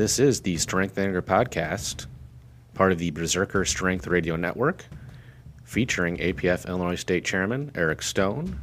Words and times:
This 0.00 0.18
is 0.18 0.40
the 0.40 0.56
Strength 0.56 0.96
Anger 0.96 1.20
podcast, 1.20 2.06
part 2.72 2.90
of 2.90 2.96
the 2.96 3.10
Berserker 3.10 3.66
Strength 3.66 4.06
Radio 4.06 4.34
Network, 4.34 4.86
featuring 5.62 6.16
APF 6.16 6.66
Illinois 6.66 6.94
State 6.94 7.22
Chairman 7.22 7.70
Eric 7.74 8.00
Stone, 8.00 8.58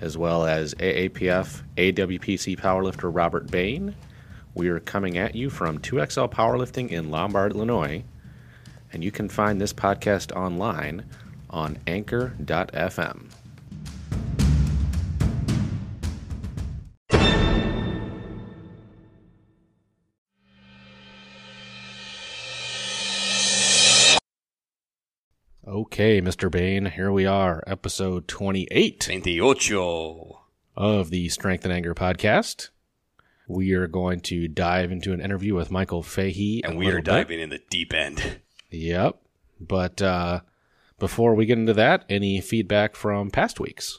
as 0.00 0.18
well 0.18 0.44
as 0.44 0.74
AAPF 0.74 1.62
AWPC 1.76 2.58
powerlifter 2.58 3.14
Robert 3.14 3.48
Bain. 3.48 3.94
We 4.54 4.66
are 4.66 4.80
coming 4.80 5.16
at 5.16 5.36
you 5.36 5.50
from 5.50 5.78
2XL 5.78 6.32
Powerlifting 6.32 6.90
in 6.90 7.12
Lombard, 7.12 7.52
Illinois, 7.52 8.02
and 8.92 9.04
you 9.04 9.12
can 9.12 9.28
find 9.28 9.60
this 9.60 9.72
podcast 9.72 10.34
online 10.34 11.04
on 11.48 11.78
anchor.fm. 11.86 13.30
Okay, 25.76 26.22
Mr. 26.22 26.50
Bain, 26.50 26.86
here 26.86 27.12
we 27.12 27.26
are, 27.26 27.62
episode 27.66 28.26
28 28.28 28.98
28. 28.98 30.32
of 30.74 31.10
the 31.10 31.28
Strength 31.28 31.64
and 31.66 31.74
Anger 31.74 31.94
podcast. 31.94 32.70
We 33.46 33.74
are 33.74 33.86
going 33.86 34.20
to 34.20 34.48
dive 34.48 34.90
into 34.90 35.12
an 35.12 35.20
interview 35.20 35.54
with 35.54 35.70
Michael 35.70 36.02
Fahey. 36.02 36.62
And 36.64 36.78
we 36.78 36.86
are 36.86 36.92
little 36.92 37.02
bit. 37.02 37.10
diving 37.10 37.40
in 37.40 37.50
the 37.50 37.60
deep 37.68 37.92
end. 37.92 38.40
Yep. 38.70 39.20
But 39.60 40.00
uh, 40.00 40.40
before 40.98 41.34
we 41.34 41.44
get 41.44 41.58
into 41.58 41.74
that, 41.74 42.06
any 42.08 42.40
feedback 42.40 42.96
from 42.96 43.30
past 43.30 43.60
weeks? 43.60 43.98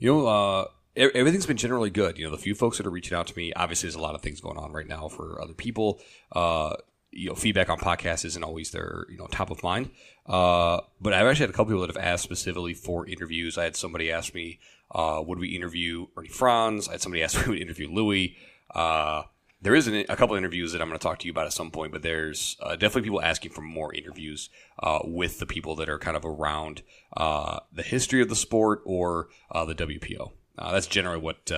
You 0.00 0.12
know, 0.12 0.26
uh, 0.26 0.64
everything's 0.96 1.46
been 1.46 1.56
generally 1.56 1.90
good. 1.90 2.18
You 2.18 2.24
know, 2.24 2.32
the 2.32 2.42
few 2.42 2.56
folks 2.56 2.78
that 2.78 2.86
are 2.86 2.90
reaching 2.90 3.16
out 3.16 3.28
to 3.28 3.36
me, 3.36 3.52
obviously, 3.52 3.86
there's 3.86 3.94
a 3.94 4.02
lot 4.02 4.16
of 4.16 4.22
things 4.22 4.40
going 4.40 4.58
on 4.58 4.72
right 4.72 4.88
now 4.88 5.06
for 5.06 5.40
other 5.40 5.54
people. 5.54 6.00
Uh, 6.32 6.74
you 7.12 7.28
know, 7.28 7.34
feedback 7.34 7.70
on 7.70 7.78
podcasts 7.78 8.24
isn't 8.24 8.42
always 8.42 8.72
their, 8.72 9.06
you 9.08 9.16
know, 9.16 9.26
top 9.28 9.50
of 9.50 9.62
mind. 9.62 9.90
Uh, 10.26 10.80
but 11.00 11.12
I've 11.12 11.26
actually 11.26 11.44
had 11.44 11.50
a 11.50 11.52
couple 11.52 11.66
people 11.66 11.86
that 11.86 11.94
have 11.94 12.04
asked 12.04 12.24
specifically 12.24 12.74
for 12.74 13.06
interviews. 13.06 13.56
I 13.56 13.64
had 13.64 13.76
somebody 13.76 14.10
ask 14.10 14.34
me, 14.34 14.58
uh, 14.90 15.22
would 15.24 15.38
we 15.38 15.48
interview 15.48 16.06
Ernie 16.16 16.28
Franz? 16.28 16.88
I 16.88 16.92
had 16.92 17.02
somebody 17.02 17.22
ask 17.24 17.46
me 17.46 17.52
would 17.52 17.62
interview 17.62 17.88
Louis. 17.88 18.36
Uh, 18.74 19.22
there 19.62 19.74
is 19.74 19.86
an, 19.86 20.04
a 20.08 20.16
couple 20.16 20.36
interviews 20.36 20.72
that 20.72 20.82
I'm 20.82 20.88
going 20.88 20.98
to 20.98 21.02
talk 21.02 21.18
to 21.20 21.26
you 21.26 21.32
about 21.32 21.46
at 21.46 21.52
some 21.52 21.70
point, 21.70 21.92
but 21.92 22.02
there's 22.02 22.56
uh, 22.60 22.72
definitely 22.76 23.02
people 23.02 23.22
asking 23.22 23.52
for 23.52 23.62
more 23.62 23.94
interviews 23.94 24.50
uh, 24.80 25.00
with 25.04 25.38
the 25.38 25.46
people 25.46 25.76
that 25.76 25.88
are 25.88 25.98
kind 25.98 26.16
of 26.16 26.24
around 26.24 26.82
uh, 27.16 27.60
the 27.72 27.82
history 27.82 28.20
of 28.20 28.28
the 28.28 28.36
sport 28.36 28.82
or 28.84 29.28
uh, 29.50 29.64
the 29.64 29.74
WPO. 29.74 30.32
Uh, 30.58 30.72
that's 30.72 30.86
generally 30.86 31.20
what 31.20 31.50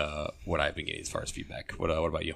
what 0.44 0.60
I've 0.60 0.74
been 0.74 0.86
getting 0.86 1.00
as 1.00 1.08
far 1.08 1.22
as 1.22 1.30
feedback. 1.30 1.72
What, 1.72 1.90
what 1.90 2.08
about 2.08 2.24
you? 2.24 2.34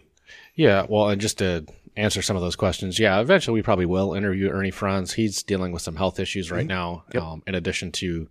Yeah, 0.55 0.87
well, 0.89 1.09
and 1.09 1.21
just 1.21 1.39
to 1.39 1.65
answer 1.97 2.23
some 2.23 2.37
of 2.37 2.43
those 2.43 2.57
questions, 2.57 2.99
yeah, 2.99 3.21
eventually 3.21 3.55
we 3.55 3.63
probably 3.63 3.87
will 3.87 4.15
interview 4.15 4.49
Ernie 4.51 4.71
Franz. 4.71 5.13
He's 5.15 5.43
dealing 5.43 5.73
with 5.73 5.83
some 5.83 5.97
health 5.97 6.19
issues 6.21 6.51
right 6.51 6.67
now, 6.67 7.05
um, 7.33 7.43
in 7.47 7.55
addition 7.55 7.93
to 7.93 8.29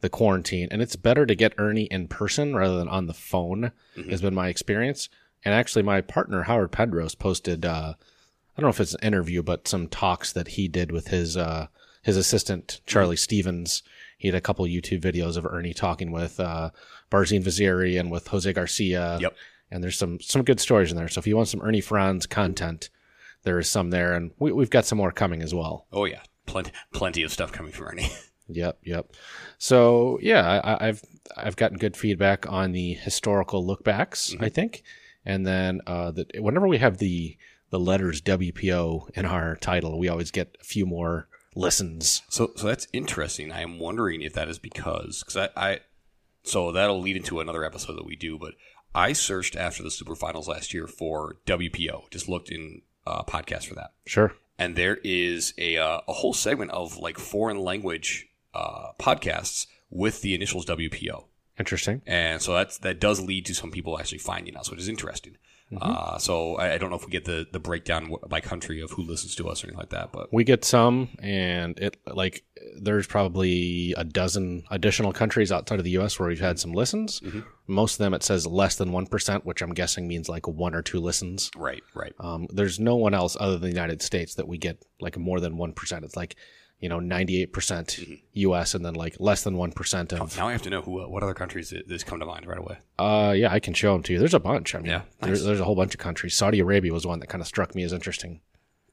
the 0.00 0.08
quarantine. 0.08 0.68
And 0.70 0.82
it's 0.82 0.96
better 0.96 1.24
to 1.26 1.34
get 1.34 1.54
Ernie 1.58 1.84
in 1.84 2.08
person 2.08 2.54
rather 2.54 2.76
than 2.76 2.88
on 2.88 3.06
the 3.06 3.14
phone, 3.14 3.72
has 4.10 4.20
been 4.20 4.34
my 4.34 4.48
experience. 4.48 5.08
And 5.44 5.54
actually, 5.54 5.82
my 5.82 6.00
partner, 6.00 6.42
Howard 6.44 6.72
Pedros, 6.72 7.18
posted, 7.18 7.64
uh, 7.64 7.94
I 7.96 8.60
don't 8.60 8.64
know 8.64 8.70
if 8.70 8.80
it's 8.80 8.94
an 8.94 9.06
interview, 9.06 9.42
but 9.42 9.68
some 9.68 9.86
talks 9.88 10.32
that 10.32 10.48
he 10.48 10.68
did 10.68 10.90
with 10.90 11.08
his, 11.08 11.36
uh, 11.36 11.68
his 12.02 12.16
assistant, 12.16 12.80
Charlie 12.86 13.16
Stevens. 13.16 13.82
He 14.18 14.28
had 14.28 14.34
a 14.34 14.40
couple 14.40 14.64
YouTube 14.66 15.02
videos 15.02 15.36
of 15.36 15.46
Ernie 15.46 15.74
talking 15.74 16.10
with, 16.10 16.40
uh, 16.40 16.70
Barzine 17.10 17.44
Vaziri 17.44 17.98
and 17.98 18.10
with 18.10 18.28
Jose 18.28 18.52
Garcia. 18.52 19.18
Yep. 19.20 19.34
And 19.70 19.82
there's 19.82 19.98
some, 19.98 20.20
some 20.20 20.44
good 20.44 20.60
stories 20.60 20.90
in 20.90 20.96
there. 20.96 21.08
So 21.08 21.18
if 21.18 21.26
you 21.26 21.36
want 21.36 21.48
some 21.48 21.62
Ernie 21.62 21.80
Franz 21.80 22.26
content, 22.26 22.88
there 23.42 23.58
is 23.58 23.68
some 23.68 23.90
there. 23.90 24.14
And 24.14 24.30
we, 24.38 24.52
we've 24.52 24.70
got 24.70 24.84
some 24.84 24.98
more 24.98 25.12
coming 25.12 25.42
as 25.42 25.54
well. 25.54 25.86
Oh 25.92 26.04
yeah, 26.04 26.22
plenty 26.46 26.72
plenty 26.92 27.22
of 27.22 27.32
stuff 27.32 27.52
coming 27.52 27.72
from 27.72 27.88
Ernie. 27.88 28.10
Yep, 28.48 28.78
yep. 28.84 29.12
So 29.58 30.20
yeah, 30.22 30.60
I, 30.62 30.86
I've 30.86 31.02
I've 31.36 31.56
gotten 31.56 31.78
good 31.78 31.96
feedback 31.96 32.48
on 32.48 32.70
the 32.70 32.94
historical 32.94 33.66
lookbacks. 33.66 34.40
I 34.40 34.48
think, 34.48 34.84
and 35.24 35.44
then 35.44 35.80
uh, 35.84 36.12
the, 36.12 36.26
whenever 36.38 36.68
we 36.68 36.78
have 36.78 36.98
the 36.98 37.36
the 37.70 37.80
letters 37.80 38.22
WPO 38.22 39.10
in 39.16 39.26
our 39.26 39.56
title, 39.56 39.98
we 39.98 40.08
always 40.08 40.30
get 40.30 40.56
a 40.60 40.64
few 40.64 40.86
more 40.86 41.28
listens. 41.54 42.22
So, 42.28 42.52
so 42.56 42.66
that's 42.66 42.86
interesting. 42.92 43.50
I 43.50 43.62
am 43.62 43.78
wondering 43.78 44.22
if 44.22 44.34
that 44.34 44.48
is 44.48 44.58
because 44.58 45.24
because 45.24 45.36
I, 45.36 45.48
I, 45.56 45.80
so 46.44 46.70
that'll 46.70 47.00
lead 47.00 47.16
into 47.16 47.40
another 47.40 47.64
episode 47.64 47.96
that 47.96 48.06
we 48.06 48.14
do. 48.14 48.38
But 48.38 48.54
I 48.96 49.12
searched 49.12 49.54
after 49.56 49.82
the 49.82 49.90
Super 49.90 50.16
Finals 50.16 50.48
last 50.48 50.72
year 50.74 50.86
for 50.86 51.36
WPO. 51.46 52.10
Just 52.10 52.28
looked 52.28 52.48
in 52.50 52.82
uh, 53.06 53.22
podcast 53.24 53.66
for 53.66 53.74
that, 53.74 53.92
Sure. 54.06 54.32
and 54.58 54.74
there 54.74 54.98
is 55.04 55.52
a 55.58 55.76
uh, 55.76 56.00
a 56.08 56.12
whole 56.12 56.32
segment 56.32 56.70
of 56.72 56.96
like 56.96 57.18
foreign 57.18 57.58
language 57.60 58.26
uh, 58.54 58.92
podcasts 58.98 59.66
with 59.90 60.22
the 60.22 60.34
initials 60.34 60.66
WPO. 60.66 61.26
Interesting. 61.58 62.02
And 62.06 62.42
so 62.42 62.52
that's 62.54 62.78
that 62.78 62.98
does 63.00 63.20
lead 63.20 63.46
to 63.46 63.54
some 63.54 63.70
people 63.70 63.98
actually 63.98 64.18
finding 64.18 64.56
us, 64.56 64.70
which 64.70 64.80
is 64.80 64.88
interesting. 64.88 65.36
Uh, 65.80 66.16
so 66.18 66.54
I, 66.56 66.74
I 66.74 66.78
don't 66.78 66.90
know 66.90 66.96
if 66.96 67.04
we 67.04 67.10
get 67.10 67.24
the 67.24 67.46
the 67.50 67.58
breakdown 67.58 68.14
by 68.28 68.40
country 68.40 68.80
of 68.80 68.92
who 68.92 69.02
listens 69.02 69.34
to 69.36 69.48
us 69.48 69.64
or 69.64 69.66
anything 69.66 69.78
like 69.78 69.90
that, 69.90 70.12
but 70.12 70.32
We 70.32 70.44
get 70.44 70.64
some, 70.64 71.08
and 71.18 71.78
it 71.78 71.96
like 72.06 72.44
there's 72.80 73.06
probably 73.06 73.92
a 73.96 74.04
dozen 74.04 74.62
additional 74.70 75.12
countries 75.12 75.50
outside 75.50 75.78
of 75.78 75.84
the 75.84 75.90
U.S. 75.92 76.18
where 76.18 76.28
we've 76.28 76.40
had 76.40 76.58
some 76.60 76.72
listens. 76.72 77.20
Most 77.66 77.94
of 77.94 77.98
them 77.98 78.14
it 78.14 78.22
says 78.22 78.46
less 78.46 78.76
than 78.76 78.92
one 78.92 79.06
percent, 79.06 79.44
which 79.44 79.60
I'm 79.60 79.74
guessing 79.74 80.06
means 80.06 80.28
like 80.28 80.46
one 80.46 80.74
or 80.74 80.82
two 80.82 81.00
listens. 81.00 81.50
right, 81.56 81.82
right. 81.94 82.12
Um, 82.20 82.46
there's 82.50 82.78
no 82.78 82.94
one 82.94 83.12
else 83.14 83.36
other 83.40 83.54
than 83.58 83.62
the 83.62 83.76
United 83.76 84.02
States 84.02 84.34
that 84.36 84.46
we 84.46 84.58
get 84.58 84.84
like 85.00 85.18
more 85.18 85.40
than 85.40 85.56
one 85.56 85.72
percent. 85.72 86.04
It's 86.04 86.16
like 86.16 86.36
you 86.80 86.88
know 86.88 87.00
98 87.00 87.52
percent 87.52 87.86
Mm-hmm. 87.88 88.14
U.S. 88.34 88.74
and 88.74 88.84
then 88.84 88.94
like 88.94 89.16
less 89.18 89.42
than 89.44 89.56
one 89.56 89.72
percent 89.72 90.12
of. 90.12 90.36
Now 90.36 90.48
I 90.48 90.52
have 90.52 90.62
to 90.62 90.70
know 90.70 90.82
who 90.82 91.00
uh, 91.02 91.08
what 91.08 91.22
other 91.22 91.34
countries 91.34 91.72
this 91.86 92.04
come 92.04 92.20
to 92.20 92.26
mind 92.26 92.46
right 92.46 92.58
away. 92.58 92.78
Uh, 92.98 93.32
yeah, 93.36 93.52
I 93.52 93.60
can 93.60 93.72
show 93.74 93.92
them 93.94 94.02
to 94.04 94.12
you. 94.12 94.18
There's 94.18 94.34
a 94.34 94.40
bunch. 94.40 94.74
I 94.74 94.78
mean, 94.78 94.86
Yeah, 94.90 95.02
there's, 95.20 95.44
there's 95.44 95.60
a 95.60 95.64
whole 95.64 95.74
bunch 95.76 95.94
of 95.94 96.00
countries. 96.00 96.34
Saudi 96.34 96.60
Arabia 96.60 96.92
was 96.92 97.06
one 97.06 97.20
that 97.20 97.28
kind 97.28 97.40
of 97.40 97.46
struck 97.48 97.74
me 97.74 97.82
as 97.82 97.92
interesting. 97.92 98.40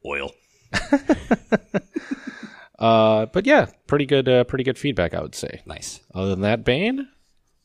Oil. 0.06 0.32
Uh, 2.80 3.28
but 3.28 3.46
yeah, 3.46 3.68
pretty 3.88 4.06
good, 4.06 4.28
uh, 4.28 4.44
pretty 4.44 4.64
good 4.64 4.78
feedback, 4.78 5.14
I 5.14 5.22
would 5.22 5.36
say. 5.36 5.62
Nice. 5.66 6.02
Other 6.14 6.32
than 6.32 6.42
that, 6.42 6.66
Bain, 6.66 7.08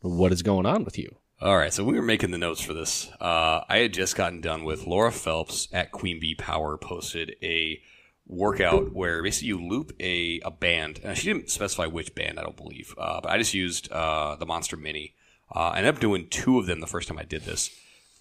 what 0.00 0.30
is 0.32 0.42
going 0.42 0.64
on 0.66 0.84
with 0.84 0.96
you? 0.96 1.16
All 1.40 1.56
right, 1.56 1.72
so 1.72 1.82
we 1.82 1.94
were 1.94 2.02
making 2.04 2.30
the 2.30 2.38
notes 2.38 2.60
for 2.60 2.72
this. 2.72 3.10
Uh, 3.20 3.62
I 3.68 3.78
had 3.78 3.92
just 3.94 4.14
gotten 4.14 4.40
done 4.40 4.62
with 4.64 4.86
Laura 4.86 5.10
Phelps 5.10 5.66
at 5.72 5.90
Queen 5.92 6.20
Bee 6.20 6.34
Power 6.36 6.76
posted 6.76 7.34
a 7.42 7.80
workout 8.28 8.92
where 8.92 9.22
basically 9.22 9.48
you 9.48 9.60
loop 9.60 9.92
a, 9.98 10.40
a 10.44 10.50
band. 10.50 11.00
And 11.02 11.16
she 11.16 11.26
didn't 11.32 11.50
specify 11.50 11.86
which 11.86 12.14
band, 12.14 12.38
I 12.38 12.42
don't 12.42 12.56
believe, 12.56 12.94
uh, 12.98 13.20
but 13.22 13.30
I 13.30 13.38
just 13.38 13.54
used 13.54 13.90
uh, 13.90 14.36
the 14.36 14.46
Monster 14.46 14.76
Mini. 14.76 15.14
Uh, 15.54 15.70
I 15.70 15.78
ended 15.78 15.94
up 15.94 16.00
doing 16.00 16.28
two 16.28 16.58
of 16.58 16.66
them 16.66 16.80
the 16.80 16.86
first 16.86 17.08
time 17.08 17.18
I 17.18 17.24
did 17.24 17.42
this, 17.42 17.70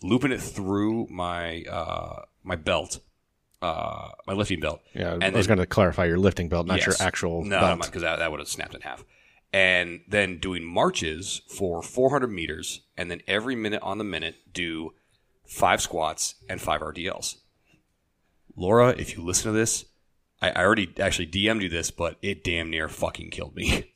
looping 0.01 0.31
it 0.31 0.41
through 0.41 1.07
my 1.09 1.63
uh, 1.63 2.21
my 2.43 2.55
belt, 2.55 2.99
uh, 3.61 4.09
my 4.25 4.33
lifting 4.33 4.61
belt. 4.61 4.81
Yeah, 4.93 5.13
And 5.13 5.23
I 5.23 5.31
was 5.31 5.47
going 5.47 5.59
to 5.59 5.65
clarify 5.65 6.05
your 6.05 6.17
lifting 6.17 6.47
belt, 6.47 6.67
not 6.67 6.85
your 6.85 6.95
actual 7.01 7.43
no, 7.43 7.75
because 7.75 8.01
that, 8.01 8.19
that 8.19 8.31
would 8.31 8.39
have 8.39 8.47
snapped 8.47 8.75
in 8.75 8.81
half. 8.81 9.03
And 9.53 10.01
then 10.07 10.39
doing 10.39 10.63
marches 10.63 11.41
for 11.47 11.81
400 11.81 12.27
meters, 12.27 12.81
and 12.97 13.09
then 13.09 13.21
every 13.27 13.55
minute 13.55 13.81
on 13.81 13.97
the 13.97 14.03
minute 14.03 14.35
do 14.53 14.93
five 15.45 15.81
squats 15.81 16.35
and 16.49 16.61
five 16.61 16.81
RDLs. 16.81 17.37
Laura, 18.55 18.89
if 18.89 19.15
you 19.15 19.23
listen 19.23 19.51
to 19.51 19.57
this, 19.57 19.85
I, 20.41 20.49
I 20.51 20.63
already 20.63 20.93
actually 20.99 21.27
DM'd 21.27 21.63
you 21.63 21.69
this, 21.69 21.91
but 21.91 22.17
it 22.21 22.43
damn 22.43 22.69
near 22.69 22.89
fucking 22.89 23.31
killed 23.31 23.55
me. 23.55 23.93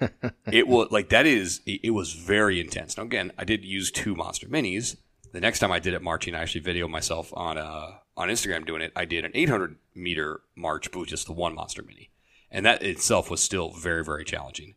it 0.52 0.68
was 0.68 0.88
like 0.90 1.08
that 1.10 1.26
is 1.26 1.60
it, 1.66 1.80
it 1.84 1.90
was 1.90 2.12
very 2.12 2.60
intense. 2.60 2.96
Now 2.96 3.04
again, 3.04 3.32
I 3.38 3.44
did 3.44 3.64
use 3.64 3.90
two 3.90 4.14
monster 4.14 4.46
minis. 4.46 4.96
The 5.32 5.40
next 5.40 5.58
time 5.58 5.72
I 5.72 5.80
did 5.80 5.94
it 5.94 6.02
marching, 6.02 6.34
I 6.34 6.42
actually 6.42 6.62
videoed 6.62 6.90
myself 6.90 7.32
on 7.34 7.58
uh 7.58 7.92
on 8.16 8.28
Instagram 8.28 8.66
doing 8.66 8.82
it. 8.82 8.92
I 8.94 9.04
did 9.04 9.24
an 9.24 9.32
800 9.34 9.76
meter 9.94 10.40
march 10.56 10.90
but 10.92 11.00
with 11.00 11.08
just 11.08 11.26
the 11.26 11.32
one 11.32 11.54
monster 11.54 11.82
mini, 11.82 12.10
and 12.50 12.66
that 12.66 12.82
itself 12.82 13.30
was 13.30 13.42
still 13.42 13.70
very 13.70 14.04
very 14.04 14.24
challenging. 14.24 14.74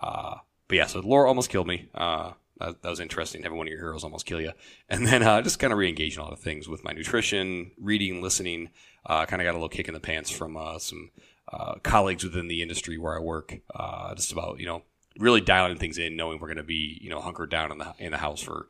Uh, 0.00 0.36
but 0.68 0.76
yeah, 0.76 0.86
so 0.86 1.00
Laura 1.00 1.28
almost 1.28 1.50
killed 1.50 1.66
me. 1.66 1.88
Uh, 1.94 2.32
that, 2.58 2.82
that 2.82 2.88
was 2.88 3.00
interesting. 3.00 3.42
Having 3.42 3.58
one 3.58 3.66
of 3.66 3.70
your 3.70 3.80
heroes 3.80 4.04
almost 4.04 4.26
kill 4.26 4.40
you, 4.40 4.52
and 4.88 5.06
then 5.06 5.22
uh, 5.22 5.42
just 5.42 5.58
kind 5.58 5.72
of 5.72 5.78
re-engaging 5.78 6.22
all 6.22 6.30
the 6.30 6.36
things 6.36 6.68
with 6.68 6.84
my 6.84 6.92
nutrition, 6.92 7.70
reading, 7.78 8.22
listening. 8.22 8.70
Uh, 9.06 9.24
kind 9.26 9.40
of 9.40 9.46
got 9.46 9.52
a 9.52 9.58
little 9.58 9.68
kick 9.68 9.88
in 9.88 9.94
the 9.94 10.00
pants 10.00 10.30
from 10.30 10.56
uh, 10.56 10.78
some 10.78 11.10
uh, 11.52 11.74
colleagues 11.82 12.24
within 12.24 12.48
the 12.48 12.60
industry 12.62 12.98
where 12.98 13.16
I 13.16 13.20
work. 13.20 13.56
Uh, 13.74 14.14
just 14.14 14.32
about 14.32 14.58
you 14.58 14.66
know 14.66 14.82
really 15.18 15.40
dialing 15.40 15.78
things 15.78 15.96
in, 15.98 16.16
knowing 16.16 16.40
we're 16.40 16.48
going 16.48 16.56
to 16.56 16.62
be 16.64 16.98
you 17.00 17.08
know 17.10 17.20
hunkered 17.20 17.50
down 17.50 17.70
in 17.72 17.78
the 17.78 17.94
in 17.98 18.10
the 18.12 18.18
house 18.18 18.40
for 18.42 18.66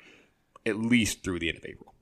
at 0.67 0.77
least 0.77 1.23
through 1.25 1.39
the 1.39 1.49
end 1.49 1.59
of 1.59 1.65
April. 1.65 1.95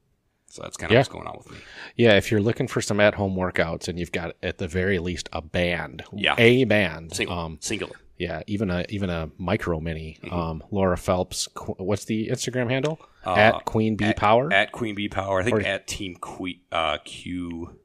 So 0.49 0.63
that's 0.63 0.77
kind 0.77 0.91
of 0.91 0.95
Yeah. 0.95 1.01
what's 1.01 1.09
going 1.09 1.27
on 1.27 1.37
with 1.37 1.51
me. 1.51 1.59
Yeah, 1.97 2.13
if 2.17 2.31
you're 2.31 2.41
looking 2.41 2.69
for 2.69 2.81
some 2.81 3.01
at-home 3.01 3.35
workouts 3.35 3.89
and 3.89 3.99
you've 3.99 4.13
got 4.13 4.37
at 4.43 4.59
the 4.59 4.69
very 4.69 4.99
least 5.01 5.29
a 5.33 5.43
band, 5.43 6.05
Yeah. 6.13 6.37
a 6.39 6.63
band, 6.65 7.13
Single, 7.15 7.37
um, 7.37 7.59
singular. 7.61 7.95
yeah, 8.19 8.43
even 8.47 8.71
a 8.71 8.85
even 8.89 9.11
a 9.11 9.31
micro 9.37 9.81
mini. 9.81 10.19
Mm-hmm. 10.23 10.35
Um, 10.35 10.63
Laura 10.71 10.97
Phelps, 10.97 11.49
qu- 11.55 11.75
what's 11.79 12.05
the 12.05 12.29
Instagram 12.29 12.71
handle? 12.71 13.01
at 13.27 13.65
Queen 13.65 13.97
Bee 13.97 14.13
Power. 14.13 14.53
Uh, 14.53 14.57
At 14.57 14.73
Queen 14.73 14.95
Bee 14.95 15.09
Power. 15.09 15.41
I 15.41 15.45
think 15.45 15.57
Or- 15.57 15.63
at 15.63 15.87
Team 15.87 16.17
Que- 16.21 16.61
uh, 16.71 16.99
Q 17.05 17.79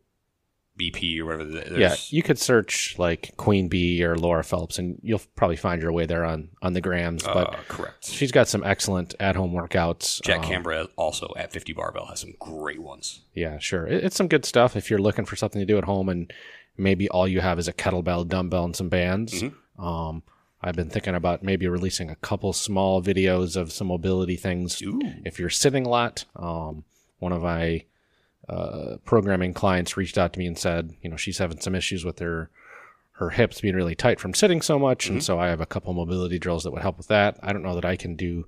BP 0.80 1.20
or 1.20 1.26
whatever. 1.26 1.46
There's, 1.46 1.78
Yeah, 1.78 1.96
you 2.10 2.24
could 2.24 2.40
search 2.40 2.96
like 2.98 3.36
Queen 3.38 3.68
Bee 3.68 4.04
or 4.04 4.16
Laura 4.18 4.44
Phelps, 4.44 4.80
and 4.80 5.00
you'll 5.04 5.22
probably 5.36 5.58
find 5.58 5.82
your 5.82 5.92
way 5.92 6.06
there 6.06 6.24
on 6.26 6.50
on 6.62 6.74
the 6.74 6.82
grams. 6.82 7.24
But 7.24 7.54
uh, 7.54 7.58
correct. 7.68 8.06
she's 8.06 8.32
got 8.32 8.48
some 8.48 8.64
excellent 8.64 9.16
at 9.20 9.36
home 9.36 9.54
workouts. 9.54 10.22
Jack 10.24 10.40
Um, 10.40 10.46
Canberra 10.46 10.88
also 10.96 11.34
at 11.36 11.52
50 11.52 11.74
barbell 11.74 12.06
has 12.08 12.22
some 12.22 12.34
great 12.40 12.80
ones. 12.82 13.22
Yeah, 13.34 13.60
sure. 13.60 13.86
It, 13.86 14.04
it's 14.06 14.16
some 14.16 14.28
good 14.28 14.46
stuff 14.46 14.76
if 14.76 14.90
you're 14.90 15.00
looking 15.00 15.26
for 15.26 15.36
something 15.36 15.60
to 15.60 15.66
do 15.66 15.78
at 15.78 15.84
home 15.84 16.10
and 16.10 16.32
maybe 16.78 17.10
all 17.10 17.28
you 17.28 17.42
have 17.42 17.60
is 17.60 17.68
a 17.68 17.74
kettlebell, 17.74 18.28
dumbbell, 18.28 18.64
and 18.66 18.76
some 18.76 18.90
bands. 18.90 19.44
Um, 19.78 20.24
I've 20.62 20.76
been 20.76 20.90
thinking 20.90 21.16
about 21.16 21.44
maybe 21.44 21.68
releasing 21.68 22.10
a 22.10 22.16
couple 22.16 22.52
small 22.54 23.02
videos 23.02 23.56
of 23.56 23.72
some 23.72 23.88
mobility 23.88 24.36
things. 24.36 24.82
Ooh. 24.82 25.00
If 25.26 25.40
you're 25.40 25.50
sitting 25.50 25.86
a 25.86 25.90
lot, 25.90 26.26
um, 26.36 26.84
one 27.20 27.32
of 27.32 27.42
my 27.44 27.84
uh, 28.50 28.98
programming 29.06 29.54
clients 29.54 29.96
reached 29.96 30.18
out 30.18 30.34
to 30.34 30.40
me 30.40 30.48
and 30.48 30.58
said, 30.58 30.96
you 31.02 31.10
know, 31.10 31.16
she's 31.16 31.38
having 31.38 31.60
some 31.60 31.76
issues 31.76 32.04
with 32.04 32.20
her 32.20 32.50
her 33.14 33.32
hips 33.32 33.60
being 33.60 33.76
really 33.76 33.96
tight 33.96 34.18
from 34.18 34.34
sitting 34.34 34.62
so 34.62 34.80
much, 34.80 35.10
and 35.10 35.22
so 35.22 35.38
I 35.38 35.48
have 35.48 35.60
a 35.60 35.66
couple 35.66 35.94
mobility 35.94 36.40
drills 36.40 36.64
that 36.64 36.72
would 36.72 36.82
help 36.82 36.98
with 36.98 37.08
that. 37.08 37.38
I 37.44 37.52
don't 37.52 37.64
know 37.64 37.76
that 37.76 37.84
I 37.84 37.98
can 37.98 38.16
do 38.16 38.48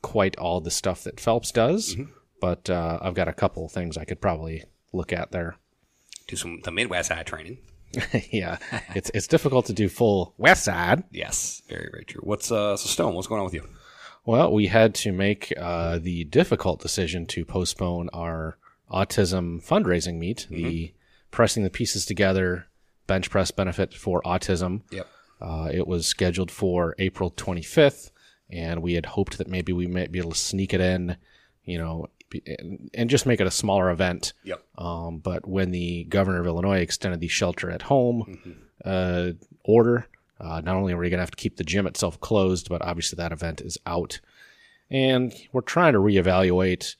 quite 0.00 0.36
all 0.36 0.60
the 0.60 0.70
stuff 0.70 1.02
that 1.02 1.18
Phelps 1.18 1.50
does, 1.50 1.96
but 2.40 2.70
uh, 2.70 3.00
I've 3.02 3.14
got 3.14 3.26
a 3.26 3.32
couple 3.32 3.68
things 3.68 3.96
I 3.96 4.04
could 4.04 4.20
probably 4.20 4.62
look 4.92 5.12
at 5.12 5.32
there. 5.32 5.56
Do 6.28 6.36
some 6.36 6.60
the 6.62 6.70
Midwest 6.70 7.08
side 7.08 7.26
training. 7.26 7.58
yeah, 8.30 8.58
it's 8.94 9.10
it's 9.12 9.26
difficult 9.26 9.66
to 9.66 9.72
do 9.72 9.88
full 9.88 10.34
West 10.38 10.64
Side. 10.64 11.02
Yes, 11.10 11.62
very 11.68 11.88
very 11.90 12.04
true. 12.04 12.20
What's 12.22 12.52
uh 12.52 12.76
so 12.76 12.88
Stone? 12.88 13.14
What's 13.14 13.26
going 13.26 13.40
on 13.40 13.44
with 13.44 13.54
you? 13.54 13.68
Well, 14.24 14.52
we 14.52 14.68
had 14.68 14.94
to 14.96 15.12
make 15.12 15.52
uh, 15.56 15.98
the 15.98 16.24
difficult 16.24 16.80
decision 16.80 17.26
to 17.26 17.44
postpone 17.44 18.08
our 18.12 18.58
autism 18.90 19.64
fundraising 19.64 20.18
meet, 20.18 20.46
the 20.50 20.92
pressing 21.30 21.64
the 21.64 21.70
pieces 21.70 22.06
together 22.06 22.66
bench 23.06 23.30
press 23.30 23.50
benefit 23.50 23.94
for 23.94 24.22
autism. 24.22 24.82
Yep. 24.90 25.06
Uh, 25.40 25.70
it 25.72 25.86
was 25.86 26.06
scheduled 26.06 26.50
for 26.50 26.94
April 26.98 27.30
25th, 27.30 28.10
and 28.50 28.82
we 28.82 28.94
had 28.94 29.06
hoped 29.06 29.38
that 29.38 29.48
maybe 29.48 29.72
we 29.72 29.86
might 29.86 30.10
be 30.10 30.18
able 30.18 30.32
to 30.32 30.38
sneak 30.38 30.72
it 30.72 30.80
in, 30.80 31.16
you 31.64 31.78
know, 31.78 32.08
and, 32.46 32.90
and 32.94 33.10
just 33.10 33.26
make 33.26 33.40
it 33.40 33.46
a 33.46 33.50
smaller 33.50 33.90
event. 33.90 34.32
Yep. 34.44 34.62
Um, 34.78 35.18
but 35.18 35.46
when 35.46 35.70
the 35.70 36.04
governor 36.04 36.40
of 36.40 36.46
Illinois 36.46 36.80
extended 36.80 37.20
the 37.20 37.28
shelter 37.28 37.70
at 37.70 37.82
home 37.82 38.56
uh, 38.84 39.32
order, 39.64 40.08
uh, 40.40 40.60
not 40.60 40.76
only 40.76 40.92
are 40.92 40.98
we 40.98 41.10
going 41.10 41.18
to 41.18 41.22
have 41.22 41.30
to 41.30 41.36
keep 41.36 41.56
the 41.56 41.64
gym 41.64 41.86
itself 41.86 42.20
closed, 42.20 42.68
but 42.68 42.82
obviously 42.82 43.16
that 43.16 43.32
event 43.32 43.60
is 43.60 43.78
out. 43.86 44.20
And 44.90 45.34
we're 45.52 45.62
trying 45.62 45.92
to 45.94 45.98
reevaluate 45.98 46.96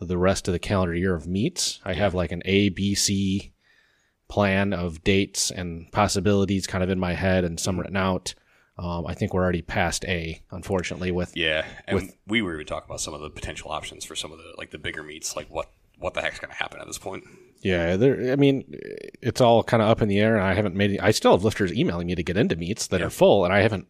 the 0.00 0.18
rest 0.18 0.48
of 0.48 0.52
the 0.52 0.58
calendar 0.58 0.94
year 0.94 1.14
of 1.14 1.26
meets. 1.26 1.80
I 1.84 1.94
have 1.94 2.14
like 2.14 2.32
an 2.32 2.42
A, 2.44 2.68
B, 2.68 2.94
C 2.94 3.52
plan 4.28 4.72
of 4.72 5.04
dates 5.04 5.50
and 5.50 5.90
possibilities 5.92 6.66
kind 6.66 6.82
of 6.82 6.90
in 6.90 6.98
my 6.98 7.14
head 7.14 7.44
and 7.44 7.58
some 7.58 7.78
written 7.78 7.96
out. 7.96 8.34
Um, 8.78 9.06
I 9.06 9.14
think 9.14 9.32
we're 9.32 9.42
already 9.42 9.62
past 9.62 10.04
A, 10.04 10.42
unfortunately, 10.50 11.10
with 11.10 11.34
Yeah, 11.34 11.64
and 11.86 12.12
we 12.26 12.42
were 12.42 12.54
even 12.54 12.66
talking 12.66 12.86
about 12.86 13.00
some 13.00 13.14
of 13.14 13.22
the 13.22 13.30
potential 13.30 13.70
options 13.70 14.04
for 14.04 14.14
some 14.14 14.32
of 14.32 14.38
the 14.38 14.52
like 14.58 14.70
the 14.70 14.78
bigger 14.78 15.02
meets. 15.02 15.34
Like 15.34 15.48
what 15.48 15.70
what 15.98 16.12
the 16.12 16.20
heck's 16.20 16.38
going 16.38 16.50
to 16.50 16.56
happen 16.56 16.80
at 16.80 16.86
this 16.86 16.98
point? 16.98 17.24
Yeah, 17.62 17.96
there. 17.96 18.32
I 18.32 18.36
mean, 18.36 18.64
it's 19.22 19.40
all 19.40 19.64
kind 19.64 19.82
of 19.82 19.88
up 19.88 20.02
in 20.02 20.08
the 20.08 20.20
air, 20.20 20.34
and 20.36 20.44
I 20.44 20.52
haven't 20.52 20.74
made. 20.74 21.00
I 21.00 21.10
still 21.12 21.32
have 21.32 21.42
lifters 21.42 21.72
emailing 21.72 22.06
me 22.08 22.14
to 22.14 22.22
get 22.22 22.36
into 22.36 22.54
meets 22.54 22.88
that 22.88 23.00
are 23.00 23.08
full, 23.08 23.44
and 23.44 23.54
I 23.54 23.60
haven't 23.60 23.88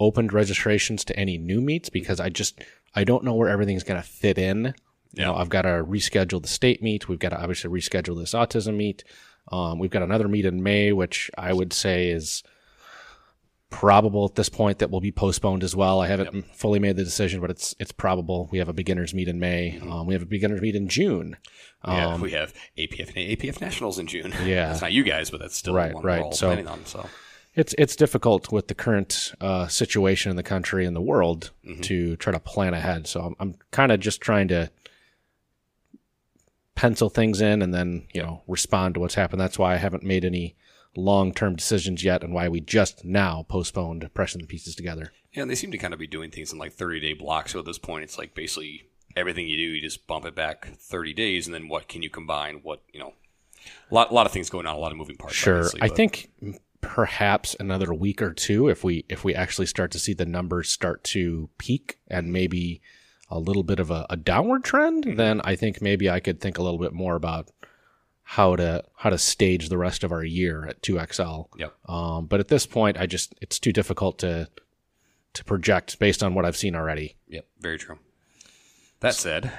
opened 0.00 0.32
registrations 0.32 1.04
to 1.04 1.16
any 1.16 1.38
new 1.38 1.60
meets 1.60 1.88
because 1.88 2.18
I 2.18 2.28
just 2.28 2.60
I 2.96 3.04
don't 3.04 3.24
know 3.24 3.34
where 3.34 3.48
everything's 3.48 3.84
going 3.84 4.00
to 4.00 4.06
fit 4.06 4.38
in. 4.38 4.74
You 5.16 5.24
know, 5.24 5.34
I've 5.34 5.48
got 5.48 5.62
to 5.62 5.82
reschedule 5.84 6.42
the 6.42 6.48
state 6.48 6.82
meet. 6.82 7.08
We've 7.08 7.18
got 7.18 7.30
to 7.30 7.40
obviously 7.40 7.70
reschedule 7.70 8.18
this 8.18 8.34
autism 8.34 8.76
meet. 8.76 9.02
Um, 9.50 9.78
we've 9.78 9.90
got 9.90 10.02
another 10.02 10.28
meet 10.28 10.44
in 10.44 10.62
May, 10.62 10.92
which 10.92 11.30
I 11.38 11.52
would 11.52 11.72
say 11.72 12.10
is 12.10 12.42
probable 13.70 14.24
at 14.26 14.34
this 14.36 14.48
point 14.48 14.78
that 14.78 14.90
will 14.90 15.00
be 15.00 15.10
postponed 15.12 15.64
as 15.64 15.74
well. 15.74 16.00
I 16.00 16.06
haven't 16.06 16.54
fully 16.54 16.78
made 16.78 16.96
the 16.96 17.04
decision, 17.04 17.40
but 17.40 17.50
it's 17.50 17.74
it's 17.78 17.92
probable. 17.92 18.48
We 18.52 18.58
have 18.58 18.68
a 18.68 18.72
beginners 18.72 19.12
meet 19.14 19.28
in 19.28 19.40
May. 19.40 19.78
Um, 19.80 20.06
we 20.06 20.14
have 20.14 20.22
a 20.22 20.26
beginners 20.26 20.60
meet 20.60 20.76
in 20.76 20.88
June. 20.88 21.36
Yeah, 21.86 22.16
we 22.18 22.30
have 22.32 22.52
APF 22.78 23.08
and 23.08 23.16
APF 23.16 23.60
nationals 23.60 23.98
in 23.98 24.06
June. 24.06 24.32
Um, 24.32 24.46
Yeah. 24.46 24.72
it's 24.72 24.80
not 24.80 24.92
you 24.92 25.02
guys, 25.04 25.30
but 25.30 25.40
that's 25.40 25.56
still 25.56 25.74
Right, 25.74 25.94
one 25.94 26.04
right. 26.04 26.34
So- 26.34 26.46
planning 26.48 26.68
on. 26.68 26.84
So 26.86 27.08
it's 27.54 27.74
it's 27.78 27.96
difficult 27.96 28.52
with 28.52 28.68
the 28.68 28.74
current 28.74 29.32
uh, 29.40 29.66
situation 29.68 30.30
in 30.30 30.36
the 30.36 30.42
country 30.42 30.84
and 30.86 30.94
the 30.94 31.00
world 31.00 31.50
to 31.82 32.16
try 32.16 32.32
to 32.32 32.40
plan 32.40 32.74
ahead. 32.74 33.06
So 33.06 33.20
I'm, 33.22 33.34
I'm 33.40 33.54
kind 33.70 33.90
of 33.92 33.98
just 34.00 34.20
trying 34.20 34.48
to 34.48 34.70
pencil 36.76 37.10
things 37.10 37.40
in 37.40 37.60
and 37.62 37.74
then 37.74 38.06
you 38.14 38.22
know 38.22 38.42
respond 38.46 38.94
to 38.94 39.00
what's 39.00 39.16
happened. 39.16 39.40
That's 39.40 39.58
why 39.58 39.74
I 39.74 39.78
haven't 39.78 40.04
made 40.04 40.24
any 40.24 40.54
long 40.96 41.34
term 41.34 41.56
decisions 41.56 42.04
yet, 42.04 42.22
and 42.22 42.32
why 42.32 42.48
we 42.48 42.60
just 42.60 43.04
now 43.04 43.44
postponed 43.48 44.08
pressing 44.14 44.40
the 44.40 44.46
pieces 44.46 44.74
together. 44.76 45.12
yeah, 45.32 45.42
and 45.42 45.50
they 45.50 45.54
seem 45.56 45.72
to 45.72 45.78
kind 45.78 45.92
of 45.92 45.98
be 46.00 46.06
doing 46.06 46.30
things 46.30 46.52
in 46.52 46.58
like 46.58 46.72
thirty 46.72 47.00
day 47.00 47.12
blocks. 47.14 47.52
So 47.52 47.58
at 47.58 47.64
this 47.64 47.78
point, 47.78 48.04
it's 48.04 48.16
like 48.18 48.34
basically 48.34 48.86
everything 49.16 49.48
you 49.48 49.56
do, 49.56 49.62
you 49.62 49.80
just 49.82 50.06
bump 50.06 50.24
it 50.26 50.34
back 50.36 50.68
thirty 50.78 51.12
days, 51.12 51.46
and 51.46 51.54
then 51.54 51.68
what 51.68 51.88
can 51.88 52.02
you 52.02 52.10
combine? 52.10 52.60
What 52.62 52.82
you 52.92 53.00
know, 53.00 53.14
a 53.90 53.94
lot, 53.94 54.10
a 54.10 54.14
lot 54.14 54.26
of 54.26 54.32
things 54.32 54.48
going 54.50 54.66
on, 54.66 54.76
a 54.76 54.78
lot 54.78 54.92
of 54.92 54.98
moving 54.98 55.16
parts. 55.16 55.34
Sure, 55.34 55.64
I 55.80 55.88
but- 55.88 55.96
think 55.96 56.30
perhaps 56.82 57.56
another 57.58 57.92
week 57.92 58.22
or 58.22 58.32
two 58.32 58.68
if 58.68 58.84
we 58.84 59.04
if 59.08 59.24
we 59.24 59.34
actually 59.34 59.66
start 59.66 59.90
to 59.90 59.98
see 59.98 60.12
the 60.12 60.26
numbers 60.26 60.70
start 60.70 61.02
to 61.02 61.48
peak 61.58 61.98
and 62.06 62.32
maybe 62.32 62.80
a 63.28 63.38
little 63.38 63.62
bit 63.62 63.80
of 63.80 63.90
a, 63.90 64.06
a 64.10 64.16
downward 64.16 64.64
trend, 64.64 65.04
then 65.16 65.40
I 65.44 65.56
think 65.56 65.82
maybe 65.82 66.08
I 66.08 66.20
could 66.20 66.40
think 66.40 66.58
a 66.58 66.62
little 66.62 66.78
bit 66.78 66.92
more 66.92 67.16
about 67.16 67.50
how 68.22 68.56
to 68.56 68.82
how 68.96 69.10
to 69.10 69.18
stage 69.18 69.68
the 69.68 69.78
rest 69.78 70.02
of 70.02 70.12
our 70.12 70.24
year 70.24 70.66
at 70.66 70.82
2XL. 70.82 71.46
Yep. 71.58 71.74
Um, 71.88 72.26
but 72.26 72.40
at 72.40 72.48
this 72.48 72.66
point, 72.66 72.98
I 72.98 73.06
just 73.06 73.34
it's 73.40 73.58
too 73.58 73.72
difficult 73.72 74.18
to 74.20 74.48
to 75.34 75.44
project 75.44 75.98
based 75.98 76.22
on 76.22 76.34
what 76.34 76.44
I've 76.44 76.56
seen 76.56 76.74
already. 76.74 77.16
Yep, 77.28 77.46
very 77.60 77.78
true. 77.78 77.98
That 79.00 79.14
said, 79.14 79.52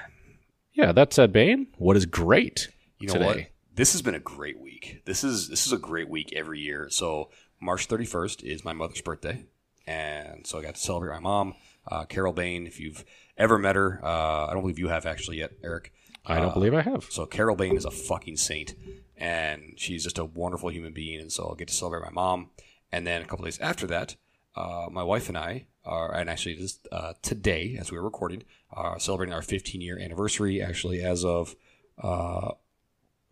Yeah, 0.73 0.91
that 0.91 1.13
said, 1.13 1.31
Bain, 1.31 1.67
what 1.77 1.95
is 1.95 2.05
great 2.05 2.69
you 2.99 3.07
know 3.07 3.13
today? 3.13 3.25
what? 3.25 3.37
This 3.75 3.91
has 3.93 4.01
been 4.01 4.15
a 4.15 4.19
great 4.19 4.59
week. 4.59 5.01
This 5.05 5.23
is 5.23 5.49
this 5.49 5.65
is 5.67 5.71
a 5.71 5.77
great 5.77 6.09
week 6.09 6.33
every 6.33 6.59
year. 6.59 6.87
So 6.89 7.29
March 7.61 7.87
31st 7.87 8.43
is 8.43 8.65
my 8.65 8.73
mother's 8.73 9.01
birthday, 9.01 9.45
and 9.85 10.45
so 10.47 10.57
I 10.57 10.63
got 10.63 10.75
to 10.75 10.81
celebrate 10.81 11.13
my 11.13 11.19
mom, 11.19 11.53
uh, 11.87 12.05
Carol 12.05 12.33
Bain. 12.33 12.65
If 12.67 12.79
you've 12.79 13.05
ever 13.37 13.57
met 13.57 13.75
her, 13.75 13.99
uh, 14.03 14.47
I 14.47 14.53
don't 14.53 14.61
believe 14.61 14.79
you 14.79 14.87
have 14.89 15.05
actually 15.05 15.37
yet, 15.37 15.51
Eric. 15.63 15.93
I 16.25 16.39
don't 16.39 16.53
believe 16.53 16.73
I 16.73 16.81
have. 16.81 17.05
So 17.05 17.25
Carol 17.25 17.55
Bain 17.55 17.77
is 17.77 17.85
a 17.85 17.91
fucking 17.91 18.35
saint, 18.35 18.75
and 19.15 19.73
she's 19.77 20.03
just 20.03 20.17
a 20.17 20.25
wonderful 20.25 20.69
human 20.69 20.91
being. 20.91 21.21
And 21.21 21.31
so 21.31 21.45
I'll 21.45 21.55
get 21.55 21.69
to 21.69 21.73
celebrate 21.73 22.03
my 22.03 22.11
mom, 22.11 22.49
and 22.91 23.07
then 23.07 23.21
a 23.21 23.25
couple 23.25 23.45
days 23.45 23.59
after 23.59 23.87
that, 23.87 24.15
uh, 24.55 24.87
my 24.91 25.03
wife 25.03 25.29
and 25.29 25.37
I 25.37 25.67
are, 25.85 26.13
and 26.13 26.29
actually 26.29 26.55
just 26.55 26.85
uh, 26.91 27.13
today, 27.21 27.77
as 27.79 27.91
we 27.91 27.97
were 27.97 28.03
recording, 28.03 28.43
are 28.71 28.99
celebrating 28.99 29.33
our 29.33 29.41
15 29.41 29.79
year 29.79 29.97
anniversary. 29.97 30.61
Actually, 30.61 31.01
as 31.01 31.23
of 31.23 31.55
uh, 32.01 32.51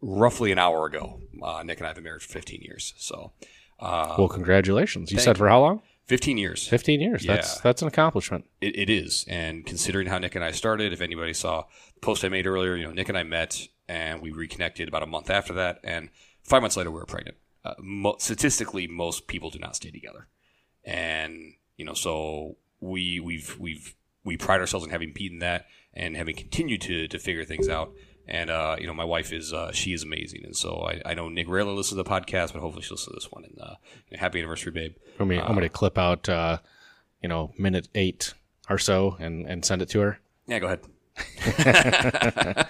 roughly 0.01 0.51
an 0.53 0.59
hour 0.59 0.85
ago, 0.85 1.19
uh, 1.43 1.63
Nick 1.63 1.79
and 1.79 1.85
I 1.85 1.89
have 1.89 1.95
been 1.95 2.05
married 2.05 2.21
for 2.21 2.29
15 2.29 2.61
years. 2.61 2.93
So 2.97 3.33
uh, 3.79 4.15
Well, 4.17 4.29
congratulations. 4.29 5.11
You 5.11 5.19
said 5.19 5.37
for 5.37 5.49
how 5.49 5.59
long? 5.59 5.81
15 6.05 6.37
years. 6.37 6.67
15 6.67 7.01
years. 7.01 7.25
That's 7.25 7.55
Yeah. 7.55 7.61
that's 7.63 7.81
an 7.81 7.87
accomplishment. 7.87 8.45
It, 8.61 8.77
it 8.77 8.89
is, 8.89 9.25
and 9.27 9.65
considering 9.65 10.07
how 10.07 10.17
Nick 10.19 10.35
and 10.35 10.43
I 10.43 10.51
started, 10.51 10.93
if 10.93 11.01
anybody 11.01 11.33
saw 11.33 11.63
the 11.95 11.99
post 12.01 12.23
I 12.23 12.29
made 12.29 12.45
earlier, 12.47 12.75
you 12.75 12.83
know, 12.83 12.91
Nick 12.91 13.09
and 13.09 13.17
I 13.17 13.23
met 13.23 13.67
and 13.87 14.21
we 14.21 14.31
reconnected 14.31 14.87
about 14.87 15.03
a 15.03 15.07
month 15.07 15.29
after 15.29 15.53
that, 15.53 15.79
and 15.83 16.09
five 16.43 16.61
months 16.61 16.77
later 16.77 16.89
we 16.91 16.99
were 16.99 17.05
pregnant. 17.05 17.37
Uh, 17.63 17.73
mo- 17.79 18.15
statistically, 18.19 18.87
most 18.87 19.27
people 19.27 19.49
do 19.49 19.57
not 19.59 19.75
stay 19.75 19.89
together, 19.91 20.27
and 20.83 21.53
you 21.77 21.85
know, 21.85 21.93
so 21.93 22.57
we 22.79 23.19
we've 23.19 23.57
we've 23.59 23.95
we 24.23 24.37
pride 24.37 24.61
ourselves 24.61 24.85
in 24.85 24.91
having 24.91 25.11
beaten 25.13 25.39
that 25.39 25.65
and 25.93 26.15
having 26.15 26.35
continued 26.35 26.81
to 26.81 27.07
to 27.07 27.19
figure 27.19 27.43
things 27.45 27.67
out. 27.69 27.91
And 28.27 28.49
uh, 28.49 28.77
you 28.79 28.87
know, 28.87 28.93
my 28.93 29.03
wife 29.03 29.31
is 29.31 29.53
uh, 29.53 29.71
she 29.71 29.93
is 29.93 30.03
amazing, 30.03 30.43
and 30.45 30.55
so 30.55 30.87
I, 30.87 31.11
I 31.11 31.13
know 31.13 31.29
Nick 31.29 31.47
rarely 31.47 31.73
listens 31.73 31.97
to 31.99 32.03
the 32.03 32.09
podcast, 32.09 32.53
but 32.53 32.61
hopefully 32.61 32.81
she'll 32.81 32.95
listen 32.95 33.13
to 33.13 33.17
this 33.17 33.31
one. 33.31 33.43
And 33.43 33.59
uh, 33.61 33.75
happy 34.13 34.39
anniversary, 34.39 34.71
babe. 34.71 34.95
I'm 35.19 35.29
gonna, 35.29 35.43
I'm 35.43 35.53
gonna 35.53 35.69
clip 35.69 35.97
out, 35.97 36.27
uh, 36.27 36.57
you 37.21 37.29
know, 37.29 37.51
minute 37.57 37.87
eight 37.93 38.33
or 38.69 38.77
so 38.77 39.15
and, 39.19 39.45
and 39.45 39.63
send 39.63 39.81
it 39.81 39.89
to 39.89 39.99
her. 39.99 40.19
Yeah, 40.47 40.59
go 40.59 40.67
ahead. 40.67 40.81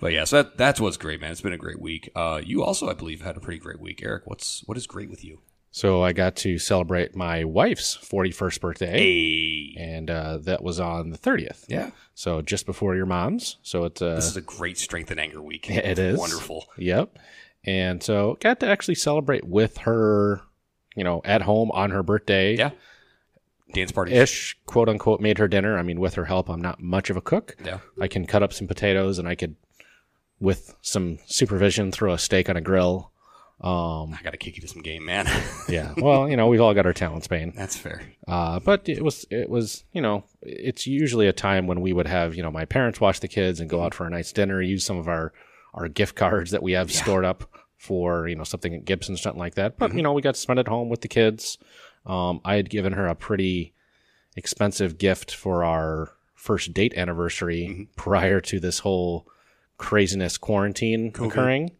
but 0.00 0.12
yeah, 0.12 0.24
so 0.24 0.42
that, 0.42 0.56
that's 0.56 0.80
what's 0.80 0.96
great, 0.96 1.20
man. 1.20 1.30
It's 1.30 1.40
been 1.40 1.52
a 1.52 1.58
great 1.58 1.80
week. 1.80 2.10
Uh, 2.14 2.40
you 2.44 2.62
also, 2.62 2.88
I 2.88 2.94
believe, 2.94 3.22
had 3.22 3.36
a 3.36 3.40
pretty 3.40 3.60
great 3.60 3.80
week, 3.80 4.02
Eric. 4.02 4.22
What's 4.26 4.62
what 4.66 4.76
is 4.76 4.86
great 4.86 5.10
with 5.10 5.24
you? 5.24 5.40
So 5.74 6.02
I 6.02 6.12
got 6.12 6.36
to 6.36 6.58
celebrate 6.58 7.16
my 7.16 7.44
wife's 7.44 7.96
41st 7.96 8.60
birthday, 8.60 8.98
Hey, 8.98 9.74
and 9.82 10.10
uh, 10.10 10.36
that 10.42 10.62
was 10.62 10.78
on 10.78 11.08
the 11.10 11.16
30th. 11.18 11.64
yeah, 11.66 11.90
So 12.14 12.42
just 12.42 12.66
before 12.66 12.94
your 12.94 13.06
mom's. 13.06 13.56
So 13.62 13.84
it's 13.86 14.02
uh, 14.02 14.14
this 14.14 14.26
is 14.26 14.36
a 14.36 14.42
great 14.42 14.76
strength 14.76 15.10
and 15.10 15.18
anger 15.18 15.40
week. 15.40 15.70
it 15.70 15.98
is 15.98 16.18
wonderful. 16.18 16.66
Yep. 16.76 17.18
And 17.64 18.02
so 18.02 18.36
got 18.40 18.60
to 18.60 18.66
actually 18.68 18.96
celebrate 18.96 19.44
with 19.44 19.78
her, 19.78 20.42
you 20.94 21.04
know, 21.04 21.22
at 21.24 21.40
home 21.42 21.70
on 21.70 21.90
her 21.90 22.02
birthday. 22.02 22.54
Yeah, 22.56 22.72
dance 23.72 23.92
party. 23.92 24.12
Ish, 24.12 24.58
quote 24.66 24.90
unquote, 24.90 25.20
made 25.22 25.38
her 25.38 25.48
dinner. 25.48 25.78
I 25.78 25.82
mean, 25.82 26.00
with 26.00 26.14
her 26.14 26.24
help, 26.26 26.50
I'm 26.50 26.60
not 26.60 26.82
much 26.82 27.08
of 27.08 27.16
a 27.16 27.22
cook. 27.22 27.56
Yeah, 27.64 27.78
I 27.98 28.08
can 28.08 28.26
cut 28.26 28.42
up 28.42 28.52
some 28.52 28.66
potatoes 28.66 29.18
and 29.18 29.26
I 29.26 29.36
could, 29.36 29.56
with 30.38 30.74
some 30.82 31.18
supervision, 31.24 31.92
throw 31.92 32.12
a 32.12 32.18
steak 32.18 32.50
on 32.50 32.56
a 32.56 32.60
grill. 32.60 33.11
Um, 33.62 34.12
I 34.12 34.22
got 34.24 34.30
to 34.30 34.38
kick 34.38 34.56
you 34.56 34.62
to 34.62 34.68
some 34.68 34.82
game, 34.82 35.04
man. 35.04 35.28
yeah. 35.68 35.94
Well, 35.96 36.28
you 36.28 36.36
know, 36.36 36.48
we've 36.48 36.60
all 36.60 36.74
got 36.74 36.84
our 36.84 36.92
talents, 36.92 37.28
Bain. 37.28 37.52
That's 37.54 37.76
fair. 37.76 38.02
Uh, 38.26 38.58
but 38.58 38.88
it 38.88 39.04
was 39.04 39.24
it 39.30 39.48
was 39.48 39.84
you 39.92 40.00
know 40.02 40.24
it's 40.42 40.86
usually 40.86 41.28
a 41.28 41.32
time 41.32 41.68
when 41.68 41.80
we 41.80 41.92
would 41.92 42.08
have 42.08 42.34
you 42.34 42.42
know 42.42 42.50
my 42.50 42.64
parents 42.64 43.00
watch 43.00 43.20
the 43.20 43.28
kids 43.28 43.60
and 43.60 43.70
go 43.70 43.82
out 43.82 43.94
for 43.94 44.04
a 44.04 44.10
nice 44.10 44.32
dinner, 44.32 44.60
use 44.60 44.84
some 44.84 44.98
of 44.98 45.06
our 45.06 45.32
our 45.74 45.88
gift 45.88 46.16
cards 46.16 46.50
that 46.50 46.62
we 46.62 46.72
have 46.72 46.90
stored 46.92 47.24
up 47.24 47.44
for 47.76 48.26
you 48.26 48.34
know 48.34 48.44
something 48.44 48.74
at 48.74 48.84
Gibson 48.84 49.16
something 49.16 49.38
like 49.38 49.54
that. 49.54 49.78
But 49.78 49.94
you 49.94 50.02
know 50.02 50.12
we 50.12 50.22
got 50.22 50.34
to 50.34 50.40
spend 50.40 50.58
it 50.58 50.66
home 50.68 50.88
with 50.88 51.02
the 51.02 51.08
kids. 51.08 51.56
Um, 52.04 52.40
I 52.44 52.56
had 52.56 52.68
given 52.68 52.94
her 52.94 53.06
a 53.06 53.14
pretty 53.14 53.74
expensive 54.36 54.98
gift 54.98 55.32
for 55.32 55.62
our 55.62 56.12
first 56.34 56.74
date 56.74 56.94
anniversary 56.96 57.88
prior 57.94 58.40
to 58.40 58.58
this 58.58 58.80
whole 58.80 59.28
craziness 59.78 60.36
quarantine 60.36 61.12
occurring, 61.14 61.70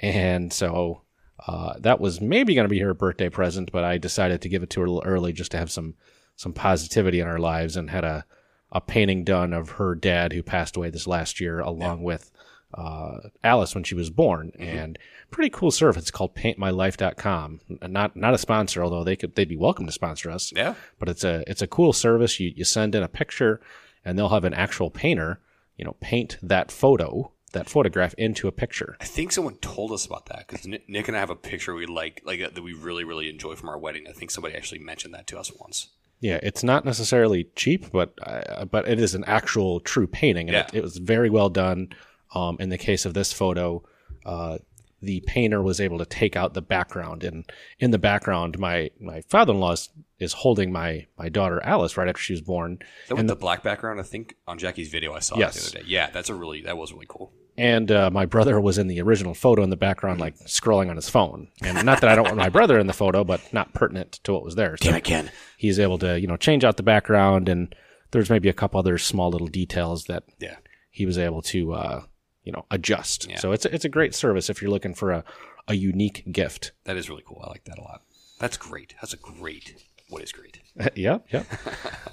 and 0.00 0.52
so 0.52 1.02
uh, 1.46 1.74
that 1.78 2.00
was 2.00 2.20
maybe 2.20 2.54
going 2.54 2.64
to 2.64 2.68
be 2.68 2.80
her 2.80 2.94
birthday 2.94 3.28
present, 3.28 3.70
but 3.72 3.84
I 3.84 3.98
decided 3.98 4.42
to 4.42 4.48
give 4.48 4.62
it 4.62 4.70
to 4.70 4.80
her 4.80 4.86
a 4.86 4.90
little 4.90 5.08
early 5.08 5.32
just 5.32 5.50
to 5.52 5.58
have 5.58 5.70
some 5.70 5.94
some 6.36 6.52
positivity 6.52 7.20
in 7.20 7.26
our 7.26 7.38
lives, 7.38 7.76
and 7.76 7.90
had 7.90 8.04
a 8.04 8.24
a 8.70 8.80
painting 8.80 9.24
done 9.24 9.52
of 9.52 9.70
her 9.70 9.94
dad 9.94 10.32
who 10.32 10.42
passed 10.42 10.76
away 10.76 10.90
this 10.90 11.06
last 11.06 11.40
year, 11.40 11.60
along 11.60 12.02
with 12.02 12.30
uh, 12.74 13.18
Alice 13.42 13.74
when 13.74 13.84
she 13.84 13.94
was 13.94 14.10
born, 14.10 14.52
and 14.58 14.98
pretty 15.30 15.50
cool 15.50 15.70
service. 15.70 16.02
It's 16.02 16.10
called 16.10 16.34
PaintMyLife.com. 16.34 17.60
Not 17.82 18.16
not 18.16 18.34
a 18.34 18.38
sponsor, 18.38 18.82
although 18.82 19.04
they 19.04 19.16
could 19.16 19.34
they'd 19.34 19.48
be 19.48 19.56
welcome 19.56 19.86
to 19.86 19.92
sponsor 19.92 20.30
us. 20.30 20.52
Yeah. 20.54 20.74
But 20.98 21.08
it's 21.08 21.24
a 21.24 21.44
it's 21.46 21.62
a 21.62 21.66
cool 21.66 21.92
service. 21.92 22.38
You 22.40 22.52
you 22.54 22.64
send 22.64 22.94
in 22.94 23.02
a 23.02 23.08
picture, 23.08 23.60
and 24.04 24.18
they'll 24.18 24.28
have 24.28 24.44
an 24.44 24.54
actual 24.54 24.90
painter, 24.90 25.40
you 25.76 25.84
know, 25.84 25.96
paint 26.00 26.36
that 26.42 26.70
photo, 26.70 27.32
that 27.52 27.68
photograph 27.68 28.14
into 28.18 28.46
a 28.48 28.52
picture. 28.52 28.96
I 29.00 29.04
think 29.04 29.32
someone 29.32 29.56
told 29.56 29.92
us 29.92 30.04
about 30.06 30.26
that 30.26 30.46
because 30.48 30.66
Nick 30.66 31.08
and 31.08 31.16
I 31.16 31.20
have 31.20 31.30
a 31.30 31.36
picture 31.36 31.74
we 31.74 31.86
like, 31.86 32.20
like 32.24 32.40
uh, 32.40 32.50
that 32.52 32.62
we 32.62 32.72
really, 32.74 33.04
really 33.04 33.28
enjoy 33.30 33.54
from 33.54 33.68
our 33.70 33.78
wedding. 33.78 34.06
I 34.08 34.12
think 34.12 34.30
somebody 34.30 34.54
actually 34.54 34.80
mentioned 34.80 35.14
that 35.14 35.26
to 35.28 35.38
us 35.38 35.50
once. 35.58 35.88
Yeah, 36.20 36.40
it's 36.42 36.64
not 36.64 36.84
necessarily 36.84 37.44
cheap, 37.54 37.90
but 37.92 38.12
uh, 38.22 38.64
but 38.64 38.88
it 38.88 38.98
is 38.98 39.14
an 39.14 39.24
actual 39.26 39.78
true 39.80 40.06
painting, 40.08 40.48
and 40.48 40.56
it, 40.56 40.70
Yeah. 40.72 40.78
it 40.80 40.82
was 40.82 40.96
very 40.96 41.30
well 41.30 41.48
done. 41.48 41.88
Um, 42.34 42.56
in 42.60 42.68
the 42.68 42.76
case 42.76 43.06
of 43.06 43.14
this 43.14 43.32
photo, 43.32 43.82
uh, 44.26 44.58
the 45.00 45.22
painter 45.26 45.62
was 45.62 45.80
able 45.80 45.96
to 45.98 46.04
take 46.04 46.34
out 46.34 46.54
the 46.54 46.60
background, 46.60 47.22
and 47.22 47.48
in 47.78 47.92
the 47.92 47.98
background, 47.98 48.58
my 48.58 48.90
my 49.00 49.20
father 49.22 49.52
in 49.52 49.60
law 49.60 49.72
is, 49.72 49.88
is 50.18 50.32
holding 50.32 50.72
my 50.72 51.06
my 51.16 51.28
daughter 51.28 51.62
Alice 51.62 51.96
right 51.96 52.08
after 52.08 52.20
she 52.20 52.32
was 52.32 52.42
born, 52.42 52.80
that 53.06 53.14
with 53.16 53.28
the 53.28 53.36
black 53.36 53.62
background? 53.62 54.00
I 54.00 54.02
think 54.02 54.34
on 54.48 54.58
Jackie's 54.58 54.88
video 54.88 55.14
I 55.14 55.20
saw 55.20 55.36
it 55.36 55.38
Yes. 55.38 55.70
the 55.70 55.78
other 55.78 55.84
day. 55.84 55.90
Yeah, 55.90 56.10
that's 56.10 56.28
a 56.30 56.34
really 56.34 56.62
that 56.62 56.76
was 56.76 56.92
really 56.92 57.06
cool. 57.08 57.32
And 57.58 57.90
uh, 57.92 58.08
my 58.10 58.24
brother 58.24 58.58
was 58.60 58.78
in 58.78 58.86
the 58.86 59.02
original 59.02 59.34
photo 59.34 59.62
in 59.62 59.70
the 59.70 59.76
background, 59.76 60.20
like 60.20 60.38
scrolling 60.46 60.88
on 60.88 60.96
his 60.96 61.08
phone. 61.10 61.48
And 61.62 61.84
not 61.84 62.00
that 62.00 62.08
I 62.10 62.14
don't 62.14 62.24
want 62.24 62.36
my 62.36 62.48
brother 62.48 62.78
in 62.78 62.86
the 62.86 62.92
photo, 62.94 63.24
but 63.24 63.40
not 63.52 63.74
pertinent 63.74 64.12
to 64.24 64.32
what 64.32 64.44
was 64.44 64.54
there. 64.54 64.76
So 64.78 64.90
I 64.92 65.00
can. 65.00 65.30
he's 65.58 65.78
able 65.78 65.98
to 65.98 66.18
you 66.18 66.26
know 66.26 66.36
change 66.36 66.64
out 66.64 66.76
the 66.78 66.82
background, 66.82 67.48
and 67.48 67.74
there's 68.12 68.30
maybe 68.30 68.48
a 68.48 68.54
couple 68.54 68.78
other 68.78 68.96
small 68.96 69.30
little 69.30 69.48
details 69.48 70.04
that 70.04 70.22
Yeah. 70.38 70.56
he 70.90 71.04
was 71.04 71.18
able 71.18 71.42
to 71.42 71.72
uh, 71.74 72.02
you 72.44 72.52
know 72.52 72.64
adjust. 72.70 73.28
Yeah. 73.28 73.38
So 73.38 73.52
it's 73.52 73.66
a, 73.66 73.74
it's 73.74 73.84
a 73.84 73.88
great 73.90 74.14
service 74.14 74.48
if 74.48 74.62
you're 74.62 74.70
looking 74.70 74.94
for 74.94 75.10
a, 75.10 75.24
a 75.66 75.74
unique 75.74 76.24
gift. 76.32 76.72
That 76.84 76.96
is 76.96 77.10
really 77.10 77.24
cool. 77.26 77.42
I 77.44 77.50
like 77.50 77.64
that 77.64 77.78
a 77.78 77.82
lot. 77.82 78.02
That's 78.38 78.56
great. 78.56 78.94
That's 79.00 79.12
a 79.12 79.18
great. 79.18 79.84
What 80.10 80.22
is 80.22 80.32
great? 80.32 80.60
yep, 80.94 81.26
yep. 81.30 81.44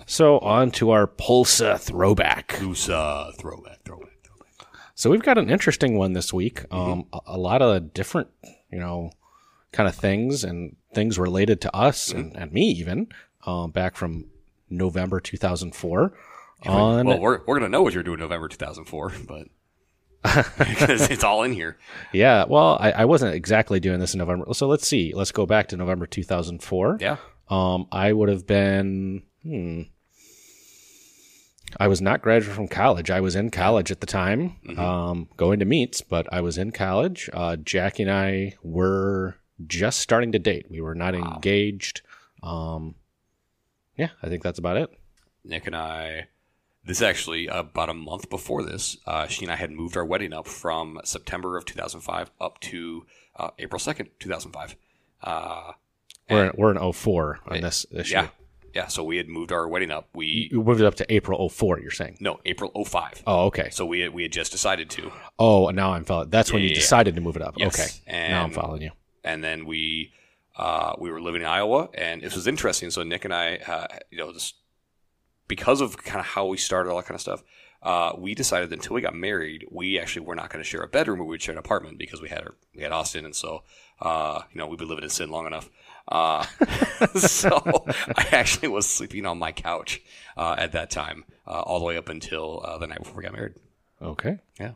so 0.05 0.39
on 0.39 0.71
to 0.71 0.89
our 0.91 1.07
Pulsa 1.07 1.79
throwback. 1.79 2.55
Uh, 2.55 2.57
throwback, 2.57 3.37
throwback, 3.39 3.83
throwback. 3.85 4.14
So 4.95 5.09
we've 5.09 5.21
got 5.21 5.37
an 5.37 5.49
interesting 5.49 5.97
one 5.97 6.13
this 6.13 6.33
week. 6.33 6.63
Um, 6.71 7.05
a, 7.13 7.19
a 7.27 7.37
lot 7.37 7.61
of 7.61 7.93
different 7.93 8.29
you 8.71 8.79
know 8.79 9.11
kind 9.71 9.87
of 9.89 9.95
things 9.95 10.43
and 10.43 10.75
things 10.93 11.19
related 11.19 11.59
to 11.61 11.75
us 11.75 12.11
and, 12.11 12.35
and 12.37 12.51
me 12.53 12.63
even 12.71 13.09
um, 13.45 13.71
back 13.71 13.95
from 13.95 14.25
November 14.69 15.19
2004 15.19 16.13
on 16.65 17.05
Well, 17.05 17.19
we're, 17.19 17.41
we're 17.45 17.59
gonna 17.59 17.69
know 17.69 17.83
what 17.83 17.93
you're 17.93 18.03
doing 18.03 18.19
November 18.19 18.47
2004, 18.47 19.13
but 19.27 19.47
because 20.57 21.09
it's 21.11 21.23
all 21.23 21.43
in 21.43 21.53
here. 21.53 21.77
Yeah, 22.11 22.45
well, 22.47 22.77
I, 22.79 22.91
I 22.91 23.05
wasn't 23.05 23.35
exactly 23.35 23.79
doing 23.79 23.99
this 23.99 24.13
in 24.15 24.19
November. 24.19 24.45
So 24.53 24.67
let's 24.67 24.87
see. 24.87 25.13
Let's 25.13 25.31
go 25.31 25.45
back 25.45 25.67
to 25.67 25.77
November 25.77 26.07
2004. 26.07 26.97
Yeah. 26.99 27.17
Um, 27.47 27.85
I 27.91 28.11
would 28.11 28.29
have 28.29 28.47
been, 28.47 29.21
hmm, 29.43 29.83
I 31.79 31.87
was 31.87 32.01
not 32.01 32.21
graduating 32.21 32.55
from 32.55 32.67
college. 32.67 33.11
I 33.11 33.19
was 33.19 33.35
in 33.35 33.51
college 33.51 33.91
at 33.91 33.99
the 33.99 34.07
time, 34.07 34.55
um, 34.77 35.27
going 35.37 35.59
to 35.59 35.65
meets, 35.65 36.01
but 36.01 36.25
I 36.31 36.41
was 36.41 36.57
in 36.57 36.71
college. 36.71 37.29
Uh, 37.33 37.55
Jackie 37.57 38.03
and 38.03 38.11
I 38.11 38.53
were 38.63 39.35
just 39.67 39.99
starting 39.99 40.31
to 40.33 40.39
date. 40.39 40.67
We 40.69 40.81
were 40.81 40.95
not 40.95 41.15
engaged. 41.15 42.01
Um, 42.43 42.95
yeah, 43.97 44.09
I 44.23 44.27
think 44.29 44.43
that's 44.43 44.59
about 44.59 44.77
it. 44.77 44.89
Nick 45.43 45.67
and 45.67 45.75
I. 45.75 46.27
This 46.83 47.01
actually 47.01 47.47
about 47.47 47.89
a 47.89 47.95
month 47.95 48.29
before 48.29 48.61
this, 48.63 48.97
uh, 49.07 49.25
she 49.25 49.43
and 49.43 49.51
I 49.51 49.55
had 49.55 49.71
moved 49.71 49.97
our 49.97 50.05
wedding 50.05 50.33
up 50.33 50.47
from 50.47 50.99
September 51.03 51.57
of 51.57 51.65
2005 51.65 52.29
up 52.39 52.59
to 52.59 53.07
uh, 53.37 53.49
April 53.57 53.79
2nd, 53.79 54.09
2005. 54.19 54.75
Uh, 55.23 55.71
We're, 56.29 56.51
we're 56.55 56.71
in 56.75 56.93
04 56.93 57.39
on 57.47 57.61
this 57.61 57.87
issue. 57.91 58.13
yeah, 58.13 58.27
yeah. 58.75 58.87
So 58.87 59.03
we 59.03 59.17
had 59.17 59.27
moved 59.27 59.51
our 59.51 59.67
wedding 59.67 59.89
up. 59.91 60.09
We 60.13 60.49
You 60.51 60.63
moved 60.63 60.81
it 60.81 60.85
up 60.85 60.95
to 60.95 61.05
April 61.13 61.49
04, 61.49 61.79
you're 61.79 61.89
saying? 61.91 62.17
no 62.19 62.39
April 62.45 62.71
05. 62.85 63.23
Oh, 63.25 63.45
okay. 63.45 63.69
So 63.71 63.85
we 63.85 64.01
had, 64.01 64.13
we 64.13 64.23
had 64.23 64.31
just 64.31 64.51
decided 64.51 64.89
to, 64.91 65.11
Oh, 65.39 65.69
now 65.69 65.93
I'm 65.93 66.03
following. 66.03 66.29
That's 66.29 66.51
when 66.53 66.61
you 66.61 66.69
Yeah. 66.69 66.75
decided 66.75 67.15
to 67.15 67.21
move 67.21 67.35
it 67.35 67.41
up. 67.41 67.55
Yes. 67.57 67.73
Okay. 68.07 68.11
now 68.29 68.39
I'm 68.41 68.45
And- 68.45 68.53
following 68.53 68.81
you. 68.83 68.91
and 69.23 69.43
then 69.43 69.65
we 69.65 70.11
uh, 70.57 70.95
we 70.99 71.09
were 71.11 71.19
living 71.19 71.41
in 71.41 71.47
Iowa, 71.47 71.89
and 71.93 72.21
this 72.21 72.33
was 72.33 72.47
interesting. 72.47 72.89
So 72.89 73.03
Nick 73.03 73.25
and 73.25 73.33
I, 73.33 73.57
uh, 73.57 73.87
you 74.09 74.17
know, 74.17 74.31
just 74.31 74.55
because 75.47 75.81
of 75.81 75.97
kind 75.97 76.19
of 76.21 76.25
how 76.25 76.45
we 76.45 76.57
started 76.57 76.89
all 76.89 76.95
that 76.97 77.05
kind 77.05 77.15
of 77.15 77.21
stuff, 77.21 77.43
uh, 77.83 78.13
we 78.17 78.33
decided 78.33 78.69
that 78.69 78.75
until 78.75 78.93
we 78.95 79.01
got 79.01 79.13
married, 79.13 79.65
we 79.69 79.99
actually 79.99 80.25
were 80.25 80.33
not 80.35 80.49
going 80.49 80.63
to 80.63 80.67
share 80.69 80.81
a 80.81 80.87
bedroom, 80.87 81.19
but 81.19 81.25
we'd 81.25 81.41
share 81.41 81.51
an 81.53 81.59
apartment 81.59 81.97
because 81.97 82.21
we 82.21 82.29
had 82.29 82.39
our, 82.39 82.55
we 82.73 82.81
had 82.83 82.91
Austin, 82.93 83.25
and 83.25 83.35
so 83.35 83.63
uh, 84.01 84.41
you 84.53 84.57
know 84.57 84.65
we've 84.67 84.79
been 84.79 84.87
living 84.87 85.03
in 85.03 85.09
sin 85.09 85.29
long 85.29 85.45
enough. 85.45 85.69
Uh, 86.07 86.43
so 87.15 87.61
I 88.15 88.27
actually 88.31 88.67
was 88.67 88.87
sleeping 88.87 89.25
on 89.25 89.37
my 89.39 89.51
couch 89.51 90.01
uh, 90.37 90.55
at 90.57 90.71
that 90.73 90.89
time, 90.89 91.25
uh, 91.47 91.61
all 91.61 91.79
the 91.79 91.85
way 91.85 91.97
up 91.97 92.09
until 92.09 92.61
uh, 92.63 92.77
the 92.77 92.87
night 92.87 92.99
before 92.99 93.17
we 93.17 93.23
got 93.23 93.33
married. 93.33 93.53
Okay. 94.01 94.37
Yeah. 94.59 94.71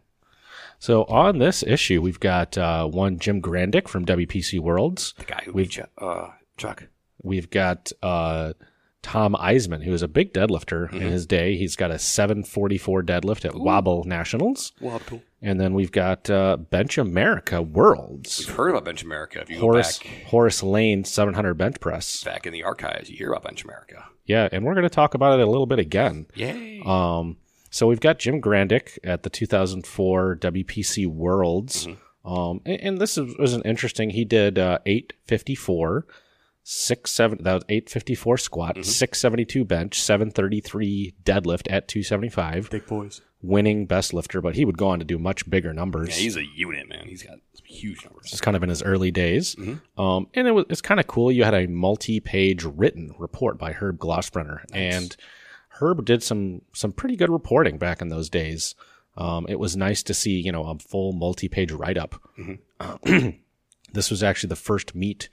So 0.80 1.04
on 1.06 1.40
this 1.40 1.62
issue, 1.64 2.02
we've 2.02 2.20
got 2.20 2.58
uh, 2.58 2.88
one 2.88 3.20
Jim 3.20 3.42
Grandick 3.42 3.88
from 3.88 4.06
WPC 4.06 4.60
Worlds. 4.60 5.14
The 5.18 5.26
guy 5.26 5.42
who 5.46 5.52
We've- 5.54 5.70
beat 5.70 5.86
uh, 5.98 6.30
Chuck. 6.58 6.88
We've 7.22 7.50
got 7.50 7.92
uh, 8.02 8.54
Tom 9.02 9.36
Eisman, 9.38 9.84
who 9.84 9.94
is 9.94 10.02
a 10.02 10.08
big 10.08 10.34
deadlifter 10.34 10.92
in 10.94 11.02
his 11.02 11.26
day. 11.26 11.58
He's 11.58 11.76
got 11.76 11.92
a 11.92 12.00
744 12.00 13.04
deadlift 13.04 13.44
at 13.44 13.52
WABDL 13.52 14.06
Nationals. 14.06 14.72
Cool. 14.80 15.22
And 15.42 15.60
then 15.60 15.74
we've 15.74 15.92
got 15.92 16.30
uh, 16.30 16.58
Bench 16.58 16.98
America 16.98 17.62
Worlds. 17.62 18.40
We've 18.40 18.56
heard 18.56 18.70
about 18.70 18.84
Bench 18.84 19.04
America. 19.04 19.40
If 19.42 19.50
you 19.50 19.60
Horace, 19.60 20.00
go 20.00 20.10
back 20.10 20.24
Horace 20.26 20.62
Lane 20.62 21.06
700 21.06 21.54
bench 21.54 21.80
press. 21.80 22.24
back 22.24 22.46
in 22.46 22.52
the 22.52 22.64
archives, 22.64 23.10
you 23.10 23.16
hear 23.16 23.32
about 23.32 23.44
Bench 23.44 23.64
America. 23.64 24.06
Yeah, 24.26 24.50
and 24.52 24.66
we're 24.66 24.74
going 24.74 24.84
to 24.84 24.90
talk 24.90 25.14
about 25.14 25.40
it 25.40 25.44
a 25.44 25.50
little 25.50 25.66
bit 25.66 25.80
again. 25.80 26.28
Yay! 26.36 26.82
Um, 26.86 27.38
so 27.70 27.88
we've 27.88 28.00
got 28.00 28.20
Jim 28.20 28.42
Grandick 28.42 29.00
at 29.04 29.24
the 29.24 29.30
2004 29.30 30.38
WPC 30.42 31.08
Worlds. 31.08 31.88
Um, 32.26 32.62
and, 32.66 32.82
and 32.82 32.98
this 33.00 33.18
is, 33.18 33.36
was 33.38 33.54
an 33.54 33.62
interesting. 33.64 34.10
He 34.10 34.26
did 34.26 34.60
uh, 34.60 34.80
854, 34.86 36.06
six 36.64 37.12
seven. 37.12 37.40
That 37.44 37.54
was 37.54 37.64
854 37.70 38.38
squat, 38.38 38.86
672 38.86 39.64
bench, 39.66 40.02
733 40.02 41.16
deadlift 41.24 41.72
at 41.72 41.88
275, 41.88 42.70
Big 42.70 42.86
boys. 42.86 43.22
Winning 43.42 43.86
best 43.86 44.14
lifter. 44.14 44.42
But 44.42 44.56
he 44.56 44.66
would 44.66 44.78
go 44.78 44.88
on 44.90 45.00
to 45.00 45.06
do 45.06 45.18
much 45.18 45.50
bigger 45.50 45.74
numbers. 45.74 46.10
Yeah, 46.10 46.24
he's 46.24 46.38
a 46.38 46.46
unit, 46.46 46.90
man. 46.90 47.08
He's 47.08 47.24
got 47.24 47.40
some 47.54 47.66
huge 47.66 48.04
numbers. 48.06 48.32
It's 48.32 48.42
kind 48.42 48.58
of 48.58 48.64
in 48.64 48.70
his 48.70 48.84
early 48.84 49.12
days. 49.12 49.56
Um, 49.98 50.28
and 50.34 50.48
it 50.48 50.52
was, 50.52 50.66
it's 50.70 50.82
kind 50.82 51.00
of 51.00 51.08
cool. 51.08 51.32
You 51.32 51.44
had 51.44 51.54
a 51.54 51.68
multi-page 51.68 52.64
written 52.64 53.14
report 53.18 53.58
by 53.58 53.72
Herb 53.74 53.98
Glossbrenner, 53.98 54.64
and 54.74 55.16
Herb 55.80 56.06
did 56.06 56.22
some 56.24 56.62
some 56.74 56.92
pretty 56.92 57.16
good 57.16 57.30
reporting 57.30 57.78
back 57.78 58.02
in 58.02 58.10
those 58.10 58.30
days. 58.30 58.76
Um, 59.18 59.46
it 59.50 59.60
was 59.60 59.76
nice 59.76 60.02
to 60.04 60.14
see, 60.14 60.40
you 60.40 60.52
know, 60.52 60.64
a 60.66 60.80
full 60.80 61.12
multi-page 61.12 61.72
write-up. 61.72 62.16
this 63.94 64.10
was 64.10 64.24
actually 64.24 64.50
the 64.50 64.56
first 64.56 64.96
meet 64.96 65.30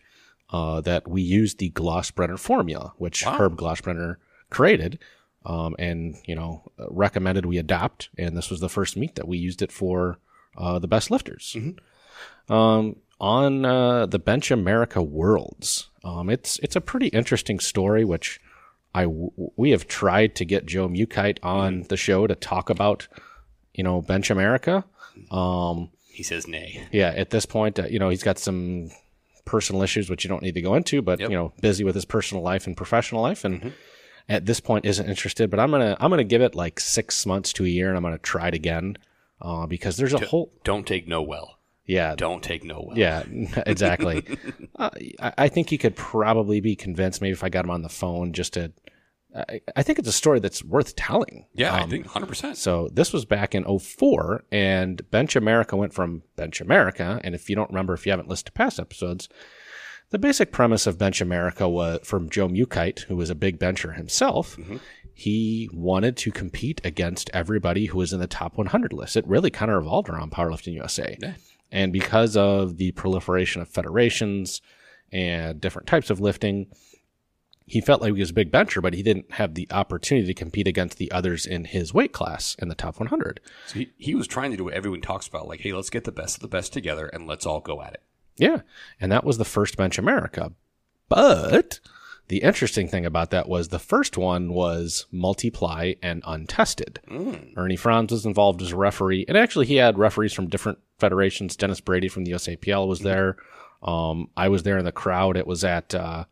uh, 0.50 0.80
that 0.80 1.06
we 1.06 1.22
used 1.22 1.58
the 1.58 1.70
Glossbrenner 1.70 2.38
formula, 2.38 2.94
which 2.98 3.24
Herb 3.24 3.56
Glossbrenner 3.56 4.16
created. 4.50 4.98
Um, 5.46 5.76
and 5.78 6.16
you 6.26 6.34
know, 6.34 6.62
recommended 6.90 7.46
we 7.46 7.56
adopt, 7.58 8.08
and 8.18 8.36
this 8.36 8.50
was 8.50 8.58
the 8.60 8.68
first 8.68 8.96
meet 8.96 9.14
that 9.14 9.28
we 9.28 9.38
used 9.38 9.62
it 9.62 9.70
for 9.70 10.18
uh, 10.58 10.78
the 10.80 10.88
best 10.88 11.08
lifters 11.10 11.56
um, 12.48 12.96
on 13.20 13.64
uh, 13.64 14.06
the 14.06 14.18
Bench 14.18 14.50
America 14.50 15.00
Worlds. 15.02 15.88
Um, 16.02 16.28
it's 16.30 16.58
it's 16.60 16.74
a 16.76 16.80
pretty 16.80 17.08
interesting 17.08 17.60
story, 17.60 18.04
which 18.04 18.40
I 18.94 19.02
w- 19.04 19.30
we 19.56 19.70
have 19.70 19.86
tried 19.86 20.34
to 20.36 20.44
get 20.44 20.66
Joe 20.66 20.88
Mukite 20.88 21.38
on 21.42 21.82
the 21.88 21.96
show 21.96 22.26
to 22.26 22.34
talk 22.34 22.70
about, 22.70 23.06
you 23.74 23.84
know, 23.84 24.02
Bench 24.02 24.30
America. 24.30 24.84
Um, 25.30 25.90
He 26.10 26.22
says 26.22 26.46
nay. 26.48 26.86
yeah, 26.92 27.08
at 27.16 27.30
this 27.30 27.46
point, 27.46 27.78
uh, 27.78 27.86
you 27.86 27.98
know, 27.98 28.08
he's 28.08 28.22
got 28.22 28.38
some 28.38 28.90
personal 29.44 29.82
issues, 29.82 30.10
which 30.10 30.24
you 30.24 30.28
don't 30.28 30.42
need 30.42 30.54
to 30.54 30.62
go 30.62 30.74
into, 30.74 31.02
but 31.02 31.20
Yep. 31.20 31.30
you 31.30 31.36
know, 31.36 31.52
busy 31.60 31.84
with 31.84 31.94
his 31.94 32.04
personal 32.04 32.42
life 32.42 32.66
and 32.66 32.76
professional 32.76 33.22
life, 33.22 33.44
and 33.44 33.72
at 34.28 34.46
this 34.46 34.60
point 34.60 34.84
isn't 34.86 35.08
interested. 35.08 35.50
But 35.50 35.60
I'm 35.60 35.70
gonna 35.70 35.96
I'm 36.00 36.10
gonna 36.10 36.24
give 36.24 36.42
it 36.42 36.54
like 36.54 36.80
six 36.80 37.24
months 37.26 37.52
to 37.54 37.64
a 37.64 37.68
year, 37.68 37.88
and 37.88 37.96
I'm 37.96 38.02
gonna 38.02 38.18
try 38.18 38.48
it 38.48 38.54
again 38.54 38.96
uh, 39.40 39.66
because 39.66 39.96
there's 39.96 40.14
a 40.14 40.26
whole 40.26 40.52
Don't 40.64 40.86
take 40.86 41.06
no 41.06 41.22
well. 41.22 41.58
yeah 41.84 42.14
Don't 42.16 42.42
take 42.42 42.64
no 42.64 42.84
well. 42.88 42.98
yeah 42.98 43.22
exactly. 43.66 44.24
uh, 44.76 44.90
I, 45.20 45.32
I 45.38 45.48
think 45.48 45.70
you 45.72 45.78
could 45.78 45.94
probably 45.96 46.60
be 46.60 46.74
convinced 46.76 47.20
maybe 47.20 47.32
if 47.32 47.44
I 47.44 47.48
got 47.48 47.64
him 47.64 47.70
on 47.70 47.82
the 47.82 47.88
phone 47.88 48.32
just 48.32 48.54
to. 48.54 48.72
I, 49.34 49.60
I 49.76 49.82
think 49.82 49.98
it's 49.98 50.08
a 50.08 50.12
story 50.12 50.40
that's 50.40 50.64
worth 50.64 50.96
telling. 50.96 51.44
Yeah, 51.52 51.74
I 51.74 51.82
Um, 51.82 51.90
think 51.90 52.06
100%. 52.06 52.56
so 52.56 52.88
this 52.90 53.12
was 53.12 53.26
back 53.26 53.54
in 53.54 53.64
04, 53.78 54.44
and 54.50 55.08
Bench 55.10 55.36
America 55.36 55.76
went 55.76 55.92
from 55.92 56.22
Bench 56.36 56.62
America. 56.62 57.20
And 57.22 57.34
if 57.34 57.50
you 57.50 57.54
don't 57.56 57.68
remember, 57.68 57.92
if 57.92 58.06
you 58.06 58.12
haven't 58.12 58.28
listened 58.30 58.46
to 58.46 58.52
past 58.52 58.80
episodes, 58.80 59.28
the 60.10 60.18
basic 60.18 60.52
premise 60.52 60.86
of 60.86 60.98
Bench 60.98 61.20
America 61.20 61.68
was 61.68 62.00
from 62.04 62.30
Joe 62.30 62.48
Mukite, 62.48 63.00
who 63.04 63.16
was 63.16 63.30
a 63.30 63.34
big 63.34 63.58
bencher 63.58 63.92
himself. 63.92 64.56
Mm-hmm. 64.56 64.76
He 65.12 65.68
wanted 65.72 66.16
to 66.18 66.30
compete 66.30 66.80
against 66.84 67.30
everybody 67.32 67.86
who 67.86 67.98
was 67.98 68.12
in 68.12 68.20
the 68.20 68.26
top 68.26 68.56
100 68.58 68.92
list. 68.92 69.16
It 69.16 69.26
really 69.26 69.50
kind 69.50 69.70
of 69.70 69.78
revolved 69.78 70.08
around 70.08 70.30
Powerlifting 70.30 70.74
USA. 70.74 71.16
Yeah. 71.20 71.34
And 71.72 71.92
because 71.92 72.36
of 72.36 72.76
the 72.76 72.92
proliferation 72.92 73.62
of 73.62 73.68
federations 73.68 74.60
and 75.10 75.60
different 75.60 75.88
types 75.88 76.10
of 76.10 76.20
lifting, 76.20 76.66
he 77.66 77.80
felt 77.80 78.00
like 78.00 78.14
he 78.14 78.20
was 78.20 78.30
a 78.30 78.34
big 78.34 78.52
bencher, 78.52 78.80
but 78.80 78.94
he 78.94 79.02
didn't 79.02 79.32
have 79.32 79.54
the 79.54 79.66
opportunity 79.72 80.26
to 80.28 80.34
compete 80.34 80.68
against 80.68 80.98
the 80.98 81.10
others 81.10 81.46
in 81.46 81.64
his 81.64 81.92
weight 81.92 82.12
class 82.12 82.54
in 82.60 82.68
the 82.68 82.76
top 82.76 83.00
100. 83.00 83.40
So 83.66 83.80
he, 83.80 83.90
he 83.96 84.14
was 84.14 84.28
trying 84.28 84.52
to 84.52 84.56
do 84.56 84.64
what 84.64 84.74
everyone 84.74 85.00
talks 85.00 85.26
about 85.26 85.48
like, 85.48 85.60
hey, 85.60 85.72
let's 85.72 85.90
get 85.90 86.04
the 86.04 86.12
best 86.12 86.36
of 86.36 86.42
the 86.42 86.48
best 86.48 86.72
together 86.72 87.06
and 87.06 87.26
let's 87.26 87.44
all 87.44 87.60
go 87.60 87.82
at 87.82 87.94
it. 87.94 88.02
Yeah. 88.36 88.60
And 89.00 89.10
that 89.12 89.24
was 89.24 89.38
the 89.38 89.44
first 89.44 89.76
Bench 89.76 89.98
America. 89.98 90.52
But 91.08 91.80
the 92.28 92.38
interesting 92.42 92.88
thing 92.88 93.06
about 93.06 93.30
that 93.30 93.48
was 93.48 93.68
the 93.68 93.78
first 93.78 94.16
one 94.16 94.52
was 94.52 95.06
multiply 95.12 95.94
and 96.02 96.22
untested. 96.26 97.00
Ernie 97.56 97.76
Franz 97.76 98.12
was 98.12 98.26
involved 98.26 98.60
as 98.62 98.72
a 98.72 98.76
referee. 98.76 99.24
And 99.28 99.36
actually, 99.36 99.66
he 99.66 99.76
had 99.76 99.98
referees 99.98 100.32
from 100.32 100.48
different 100.48 100.78
federations. 100.98 101.56
Dennis 101.56 101.80
Brady 101.80 102.08
from 102.08 102.24
the 102.24 102.32
USAPL 102.32 102.88
was 102.88 103.00
there. 103.00 103.36
Um, 103.82 104.30
I 104.36 104.48
was 104.48 104.64
there 104.64 104.78
in 104.78 104.84
the 104.84 104.92
crowd. 104.92 105.36
It 105.36 105.46
was 105.46 105.62
at, 105.62 105.94
uh, 105.94 106.24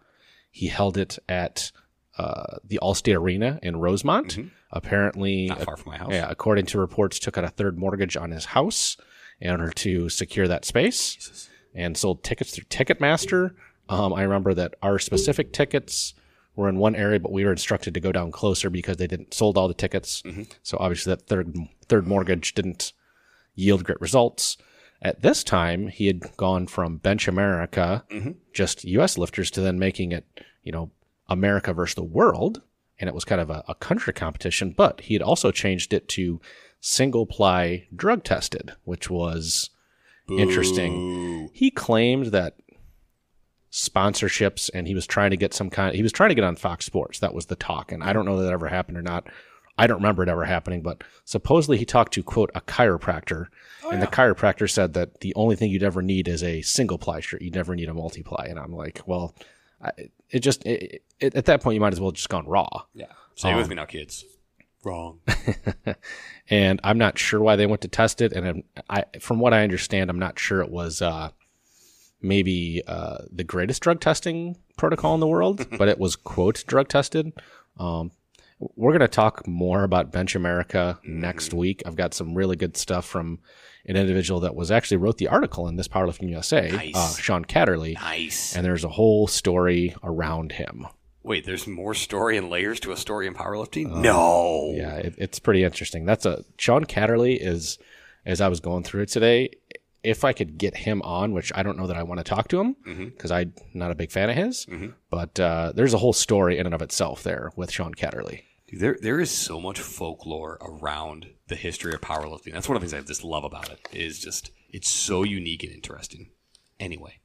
he 0.50 0.66
held 0.68 0.96
it 0.98 1.18
at 1.28 1.70
uh, 2.18 2.56
the 2.64 2.78
Allstate 2.82 3.16
Arena 3.16 3.58
in 3.62 3.76
Rosemont. 3.76 4.38
Apparently, 4.72 5.46
Not 5.46 5.62
far 5.62 5.76
from 5.76 5.92
my 5.92 5.98
house. 5.98 6.10
yeah, 6.10 6.26
according 6.28 6.66
to 6.66 6.80
reports, 6.80 7.20
took 7.20 7.38
out 7.38 7.44
a 7.44 7.48
third 7.48 7.78
mortgage 7.78 8.16
on 8.16 8.32
his 8.32 8.46
house 8.46 8.96
in 9.40 9.50
order 9.50 9.70
to 9.70 10.08
secure 10.08 10.48
that 10.48 10.64
space 10.64 11.48
and 11.74 11.96
sold 11.96 12.22
tickets 12.22 12.54
through 12.54 12.64
Ticketmaster. 12.64 13.54
Um, 13.88 14.12
I 14.12 14.22
remember 14.22 14.54
that 14.54 14.74
our 14.82 14.98
specific 14.98 15.52
tickets 15.52 16.14
were 16.56 16.68
in 16.68 16.78
one 16.78 16.94
area, 16.94 17.18
but 17.20 17.32
we 17.32 17.44
were 17.44 17.50
instructed 17.52 17.94
to 17.94 18.00
go 18.00 18.12
down 18.12 18.30
closer 18.30 18.70
because 18.70 18.96
they 18.96 19.06
didn't 19.08 19.34
sold 19.34 19.58
all 19.58 19.68
the 19.68 19.74
tickets. 19.74 20.22
So 20.62 20.76
obviously 20.80 21.10
that 21.14 21.26
third 21.26 21.56
third 21.88 22.06
mortgage 22.06 22.54
didn't 22.54 22.92
yield 23.54 23.84
great 23.84 24.00
results. 24.00 24.56
At 25.02 25.20
this 25.20 25.44
time, 25.44 25.88
he 25.88 26.06
had 26.06 26.22
gone 26.36 26.66
from 26.66 26.96
Bench 26.96 27.28
America, 27.28 28.04
just 28.54 28.84
U.S. 28.84 29.18
lifters, 29.18 29.50
to 29.50 29.60
then 29.60 29.78
making 29.78 30.12
it, 30.12 30.24
you 30.62 30.72
know, 30.72 30.92
America 31.28 31.74
versus 31.74 31.94
the 31.94 32.02
world, 32.02 32.62
and 32.98 33.08
it 33.08 33.14
was 33.14 33.24
kind 33.24 33.40
of 33.40 33.50
a, 33.50 33.64
a 33.68 33.74
country 33.74 34.14
competition. 34.14 34.72
But 34.74 35.02
he 35.02 35.14
had 35.14 35.22
also 35.22 35.50
changed 35.50 35.92
it 35.92 36.08
to 36.10 36.40
single 36.80 37.26
ply 37.26 37.86
drug 37.94 38.24
tested, 38.24 38.72
which 38.84 39.10
was 39.10 39.68
interesting. 40.28 41.50
He 41.52 41.70
claimed 41.70 42.26
that 42.26 42.56
sponsorships 43.74 44.70
and 44.72 44.86
he 44.86 44.94
was 44.94 45.04
trying 45.04 45.30
to 45.30 45.36
get 45.36 45.52
some 45.52 45.68
kind 45.68 45.96
he 45.96 46.02
was 46.02 46.12
trying 46.12 46.28
to 46.28 46.34
get 46.34 46.44
on 46.44 46.56
Fox 46.56 46.84
Sports. 46.84 47.18
That 47.18 47.34
was 47.34 47.46
the 47.46 47.56
talk. 47.56 47.90
And 47.90 48.04
I 48.04 48.12
don't 48.12 48.24
know 48.24 48.40
that 48.40 48.52
ever 48.52 48.68
happened 48.68 48.96
or 48.96 49.02
not. 49.02 49.26
I 49.76 49.88
don't 49.88 49.96
remember 49.96 50.22
it 50.22 50.28
ever 50.28 50.44
happening, 50.44 50.82
but 50.82 51.02
supposedly 51.24 51.78
he 51.78 51.84
talked 51.84 52.14
to 52.14 52.22
quote 52.22 52.52
a 52.54 52.60
chiropractor 52.60 53.48
oh, 53.82 53.90
and 53.90 54.00
the 54.00 54.06
chiropractor 54.06 54.70
said 54.70 54.94
that 54.94 55.20
the 55.20 55.34
only 55.34 55.56
thing 55.56 55.72
you'd 55.72 55.82
ever 55.82 56.00
need 56.00 56.28
is 56.28 56.44
a 56.44 56.62
single 56.62 56.98
ply 56.98 57.18
shirt. 57.18 57.42
You'd 57.42 57.56
never 57.56 57.74
need 57.74 57.88
a 57.88 57.94
multiply. 57.94 58.46
And 58.48 58.58
I'm 58.58 58.72
like, 58.72 59.00
well, 59.06 59.34
I, 59.82 59.90
it 60.30 60.38
just 60.40 60.64
it, 60.64 61.02
it, 61.18 61.34
at 61.34 61.46
that 61.46 61.60
point 61.60 61.74
you 61.74 61.80
might 61.80 61.92
as 61.92 62.00
well 62.00 62.10
have 62.10 62.16
just 62.16 62.28
gone 62.28 62.46
raw. 62.46 62.68
Yeah. 62.94 63.06
Stay 63.34 63.52
with 63.54 63.64
um, 63.64 63.70
me 63.70 63.74
now, 63.74 63.84
kids. 63.86 64.24
Wrong. 64.84 65.20
and 66.50 66.80
I'm 66.84 66.98
not 66.98 67.18
sure 67.18 67.40
why 67.40 67.56
they 67.56 67.66
went 67.66 67.80
to 67.82 67.88
test 67.88 68.20
it. 68.20 68.32
And 68.32 68.46
I'm- 68.46 68.64
I, 68.88 69.04
from 69.20 69.38
what 69.40 69.54
I 69.54 69.62
understand, 69.62 70.10
I'm 70.10 70.18
not 70.18 70.38
sure 70.38 70.60
it 70.60 70.70
was 70.70 71.00
uh, 71.02 71.30
maybe 72.20 72.82
uh, 72.86 73.18
the 73.30 73.44
greatest 73.44 73.82
drug 73.82 74.00
testing 74.00 74.56
protocol 74.76 75.14
in 75.14 75.20
the 75.20 75.26
world, 75.28 75.66
but 75.78 75.88
it 75.88 75.98
was 75.98 76.16
quote 76.16 76.64
drug 76.66 76.88
tested. 76.88 77.32
Um, 77.78 78.12
we're 78.76 78.92
going 78.92 79.00
to 79.00 79.08
talk 79.08 79.46
more 79.48 79.82
about 79.82 80.12
Bench 80.12 80.34
America 80.36 80.98
next 81.04 81.52
week. 81.52 81.82
I've 81.84 81.96
got 81.96 82.14
some 82.14 82.34
really 82.34 82.56
good 82.56 82.76
stuff 82.76 83.04
from 83.04 83.40
an 83.86 83.96
individual 83.96 84.40
that 84.40 84.54
was 84.54 84.70
actually 84.70 84.96
wrote 84.98 85.18
the 85.18 85.28
article 85.28 85.68
in 85.68 85.76
this 85.76 85.88
Powerlifting 85.88 86.30
USA, 86.30 86.70
Nice. 86.70 86.94
uh, 86.94 87.14
Sean 87.16 87.44
Catterley, 87.44 87.94
nice. 87.94 88.56
and 88.56 88.64
there's 88.64 88.84
a 88.84 88.88
whole 88.88 89.26
story 89.26 89.94
around 90.02 90.52
him. 90.52 90.86
Wait, 91.24 91.46
there's 91.46 91.66
more 91.66 91.94
story 91.94 92.36
and 92.36 92.50
layers 92.50 92.78
to 92.80 92.92
a 92.92 92.96
story 92.96 93.26
in 93.26 93.34
powerlifting? 93.34 93.90
Uh, 93.90 94.00
no. 94.00 94.72
Yeah, 94.76 94.96
it, 94.96 95.14
it's 95.16 95.38
pretty 95.38 95.64
interesting. 95.64 96.04
That's 96.04 96.26
a 96.26 96.44
Sean 96.58 96.84
Catterley 96.84 97.38
is 97.40 97.78
as 98.26 98.40
I 98.40 98.48
was 98.48 98.60
going 98.60 98.84
through 98.84 99.02
it 99.02 99.08
today. 99.08 99.50
If 100.02 100.22
I 100.22 100.34
could 100.34 100.58
get 100.58 100.76
him 100.76 101.00
on, 101.00 101.32
which 101.32 101.50
I 101.54 101.62
don't 101.62 101.78
know 101.78 101.86
that 101.86 101.96
I 101.96 102.02
want 102.02 102.18
to 102.18 102.24
talk 102.24 102.48
to 102.48 102.60
him 102.60 102.76
mm-hmm. 102.86 103.04
because 103.06 103.30
I'm 103.30 103.54
not 103.72 103.90
a 103.90 103.94
big 103.94 104.10
fan 104.10 104.28
of 104.28 104.36
his, 104.36 104.66
mm-hmm. 104.66 104.88
but 105.08 105.40
uh, 105.40 105.72
there's 105.74 105.94
a 105.94 105.98
whole 105.98 106.12
story 106.12 106.58
in 106.58 106.66
and 106.66 106.74
of 106.74 106.82
itself 106.82 107.22
there 107.22 107.52
with 107.56 107.70
Sean 107.70 107.94
Catterley. 107.94 108.42
Dude, 108.66 108.80
there, 108.80 108.98
there 109.00 109.18
is 109.18 109.30
so 109.30 109.58
much 109.58 109.80
folklore 109.80 110.58
around 110.60 111.28
the 111.48 111.56
history 111.56 111.94
of 111.94 112.02
powerlifting. 112.02 112.52
That's 112.52 112.68
one 112.68 112.76
of 112.76 112.82
the 112.82 112.88
things 112.88 113.02
I 113.02 113.06
just 113.06 113.24
love 113.24 113.44
about 113.44 113.70
it. 113.70 113.88
Is 113.92 114.18
just 114.18 114.50
it's 114.68 114.90
so 114.90 115.22
unique 115.22 115.62
and 115.62 115.72
interesting. 115.72 116.32
Anyway, 116.78 117.20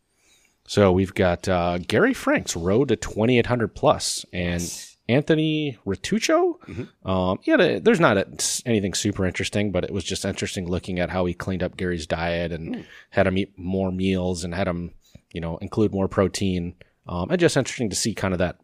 So 0.70 0.92
we've 0.92 1.16
got 1.16 1.48
uh, 1.50 1.80
Gary 1.80 2.14
Frank's 2.14 2.56
Road 2.56 2.90
to 2.90 2.96
2800 2.96 3.74
plus 3.74 4.24
and 4.32 4.62
Anthony 5.08 5.80
Rituccio. 5.84 6.60
Um, 7.04 7.40
yeah, 7.44 7.80
there's 7.80 8.00
not 8.00 8.18
a, 8.18 8.28
anything 8.68 8.94
super 8.94 9.26
interesting, 9.26 9.72
but 9.72 9.84
it 9.84 9.90
was 9.92 10.04
just 10.04 10.26
interesting 10.26 10.70
looking 10.70 11.00
at 11.00 11.10
how 11.10 11.26
he 11.26 11.34
cleaned 11.34 11.64
up 11.64 11.76
Gary's 11.76 12.06
diet 12.06 12.52
and 12.52 12.86
had 13.10 13.26
him 13.26 13.40
eat 13.40 13.58
more 13.58 13.92
meals 13.92 14.44
and 14.44 14.54
had 14.54 14.68
him, 14.68 14.92
you 15.34 15.42
know, 15.42 15.58
include 15.58 15.92
more 15.92 16.08
protein. 16.08 16.76
Um, 17.08 17.32
and 17.32 17.40
just 17.40 17.58
interesting 17.58 17.90
to 17.90 17.96
see 17.96 18.14
kind 18.14 18.36
of 18.36 18.38
that 18.38 18.58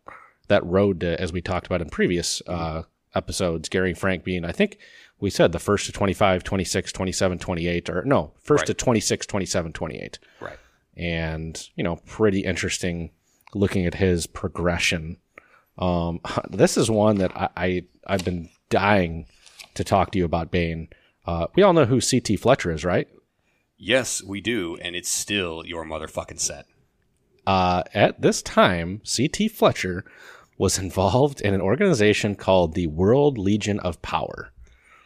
that 0.48 0.63
road 0.63 1.00
to, 1.00 1.20
as 1.20 1.34
we 1.34 1.41
talked 1.41 1.65
about 1.65 1.82
in 1.82 1.89
previous 1.89 2.39
uh, 2.46 2.84
episodes. 3.15 3.68
Gary 3.68 3.96
Frank 3.96 4.24
being, 4.24 4.46
I 4.46 4.52
think 4.52 4.78
we 5.20 5.32
said 5.32 5.54
the 5.54 5.60
first 5.60 5.88
to 5.88 5.91
25, 5.91 6.44
26, 6.44 6.91
27, 6.91 7.39
28, 7.39 7.89
or 7.89 8.04
no, 8.06 8.34
first 8.44 8.62
Right. 8.62 8.68
to 8.68 8.74
26, 8.76 9.26
27, 9.26 9.74
28 9.74 10.20
right. 10.39 10.58
And 10.97 11.69
you 11.75 11.84
know 11.84 11.97
pretty 12.05 12.41
interesting 12.41 13.12
looking 13.53 13.86
at 13.86 13.95
his 13.95 14.27
progression. 14.27 15.17
Um 15.77 16.19
this 16.49 16.77
is 16.77 16.89
one 16.89 17.17
that 17.17 17.36
i, 17.36 17.49
I 17.58 17.84
i've 18.08 18.25
been 18.25 18.49
dying 18.69 19.27
to 19.75 19.84
talk 19.84 20.12
to 20.12 20.17
you 20.17 20.25
about 20.25 20.51
bane. 20.51 20.89
Uh 21.25 21.47
we 21.55 21.63
all 21.63 21.73
know 21.73 21.86
who 21.86 21.99
ct 22.01 22.39
fletcher 22.39 22.71
is 22.71 22.86
right? 22.86 23.08
Yes, 23.77 24.23
we 24.23 24.39
do, 24.39 24.77
and 24.81 24.95
it's 24.95 25.10
still 25.12 25.65
your 25.65 25.84
motherfucking 25.86 26.39
set. 26.39 26.65
uh 27.45 27.84
at 27.93 28.21
this 28.21 28.41
time 28.41 29.01
ct 29.03 29.51
fletcher 29.51 30.05
was 30.58 30.79
involved 30.79 31.41
in 31.41 31.53
an 31.53 31.62
organization 31.62 32.34
called 32.36 32.73
the 32.73 32.88
world 32.88 33.38
legion 33.38 33.79
of 33.81 34.01
power 34.01 34.51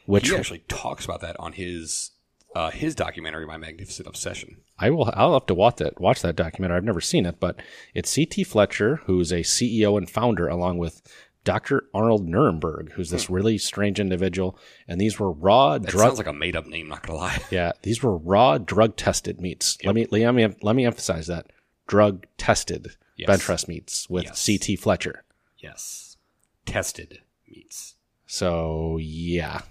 which 0.06 0.30
He 0.30 0.36
actually 0.36 0.64
talks 0.68 1.06
about 1.06 1.22
that 1.22 1.36
on 1.40 1.54
his 1.54 2.12
uh, 2.60 2.72
his 2.72 2.96
documentary, 2.96 3.46
My 3.46 3.58
Magnificent 3.58 4.08
Obsession. 4.08 4.58
I 4.78 4.90
will. 4.90 5.12
I'll 5.14 5.34
have 5.34 5.46
to 5.48 5.54
watch 5.56 5.78
that. 5.78 6.00
Watch 6.00 6.22
that 6.22 6.36
documentary. 6.36 6.78
I've 6.78 6.84
never 6.84 7.02
seen 7.02 7.26
it, 7.26 7.40
but 7.40 7.62
it's 7.94 8.10
C.T. 8.10 8.44
Fletcher, 8.44 8.98
who's 9.06 9.32
a 9.32 9.42
CEO 9.42 9.98
and 9.98 10.10
founder, 10.10 10.48
along 10.48 10.78
with 10.78 11.02
Dr. 11.46 11.84
Arnold 11.94 12.28
Nuremberg, 12.28 12.92
who's 12.94 13.10
this 13.10 13.30
really 13.30 13.58
strange 13.58 14.00
individual. 14.00 14.58
And 14.88 15.00
these 15.00 15.20
were 15.20 15.32
raw 15.32 15.78
That 15.78 15.90
drug. 15.90 16.08
sounds 16.08 16.18
like 16.18 16.28
a 16.28 16.34
made 16.34 16.56
up 16.56 16.68
name. 16.68 16.90
Not 16.90 17.06
gonna 17.06 17.18
lie. 17.20 17.42
yeah, 17.50 17.72
these 17.84 18.04
were 18.04 18.18
raw 18.18 18.58
drug 18.58 18.96
tested 18.98 19.40
meets. 19.42 19.78
Let 19.86 19.96
me 19.96 20.06
let 20.12 20.34
me 20.34 20.48
let 20.62 20.76
me 20.76 20.86
emphasize 20.86 21.28
that 21.28 21.48
drug 21.88 22.26
tested 22.38 22.96
Yes. 23.18 23.28
bench 23.28 23.42
press 23.42 23.68
meets 23.68 24.10
with 24.10 24.26
Yes. 24.26 24.40
C.T. 24.40 24.76
Fletcher. 24.78 25.24
yes, 25.58 26.18
tested 26.66 27.20
meets. 27.48 27.96
So 28.28 28.98
yeah. 29.02 29.62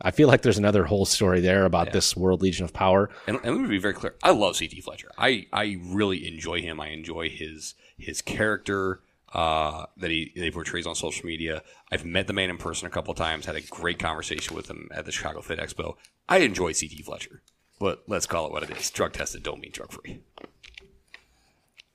I 0.00 0.10
feel 0.10 0.28
like 0.28 0.42
there's 0.42 0.58
another 0.58 0.84
whole 0.84 1.04
story 1.04 1.40
there 1.40 1.64
about 1.64 1.92
this 1.92 2.16
World 2.16 2.42
Legion 2.42 2.64
of 2.64 2.72
Power. 2.72 3.10
And, 3.26 3.38
and 3.42 3.56
let 3.56 3.62
me 3.62 3.68
be 3.68 3.78
very 3.78 3.94
clear. 3.94 4.14
I 4.22 4.30
love 4.30 4.58
CT 4.58 4.82
Fletcher. 4.82 5.10
I, 5.16 5.46
I 5.52 5.78
really 5.82 6.26
enjoy 6.26 6.60
him. 6.60 6.80
I 6.80 6.88
enjoy 6.88 7.28
his 7.28 7.74
his 7.96 8.22
character 8.22 9.00
uh, 9.32 9.86
that 9.96 10.10
he, 10.10 10.32
that 10.36 10.44
he 10.44 10.50
portrays 10.50 10.86
on 10.86 10.94
social 10.94 11.26
media. 11.26 11.62
I've 11.90 12.04
met 12.04 12.26
the 12.26 12.32
man 12.32 12.50
in 12.50 12.58
person 12.58 12.86
a 12.86 12.90
couple 12.90 13.12
of 13.12 13.18
times. 13.18 13.46
Had 13.46 13.56
a 13.56 13.60
great 13.60 13.98
conversation 13.98 14.54
with 14.56 14.70
him 14.70 14.88
at 14.92 15.04
the 15.04 15.12
Chicago 15.12 15.40
Fit 15.40 15.58
Expo. 15.58 15.96
I 16.28 16.38
enjoy 16.38 16.72
CT 16.72 17.04
Fletcher, 17.04 17.42
but 17.78 18.04
let's 18.06 18.26
call 18.26 18.46
it 18.46 18.52
what 18.52 18.62
it 18.62 18.70
is. 18.70 18.90
Drug 18.90 19.12
tested 19.12 19.42
don't 19.42 19.60
mean 19.60 19.72
drug 19.72 19.92
free. 19.92 20.20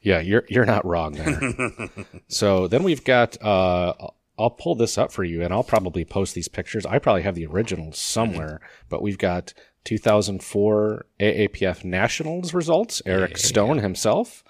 Yeah, 0.01 0.19
you're 0.19 0.43
you're 0.49 0.65
not 0.65 0.85
wrong 0.85 1.13
there. 1.13 1.89
so 2.27 2.67
then 2.67 2.83
we've 2.83 3.03
got. 3.03 3.41
Uh, 3.41 3.93
I'll 4.37 4.49
pull 4.49 4.75
this 4.75 4.97
up 4.97 5.11
for 5.11 5.23
you, 5.23 5.43
and 5.43 5.53
I'll 5.53 5.63
probably 5.63 6.03
post 6.05 6.33
these 6.33 6.47
pictures. 6.47 6.85
I 6.85 6.97
probably 6.99 7.21
have 7.21 7.35
the 7.35 7.45
originals 7.45 7.99
somewhere, 7.99 8.61
but 8.89 9.01
we've 9.01 9.17
got 9.19 9.53
2004 9.85 11.05
AAPF 11.19 11.83
Nationals 11.83 12.53
results. 12.53 13.01
Eric 13.05 13.37
Stone 13.37 13.79
himself 13.79 14.43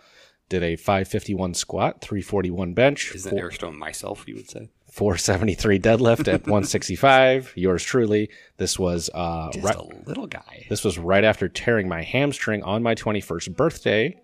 did 0.49 0.63
a 0.63 0.75
551 0.75 1.53
squat, 1.53 2.01
341 2.01 2.73
bench, 2.73 3.13
Isn't 3.15 3.29
four- 3.31 3.39
Eric 3.39 3.55
Stone 3.55 3.77
myself? 3.77 4.23
You 4.27 4.35
would 4.35 4.49
say 4.49 4.69
473 4.91 5.79
deadlift 5.79 6.27
at 6.27 6.41
165. 6.47 7.53
Yours 7.55 7.83
truly. 7.83 8.29
This 8.57 8.77
was 8.77 9.09
uh, 9.13 9.49
just 9.51 9.65
right, 9.65 9.75
a 9.75 9.83
little 10.07 10.27
guy. 10.27 10.65
this 10.69 10.83
was 10.83 10.97
right 10.99 11.23
after 11.23 11.49
tearing 11.49 11.87
my 11.89 12.03
hamstring 12.03 12.61
on 12.63 12.83
my 12.83 12.93
21st 12.95 13.55
birthday. 13.55 14.21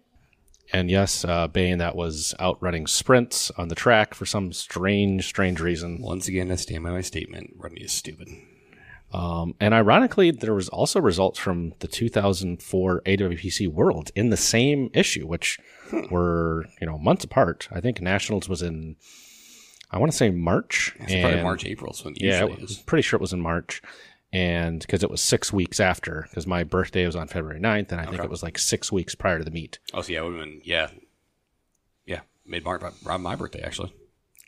And 0.71 0.89
yes, 0.89 1.25
uh, 1.25 1.47
Bain, 1.47 1.79
that 1.79 1.95
was 1.95 2.36
out 2.39 2.62
running 2.62 2.86
sprints 2.86 3.49
on 3.58 3.69
the 3.69 3.75
track 3.75 4.13
for 4.13 4.25
some 4.25 4.53
strange, 4.53 5.25
strange 5.25 5.60
reason. 5.60 6.01
Once 6.01 6.27
again, 6.27 6.51
I 6.51 6.55
stand 6.55 6.84
by 6.84 6.91
my 6.91 7.01
statement. 7.01 7.53
Running 7.58 7.79
is 7.79 7.91
stupid. 7.91 8.27
Um, 9.12 9.55
and 9.60 9.73
ironically, 9.73 10.29
there 10.32 10.53
was 10.53 10.69
also 10.69 11.01
results 11.01 11.39
from 11.39 11.73
the 11.79 11.88
2004 11.88 13.01
AWPC 13.01 13.67
World 13.67 14.12
in 14.15 14.29
the 14.29 14.38
same 14.38 14.91
issue, 14.93 15.25
which 15.25 15.58
were 16.12 16.65
you 16.79 16.86
know 16.86 16.97
months 16.99 17.23
apart. 17.23 17.67
I 17.71 17.82
think 17.82 18.01
Nationals 18.01 18.47
was 18.47 18.62
in, 18.62 18.97
I 19.89 19.97
want 19.97 20.12
to 20.12 20.17
say 20.17 20.29
March. 20.29 20.95
It's 20.99 21.13
probably 21.13 21.41
March, 21.41 21.65
April. 21.65 21.93
So 21.93 22.12
Yeah, 22.15 22.45
is. 22.45 22.77
pretty 22.77 23.01
sure 23.01 23.17
it 23.17 23.21
was 23.21 23.34
in 23.34 23.41
March. 23.41 23.82
And 24.31 24.81
because 24.81 25.01
it 25.01 25.09
was 25.09 25.21
six 25.21 25.51
weeks 25.51 25.79
after, 25.79 26.27
because 26.29 26.45
my 26.45 26.63
birthday 26.63 27.05
was 27.05 27.15
on 27.15 27.27
February 27.27 27.59
9th, 27.59 27.91
and 27.91 27.99
I 27.99 28.05
think 28.05 28.23
it 28.23 28.29
was 28.29 28.43
like 28.43 28.59
six 28.59 28.91
weeks 28.91 29.15
prior 29.15 29.39
to 29.39 29.43
the 29.43 29.49
meet. 29.51 29.79
Oh, 29.93 30.01
so 30.03 30.11
yeah, 30.13 30.21
would 30.21 30.35
have 30.35 30.43
been 30.43 30.61
yeah, 30.63 30.89
yeah, 32.05 32.21
mid 32.45 32.63
March 32.63 32.83
around 33.05 33.21
my 33.21 33.35
birthday 33.35 33.61
actually. 33.61 33.91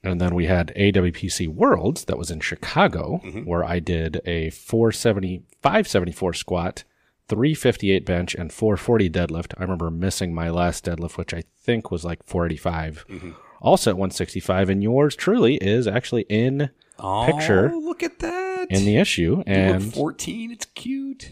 And 0.03 0.19
then 0.19 0.33
we 0.35 0.45
had 0.45 0.73
AWPC 0.75 1.47
Worlds 1.47 2.05
that 2.05 2.17
was 2.17 2.31
in 2.31 2.39
Chicago, 2.39 3.21
mm-hmm. 3.23 3.41
where 3.45 3.63
I 3.63 3.79
did 3.79 4.19
a 4.25 4.49
470, 4.49 5.43
574 5.61 6.33
squat, 6.33 6.83
358 7.27 8.05
bench, 8.05 8.33
and 8.35 8.51
440 8.51 9.09
deadlift. 9.09 9.53
I 9.57 9.61
remember 9.61 9.91
missing 9.91 10.33
my 10.33 10.49
last 10.49 10.85
deadlift, 10.85 11.17
which 11.17 11.33
I 11.35 11.43
think 11.59 11.91
was 11.91 12.03
like 12.03 12.23
485. 12.25 13.05
Mm-hmm. 13.09 13.31
Also 13.61 13.91
at 13.91 13.95
165. 13.97 14.69
And 14.69 14.81
yours 14.81 15.15
truly 15.15 15.55
is 15.57 15.85
actually 15.87 16.23
in 16.23 16.71
Oh, 16.99 17.25
Picture. 17.25 17.71
look 17.71 18.03
at 18.03 18.19
that. 18.19 18.50
In 18.69 18.85
the 18.85 18.97
issue. 18.97 19.43
And 19.47 19.93
14. 19.93 20.51
It's 20.51 20.65
cute. 20.65 21.31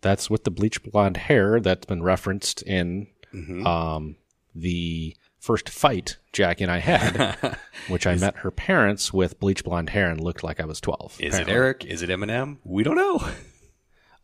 that's 0.00 0.30
with 0.30 0.44
the 0.44 0.50
bleach 0.50 0.82
blonde 0.82 1.16
hair 1.16 1.60
that's 1.60 1.86
been 1.86 2.02
referenced 2.02 2.62
in 2.62 3.08
Mm-hmm. 3.34 3.66
um, 3.66 4.16
the 4.54 5.14
first 5.38 5.68
fight 5.68 6.16
Jackie 6.32 6.64
and 6.64 6.72
I 6.72 6.78
had, 6.78 7.58
which 7.88 8.06
I 8.06 8.14
met 8.16 8.36
her 8.38 8.50
parents 8.50 9.12
with 9.12 9.38
bleach 9.38 9.64
blonde 9.64 9.90
hair 9.90 10.10
and 10.10 10.18
looked 10.18 10.42
like 10.42 10.60
I 10.60 10.64
was 10.64 10.80
12. 10.80 11.18
Is 11.20 11.34
apparently. 11.34 11.52
it 11.52 11.56
Eric? 11.56 11.84
Is 11.84 12.02
it 12.02 12.08
Eminem? 12.08 12.56
We 12.64 12.82
don't 12.82 12.96
know. 12.96 13.22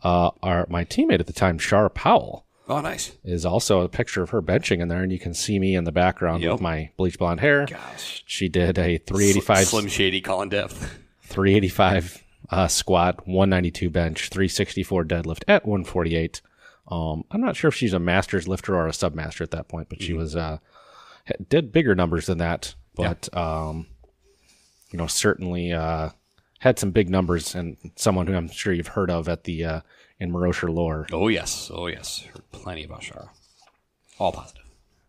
Uh, 0.02 0.30
our 0.42 0.66
my 0.68 0.84
teammate 0.84 1.20
at 1.20 1.26
the 1.26 1.32
time, 1.32 1.56
Shar 1.58 1.88
Powell, 1.88 2.44
Oh, 2.68 2.80
nice. 2.82 3.12
is 3.24 3.46
also 3.46 3.80
a 3.80 3.88
picture 3.88 4.22
of 4.22 4.30
her 4.30 4.42
benching 4.42 4.80
in 4.80 4.88
there, 4.88 5.02
and 5.02 5.10
you 5.10 5.18
can 5.18 5.32
see 5.32 5.58
me 5.58 5.74
in 5.74 5.84
the 5.84 5.92
background 5.92 6.42
Yep. 6.42 6.52
with 6.52 6.60
my 6.60 6.90
bleach 6.98 7.18
blonde 7.18 7.40
hair. 7.40 7.64
Gosh. 7.66 8.22
She 8.26 8.48
did 8.50 8.78
a 8.78 8.98
385, 8.98 9.66
Slim 9.66 9.86
Shady 9.88 10.20
calling 10.20 10.50
depth. 10.50 10.98
385 11.22 12.22
uh, 12.50 12.68
squat, 12.68 13.26
192 13.26 13.90
bench, 13.90 14.28
364 14.28 15.04
deadlift 15.04 15.44
at 15.48 15.66
148. 15.66 16.40
Um, 16.88 17.24
I'm 17.30 17.40
not 17.40 17.57
sure 17.57 17.68
if 17.68 17.74
she's 17.74 17.94
a 17.94 17.98
master's 17.98 18.46
lifter 18.46 18.74
or 18.76 18.87
a 18.87 18.92
submaster 18.92 19.40
at 19.40 19.50
that 19.52 19.68
point, 19.68 19.88
but 19.88 20.02
she 20.02 20.12
was 20.12 20.37
uh, 20.37 20.59
did 21.48 21.72
bigger 21.72 21.94
numbers 21.94 22.26
than 22.26 22.38
that. 22.38 22.74
But 22.94 23.35
um, 23.37 23.87
you 24.90 24.98
know, 24.98 25.07
certainly 25.07 25.72
uh, 25.72 26.11
had 26.61 26.78
some 26.78 26.90
big 26.90 27.09
numbers, 27.09 27.54
and 27.54 27.76
someone 27.96 28.26
who 28.26 28.35
I'm 28.35 28.48
sure 28.48 28.72
you've 28.72 28.88
heard 28.88 29.11
of 29.11 29.28
at 29.28 29.44
the 29.44 29.64
uh, 29.64 29.80
in 30.20 30.33
Marosher 30.33 30.72
Lore. 30.72 31.07
Oh, 31.12 31.28
yes. 31.28 31.70
Oh, 31.72 31.87
yes. 31.87 32.20
Heard 32.33 32.50
plenty 32.52 32.85
about 32.85 33.00
Shara. 33.00 33.28
All 34.18 34.33
positive. 34.33 34.63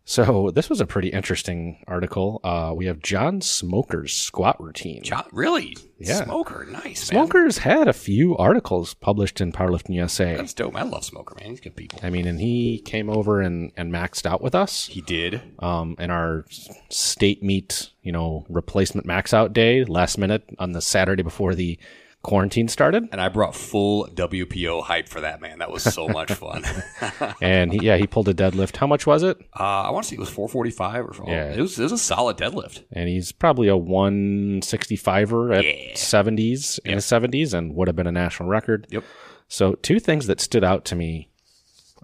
So 0.08 0.52
this 0.54 0.70
was 0.70 0.82
a 0.82 0.86
pretty 0.86 1.10
interesting 1.10 1.84
article. 1.88 2.40
Uh, 2.44 2.74
we 2.76 2.86
have 2.86 3.00
John 3.02 3.42
Smoker's 3.42 4.14
squat 4.14 4.62
routine. 4.62 5.02
John, 5.02 5.26
really? 5.32 5.76
Yeah. 5.98 6.24
Smoker. 6.24 6.68
Nice, 6.70 6.84
man. 7.12 7.26
Smoker's 7.26 7.58
had 7.58 7.88
a 7.88 7.94
few 7.94 8.38
articles 8.38 8.94
published 8.94 9.42
in 9.42 9.52
Powerlifting 9.52 9.96
USA. 9.96 10.36
That's 10.36 10.54
dope. 10.54 10.76
I 10.76 10.84
love 10.84 11.04
Smoker, 11.06 11.36
man. 11.40 11.50
He's 11.50 11.60
good 11.60 11.76
people. 11.76 12.00
I 12.04 12.12
mean, 12.12 12.28
and 12.28 12.40
he 12.40 12.80
came 12.86 13.10
over 13.10 13.42
and, 13.42 13.72
and 13.78 13.92
maxed 13.92 14.28
out 14.28 14.42
with 14.42 14.54
us 14.54 14.86
He 14.86 15.02
did. 15.02 15.42
um, 15.58 15.96
in 15.98 16.12
our 16.12 16.46
state 16.90 17.42
meet, 17.42 17.90
you 18.04 18.12
know, 18.12 18.46
replacement 18.48 19.08
max 19.08 19.34
out 19.34 19.54
day 19.54 19.86
last 19.86 20.20
minute 20.20 20.44
on 20.60 20.74
the 20.74 20.82
Saturday 20.82 21.24
before 21.24 21.56
the 21.56 21.80
quarantine 22.26 22.68
started. 22.68 23.08
And 23.12 23.22
I 23.22 23.30
brought 23.30 23.56
full 23.56 24.08
WPO 24.14 24.84
hype 24.84 25.08
for 25.08 25.22
that, 25.22 25.40
man. 25.42 25.60
That 25.60 25.72
was 25.72 25.84
so 25.84 26.08
much 26.08 26.34
fun. 26.44 26.64
uh, 27.02 27.34
And 27.42 27.72
he, 27.72 27.80
yeah, 27.86 27.98
he 27.98 28.08
pulled 28.08 28.28
a 28.28 28.34
deadlift. 28.34 28.76
How 28.78 28.88
much 28.88 29.06
was 29.08 29.24
it? 29.24 29.38
I 29.54 29.90
want 29.92 30.04
to 30.06 30.10
say 30.10 30.16
it 30.16 30.20
was 30.20 30.30
445 30.30 31.06
or 31.06 31.14
something. 31.14 31.34
Yeah. 31.34 31.54
It 31.54 31.62
was, 31.62 31.80
it 31.80 31.84
was 31.84 31.92
a 31.92 31.98
solid 31.98 32.38
deadlift. 32.38 32.84
And 32.92 33.08
he's 33.08 33.32
probably 33.32 33.68
a 33.68 33.78
165er 33.78 35.58
at 35.58 35.64
Yeah. 35.66 35.94
70s 35.94 36.80
in 36.86 36.94
his 36.94 37.06
70s 37.06 37.54
and 37.54 37.76
would 37.76 37.88
have 37.88 37.96
been 37.96 38.08
a 38.08 38.12
national 38.12 38.50
record. 38.50 38.88
Yep. 38.90 39.04
So 39.48 39.74
two 39.76 40.00
things 40.00 40.28
that 40.28 40.42
stood 40.42 40.64
out 40.64 40.86
to 40.86 40.96
me. 40.96 41.30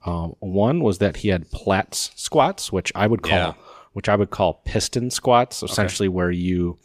Um, 0.05 0.35
one 0.39 0.81
was 0.81 0.97
that 0.99 1.17
he 1.17 1.29
had 1.29 1.49
Platz 1.51 2.11
squats, 2.15 2.71
which 2.71 2.91
I 2.95 3.07
would 3.07 3.21
call, 3.21 3.31
Yeah. 3.37 3.53
which 3.93 4.09
I 4.09 4.15
would 4.15 4.29
call 4.31 4.61
piston 4.65 5.11
squats, 5.11 5.61
essentially 5.61 6.09
where 6.09 6.31
you 6.31 6.79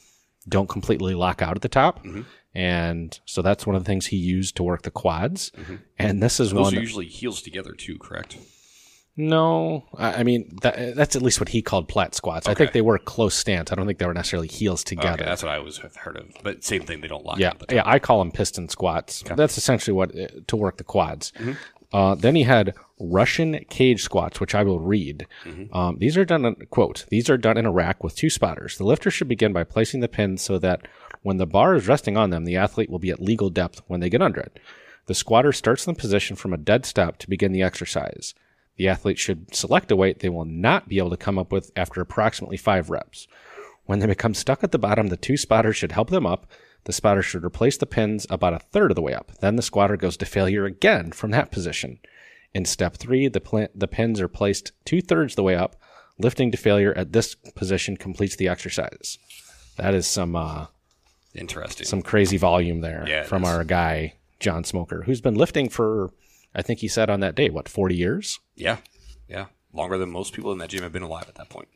don't 0.49 0.69
completely 0.69 1.15
lock 1.15 1.43
out 1.43 1.57
at 1.57 1.63
the 1.63 1.69
top. 1.69 2.05
Mm-hmm. 2.05 2.23
And 2.57 3.21
so 3.27 3.43
that's 3.43 3.67
one 3.67 3.77
of 3.77 3.85
the 3.85 3.87
things 3.87 4.07
he 4.07 4.17
used 4.17 4.57
to 4.57 4.63
work 4.63 4.81
the 4.81 4.91
quads. 4.91 5.53
And 5.99 6.23
this 6.23 6.41
is 6.41 6.49
Mm-hmm. 6.49 6.57
Those 6.57 6.65
one. 6.65 6.77
are 6.77 6.81
usually 6.81 7.07
heels 7.07 7.43
together 7.43 7.73
too, 7.73 7.99
correct? 7.99 8.39
no, 9.19 9.85
I, 9.99 10.23
mean 10.25 10.57
that, 10.63 10.95
that's 10.95 11.17
at 11.17 11.23
least 11.23 11.41
what 11.41 11.49
he 11.51 11.63
called 11.63 11.89
Platz 11.89 12.17
squats. 12.19 12.47
I 12.49 12.55
think 12.55 12.73
they 12.73 12.83
were 12.83 12.99
close 12.99 13.35
stance. 13.35 13.73
I 13.73 13.75
don't 13.75 13.87
think 13.87 13.99
they 13.99 14.07
were 14.07 14.15
necessarily 14.15 14.49
heels 14.49 14.85
together. 14.85 15.23
Okay, 15.23 15.25
that's 15.25 15.43
what 15.43 15.53
I 15.53 15.57
always 15.57 15.79
have 15.79 15.97
heard 15.97 16.17
of. 16.17 16.31
But 16.43 16.65
same 16.65 16.83
thing, 16.83 17.01
they 17.03 17.09
don't 17.09 17.25
lock 17.25 17.39
Yeah, 17.39 17.53
the 17.59 17.77
yeah, 17.77 17.83
I 17.85 17.99
call 17.99 18.19
them 18.21 18.31
piston 18.31 18.69
squats. 18.69 19.23
That's 19.23 19.57
essentially 19.59 19.95
what 19.95 20.19
uh, 20.19 20.29
to 20.47 20.57
work 20.57 20.77
the 20.79 20.85
quads. 20.85 21.33
Mm-hmm. 21.39 21.53
Uh, 21.93 22.15
then 22.15 22.35
he 22.35 22.43
had 22.43 22.75
Russian 23.01 23.65
cage 23.71 24.03
squats, 24.03 24.41
which 24.41 24.55
I 24.55 24.63
will 24.65 24.81
read. 24.81 25.27
Mm-hmm. 25.45 25.75
Um, 25.75 25.99
these 25.99 26.17
are 26.17 26.25
done 26.25 26.45
in, 26.45 26.55
quote 26.71 27.07
These 27.11 27.31
are 27.31 27.39
done 27.39 27.57
in 27.57 27.65
a 27.65 27.71
rack 27.73 28.03
with 28.03 28.17
two 28.17 28.29
spotters. 28.29 28.77
The 28.77 28.85
lifter 28.85 29.11
should 29.11 29.29
begin 29.29 29.53
by 29.53 29.65
placing 29.65 30.01
the 30.01 30.09
pins 30.09 30.43
so 30.43 30.59
that 30.59 30.87
when 31.27 31.39
the 31.39 31.47
bar 31.47 31.75
is 31.75 31.89
resting 31.89 32.17
on 32.17 32.31
them, 32.31 32.45
the 32.45 32.57
athlete 32.57 32.89
will 32.89 33.01
be 33.01 33.11
at 33.11 33.21
legal 33.21 33.51
depth 33.51 33.83
when 33.89 33.99
they 33.99 34.09
get 34.09 34.23
under 34.23 34.39
it. 34.39 34.61
The 35.07 35.15
squatter 35.15 35.51
starts 35.51 35.85
in 35.85 35.93
the 35.93 36.01
position 36.01 36.37
from 36.37 36.53
a 36.53 36.57
dead 36.57 36.87
stop 36.87 37.19
to 37.19 37.29
begin 37.29 37.51
the 37.51 37.65
exercise. 37.65 38.33
The 38.77 38.87
athlete 38.87 39.19
should 39.19 39.53
select 39.53 39.91
a 39.91 39.97
weight 39.97 40.21
they 40.21 40.29
will 40.29 40.45
not 40.45 40.89
be 40.89 40.99
able 40.99 41.11
to 41.11 41.17
come 41.17 41.37
up 41.37 41.51
with 41.51 41.73
after 41.75 42.01
approximately 42.01 42.57
five 42.57 42.91
reps. 42.91 43.27
When 43.87 43.99
they 43.99 44.07
become 44.07 44.35
stuck 44.35 44.63
at 44.63 44.71
the 44.71 44.79
bottom, 44.79 45.09
the 45.09 45.17
two 45.17 45.37
spotters 45.37 45.75
should 45.75 45.91
help 45.91 46.11
them 46.11 46.27
up. 46.27 46.47
The 46.85 46.93
spotter 46.93 47.23
should 47.23 47.45
replace 47.45 47.77
the 47.77 47.87
pins 47.87 48.29
about 48.31 48.55
a 48.55 48.61
third 48.61 48.93
of 48.93 48.95
the 48.95 49.03
way 49.03 49.13
up. 49.13 49.33
Then 49.41 49.57
the 49.57 49.63
squatter 49.63 49.97
goes 49.97 50.17
to 50.19 50.27
failure 50.27 50.65
again 50.65 51.11
from 51.11 51.33
that 51.33 51.51
position. 51.51 51.99
In 52.55 52.65
step 52.65 52.99
three, 52.99 53.27
the, 53.27 53.41
pl- 53.41 53.67
the 53.75 53.89
pins 53.89 54.21
are 54.21 54.29
placed 54.29 54.71
two 54.85 55.03
thirds 55.03 55.35
the 55.35 55.43
way 55.43 55.57
up. 55.57 55.75
Lifting 56.21 56.53
to 56.53 56.57
failure 56.57 56.95
at 56.97 57.13
this 57.13 57.35
position 57.35 57.97
completes 57.97 58.37
the 58.37 58.47
exercise. 58.47 59.19
That 59.77 59.93
is 59.93 60.07
some 60.07 60.37
uh, 60.37 60.67
Interesting. 61.37 61.87
some 61.87 62.03
crazy 62.03 62.37
volume 62.37 62.81
there 62.81 63.05
Yeah, 63.07 63.23
from 63.25 63.43
is. 63.45 63.49
our 63.49 63.65
guy 63.65 64.15
John 64.41 64.65
Smoker, 64.65 65.03
who's 65.03 65.21
been 65.21 65.35
lifting 65.35 65.69
for, 65.69 66.11
I 66.55 66.63
think 66.63 66.81
he 66.81 66.89
said 66.89 67.09
on 67.11 67.21
that 67.21 67.35
day, 67.35 67.49
what 67.51 67.69
forty 67.69 67.95
years. 67.97 68.39
yeah. 68.55 68.79
Yeah. 69.29 69.47
Longer 69.73 69.99
than 69.99 70.11
most 70.11 70.33
people 70.33 70.53
in 70.53 70.59
that 70.59 70.71
gym 70.71 70.83
have 70.83 70.93
been 70.93 71.03
alive 71.03 71.27
at 71.29 71.35
that 71.35 71.49
point. 71.51 71.69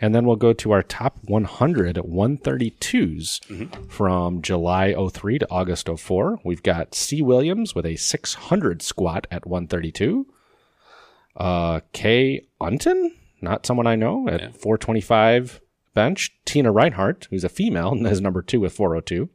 And 0.00 0.14
then 0.14 0.26
we'll 0.26 0.36
go 0.36 0.52
to 0.52 0.70
our 0.70 0.82
top 0.82 1.18
100 1.24 1.96
132s 1.96 3.40
Mm-hmm. 3.48 3.88
from 3.88 4.42
July 4.42 4.94
03 4.94 5.38
to 5.40 5.50
August 5.50 5.88
04. 5.88 6.40
We've 6.44 6.62
got 6.62 6.94
C. 6.94 7.20
Williams 7.22 7.74
with 7.74 7.84
a 7.86 7.96
600 7.96 8.82
squat 8.82 9.26
at 9.30 9.46
132. 9.46 10.26
Uh, 11.36 11.80
Kay 11.92 12.46
Unton, 12.60 13.14
not 13.40 13.64
someone 13.66 13.86
I 13.86 13.96
know, 13.96 14.28
at 14.28 14.40
425 14.56 15.60
bench. 15.98 16.32
Tina 16.44 16.70
Reinhardt, 16.70 17.26
who's 17.30 17.42
a 17.42 17.48
female 17.48 17.90
and 17.90 18.06
is 18.14 18.20
number 18.20 18.40
two 18.40 18.60
with 18.60 18.72
402. 18.72 19.28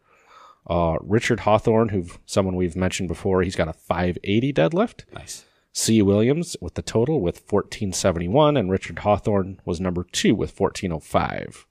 Uh, 0.66 0.96
Richard 1.02 1.42
Hawthorne, 1.42 1.90
who 1.90 2.06
someone 2.26 2.56
we've 2.56 2.76
mentioned 2.76 3.10
before, 3.10 3.42
he's 3.42 3.58
got 3.58 3.68
a 3.68 3.74
580 3.74 4.54
deadlift. 4.54 5.04
Nice. 5.14 5.44
C. 5.74 6.02
Williams 6.02 6.56
with 6.62 6.76
the 6.76 6.82
total 6.82 7.20
with 7.20 7.38
1471, 7.38 8.56
and 8.56 8.72
Richard 8.72 9.00
Hawthorne 9.00 9.60
was 9.66 9.82
number 9.82 10.06
two 10.10 10.36
with 10.36 10.58
1405. 10.58 11.66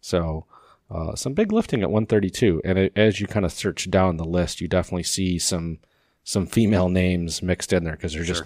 So, 0.00 0.46
uh, 0.90 1.14
some 1.14 1.34
big 1.34 1.52
lifting 1.52 1.82
at 1.82 1.90
132. 1.90 2.62
And 2.64 2.78
it, 2.78 2.92
as 2.96 3.20
you 3.20 3.28
kind 3.28 3.44
of 3.44 3.52
search 3.52 3.90
down 3.90 4.16
the 4.16 4.24
list, 4.24 4.60
you 4.60 4.66
definitely 4.66 5.04
see 5.04 5.38
some 5.38 5.78
some 6.24 6.46
female 6.46 6.88
names 6.88 7.42
mixed 7.42 7.72
in 7.72 7.84
there 7.84 7.94
because 7.94 8.14
there's 8.14 8.26
just 8.26 8.44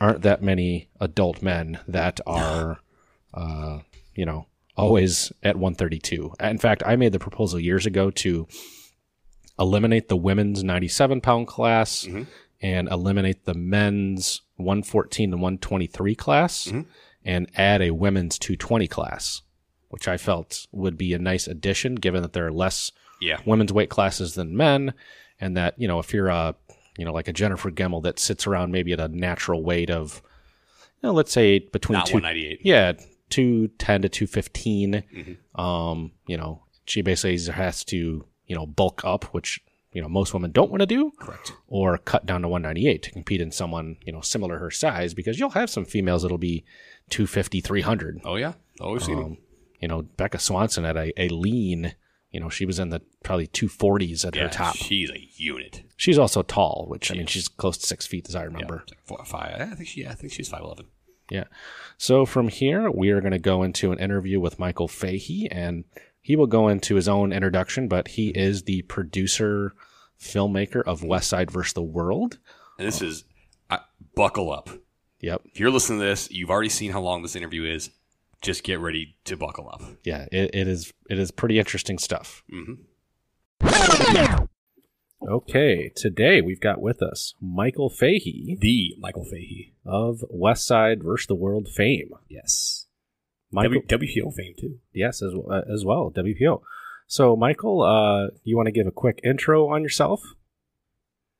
aren't 0.00 0.22
that 0.22 0.42
many 0.42 0.88
adult 1.00 1.42
men 1.42 1.78
that 1.88 2.20
are, 2.26 2.80
uh, 3.34 3.78
you 4.14 4.24
know, 4.24 4.46
always 4.80 5.32
at 5.42 5.56
132. 5.56 6.32
In 6.40 6.58
fact, 6.58 6.82
I 6.86 6.96
made 6.96 7.12
the 7.12 7.18
proposal 7.18 7.58
years 7.60 7.86
ago 7.86 8.10
to 8.10 8.46
eliminate 9.58 10.08
the 10.08 10.16
women's 10.16 10.64
97 10.64 11.20
pound 11.20 11.46
class 11.46 12.04
Mhm. 12.08 12.26
and 12.62 12.88
eliminate 12.88 13.44
the 13.44 13.54
men's 13.54 14.42
114 14.56 15.30
to 15.32 15.36
123 15.36 16.14
class 16.14 16.66
Mhm. 16.66 16.86
and 17.24 17.50
add 17.54 17.82
a 17.82 17.90
women's 17.92 18.38
220 18.38 18.86
class, 18.86 19.42
which 19.88 20.08
I 20.08 20.16
felt 20.16 20.66
would 20.72 20.96
be 20.96 21.12
a 21.12 21.18
nice 21.18 21.46
addition 21.46 21.94
given 21.96 22.22
that 22.22 22.32
there 22.32 22.46
are 22.46 22.52
less 22.52 22.90
Yeah. 23.20 23.40
women's 23.44 23.72
weight 23.72 23.90
classes 23.90 24.34
than 24.34 24.56
men, 24.56 24.94
and 25.38 25.56
that 25.56 25.74
you 25.78 25.88
know 25.88 25.98
if 25.98 26.12
you're 26.14 26.28
a 26.28 26.54
you 26.98 27.04
know 27.04 27.12
like 27.12 27.28
a 27.28 27.32
Jennifer 27.32 27.70
Gemmel 27.70 28.02
that 28.02 28.18
sits 28.18 28.46
around 28.46 28.72
maybe 28.72 28.92
at 28.92 29.00
a 29.00 29.08
natural 29.08 29.62
weight 29.62 29.90
of 29.90 30.22
you 31.02 31.08
know 31.08 31.12
let's 31.12 31.32
say 31.32 31.58
between 31.58 31.98
Not 31.98 32.06
two 32.06 32.14
198. 32.14 32.60
yeah 32.64 32.92
two 33.30 33.68
ten 33.78 34.02
to 34.02 34.08
two 34.08 34.26
fifteen, 34.26 35.02
Mhm. 35.14 35.36
um 35.58 36.12
you 36.26 36.36
know 36.36 36.64
she 36.86 37.02
basically 37.02 37.38
has 37.52 37.84
to 37.84 38.24
you 38.46 38.56
know 38.56 38.66
bulk 38.66 39.02
up 39.04 39.24
which 39.34 39.60
you 39.92 40.02
know 40.02 40.08
most 40.08 40.34
women 40.34 40.50
don't 40.52 40.70
want 40.70 40.80
to 40.80 40.86
do 40.86 41.12
Correct. 41.18 41.52
or 41.68 41.98
cut 41.98 42.26
down 42.26 42.42
to 42.42 42.48
198 42.48 43.02
to 43.02 43.10
compete 43.10 43.40
in 43.40 43.50
someone 43.52 43.96
you 44.04 44.12
know 44.12 44.20
similar 44.20 44.58
her 44.58 44.70
size 44.70 45.14
because 45.14 45.38
you'll 45.38 45.50
have 45.50 45.70
some 45.70 45.84
females 45.84 46.22
that'll 46.22 46.38
be 46.38 46.64
250 47.10 47.60
300 47.60 48.20
Oh 48.24 48.36
yeah. 48.36 48.54
Oh, 48.80 48.92
we've 48.92 49.02
seen 49.02 49.18
him. 49.18 49.24
um, 49.24 49.38
you 49.80 49.88
know 49.88 50.02
becca 50.02 50.38
swanson 50.38 50.84
at 50.84 50.96
a, 50.96 51.12
a 51.20 51.28
lean 51.28 51.94
you 52.30 52.38
know 52.40 52.48
she 52.48 52.64
was 52.66 52.78
in 52.78 52.90
the 52.90 53.00
probably 53.24 53.46
240s 53.48 54.24
at 54.24 54.36
Yeah, 54.36 54.42
her 54.44 54.48
top 54.48 54.76
she's 54.76 55.10
a 55.10 55.28
unit. 55.36 55.82
she's 55.96 56.18
also 56.18 56.42
tall 56.42 56.86
which 56.88 57.10
i 57.10 57.14
mean 57.14 57.26
she's 57.26 57.48
close 57.48 57.76
to 57.78 57.86
six 57.86 58.06
feet 58.06 58.28
as 58.28 58.34
i 58.36 58.42
remember 58.44 58.84
Yeah, 58.88 58.94
four, 59.04 59.24
five. 59.24 59.60
I 59.60 59.74
think 59.74 59.88
she. 59.88 60.06
I 60.06 60.14
think 60.14 60.32
she's 60.32 60.48
five 60.48 60.62
eleven. 60.62 60.86
Yeah 61.30 61.44
so 61.96 62.24
from 62.26 62.48
here 62.48 62.90
we 62.90 63.10
are 63.10 63.20
going 63.20 63.32
to 63.32 63.38
go 63.38 63.62
into 63.62 63.92
an 63.92 63.98
interview 63.98 64.40
with 64.40 64.58
michael 64.58 64.88
fahey 64.88 65.48
and 65.50 65.84
he 66.20 66.36
will 66.36 66.46
go 66.46 66.68
into 66.68 66.94
his 66.96 67.08
own 67.08 67.32
introduction 67.32 67.88
but 67.88 68.08
he 68.08 68.28
is 68.30 68.64
the 68.64 68.82
producer 68.82 69.74
filmmaker 70.20 70.82
of 70.84 71.02
west 71.02 71.28
side 71.28 71.50
versus 71.50 71.72
the 71.72 71.82
world 71.82 72.38
And 72.78 72.86
this 72.86 73.00
is 73.00 73.24
I, 73.70 73.78
buckle 74.14 74.52
up. 74.52 74.68
yep 75.20 75.40
If 75.46 75.58
you're 75.60 75.70
listening 75.70 76.00
to 76.00 76.04
this, 76.04 76.30
you've 76.30 76.50
already 76.50 76.68
seen 76.68 76.90
how 76.92 77.00
long 77.00 77.22
this 77.22 77.36
interview 77.36 77.64
is. 77.64 77.90
Just 78.42 78.64
get 78.64 78.80
ready 78.80 79.16
to 79.24 79.36
buckle 79.36 79.68
up. 79.72 79.82
yeah 80.04 80.26
it, 80.32 80.54
it 80.54 80.66
is 80.68 80.92
it 81.08 81.18
is 81.18 81.30
pretty 81.30 81.58
interesting 81.58 81.98
stuff 81.98 82.42
hmm 82.50 82.74
Okay, 85.26 85.90
today 85.94 86.40
we've 86.40 86.60
got 86.60 86.80
with 86.80 87.02
us 87.02 87.34
Michael 87.40 87.90
Fahey 87.90 88.56
The 88.60 88.94
Michael 88.98 89.24
Fahey. 89.24 89.74
of 89.84 90.24
West 90.30 90.66
Side 90.66 91.02
versus 91.02 91.26
the 91.26 91.34
World 91.34 91.68
fame. 91.68 92.10
Yes. 92.28 92.86
Michael, 93.52 93.82
W- 93.86 94.08
WPO 94.08 94.34
fame 94.34 94.54
too. 94.58 94.78
yes, 94.94 95.22
as, 95.22 95.32
uh, 95.34 95.60
as 95.72 95.84
well, 95.84 96.10
WPO. 96.10 96.62
So, 97.06 97.36
Michael, 97.36 97.82
uh, 97.82 98.28
you 98.44 98.56
want 98.56 98.66
to 98.66 98.72
give 98.72 98.86
a 98.86 98.90
quick 98.92 99.20
intro 99.24 99.68
on 99.68 99.82
yourself? 99.82 100.22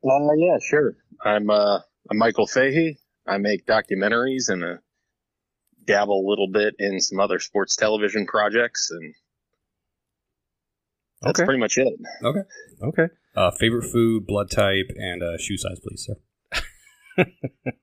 Uh, 0.04 0.32
yeah, 0.36 0.58
sure. 0.60 0.96
I'm 1.24 1.48
uh, 1.48 1.78
I'm 2.10 2.18
Michael 2.18 2.46
Fahey. 2.46 2.98
I 3.26 3.38
make 3.38 3.64
documentaries 3.66 4.48
and 4.48 4.64
uh, 4.64 4.76
dabble 5.86 6.26
a 6.26 6.28
little 6.28 6.48
bit 6.52 6.74
in 6.78 7.00
some 7.00 7.20
other 7.20 7.38
sports 7.38 7.76
television 7.76 8.26
projects, 8.26 8.90
and 8.90 9.14
that's 11.22 11.38
Okay. 11.40 11.46
pretty 11.46 11.60
much 11.60 11.78
it. 11.78 11.88
Okay. 12.24 12.40
Okay. 12.82 13.06
Uh, 13.36 13.50
favorite 13.52 13.90
food, 13.90 14.26
blood 14.26 14.50
type, 14.50 14.90
and 14.96 15.22
uh, 15.22 15.38
shoe 15.38 15.56
size, 15.56 15.78
please, 15.80 16.06
sir. 16.06 16.16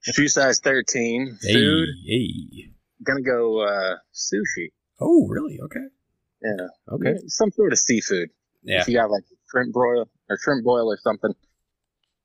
Shoe 0.02 0.28
size 0.28 0.60
13. 0.60 1.38
Food. 1.42 1.88
Hey. 2.06 2.72
Gonna 3.04 3.22
go 3.22 3.62
uh, 3.62 3.96
sushi. 4.14 4.72
Oh, 5.00 5.28
really? 5.30 5.60
Okay. 5.64 5.86
Yeah. 6.42 6.68
Okay. 6.92 7.20
Some 7.28 7.52
sort 7.52 7.72
of 7.72 7.80
seafood. 7.80 8.30
Yeah. 8.64 8.82
If 8.82 8.88
you 8.88 8.96
got 8.96 9.12
like 9.12 9.24
shrimp 9.50 9.74
broil 9.74 10.10
or 10.30 10.38
shrimp 10.42 10.64
boil 10.66 10.92
or 10.92 10.98
something, 10.98 11.34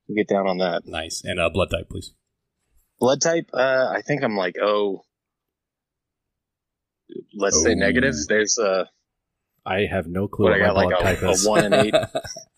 you 0.07 0.17
get 0.17 0.29
down 0.29 0.47
on 0.49 0.59
that. 0.59 0.83
Nice. 0.87 1.23
And 1.25 1.39
uh, 1.39 1.51
blood 1.51 1.69
type, 1.71 1.89
please. 1.91 2.13
Blood 2.99 3.21
type. 3.21 3.51
Uh, 3.53 3.89
I 3.95 4.01
think 4.03 4.23
I'm 4.25 4.37
like 4.37 4.57
oh. 4.63 5.03
Let's 7.35 7.63
say 7.63 7.73
Oh. 7.73 7.75
negative. 7.75 8.15
There's 8.27 8.59
uh, 8.59 8.85
I 9.67 9.81
have 9.91 10.07
no 10.07 10.29
clue 10.29 10.47
what 10.47 10.53
what, 10.53 10.63
I 10.63 10.67
got 10.67 10.75
my 10.75 10.85
like 10.85 10.91
blood 10.91 11.03
type 11.03 11.23
a, 11.23 11.27
a 11.27 11.49
one 11.49 11.65
and 11.65 11.75
eight. 11.75 11.95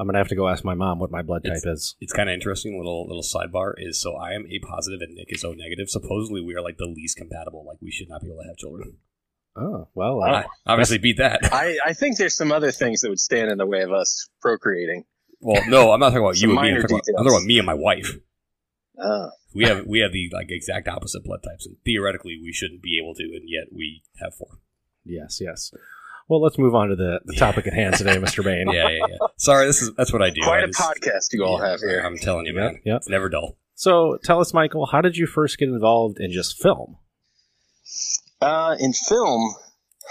I'm 0.00 0.06
gonna 0.06 0.18
have 0.18 0.28
to 0.28 0.34
go 0.34 0.48
ask 0.48 0.64
my 0.64 0.74
mom 0.74 0.98
what 0.98 1.10
my 1.10 1.20
blood 1.22 1.44
type 1.44 1.58
It's- 1.58 1.66
is. 1.66 1.96
it's 2.00 2.12
kind 2.12 2.30
of 2.30 2.34
interesting. 2.34 2.78
Little 2.78 3.06
little 3.06 3.22
sidebar 3.22 3.74
is 3.76 4.00
so 4.00 4.14
I 4.16 4.32
am 4.32 4.46
A 4.50 4.58
positive 4.60 5.00
and 5.02 5.14
Nick 5.14 5.26
is 5.30 5.44
O 5.44 5.52
negative. 5.52 5.90
Supposedly 5.90 6.40
we 6.40 6.54
are 6.54 6.62
like 6.62 6.78
the 6.78 6.86
least 6.86 7.18
compatible. 7.18 7.64
Like 7.66 7.78
we 7.82 7.90
should 7.90 8.08
not 8.08 8.22
be 8.22 8.28
able 8.28 8.40
to 8.42 8.48
have 8.48 8.56
children. 8.56 8.96
Oh 9.56 9.88
well, 9.94 10.20
Oh. 10.22 10.22
uh, 10.22 10.42
I 10.66 10.72
obviously 10.72 10.98
beat 10.98 11.18
that. 11.18 11.40
I, 11.52 11.76
I 11.84 11.92
think 11.92 12.16
there's 12.16 12.36
some 12.36 12.50
other 12.52 12.70
things 12.72 13.02
that 13.02 13.10
would 13.10 13.20
stand 13.20 13.50
in 13.50 13.58
the 13.58 13.66
way 13.66 13.82
of 13.82 13.92
us 13.92 14.28
procreating. 14.40 15.04
well, 15.40 15.62
no, 15.68 15.92
I'm 15.92 16.00
not 16.00 16.10
talking 16.10 16.22
about 16.24 16.40
you 16.40 16.50
and 16.50 16.60
me. 16.60 16.68
I'm 16.68 16.74
minor 16.74 16.82
talking, 16.82 16.96
about, 16.96 17.18
I'm 17.18 17.24
talking 17.26 17.36
about 17.38 17.46
me 17.46 17.58
and 17.58 17.66
my 17.66 17.74
wife. 17.74 18.16
Uh, 18.98 19.30
We 19.54 19.64
have 19.64 19.86
we 19.86 20.00
have 20.00 20.12
the 20.12 20.30
like 20.32 20.46
exact 20.50 20.86
opposite 20.88 21.24
blood 21.24 21.40
types, 21.42 21.66
and 21.66 21.76
theoretically 21.84 22.38
we 22.42 22.52
shouldn't 22.52 22.82
be 22.82 22.98
able 23.02 23.14
to, 23.16 23.22
and 23.24 23.48
yet 23.48 23.72
we 23.72 24.02
have 24.20 24.34
four. 24.34 24.58
yes, 25.04 25.40
yes. 25.40 25.72
Well, 26.30 26.40
let's 26.40 26.58
move 26.58 26.76
on 26.76 26.90
to 26.90 26.96
the, 26.96 27.18
the 27.24 27.34
topic 27.34 27.66
at 27.66 27.72
hand 27.74 27.96
today, 27.96 28.16
Mr. 28.18 28.44
Bain. 28.44 28.66
Yeah, 28.72 28.88
yeah, 28.88 28.98
yeah. 29.08 29.16
Sorry, 29.36 29.66
this 29.66 29.82
is 29.82 29.92
that's 29.96 30.12
what 30.12 30.22
I 30.22 30.30
do. 30.30 30.40
quite 30.42 30.60
I 30.60 30.64
a 30.64 30.66
just- 30.68 30.78
podcast 30.80 31.32
you 31.32 31.44
all 31.44 31.58
yeah, 31.60 31.70
have 31.72 31.80
here. 31.80 32.00
I'm 32.06 32.16
telling 32.18 32.46
you, 32.46 32.54
Yep, 32.54 32.62
man. 32.72 32.80
Yeah, 32.84 32.96
It's 32.96 33.08
never 33.08 33.28
dull. 33.28 33.58
So, 33.74 34.16
tell 34.22 34.40
us, 34.40 34.54
Michael, 34.54 34.86
how 34.86 35.00
did 35.00 35.16
you 35.16 35.26
first 35.26 35.58
get 35.58 35.68
involved 35.68 36.18
in 36.20 36.30
just 36.30 36.62
film? 36.62 36.98
Uh, 38.40 38.76
in 38.78 38.92
film, 38.92 39.54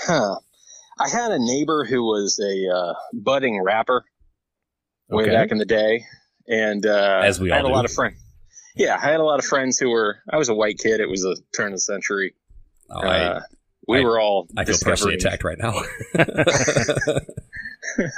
huh? 0.05 0.35
I 0.99 1.07
had 1.09 1.31
a 1.31 1.39
neighbor 1.39 1.85
who 1.85 2.03
was 2.03 2.37
a 2.43 2.67
uh, 2.75 2.93
budding 3.13 3.63
rapper 3.63 4.03
way 5.09 5.23
Okay. 5.23 5.31
back 5.33 5.51
in 5.51 5.57
the 5.57 5.65
day, 5.65 6.03
and 6.49 6.85
uh, 6.85 7.21
As 7.23 7.39
we 7.39 7.49
all 7.49 7.53
I 7.53 7.57
had 7.57 7.65
all 7.65 7.71
a 7.71 7.75
lot 7.75 7.85
of 7.85 7.91
friends. 7.93 8.17
Yeah, 8.75 8.97
I 9.01 9.05
had 9.11 9.19
a 9.21 9.23
lot 9.23 9.39
of 9.39 9.45
friends 9.45 9.77
who 9.79 9.89
were. 9.89 10.17
I 10.29 10.35
was 10.37 10.49
a 10.49 10.53
white 10.53 10.79
kid. 10.79 10.99
It 10.99 11.09
was 11.09 11.23
a 11.23 11.35
turn 11.55 11.67
of 11.67 11.73
the 11.73 11.79
century. 11.79 12.33
Oh, 12.91 12.99
uh, 12.99 13.41
we 13.89 13.99
I- 13.99 14.03
were 14.03 14.19
all 14.19 14.47
I, 14.55 14.65
feel 14.65 14.77
personally 14.81 15.15
attacked 15.15 15.43
right 15.43 15.57
now. 15.59 15.81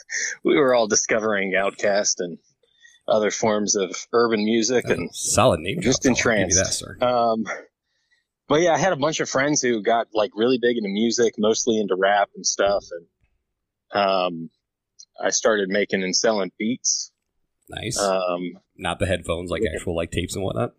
We 0.44 0.56
were 0.56 0.74
all 0.74 0.88
discovering 0.88 1.54
OutKast 1.54 2.16
and 2.20 2.38
other 3.08 3.32
forms 3.32 3.76
of 3.76 3.96
urban 4.14 4.44
music, 4.44 4.86
and 4.90 5.14
Solid 5.14 5.60
name. 5.62 5.82
Just 5.82 6.04
drop, 6.04 6.16
though. 6.16 6.22
I'll 6.32 6.38
give 6.48 6.54
you 6.56 6.60
entranced. 6.60 7.02
Um, 7.02 7.46
but 8.48 8.62
yeah, 8.62 8.74
I 8.74 8.78
had 8.78 8.94
a 8.94 8.98
bunch 8.98 9.20
of 9.20 9.30
friends 9.30 9.62
who 9.62 9.82
got 9.82 10.08
like 10.14 10.32
really 10.36 10.60
big 10.62 10.78
into 10.78 10.90
music, 10.90 11.36
mostly 11.38 11.80
into 11.80 11.96
rap 11.96 12.30
and 12.36 12.46
stuff, 12.46 12.84
and 13.94 14.02
um, 14.04 14.50
I 15.24 15.30
started 15.30 15.70
making 15.70 16.04
and 16.04 16.16
selling 16.16 16.52
beats. 16.60 17.12
Nice. 17.70 18.00
Um, 18.00 18.58
Not 18.76 19.00
the 19.00 19.06
headphones, 19.06 19.50
like 19.50 19.62
actual 19.74 19.96
like 19.96 20.12
tapes 20.12 20.36
and 20.36 20.44
whatnot. 20.44 20.74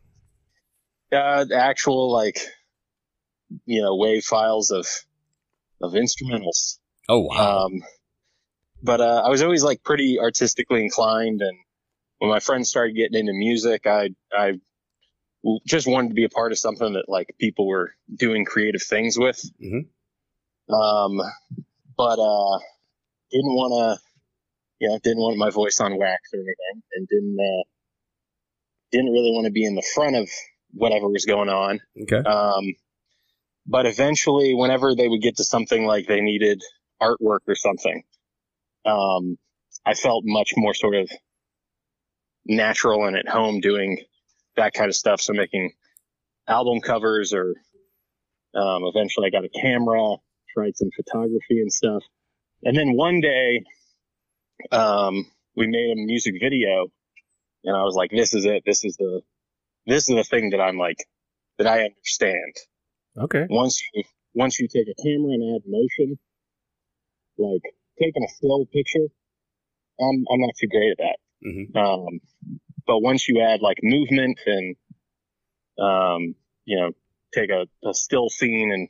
uh, 1.13 1.47
actual 1.55 2.13
like, 2.13 2.39
you 3.67 3.83
know, 3.83 3.97
wave 3.97 4.25
files 4.25 4.71
of 4.71 4.87
of 5.81 5.93
instrumentals. 5.93 6.79
Oh 7.09 7.21
wow. 7.21 7.65
Um, 7.67 7.83
but 8.83 9.01
uh, 9.01 9.23
I 9.25 9.29
was 9.29 9.43
always 9.43 9.63
like 9.63 9.83
pretty 9.83 10.19
artistically 10.19 10.83
inclined, 10.83 11.41
and 11.41 11.57
when 12.19 12.31
my 12.31 12.41
friends 12.41 12.69
started 12.69 12.95
getting 12.95 13.19
into 13.19 13.33
music, 13.33 13.87
I 13.87 14.11
I 14.33 14.61
just 15.67 15.87
wanted 15.89 16.09
to 16.09 16.15
be 16.15 16.25
a 16.25 16.29
part 16.29 16.53
of 16.53 16.59
something 16.59 16.93
that 16.93 17.09
like 17.09 17.35
people 17.39 17.67
were 17.67 17.93
doing 18.15 18.45
creative 18.45 18.83
things 18.83 19.19
with. 19.19 19.41
Mhm. 19.63 19.87
Um, 20.73 21.21
but 21.97 22.19
uh, 22.19 22.59
didn't 23.31 23.55
want 23.55 23.99
to, 24.01 24.03
yeah, 24.81 24.97
didn't 25.03 25.19
want 25.19 25.37
my 25.37 25.51
voice 25.51 25.81
on 25.81 25.99
wax 25.99 26.31
or 26.33 26.39
anything, 26.39 26.83
and 26.95 27.09
didn't 27.09 27.37
uh, 27.41 27.63
didn't 28.93 29.13
really 29.13 29.33
want 29.33 29.47
to 29.47 29.53
be 29.53 29.65
in 29.65 29.75
the 29.75 29.83
front 29.95 30.17
of 30.17 30.29
whatever 30.75 31.09
was 31.09 31.25
going 31.25 31.49
on. 31.49 31.81
okay. 32.03 32.17
Um, 32.17 32.75
but 33.67 33.87
eventually, 33.87 34.55
whenever 34.55 34.95
they 34.95 35.09
would 35.09 35.23
get 35.23 35.37
to 35.37 35.45
something 35.45 35.87
like 35.87 36.07
they 36.07 36.21
needed 36.21 36.63
artwork 37.01 37.41
or 37.47 37.55
something, 37.55 38.03
um, 38.85 39.39
I 39.87 39.95
felt 39.95 40.25
much 40.27 40.53
more 40.57 40.75
sort 40.75 40.95
of 40.95 41.11
natural 42.47 43.07
and 43.07 43.17
at 43.17 43.29
home 43.29 43.61
doing 43.61 43.99
that 44.57 44.75
kind 44.75 44.89
of 44.89 44.97
stuff. 44.97 45.21
So 45.21 45.33
making 45.33 45.73
album 46.49 46.81
covers 46.81 47.33
or 47.33 47.55
um, 48.55 48.83
eventually 48.85 49.29
I 49.29 49.31
got 49.31 49.45
a 49.45 49.49
camera, 49.49 50.17
tried 50.55 50.77
some 50.77 50.91
photography 50.97 51.61
and 51.61 51.73
stuff. 51.73 52.03
And 52.63 52.77
then 52.77 52.97
one 52.97 53.21
day, 53.21 53.63
um, 54.71 55.27
we 55.57 55.67
made 55.67 55.93
a 55.93 55.97
music 55.97 56.35
video 56.41 56.87
and 57.65 57.77
I 57.77 57.83
was 57.83 57.95
like, 57.95 58.11
this 58.11 58.35
is 58.35 58.45
it. 58.45 58.63
This 58.67 58.85
is 58.85 58.97
the, 58.97 59.23
this 59.87 60.09
is 60.09 60.17
the 60.17 60.25
thing 60.25 60.51
that 60.51 60.61
I'm 60.61 60.79
like, 60.79 60.99
that 61.59 61.67
I 61.67 61.85
understand 61.85 62.55
Okay. 63.17 63.47
once 63.49 63.83
you 63.95 64.05
once 64.35 64.59
you 64.59 64.69
take 64.69 64.87
a 64.89 65.03
camera 65.03 65.33
and 65.33 65.57
add 65.57 65.63
motion, 65.67 66.19
like 67.39 67.63
taking 68.01 68.25
a 68.25 68.29
still 68.29 68.67
picture, 68.67 69.07
I'm 70.01 70.25
I'm 70.31 70.41
not 70.41 70.55
too 70.59 70.69
great 70.69 70.93
at 70.93 70.99
that. 70.99 71.19
Mhm. 71.47 71.77
Um, 71.77 72.21
but 72.87 73.01
once 73.01 73.29
you 73.29 73.41
add 73.43 73.61
like 73.61 73.79
movement 73.83 74.39
and 74.47 74.77
um, 75.79 76.35
you 76.65 76.79
know, 76.79 76.91
take 77.35 77.51
a, 77.51 77.67
a 77.89 77.95
still 77.95 78.29
scene 78.29 78.73
and 78.73 78.89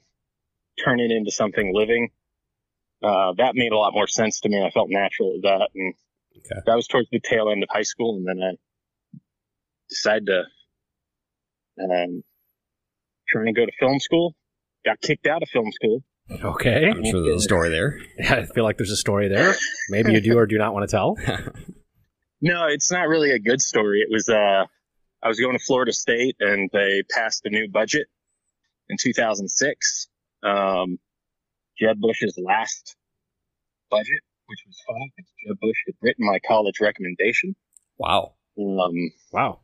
turn 0.84 1.00
it 1.00 1.10
into 1.10 1.30
something 1.30 1.74
living. 1.74 2.10
Uh, 3.02 3.32
that 3.36 3.54
made 3.54 3.72
a 3.72 3.76
lot 3.76 3.92
more 3.94 4.06
sense 4.06 4.40
to 4.40 4.48
me. 4.48 4.64
I 4.64 4.70
felt 4.70 4.88
natural 4.90 5.34
at 5.36 5.42
that. 5.42 5.68
And 5.74 5.94
Okay. 6.38 6.60
that 6.66 6.76
was 6.76 6.86
towards 6.86 7.08
the 7.10 7.20
tail 7.20 7.50
end 7.50 7.62
of 7.62 7.68
high 7.70 7.82
school. 7.82 8.16
And 8.16 8.26
then 8.26 8.40
I 8.42 8.52
decided 9.88 10.26
to, 10.26 10.44
um, 11.84 12.22
try 13.32 13.44
to 13.44 13.52
go 13.52 13.64
to 13.66 13.72
film 13.80 13.98
school. 13.98 14.34
Got 14.84 15.00
kicked 15.00 15.26
out 15.26 15.42
of 15.42 15.48
film 15.48 15.70
school. 15.72 16.00
Okay. 16.30 16.88
I'm 16.90 17.04
sure 17.04 17.22
there's 17.22 17.40
a 17.40 17.44
story 17.44 17.70
there. 17.70 17.98
I 18.30 18.44
feel 18.46 18.64
like 18.64 18.76
there's 18.78 18.90
a 18.90 18.96
story 18.96 19.28
there. 19.28 19.54
Maybe 19.90 20.12
you 20.12 20.20
do 20.20 20.36
or 20.38 20.46
do 20.46 20.58
not 20.58 20.72
want 20.74 20.88
to 20.88 20.96
tell. 20.96 21.16
No, 22.44 22.66
it's 22.66 22.90
not 22.90 23.06
really 23.06 23.30
a 23.30 23.38
good 23.38 23.60
story. 23.62 24.00
It 24.00 24.08
was, 24.10 24.28
uh, 24.28 24.64
I 25.22 25.28
was 25.28 25.38
going 25.38 25.56
to 25.56 25.64
Florida 25.64 25.92
State 25.92 26.34
and 26.40 26.68
they 26.72 27.04
passed 27.08 27.42
a 27.44 27.50
new 27.50 27.68
budget 27.70 28.08
in 28.88 28.96
2006. 29.00 30.08
Um, 30.42 30.98
Jeb 31.80 32.00
Bush's 32.00 32.36
last 32.44 32.96
budget, 33.92 34.22
which 34.46 34.58
was 34.66 34.76
funny 34.88 35.12
because 35.16 35.30
Jeb 35.46 35.56
Bush 35.60 35.76
had 35.86 35.94
written 36.02 36.26
my 36.26 36.40
college 36.44 36.80
recommendation. 36.80 37.54
Wow. 37.96 38.34
Um, 38.58 39.12
Wow. 39.32 39.60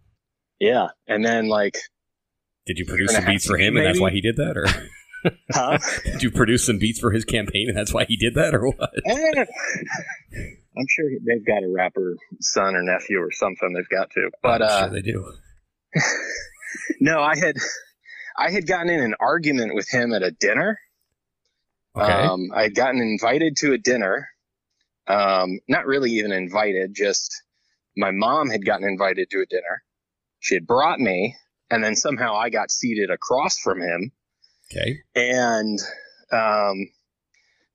yeah. 0.61 0.91
And 1.09 1.25
then 1.25 1.49
like, 1.49 1.79
Did 2.69 2.79
you 2.79 2.85
produce 2.85 3.15
some 3.15 3.25
beats 3.25 3.47
for 3.47 3.57
him, 3.57 3.79
and 3.79 3.87
that's 3.87 3.99
why 3.99 4.11
he 4.11 4.21
did 4.21 4.37
that, 4.37 4.59
or 4.59 4.67
huh? 5.53 5.79
did 6.05 6.23
you 6.23 6.31
produce 6.31 6.67
some 6.67 6.79
beats 6.79 7.01
for 7.01 7.11
his 7.11 7.25
campaign, 7.25 7.69
and 7.69 7.77
that's 7.77 7.95
why 7.95 8.05
he 8.05 8.19
did 8.19 8.35
that, 8.35 8.55
or 8.55 8.69
what? 8.69 8.93
I'm 9.07 10.87
sure 10.87 11.07
they've 11.27 11.47
got 11.47 11.63
a 11.63 11.69
rapper 11.75 12.15
son 12.43 12.77
or 12.77 12.83
nephew 12.83 13.21
or 13.21 13.33
something 13.33 13.73
they've 13.73 13.89
got 13.89 14.11
to, 14.11 14.31
but, 14.43 14.61
I'm 14.61 14.69
uh, 14.69 14.81
sure 14.81 14.91
they 14.91 15.01
do. 15.01 15.33
no, 17.01 17.23
I 17.23 17.39
had, 17.39 17.57
I 18.37 18.51
had 18.51 18.67
gotten 18.67 18.91
in 18.91 19.01
an 19.01 19.15
argument 19.19 19.75
with 19.75 19.89
him 19.89 20.13
at 20.13 20.23
a 20.23 20.31
dinner. 20.31 20.79
Okay. 21.97 22.13
Um, 22.13 22.51
I 22.55 22.65
had 22.65 22.75
gotten 22.75 23.01
invited 23.01 23.57
to 23.61 23.73
a 23.73 23.79
dinner. 23.79 24.29
Um, 25.07 25.61
not 25.67 25.87
really 25.87 26.11
even 26.11 26.33
invited, 26.33 26.95
just 26.95 27.33
my 27.97 28.11
mom 28.11 28.51
had 28.51 28.67
gotten 28.67 28.87
invited 28.87 29.31
to 29.31 29.41
a 29.41 29.47
dinner. 29.47 29.83
She 30.41 30.55
had 30.55 30.67
brought 30.67 31.01
me, 31.01 31.35
and 31.71 31.83
then 31.83 31.97
somehow 31.97 32.35
I 32.35 32.51
got 32.51 32.71
seated 32.71 33.11
across 33.11 33.59
from 33.59 33.81
him. 33.81 34.13
okay. 34.71 34.99
And 35.15 35.79
um, 36.33 36.91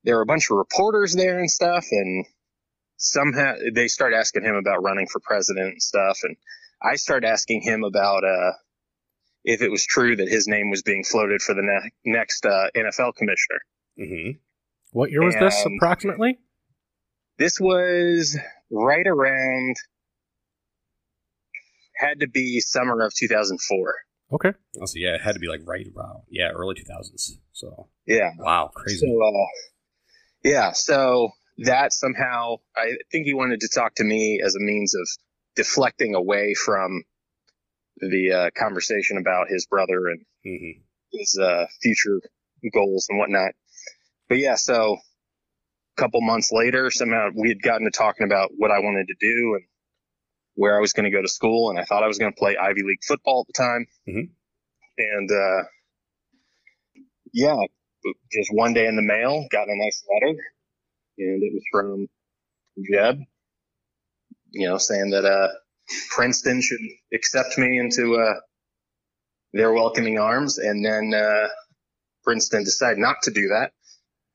there 0.03 0.15
were 0.15 0.21
a 0.21 0.25
bunch 0.27 0.49
of 0.49 0.57
reporters 0.57 1.13
there 1.15 1.39
and 1.39 1.49
stuff. 1.49 1.85
And 1.91 2.25
somehow 2.97 3.55
they 3.73 3.87
start 3.87 4.13
asking 4.13 4.43
him 4.43 4.55
about 4.55 4.83
running 4.83 5.07
for 5.07 5.19
president 5.19 5.67
and 5.73 5.81
stuff. 5.81 6.19
And 6.23 6.35
I 6.81 6.95
started 6.95 7.27
asking 7.27 7.61
him 7.61 7.83
about 7.83 8.23
uh, 8.23 8.51
if 9.43 9.61
it 9.61 9.69
was 9.69 9.85
true 9.85 10.15
that 10.15 10.27
his 10.27 10.47
name 10.47 10.69
was 10.69 10.83
being 10.83 11.03
floated 11.03 11.41
for 11.41 11.53
the 11.53 11.61
ne- 11.61 12.11
next 12.11 12.45
uh, 12.45 12.67
NFL 12.75 13.15
commissioner. 13.15 13.61
hmm 13.97 14.31
What 14.91 15.11
year 15.11 15.23
was 15.23 15.35
this 15.35 15.65
approximately? 15.65 16.39
This 17.37 17.59
was 17.59 18.37
right 18.71 19.07
around, 19.07 19.75
had 21.95 22.19
to 22.21 22.27
be 22.27 22.59
summer 22.59 23.01
of 23.01 23.13
2004. 23.13 23.95
Okay. 24.33 24.51
Oh, 24.81 24.85
so 24.85 24.93
yeah, 24.95 25.15
it 25.15 25.21
had 25.21 25.33
to 25.33 25.39
be 25.39 25.47
like 25.47 25.61
right 25.65 25.85
around 25.95 26.23
yeah, 26.29 26.49
early 26.49 26.75
2000s. 26.75 27.31
So 27.51 27.89
Yeah. 28.05 28.31
wow, 28.39 28.71
crazy. 28.73 29.05
So, 29.05 29.21
uh, 29.21 29.45
yeah, 30.43 30.71
so 30.71 31.29
that 31.59 31.93
somehow, 31.93 32.57
I 32.75 32.93
think 33.11 33.25
he 33.25 33.33
wanted 33.33 33.61
to 33.61 33.69
talk 33.73 33.95
to 33.95 34.03
me 34.03 34.41
as 34.43 34.55
a 34.55 34.59
means 34.59 34.95
of 34.95 35.07
deflecting 35.55 36.15
away 36.15 36.55
from 36.55 37.03
the 37.97 38.31
uh, 38.31 38.49
conversation 38.59 39.17
about 39.17 39.49
his 39.49 39.65
brother 39.67 40.07
and 40.07 40.25
hmm 40.43 40.79
his 41.13 41.37
uh, 41.39 41.67
future 41.81 42.19
goals 42.73 43.05
and 43.09 43.19
whatnot. 43.19 43.51
But 44.29 44.39
yeah, 44.39 44.55
so 44.55 44.97
a 45.95 46.01
couple 46.01 46.21
months 46.21 46.51
later, 46.51 46.89
somehow 46.89 47.29
we 47.35 47.49
had 47.49 47.61
gotten 47.61 47.85
to 47.85 47.95
talking 47.95 48.25
about 48.25 48.49
what 48.57 48.71
I 48.71 48.79
wanted 48.79 49.07
to 49.07 49.15
do 49.19 49.55
and 49.55 49.63
where 50.55 50.77
I 50.77 50.81
was 50.81 50.93
going 50.93 51.05
to 51.05 51.15
go 51.15 51.21
to 51.21 51.27
school. 51.27 51.69
And 51.69 51.79
I 51.79 51.83
thought 51.83 52.03
I 52.03 52.07
was 52.07 52.17
going 52.17 52.31
to 52.31 52.37
play 52.37 52.57
Ivy 52.57 52.83
League 52.83 53.03
football 53.07 53.45
at 53.47 53.53
the 53.53 53.63
time. 53.63 53.87
Mhm. 54.07 54.29
And, 54.97 55.31
uh, 55.31 55.63
yeah, 57.33 57.57
just 58.31 58.49
one 58.53 58.73
day 58.73 58.85
in 58.85 58.95
the 58.95 59.01
mail, 59.01 59.47
got 59.51 59.67
a 59.67 59.75
nice 59.75 60.03
letter 60.13 60.37
and 61.17 61.43
it 61.43 61.53
was 61.53 61.63
from 61.71 62.07
Jeb, 62.91 63.19
you 64.51 64.67
know, 64.67 64.77
saying 64.77 65.11
that, 65.11 65.25
uh, 65.25 65.49
Princeton 66.09 66.61
should 66.61 66.79
accept 67.13 67.57
me 67.57 67.77
into, 67.79 68.15
uh, 68.15 68.39
their 69.53 69.71
welcoming 69.71 70.19
arms. 70.19 70.57
And 70.57 70.85
then, 70.85 71.13
uh, 71.13 71.49
Princeton 72.23 72.63
decided 72.63 72.99
not 72.99 73.17
to 73.23 73.31
do 73.31 73.49
that. 73.49 73.73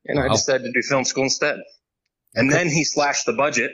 And 0.04 0.18
I 0.18 0.28
decided 0.28 0.64
to 0.64 0.72
do 0.72 0.83
film 0.83 1.04
school 1.04 1.24
instead. 1.24 1.59
And 2.35 2.50
then 2.50 2.68
he 2.68 2.85
slashed 2.85 3.26
the 3.26 3.33
budget. 3.33 3.72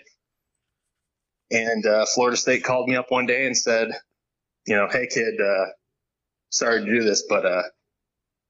And, 1.50 1.86
uh, 1.86 2.06
Florida 2.14 2.36
State 2.36 2.64
called 2.64 2.88
me 2.88 2.96
up 2.96 3.06
one 3.10 3.26
day 3.26 3.46
and 3.46 3.56
said, 3.56 3.88
you 4.66 4.74
know, 4.76 4.88
hey 4.90 5.06
kid, 5.06 5.34
uh, 5.40 5.66
sorry 6.50 6.80
to 6.84 6.86
do 6.86 7.02
this, 7.04 7.24
but, 7.28 7.44
uh, 7.44 7.62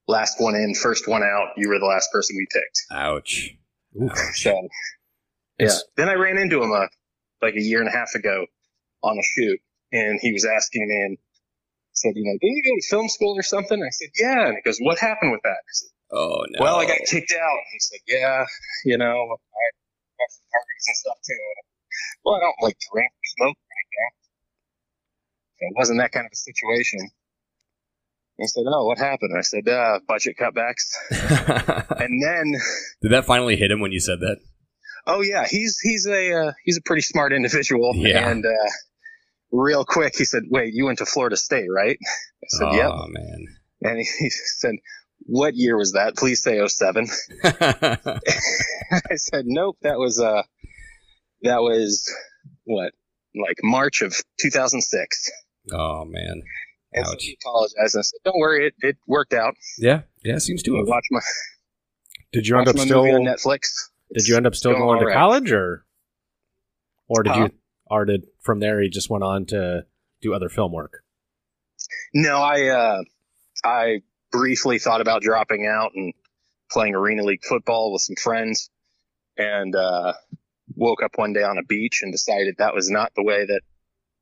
last 0.06 0.40
one 0.40 0.54
in, 0.54 0.74
first 0.74 1.08
one 1.08 1.22
out, 1.22 1.48
you 1.56 1.68
were 1.68 1.78
the 1.78 1.86
last 1.86 2.10
person 2.12 2.36
we 2.36 2.46
picked. 2.52 2.78
Ouch. 2.92 3.50
So, 4.34 4.50
yeah. 5.58 5.66
It's- 5.66 5.84
Then 5.96 6.08
I 6.08 6.14
ran 6.14 6.38
into 6.38 6.62
him 6.62 6.72
uh, 6.72 6.86
like 7.42 7.54
a 7.54 7.60
year 7.60 7.80
and 7.80 7.88
a 7.88 7.92
half 7.92 8.14
ago 8.14 8.46
on 9.02 9.18
a 9.18 9.22
shoot, 9.22 9.58
and 9.92 10.18
he 10.20 10.32
was 10.32 10.44
asking 10.44 10.88
me 10.88 10.94
and 10.94 11.18
said, 11.92 12.12
you 12.16 12.24
know, 12.24 12.36
didn't 12.40 12.56
you 12.56 12.62
go 12.64 12.76
to 12.80 12.86
film 12.88 13.08
school 13.08 13.34
or 13.38 13.42
something? 13.42 13.80
I 13.82 13.90
said, 13.90 14.08
yeah. 14.18 14.46
And 14.48 14.56
he 14.56 14.62
goes, 14.62 14.78
what 14.80 14.98
happened 14.98 15.32
with 15.32 15.42
that? 15.44 15.50
I 15.50 15.72
said, 15.72 15.88
Oh 16.12 16.44
no. 16.50 16.62
well, 16.62 16.76
I 16.76 16.86
got 16.86 16.98
kicked 17.08 17.32
out. 17.32 17.58
He 17.72 17.78
said, 17.80 17.98
yeah, 18.06 18.44
you 18.84 18.96
know, 18.98 19.06
I 19.06 19.64
got 20.18 20.30
some 20.30 20.46
parties 20.52 20.84
and 20.86 20.96
stuff 20.96 21.16
too. 21.26 21.34
Well, 22.24 22.34
I 22.36 22.40
don't 22.40 22.54
like 22.62 22.76
drink 22.92 23.10
or 23.10 23.26
smoke 23.36 23.56
or 23.56 23.74
anything. 23.80 24.12
So 25.58 25.66
it 25.68 25.74
wasn't 25.76 25.98
that 26.00 26.12
kind 26.12 26.26
of 26.26 26.32
a 26.32 26.36
situation. 26.36 27.10
He 28.38 28.46
said, 28.48 28.64
oh, 28.66 28.84
what 28.86 28.98
happened? 28.98 29.34
I 29.38 29.42
said, 29.42 29.68
uh, 29.68 30.00
budget 30.08 30.36
cutbacks. 30.40 30.90
And 32.00 32.22
then 32.22 32.60
Did 33.02 33.12
that 33.12 33.24
finally 33.24 33.56
hit 33.56 33.70
him 33.70 33.80
when 33.80 33.92
you 33.92 34.00
said 34.00 34.18
that? 34.20 34.38
Oh 35.06 35.20
yeah, 35.20 35.46
he's 35.46 35.78
he's 35.80 36.06
a 36.06 36.32
uh, 36.48 36.52
he's 36.64 36.78
a 36.78 36.82
pretty 36.82 37.02
smart 37.02 37.32
individual. 37.32 37.92
Yeah. 37.94 38.28
And 38.28 38.44
uh, 38.44 38.50
real 39.52 39.84
quick, 39.84 40.14
he 40.16 40.24
said, 40.24 40.44
"Wait, 40.50 40.72
you 40.74 40.86
went 40.86 40.98
to 40.98 41.06
Florida 41.06 41.36
State, 41.36 41.68
right?" 41.70 41.98
I 42.02 42.46
said, 42.48 42.72
Yep. 42.72 42.90
oh 42.90 43.06
"Yep." 43.06 43.08
man. 43.12 43.46
And 43.82 43.98
he, 43.98 44.04
he 44.18 44.30
said, 44.58 44.76
"What 45.26 45.54
year 45.54 45.76
was 45.76 45.92
that? 45.92 46.16
Please 46.16 46.42
say 46.42 46.66
07. 46.66 47.06
I 47.44 49.14
said, 49.16 49.44
"Nope, 49.46 49.76
that 49.82 49.98
was 49.98 50.18
uh, 50.20 50.42
that 51.44 51.62
was 51.62 52.10
what, 52.64 52.92
like 53.34 53.56
March 53.62 54.02
of 54.02 54.14
2006." 54.40 55.30
oh 55.72 56.04
man. 56.04 56.42
And 56.96 57.06
so 57.06 57.14
he 57.18 57.36
apologized 57.42 57.94
and 57.96 58.04
said, 58.04 58.18
"Don't 58.24 58.38
worry, 58.38 58.66
it 58.68 58.74
it 58.80 58.96
worked 59.08 59.32
out. 59.32 59.54
Yeah. 59.78 60.02
Yeah. 60.22 60.38
Seems 60.38 60.62
to 60.64 60.76
have. 60.76 60.86
Watch 60.86 61.04
my 61.10 61.20
Did 62.32 62.46
you 62.46 62.56
end 62.56 62.68
up 62.68 62.78
still? 62.78 63.00
on 63.00 63.22
Netflix." 63.22 63.62
Did 64.12 64.28
you 64.28 64.36
end 64.36 64.46
up 64.46 64.54
still 64.54 64.72
going 64.72 64.82
going 64.82 64.98
to 65.00 65.04
all 65.04 65.08
right. 65.08 65.16
college, 65.16 65.50
or, 65.50 65.84
or 67.08 67.22
did 67.24 67.32
Huh? 67.32 67.40
you, 67.40 67.50
or 67.86 68.04
did 68.04 68.26
from 68.42 68.60
there 68.60 68.80
he 68.80 68.88
just 68.88 69.10
went 69.10 69.24
on 69.24 69.44
to 69.46 69.86
do 70.22 70.32
other 70.34 70.48
film 70.48 70.72
work? 70.72 71.02
No, 72.12 72.36
I 72.36 72.68
uh, 72.68 73.02
I 73.64 74.02
briefly 74.30 74.78
thought 74.78 75.00
about 75.00 75.22
dropping 75.22 75.66
out 75.66 75.92
and 75.96 76.12
playing 76.70 76.94
arena 76.94 77.24
league 77.24 77.42
football 77.42 77.92
with 77.92 78.02
some 78.02 78.16
friends, 78.16 78.70
and 79.36 79.74
uh, 79.74 80.12
woke 80.74 81.02
up 81.02 81.12
one 81.16 81.32
day 81.32 81.42
on 81.42 81.58
a 81.58 81.62
beach 81.64 82.00
and 82.02 82.12
decided 82.12 82.56
that 82.58 82.74
was 82.74 82.90
not 82.90 83.12
the 83.14 83.22
way 83.22 83.44
that 83.46 83.60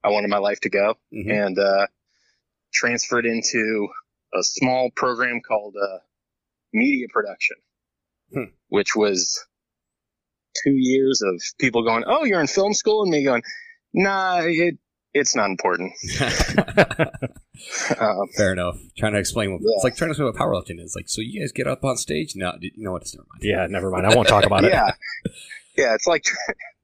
I 0.05 0.09
wanted 0.09 0.31
my 0.31 0.39
life 0.39 0.61
to 0.61 0.69
go, 0.71 0.95
Mhm. 1.13 1.31
and 1.47 1.59
uh, 1.59 1.87
transferred 2.73 3.27
into 3.27 3.89
a 4.35 4.43
small 4.43 4.91
program 4.97 5.41
called 5.47 5.75
uh, 5.81 5.99
media 6.73 7.07
production, 7.13 7.57
Hmm. 8.33 8.45
which 8.69 8.97
was 8.97 9.45
two 10.65 10.75
years 10.75 11.23
of 11.23 11.41
people 11.59 11.85
going, 11.85 12.05
"Oh, 12.07 12.25
you're 12.25 12.41
in 12.41 12.47
film 12.47 12.75
school," 12.75 13.03
and 13.03 13.11
me 13.11 13.23
going, 13.25 13.43
"Nah, 13.93 14.41
it 14.45 14.79
it's 15.15 15.37
not 15.37 15.51
important." 15.51 15.93
Um, 18.01 18.27
Fair 18.37 18.53
enough. 18.55 18.77
Trying 18.99 19.13
to 19.13 19.19
explain 19.21 19.53
what 19.53 19.61
Yeah. 19.63 19.75
it's 19.77 19.85
like 19.85 19.95
trying 19.95 20.09
to 20.09 20.13
explain 20.13 20.27
what 20.27 20.35
powerlifting 20.35 20.81
is. 20.83 20.95
Like, 20.97 21.09
so 21.09 21.21
you 21.21 21.41
guys 21.41 21.53
get 21.53 21.69
up 21.69 21.85
on 21.85 21.97
stage? 21.97 22.33
No, 22.35 22.55
you 22.61 22.71
know 22.79 22.93
what? 22.93 23.03
It's 23.03 23.15
never 23.15 23.27
mind. 23.31 23.43
Yeah, 23.45 23.67
never 23.69 23.91
mind. 23.91 24.07
I 24.07 24.17
won't 24.17 24.27
talk 24.27 24.45
about 24.45 24.65
it. 24.65 24.73
yeah. 24.73 24.91
Yeah, 25.77 25.95
it's 25.95 26.07
like 26.07 26.25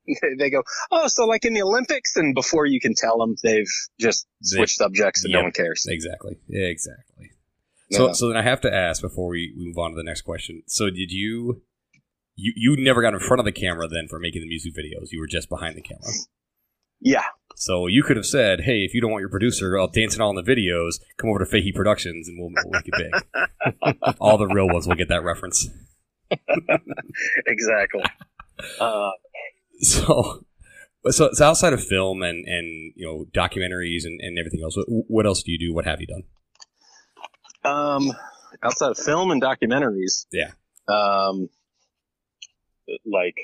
they 0.39 0.51
go, 0.51 0.63
oh, 0.91 1.09
so 1.09 1.27
like 1.27 1.45
in 1.45 1.53
the 1.55 1.63
Olympics, 1.63 2.17
and 2.17 2.35
before 2.35 2.67
you 2.67 2.81
can 2.81 2.95
tell 2.95 3.19
them, 3.19 3.37
they've 3.43 3.69
just 4.01 4.27
They- 4.43 4.57
switched 4.57 4.77
subjects 4.77 5.25
and 5.25 5.33
no 5.33 5.43
one 5.43 5.53
cares. 5.53 5.85
Exactly. 5.89 6.37
Exactly. 6.51 7.31
So, 7.93 8.07
Yeah. 8.09 8.13
so 8.13 8.29
then 8.29 8.37
I 8.37 8.43
have 8.43 8.61
to 8.63 8.75
ask 8.75 9.01
before 9.03 9.29
we 9.29 9.53
we 9.57 9.67
move 9.67 9.79
on 9.79 9.91
to 9.93 9.97
the 9.97 10.03
next 10.05 10.23
question. 10.23 10.63
So, 10.67 10.91
did 10.91 11.11
you, 11.11 11.63
you, 12.37 12.53
you 12.57 12.77
never 12.79 13.01
got 13.03 13.15
in 13.15 13.21
front 13.21 13.41
of 13.41 13.45
the 13.47 13.53
camera 13.53 13.89
then 13.89 14.09
for 14.09 14.19
making 14.19 14.43
the 14.43 14.49
music 14.49 14.75
videos? 14.75 15.09
You 15.11 15.21
were 15.21 15.27
just 15.27 15.49
behind 15.49 15.77
the 15.77 15.83
camera. 15.83 16.13
Yeah. 17.01 17.25
So 17.57 17.87
you 17.87 18.03
could 18.03 18.17
have 18.17 18.27
said, 18.27 18.61
"Hey, 18.63 18.85
if 18.85 18.93
you 18.95 19.01
don't 19.01 19.11
want 19.11 19.21
your 19.23 19.31
producer 19.31 19.79
all 19.79 19.89
dancing 19.89 20.21
all 20.21 20.37
in 20.37 20.45
the 20.45 20.51
videos, 20.51 21.01
come 21.17 21.31
over 21.31 21.39
to 21.41 21.47
Fahey 21.47 21.73
Productions 21.73 22.29
and 22.29 22.39
we'll, 22.39 22.51
we'll 22.65 22.73
make 22.73 22.89
it 22.89 22.95
big." 23.95 24.15
all 24.21 24.37
the 24.37 24.47
real 24.47 24.69
ones 24.69 24.87
will 24.87 24.97
get 24.97 25.09
that 25.09 25.23
reference. 25.25 25.69
exactly. 27.47 28.03
Uh, 28.81 29.11
so, 29.81 30.45
so 31.11 31.25
it's 31.27 31.41
outside 31.41 31.73
of 31.73 31.85
film 31.85 32.23
and 32.23 32.45
and 32.47 32.93
you 32.97 33.07
know 33.07 33.27
documentaries 33.33 34.05
and, 34.05 34.21
and 34.21 34.39
everything 34.39 34.63
else. 34.63 34.77
What, 34.77 34.87
what 35.09 35.27
else 35.27 35.43
do 35.43 35.53
you 35.53 35.59
do? 35.59 35.75
What 35.75 35.85
have 35.85 36.01
you 36.01 36.07
done? 36.07 36.23
Um, 37.65 38.13
outside 38.63 38.91
of 38.93 38.99
film 38.99 39.31
and 39.31 39.43
documentaries. 39.43 40.27
Yeah. 40.33 40.53
Um, 40.89 41.49
like 43.05 43.37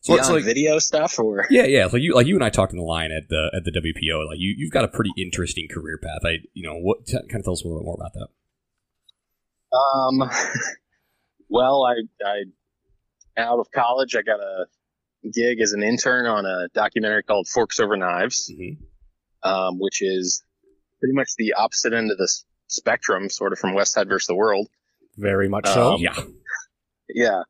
So 0.00 0.16
it's 0.16 0.28
like 0.28 0.44
video 0.44 0.78
stuff 0.78 1.18
or 1.18 1.46
yeah, 1.50 1.64
yeah. 1.64 1.86
Like 1.86 2.02
you, 2.02 2.14
like 2.14 2.26
you 2.26 2.34
and 2.34 2.44
I 2.44 2.50
talked 2.50 2.72
in 2.72 2.78
the 2.78 2.84
line 2.84 3.10
at 3.12 3.28
the 3.28 3.50
at 3.56 3.64
the 3.64 3.70
WPO. 3.70 4.26
Like 4.26 4.38
you, 4.38 4.54
you've 4.56 4.72
got 4.72 4.84
a 4.84 4.88
pretty 4.88 5.12
interesting 5.16 5.68
career 5.68 5.98
path. 6.02 6.20
I, 6.24 6.38
you 6.52 6.66
know, 6.66 6.76
what 6.76 7.06
t- 7.06 7.12
kind 7.12 7.36
of 7.36 7.44
tell 7.44 7.52
us 7.52 7.62
a 7.64 7.68
little 7.68 7.80
bit 7.80 7.86
more 7.86 7.96
about 7.98 8.12
that. 8.14 8.28
um, 9.76 10.30
well, 11.48 11.84
I 11.84 12.02
I 12.26 12.44
out 13.36 13.58
of 13.58 13.70
college, 13.70 14.14
I 14.16 14.22
got 14.22 14.40
a 14.40 14.66
gig 15.32 15.60
as 15.60 15.72
an 15.72 15.82
intern 15.82 16.26
on 16.26 16.44
a 16.46 16.68
documentary 16.74 17.22
called 17.22 17.48
Forks 17.48 17.80
Over 17.80 17.96
Knives, 17.96 18.50
Mm-hmm. 18.52 19.48
um, 19.48 19.78
which 19.78 20.02
is 20.02 20.42
pretty 21.00 21.14
much 21.14 21.28
the 21.38 21.54
opposite 21.54 21.92
end 21.92 22.10
of 22.10 22.18
the 22.18 22.28
spectrum, 22.66 23.28
sort 23.30 23.52
of 23.52 23.58
from 23.58 23.74
Westside 23.74 24.08
versus 24.08 24.26
the 24.26 24.34
World. 24.34 24.68
Very 25.16 25.48
much 25.48 25.66
so. 25.66 25.94
Um, 25.94 26.00
Yeah, 26.00 26.18
Yeah. 27.08 27.42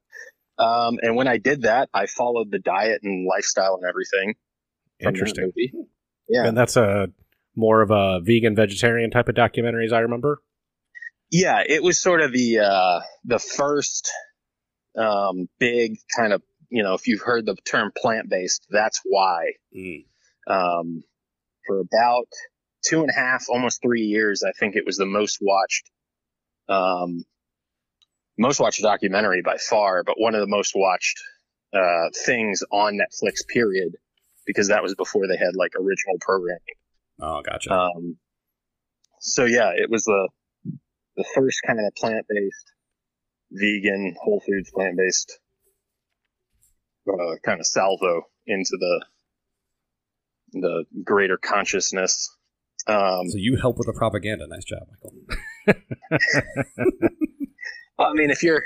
Um, 0.57 0.99
and 1.03 1.17
when 1.17 1.27
I 1.27 1.39
did 1.39 1.63
that, 1.63 1.89
I 1.93 2.07
followed 2.07 2.51
the 2.51 2.61
diet 2.61 3.01
and 3.03 3.27
lifestyle 3.27 3.75
and 3.75 3.89
everything. 3.89 4.35
Interesting. 5.01 5.51
Yeah. 6.29 6.47
And 6.47 6.57
that's 6.57 6.77
a 6.77 7.09
more 7.57 7.83
of 7.83 7.91
a 7.91 8.21
vegan 8.23 8.55
vegetarian 8.55 9.11
type 9.11 9.29
of 9.29 9.35
documentary, 9.35 9.85
as 9.85 9.93
I 9.93 10.01
remember. 10.01 10.41
Yeah, 11.31 11.63
it 11.67 11.83
was 11.83 11.99
sort 11.99 12.21
of 12.21 12.33
the 12.33 12.61
uh, 12.61 13.01
the 13.25 13.39
first 13.41 14.13
um, 14.99 15.49
big 15.59 15.97
kind 16.17 16.33
of 16.33 16.43
you 16.71 16.83
know 16.83 16.95
if 16.95 17.07
you've 17.07 17.23
heard 17.23 17.47
the 17.47 17.57
term 17.67 17.93
plant 17.97 18.29
based, 18.29 18.67
that's 18.71 19.01
why. 19.05 19.53
Mm. 19.77 20.05
Um, 20.47 21.03
for 21.67 21.81
about 21.81 22.27
two 22.87 23.01
and 23.01 23.11
a 23.11 23.15
half, 23.15 23.47
almost 23.49 23.81
three 23.83 24.03
years, 24.03 24.43
I 24.43 24.53
think 24.53 24.77
it 24.77 24.85
was 24.85 24.99
the 24.99 25.07
most 25.07 25.39
watched, 25.41 25.91
um, 26.69 27.25
most 28.39 28.61
watched 28.61 28.83
documentary 28.83 29.41
by 29.43 29.57
far, 29.57 30.05
but 30.05 30.21
one 30.21 30.35
of 30.35 30.41
the 30.41 30.47
most 30.47 30.73
watched 30.75 31.19
uh, 31.73 32.11
things 32.25 32.63
on 32.71 32.99
Netflix. 32.99 33.47
Period, 33.49 33.97
because 34.47 34.69
that 34.69 34.83
was 34.83 34.95
before 34.95 35.27
they 35.27 35.37
had 35.37 35.57
like 35.57 35.73
original 35.77 36.17
programming. 36.21 36.61
Oh, 37.21 37.43
gotcha. 37.43 37.73
Um, 37.73 38.17
so 39.21 39.45
yeah, 39.47 39.71
it 39.75 39.89
was 39.89 40.05
the 40.05 40.29
the 41.17 41.25
first 41.35 41.61
kind 41.67 41.79
of 41.81 41.95
plant 41.95 42.27
based, 42.29 42.74
vegan, 43.51 44.15
whole 44.23 44.41
foods 44.41 44.71
plant 44.75 44.97
based 44.97 45.39
uh, 47.09 47.37
kind 47.45 47.61
of 47.61 47.67
salvo 47.67 48.23
into 48.47 48.77
the 48.79 49.05
the 50.53 50.85
greater 51.03 51.37
consciousness. 51.37 52.31
Um, 52.87 53.29
so 53.29 53.39
you 53.39 53.57
help 53.61 53.77
with 53.79 53.87
the 53.87 53.95
propaganda. 53.95 54.47
Nice 54.47 54.65
job, 54.65 54.83
Michael. 54.91 55.15
I 57.99 58.13
mean, 58.13 58.31
if 58.31 58.43
you're 58.43 58.63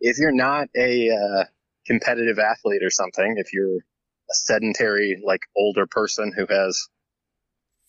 if 0.00 0.18
you're 0.18 0.34
not 0.34 0.68
a 0.76 1.10
uh, 1.10 1.44
competitive 1.86 2.38
athlete 2.38 2.82
or 2.82 2.90
something, 2.90 3.36
if 3.38 3.52
you're 3.52 3.76
a 3.76 4.34
sedentary 4.34 5.20
like 5.24 5.40
older 5.56 5.86
person 5.86 6.32
who 6.36 6.46
has 6.48 6.88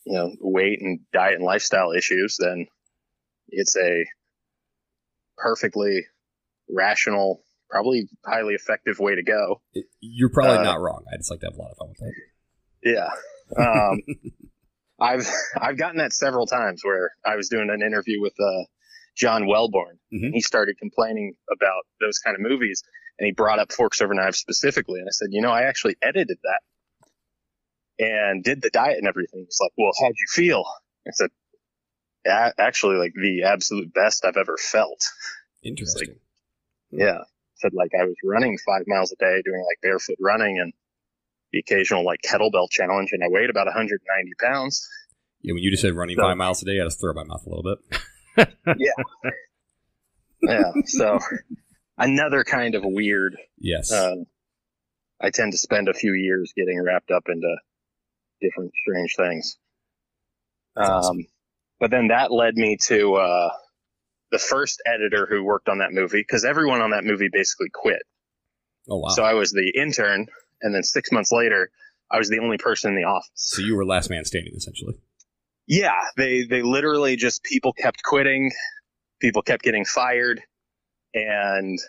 you 0.05 0.13
know 0.13 0.31
weight 0.39 0.79
and 0.81 0.99
diet 1.13 1.35
and 1.35 1.43
lifestyle 1.43 1.91
issues, 1.91 2.37
then 2.39 2.67
it's 3.49 3.75
a 3.77 4.05
perfectly 5.45 6.05
rational, 6.69 7.43
probably 7.69 8.07
highly 8.25 8.55
effective 8.55 8.97
way 8.99 9.13
to 9.15 9.23
go. 9.23 9.61
You're 9.99 10.29
probably 10.29 10.57
Uh, 10.57 10.63
not 10.63 10.81
wrong. 10.81 11.03
I 11.13 11.17
just 11.17 11.29
like 11.29 11.39
to 11.41 11.45
have 11.47 11.55
a 11.55 11.61
lot 11.61 11.71
of 11.71 11.77
fun 11.77 11.89
with 11.89 11.97
that. 11.99 12.13
Yeah. 12.83 13.61
Um, 13.63 14.01
I've 14.99 15.27
I've 15.61 15.77
gotten 15.77 15.97
that 15.97 16.13
several 16.13 16.47
times 16.47 16.81
where 16.83 17.11
I 17.25 17.35
was 17.35 17.49
doing 17.49 17.69
an 17.69 17.81
interview 17.85 18.21
with 18.21 18.33
uh, 18.39 18.63
John 19.15 19.43
Welbourn. 19.43 19.99
Mhm. 20.13 20.31
He 20.33 20.41
started 20.41 20.77
complaining 20.79 21.33
about 21.51 21.83
those 21.99 22.17
kind 22.19 22.35
of 22.35 22.41
movies, 22.41 22.81
and 23.19 23.25
he 23.27 23.33
brought 23.33 23.59
up 23.59 23.71
Forks 23.71 24.01
Over 24.01 24.13
Knives 24.13 24.39
specifically. 24.39 24.99
And 24.99 25.07
I 25.07 25.11
said, 25.11 25.27
you 25.31 25.41
know, 25.41 25.51
I 25.51 25.63
actually 25.63 25.95
edited 26.01 26.37
that 26.43 26.61
and 27.99 28.43
did 28.43 28.61
the 28.61 28.69
diet 28.69 28.97
and 28.97 29.07
everything. 29.07 29.43
He's 29.45 29.57
like, 29.61 29.71
well, 29.77 29.91
how'd 30.01 30.09
you 30.15 30.27
feel? 30.29 30.63
I 31.07 31.11
said, 31.11 31.29
"A- 32.25 32.53
actually, 32.57 32.97
like 32.97 33.13
the 33.13 33.43
absolute 33.43 33.93
best 33.93 34.25
I've 34.25 34.37
ever 34.37 34.57
felt. 34.57 35.03
Interesting. 35.63 36.15
Yeah. 36.91 37.19
Said 37.55 37.73
like 37.73 37.91
I 37.99 38.03
was 38.05 38.15
running 38.23 38.57
five 38.65 38.83
miles 38.87 39.11
a 39.11 39.15
day, 39.15 39.41
doing 39.43 39.63
like 39.67 39.79
barefoot 39.81 40.17
running 40.19 40.59
and 40.59 40.73
the 41.51 41.59
occasional 41.59 42.03
like 42.05 42.19
kettlebell 42.21 42.69
challenge, 42.69 43.09
and 43.13 43.23
I 43.23 43.27
weighed 43.29 43.49
about 43.49 43.65
190 43.67 44.31
pounds. 44.41 44.87
yeah, 45.41 45.53
when 45.53 45.63
you 45.63 45.71
just 45.71 45.81
said 45.83 45.93
running 45.93 46.15
So- 46.17 46.23
five 46.23 46.37
miles 46.37 46.61
a 46.61 46.65
day, 46.65 46.79
I 46.81 46.83
just 46.83 46.99
throw 46.99 47.13
my 47.13 47.23
mouth 47.23 47.45
a 47.45 47.49
little 47.49 47.63
bit. 47.63 48.47
Yeah. 48.77 49.31
Yeah. 50.41 50.71
So 50.85 51.19
another 51.97 52.43
kind 52.43 52.75
of 52.75 52.83
weird. 52.83 53.37
Yes. 53.57 53.91
Uh, 53.91 54.15
I 55.21 55.29
tend 55.29 55.53
to 55.53 55.57
spend 55.57 55.87
a 55.87 55.93
few 55.93 56.13
years 56.13 56.51
getting 56.57 56.81
wrapped 56.83 57.09
up 57.11 57.23
into 57.29 57.55
different 58.41 58.73
strange 58.81 59.15
things. 59.15 59.57
That's 60.75 60.89
Um, 60.89 60.95
awesome. 60.95 61.27
But 61.79 61.91
then 61.91 62.07
that 62.07 62.31
led 62.31 62.55
me 62.55 62.77
to 62.87 63.15
uh, 63.15 63.49
the 64.31 64.39
first 64.39 64.81
editor 64.85 65.27
who 65.29 65.43
worked 65.43 65.69
on 65.69 65.79
that 65.79 65.91
movie 65.91 66.19
because 66.21 66.45
everyone 66.45 66.81
on 66.81 66.91
that 66.91 67.03
movie 67.03 67.29
basically 67.31 67.67
quit. 67.73 68.03
oh 68.89 68.97
wow. 68.97 69.09
So 69.09 69.23
I 69.23 69.33
was 69.33 69.51
the 69.51 69.71
intern, 69.75 70.27
and 70.61 70.73
then 70.73 70.83
six 70.83 71.11
months 71.11 71.31
later, 71.31 71.69
I 72.11 72.17
was 72.17 72.29
the 72.29 72.39
only 72.39 72.57
person 72.57 72.91
in 72.91 72.95
the 72.95 73.07
office. 73.07 73.29
so 73.35 73.61
you 73.61 73.75
were 73.75 73.85
last 73.85 74.09
man 74.09 74.25
standing, 74.25 74.53
essentially. 74.55 74.95
Yeah, 75.67 75.99
they 76.17 76.43
they 76.43 76.61
literally 76.61 77.15
just 77.15 77.43
people 77.43 77.73
kept 77.73 78.03
quitting, 78.03 78.51
people 79.19 79.41
kept 79.41 79.63
getting 79.63 79.83
fired, 79.85 80.41
and 81.13 81.79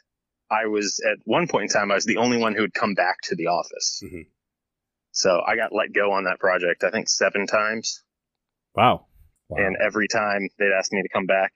I 0.51 0.67
was 0.67 1.01
at 1.05 1.19
one 1.25 1.47
point 1.49 1.65
in 1.65 1.69
time 1.69 1.91
I 1.91 1.95
was 1.95 2.05
the 2.07 2.17
only 2.19 2.39
one 2.39 2.55
who 2.55 2.63
had 2.63 2.73
come 2.73 2.95
back 2.95 3.17
to 3.25 3.35
the 3.35 3.49
office. 3.49 4.01
Mhm. 4.05 4.27
So 5.13 5.43
I 5.47 5.57
got 5.57 5.73
let 5.75 5.93
go 5.93 6.13
on 6.13 6.25
that 6.25 6.39
project 6.39 6.85
I 6.85 6.91
think 6.91 7.09
seven 7.09 7.47
times, 7.47 8.03
Wow. 8.75 9.07
Wow. 9.49 9.65
and 9.65 9.77
every 9.81 10.09
time 10.09 10.49
they'd 10.59 10.73
ask 10.77 10.93
me 10.93 11.03
to 11.03 11.09
come 11.09 11.27
back. 11.27 11.53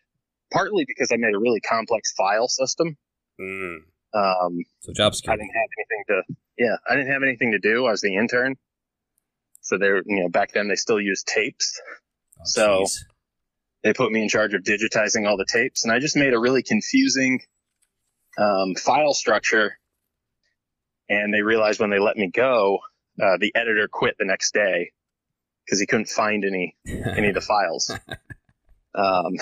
Partly 0.52 0.84
because 0.86 1.10
I 1.12 1.16
made 1.16 1.34
a 1.34 1.38
really 1.38 1.60
complex 1.60 2.12
file 2.12 2.48
system. 2.48 2.96
Mm. 3.40 3.76
Um, 4.14 4.58
So 4.80 4.92
job 4.92 5.12
I 5.28 5.36
didn't 5.36 5.50
have 5.54 5.70
anything 5.78 6.04
to 6.08 6.22
yeah 6.58 6.76
I 6.88 6.96
didn't 6.96 7.12
have 7.12 7.22
anything 7.22 7.52
to 7.52 7.58
do. 7.58 7.86
I 7.86 7.90
was 7.92 8.00
the 8.00 8.16
intern. 8.16 8.56
So 9.60 9.78
they're 9.78 9.98
you 10.04 10.22
know 10.22 10.28
back 10.28 10.52
then 10.52 10.68
they 10.68 10.74
still 10.74 11.00
used 11.00 11.26
tapes. 11.26 11.80
Oh, 12.38 12.42
so- 12.44 12.82
jeez. 12.82 12.98
they 13.84 13.92
put 13.92 14.10
me 14.12 14.22
in 14.22 14.28
charge 14.28 14.54
of 14.54 14.62
digitizing 14.62 15.28
all 15.28 15.36
the 15.36 15.46
tapes 15.50 15.84
and 15.84 15.92
i 15.92 15.98
just 15.98 16.16
made 16.16 16.34
a 16.34 16.38
really 16.38 16.62
confusing 16.62 17.40
um, 18.38 18.74
file 18.74 19.14
structure 19.14 19.78
and 21.08 21.32
they 21.34 21.42
realized 21.42 21.80
when 21.80 21.90
they 21.90 21.98
let 21.98 22.16
me 22.16 22.30
go 22.30 22.78
uh, 23.22 23.36
the 23.38 23.52
editor 23.54 23.88
quit 23.90 24.16
the 24.18 24.24
next 24.24 24.52
day 24.54 24.90
because 25.70 25.80
he 25.80 25.86
couldn't 25.86 26.08
find 26.08 26.44
any 26.44 26.76
any 27.16 27.28
of 27.28 27.34
the 27.34 27.40
files 27.40 27.90
um, 28.94 29.34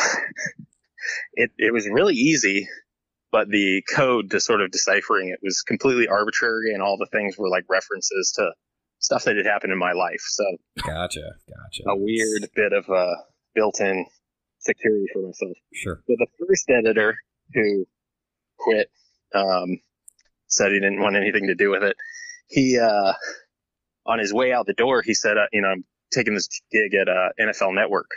it, 1.35 1.51
it 1.57 1.73
was 1.73 1.89
really 1.89 2.15
easy 2.15 2.69
but 3.31 3.49
the 3.49 3.83
code 3.95 4.31
to 4.31 4.41
sort 4.41 4.61
of 4.61 4.71
deciphering 4.71 5.31
it 5.31 5.39
was 5.43 5.63
completely 5.63 6.09
arbitrary 6.09 6.75
and 6.75 6.83
all 6.83 6.99
the 6.99 7.09
things 7.13 7.37
were 7.39 7.49
like 7.49 7.65
references 7.69 8.33
to 8.37 8.51
stuff 9.01 9.25
that 9.25 9.37
had 9.37 9.47
happened 9.47 9.73
in 9.73 9.79
my 9.79 9.93
life 9.93 10.23
so 10.29 10.45
gotcha. 10.85 11.21
Gotcha. 11.21 11.83
a 11.89 11.97
weird 11.97 12.49
bit 12.55 12.73
of 12.73 12.89
uh, 12.91 13.15
built-in 13.55 14.05
security 14.61 15.07
for 15.13 15.23
myself. 15.23 15.57
Sure. 15.73 16.03
But 16.07 16.17
the 16.19 16.47
first 16.47 16.69
editor 16.71 17.17
who 17.55 17.87
quit 18.59 18.91
um, 19.35 19.81
said 20.47 20.73
he 20.73 20.81
didn't 20.81 21.01
want 21.01 21.17
anything 21.17 21.49
to 21.49 21.55
do 21.55 21.71
with 21.71 21.83
it. 21.83 21.97
He, 22.49 22.79
uh, 22.79 23.13
on 24.07 24.19
his 24.19 24.33
way 24.33 24.53
out 24.53 24.67
the 24.67 24.73
door, 24.73 25.03
he 25.03 25.15
said, 25.15 25.37
uh, 25.37 25.47
"You 25.53 25.63
know, 25.63 25.69
I'm 25.69 25.85
taking 26.13 26.35
this 26.35 26.49
gig 26.71 26.95
at 26.95 27.09
uh, 27.09 27.31
NFL 27.41 27.75
Network, 27.75 28.11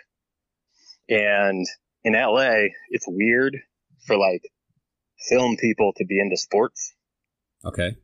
and 1.09 1.65
in 2.03 2.13
LA, 2.13 2.69
it's 2.89 3.05
weird 3.07 3.57
for 4.05 4.17
like 4.17 4.41
film 5.29 5.57
people 5.57 5.93
to 5.97 6.05
be 6.05 6.19
into 6.19 6.37
sports. 6.37 6.93
Okay. 7.63 7.95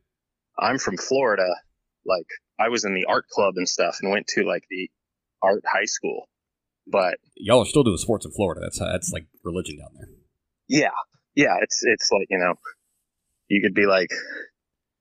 I'm 0.58 0.78
from 0.78 0.96
Florida, 0.96 1.48
like 2.04 2.26
I 2.58 2.68
was 2.68 2.84
in 2.84 2.94
the 2.94 3.06
art 3.08 3.26
club 3.28 3.54
and 3.56 3.68
stuff, 3.68 3.98
and 4.00 4.10
went 4.10 4.26
to 4.28 4.44
like 4.44 4.64
the 4.70 4.90
art 5.42 5.62
high 5.66 5.84
school, 5.84 6.28
but 6.86 7.18
Y'all 7.36 7.62
are 7.62 7.66
still 7.66 7.84
doing 7.84 7.96
sports 7.96 8.26
in 8.26 8.32
Florida. 8.32 8.60
That's 8.62 8.78
that's 8.78 9.12
like 9.12 9.26
religion 9.44 9.78
down 9.78 9.90
there. 9.94 10.08
Yeah, 10.68 10.90
yeah. 11.34 11.56
It's 11.62 11.80
it's 11.84 12.10
like 12.12 12.26
you 12.30 12.38
know, 12.38 12.54
you 13.48 13.62
could 13.62 13.74
be 13.74 13.86
like 13.86 14.10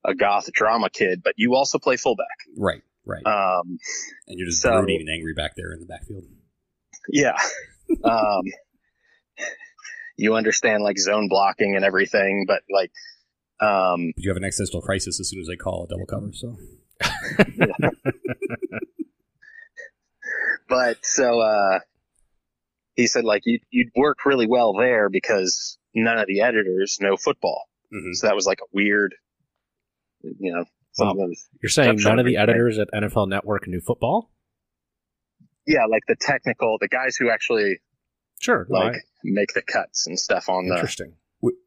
a 0.05 0.13
goth 0.13 0.51
drama 0.51 0.89
kid, 0.89 1.21
but 1.23 1.33
you 1.38 1.55
also 1.55 1.79
play 1.79 1.97
fullback. 1.97 2.27
Right. 2.55 2.81
Right. 3.08 3.26
Um, 3.26 3.78
and 4.28 4.38
you're 4.38 4.47
just 4.49 4.62
so- 4.62 4.78
brooding 4.78 4.99
and 5.01 5.10
angry 5.10 5.34
back 5.34 5.53
there 5.55 5.72
in 5.74 5.80
the 5.80 5.86
backfield. 5.88 6.26
yeah. 7.10 7.36
Um, 8.03 8.43
you 10.18 10.36
understand 10.36 10.84
like 10.84 10.97
zone 10.99 11.30
blocking 11.30 11.78
and 11.78 11.86
everything, 11.86 12.43
but 12.45 12.62
like, 12.70 12.91
um, 13.62 14.12
But 14.14 14.24
you 14.26 14.30
have 14.30 14.36
an 14.36 14.43
existential 14.43 14.82
crisis 14.82 15.18
as 15.22 15.30
soon 15.30 15.39
as 15.39 15.47
they 15.47 15.55
call 15.55 15.86
a 15.86 15.88
double 15.88 16.05
cover. 16.05 16.32
So 16.34 16.58
but 20.68 20.97
so 21.05 21.39
uh 21.39 21.80
he 22.95 23.08
said 23.08 23.24
like 23.24 23.43
you 23.45 23.60
you'd 23.70 23.91
work 23.95 24.26
really 24.26 24.47
well 24.47 24.74
there 24.74 25.10
because 25.10 25.78
none 25.95 26.18
of 26.18 26.28
the 26.28 26.41
editors 26.41 26.97
know 26.99 27.16
football 27.16 27.64
Mhm. 27.93 28.16
so 28.16 28.28
that 28.28 28.36
was 28.36 28.45
like 28.45 28.60
a 28.62 28.68
weird 28.74 29.16
you 30.24 30.51
know 30.53 30.66
something 30.97 31.17
that 31.17 31.27
was- 31.29 31.47
You're 31.61 31.69
saying 31.69 31.97
none 32.01 32.19
of 32.19 32.25
the 32.25 32.37
editors 32.37 32.77
at 32.79 32.89
NFL 32.93 33.27
Network 33.29 33.67
knew 33.67 33.79
football? 33.81 34.31
yeah 35.65 35.85
like 35.85 36.03
the 36.07 36.15
technical 36.19 36.77
the 36.79 36.87
guys 36.87 37.17
who 37.17 37.29
actually 37.29 37.79
Sure. 38.39 38.65
like 38.69 38.95
I- 38.95 38.99
make 39.23 39.53
the 39.53 39.61
cuts 39.61 40.07
and 40.07 40.17
stuff 40.17 40.47
on 40.49 40.67
the 40.67 40.75
interesting. 40.75 41.15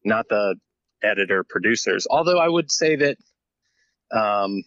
not 0.04 0.26
the 0.28 0.56
editor 1.02 1.44
producers 1.44 2.06
although 2.10 2.38
i 2.38 2.48
would 2.48 2.70
say 2.70 2.96
that 2.96 3.16
um 4.10 4.62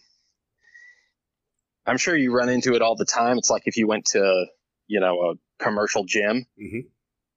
i'm 1.86 1.98
sure 1.98 2.16
you 2.16 2.32
run 2.32 2.48
into 2.48 2.74
it 2.74 2.82
all 2.82 2.96
the 2.96 3.04
time 3.04 3.38
it's 3.38 3.50
like 3.50 3.62
if 3.66 3.76
you 3.76 3.86
went 3.86 4.04
to 4.06 4.46
you 4.86 5.00
know 5.00 5.16
a 5.32 5.62
commercial 5.62 6.04
gym 6.04 6.46
Mhm. 6.60 6.88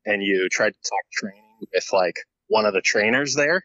and 0.06 0.22
you 0.24 0.48
tried 0.50 0.72
to 0.74 0.80
talk 0.90 1.04
training 1.12 1.44
with 1.74 1.88
like 1.94 2.16
one 2.48 2.66
of 2.66 2.74
the 2.74 2.82
trainers 2.82 3.34
there 3.36 3.64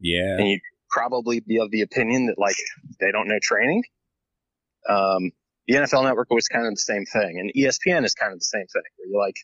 yeah, 0.00 0.36
and 0.38 0.48
you 0.48 0.60
probably 0.90 1.40
be 1.40 1.58
of 1.58 1.70
the 1.70 1.82
opinion 1.82 2.26
that 2.26 2.38
like 2.38 2.56
they 3.00 3.10
don't 3.12 3.28
know 3.28 3.38
training 3.42 3.82
um 4.88 5.30
the 5.66 5.74
nfl 5.74 6.04
network 6.04 6.30
was 6.30 6.48
kind 6.48 6.66
of 6.66 6.72
the 6.72 6.80
same 6.80 7.04
thing 7.04 7.38
and 7.38 7.52
espn 7.56 8.04
is 8.04 8.14
kind 8.14 8.32
of 8.32 8.38
the 8.38 8.44
same 8.44 8.66
thing 8.72 8.82
where 8.96 9.08
you're 9.08 9.20
like 9.20 9.36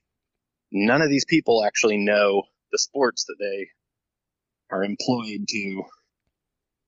none 0.72 1.02
of 1.02 1.10
these 1.10 1.24
people 1.24 1.64
actually 1.64 1.96
know 1.98 2.42
the 2.72 2.78
sports 2.78 3.24
that 3.26 3.36
they 3.38 3.68
are 4.74 4.82
employed 4.84 5.46
to 5.48 5.82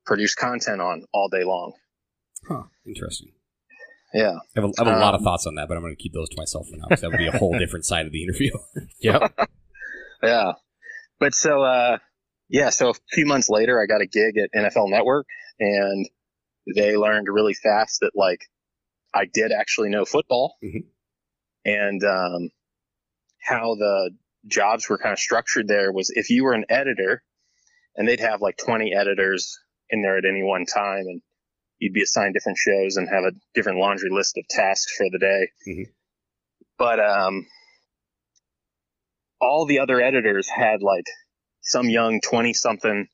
produce 0.06 0.34
content 0.34 0.80
on 0.80 1.04
all 1.12 1.28
day 1.28 1.44
long 1.44 1.72
huh? 2.48 2.62
Interesting. 2.86 3.32
yeah 4.14 4.38
I 4.56 4.60
have 4.60 4.64
a, 4.64 4.72
I 4.80 4.84
have 4.88 4.96
a 4.96 5.00
lot 5.00 5.14
of 5.14 5.20
Um, 5.20 5.24
thoughts 5.24 5.46
on 5.46 5.56
that, 5.56 5.68
but 5.68 5.76
I'm 5.76 5.82
going 5.82 5.94
to 5.94 6.02
keep 6.02 6.12
those 6.12 6.28
to 6.30 6.36
myself 6.36 6.68
for 6.68 6.76
now 6.76 6.84
because 6.88 7.00
that 7.02 7.10
would 7.10 7.18
be 7.18 7.26
a 7.26 7.36
whole 7.36 7.58
different 7.58 7.84
side 7.84 8.06
of 8.06 8.12
the 8.12 8.22
interview. 8.22 8.52
Yep. 9.00 9.38
yeah 10.22 10.52
but 11.18 11.34
so 11.34 11.62
uh 11.62 11.98
yeah 12.48 12.70
so 12.70 12.90
a 12.90 12.94
few 13.12 13.26
months 13.26 13.48
later 13.48 13.80
i 13.82 13.86
got 13.86 14.00
a 14.00 14.06
gig 14.06 14.36
at 14.38 14.50
nfl 14.54 14.88
network 14.88 15.26
and 15.58 16.08
they 16.74 16.96
learned 16.96 17.26
really 17.30 17.54
fast 17.54 17.98
that 18.00 18.10
like 18.14 18.40
i 19.14 19.24
did 19.32 19.52
actually 19.52 19.88
know 19.88 20.04
football 20.04 20.56
Mhm. 20.62 20.84
and 21.64 22.04
um 22.04 22.50
how 23.42 23.74
the 23.76 24.10
jobs 24.46 24.88
were 24.88 24.98
kind 24.98 25.12
of 25.12 25.18
structured 25.18 25.66
there 25.68 25.92
was 25.92 26.10
if 26.14 26.30
you 26.30 26.44
were 26.44 26.52
an 26.54 26.64
editor 26.68 27.22
and 27.96 28.06
they'd 28.06 28.20
have 28.20 28.40
like 28.42 28.56
20 28.56 28.94
editors 28.94 29.58
in 29.90 30.02
there 30.02 30.18
at 30.18 30.24
any 30.24 30.42
one 30.42 30.66
time 30.66 31.04
and 31.06 31.22
you'd 31.78 31.92
be 31.92 32.02
assigned 32.02 32.34
different 32.34 32.58
shows 32.58 32.96
and 32.96 33.08
have 33.08 33.24
a 33.24 33.32
different 33.54 33.78
laundry 33.78 34.10
list 34.10 34.36
of 34.38 34.44
tasks 34.48 34.94
for 34.96 35.06
the 35.10 35.18
day 35.18 35.48
Mhm. 35.68 35.84
but 36.78 37.00
um 37.00 37.46
all 39.40 39.66
the 39.66 39.80
other 39.80 40.00
editors 40.00 40.48
had 40.48 40.82
like 40.82 41.04
some 41.66 41.88
young 41.88 42.20
20 42.20 42.54
something 42.54 43.08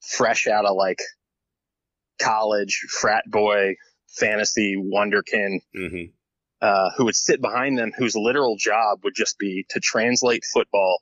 fresh 0.00 0.46
out 0.46 0.64
of 0.64 0.76
like 0.76 1.00
college 2.20 2.86
frat 2.88 3.24
boy 3.26 3.74
fantasy 4.08 4.76
wonderkin 4.76 5.60
hmm 5.74 6.04
uh, 6.62 6.90
who 6.98 7.06
would 7.06 7.16
sit 7.16 7.40
behind 7.40 7.78
them 7.78 7.90
whose 7.96 8.14
literal 8.14 8.54
job 8.58 8.98
would 9.02 9.14
just 9.16 9.38
be 9.38 9.64
to 9.70 9.80
translate 9.80 10.44
football 10.44 11.00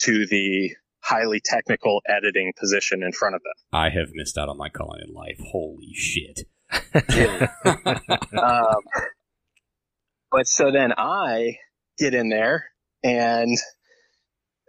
to 0.00 0.26
the 0.26 0.72
highly 0.98 1.40
technical 1.44 2.02
editing 2.04 2.52
position 2.58 3.04
in 3.04 3.12
front 3.12 3.36
of 3.36 3.42
them 3.42 3.52
I 3.72 3.90
have 3.90 4.08
missed 4.12 4.36
out 4.36 4.48
on 4.48 4.58
my 4.58 4.68
calling 4.68 5.00
in 5.06 5.14
life. 5.14 5.38
Holy 5.40 5.94
shit! 5.94 6.40
um, 8.38 8.82
but 10.30 10.46
so 10.46 10.70
then 10.70 10.92
I 10.96 11.58
get 11.98 12.14
in 12.14 12.28
there 12.28 12.66
and 13.02 13.56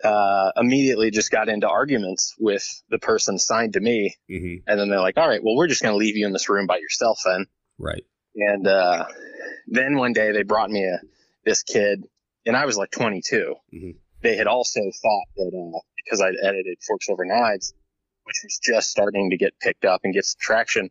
uh, 0.03 0.51
immediately 0.57 1.11
just 1.11 1.31
got 1.31 1.49
into 1.49 1.67
arguments 1.67 2.35
with 2.39 2.65
the 2.89 2.99
person 2.99 3.39
signed 3.39 3.73
to 3.73 3.79
me. 3.79 4.15
hmm 4.29 4.55
And 4.67 4.79
then 4.79 4.89
they're 4.89 4.99
like, 4.99 5.17
all 5.17 5.27
right, 5.27 5.43
well, 5.43 5.55
we're 5.55 5.67
just 5.67 5.81
going 5.81 5.93
to 5.93 5.97
leave 5.97 6.17
you 6.17 6.25
in 6.25 6.33
this 6.33 6.49
room 6.49 6.67
by 6.67 6.77
yourself 6.77 7.19
then. 7.25 7.45
Right. 7.79 8.03
And 8.35 8.67
uh, 8.67 9.05
then 9.67 9.95
one 9.95 10.13
day 10.13 10.31
they 10.31 10.43
brought 10.43 10.69
me 10.69 10.83
a 10.85 10.99
this 11.45 11.63
kid, 11.63 12.03
and 12.45 12.55
I 12.55 12.65
was 12.65 12.77
like 12.77 12.91
22. 12.91 13.55
Mhm. 13.73 13.95
They 14.21 14.37
had 14.37 14.47
also 14.47 14.79
thought 14.79 15.25
that 15.35 15.51
uh, 15.75 15.79
because 15.97 16.21
I'd 16.21 16.35
edited 16.41 16.77
Forks 16.87 17.09
Over 17.09 17.25
Knives, 17.25 17.73
which 18.23 18.39
was 18.43 18.59
just 18.63 18.89
starting 18.89 19.31
to 19.31 19.37
get 19.37 19.59
picked 19.59 19.83
up 19.85 20.01
and 20.03 20.13
get 20.13 20.25
some 20.25 20.37
traction, 20.39 20.89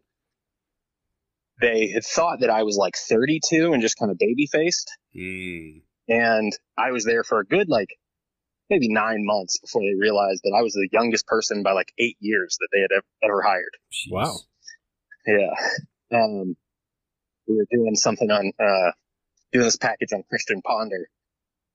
they 1.61 1.89
had 1.89 2.05
thought 2.05 2.41
that 2.41 2.51
I 2.51 2.63
was 2.65 2.77
like 2.77 2.97
32 2.97 3.73
and 3.73 3.83
just 3.83 3.99
kind 3.99 4.11
of 4.11 4.19
baby 4.19 4.47
faced. 4.47 4.91
Mm. 5.17 5.83
And 6.09 6.53
I 6.77 6.91
was 6.91 7.05
there 7.05 7.25
for 7.25 7.41
a 7.41 7.47
good 7.47 7.69
like 7.69 7.89
maybe 8.73 8.89
nine 8.89 9.25
months 9.25 9.59
before 9.59 9.83
they 9.83 9.95
realized 9.99 10.41
that 10.45 10.57
I 10.59 10.63
was 10.63 10.73
the 10.73 10.89
youngest 10.93 11.27
person 11.27 11.63
by 11.63 11.73
like 11.73 11.93
eight 11.99 12.17
years 12.21 12.57
that 12.61 12.69
they 12.73 12.81
had 12.81 12.91
ever, 12.93 13.05
ever 13.23 13.43
hired. 13.43 13.77
Jeez. 13.93 14.11
Wow. 14.11 14.37
Yeah. 15.27 15.51
Um, 16.15 16.57
we 17.49 17.57
were 17.57 17.65
doing 17.71 17.95
something 17.95 18.31
on, 18.31 18.53
uh, 18.61 18.91
doing 19.51 19.65
this 19.65 19.79
package 19.79 20.13
on 20.13 20.23
Christian 20.29 20.61
Ponder 20.61 21.09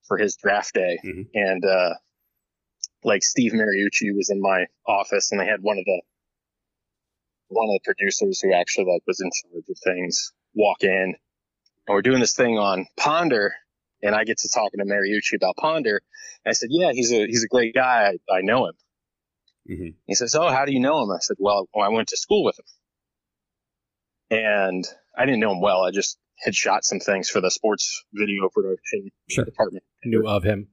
for 0.07 0.15
his 0.19 0.35
draft 0.35 0.75
day. 0.75 0.99
Mhm. 1.03 1.25
And, 1.33 1.65
uh, 1.65 1.95
like 3.03 3.23
Steve 3.23 3.53
Mariucci 3.53 4.15
was 4.15 4.29
in 4.29 4.39
my 4.39 4.67
office 4.85 5.31
and 5.31 5.41
they 5.41 5.47
had 5.47 5.63
one 5.63 5.79
of 5.79 5.85
the, 5.85 6.01
one 7.47 7.67
of 7.67 7.73
the 7.73 7.79
producers 7.83 8.39
who 8.41 8.53
actually 8.53 8.85
like 8.93 9.01
was 9.07 9.19
in 9.19 9.31
charge 9.41 9.63
of 9.67 9.77
things 9.83 10.33
walk 10.53 10.83
in 10.83 11.15
and 11.87 11.95
we're 11.95 12.03
doing 12.03 12.19
this 12.19 12.35
thing 12.35 12.59
on 12.59 12.85
Ponder 12.95 13.55
and 14.01 14.15
I 14.15 14.23
get 14.23 14.37
to 14.39 14.49
talking 14.53 14.79
to 14.79 14.85
Mariucci 14.85 15.35
about 15.35 15.55
Ponder. 15.57 16.01
I 16.45 16.53
said, 16.53 16.69
yeah, 16.71 16.91
he's 16.93 17.11
a, 17.11 17.25
he's 17.27 17.43
a 17.43 17.47
great 17.47 17.73
guy. 17.75 18.13
I, 18.29 18.33
I 18.33 18.41
know 18.41 18.67
him. 18.67 18.73
Mhm. 19.69 19.95
He 20.05 20.15
says, 20.15 20.33
"Oh, 20.33 20.47
how 20.49 20.63
do 20.65 20.71
you 20.71 20.79
know 20.79 21.03
him?" 21.03 21.11
I 21.11 21.19
said, 21.19 21.35
"Well, 21.39 21.67
I 21.77 21.89
went 21.89 22.07
to 22.09 22.17
school 22.17 22.45
with 22.45 22.57
him." 22.57 22.65
And 24.29 24.85
I 25.17 25.25
didn't 25.25 25.39
know 25.41 25.51
him 25.51 25.61
well. 25.61 25.83
I 25.83 25.91
just 25.91 26.17
had 26.43 26.55
shot 26.55 26.83
some 26.85 26.99
things 26.99 27.29
for 27.29 27.41
the 27.41 27.49
sports 27.51 28.03
video 28.13 28.49
production 28.49 29.09
Sure. 29.29 29.45
department. 29.45 29.83
Knew 30.05 30.27
of 30.27 30.43
him. 30.43 30.67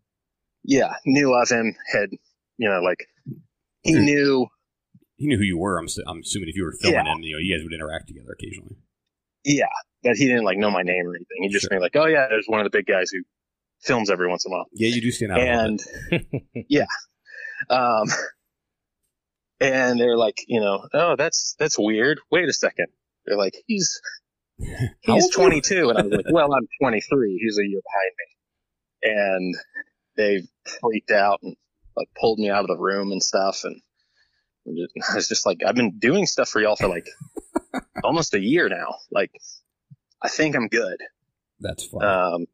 Yeah, 0.63 0.93
knew 1.05 1.35
of 1.35 1.49
him. 1.49 1.75
Had 1.93 2.11
you 2.57 2.69
know, 2.69 2.81
like 2.83 3.09
he 3.83 3.95
Hmm. 3.95 4.05
knew. 4.05 4.47
He 5.17 5.27
knew 5.29 5.39
who 5.39 5.45
you 5.45 5.59
were. 5.59 5.79
I'm, 5.79 5.85
s- 5.85 5.99
I'm 6.07 6.21
assuming 6.21 6.49
if 6.49 6.57
you 6.57 6.65
were 6.65 6.73
filming 6.81 7.07
Yeah. 7.07 7.13
him, 7.15 7.23
you 7.23 7.33
know, 7.35 7.39
you 7.39 7.57
guys 7.57 7.63
would 7.65 7.73
interact 7.73 8.09
together 8.09 8.33
occasionally. 8.33 8.77
Yeah, 9.45 9.67
that 10.03 10.17
he 10.17 10.27
didn't 10.27 10.45
like 10.45 10.59
know 10.59 10.71
my 10.71 10.83
name 10.83 11.07
or 11.07 11.15
anything. 11.15 11.43
He 11.43 11.49
just 11.49 11.67
Sure. 11.69 11.77
knew 11.79 11.83
like, 11.83 11.97
oh 11.97 12.07
yeah, 12.07 12.27
there's 12.29 12.47
one 12.47 12.61
of 12.61 12.65
the 12.65 12.77
big 12.77 12.87
guys 12.87 13.11
who 13.11 13.21
films 13.83 14.11
every 14.11 14.29
once 14.29 14.47
in 14.47 14.53
a 14.53 14.55
while. 14.55 14.67
Yeah, 14.73 14.89
you 14.89 15.01
do 15.03 15.11
stand 15.11 15.33
out. 15.33 15.41
and 15.41 15.81
yeah 16.69 16.87
um 17.71 18.07
and 19.61 19.99
they're 20.01 20.17
like 20.17 20.39
you 20.49 20.61
know 20.61 20.87
oh 20.93 21.15
that's 21.17 21.55
that's 21.59 21.79
weird 21.79 22.19
wait 22.31 22.49
a 22.49 22.53
second 22.53 22.87
they're 23.25 23.37
like 23.39 23.55
he's 23.67 24.01
he's 24.59 24.69
old 25.09 25.23
are 25.23 25.25
you? 25.25 25.31
22 25.33 25.89
and 25.91 25.99
i 25.99 26.03
was 26.03 26.13
like 26.13 26.27
well 26.31 26.53
i'm 26.53 26.67
23 26.81 27.39
he's 27.43 27.59
a 27.59 27.67
year 27.67 27.81
behind 29.05 29.19
me 29.23 29.23
and 29.23 29.55
they 30.17 30.43
freaked 30.81 31.11
out 31.11 31.39
and 31.43 31.57
like 31.97 32.09
pulled 32.21 32.39
me 32.39 32.51
out 32.51 32.63
of 32.63 32.69
the 32.69 32.77
room 32.83 33.13
and 33.13 33.23
stuff 33.23 33.63
and 33.65 33.81
i 34.67 35.15
was 35.15 35.29
just 35.29 35.47
like 35.47 35.59
i've 35.67 35.75
been 35.77 35.99
doing 35.99 36.27
stuff 36.27 36.49
for 36.49 36.61
y'all 36.61 36.77
for 36.77 36.89
like 36.89 37.07
almost 38.03 38.35
a 38.35 38.41
year 38.41 38.69
now 38.69 38.97
like 39.11 39.31
i 40.23 40.29
think 40.29 40.55
i'm 40.57 40.69
good 40.69 40.99
That's 41.61 41.87
fun. 41.87 42.05
um, 42.05 42.47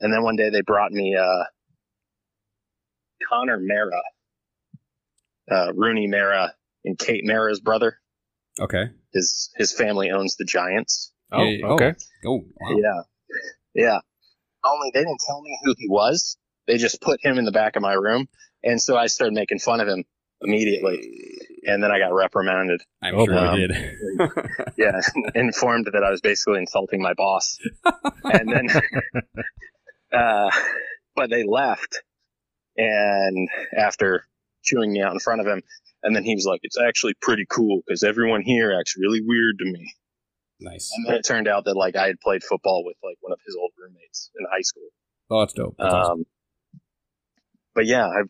and 0.00 0.12
then 0.12 0.22
one 0.22 0.36
day 0.36 0.50
they 0.50 0.62
brought 0.62 0.92
me 0.92 1.14
uh, 1.16 1.44
Connor 3.28 3.58
Mara, 3.60 4.00
uh, 5.50 5.72
Rooney 5.74 6.06
Mara, 6.06 6.54
and 6.84 6.98
Kate 6.98 7.22
Mara's 7.24 7.60
brother. 7.60 7.98
okay. 8.58 8.84
His 9.12 9.50
his 9.56 9.72
family 9.72 10.10
owns 10.10 10.36
the 10.36 10.44
Giants. 10.44 11.12
Oh, 11.32 11.44
Yeah, 11.44 11.50
yeah. 11.58 11.66
okay. 11.66 11.92
Oh, 12.24 12.44
wow. 12.56 12.76
Yeah, 12.78 13.02
yeah. 13.74 13.98
Only 14.64 14.90
they 14.94 15.00
didn't 15.00 15.20
tell 15.26 15.42
me 15.42 15.58
who 15.64 15.74
he 15.76 15.88
was. 15.88 16.36
They 16.66 16.76
just 16.76 17.00
put 17.02 17.20
him 17.22 17.38
in 17.38 17.44
the 17.44 17.52
back 17.52 17.76
of 17.76 17.82
my 17.82 17.94
room, 17.94 18.28
and 18.62 18.80
so 18.80 18.96
I 18.96 19.06
started 19.08 19.34
making 19.34 19.58
fun 19.58 19.80
of 19.80 19.88
him 19.88 20.04
immediately. 20.42 21.38
And 21.66 21.82
then 21.82 21.90
I 21.90 21.98
got 21.98 22.12
reprimanded. 22.12 22.82
I'm 23.02 23.14
sure 23.14 23.56
you 23.56 23.68
did. 23.68 23.76
Yeah, 24.76 25.00
informed 25.34 25.88
that 25.92 26.02
I 26.02 26.10
was 26.10 26.20
basically 26.20 26.58
insulting 26.58 27.02
my 27.02 27.12
boss. 27.14 27.58
and 28.24 28.50
then, 28.50 28.68
uh, 30.12 30.50
but 31.14 31.28
they 31.30 31.44
left, 31.44 32.02
and 32.76 33.48
after 33.76 34.24
chewing 34.62 34.92
me 34.92 35.02
out 35.02 35.12
in 35.12 35.18
front 35.20 35.40
of 35.42 35.46
him, 35.46 35.62
and 36.02 36.16
then 36.16 36.24
he 36.24 36.34
was 36.34 36.46
like, 36.46 36.60
"It's 36.62 36.78
actually 36.80 37.14
pretty 37.20 37.44
cool 37.48 37.82
because 37.86 38.02
everyone 38.02 38.42
here 38.42 38.74
acts 38.78 38.96
really 38.98 39.20
weird 39.22 39.58
to 39.58 39.64
me." 39.66 39.94
Nice. 40.60 40.90
And 40.94 41.06
then 41.06 41.14
it 41.16 41.24
turned 41.26 41.48
out 41.48 41.64
that 41.64 41.76
like 41.76 41.96
I 41.96 42.06
had 42.06 42.20
played 42.20 42.42
football 42.42 42.84
with 42.84 42.96
like 43.02 43.16
one 43.20 43.32
of 43.32 43.38
his 43.46 43.56
old 43.56 43.72
roommates 43.78 44.30
in 44.38 44.46
high 44.50 44.62
school. 44.62 44.88
Oh, 45.30 45.40
that's 45.40 45.52
dope. 45.52 45.76
That's 45.78 45.94
awesome. 45.94 46.12
Um, 46.20 46.24
but 47.74 47.86
yeah, 47.86 48.06
I've, 48.08 48.28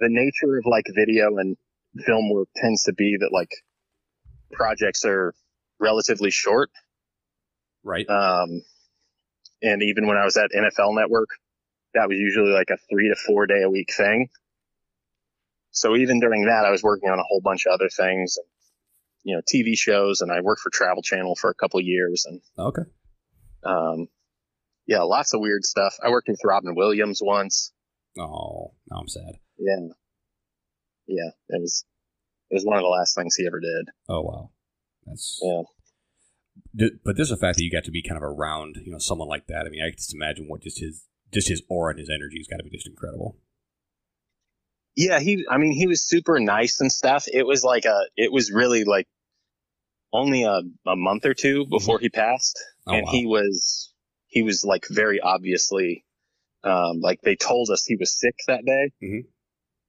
the 0.00 0.08
nature 0.08 0.58
of 0.58 0.64
like 0.66 0.86
video 0.88 1.36
and 1.36 1.56
film 2.04 2.30
work 2.32 2.48
tends 2.56 2.84
to 2.84 2.92
be 2.92 3.16
that 3.20 3.30
like 3.32 3.50
projects 4.52 5.04
are 5.04 5.34
relatively 5.78 6.30
short. 6.30 6.70
Right. 7.84 8.08
Um, 8.08 8.62
and 9.62 9.82
even 9.82 10.06
when 10.06 10.16
I 10.16 10.24
was 10.24 10.36
at 10.36 10.50
NFL 10.56 10.96
Network, 10.96 11.28
that 11.94 12.08
was 12.08 12.18
usually 12.18 12.50
like 12.50 12.70
a 12.70 12.78
three 12.90 13.08
to 13.08 13.16
four 13.16 13.46
day 13.46 13.62
a 13.62 13.70
week 13.70 13.92
thing. 13.94 14.28
So 15.72 15.96
even 15.96 16.20
during 16.20 16.46
that, 16.46 16.64
I 16.64 16.70
was 16.70 16.82
working 16.82 17.10
on 17.10 17.18
a 17.18 17.22
whole 17.22 17.40
bunch 17.40 17.66
of 17.66 17.72
other 17.72 17.88
things, 17.88 18.38
and, 18.38 18.46
you 19.22 19.36
know, 19.36 19.42
TV 19.42 19.76
shows, 19.78 20.20
and 20.20 20.32
I 20.32 20.40
worked 20.40 20.62
for 20.62 20.70
Travel 20.70 21.02
Channel 21.02 21.36
for 21.36 21.50
a 21.50 21.54
couple 21.54 21.78
of 21.78 21.86
years, 21.86 22.26
and 22.26 22.40
okay. 22.58 22.82
um, 23.64 24.08
yeah, 24.86 25.02
lots 25.02 25.32
of 25.32 25.40
weird 25.40 25.64
stuff. 25.64 25.94
I 26.04 26.10
worked 26.10 26.28
with 26.28 26.40
Robin 26.44 26.74
Williams 26.74 27.20
once. 27.22 27.72
Oh, 28.18 28.74
now 28.90 28.98
I'm 28.98 29.08
sad. 29.08 29.36
Yeah, 29.60 29.88
yeah, 31.06 31.30
it 31.50 31.60
was 31.60 31.84
it 32.50 32.54
was 32.54 32.64
one 32.64 32.76
of 32.78 32.82
the 32.82 32.88
last 32.88 33.14
things 33.14 33.34
he 33.36 33.46
ever 33.46 33.60
did. 33.60 33.88
Oh 34.08 34.22
wow, 34.22 34.50
that's 35.06 35.38
Yeah. 35.42 35.62
But 37.04 37.16
there's 37.16 37.30
the 37.30 37.36
fact 37.36 37.58
that 37.58 37.64
you 37.64 37.70
got 37.70 37.84
to 37.84 37.90
be 37.90 38.02
kind 38.02 38.16
of 38.16 38.22
around, 38.22 38.76
you 38.84 38.92
know, 38.92 38.98
someone 38.98 39.28
like 39.28 39.46
that. 39.48 39.66
I 39.66 39.70
mean, 39.70 39.82
I 39.82 39.90
just 39.90 40.14
imagine 40.14 40.46
what 40.48 40.62
just 40.62 40.80
his 40.80 41.06
just 41.32 41.48
his 41.48 41.62
aura 41.68 41.90
and 41.90 42.00
his 42.00 42.10
energy 42.10 42.38
has 42.38 42.46
got 42.46 42.56
to 42.56 42.64
be 42.64 42.70
just 42.70 42.86
incredible. 42.88 43.36
Yeah, 44.96 45.20
he. 45.20 45.44
I 45.48 45.58
mean, 45.58 45.72
he 45.72 45.86
was 45.86 46.02
super 46.02 46.40
nice 46.40 46.80
and 46.80 46.90
stuff. 46.90 47.26
It 47.32 47.46
was 47.46 47.62
like 47.64 47.84
a. 47.84 48.06
It 48.16 48.32
was 48.32 48.50
really 48.50 48.84
like 48.84 49.06
only 50.12 50.42
a, 50.42 50.60
a 50.86 50.96
month 50.96 51.24
or 51.24 51.34
two 51.34 51.66
before 51.66 51.98
he 52.00 52.08
passed, 52.08 52.58
Oh, 52.86 52.94
and 52.94 53.06
wow. 53.06 53.12
he 53.12 53.26
was 53.26 53.92
he 54.26 54.42
was 54.42 54.64
like 54.64 54.86
very 54.90 55.20
obviously, 55.20 56.04
um, 56.64 57.00
like 57.00 57.20
they 57.22 57.36
told 57.36 57.70
us 57.70 57.84
he 57.84 57.96
was 57.96 58.18
sick 58.18 58.34
that 58.48 58.64
day. 58.64 58.92
Mhm. 59.02 59.24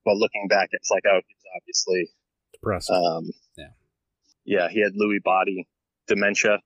But 0.06 0.16
looking 0.18 0.48
back, 0.48 0.70
it's 0.72 0.90
like 0.90 1.04
oh, 1.08 1.20
he 1.28 1.36
was 1.36 1.46
obviously. 1.62 2.10
Depressed. 2.54 2.90
Um, 2.90 3.32
Yeah. 3.58 3.68
Yeah, 4.44 4.70
he 4.70 4.82
had 4.82 4.94
Lewy 4.94 5.22
body 5.24 5.68
dementia, 6.08 6.60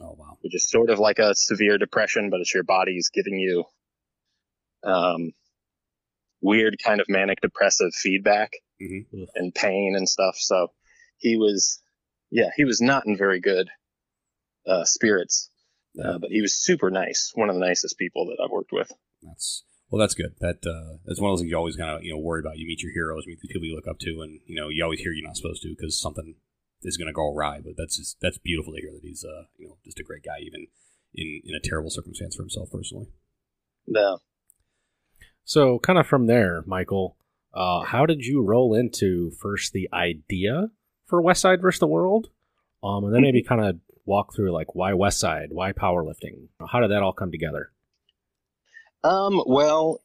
Oh 0.00 0.14
wow. 0.18 0.36
which 0.42 0.54
is 0.54 0.68
sort 0.68 0.90
of 0.90 0.98
like 0.98 1.18
a 1.18 1.34
severe 1.34 1.78
depression, 1.78 2.30
but 2.30 2.40
it's 2.40 2.52
your 2.52 2.64
body's 2.64 3.10
giving 3.14 3.38
you 3.38 3.64
um, 4.84 5.32
weird 6.40 6.76
kind 6.84 7.00
of 7.00 7.06
manic 7.08 7.40
depressive 7.40 7.92
feedback 7.94 8.52
Mhm. 8.80 9.06
and 9.36 9.54
pain 9.54 9.94
and 9.96 10.08
stuff. 10.08 10.36
So 10.36 10.72
he 11.18 11.36
was, 11.36 11.80
yeah, 12.30 12.50
he 12.56 12.64
was 12.64 12.80
not 12.80 13.06
in 13.06 13.16
very 13.16 13.40
good 13.40 13.68
uh, 14.66 14.84
spirits, 14.84 15.50
uh, 16.02 16.18
but 16.18 16.30
he 16.30 16.40
was 16.40 16.54
super 16.54 16.90
nice. 16.90 17.30
One 17.34 17.48
of 17.48 17.54
the 17.54 17.60
nicest 17.60 17.96
people 17.98 18.26
that 18.26 18.42
I've 18.42 18.50
worked 18.50 18.72
with. 18.72 18.90
That's 19.22 19.64
well, 19.92 20.00
that's 20.00 20.14
good. 20.14 20.34
That 20.40 20.66
uh, 20.66 20.96
that's 21.04 21.20
one 21.20 21.30
of 21.30 21.34
those 21.34 21.42
things 21.42 21.50
you 21.50 21.56
always 21.58 21.76
kind 21.76 21.90
of 21.90 22.02
you 22.02 22.14
know 22.14 22.18
worry 22.18 22.40
about. 22.40 22.56
You 22.56 22.66
meet 22.66 22.82
your 22.82 22.94
heroes, 22.94 23.26
meet 23.26 23.42
the 23.42 23.48
people 23.48 23.66
you 23.66 23.76
look 23.76 23.86
up 23.86 23.98
to, 23.98 24.22
and 24.22 24.40
you 24.46 24.56
know 24.56 24.70
you 24.70 24.82
always 24.82 25.00
hear 25.00 25.12
you're 25.12 25.26
not 25.26 25.36
supposed 25.36 25.60
to 25.62 25.68
because 25.68 26.00
something 26.00 26.34
is 26.82 26.96
going 26.96 27.08
to 27.08 27.12
go 27.12 27.30
awry. 27.30 27.60
But 27.62 27.74
that's 27.76 27.98
just 27.98 28.16
that's 28.22 28.38
beautiful 28.38 28.72
to 28.72 28.80
hear 28.80 28.90
that 28.90 29.02
he's 29.02 29.22
uh 29.22 29.44
you 29.58 29.68
know 29.68 29.76
just 29.84 30.00
a 30.00 30.02
great 30.02 30.24
guy, 30.24 30.38
even 30.40 30.68
in 31.14 31.42
in 31.44 31.54
a 31.54 31.60
terrible 31.60 31.90
circumstance 31.90 32.34
for 32.34 32.42
himself 32.42 32.70
personally. 32.72 33.08
No. 33.86 34.20
So, 35.44 35.78
kind 35.78 35.98
of 35.98 36.06
from 36.06 36.26
there, 36.26 36.64
Michael, 36.66 37.16
uh, 37.52 37.82
how 37.82 38.06
did 38.06 38.24
you 38.24 38.42
roll 38.42 38.74
into 38.74 39.32
first 39.32 39.74
the 39.74 39.90
idea 39.92 40.68
for 41.06 41.22
Westside 41.22 41.60
versus 41.60 41.80
the 41.80 41.86
World, 41.86 42.28
um, 42.82 43.04
and 43.04 43.14
then 43.14 43.20
maybe 43.20 43.42
kind 43.46 43.62
of 43.62 43.76
walk 44.06 44.34
through 44.34 44.52
like 44.52 44.74
why 44.74 44.92
Westside, 44.92 45.48
why 45.50 45.72
powerlifting, 45.72 46.48
how 46.66 46.80
did 46.80 46.90
that 46.92 47.02
all 47.02 47.12
come 47.12 47.30
together? 47.30 47.72
Um, 49.04 49.42
well, 49.46 50.00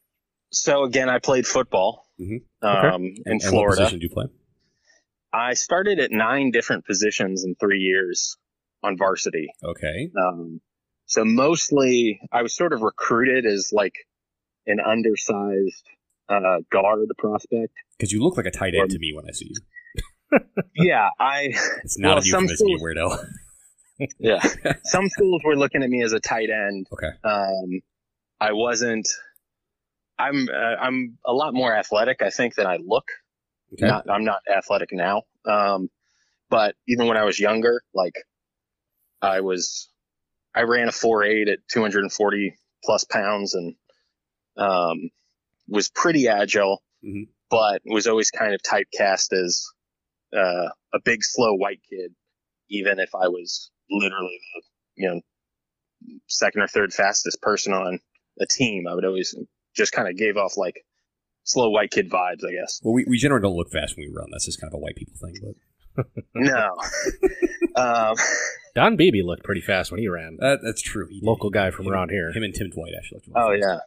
so 0.50 0.84
again, 0.84 1.08
I 1.08 1.18
played 1.18 1.46
football 1.46 2.06
Mhm. 2.20 2.42
um, 2.62 2.94
And, 3.04 3.16
in 3.26 3.32
and 3.32 3.40
what 3.42 3.50
Florida. 3.50 3.76
position 3.82 3.98
do 4.00 4.04
you 4.04 4.10
play? 4.10 4.26
I 5.32 5.54
started 5.54 6.00
at 6.00 6.10
nine 6.10 6.50
different 6.50 6.84
positions 6.86 7.44
in 7.44 7.54
three 7.56 7.80
years 7.80 8.36
on 8.82 8.96
varsity. 8.96 9.48
Okay. 9.62 10.10
Um, 10.18 10.60
so 11.06 11.24
mostly 11.24 12.20
I 12.32 12.42
was 12.42 12.54
sort 12.56 12.72
of 12.72 12.80
recruited 12.82 13.44
as 13.46 13.70
like 13.72 13.94
an 14.66 14.78
undersized 14.80 15.84
uh, 16.28 16.58
guard 16.70 17.08
prospect. 17.18 17.72
Because 17.98 18.12
you 18.12 18.22
look 18.22 18.36
like 18.36 18.46
a 18.46 18.50
tight 18.50 18.74
end 18.74 18.90
to 18.90 18.98
me 18.98 19.12
when 19.14 19.24
I 19.28 19.32
see 19.32 19.50
you. 19.50 19.60
Yeah, 20.74 21.08
I 21.18 21.54
It's 21.84 21.98
not 21.98 22.16
Well, 22.16 22.18
a 22.18 22.26
euphemism, 22.26 22.68
you 22.68 22.78
weirdo. 22.78 23.26
yeah. 24.18 24.40
Some 24.84 25.08
schools 25.08 25.42
were 25.44 25.56
looking 25.56 25.82
at 25.82 25.88
me 25.90 26.02
as 26.02 26.12
a 26.12 26.20
tight 26.20 26.50
end. 26.50 26.86
okay. 26.92 27.08
Um, 27.24 27.80
I 28.40 28.52
wasn't. 28.52 29.08
I'm 30.18 30.48
uh, 30.48 30.76
I'm 30.80 31.18
a 31.24 31.32
lot 31.32 31.54
more 31.54 31.74
athletic, 31.74 32.22
I 32.22 32.30
think, 32.30 32.54
than 32.54 32.66
I 32.66 32.78
look. 32.84 33.04
Okay. 33.74 33.86
Not, 33.86 34.08
I'm 34.10 34.24
not 34.24 34.40
athletic 34.52 34.90
now. 34.92 35.22
Um, 35.44 35.90
but 36.50 36.74
even 36.88 37.06
when 37.06 37.16
I 37.16 37.24
was 37.24 37.38
younger, 37.38 37.82
like 37.94 38.14
I 39.20 39.40
was, 39.42 39.88
I 40.54 40.62
ran 40.62 40.88
a 40.88 40.92
four 40.92 41.22
eight 41.22 41.48
at 41.48 41.58
240 41.70 42.54
plus 42.84 43.04
pounds 43.04 43.54
and, 43.54 43.74
um, 44.56 45.10
was 45.68 45.90
pretty 45.90 46.28
agile, 46.28 46.82
Mhm. 47.04 47.28
but 47.50 47.82
was 47.84 48.06
always 48.06 48.30
kind 48.30 48.54
of 48.54 48.62
typecast 48.62 49.32
as, 49.34 49.66
uh, 50.34 50.68
a 50.94 51.00
big 51.04 51.22
slow 51.22 51.54
white 51.54 51.82
kid, 51.88 52.14
even 52.70 52.98
if 52.98 53.14
I 53.14 53.28
was 53.28 53.70
literally 53.90 54.40
the, 54.54 54.62
you 55.02 55.08
know, 55.10 55.20
second 56.28 56.62
or 56.62 56.68
third 56.68 56.92
fastest 56.94 57.42
person 57.42 57.72
on 57.74 58.00
a 58.40 58.46
team. 58.46 58.86
I 58.88 58.94
would 58.94 59.04
always 59.04 59.34
just 59.76 59.92
kind 59.92 60.08
of 60.08 60.16
gave 60.16 60.36
off 60.36 60.56
like 60.56 60.84
slow 61.44 61.70
white 61.70 61.90
kid 61.90 62.10
vibes, 62.10 62.44
I 62.46 62.52
guess. 62.52 62.80
Well, 62.82 62.94
we, 62.94 63.04
we 63.08 63.18
generally 63.18 63.42
don't 63.42 63.56
look 63.56 63.70
fast 63.70 63.96
when 63.96 64.06
we 64.08 64.14
run. 64.14 64.28
That's 64.32 64.46
just 64.46 64.60
kind 64.60 64.72
of 64.72 64.76
a 64.76 64.80
white 64.80 64.96
people 64.96 65.14
thing. 65.20 65.34
But 65.96 66.06
No. 66.34 66.76
um, 67.76 68.14
Don 68.74 68.96
Beebe 68.96 69.22
looked 69.22 69.44
pretty 69.44 69.60
fast 69.60 69.90
when 69.90 70.00
he 70.00 70.08
ran. 70.08 70.36
that, 70.40 70.60
that's 70.62 70.82
true. 70.82 71.06
He 71.08 71.20
did. 71.20 71.26
Local 71.26 71.50
guy 71.50 71.70
from 71.70 71.86
Him- 71.86 71.92
around 71.92 72.10
here. 72.10 72.30
Him 72.32 72.42
and 72.42 72.54
Tim 72.54 72.70
Dwight 72.70 72.92
actually. 72.96 73.20
looked 73.26 73.28
oh 73.36 73.50
really 73.50 73.60
yeah. 73.60 73.78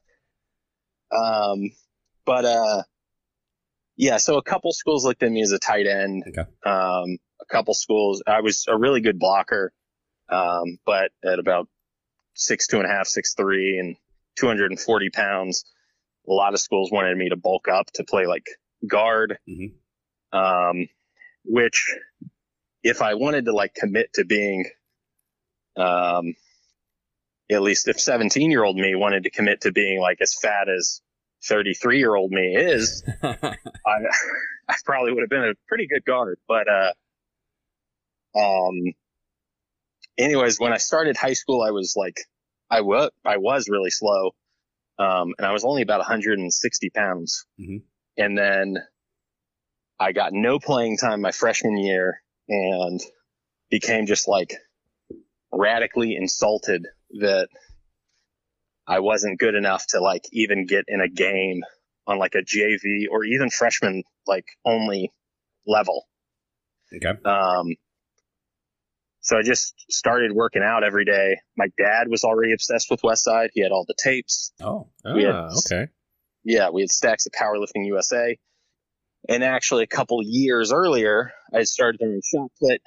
Um, 1.17 1.71
but 2.25 2.45
uh, 2.45 2.83
yeah. 3.97 4.17
So 4.17 4.37
a 4.37 4.43
couple 4.43 4.71
schools 4.73 5.05
looked 5.05 5.23
at 5.23 5.31
me 5.31 5.41
as 5.41 5.51
a 5.51 5.59
tight 5.59 5.87
end. 5.87 6.23
Okay. 6.27 6.49
Um, 6.65 7.17
a 7.41 7.45
couple 7.49 7.73
schools, 7.73 8.21
I 8.27 8.41
was 8.41 8.65
a 8.67 8.77
really 8.77 9.01
good 9.01 9.19
blocker. 9.19 9.73
Um, 10.29 10.77
but 10.85 11.11
at 11.25 11.39
about 11.39 11.67
six 12.35 12.67
two 12.67 12.77
and 12.77 12.85
a 12.85 12.89
half, 12.89 13.07
six 13.07 13.33
three, 13.33 13.77
and 13.77 13.95
240 14.41 15.09
pounds, 15.11 15.63
a 16.27 16.33
lot 16.33 16.53
of 16.53 16.59
schools 16.59 16.91
wanted 16.91 17.17
me 17.17 17.29
to 17.29 17.35
bulk 17.35 17.67
up 17.67 17.87
to 17.93 18.03
play 18.03 18.25
like 18.25 18.47
guard. 18.87 19.37
Mhm. 19.47 19.73
Um, 20.33 20.87
which 21.45 21.95
if 22.83 23.01
I 23.01 23.13
wanted 23.13 23.45
to 23.45 23.53
like 23.53 23.73
commit 23.75 24.13
to 24.13 24.25
being, 24.25 24.65
um, 25.77 26.35
at 27.49 27.61
least 27.61 27.87
if 27.87 27.99
17 27.99 28.49
year 28.51 28.63
old 28.63 28.75
me 28.75 28.95
wanted 28.95 29.23
to 29.23 29.29
commit 29.29 29.61
to 29.61 29.71
being 29.71 29.99
like 29.99 30.17
as 30.21 30.35
fat 30.41 30.67
as 30.69 31.01
33 31.45 31.97
year 31.99 32.15
old 32.15 32.31
me 32.31 32.55
is. 32.55 33.03
I, 33.23 33.55
I 34.67 34.75
probably 34.85 35.11
would 35.13 35.21
have 35.21 35.29
been 35.29 35.43
a 35.43 35.53
pretty 35.67 35.87
good 35.87 36.05
guard. 36.05 36.39
But, 36.47 36.67
uh, 36.67 36.93
um, 38.39 38.75
anyways, 40.17 40.59
when 40.59 40.71
I 40.71 40.77
started 40.77 41.17
high 41.17 41.33
school, 41.33 41.61
I 41.61 41.71
was 41.71 41.95
like, 41.97 42.21
I 42.71 42.81
was, 42.81 43.11
I 43.25 43.37
was 43.37 43.67
really 43.69 43.91
slow. 43.91 44.31
Um, 44.97 45.33
and 45.37 45.45
I 45.45 45.51
was 45.51 45.63
only 45.63 45.81
about 45.81 45.99
160 45.99 46.89
pounds. 46.91 47.45
Mhm. 47.59 47.83
And 48.17 48.37
then 48.37 48.77
I 49.99 50.13
got 50.13 50.33
no 50.33 50.57
playing 50.59 50.97
time 50.97 51.21
my 51.21 51.31
freshman 51.31 51.77
year 51.77 52.21
and 52.47 52.99
became 53.69 54.05
just 54.05 54.27
like 54.27 54.55
radically 55.51 56.15
insulted 56.15 56.87
that 57.19 57.49
I 58.87 58.99
wasn't 58.99 59.39
good 59.39 59.55
enough 59.55 59.85
to 59.89 60.01
like 60.01 60.23
even 60.31 60.65
get 60.65 60.85
in 60.87 61.01
a 61.01 61.09
game 61.09 61.61
on 62.07 62.19
like 62.19 62.35
a 62.35 62.41
JV 62.43 63.05
or 63.11 63.23
even 63.23 63.49
freshman 63.49 64.03
like 64.27 64.45
only 64.65 65.11
level. 65.65 66.07
okay. 66.93 67.21
Um, 67.23 67.75
so 69.21 69.37
I 69.37 69.41
just 69.43 69.73
started 69.89 70.31
working 70.33 70.63
out 70.63 70.83
every 70.83 71.05
day. 71.05 71.37
My 71.57 71.67
dad 71.77 72.07
was 72.09 72.23
already 72.23 72.53
obsessed 72.53 72.89
with 72.91 73.01
Westside. 73.01 73.49
He 73.53 73.61
had 73.61 73.71
all 73.71 73.85
the 73.87 73.95
tapes. 73.97 74.51
Oh. 74.61 74.89
had- 75.23 75.35
Ah, 75.35 75.49
okay. 75.65 75.87
Yeah, 76.43 76.69
we 76.69 76.81
had 76.81 76.89
stacks 76.89 77.25
of 77.27 77.31
Powerlifting 77.33 77.85
USA. 77.85 78.37
And 79.29 79.43
actually, 79.43 79.83
a 79.83 79.87
couple 79.87 80.19
years 80.23 80.71
earlier, 80.73 81.31
I 81.53 81.63
started 81.63 81.99
doing 81.99 82.19
shot 82.23 82.49
put. 82.59 82.81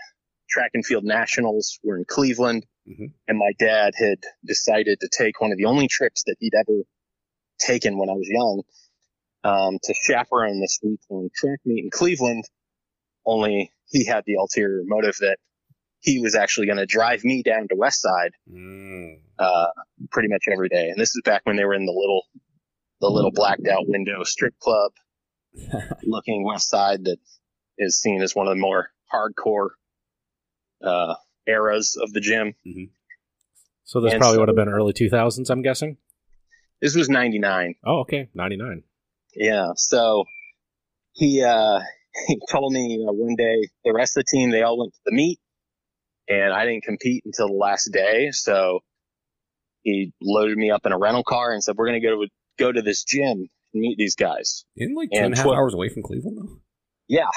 Track 0.50 0.72
and 0.74 0.84
field 0.84 1.04
nationals 1.04 1.78
were 1.84 1.96
in 1.96 2.04
Cleveland. 2.04 2.66
Mhm. 2.88 3.12
And 3.28 3.38
my 3.38 3.52
dad 3.58 3.94
had 3.96 4.18
decided 4.44 4.98
to 5.00 5.08
take 5.16 5.40
one 5.40 5.52
of 5.52 5.58
the 5.58 5.64
only 5.66 5.88
trips 5.88 6.24
that 6.24 6.36
he'd 6.40 6.54
ever 6.54 6.82
taken 7.58 7.96
when 7.96 8.10
I 8.10 8.12
was 8.14 8.28
young 8.28 8.62
um, 9.44 9.78
to 9.84 9.94
chaperone 9.94 10.60
this 10.60 10.78
week 10.82 11.00
long 11.08 11.30
track 11.34 11.60
meet 11.64 11.84
in 11.84 11.90
Cleveland. 11.90 12.44
Only 13.24 13.70
he 13.88 14.04
had 14.04 14.24
the 14.26 14.34
ulterior 14.34 14.82
motive 14.84 15.16
that 15.20 15.38
he 16.04 16.20
was 16.20 16.34
actually 16.34 16.66
going 16.66 16.76
to 16.78 16.84
drive 16.86 17.24
me 17.24 17.42
down 17.42 17.66
to 17.68 17.74
Westside 17.74 18.30
Mm. 18.50 19.20
uh, 19.38 19.66
pretty 20.10 20.28
much 20.28 20.44
every 20.52 20.68
day. 20.68 20.90
And 20.90 21.00
this 21.00 21.10
is 21.16 21.22
back 21.24 21.40
when 21.44 21.56
they 21.56 21.64
were 21.64 21.74
in 21.74 21.86
the 21.86 21.92
little 21.92 22.22
the 23.00 23.08
little 23.08 23.30
blacked 23.32 23.66
out 23.66 23.88
window 23.88 24.22
strip 24.24 24.54
club 24.58 24.92
looking 26.04 26.44
Westside 26.44 27.04
that 27.04 27.18
is 27.78 28.00
seen 28.00 28.20
as 28.22 28.34
one 28.34 28.46
of 28.46 28.54
the 28.54 28.60
more 28.60 28.90
hardcore 29.12 29.70
uh, 30.82 31.14
eras 31.46 31.96
of 32.00 32.12
the 32.12 32.20
gym. 32.20 32.54
So 33.84 34.00
this 34.00 34.12
And 34.12 34.20
probably 34.20 34.36
so- 34.36 34.40
would 34.40 34.48
have 34.48 34.56
been 34.56 34.68
early 34.68 34.92
2000s, 34.92 35.48
I'm 35.50 35.62
guessing. 35.62 35.96
This 36.82 36.94
was 36.94 37.08
'99. 37.08 37.76
Oh, 37.86 38.00
okay, 38.00 38.28
99. 38.34 38.82
Yeah. 39.36 39.72
So 39.76 40.24
he 41.12 41.42
uh 41.42 41.80
he 42.26 42.38
told 42.50 42.72
me 42.74 43.04
uh, 43.08 43.12
one 43.12 43.36
day 43.36 43.68
the 43.84 43.92
rest 43.94 44.16
of 44.18 44.24
the 44.24 44.36
team 44.36 44.50
they 44.50 44.62
all 44.62 44.78
went 44.78 44.92
to 44.92 45.00
the 45.06 45.12
meet 45.12 45.38
and 46.28 46.52
I 46.52 46.64
didn't 46.66 46.84
compete 46.84 47.22
until 47.24 47.48
the 47.48 47.54
last 47.54 47.90
day. 47.92 48.30
So 48.32 48.80
he 49.82 50.12
loaded 50.22 50.56
me 50.56 50.70
up 50.70 50.86
in 50.86 50.92
a 50.92 50.98
rental 50.98 51.24
car 51.24 51.52
and 51.52 51.62
said, 51.62 51.76
"We're 51.76 51.86
gonna 51.86 52.00
go 52.00 52.22
to 52.22 52.28
go 52.58 52.72
to 52.72 52.82
this 52.82 53.04
gym 53.04 53.48
and 53.72 53.80
meet 53.80 53.96
these 53.98 54.16
guys." 54.16 54.64
Isn't 54.76 54.94
like 54.94 55.08
And 55.12 55.18
two 55.20 55.24
and 55.26 55.34
a 55.34 55.36
half 55.36 55.44
twelve- 55.44 55.58
hours 55.58 55.74
away 55.74 55.88
from 55.88 56.02
Cleveland 56.02 56.38
though? 56.38 56.60
Yeah. 57.08 57.28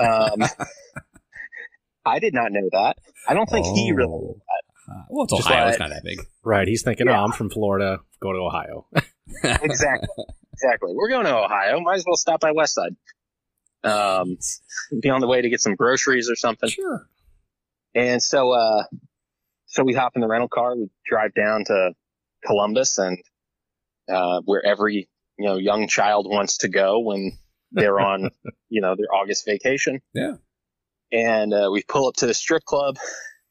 Um, 0.00 0.42
I 2.04 2.18
did 2.18 2.32
not 2.34 2.52
know 2.52 2.68
that. 2.72 2.96
I 3.28 3.34
don't 3.34 3.48
think 3.48 3.66
he 3.66 3.92
really. 3.92 4.08
Oh. 4.08 4.40
Uh, 4.90 5.02
well, 5.10 5.24
it's 5.24 5.34
Just 5.36 5.46
Ohio. 5.48 5.64
like- 5.64 5.70
It's 5.72 5.78
not 5.80 5.90
that 5.90 6.02
big. 6.02 6.20
Right, 6.42 6.66
he's 6.66 6.82
thinking, 6.82 7.06
Yeah. 7.06 7.20
oh, 7.20 7.24
I'm 7.24 7.32
from 7.32 7.50
Florida, 7.50 7.98
go 8.20 8.32
to 8.32 8.38
Ohio. 8.38 8.86
Exactly. 9.44 10.08
exactly. 10.52 10.92
We're 10.92 11.08
going 11.08 11.24
to 11.24 11.36
Ohio. 11.36 11.78
Might 11.80 11.94
as 11.96 12.04
well 12.04 12.16
stop 12.16 12.40
by 12.40 12.50
Westside. 12.52 12.96
Um, 13.84 14.36
be 15.00 15.08
on 15.08 15.20
the 15.20 15.28
way 15.28 15.40
to 15.40 15.48
get 15.48 15.60
some 15.60 15.76
groceries 15.76 16.28
or 16.28 16.34
something. 16.34 16.68
Sure. 16.68 17.06
And 17.94 18.22
so, 18.22 18.52
uh, 18.52 18.84
so 19.66 19.82
we 19.84 19.94
hop 19.94 20.12
in 20.14 20.20
the 20.20 20.28
rental 20.28 20.48
car, 20.48 20.76
we 20.76 20.88
drive 21.08 21.34
down 21.34 21.64
to 21.66 21.92
Columbus 22.46 22.98
and, 22.98 23.18
uh, 24.12 24.40
where 24.44 24.64
every, 24.64 25.08
you 25.38 25.48
know, 25.48 25.56
young 25.56 25.88
child 25.88 26.26
wants 26.28 26.58
to 26.58 26.68
go 26.68 27.00
when 27.00 27.32
they're 27.72 28.00
on, 28.00 28.30
you 28.68 28.80
know, 28.80 28.94
their 28.96 29.12
August 29.14 29.44
vacation. 29.46 30.00
Yeah. 30.14 30.32
And, 31.12 31.52
uh, 31.52 31.70
we 31.72 31.82
pull 31.82 32.06
up 32.08 32.14
to 32.16 32.26
the 32.26 32.34
strip 32.34 32.64
club 32.64 32.96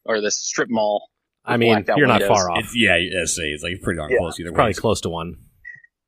or 0.06 0.22
the 0.22 0.32
strip 0.32 0.70
mall. 0.70 1.10
I 1.46 1.58
mean, 1.58 1.84
you're 1.98 2.08
not 2.08 2.22
windows. 2.22 2.28
far 2.28 2.52
off. 2.52 2.60
It's, 2.60 2.74
yeah, 2.76 2.98
yes, 2.98 3.38
it's 3.40 3.64
like 3.64 3.82
pretty 3.82 3.98
darn 3.98 4.12
Yeah. 4.12 4.18
close 4.20 4.40
either 4.40 4.52
way. 4.52 4.56
Probably 4.56 4.74
close 4.74 5.02
to 5.02 5.10
one. 5.10 5.36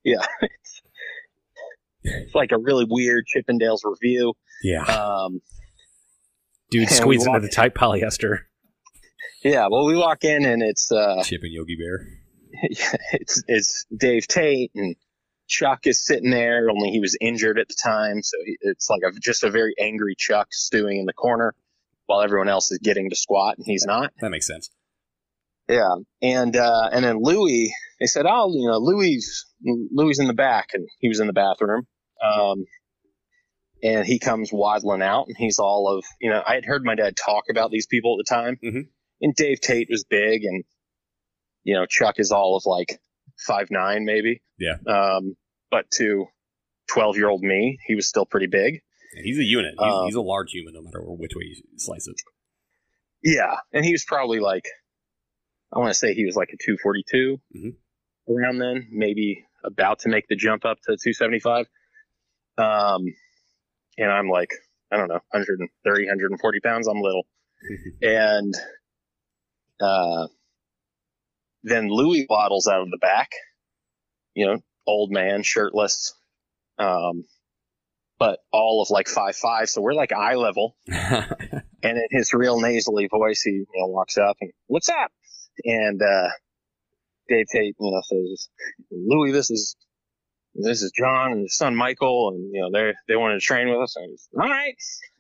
Yeah. 0.04 0.26
it's 2.04 2.36
like 2.36 2.52
a 2.52 2.58
really 2.58 2.86
weird 2.90 3.26
Chippendales 3.34 3.80
review. 3.84 4.34
Yeah. 4.64 4.84
Um, 4.84 5.42
Dude 6.72 6.84
And 6.84 6.90
we 6.92 6.96
squeezed 6.96 7.22
into 7.28 7.32
walk- 7.34 7.42
the 7.44 7.50
tight 7.50 7.76
polyester. 7.76 8.40
yeah, 9.44 9.68
well, 9.70 9.86
we 9.86 9.96
walk 9.96 10.24
in 10.24 10.46
and 10.46 10.64
it's, 10.64 10.92
uh, 10.92 11.22
Chip 11.24 11.42
and 11.44 11.54
Yogi 11.54 11.76
Bear. 11.76 12.08
it's 13.14 13.44
it's 13.48 13.86
Dave 13.96 14.28
Tate 14.28 14.72
and 14.76 14.96
Chuck 15.48 15.86
is 15.86 16.06
sitting 16.06 16.32
there. 16.32 16.70
Only 16.70 16.90
he 16.90 17.00
was 17.00 17.18
injured 17.22 17.60
at 17.60 17.68
the 17.68 17.76
time, 17.82 18.22
so 18.24 18.38
he, 18.46 18.58
it's 18.62 18.90
like 18.90 19.02
a, 19.06 19.12
just 19.20 19.44
a 19.44 19.50
very 19.52 19.74
angry 19.80 20.16
Chuck 20.18 20.48
stewing 20.52 20.98
in 21.00 21.06
the 21.06 21.14
corner 21.14 21.54
while 22.08 22.22
everyone 22.22 22.50
else 22.50 22.72
is 22.72 22.80
getting 22.80 23.10
to 23.10 23.16
squat 23.16 23.58
and 23.58 23.66
he's 23.66 23.86
not. 23.86 24.12
That 24.22 24.32
makes 24.32 24.48
sense. 24.48 24.70
Yeah, 25.70 25.96
and 26.22 26.56
uh, 26.56 26.90
and 26.92 27.06
then 27.06 27.20
Louie, 27.22 27.74
they 28.00 28.06
said, 28.06 28.26
oh, 28.28 28.52
you 28.54 28.68
know, 28.68 28.78
Louie 28.78 29.22
Louie 29.64 30.14
in 30.20 30.28
the 30.28 30.34
back, 30.34 30.70
and 30.74 30.88
he 31.00 31.08
was 31.08 31.20
in 31.22 31.28
the 31.28 31.34
bathroom. 31.34 31.88
Um, 32.22 32.66
and 33.84 34.06
he 34.06 34.20
comes 34.20 34.52
waddling 34.52 35.02
out, 35.02 35.28
and 35.28 35.36
he's 35.38 35.60
all 35.60 35.88
of, 35.88 36.06
you 36.20 36.30
know, 36.30 36.42
I 36.46 36.56
had 36.56 36.66
heard 36.66 36.84
my 36.84 36.96
dad 36.96 37.16
talk 37.18 37.46
about 37.50 37.72
these 37.72 37.88
people 37.88 38.18
at 38.20 38.26
the 38.26 38.34
time, 38.36 38.58
Mhm. 38.64 38.90
and 39.22 39.36
Dave 39.36 39.60
Tate 39.62 39.88
was 39.90 40.04
big, 40.04 40.44
and 40.44 40.64
you 41.64 41.76
know, 41.76 41.86
Chuck 41.86 42.16
is 42.20 42.32
all 42.32 42.56
of 42.58 42.64
like 42.66 43.00
five 43.46 43.70
nine 43.70 44.04
maybe. 44.06 44.42
Yeah. 44.58 44.78
Um, 44.88 45.36
but 45.70 45.90
to 45.98 46.26
twelve 46.92 47.18
year 47.18 47.30
old 47.30 47.42
me, 47.44 47.78
he 47.88 47.96
was 47.96 48.08
still 48.08 48.26
pretty 48.26 48.48
big. 48.48 48.82
Yeah, 49.16 49.22
he's 49.24 49.38
a 49.40 49.44
unit. 49.44 49.76
He's, 49.78 49.94
Um, 49.94 50.06
he's 50.06 50.16
a 50.16 50.22
large 50.22 50.52
human, 50.52 50.74
no 50.74 50.82
matter 50.82 51.02
which 51.04 51.32
way 51.36 51.44
you 51.46 51.62
slice 51.78 52.08
it. 52.08 52.16
Yeah, 53.24 53.58
and 53.72 53.86
he 53.86 53.92
was 53.92 54.04
probably 54.06 54.40
like, 54.40 54.66
I 55.72 55.78
want 55.80 55.90
to 55.92 55.94
say 55.94 56.14
he 56.16 56.26
was 56.26 56.36
like 56.36 56.50
a 56.54 56.58
242 56.58 57.40
Mhm. 57.56 57.76
around 58.28 58.58
then, 58.58 58.88
maybe 58.92 59.46
about 59.64 60.00
to 60.00 60.10
make 60.10 60.28
the 60.28 60.36
jump 60.36 60.66
up 60.66 60.78
to 60.88 60.98
275. 60.98 61.68
Um, 62.58 63.06
and 63.98 64.12
I'm 64.12 64.30
like, 64.30 64.50
I 64.92 64.98
don't 64.98 65.08
know, 65.08 65.20
130, 65.32 66.06
140 66.06 66.60
pounds. 66.60 66.88
I'm 66.88 67.02
little. 67.02 67.26
and 68.02 68.54
uh, 69.82 70.28
then 71.64 71.90
Louie 71.90 72.26
waddles 72.30 72.68
out 72.68 72.82
of 72.82 72.90
the 72.90 72.98
back, 72.98 73.30
you 74.34 74.48
know, 74.48 74.60
old 74.88 75.12
man, 75.12 75.44
shirtless, 75.44 76.14
um, 76.78 77.26
but 78.20 78.40
all 78.52 78.82
of 78.82 78.90
like 78.90 79.08
five 79.08 79.36
five. 79.36 79.70
So 79.70 79.82
we're 79.82 79.94
like 79.94 80.12
eye 80.12 80.36
level. 80.36 80.76
And 81.84 81.98
in 81.98 82.06
his 82.12 82.34
real 82.34 82.60
nasally 82.60 83.08
voice, 83.08 83.42
he 83.42 83.52
you 83.52 83.66
know 83.76 83.88
walks 83.88 84.18
up 84.18 84.38
and 84.40 84.52
what's 84.68 84.90
up? 84.90 85.12
And 85.64 86.02
uh, 86.02 86.30
Dave 87.28 87.48
Tate, 87.52 87.76
you 87.80 87.92
know, 87.92 88.02
says, 88.04 88.50
Louie, 88.92 89.32
this 89.32 89.50
is 89.50 89.76
this 90.54 90.82
is 90.82 90.92
John 90.98 91.32
and 91.32 91.42
his 91.44 91.56
son 91.56 91.76
Michael, 91.76 92.30
and 92.34 92.54
you 92.54 92.62
know 92.62 92.70
they 92.72 92.94
they 93.08 93.16
wanted 93.16 93.36
to 93.36 93.40
train 93.46 93.70
with 93.70 93.80
us. 93.82 93.96
And 93.96 94.10
he's 94.10 94.28
all 94.34 94.48
right. 94.48 94.76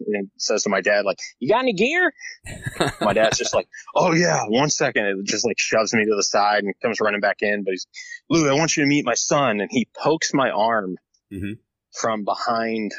And 0.07 0.29
says 0.37 0.63
to 0.63 0.69
my 0.69 0.81
dad, 0.81 1.05
like, 1.05 1.17
you 1.39 1.49
got 1.49 1.59
any 1.59 1.73
gear? 1.73 2.11
my 3.01 3.13
dad's 3.13 3.37
just 3.37 3.53
like, 3.53 3.67
oh 3.95 4.13
yeah, 4.13 4.43
one 4.47 4.69
second. 4.69 5.05
It 5.05 5.25
just 5.25 5.45
like 5.45 5.57
shoves 5.59 5.93
me 5.93 6.03
to 6.05 6.15
the 6.15 6.23
side 6.23 6.63
and 6.63 6.73
comes 6.81 6.99
running 6.99 7.21
back 7.21 7.37
in. 7.41 7.63
But 7.63 7.71
he's, 7.71 7.87
Louie, 8.29 8.49
I 8.49 8.53
want 8.53 8.75
you 8.75 8.83
to 8.83 8.87
meet 8.87 9.05
my 9.05 9.13
son. 9.13 9.61
And 9.61 9.69
he 9.71 9.87
pokes 9.97 10.33
my 10.33 10.49
arm 10.49 10.95
Mhm. 11.31 11.59
from 11.93 12.23
behind. 12.25 12.91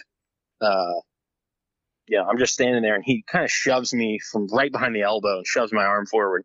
Uh, 0.61 1.01
yeah, 2.09 2.23
I'm 2.23 2.39
just 2.39 2.53
standing 2.55 2.83
there 2.83 2.95
and 2.95 3.05
he 3.05 3.25
kind 3.31 3.45
of 3.45 3.51
shoves 3.51 3.93
me 3.93 4.19
from 4.31 4.47
right 4.53 4.71
behind 4.73 4.95
the 4.95 5.03
elbow 5.03 5.37
and 5.39 5.47
shoves 5.47 5.73
my 5.73 5.85
arm 5.85 6.07
forward. 6.07 6.45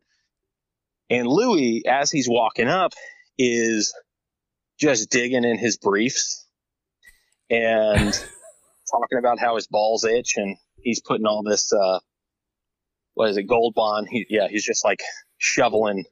And 1.10 1.28
Louie, 1.28 1.84
as 1.88 2.12
he's 2.12 2.28
walking 2.30 2.68
up, 2.68 2.94
is 3.38 3.94
just 4.80 5.10
digging 5.10 5.44
in 5.44 5.58
his 5.58 5.78
briefs 5.78 6.46
and 7.50 8.14
talking 8.92 9.18
about 9.18 9.40
how 9.40 9.56
his 9.56 9.68
balls 9.68 10.04
itch 10.04 10.34
and 10.38 10.58
he's 10.82 11.02
putting 11.02 11.26
all 11.26 11.44
this 11.44 11.72
uh 11.74 12.00
what 13.14 13.30
is 13.30 13.38
it, 13.38 13.48
gold 13.48 13.74
bond. 13.74 14.08
He 14.10 14.26
yeah, 14.30 14.48
he's 14.48 14.64
just 14.64 14.86
like 14.86 15.00
shoveling 15.38 16.06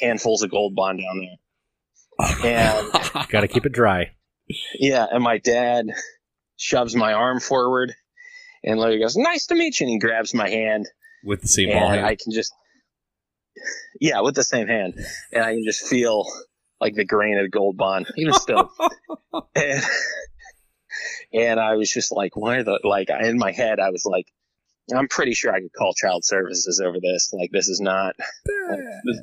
handfuls 0.00 0.42
of 0.42 0.50
gold 0.50 0.74
bond 0.74 1.00
down 1.00 1.20
there. 1.20 2.44
And 2.44 2.92
Got 3.28 3.40
to 3.40 3.48
keep 3.48 3.64
it 3.64 3.72
dry. 3.72 4.10
yeah, 4.78 5.06
and 5.10 5.24
my 5.24 5.38
dad 5.38 5.86
shoves 6.56 6.94
my 6.94 7.12
arm 7.14 7.40
forward 7.40 7.94
and 8.62 8.78
Larry 8.78 9.00
goes, 9.00 9.16
Nice 9.16 9.46
to 9.46 9.54
meet 9.54 9.80
you 9.80 9.84
and 9.86 9.92
he 9.92 9.98
grabs 9.98 10.34
my 10.34 10.48
hand 10.48 10.86
With 11.24 11.42
the 11.42 11.48
same 11.48 11.70
ball 11.70 11.88
hand. 11.88 12.04
I 12.04 12.16
can 12.16 12.32
just 12.32 12.52
yeah, 14.00 14.20
with 14.20 14.34
the 14.34 14.44
same 14.44 14.68
hand, 14.68 14.94
and 15.32 15.42
I 15.42 15.54
can 15.54 15.64
just 15.64 15.86
feel 15.86 16.24
like 16.80 16.94
the 16.94 17.04
grain 17.04 17.38
of 17.38 17.50
gold 17.50 17.76
bond, 17.76 18.06
even 18.16 18.32
still. 18.34 18.70
and, 19.54 19.82
and 21.32 21.60
I 21.60 21.74
was 21.76 21.90
just 21.90 22.12
like, 22.12 22.36
why 22.36 22.62
the 22.62 22.80
like 22.84 23.08
in 23.10 23.38
my 23.38 23.52
head, 23.52 23.80
I 23.80 23.90
was 23.90 24.04
like, 24.04 24.26
I'm 24.94 25.08
pretty 25.08 25.34
sure 25.34 25.52
I 25.52 25.60
could 25.60 25.72
call 25.76 25.92
child 25.94 26.24
services 26.24 26.80
over 26.84 26.98
this. 27.00 27.30
Like, 27.32 27.50
this 27.52 27.68
is 27.68 27.80
not, 27.80 28.14
this, 28.46 29.20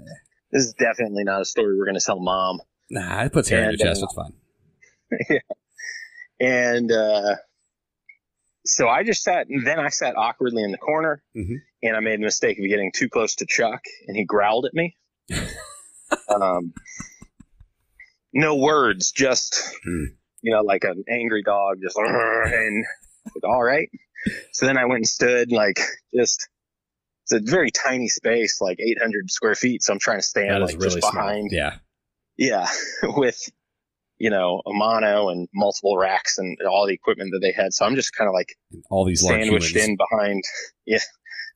this 0.51 0.65
is 0.67 0.73
definitely 0.73 1.23
not 1.23 1.41
a 1.41 1.45
story 1.45 1.75
we're 1.77 1.85
going 1.85 1.97
to 1.97 2.05
tell 2.05 2.19
mom. 2.19 2.61
nah, 2.89 3.23
it 3.23 3.33
puts 3.33 3.49
hair 3.49 3.63
in 3.71 3.77
your 3.77 3.87
chest. 3.87 4.03
uh, 4.03 4.05
It's 4.05 4.13
fine. 4.15 4.33
Yeah. 5.29 5.39
And 6.39 6.91
uh, 6.91 7.35
so 8.65 8.87
I 8.89 9.03
just 9.03 9.23
sat, 9.23 9.47
and 9.47 9.65
then 9.65 9.79
I 9.79 9.89
sat 9.89 10.17
awkwardly 10.17 10.63
in 10.63 10.71
the 10.71 10.77
corner, 10.77 11.23
Mhm. 11.35 11.55
and 11.81 11.95
I 11.95 11.99
made 12.01 12.19
the 12.19 12.25
mistake 12.25 12.59
of 12.59 12.67
getting 12.67 12.91
too 12.93 13.07
close 13.09 13.35
to 13.35 13.45
Chuck, 13.47 13.81
and 14.07 14.17
he 14.17 14.25
growled 14.25 14.65
at 14.65 14.73
me. 14.73 14.97
um, 16.29 16.73
no 18.35 18.55
words, 18.57 19.11
just 19.11 19.55
Hmm. 19.83 20.05
you 20.41 20.53
know, 20.53 20.61
like 20.61 20.83
an 20.83 21.03
angry 21.09 21.41
dog, 21.41 21.77
just 21.81 21.97
and 21.97 22.85
like, 23.33 23.43
all 23.43 23.63
right. 23.63 23.89
So 24.51 24.65
then 24.67 24.77
I 24.77 24.85
went 24.85 24.97
and 24.99 25.07
stood, 25.07 25.51
like 25.51 25.79
just. 26.15 26.47
It's 27.27 27.31
a 27.31 27.39
very 27.39 27.71
tiny 27.71 28.07
space, 28.07 28.61
like 28.61 28.79
800 28.79 29.31
square 29.31 29.55
feet. 29.55 29.81
So 29.81 29.91
I'm 29.91 29.97
trying 29.97 30.19
to 30.19 30.21
stand 30.21 30.63
like 30.63 30.75
really 30.79 31.01
just 31.01 31.11
behind 31.11 31.49
Yeah. 31.51 31.77
yeah, 32.37 32.67
with 33.03 33.41
you 34.19 34.29
know 34.29 34.61
a 34.63 34.71
mono 34.71 35.29
and 35.29 35.47
multiple 35.51 35.97
racks 35.97 36.37
and 36.37 36.55
all 36.69 36.85
the 36.85 36.93
equipment 36.93 37.31
that 37.33 37.39
they 37.39 37.51
had. 37.51 37.73
So 37.73 37.83
I'm 37.83 37.95
just 37.95 38.15
kind 38.15 38.27
of 38.27 38.33
like 38.35 38.55
All 38.91 39.05
these 39.05 39.21
sandwiched 39.25 39.75
in 39.75 39.97
behind. 39.97 40.43
Yeah, 40.85 40.99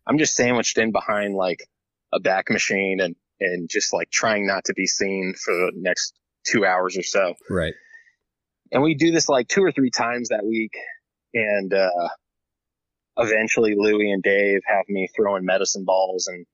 I'm 0.07 0.17
just 0.17 0.35
sandwiched 0.35 0.79
in 0.79 0.91
behind 0.91 1.35
like 1.35 1.59
a 2.11 2.19
back 2.19 2.49
machine 2.49 2.99
and 2.99 3.15
and 3.39 3.69
just 3.69 3.93
like 3.93 4.09
trying 4.09 4.47
not 4.47 4.65
to 4.65 4.73
be 4.73 4.87
seen 4.87 5.35
for 5.37 5.53
the 5.53 5.71
next 5.75 6.15
two 6.45 6.65
hours 6.65 6.97
or 6.97 7.03
so. 7.03 7.33
Right. 7.49 7.73
And 8.71 8.83
we 8.83 8.95
do 8.95 9.11
this 9.11 9.29
like 9.29 9.47
two 9.47 9.63
or 9.63 9.71
three 9.71 9.89
times 9.91 10.29
that 10.29 10.45
week. 10.45 10.71
And 11.33 11.73
uh, 11.73 11.89
eventually 13.17 13.75
Louie 13.77 14.11
and 14.11 14.23
Dave 14.23 14.61
have 14.65 14.85
me 14.87 15.07
throwing 15.15 15.45
medicine 15.45 15.85
balls 15.85 16.27
and 16.27 16.45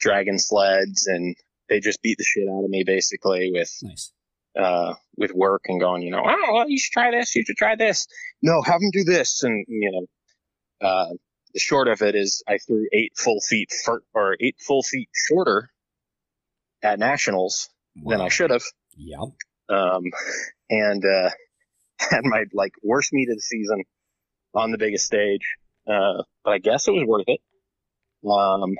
dragon 0.00 0.38
sleds, 0.38 1.06
and 1.06 1.36
they 1.68 1.80
just 1.80 2.02
beat 2.02 2.18
the 2.18 2.24
shit 2.24 2.48
out 2.48 2.64
of 2.64 2.70
me 2.70 2.84
basically 2.84 3.50
with 3.52 3.72
Nice. 3.82 4.12
uh, 4.58 4.94
with 5.16 5.32
work 5.32 5.62
and 5.66 5.80
going, 5.80 6.02
you 6.02 6.10
know, 6.10 6.22
oh, 6.24 6.52
well, 6.52 6.68
you 6.68 6.78
should 6.78 6.92
try 6.92 7.10
this, 7.10 7.34
you 7.34 7.44
should 7.44 7.56
try 7.56 7.76
this. 7.76 8.06
No, 8.42 8.60
have 8.62 8.80
them 8.80 8.90
do 8.92 9.04
this, 9.04 9.42
and 9.42 9.64
you 9.68 9.90
know, 10.80 10.86
uh, 10.86 11.10
the 11.54 11.60
short 11.60 11.88
of 11.88 12.02
it 12.02 12.14
is, 12.16 12.42
I 12.48 12.58
threw 12.58 12.86
eight 12.92 13.12
full 13.16 13.40
feet 13.40 13.70
fir- 13.84 14.02
or 14.12 14.36
eight 14.40 14.56
full 14.60 14.82
feet 14.82 15.08
shorter 15.14 15.70
at 16.82 16.98
nationals 16.98 17.70
than 17.94 18.20
I 18.20 18.28
should 18.28 18.50
have, 18.50 18.62
Yeah. 18.96 19.24
um, 19.68 20.02
and 20.70 21.04
uh, 21.04 21.30
had 21.98 22.24
my 22.24 22.44
like 22.52 22.72
worst 22.82 23.12
meet 23.12 23.28
of 23.30 23.36
the 23.36 23.42
season 23.42 23.84
on 24.54 24.70
the 24.70 24.78
biggest 24.78 25.06
stage. 25.06 25.56
Uh, 25.86 26.22
but 26.44 26.52
I 26.52 26.58
guess 26.58 26.88
it 26.88 26.92
was 26.92 27.04
worth 27.06 27.26
it. 27.26 27.40
Um, 28.28 28.74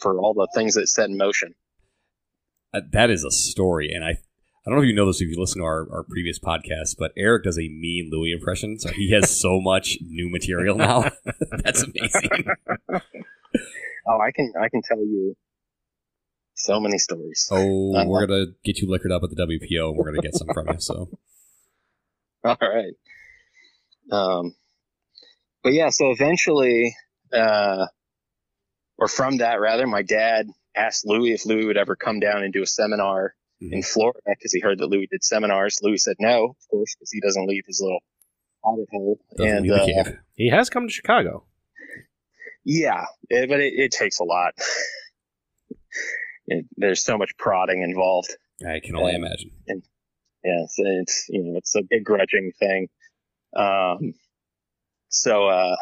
for 0.00 0.18
all 0.18 0.34
the 0.34 0.48
things 0.54 0.74
that 0.74 0.86
set 0.88 1.08
in 1.08 1.16
motion. 1.16 1.54
Uh, 2.74 2.80
that 2.92 3.10
is 3.10 3.24
a 3.24 3.30
story, 3.30 3.90
and 3.92 4.04
I 4.04 4.10
I 4.10 4.70
don't 4.70 4.76
know 4.76 4.82
if 4.82 4.88
you 4.88 4.94
know 4.94 5.06
this 5.06 5.20
if 5.20 5.28
you 5.28 5.38
listen 5.38 5.60
to 5.60 5.64
our, 5.64 5.86
our 5.92 6.02
previous 6.02 6.38
podcast, 6.40 6.96
but 6.98 7.12
Eric 7.16 7.44
does 7.44 7.56
a 7.56 7.68
mean 7.68 8.10
Louie 8.12 8.32
impression, 8.32 8.78
so 8.78 8.90
he 8.90 9.12
has 9.12 9.30
so 9.30 9.60
much 9.62 9.96
new 10.02 10.28
material 10.28 10.76
now. 10.76 11.04
That's 11.64 11.82
amazing. 11.82 12.46
Oh, 14.08 14.20
I 14.20 14.32
can 14.34 14.52
I 14.60 14.68
can 14.68 14.82
tell 14.82 14.98
you 14.98 15.36
so 16.56 16.80
many 16.80 16.98
stories. 16.98 17.48
Oh, 17.52 17.94
Uh-huh. 17.94 18.04
we're 18.08 18.26
gonna 18.26 18.46
get 18.64 18.78
you 18.78 18.90
liquored 18.90 19.12
up 19.12 19.22
at 19.22 19.30
the 19.30 19.36
WPO, 19.36 19.90
and 19.90 19.96
we're 19.96 20.06
gonna 20.06 20.22
get 20.22 20.34
some 20.34 20.48
from 20.52 20.66
you. 20.68 20.80
So 20.80 21.08
All 22.44 22.56
right. 22.60 22.94
Um, 24.10 24.54
but 25.62 25.72
yeah, 25.72 25.88
so 25.90 26.10
eventually, 26.10 26.94
uh, 27.32 27.86
or 28.98 29.08
from 29.08 29.38
that 29.38 29.60
rather, 29.60 29.86
my 29.86 30.02
dad 30.02 30.46
asked 30.76 31.06
Louie 31.06 31.32
if 31.32 31.44
Louie 31.46 31.66
would 31.66 31.76
ever 31.76 31.96
come 31.96 32.20
down 32.20 32.42
and 32.44 32.52
do 32.52 32.62
a 32.62 32.66
seminar 32.66 33.34
in 33.60 33.82
Florida 33.82 34.20
because 34.26 34.52
he 34.52 34.60
heard 34.60 34.78
that 34.78 34.86
Louie 34.88 35.08
did 35.10 35.24
seminars. 35.24 35.80
Louie 35.82 35.96
said 35.96 36.16
no, 36.20 36.44
of 36.50 36.68
course, 36.70 36.94
because 36.94 37.10
he 37.10 37.20
doesn't 37.20 37.46
leave 37.48 37.64
his 37.66 37.80
little 37.82 38.00
hobbit 38.64 38.86
hole. 38.92 39.18
doesn't 39.36 39.56
and 39.70 39.72
uh. 39.72 40.12
He 40.34 40.50
has 40.50 40.68
come 40.70 40.86
to 40.86 40.92
Chicago. 40.92 41.44
yeah, 42.64 43.06
it, 43.30 43.48
but 43.48 43.58
it, 43.60 43.72
it 43.74 43.90
takes 43.92 44.20
a 44.20 44.24
lot. 44.24 44.52
It, 46.48 46.66
there's 46.76 47.02
so 47.04 47.18
much 47.18 47.36
prodding 47.38 47.82
involved. 47.82 48.30
I 48.66 48.80
can 48.80 48.96
only 48.96 49.14
imagine. 49.14 49.50
yeah, 49.68 50.66
so 50.68 50.82
it's 50.84 51.26
you 51.28 51.42
know 51.42 51.58
it's 51.58 51.74
a 51.74 51.82
begrudging 51.82 52.52
thing. 52.58 52.88
Um, 53.56 54.14
so 55.08 55.46
uh, 55.48 55.76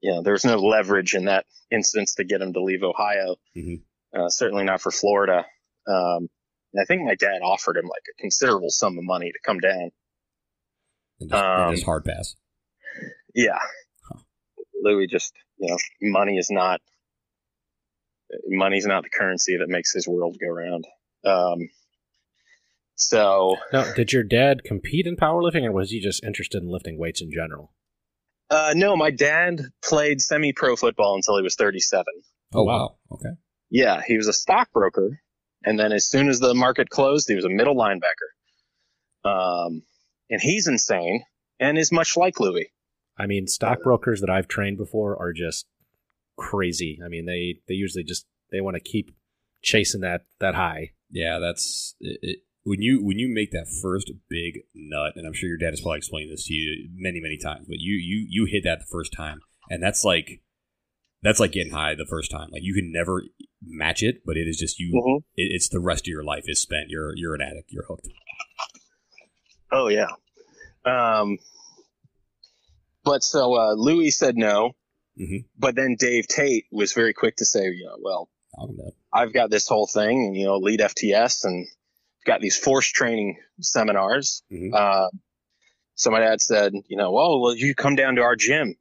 you 0.00 0.12
know, 0.12 0.22
there 0.22 0.32
was 0.32 0.44
no 0.44 0.56
leverage 0.56 1.14
in 1.14 1.26
that 1.26 1.46
instance 1.70 2.14
to 2.16 2.24
get 2.24 2.40
him 2.40 2.52
to 2.54 2.62
leave 2.62 2.82
Ohio. 2.82 3.36
Mhm. 3.56 3.82
Uh, 4.16 4.28
certainly 4.28 4.64
not 4.64 4.80
for 4.80 4.90
Florida. 4.90 5.44
Um, 5.86 6.28
and 6.72 6.80
I 6.80 6.84
think 6.84 7.02
my 7.04 7.14
dad 7.14 7.42
offered 7.42 7.76
him 7.76 7.84
like 7.84 8.02
a 8.12 8.20
considerable 8.20 8.70
sum 8.70 8.98
of 8.98 9.04
money 9.04 9.30
to 9.30 9.38
come 9.44 9.58
down. 9.60 9.90
And 11.20 11.30
just, 11.30 11.42
and 11.44 11.78
Um, 11.78 11.82
hard 11.82 12.04
pass. 12.04 12.34
Yeah, 13.34 13.58
Louie 14.82 15.06
just 15.06 15.32
you 15.58 15.68
know, 15.70 15.76
money 16.02 16.38
is 16.38 16.48
not 16.50 16.80
money's 18.46 18.86
not 18.86 19.02
the 19.02 19.10
currency 19.10 19.56
that 19.58 19.68
makes 19.68 19.92
this 19.92 20.06
world 20.06 20.36
go 20.40 20.48
round. 20.48 20.86
Um, 21.24 21.68
so 22.94 23.56
Now, 23.72 23.92
did 23.94 24.12
your 24.12 24.22
dad 24.22 24.62
compete 24.64 25.06
in 25.06 25.16
powerlifting, 25.16 25.64
or 25.64 25.72
was 25.72 25.90
he 25.90 26.00
just 26.00 26.22
interested 26.24 26.62
in 26.62 26.70
lifting 26.70 26.98
weights 26.98 27.22
in 27.22 27.30
general? 27.32 27.72
Uh, 28.50 28.72
no, 28.74 28.96
my 28.96 29.10
dad 29.10 29.60
played 29.82 30.20
semi-pro 30.20 30.76
football 30.76 31.14
until 31.14 31.36
he 31.36 31.42
was 31.42 31.54
37. 31.54 32.04
Oh 32.52 32.64
wow. 32.64 32.96
Okay. 33.12 33.30
Yeah, 33.70 34.02
he 34.04 34.16
was 34.16 34.26
a 34.26 34.32
stockbroker, 34.32 35.20
and 35.64 35.78
then 35.78 35.92
as 35.92 36.08
soon 36.08 36.28
as 36.28 36.40
the 36.40 36.54
market 36.54 36.90
closed, 36.90 37.28
he 37.28 37.36
was 37.36 37.44
a 37.44 37.48
middle 37.48 37.76
linebacker. 37.76 38.30
Um, 39.24 39.82
and 40.28 40.40
he's 40.40 40.66
insane 40.66 41.22
and 41.60 41.78
is 41.78 41.92
much 41.92 42.16
like 42.16 42.40
Louie. 42.40 42.72
I 43.16 43.26
mean, 43.26 43.46
stockbrokers 43.46 44.20
that 44.22 44.30
I've 44.30 44.48
trained 44.48 44.78
before 44.78 45.16
are 45.20 45.32
just 45.32 45.66
crazy. 46.40 46.98
I 47.04 47.08
mean, 47.08 47.26
they 47.26 47.60
they 47.68 47.74
usually 47.74 48.04
just 48.04 48.26
they 48.50 48.60
want 48.60 48.74
to 48.76 48.80
keep 48.80 49.14
chasing 49.62 50.00
that 50.00 50.22
that 50.40 50.54
high. 50.54 50.92
Yeah, 51.10 51.38
that's 51.38 51.94
it, 52.00 52.18
it, 52.22 52.38
when 52.64 52.80
you 52.80 53.04
when 53.04 53.18
you 53.18 53.28
make 53.32 53.50
that 53.52 53.66
first 53.82 54.10
big 54.28 54.60
nut, 54.74 55.12
and 55.16 55.26
I'm 55.26 55.32
sure 55.34 55.48
your 55.48 55.58
dad 55.58 55.70
has 55.70 55.80
probably 55.80 55.98
explained 55.98 56.32
this 56.32 56.46
to 56.46 56.54
you 56.54 56.88
many 56.94 57.20
many 57.20 57.36
times, 57.36 57.66
but 57.68 57.78
you 57.78 57.94
you 57.94 58.26
you 58.28 58.44
hit 58.50 58.64
that 58.64 58.80
the 58.80 58.86
first 58.90 59.12
time, 59.12 59.40
and 59.68 59.82
that's 59.82 60.04
like 60.04 60.40
that's 61.22 61.40
like 61.40 61.52
getting 61.52 61.72
high 61.72 61.94
the 61.94 62.06
first 62.08 62.30
time. 62.30 62.48
Like 62.50 62.62
you 62.62 62.74
can 62.74 62.90
never 62.90 63.22
match 63.62 64.02
it, 64.02 64.22
but 64.24 64.36
it 64.36 64.48
is 64.48 64.56
just 64.56 64.78
you. 64.78 64.92
Mhm. 64.94 65.18
It, 65.36 65.52
it's 65.52 65.68
the 65.68 65.80
rest 65.80 66.04
of 66.04 66.08
your 66.08 66.24
life 66.24 66.44
is 66.46 66.60
spent. 66.60 66.88
You're 66.88 67.12
you're 67.16 67.34
an 67.34 67.42
addict. 67.42 67.70
You're 67.70 67.84
hooked. 67.86 68.08
Oh 69.72 69.88
yeah. 69.88 70.08
Um, 70.84 71.38
but 73.04 73.22
so 73.22 73.54
uh, 73.54 73.74
Louie 73.74 74.10
said 74.10 74.36
no, 74.36 74.72
Mhm. 75.20 75.44
but 75.58 75.74
then 75.74 75.96
Dave 75.98 76.26
Tate 76.26 76.64
was 76.72 76.92
very 76.94 77.12
quick 77.12 77.36
to 77.36 77.44
say, 77.44 77.64
you 77.64 77.84
know, 77.84 77.96
well. 78.00 78.30
I've 79.12 79.32
got 79.32 79.50
this 79.50 79.68
whole 79.68 79.86
thing, 79.86 80.26
and 80.26 80.36
you 80.36 80.46
know, 80.46 80.54
Elite 80.56 80.80
FTS, 80.80 81.44
and 81.44 81.66
got 82.26 82.40
these 82.40 82.56
force 82.56 82.86
training 82.88 83.38
seminars. 83.60 84.42
Mhm. 84.50 84.72
Uh, 84.74 85.08
so 85.94 86.10
my 86.10 86.20
dad 86.20 86.40
said, 86.40 86.72
you 86.88 86.96
know, 86.96 87.12
well, 87.12 87.40
well, 87.40 87.54
you 87.54 87.74
come 87.74 87.94
down 87.96 88.16
to 88.16 88.22
our 88.22 88.34
gym. 88.36 88.76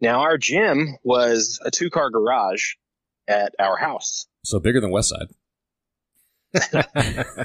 Now 0.00 0.20
our 0.20 0.36
gym 0.38 0.96
was 1.04 1.60
a 1.64 1.70
two 1.70 1.88
car 1.90 2.10
garage 2.10 2.74
at 3.28 3.54
our 3.58 3.76
house, 3.76 4.26
So 4.44 4.58
bigger 4.60 4.80
than 4.80 4.90
Westside. 4.90 5.30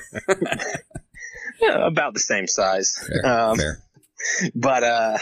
Yeah, 1.61 1.85
about 1.87 2.13
the 2.13 2.19
same 2.21 2.47
size. 2.47 2.97
Fair. 3.05 3.25
Um, 3.25 3.57
Fair. 3.57 3.83
but 4.55 4.83
uh, 4.83 5.17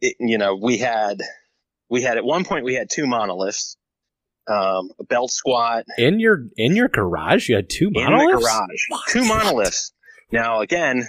it, 0.00 0.16
you 0.18 0.38
know, 0.38 0.54
we 0.56 0.78
had 0.78 1.20
we 1.94 2.02
had 2.02 2.16
at 2.18 2.24
one 2.24 2.44
point 2.44 2.64
we 2.64 2.74
had 2.74 2.90
two 2.90 3.06
monoliths, 3.06 3.76
um, 4.48 4.90
a 4.98 5.04
belt 5.04 5.30
squat, 5.30 5.84
In 5.96 6.18
your 6.20 6.44
in 6.56 6.74
your 6.76 6.88
garage, 6.88 7.48
you 7.48 7.56
had 7.56 7.70
two 7.70 7.90
monoliths 7.90 8.22
in 8.22 8.36
the 8.36 8.42
garage. 8.42 9.02
Two 9.12 9.24
monoliths. 9.24 9.92
Now 10.32 10.60
again, 10.60 11.04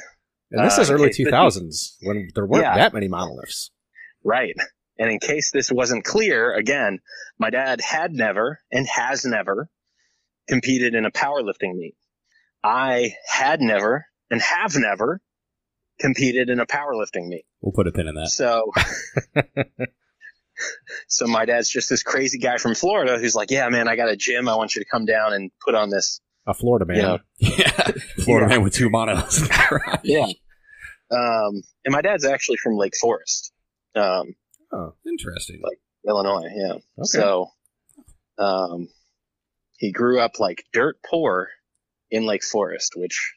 And 0.51 0.65
this 0.65 0.77
Uh, 0.77 0.81
is 0.83 0.91
early 0.91 1.11
two 1.11 1.25
thousands 1.29 1.97
when 2.01 2.29
there 2.35 2.45
weren't 2.45 2.63
Yeah. 2.63 2.75
that 2.77 2.93
many 2.93 3.07
monoliths. 3.07 3.71
right. 4.23 4.55
And 4.97 5.09
in 5.11 5.19
case 5.19 5.51
this 5.51 5.69
wasn't 5.71 6.05
clear, 6.05 6.53
again, 6.53 6.99
my 7.37 7.49
dad 7.49 7.81
had 7.81 8.13
never 8.13 8.61
and 8.71 8.87
has 8.87 9.25
never 9.25 9.69
competed 10.47 10.95
in 10.95 11.03
a 11.05 11.11
powerlifting 11.11 11.75
meet. 11.75 11.95
I 12.63 13.15
had 13.27 13.59
never 13.59 14.05
and 14.31 14.41
have 14.41 14.73
never 14.77 15.19
competed 15.99 16.49
in 16.49 16.59
a 16.61 16.65
powerlifting 16.65 17.27
meet. 17.27 17.45
We'll 17.61 17.73
put 17.73 17.87
a 17.87 17.91
pin 17.91 18.07
in 18.07 18.15
that. 18.15 18.29
So, 18.29 18.71
so 21.07 21.27
my 21.27 21.45
dad's 21.45 21.69
just 21.69 21.89
this 21.89 22.03
crazy 22.03 22.37
guy 22.39 22.57
from 22.57 22.75
Florida 22.75 23.17
who's 23.17 23.35
like, 23.35 23.51
yeah, 23.51 23.67
man, 23.69 23.87
I 23.87 23.95
got 23.95 24.09
a 24.09 24.15
gym. 24.15 24.47
I 24.49 24.55
want 24.55 24.75
you 24.75 24.81
to 24.83 24.89
come 24.89 25.05
down 25.05 25.33
and 25.33 25.51
put 25.63 25.75
on 25.75 25.89
this. 25.89 26.21
A 26.47 26.53
Florida 26.53 26.85
man. 26.85 26.97
Yeah. 26.97 27.17
Yeah, 27.57 27.91
Florida 28.23 28.45
Yeah. 28.49 28.55
man 28.57 28.63
with 28.63 28.73
two 28.73 28.89
monos. 28.89 29.41
in. 29.41 29.47
Yeah. 30.03 30.25
Um, 31.11 31.61
and 31.83 31.91
my 31.91 32.01
dad's 32.01 32.25
actually 32.25 32.57
from 32.57 32.75
Lake 32.77 32.93
Forest, 32.99 33.51
um, 33.95 34.33
Interesting. 35.07 35.61
Like 35.63 35.79
Illinois. 36.07 36.49
Yeah. 36.53 36.73
Okay. 36.73 36.81
So, 37.03 37.47
um, 38.37 38.89
he 39.77 39.91
grew 39.91 40.19
up 40.19 40.39
like 40.39 40.65
dirt 40.73 40.97
poor 41.09 41.49
in 42.11 42.25
Lake 42.25 42.43
Forest, 42.43 42.93
which 42.95 43.33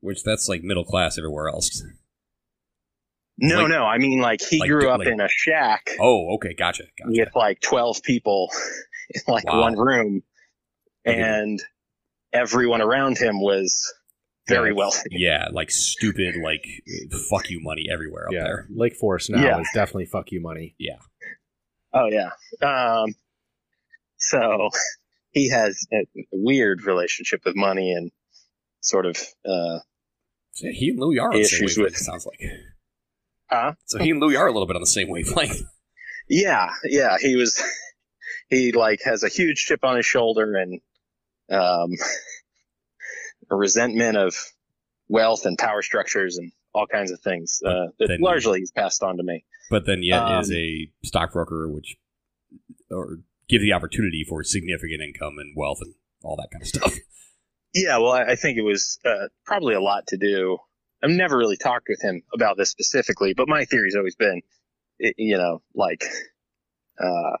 Which 0.00 0.22
that's 0.22 0.48
like 0.48 0.62
middle 0.62 0.84
class 0.84 1.16
everywhere 1.18 1.48
else. 1.48 1.82
No, 3.42 3.60
Like- 3.62 3.68
no, 3.70 3.84
I 3.84 3.98
mean 3.98 4.20
like 4.20 4.40
he 4.42 4.58
like- 4.60 4.68
grew 4.68 4.88
up 4.90 4.98
like- 4.98 5.08
in 5.08 5.20
a 5.20 5.28
shack 5.28 5.90
Oh, 5.98 6.34
okay, 6.34 6.52
gotcha, 6.54 6.84
gotcha. 6.98 7.10
with 7.10 7.34
like 7.34 7.60
12 7.60 8.02
people 8.02 8.50
in 9.14 9.22
like 9.26 9.44
Wow. 9.46 9.60
one 9.62 9.78
room 9.78 10.22
Okay. 11.06 11.18
and 11.20 11.58
everyone 12.32 12.82
around 12.82 13.16
him 13.18 13.40
was 13.40 13.92
very 14.46 14.70
Yeah. 14.70 14.76
wealthy. 14.76 15.08
Yeah, 15.12 15.48
like 15.52 15.70
stupid, 15.70 16.36
like 16.36 16.64
fuck 17.30 17.48
you 17.50 17.60
money 17.62 17.86
everywhere 17.90 18.26
up 18.26 18.32
yeah. 18.34 18.42
there. 18.44 18.66
Lake 18.70 18.94
Forest 18.96 19.30
now 19.30 19.42
Yeah. 19.42 19.60
is 19.60 19.68
definitely 19.74 20.06
fuck 20.06 20.30
you 20.32 20.40
money. 20.42 20.74
Yeah. 20.78 20.98
Oh 21.94 22.08
yeah. 22.10 22.30
Um, 22.60 23.14
so 24.18 24.68
he 25.32 25.48
has 25.50 25.86
a 25.92 26.04
weird 26.30 26.82
relationship 26.84 27.40
with 27.44 27.56
money 27.56 27.92
and 27.92 28.10
sort 28.82 29.06
of, 29.06 29.16
uh, 29.46 29.78
So 30.52 30.66
yeah, 30.66 30.72
he 30.72 30.90
and 30.90 30.98
Louie 31.00 31.18
are 31.18 31.30
on 31.32 31.36
the 31.38 31.44
same 31.44 31.64
Issues 31.64 31.78
with- 31.78 31.94
It 31.94 31.98
sounds 31.98 32.26
like. 32.26 32.40
Huh? 33.50 33.72
So 33.86 33.98
he 33.98 34.10
and 34.10 34.20
Louie 34.20 34.36
are 34.36 34.46
a 34.46 34.52
little 34.52 34.66
bit 34.66 34.76
on 34.76 34.82
the 34.82 34.86
same 34.86 35.08
wavelength. 35.08 35.60
yeah, 36.28 36.68
yeah, 36.84 37.16
he 37.20 37.34
was, 37.36 37.60
he 38.48 38.72
like 38.72 39.00
has 39.04 39.22
a 39.24 39.28
huge 39.28 39.64
chip 39.66 39.84
on 39.84 39.96
his 39.96 40.06
shoulder 40.06 40.54
and, 40.56 40.80
um, 41.50 41.90
a 43.50 43.56
resentment 43.56 44.16
of 44.16 44.34
wealth 45.08 45.44
and 45.46 45.58
power 45.58 45.82
structures 45.82 46.36
and 46.38 46.52
all 46.72 46.86
kinds 46.86 47.10
of 47.10 47.18
things, 47.20 47.60
uh, 47.66 47.86
that 47.98 48.18
largely 48.20 48.60
he's 48.60 48.70
passed 48.70 49.02
on 49.02 49.16
to 49.16 49.22
me. 49.24 49.44
but 49.70 49.84
then 49.86 50.02
yet 50.04 50.20
Um, 50.22 50.40
is 50.40 50.52
a 50.52 50.88
stockbroker, 51.04 51.68
which 51.68 51.96
or 52.90 53.18
give 53.48 53.60
the 53.62 53.72
opportunity 53.72 54.24
for 54.28 54.44
significant 54.44 55.02
income 55.02 55.34
and 55.38 55.52
wealth 55.56 55.78
and 55.80 55.94
all 56.22 56.36
that 56.36 56.48
kind 56.52 56.62
of 56.62 56.68
stuff. 56.68 56.94
Yeah, 57.72 57.98
well, 57.98 58.10
I 58.10 58.32
I 58.32 58.34
think 58.34 58.58
it 58.58 58.62
was 58.62 58.98
uh, 59.04 59.28
probably 59.44 59.76
a 59.76 59.80
lot 59.80 60.08
to 60.08 60.16
do. 60.16 60.58
I've 61.02 61.10
never 61.10 61.36
really 61.36 61.56
talked 61.56 61.86
with 61.88 62.02
him 62.02 62.22
about 62.34 62.56
this 62.56 62.70
specifically, 62.70 63.34
but 63.34 63.48
my 63.48 63.64
theory's 63.64 63.96
always 63.96 64.16
been, 64.16 64.42
you 64.98 65.38
know, 65.38 65.62
like, 65.74 66.04
uh, 66.98 67.36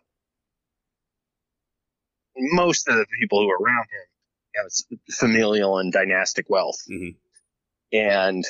most 2.36 2.88
of 2.88 2.96
the 2.96 3.06
people 3.20 3.40
who 3.42 3.50
are 3.50 3.58
around 3.62 3.86
him 3.90 4.06
have 4.56 5.14
familial 5.14 5.78
and 5.78 5.92
dynastic 5.92 6.48
wealth. 6.48 6.80
Mhm. 6.88 7.16
And 7.92 8.44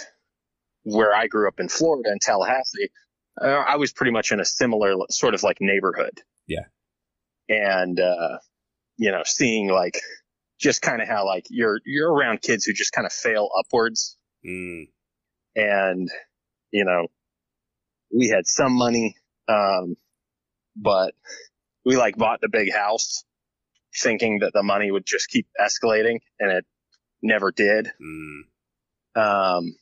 where 0.82 1.14
I 1.14 1.26
grew 1.26 1.48
up 1.48 1.58
in 1.58 1.68
Florida 1.68 2.10
in 2.12 2.18
Tallahassee, 2.20 2.90
uh, 3.40 3.46
I 3.46 3.76
was 3.76 3.92
pretty 3.92 4.12
much 4.12 4.30
in 4.32 4.38
a 4.38 4.44
similar 4.44 4.94
sort 5.10 5.34
of 5.34 5.42
like 5.42 5.60
neighborhood. 5.60 6.22
Yeah. 6.46 6.66
And, 7.48 7.98
uh, 7.98 8.38
you 8.96 9.10
know, 9.10 9.22
seeing 9.24 9.68
like 9.68 10.00
just 10.58 10.82
kind 10.82 11.02
of 11.02 11.08
how 11.08 11.26
like 11.26 11.46
you're, 11.50 11.80
you're 11.84 12.12
around 12.12 12.42
kids 12.42 12.64
who 12.64 12.72
just 12.72 12.92
kind 12.92 13.06
of 13.06 13.12
fail 13.12 13.50
upwards 13.58 14.16
Mm, 14.46 14.88
and 15.56 16.08
you 16.70 16.84
know 16.84 17.06
we 18.14 18.28
had 18.28 18.46
some 18.46 18.72
money 18.72 19.16
um 19.48 19.96
but 20.76 21.14
we 21.84 21.96
like 21.96 22.16
bought 22.16 22.40
the 22.40 22.48
big 22.48 22.72
house 22.72 23.24
thinking 24.02 24.40
that 24.40 24.52
the 24.52 24.62
money 24.62 24.90
would 24.90 25.04
just 25.04 25.28
keep 25.28 25.46
escalating 25.60 26.20
and 26.38 26.50
it 26.50 26.64
never 27.22 27.50
did 27.50 27.88
mm, 28.00 28.40
um 29.16 29.74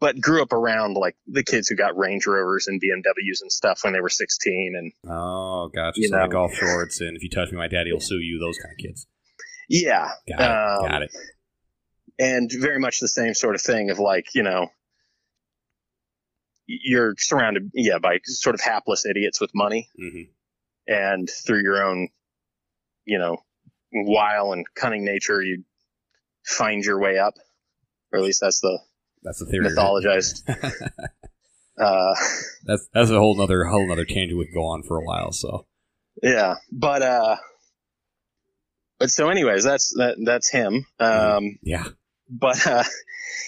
but 0.00 0.20
grew 0.20 0.42
up 0.42 0.52
around 0.52 0.94
like 0.94 1.16
the 1.26 1.42
kids 1.42 1.68
who 1.68 1.74
got 1.74 1.96
Range 1.96 2.24
Rovers 2.26 2.66
and 2.66 2.80
BMWs 2.80 3.40
and 3.40 3.50
stuff 3.50 3.80
when 3.82 3.92
they 3.92 4.00
were 4.00 4.10
16 4.10 4.74
and 4.76 4.92
oh, 5.10 5.70
gotcha. 5.74 6.00
You 6.00 6.08
so 6.08 6.16
like 6.16 6.28
know. 6.28 6.32
golf 6.32 6.54
shorts 6.54 7.00
and 7.00 7.16
if 7.16 7.22
you 7.22 7.30
touch 7.30 7.50
me, 7.50 7.56
my 7.56 7.68
daddy 7.68 7.92
will 7.92 8.00
sue 8.00 8.18
you. 8.18 8.38
Those 8.38 8.58
kind 8.58 8.72
of 8.72 8.78
kids. 8.78 9.06
yeah 9.68 10.10
Got 10.28 10.40
it. 10.40 10.44
Um, 10.44 10.90
Got 10.90 11.02
it. 11.02 11.10
and 12.18 12.50
very 12.52 12.78
much 12.78 13.00
the 13.00 13.08
same 13.08 13.34
sort 13.34 13.54
of 13.54 13.62
thing 13.62 13.90
of 13.90 13.98
like 13.98 14.34
you 14.34 14.42
know 14.42 14.68
you're 16.66 17.14
surrounded 17.18 17.70
yeah 17.74 17.98
by 17.98 18.18
sort 18.24 18.54
of 18.54 18.60
hapless 18.60 19.06
idiots 19.06 19.40
with 19.40 19.50
money 19.54 19.88
hmm 19.96 20.22
and 20.88 21.28
through 21.44 21.62
your 21.62 21.82
own, 21.82 22.08
you 23.04 23.18
know, 23.18 23.38
wile 23.92 24.52
and 24.52 24.64
cunning 24.76 25.04
nature, 25.04 25.42
you 25.42 25.64
find 26.44 26.84
your 26.84 27.00
way 27.00 27.18
up, 27.18 27.34
or 28.12 28.20
at 28.20 28.24
least 28.24 28.40
that's 28.40 28.60
the 28.60 28.78
That's 29.24 29.40
the 29.40 29.46
theory. 29.46 29.64
right? 29.66 29.74
mythologized. 29.74 30.42
uh, 31.80 32.14
That's 32.64 32.88
that's 32.94 33.10
a 33.10 33.18
whole 33.18 33.36
nother 33.36 33.64
whole 33.64 33.88
nother 33.88 34.04
tangent 34.04 34.38
we 34.38 34.46
could 34.46 34.54
go 34.54 34.66
on 34.66 34.84
for 34.84 34.96
a 34.98 35.04
while. 35.04 35.32
So 35.32 35.66
yeah, 36.22 36.54
but 36.70 37.02
uh, 37.02 37.36
but 39.00 39.10
so 39.10 39.28
anyways, 39.28 39.64
that's 39.64 39.92
that 39.96 40.16
that's 40.24 40.48
him. 40.48 40.86
Um, 41.00 41.58
yeah, 41.62 41.84
but 42.30 42.64
uh, 42.66 42.84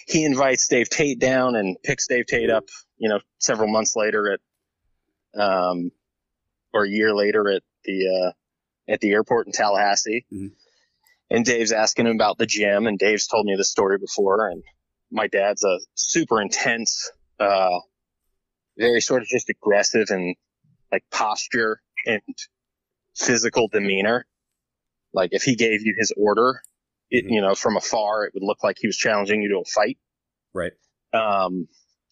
he 0.09 0.25
invites 0.25 0.67
Dave 0.69 0.89
Tate 0.91 1.21
down 1.21 1.55
and 1.57 1.77
picks 1.85 2.07
Dave 2.09 2.27
Tate 2.27 2.51
up, 2.51 2.65
you 2.99 3.09
know, 3.09 3.21
several 3.39 3.69
months 3.69 3.95
later 3.97 4.33
at, 4.33 5.41
um, 5.41 5.91
or 6.73 6.85
a 6.85 6.89
year 6.91 7.15
later 7.15 7.49
at 7.51 7.63
the 7.85 8.09
uh, 8.09 8.33
at 8.93 9.01
the 9.01 9.11
airport 9.11 9.47
in 9.47 9.53
Tallahassee. 9.53 10.27
Mhm. 10.33 10.53
And 11.31 11.45
Dave's 11.45 11.73
asking 11.73 12.07
him 12.07 12.15
about 12.15 12.39
the 12.39 12.47
gym, 12.47 12.87
and 12.87 12.99
Dave's 12.99 13.27
told 13.27 13.45
me 13.47 13.55
this 13.57 13.71
story 13.71 13.99
before. 13.99 14.49
And 14.49 14.63
my 15.11 15.27
dad's 15.27 15.63
a 15.63 15.79
super 15.95 16.41
intense, 16.41 17.11
uh, 17.39 17.81
very 18.79 19.01
sort 19.03 19.23
of 19.23 19.29
just 19.29 19.51
aggressive 19.51 20.07
and 20.11 20.37
like 20.91 21.05
posture 21.11 21.83
and 22.07 22.23
physical 23.15 23.69
demeanor. 23.69 24.27
Like 25.13 25.31
if 25.33 25.43
he 25.43 25.55
gave 25.55 25.83
you 25.83 25.95
his 25.99 26.13
order, 26.17 26.63
it, 27.11 27.27
Mhm. 27.27 27.31
you 27.31 27.41
know, 27.43 27.55
from 27.55 27.77
afar, 27.77 28.25
it 28.25 28.33
would 28.35 28.43
look 28.43 28.63
like 28.65 28.77
he 28.81 28.87
was 28.87 28.97
challenging 28.97 29.43
you 29.43 29.49
to 29.51 29.59
a 29.59 29.65
fight. 29.65 29.99
right. 30.55 30.73
Um, 31.13 31.69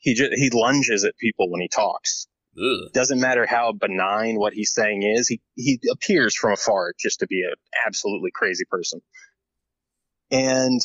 he 0.06 0.14
just, 0.14 0.34
he 0.34 0.50
lunges 0.54 1.02
at 1.02 1.16
people 1.18 1.50
when 1.50 1.60
he 1.60 1.66
talks. 1.66 2.28
Ugh. 2.56 2.92
Doesn't 2.94 3.18
matter 3.18 3.44
how 3.44 3.72
benign 3.72 4.36
what 4.36 4.52
he's 4.52 4.72
saying 4.72 5.02
is. 5.02 5.26
He, 5.26 5.40
he 5.56 5.80
appears 5.90 6.32
from 6.36 6.52
afar 6.52 6.92
just 6.96 7.18
to 7.20 7.26
be 7.26 7.42
an 7.42 7.56
absolutely 7.84 8.30
crazy 8.32 8.64
person. 8.70 9.00
And 10.30 10.80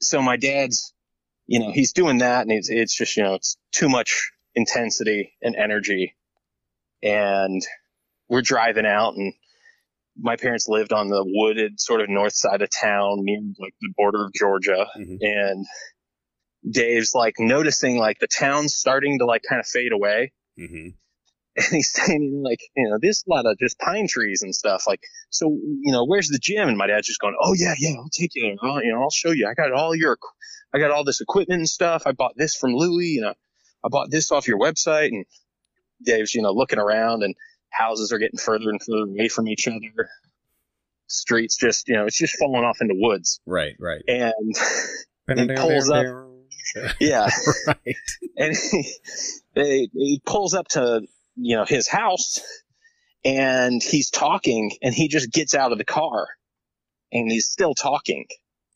so 0.00 0.22
my 0.22 0.38
dad's, 0.38 0.94
you 1.46 1.58
know, 1.58 1.70
he's 1.70 1.92
doing 1.92 2.18
that 2.18 2.40
and 2.40 2.52
it's, 2.52 2.70
it's 2.70 2.96
just, 2.96 3.18
you 3.18 3.22
know, 3.22 3.34
it's 3.34 3.58
too 3.70 3.90
much 3.90 4.30
intensity 4.54 5.34
and 5.42 5.54
energy. 5.54 6.16
And 7.02 7.60
we're 8.30 8.40
driving 8.40 8.86
out 8.86 9.14
and 9.14 9.34
my 10.18 10.36
parents 10.36 10.68
lived 10.68 10.94
on 10.94 11.08
the 11.08 11.22
wooded 11.22 11.78
sort 11.78 12.00
of 12.00 12.08
north 12.08 12.34
side 12.34 12.62
of 12.62 12.70
town 12.70 13.18
near 13.20 13.40
like 13.60 13.74
the 13.82 13.92
border 13.94 14.24
of 14.24 14.32
Georgia. 14.32 14.86
Mhm. 14.98 15.18
And 15.20 15.66
Dave's 16.68 17.14
like 17.14 17.34
noticing 17.38 17.98
like 17.98 18.18
the 18.18 18.26
town's 18.26 18.74
starting 18.74 19.18
to 19.18 19.26
like 19.26 19.42
kind 19.48 19.60
of 19.60 19.66
fade 19.66 19.92
away. 19.92 20.32
Mm-hmm. 20.58 20.88
And 21.56 21.66
he's 21.70 21.92
saying, 21.92 22.22
you 22.22 22.30
know, 22.32 22.48
like, 22.48 22.60
you 22.76 22.88
know, 22.88 22.98
there's 23.00 23.24
a 23.26 23.30
lot 23.30 23.46
of 23.46 23.58
just 23.58 23.78
pine 23.78 24.06
trees 24.08 24.42
and 24.42 24.54
stuff. 24.54 24.84
Like, 24.86 25.00
so, 25.30 25.48
you 25.48 25.92
know, 25.92 26.04
where's 26.04 26.28
the 26.28 26.38
gym? 26.38 26.68
And 26.68 26.78
my 26.78 26.86
dad's 26.86 27.06
just 27.06 27.20
going, 27.20 27.36
oh 27.40 27.54
yeah, 27.54 27.74
yeah, 27.78 27.96
I'll 27.96 28.10
take 28.10 28.32
you 28.34 28.42
there. 28.42 28.70
I'll, 28.70 28.82
you 28.82 28.92
know, 28.92 29.02
I'll 29.02 29.10
show 29.10 29.30
you. 29.30 29.48
I 29.48 29.54
got 29.54 29.72
all 29.72 29.94
your, 29.94 30.18
I 30.72 30.78
got 30.78 30.90
all 30.90 31.04
this 31.04 31.20
equipment 31.20 31.58
and 31.58 31.68
stuff. 31.68 32.02
I 32.06 32.12
bought 32.12 32.36
this 32.36 32.54
from 32.54 32.74
Louie. 32.74 33.06
You 33.06 33.22
know, 33.22 33.34
I 33.84 33.88
bought 33.88 34.10
this 34.10 34.30
off 34.30 34.48
your 34.48 34.58
website. 34.58 35.08
And 35.08 35.24
Dave's, 36.04 36.34
you 36.34 36.42
know, 36.42 36.52
looking 36.52 36.78
around 36.78 37.22
and 37.22 37.34
houses 37.70 38.12
are 38.12 38.18
getting 38.18 38.38
further 38.38 38.70
and 38.70 38.80
further 38.82 39.10
away 39.10 39.28
from 39.28 39.48
each 39.48 39.66
other. 39.68 40.08
Streets 41.06 41.56
just, 41.56 41.88
you 41.88 41.94
know, 41.94 42.04
it's 42.04 42.18
just 42.18 42.36
falling 42.36 42.64
off 42.64 42.78
into 42.80 42.94
woods. 42.96 43.40
Right. 43.46 43.74
Right. 43.80 44.02
And 44.06 44.34
he 45.34 45.54
pulls 45.54 45.90
up. 45.90 46.27
Yeah. 47.00 47.28
right. 47.66 47.96
and 48.36 48.56
he, 48.56 48.92
he, 49.54 49.90
he 49.92 50.22
pulls 50.24 50.54
up 50.54 50.68
to 50.68 51.02
you 51.36 51.56
know 51.56 51.64
his 51.64 51.88
house 51.88 52.40
and 53.24 53.82
he's 53.82 54.10
talking 54.10 54.72
and 54.82 54.94
he 54.94 55.08
just 55.08 55.32
gets 55.32 55.54
out 55.54 55.72
of 55.72 55.78
the 55.78 55.84
car 55.84 56.28
and 57.12 57.30
he's 57.30 57.46
still 57.46 57.74
talking. 57.74 58.26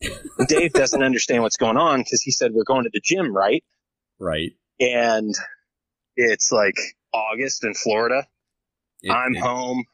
Dave 0.48 0.72
doesn't 0.72 1.02
understand 1.02 1.42
what's 1.42 1.56
going 1.56 1.76
on 1.76 2.00
because 2.00 2.22
he 2.22 2.30
said 2.32 2.52
we're 2.52 2.64
going 2.64 2.84
to 2.84 2.90
the 2.92 3.00
gym 3.02 3.34
right? 3.36 3.62
Right. 4.18 4.52
and 4.80 5.34
it's 6.16 6.50
like 6.52 6.76
august 7.12 7.64
in 7.64 7.74
florida. 7.74 8.26
It- 9.02 9.10
i'm 9.10 9.34
it- 9.34 9.42
home. 9.42 9.84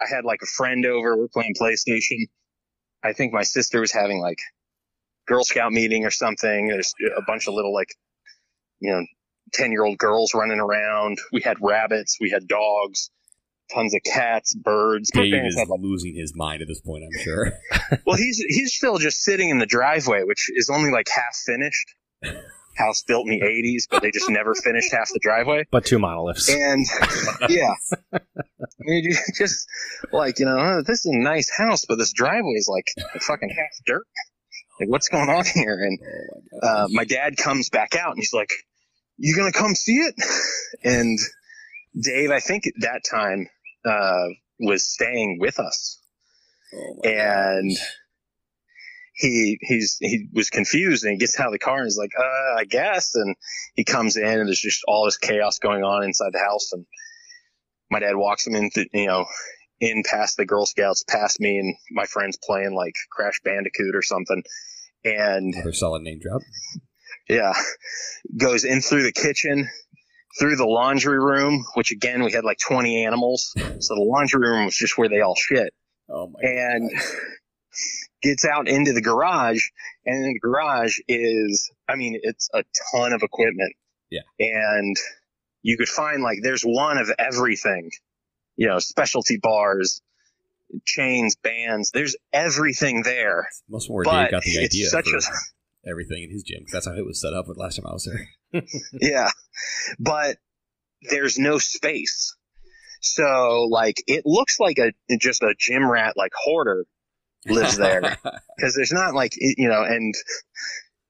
I 0.00 0.04
had 0.14 0.24
like 0.24 0.40
a 0.42 0.46
friend 0.46 0.86
over. 0.86 1.16
We're 1.16 1.26
playing 1.26 1.54
playstation. 1.60 2.28
I 3.02 3.12
think 3.14 3.32
my 3.32 3.42
sister 3.42 3.80
was 3.80 3.90
having 3.92 4.20
like 4.20 4.38
girl 5.28 5.44
scout 5.44 5.72
meeting 5.72 6.04
or 6.04 6.10
something 6.10 6.68
there's 6.68 6.94
a 7.16 7.22
bunch 7.26 7.46
of 7.46 7.54
little 7.54 7.72
like 7.74 7.94
you 8.80 8.90
know 8.90 9.02
10 9.52 9.70
year 9.72 9.84
old 9.84 9.98
girls 9.98 10.34
running 10.34 10.58
around 10.60 11.18
we 11.32 11.40
had 11.40 11.56
rabbits 11.62 12.16
we 12.20 12.30
had 12.30 12.46
dogs 12.48 13.10
tons 13.74 13.94
of 13.94 14.00
cats 14.04 14.54
birds 14.54 15.10
Dave 15.12 15.34
is 15.44 15.56
had 15.58 15.68
like 15.68 15.80
losing 15.82 16.14
his 16.14 16.32
mind 16.34 16.62
at 16.62 16.68
this 16.68 16.80
point. 16.80 17.04
I'm 17.04 17.22
sure. 17.22 17.52
well 18.06 18.16
he's 18.16 18.38
he's 18.48 18.74
still 18.74 18.96
just 18.98 19.22
sitting 19.22 19.50
in 19.50 19.58
the 19.58 19.66
driveway 19.66 20.22
which 20.24 20.48
is 20.54 20.70
only 20.70 20.90
like 20.90 21.06
half 21.14 21.36
finished 21.36 21.94
house 22.76 23.02
built 23.02 23.26
in 23.28 23.38
the 23.38 23.44
80s 23.44 23.82
but 23.90 24.00
they 24.02 24.10
just 24.10 24.30
never 24.30 24.54
finished 24.54 24.90
half 24.92 25.08
the 25.12 25.18
driveway 25.22 25.66
But 25.70 25.84
two 25.84 25.98
monoliths. 25.98 26.48
and 26.48 26.86
yeah, 27.48 27.74
you 28.80 29.14
just 29.36 29.66
like 30.12 30.38
you 30.38 30.46
know, 30.46 30.56
oh, 30.58 30.82
this 30.86 31.04
is 31.04 31.12
a 31.12 31.18
nice 31.18 31.50
house, 31.54 31.84
but 31.86 31.96
this 31.98 32.12
driveway 32.12 32.52
is 32.54 32.68
like 32.72 32.86
fucking 33.22 33.50
half 33.50 33.70
dirt. 33.86 34.06
Like, 34.80 34.88
what's 34.88 35.08
going 35.08 35.28
on 35.30 35.44
here? 35.54 35.78
And 35.80 35.98
uh, 36.62 36.88
my 36.90 37.04
dad 37.04 37.36
comes 37.36 37.70
back 37.70 37.96
out 37.96 38.10
and 38.10 38.18
he's 38.18 38.32
like, 38.34 38.52
"You 39.18 39.36
gonna 39.36 39.52
come 39.52 39.74
see 39.74 39.96
it?" 39.96 40.14
And 40.84 41.18
Dave, 42.00 42.30
I 42.30 42.40
think 42.40 42.66
at 42.66 42.74
that 42.80 43.02
time, 43.10 43.48
uh, 43.84 44.26
was 44.60 44.84
staying 44.84 45.38
with 45.40 45.58
us, 45.60 46.00
Oh 46.74 47.00
and 47.04 47.70
gosh. 47.70 47.86
he 49.14 49.58
he's 49.62 49.96
he 50.00 50.28
was 50.32 50.50
confused 50.50 51.04
and 51.04 51.12
he 51.12 51.18
gets 51.18 51.38
out 51.40 51.46
of 51.48 51.52
the 51.52 51.58
car 51.58 51.78
and 51.78 51.86
he's 51.86 51.98
like, 51.98 52.12
uh, 52.18 52.56
I 52.58 52.64
guess. 52.64 53.14
And 53.14 53.36
he 53.74 53.84
comes 53.84 54.16
in 54.16 54.24
and 54.26 54.48
there's 54.48 54.60
just 54.60 54.82
all 54.88 55.04
this 55.06 55.18
chaos 55.18 55.58
going 55.58 55.82
on 55.84 56.04
inside 56.04 56.32
the 56.32 56.38
house. 56.38 56.72
And 56.72 56.86
my 57.90 58.00
dad 58.00 58.16
walks 58.16 58.46
him 58.46 58.54
in, 58.54 58.70
th- 58.70 58.88
you 58.92 59.06
know, 59.06 59.26
in 59.80 60.02
past 60.08 60.36
the 60.36 60.46
Girl 60.46 60.66
Scouts, 60.66 61.04
past 61.08 61.40
me 61.40 61.58
and 61.58 61.74
my 61.92 62.06
friends 62.06 62.38
playing 62.42 62.74
like 62.74 62.94
Crash 63.10 63.40
Bandicoot 63.44 63.94
or 63.94 64.02
something. 64.02 64.42
And 65.04 65.54
Another 65.54 65.72
solid 65.72 66.02
name 66.02 66.18
drop. 66.20 66.42
yeah, 67.28 67.52
goes 68.36 68.64
in 68.64 68.80
through 68.80 69.04
the 69.04 69.12
kitchen, 69.12 69.68
through 70.38 70.56
the 70.56 70.66
laundry 70.66 71.18
room, 71.18 71.64
which 71.74 71.92
again, 71.92 72.22
we 72.24 72.32
had 72.32 72.44
like 72.44 72.58
20 72.66 73.04
animals. 73.04 73.52
So 73.80 73.94
the 73.94 74.00
laundry 74.02 74.40
room 74.48 74.64
was 74.66 74.76
just 74.76 74.98
where 74.98 75.08
they 75.08 75.20
all 75.20 75.34
shit 75.36 75.72
Oh 76.10 76.28
my. 76.28 76.40
and 76.48 76.90
gosh. 76.94 77.12
gets 78.22 78.44
out 78.44 78.68
into 78.68 78.92
the 78.92 79.02
garage 79.02 79.62
and 80.04 80.24
in 80.24 80.32
the 80.32 80.40
garage 80.40 80.98
is 81.06 81.70
i 81.88 81.94
mean 81.96 82.18
it's 82.22 82.48
a 82.54 82.64
ton 82.92 83.12
of 83.12 83.22
equipment 83.22 83.74
Yeah. 84.10 84.22
and 84.40 84.96
you 85.62 85.76
could 85.76 85.88
find 85.88 86.22
like 86.22 86.38
there's 86.42 86.62
one 86.62 86.98
of 86.98 87.10
everything, 87.18 87.90
you 88.56 88.66
know, 88.68 88.78
specialty 88.78 89.38
bars, 89.40 90.00
chains, 90.84 91.36
bands. 91.36 91.90
There's 91.92 92.16
everything 92.32 93.02
there. 93.02 93.48
Most 93.68 93.88
But 93.88 94.04
Dave 94.04 94.30
got 94.30 94.42
the 94.42 94.58
idea 94.64 94.86
such 94.88 95.08
for 95.08 95.16
a- 95.18 95.88
everything 95.90 96.24
in 96.24 96.30
his 96.30 96.42
gym. 96.42 96.64
that's 96.72 96.86
how 96.86 96.92
it 96.94 97.04
was 97.06 97.20
set 97.20 97.32
up 97.34 97.48
with 97.48 97.56
last 97.56 97.76
time 97.76 97.86
I 97.86 97.92
was 97.92 98.04
there. 98.52 98.62
yeah. 99.00 99.30
But 99.98 100.36
there's 101.10 101.38
no 101.38 101.58
space. 101.58 102.34
So 103.00 103.68
like 103.70 104.02
it 104.06 104.24
looks 104.26 104.58
like 104.58 104.78
a 104.78 104.92
just 105.18 105.42
a 105.42 105.54
gym 105.58 105.88
rat 105.88 106.14
like 106.16 106.32
hoarder 106.34 106.84
lives 107.46 107.76
there 107.76 108.00
because 108.56 108.74
there's 108.74 108.92
not 108.92 109.14
like 109.14 109.32
you 109.36 109.68
know 109.68 109.84
and 109.84 110.12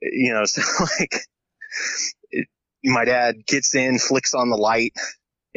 you 0.02 0.34
know 0.34 0.44
so 0.44 0.61
like 1.00 1.22
it, 2.30 2.46
my 2.84 3.06
dad 3.06 3.36
gets 3.46 3.74
in 3.74 3.98
flicks 3.98 4.34
on 4.34 4.50
the 4.50 4.56
light 4.56 4.92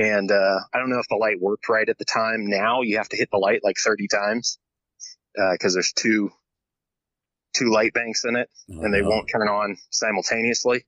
and 0.01 0.31
uh 0.31 0.59
i 0.73 0.77
don't 0.79 0.89
know 0.89 0.99
if 0.99 1.07
the 1.09 1.15
light 1.15 1.39
worked 1.39 1.67
right 1.69 1.89
at 1.89 1.97
the 1.97 2.05
time 2.05 2.47
now 2.47 2.81
you 2.81 2.97
have 2.97 3.09
to 3.09 3.17
hit 3.17 3.29
the 3.31 3.37
light 3.37 3.61
like 3.63 3.77
30 3.77 4.07
times 4.07 4.57
because 5.53 5.73
there's 5.73 5.93
two 5.93 6.29
two 7.53 7.69
light 7.71 7.93
banks 7.93 8.23
in 8.25 8.35
it 8.35 8.49
and 8.67 8.93
they 8.93 9.01
Oh, 9.01 9.09
won't 9.09 9.29
turn 9.29 9.47
on 9.47 9.77
simultaneously 9.89 10.85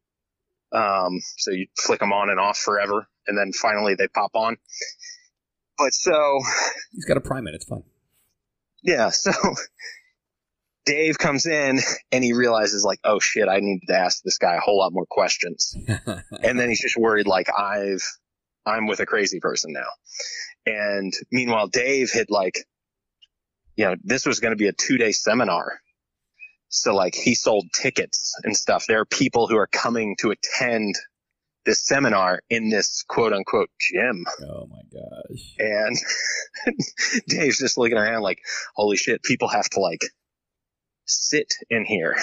um 0.71 1.19
so 1.37 1.51
you 1.51 1.67
flick 1.77 1.99
them 1.99 2.13
on 2.13 2.29
and 2.29 2.39
off 2.39 2.57
forever 2.57 3.07
and 3.27 3.37
then 3.37 3.51
finally 3.53 3.95
they 3.95 4.07
pop 4.07 4.31
on 4.35 4.57
but 5.77 5.93
so 5.93 6.39
He's 6.91 7.05
got 7.05 7.17
a 7.17 7.21
prime 7.21 7.47
it. 7.47 7.55
It's 7.55 7.65
fun. 7.65 7.83
yeah, 8.83 9.09
so 9.09 9.31
Dave 10.85 11.17
comes 11.17 11.45
in 11.45 11.79
and 12.11 12.23
he 12.23 12.33
realizes 12.33 12.83
like, 12.83 12.99
oh 13.05 13.19
shit, 13.19 13.47
I 13.47 13.59
need 13.61 13.79
to 13.87 13.97
ask 13.97 14.21
this 14.21 14.37
guy 14.37 14.55
a 14.55 14.59
whole 14.59 14.77
lot 14.77 14.91
more 14.91 15.05
questions. 15.09 15.75
And 16.43 16.59
then 16.59 16.67
he's 16.69 16.81
just 16.81 16.97
worried 16.97 17.25
like 17.25 17.47
I've 17.57 18.03
I'm 18.65 18.87
with 18.87 18.99
a 18.99 19.05
crazy 19.05 19.39
person 19.39 19.73
now. 19.73 19.89
And 20.65 21.13
meanwhile 21.31 21.67
Dave 21.67 22.11
had 22.11 22.29
like 22.29 22.65
you 23.75 23.85
know, 23.85 23.95
this 24.03 24.25
was 24.25 24.39
going 24.39 24.51
to 24.51 24.57
be 24.57 24.67
a 24.67 24.73
2-day 24.73 25.11
seminar. 25.11 25.79
So 26.69 26.95
like 26.95 27.15
he 27.15 27.35
sold 27.35 27.65
tickets 27.73 28.33
and 28.43 28.55
stuff. 28.55 28.85
There 28.87 28.99
are 28.99 29.05
people 29.05 29.47
who 29.47 29.57
are 29.57 29.67
coming 29.67 30.15
to 30.19 30.31
attend 30.31 30.95
this 31.65 31.85
seminar 31.85 32.41
in 32.49 32.69
this 32.69 33.03
quote 33.07 33.31
unquote 33.31 33.69
gym. 33.79 34.25
oh 34.41 34.67
my 34.67 34.81
gosh. 34.91 35.55
And 35.59 35.97
Dave's 37.27 37.59
just 37.59 37.77
looking 37.77 37.97
around 37.97 38.21
like, 38.21 38.39
holy 38.75 38.97
shit, 38.97 39.23
people 39.23 39.47
have 39.47 39.69
to 39.71 39.79
like 39.79 40.01
sit 41.05 41.53
in 41.69 41.85
here. 41.85 42.15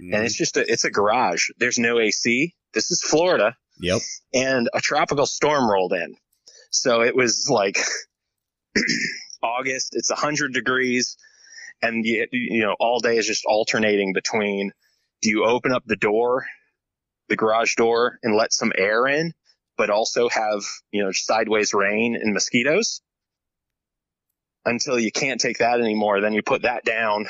Mm-hmm. 0.00 0.14
And 0.14 0.24
it's 0.24 0.36
just 0.36 0.56
a, 0.56 0.70
it's 0.70 0.84
a 0.84 0.90
garage. 0.90 1.48
There's 1.58 1.78
no 1.78 1.98
AC. 1.98 2.54
This 2.72 2.90
is 2.90 3.02
Florida 3.02 3.56
Yep. 3.80 4.00
and 4.34 4.68
a 4.74 4.80
tropical 4.80 5.26
storm 5.26 5.70
rolled 5.70 5.92
in. 5.92 6.16
So 6.70 7.02
it 7.02 7.14
was 7.14 7.48
like 7.50 7.78
August, 9.42 9.90
it's 9.92 10.10
100 10.10 10.52
degrees 10.52 11.16
and 11.82 12.04
you, 12.04 12.26
you 12.32 12.62
know, 12.62 12.74
all 12.80 13.00
day 13.00 13.16
is 13.16 13.26
just 13.26 13.44
alternating 13.46 14.12
between 14.12 14.72
do 15.22 15.30
you 15.30 15.44
open 15.44 15.72
up 15.72 15.84
the 15.86 15.96
door, 15.96 16.46
the 17.28 17.36
garage 17.36 17.74
door 17.74 18.18
and 18.22 18.36
let 18.36 18.52
some 18.52 18.72
air 18.76 19.06
in, 19.06 19.32
but 19.76 19.90
also 19.90 20.28
have, 20.28 20.62
you 20.92 21.04
know, 21.04 21.12
sideways 21.12 21.74
rain 21.74 22.16
and 22.20 22.32
mosquitoes 22.32 23.00
until 24.64 24.98
you 24.98 25.10
can't 25.10 25.40
take 25.40 25.58
that 25.58 25.80
anymore. 25.80 26.20
Then 26.20 26.34
you 26.34 26.42
put 26.42 26.62
that 26.62 26.84
down 26.84 27.26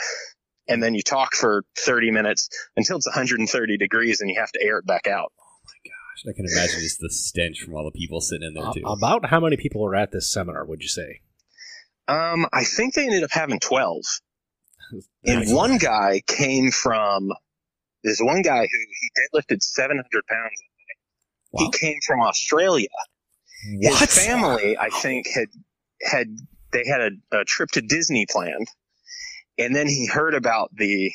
and 0.67 0.83
then 0.83 0.95
you 0.95 1.03
talk 1.03 1.35
for 1.35 1.65
30 1.79 2.11
minutes 2.11 2.49
until 2.77 2.97
it's 2.97 3.07
130 3.07 3.77
degrees 3.79 4.21
and 4.21 4.31
you 4.31 4.41
have 4.41 4.53
to 4.53 4.63
air 4.63 4.79
it 4.79 4.87
back 4.87 5.07
out. 5.07 5.33
Gosh, 6.25 6.33
I 6.33 6.37
can 6.37 6.47
imagine 6.47 6.81
just 6.81 7.01
the 7.01 7.11
stench 7.11 7.61
from 7.61 7.75
all 7.75 7.85
the 7.85 7.97
people 7.97 8.21
sitting 8.21 8.47
in 8.47 8.55
there 8.55 8.73
too. 8.73 8.83
About 8.87 9.27
how 9.27 9.41
many 9.41 9.57
people 9.57 9.83
were 9.83 9.95
at 9.95 10.13
this 10.13 10.33
seminar? 10.33 10.65
Would 10.65 10.83
you 10.83 10.89
say? 10.89 11.21
Um, 12.07 12.47
I 12.53 12.65
think 12.65 12.95
they 12.95 13.05
ended 13.05 13.23
up 13.23 13.31
having 13.31 13.61
12. 13.61 14.03
And 15.25 15.41
Nice. 15.41 15.53
one 15.53 15.77
guy 15.77 16.23
came 16.27 16.71
from, 16.71 17.31
there's 18.03 18.21
one 18.21 18.41
guy 18.41 18.61
who 18.63 18.67
he 18.67 19.39
deadlifted 19.39 19.63
700 19.63 20.03
pounds. 20.27 20.63
Wow. 21.51 21.65
He 21.65 21.79
came 21.79 21.99
from 22.07 22.21
Australia. 22.23 22.89
His 23.83 24.25
family, 24.25 24.79
I 24.79 24.89
think, 24.89 25.27
had, 25.29 25.49
had, 26.01 26.29
they 26.73 26.85
had 26.87 27.01
a, 27.03 27.41
a 27.41 27.45
trip 27.45 27.69
to 27.73 27.83
Disney 27.83 28.25
planned. 28.31 28.69
And 29.59 29.75
then 29.77 29.89
he 29.89 30.07
heard 30.07 30.35
about 30.35 30.71
the 30.75 31.13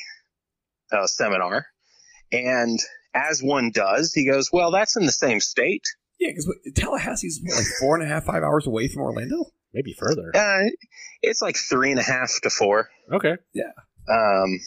uh, 0.92 1.08
seminar. 1.08 1.66
And 2.30 2.78
as 3.14 3.40
one 3.42 3.70
does, 3.72 4.12
he 4.12 4.26
goes, 4.28 4.50
well, 4.52 4.70
that's 4.70 4.96
in 4.96 5.06
the 5.06 5.12
same 5.12 5.40
state. 5.40 5.84
Yeah, 6.20 6.30
because 6.30 6.52
Tallahassee's 6.72 7.40
what, 7.42 7.56
like 7.56 7.66
four 7.80 7.96
and 7.96 8.04
a 8.04 8.08
half, 8.08 8.24
five 8.24 8.42
hours 8.42 8.66
away 8.66 8.88
from 8.88 9.02
Orlando. 9.02 9.46
Maybe 9.72 9.92
further. 9.92 10.30
Uh, 10.34 10.70
it's 11.22 11.42
like 11.42 11.56
three 11.56 11.90
and 11.90 11.98
a 11.98 12.02
half 12.04 12.30
to 12.42 12.50
four. 12.50 12.88
Okay. 13.12 13.36
Yeah. 13.52 13.72
Um, 14.08 14.60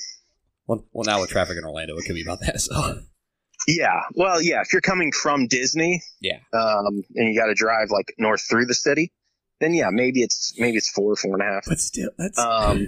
Well, 0.68 0.86
well, 0.92 1.06
now 1.06 1.22
with 1.22 1.30
traffic 1.30 1.58
in 1.58 1.64
Orlando, 1.64 1.96
it 1.98 2.04
could 2.06 2.16
be 2.16 2.22
about 2.24 2.42
that. 2.42 2.60
So 2.60 3.00
Yeah. 3.68 4.02
Well, 4.16 4.42
yeah. 4.42 4.62
If 4.62 4.74
you're 4.74 4.82
coming 4.82 5.12
from 5.14 5.48
Disney, 5.48 6.02
Yeah. 6.22 6.40
um, 6.54 7.04
and 7.16 7.34
you 7.34 7.40
got 7.40 7.48
to 7.48 7.54
drive 7.54 7.90
like 7.90 8.14
north 8.18 8.42
through 8.50 8.66
the 8.66 8.74
city, 8.74 9.14
then 9.62 9.74
yeah, 9.74 9.90
maybe 9.92 10.22
it's 10.22 10.54
maybe 10.58 10.78
it's 10.78 10.90
four, 10.90 11.16
four 11.16 11.34
and 11.34 11.42
a 11.42 11.46
half. 11.46 11.64
but 11.68 11.80
still, 11.80 12.10
that's 12.18 12.38
Um, 12.38 12.88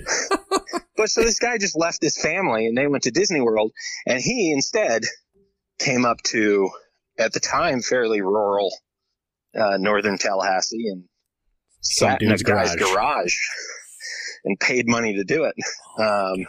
but 0.97 1.09
so 1.09 1.21
this 1.21 1.39
guy 1.39 1.57
just 1.57 1.77
left 1.77 2.01
his 2.01 2.17
family 2.21 2.65
and 2.67 2.77
they 2.77 2.87
went 2.87 3.03
to 3.03 3.11
Disney 3.11 3.39
World, 3.41 3.71
and 4.05 4.19
he 4.21 4.51
instead 4.51 5.03
came 5.79 6.05
up 6.05 6.21
to 6.23 6.69
at 7.17 7.33
the 7.33 7.39
time 7.39 7.81
fairly 7.81 8.21
rural 8.21 8.71
uh, 9.57 9.77
northern 9.77 10.17
Tallahassee 10.17 10.89
and 10.89 11.05
Some 11.81 12.09
sat 12.09 12.21
in 12.21 12.27
a 12.27 12.31
dude's 12.31 12.43
guy's 12.43 12.75
garage. 12.75 12.93
garage 12.93 13.35
and 14.45 14.59
paid 14.59 14.87
money 14.87 15.15
to 15.15 15.23
do 15.23 15.45
it. 15.45 15.55
Um, 15.99 16.45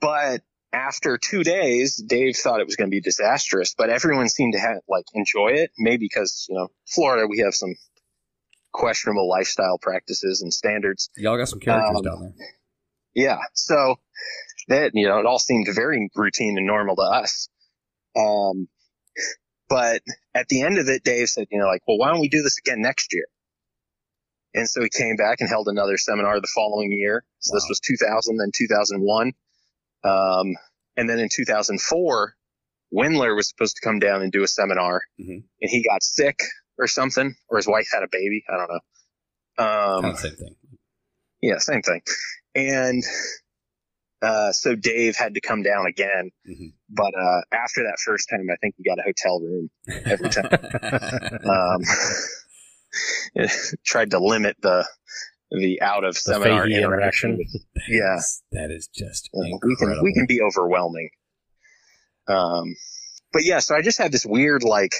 but 0.00 0.42
after 0.72 1.18
two 1.18 1.44
days, 1.44 1.96
Dave 1.96 2.36
thought 2.36 2.60
it 2.60 2.66
was 2.66 2.76
going 2.76 2.88
to 2.88 2.94
be 2.94 3.00
disastrous, 3.00 3.74
but 3.76 3.90
everyone 3.90 4.28
seemed 4.28 4.54
to 4.54 4.58
have, 4.58 4.78
like 4.88 5.04
enjoy 5.14 5.52
it. 5.52 5.70
Maybe 5.78 6.06
because 6.06 6.46
you 6.48 6.56
know 6.56 6.68
Florida, 6.86 7.26
we 7.28 7.38
have 7.38 7.54
some 7.54 7.74
questionable 8.72 9.28
lifestyle 9.28 9.78
practices 9.78 10.42
and 10.42 10.52
standards. 10.52 11.10
y'all 11.16 11.36
got 11.36 11.48
some 11.48 11.60
characters 11.60 11.96
um, 11.96 12.02
down 12.02 12.20
there. 12.20 12.34
Yeah, 13.14 13.38
so 13.52 13.96
that 14.68 14.90
you 14.94 15.06
know 15.06 15.18
it 15.18 15.26
all 15.26 15.38
seemed 15.38 15.66
very 15.72 16.10
routine 16.14 16.58
and 16.58 16.66
normal 16.66 16.96
to 16.96 17.02
us. 17.02 17.48
Um, 18.16 18.68
but 19.68 20.02
at 20.34 20.48
the 20.48 20.62
end 20.62 20.78
of 20.78 20.88
it, 20.88 21.02
Dave 21.04 21.28
said, 21.28 21.46
you 21.50 21.58
know, 21.58 21.66
like, 21.66 21.82
well, 21.88 21.98
why 21.98 22.10
don't 22.10 22.20
we 22.20 22.28
do 22.28 22.42
this 22.42 22.58
again 22.58 22.80
next 22.80 23.12
year? 23.12 23.26
And 24.54 24.68
so 24.68 24.82
he 24.82 24.88
came 24.88 25.16
back 25.16 25.40
and 25.40 25.48
held 25.48 25.66
another 25.68 25.96
seminar 25.96 26.40
the 26.40 26.48
following 26.54 26.92
year. 26.92 27.24
So 27.40 27.56
this 27.56 27.66
was 27.68 27.80
2000, 27.80 28.36
then 28.36 28.50
2001. 28.54 29.32
Um, 30.04 30.54
and 30.96 31.08
then 31.10 31.18
in 31.18 31.28
2004, 31.32 32.36
Wendler 32.94 33.34
was 33.34 33.48
supposed 33.48 33.76
to 33.76 33.80
come 33.82 33.98
down 33.98 34.22
and 34.22 34.30
do 34.30 34.44
a 34.44 34.46
seminar 34.48 35.02
Mhm. 35.18 35.42
and 35.60 35.70
he 35.70 35.82
got 35.82 36.04
sick 36.04 36.38
or 36.78 36.86
something, 36.86 37.34
or 37.48 37.56
his 37.56 37.66
wife 37.66 37.88
had 37.92 38.04
a 38.04 38.08
baby. 38.12 38.44
I 38.48 38.56
don't 38.56 38.68
know. 38.68 39.64
Um, 39.64 40.02
kind 40.02 40.14
of 40.14 40.20
same 40.20 40.36
thing. 40.36 40.56
yeah, 41.40 41.58
same 41.58 41.82
thing. 41.82 42.02
And 42.54 43.02
uh, 44.22 44.52
so 44.52 44.74
Dave 44.74 45.16
had 45.16 45.34
to 45.34 45.40
come 45.40 45.62
down 45.62 45.86
again. 45.86 46.30
Mhm. 46.48 46.72
But 46.88 47.14
uh, 47.18 47.40
after 47.52 47.82
that 47.84 47.98
first 48.04 48.28
time, 48.30 48.46
I 48.52 48.56
think 48.56 48.74
he 48.76 48.84
got 48.84 48.98
a 48.98 49.02
hotel 49.02 49.40
room 49.40 49.70
every 50.06 50.28
time. 50.30 50.48
um, 51.48 51.80
tried 53.84 54.10
to 54.12 54.18
limit 54.18 54.56
the 54.62 54.86
the 55.50 55.80
out 55.82 56.04
of 56.04 56.16
seminar 56.16 56.66
interaction. 56.66 57.32
interaction. 57.32 57.60
Yeah. 57.88 58.18
that 58.52 58.70
is 58.70 58.88
just 58.94 59.28
Uh, 59.34 59.40
we 59.62 59.76
can 59.76 60.02
we 60.02 60.12
can 60.14 60.26
be 60.26 60.40
overwhelming. 60.40 61.10
Um, 62.26 62.74
but 63.32 63.44
yeah, 63.44 63.58
so 63.58 63.74
I 63.74 63.82
just 63.82 63.98
had 63.98 64.10
this 64.12 64.24
weird 64.26 64.62
like 64.64 64.92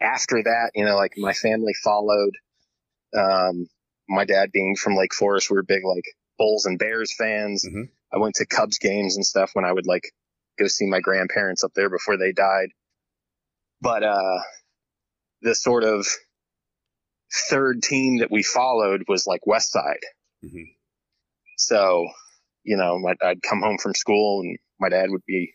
after 0.00 0.42
that, 0.42 0.70
you 0.74 0.84
know, 0.84 0.96
like 0.96 1.14
my 1.16 1.32
family 1.32 1.72
followed. 1.82 2.34
Um, 3.16 3.68
my 4.08 4.24
dad 4.24 4.50
being 4.52 4.76
from 4.76 4.96
Lake 4.96 5.14
Forest, 5.14 5.50
we 5.50 5.54
were 5.56 5.62
big 5.62 5.82
like 5.84 6.04
Bulls 6.36 6.66
and 6.66 6.78
Bears 6.78 7.14
fans. 7.16 7.64
Mhm. 7.64 7.88
I 8.14 8.18
went 8.18 8.36
to 8.36 8.46
Cubs 8.46 8.78
games 8.78 9.16
and 9.16 9.26
stuff 9.26 9.50
when 9.54 9.64
I 9.64 9.72
would 9.72 9.86
like 9.86 10.12
go 10.58 10.68
see 10.68 10.86
my 10.86 11.00
grandparents 11.00 11.64
up 11.64 11.72
there 11.74 11.90
before 11.90 12.16
they 12.16 12.32
died. 12.32 12.68
But 13.80 14.04
uh, 14.04 14.38
the 15.42 15.54
sort 15.54 15.82
of 15.84 16.06
third 17.50 17.82
team 17.82 18.18
that 18.18 18.30
we 18.30 18.42
followed 18.42 19.02
was 19.08 19.26
like 19.26 19.40
Westside. 19.46 20.04
Mhm. 20.44 20.76
So, 21.56 22.06
you 22.62 22.76
know, 22.76 22.98
my, 22.98 23.14
I'd 23.22 23.42
come 23.42 23.60
home 23.60 23.78
from 23.78 23.94
school 23.94 24.40
and 24.42 24.58
my 24.78 24.88
dad 24.88 25.10
would 25.10 25.24
be, 25.26 25.54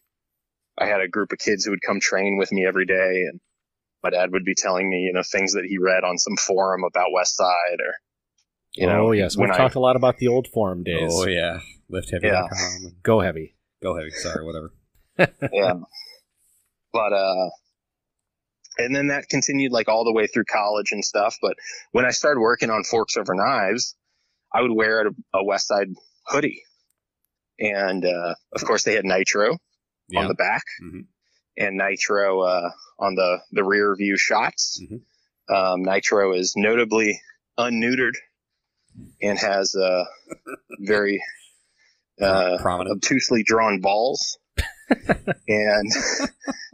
I 0.77 0.85
had 0.85 1.01
a 1.01 1.07
group 1.07 1.31
of 1.31 1.39
kids 1.39 1.63
who 1.65 1.71
would 1.71 1.81
come 1.81 1.99
train 1.99 2.37
with 2.37 2.51
me 2.51 2.65
every 2.65 2.85
day 2.85 3.23
and 3.29 3.39
my 4.03 4.09
dad 4.09 4.31
would 4.31 4.45
be 4.45 4.55
telling 4.55 4.89
me, 4.89 4.99
you 4.99 5.13
know, 5.13 5.23
things 5.23 5.53
that 5.53 5.65
he 5.65 5.77
read 5.77 6.03
on 6.03 6.17
some 6.17 6.37
forum 6.37 6.83
about 6.83 7.07
Westside 7.15 7.79
or, 7.79 7.93
you 8.81 8.87
know, 8.87 9.07
oh 9.07 9.11
yes, 9.11 9.37
we've 9.37 9.49
I- 9.49 9.57
talked 9.57 9.75
a 9.75 9.79
lot 9.79 9.95
about 9.95 10.17
the 10.17 10.27
old 10.27 10.47
forum 10.47 10.83
days. 10.83 11.11
Oh 11.13 11.27
yeah, 11.27 11.59
liftheavy.com. 11.91 12.49
and 12.83 13.03
Go 13.03 13.19
heavy. 13.21 13.55
Go 13.81 13.95
heavy. 13.95 14.09
Sorry, 14.11 14.43
whatever. 14.45 14.73
yeah. 15.53 15.73
But 16.93 17.13
uh 17.13 17.49
and 18.77 18.95
then 18.95 19.07
that 19.07 19.27
continued 19.29 19.71
like 19.73 19.89
all 19.89 20.05
the 20.05 20.13
way 20.13 20.27
through 20.27 20.45
college 20.45 20.91
and 20.91 21.03
stuff. 21.03 21.37
But 21.41 21.55
when 21.91 22.05
I 22.05 22.11
started 22.11 22.39
working 22.39 22.69
on 22.69 22.83
Forks 22.83 23.17
Over 23.17 23.33
Knives, 23.35 23.95
I 24.53 24.61
would 24.61 24.71
wear 24.71 25.07
a, 25.07 25.11
a 25.37 25.43
Westside 25.43 25.93
hoodie, 26.25 26.63
and 27.59 28.05
uh, 28.05 28.35
of 28.55 28.63
course 28.63 28.83
they 28.83 28.93
had 28.95 29.05
Nitro 29.05 29.57
Yeah. 30.07 30.21
on 30.21 30.27
the 30.29 30.33
back 30.35 30.63
Mhm. 30.81 31.05
and 31.57 31.77
Nitro 31.77 32.41
uh, 32.41 32.69
on 32.99 33.15
the 33.15 33.39
the 33.51 33.63
rear 33.63 33.93
view 33.97 34.17
shots. 34.17 34.81
Mhm. 34.81 35.01
Um, 35.53 35.83
Nitro 35.83 36.33
is 36.33 36.53
notably 36.55 37.19
unneutered 37.57 38.13
and 39.21 39.37
has 39.39 39.75
uh, 39.75 40.03
very 40.79 41.21
uh, 42.21 42.57
Prominent. 42.59 42.97
obtusely 42.97 43.43
drawn 43.43 43.79
balls. 43.81 44.37
and 45.47 45.91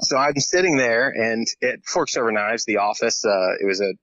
so 0.02 0.18
I'm 0.18 0.38
sitting 0.40 0.78
there, 0.78 1.10
and 1.10 1.46
at 1.62 1.86
Forks 1.86 2.16
Over 2.18 2.32
Knives, 2.32 2.66
the 2.66 2.78
office, 2.78 3.24
uh, 3.26 3.56
it 3.62 3.66
was 3.66 3.82
a 3.82 3.94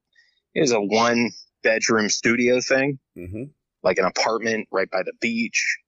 it 0.55 0.61
was 0.61 0.73
a 0.73 0.81
one 0.81 1.31
bedroom 1.63 2.09
studio 2.09 2.61
thing, 2.61 2.99
Mm-hmm. 3.17 3.45
like 3.83 3.99
an 3.99 4.05
apartment 4.05 4.69
right 4.71 4.91
by 4.91 5.03
the 5.03 5.13
beach. 5.21 5.79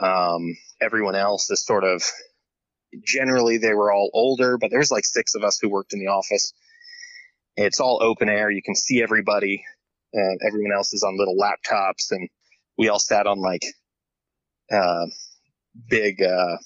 Um, 0.00 0.56
everyone 0.82 1.14
else 1.14 1.48
is 1.50 1.64
sort 1.64 1.84
of 1.84 2.02
generally 3.04 3.58
they 3.58 3.72
were 3.74 3.92
all 3.92 4.10
older, 4.12 4.58
but 4.58 4.70
there's 4.70 4.90
like 4.90 5.04
six 5.04 5.34
of 5.36 5.44
us 5.44 5.58
who 5.60 5.68
worked 5.68 5.92
in 5.92 6.00
the 6.00 6.08
office. 6.08 6.52
It's 7.56 7.78
all 7.78 8.02
open 8.02 8.28
air. 8.28 8.50
You 8.50 8.62
can 8.64 8.74
see 8.74 9.00
everybody. 9.02 9.62
Uh, 10.16 10.36
everyone 10.46 10.72
else 10.74 10.92
is 10.94 11.02
on 11.02 11.18
little 11.18 11.36
laptops, 11.36 12.10
and 12.12 12.28
we 12.78 12.88
all 12.88 12.98
sat 13.00 13.26
on 13.26 13.40
like 13.40 13.64
uh, 14.70 15.06
big 15.88 16.22
uh, 16.22 16.56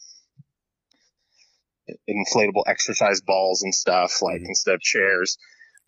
inflatable 2.08 2.64
exercise 2.66 3.20
balls 3.20 3.62
and 3.62 3.74
stuff, 3.74 4.20
like 4.22 4.40
Mhm. 4.42 4.48
instead 4.48 4.74
of 4.74 4.80
chairs. 4.80 5.38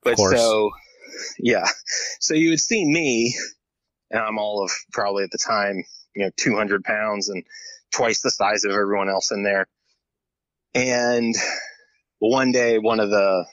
But 0.03 0.17
course. 0.17 0.39
so, 0.39 0.71
yeah, 1.39 1.67
so 2.21 2.35
you 2.35 2.51
would 2.51 2.61
see 2.61 2.85
me, 2.85 3.37
and 4.11 4.23
I'm 4.23 4.39
all 4.39 4.65
of 4.65 4.71
probably 4.93 5.25
at 5.25 5.31
the 5.31 5.39
time, 5.39 5.85
you 6.15 6.25
know, 6.25 6.31
200 6.37 6.83
pounds 6.85 7.29
and 7.29 7.45
twice 7.93 8.21
the 8.23 8.31
size 8.31 8.65
of 8.65 8.73
everyone 8.73 9.09
else 9.11 9.31
in 9.31 9.43
there. 9.43 9.69
And 10.75 11.35
one 12.19 12.53
day, 12.53 12.79
one 12.79 13.01
of 13.01 13.11
the 13.11 13.45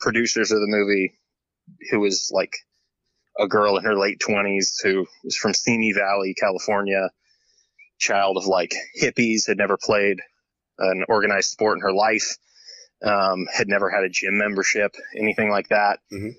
producers 0.00 0.52
of 0.52 0.60
the 0.60 0.66
movie, 0.68 1.18
who 1.90 2.00
was 2.00 2.30
like 2.32 2.52
a 3.38 3.46
girl 3.46 3.76
in 3.76 3.84
her 3.84 3.94
late 3.96 4.18
20s 4.26 4.82
who 4.82 5.06
was 5.24 5.36
from 5.36 5.54
Simi 5.54 5.92
Valley, 5.92 6.34
California, 6.34 7.10
child 7.98 8.36
of 8.36 8.46
like 8.46 8.72
hippies, 9.00 9.46
had 9.46 9.58
never 9.58 9.76
played 9.76 10.18
an 10.78 11.04
organized 11.08 11.50
sport 11.50 11.78
in 11.78 11.82
her 11.82 11.92
life, 11.92 12.36
um, 13.04 13.46
had 13.52 13.68
never 13.68 13.90
had 13.90 14.04
a 14.04 14.08
gym 14.08 14.38
membership, 14.38 14.94
anything 15.16 15.50
like 15.50 15.68
that. 15.68 16.00
Mhm. 16.12 16.34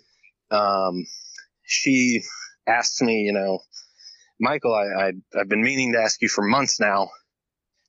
Um, 0.51 1.05
she 1.63 2.23
asked 2.67 3.01
me, 3.01 3.21
you 3.21 3.33
know, 3.33 3.59
Michael, 4.39 4.73
I, 4.73 4.85
I, 4.85 5.11
I've 5.37 5.49
been 5.49 5.61
meaning 5.61 5.93
to 5.93 5.99
ask 5.99 6.21
you 6.21 6.29
for 6.29 6.43
months 6.43 6.79
now. 6.79 7.09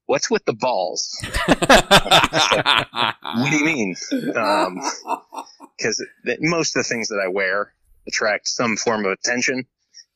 What's 0.06 0.30
with 0.30 0.44
the 0.44 0.54
balls? 0.54 1.16
What 3.32 3.50
do 3.50 3.56
you 3.56 3.64
mean? 3.64 3.94
Um, 4.34 4.80
because 5.76 6.04
most 6.40 6.76
of 6.76 6.82
the 6.82 6.88
things 6.88 7.08
that 7.08 7.20
I 7.24 7.28
wear 7.28 7.72
attract 8.10 8.48
some 8.48 8.76
form 8.76 9.04
of 9.06 9.12
attention, 9.12 9.64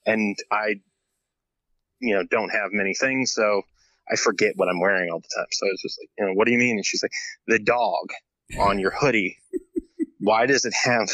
and 0.06 0.36
I, 0.50 0.76
you 2.00 2.14
know, 2.14 2.24
don't 2.24 2.50
have 2.50 2.70
many 2.72 2.94
things, 2.94 3.32
so 3.32 3.62
I 4.10 4.16
forget 4.16 4.52
what 4.56 4.68
I'm 4.68 4.80
wearing 4.80 5.10
all 5.10 5.20
the 5.20 5.28
time. 5.36 5.46
So 5.50 5.66
I 5.66 5.70
was 5.70 5.82
just 5.82 5.98
like, 6.00 6.10
you 6.18 6.26
know, 6.26 6.32
what 6.34 6.46
do 6.46 6.52
you 6.52 6.58
mean? 6.58 6.76
And 6.76 6.84
she's 6.84 7.02
like, 7.02 7.12
the 7.46 7.58
dog 7.58 8.10
on 8.60 8.78
your 8.78 8.90
hoodie. 8.90 9.38
Why 10.18 10.46
does 10.46 10.64
it 10.64 10.74
have 10.84 11.08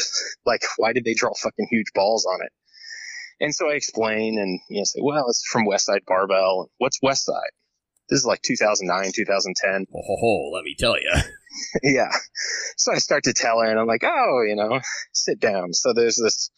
like? 0.45 0.61
Why 0.77 0.93
did 0.93 1.03
they 1.03 1.13
draw 1.13 1.33
fucking 1.33 1.67
huge 1.69 1.91
balls 1.93 2.25
on 2.25 2.39
it? 2.45 2.51
And 3.41 3.53
so 3.53 3.69
I 3.69 3.73
explain 3.73 4.39
and 4.39 4.59
you 4.69 4.77
know 4.77 4.83
say, 4.85 4.99
well, 5.03 5.27
it's 5.27 5.43
from 5.51 5.65
Westside 5.65 6.05
Barbell. 6.07 6.69
What's 6.77 6.99
Westside? 7.03 7.51
This 8.09 8.19
is 8.19 8.25
like 8.25 8.41
2009, 8.41 9.11
2010 9.13 9.87
Oh, 9.93 10.51
let 10.53 10.63
me 10.63 10.75
tell 10.77 10.95
you. 10.95 11.11
yeah. 11.83 12.11
So 12.77 12.93
I 12.93 12.97
start 12.97 13.23
to 13.23 13.33
tell 13.33 13.59
her, 13.59 13.69
and 13.69 13.79
I'm 13.79 13.87
like, 13.87 14.03
oh, 14.03 14.43
you 14.47 14.55
know, 14.55 14.79
sit 15.13 15.39
down. 15.39 15.73
So 15.73 15.93
there's 15.93 16.15
this, 16.15 16.51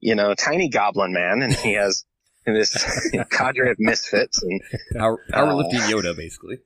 you 0.00 0.14
know, 0.14 0.34
tiny 0.34 0.68
goblin 0.68 1.12
man, 1.12 1.42
and 1.42 1.52
he 1.54 1.74
has 1.74 2.04
this 2.46 3.10
cadre 3.30 3.70
of 3.70 3.76
misfits, 3.78 4.42
and 4.42 4.60
Power, 4.96 5.20
Uh, 5.32 5.36
powerlifting 5.44 5.80
Yoda, 5.90 6.16
basically. 6.16 6.58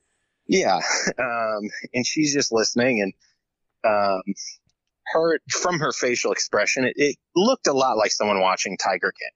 yeah, 0.46 0.80
um, 1.18 1.62
and 1.94 2.06
she's 2.06 2.32
just 2.34 2.52
listening, 2.52 3.00
and 3.02 3.12
um, 3.84 4.22
her 5.12 5.40
from 5.50 5.78
her 5.80 5.92
facial 5.92 6.32
expression, 6.32 6.84
it, 6.84 6.94
it 6.96 7.16
looked 7.34 7.66
a 7.66 7.72
lot 7.72 7.96
like 7.96 8.10
someone 8.12 8.40
watching 8.40 8.76
Tiger 8.76 9.12
King, 9.12 9.30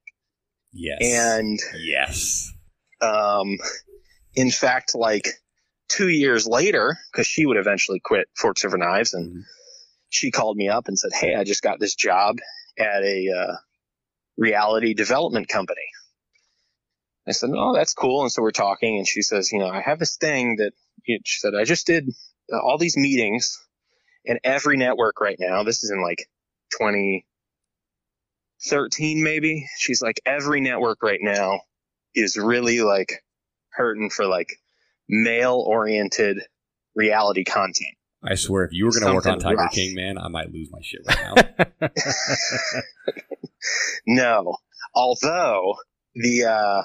Yes. 0.72 0.98
and 1.02 1.58
yes. 1.82 2.52
um, 3.00 3.56
in 4.34 4.50
fact, 4.50 4.94
like 4.94 5.28
two 5.88 6.08
years 6.08 6.46
later, 6.46 6.96
because 7.10 7.26
she 7.26 7.46
would 7.46 7.56
eventually 7.56 8.00
quit 8.00 8.28
Forks 8.36 8.64
Over 8.64 8.76
Knives, 8.78 9.14
and 9.14 9.36
Mhm. 9.36 9.40
she 10.10 10.30
called 10.30 10.56
me 10.56 10.68
up 10.68 10.86
and 10.88 10.98
said, 10.98 11.10
"Hey, 11.12 11.34
I 11.34 11.42
just 11.44 11.62
got 11.62 11.80
this 11.80 11.94
job 11.94 12.36
at 12.78 13.02
a 13.02 13.28
uh, 13.30 13.56
reality 14.36 14.94
development 14.94 15.48
company." 15.48 15.86
I 17.26 17.32
said, 17.32 17.50
"Oh, 17.54 17.74
that's 17.74 17.94
cool." 17.94 18.22
And 18.22 18.30
so 18.30 18.42
we're 18.42 18.52
talking, 18.52 18.98
and 18.98 19.06
she 19.06 19.22
says, 19.22 19.50
"You 19.52 19.58
know, 19.58 19.68
I 19.68 19.80
have 19.80 19.98
this 19.98 20.16
thing 20.16 20.56
that 20.56 20.72
she 21.06 21.38
said 21.38 21.54
I 21.54 21.64
just 21.64 21.86
did 21.86 22.10
uh, 22.52 22.58
all 22.58 22.76
these 22.78 22.96
meetings, 22.96 23.58
and 24.24 24.38
every 24.44 24.76
network 24.76 25.20
right 25.20 25.36
now. 25.38 25.64
This 25.64 25.82
is 25.82 25.90
in 25.90 26.00
like 26.02 26.28
2013, 26.78 29.22
maybe." 29.22 29.66
She's 29.78 30.02
like, 30.02 30.20
"Every 30.24 30.60
network 30.60 31.02
right 31.02 31.20
now 31.20 31.62
is 32.14 32.36
really 32.36 32.80
like 32.80 33.24
hurting 33.70 34.10
for 34.10 34.26
like 34.26 34.60
male-oriented 35.08 36.42
reality 36.94 37.42
content." 37.44 37.96
I 38.22 38.36
swear, 38.36 38.64
if 38.64 38.72
you 38.72 38.86
were 38.86 38.92
going 38.92 39.06
to 39.06 39.14
work 39.14 39.26
on 39.26 39.38
Tiger 39.38 39.56
rough. 39.56 39.72
King, 39.72 39.94
man, 39.94 40.18
I 40.18 40.28
might 40.28 40.52
lose 40.52 40.70
my 40.72 40.80
shit 40.82 41.02
right 41.06 41.20
now. 41.20 41.34
No. 44.06 44.56
Although 44.94 45.76
the 46.14 46.44
uh 46.44 46.82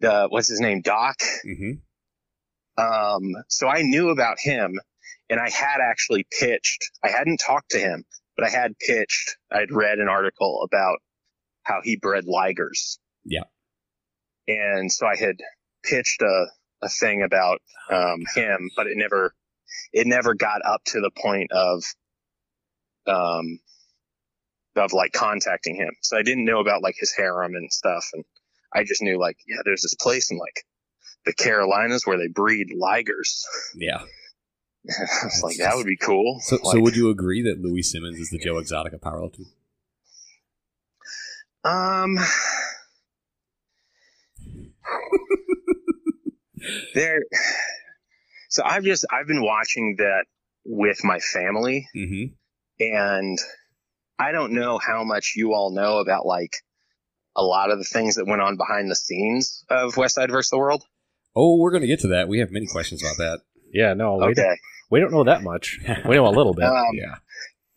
the 0.00 0.26
what's 0.28 0.48
his 0.48 0.60
name? 0.60 0.80
Doc. 0.82 1.16
hmm 1.44 1.72
Um 2.76 3.34
so 3.48 3.68
I 3.68 3.82
knew 3.82 4.10
about 4.10 4.38
him 4.40 4.78
and 5.28 5.38
I 5.40 5.50
had 5.50 5.78
actually 5.82 6.26
pitched. 6.38 6.90
I 7.04 7.08
hadn't 7.08 7.38
talked 7.38 7.70
to 7.70 7.78
him, 7.78 8.04
but 8.36 8.46
I 8.46 8.50
had 8.50 8.78
pitched. 8.78 9.36
I'd 9.50 9.70
read 9.70 9.98
an 9.98 10.08
article 10.08 10.62
about 10.64 10.98
how 11.62 11.80
he 11.82 11.96
bred 11.96 12.24
ligers. 12.24 12.98
Yeah. 13.24 13.44
And 14.48 14.90
so 14.90 15.06
I 15.06 15.16
had 15.16 15.36
pitched 15.84 16.22
a 16.22 16.46
a 16.82 16.88
thing 16.88 17.22
about 17.22 17.60
um 17.90 18.20
him, 18.34 18.70
but 18.76 18.86
it 18.86 18.96
never 18.96 19.34
it 19.92 20.06
never 20.06 20.34
got 20.34 20.62
up 20.64 20.82
to 20.86 21.00
the 21.00 21.10
point 21.16 21.52
of 21.52 21.84
um 23.06 23.60
of 24.76 24.92
like 24.92 25.12
contacting 25.12 25.76
him. 25.76 25.90
So 26.02 26.16
I 26.16 26.22
didn't 26.22 26.44
know 26.44 26.60
about 26.60 26.82
like 26.82 26.94
his 26.98 27.12
harem 27.12 27.54
and 27.54 27.72
stuff. 27.72 28.04
And 28.12 28.24
I 28.74 28.84
just 28.84 29.02
knew 29.02 29.18
like, 29.18 29.36
yeah, 29.48 29.58
there's 29.64 29.82
this 29.82 29.94
place 29.94 30.30
in 30.30 30.38
like 30.38 30.64
the 31.26 31.32
Carolinas 31.34 32.06
where 32.06 32.18
they 32.18 32.28
breed 32.28 32.68
ligers. 32.80 33.42
Yeah. 33.74 33.98
I 34.88 35.24
was 35.24 35.40
like, 35.42 35.56
that 35.58 35.76
would 35.76 35.86
be 35.86 35.96
cool. 35.98 36.38
So, 36.40 36.58
so 36.62 36.80
would 36.80 36.96
you 36.96 37.10
agree 37.10 37.42
that 37.42 37.60
Louie 37.60 37.82
Simmons 37.82 38.18
is 38.18 38.30
the 38.30 38.38
Joe 38.38 38.58
Exotic 38.58 38.92
of 38.94 39.00
powerlifting? 39.00 39.46
um, 41.64 42.16
there. 46.94 47.20
So 48.48 48.62
I've 48.64 48.84
just 48.84 49.04
I've 49.12 49.26
been 49.26 49.42
watching 49.42 49.96
that 49.98 50.24
with 50.64 51.04
my 51.04 51.18
family, 51.18 51.86
Mm-hmm. 51.94 52.32
and 52.82 53.38
I 54.20 54.32
don't 54.32 54.52
know 54.52 54.78
how 54.78 55.02
much 55.04 55.32
you 55.36 55.54
all 55.54 55.70
know 55.74 55.98
about 55.98 56.26
like 56.26 56.52
a 57.36 57.42
lot 57.42 57.70
of 57.70 57.78
the 57.78 57.84
things 57.84 58.16
that 58.16 58.26
went 58.26 58.42
on 58.42 58.56
behind 58.56 58.90
the 58.90 58.96
scenes 58.96 59.64
of 59.70 59.94
Westside 59.94 60.30
versus 60.30 60.50
the 60.50 60.58
World. 60.58 60.82
Oh, 61.34 61.56
we're 61.56 61.70
going 61.70 61.82
to 61.82 61.86
get 61.86 62.00
to 62.00 62.08
that. 62.08 62.28
We 62.28 62.40
have 62.40 62.50
many 62.50 62.66
questions 62.66 63.02
about 63.02 63.16
that. 63.18 63.40
Yeah, 63.72 63.94
no, 63.94 64.14
we, 64.16 64.20
don't, 64.34 64.44
Okay. 64.44 64.56
we 64.90 65.00
don't 65.00 65.12
know 65.12 65.24
that 65.24 65.42
much. 65.42 65.78
We 66.08 66.16
know 66.16 66.26
a 66.26 66.30
little 66.36 66.54
bit. 66.54 66.64
Um, 66.64 66.84
yeah. 66.92 67.14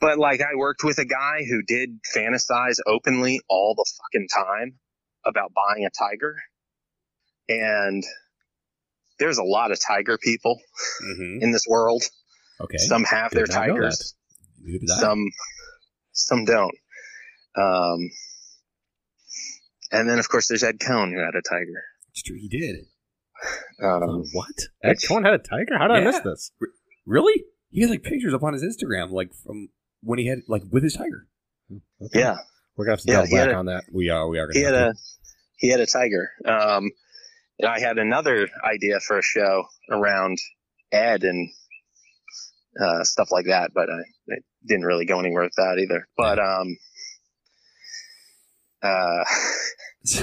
But 0.02 0.18
like 0.18 0.41
I 0.41 0.56
worked 0.57 0.84
with 0.84 0.98
a 0.98 1.06
guy 1.06 1.44
who 1.48 1.61
did 1.65 1.91
fantasize 2.15 2.78
openly 2.88 3.40
all 3.48 3.76
the 3.76 3.86
fucking 4.02 4.28
time 4.28 4.80
about 5.26 5.52
buying 5.53 5.86
a 5.86 5.90
tiger. 5.91 6.36
And 7.48 8.03
there's 9.20 9.38
a 9.38 9.44
lot 9.44 9.72
of 9.72 9.80
tiger 9.80 10.18
people 10.18 10.60
Mm-hmm. 11.06 11.44
in 11.44 11.52
this 11.52 11.64
world. 11.70 12.03
Okay. 12.60 12.78
Some 12.78 13.03
have 13.03 13.32
Did 13.32 13.38
their 13.40 13.45
tigers, 13.45 14.15
Neither 14.61 14.86
I. 14.91 14.99
some 14.99 15.26
some 16.14 16.45
don't. 16.45 16.76
Um 17.57 18.10
and 19.91 20.10
then 20.10 20.19
of 20.19 20.27
course 20.30 20.48
there's 20.48 20.64
Ed 20.64 20.80
Coan 20.80 21.11
who 21.14 21.19
had 21.19 21.35
a 21.35 21.41
tiger. 21.41 21.84
It's 22.10 22.22
true. 22.23 22.38
He 22.40 22.48
did. 22.48 22.85
Um, 23.84 24.23
what? 24.34 24.56
Ed 24.84 24.98
Coan 25.07 25.26
had 25.26 25.34
a 25.34 25.38
tiger? 25.40 25.77
How 25.77 25.88
did 25.88 25.98
I 25.98 26.02
miss 26.02 26.15
Yeah. 26.15 26.22
this? 26.31 26.52
Really? 27.06 27.44
He 27.72 27.81
has 27.81 27.90
like 27.90 28.03
pictures 28.03 28.34
up 28.34 28.44
on 28.44 28.53
his 28.53 28.64
Instagram, 28.64 29.11
like 29.11 29.34
from 29.44 29.69
when 30.02 30.19
he 30.19 30.27
had 30.27 30.40
like 30.48 30.61
with 30.72 30.84
his 30.84 30.94
tiger. 30.94 31.27
Okay. 32.02 32.19
Yeah, 32.19 32.38
We're 32.76 32.85
gonna 32.85 32.94
have 32.98 33.02
to 33.02 33.11
Yeah, 33.11 33.18
delve 33.26 33.31
back 33.31 33.49
a- 33.49 33.56
on 33.56 33.65
that. 33.65 33.85
We 33.91 34.10
are. 34.10 34.27
We 34.30 34.40
are. 34.40 34.48
he 34.52 34.61
Gonna 34.61 34.76
had 34.77 34.85
have 34.88 34.95
a 34.95 34.99
he 35.57 35.69
had 35.69 35.80
a 35.80 35.85
tiger. 35.88 36.30
Um, 36.45 36.91
and 37.60 37.68
I 37.68 37.80
had 37.80 37.98
another 37.98 38.48
idea 38.64 38.99
for 38.99 39.18
a 39.18 39.23
show 39.23 39.65
around 39.91 40.38
Ed 40.91 41.23
and 41.23 41.49
uh, 42.80 43.04
stuff 43.04 43.30
like 43.32 43.45
that, 43.45 43.72
but 43.74 43.90
I, 43.90 44.00
I 44.32 44.38
didn't 44.66 44.86
really 44.86 45.06
go 45.06 45.20
anywhere 45.20 45.44
with 45.44 45.56
that 45.58 45.80
either. 45.80 46.08
But 46.18 46.40
um, 46.40 46.78
uh, 48.82 49.24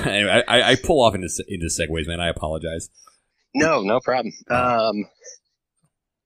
anyway, 0.09 0.43
I, 0.47 0.73
I 0.73 0.77
pull 0.77 1.03
off 1.03 1.15
into 1.15 1.29
into 1.49 1.67
segues, 1.67 2.07
man. 2.07 2.21
I 2.21 2.29
apologize. 2.29 2.91
no, 3.55 3.83
no 3.83 4.01
problem. 4.01 4.33
Um, 4.49 5.07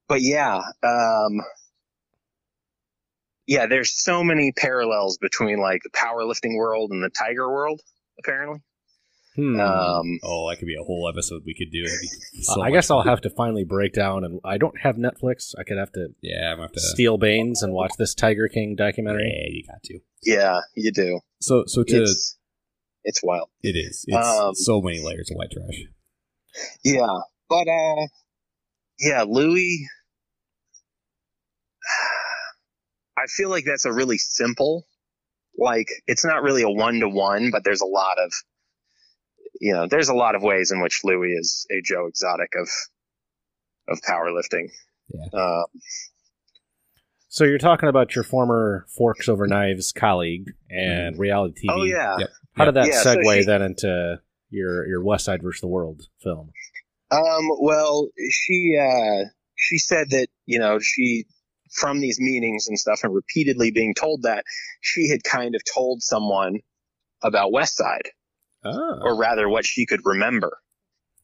but 0.09 0.21
yeah, 0.21 0.61
um, 0.83 1.41
yeah, 3.47 3.67
there's 3.67 3.93
so 3.93 4.25
many 4.25 4.53
parallels 4.53 5.19
between 5.19 5.59
like 5.59 5.83
the 5.83 5.91
powerlifting 5.91 6.57
world 6.57 6.91
and 6.91 7.03
the 7.03 7.11
tiger 7.11 7.51
world, 7.51 7.81
apparently. 8.19 8.61
Hmm. 9.36 9.59
Um, 9.59 10.19
Oh, 10.23 10.48
that 10.48 10.59
could 10.59 10.66
be 10.69 10.77
a 10.81 10.85
whole 10.85 11.11
episode 11.12 11.43
we 11.44 11.55
could 11.55 11.73
do. 11.73 11.85
So 12.43 12.61
I 12.62 12.66
much 12.69 12.74
guess 12.74 12.90
I'll 12.90 13.02
have 13.02 13.20
to 13.23 13.31
finally 13.31 13.65
break 13.65 13.93
down, 13.93 14.23
and 14.24 14.40
I 14.44 14.59
don't 14.59 14.78
have 14.81 14.94
Netflix. 14.97 15.55
I 15.59 15.65
could 15.65 15.77
have 15.78 15.90
to 15.93 16.09
Yeah, 16.23 16.52
I'm 16.52 16.61
have 16.61 16.70
to. 16.73 16.81
steal 16.81 17.19
Bain's 17.19 17.62
and 17.62 17.73
watch 17.73 17.90
this 17.98 18.15
Tiger 18.15 18.47
King 18.48 18.77
documentary. 18.77 19.24
Yeah, 19.32 19.51
you 19.51 19.62
got 19.66 19.82
to. 19.82 19.98
yeah, 20.23 20.61
you 20.77 20.93
do. 20.93 21.20
So, 21.40 21.65
so 21.66 21.82
to 21.82 22.02
It's 22.02 22.39
it's 23.02 23.20
wild. 23.24 23.48
it 23.62 23.77
is. 23.77 24.05
It's 24.06 24.16
Um, 24.39 24.55
so 24.55 24.81
many 24.81 25.01
layers 25.02 25.31
of 25.31 25.36
white 25.36 25.51
trash. 25.51 25.82
Yeah, 26.85 27.06
but 27.48 27.66
uh, 27.69 28.06
yeah, 29.01 29.24
Louie. 29.28 29.89
I 33.16 33.27
feel 33.27 33.48
like 33.51 33.65
that's 33.65 33.85
a 33.85 33.93
really 33.93 34.19
simple, 34.19 34.85
like 35.59 35.89
it's 36.06 36.24
not 36.24 36.43
really 36.43 36.62
a 36.62 36.70
one 36.70 37.01
to 37.01 37.09
one, 37.09 37.51
but 37.52 37.62
there's 37.65 37.81
a 37.81 37.86
lot 37.86 38.16
of, 38.19 38.32
you 39.60 39.72
know, 39.72 39.86
there's 39.89 40.09
a 40.09 40.14
lot 40.14 40.35
of 40.35 40.43
ways 40.43 40.70
in 40.70 40.81
which 40.82 41.01
Louie 41.05 41.32
is 41.32 41.66
a 41.70 41.81
Joe 41.82 42.06
Exotic 42.06 42.52
of, 42.60 42.68
of 43.89 44.01
powerlifting. 44.02 44.68
Yeah. 45.12 45.26
Um, 45.40 45.64
So 47.28 47.44
you're 47.44 47.59
talking 47.59 47.89
about 47.89 48.14
your 48.14 48.24
former 48.24 48.86
Forks 48.97 49.28
Over 49.28 49.47
Knives 49.47 49.93
colleague 49.93 50.52
and 50.70 51.18
reality 51.18 51.66
TV. 51.68 51.72
oh 51.72 51.85
yeah. 51.85 52.16
Yep. 52.18 52.28
How 52.56 52.64
did 52.66 52.74
that 52.74 52.86
Yeah, 52.86 53.02
so 53.02 53.16
segue 53.16 53.39
she- 53.40 53.44
then 53.44 53.62
into 53.62 54.20
your 54.51 54.86
your 54.86 55.02
Westside 55.02 55.43
versus 55.43 55.60
the 55.60 55.66
World 55.68 56.02
film? 56.22 56.51
Um, 57.10 57.48
well, 57.60 58.09
she 58.31 58.76
uh, 58.81 59.24
she 59.56 59.78
said 59.78 60.10
that 60.10 60.28
you 60.47 60.59
know 60.59 60.78
she 60.81 61.26
from 61.72 62.01
these 62.01 62.20
meetings 62.20 62.68
and 62.68 62.78
stuff 62.78 63.01
and 63.02 63.12
repeatedly 63.12 63.72
being 63.72 63.94
told 63.94 64.22
that 64.22 64.44
she 64.81 65.09
had 65.09 65.24
kind 65.24 65.55
of 65.56 65.62
told 65.74 66.02
someone 66.02 66.60
about 67.22 67.52
Westside, 67.52 68.09
Oh, 68.65 68.99
or 69.03 69.16
rather, 69.16 69.49
what 69.49 69.65
she 69.65 69.86
could 69.86 70.01
remember, 70.05 70.59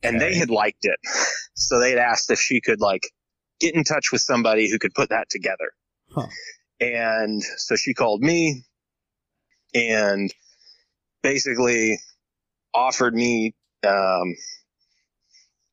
and 0.02 0.20
they 0.20 0.34
had 0.34 0.50
liked 0.50 0.84
it, 0.84 0.98
so 1.54 1.78
they'd 1.80 1.98
asked 1.98 2.30
if 2.30 2.38
she 2.38 2.60
could 2.60 2.80
like 2.80 3.10
get 3.60 3.74
in 3.74 3.84
touch 3.84 4.12
with 4.12 4.20
somebody 4.20 4.70
who 4.70 4.78
could 4.78 4.94
put 4.94 5.10
that 5.10 5.28
together. 5.30 5.72
Huh. 6.10 6.26
And 6.80 7.42
so 7.42 7.76
she 7.76 7.94
called 7.94 8.22
me 8.22 8.64
and 9.74 10.32
basically 11.22 11.98
offered 12.72 13.14
me 13.14 13.54
um, 13.86 14.34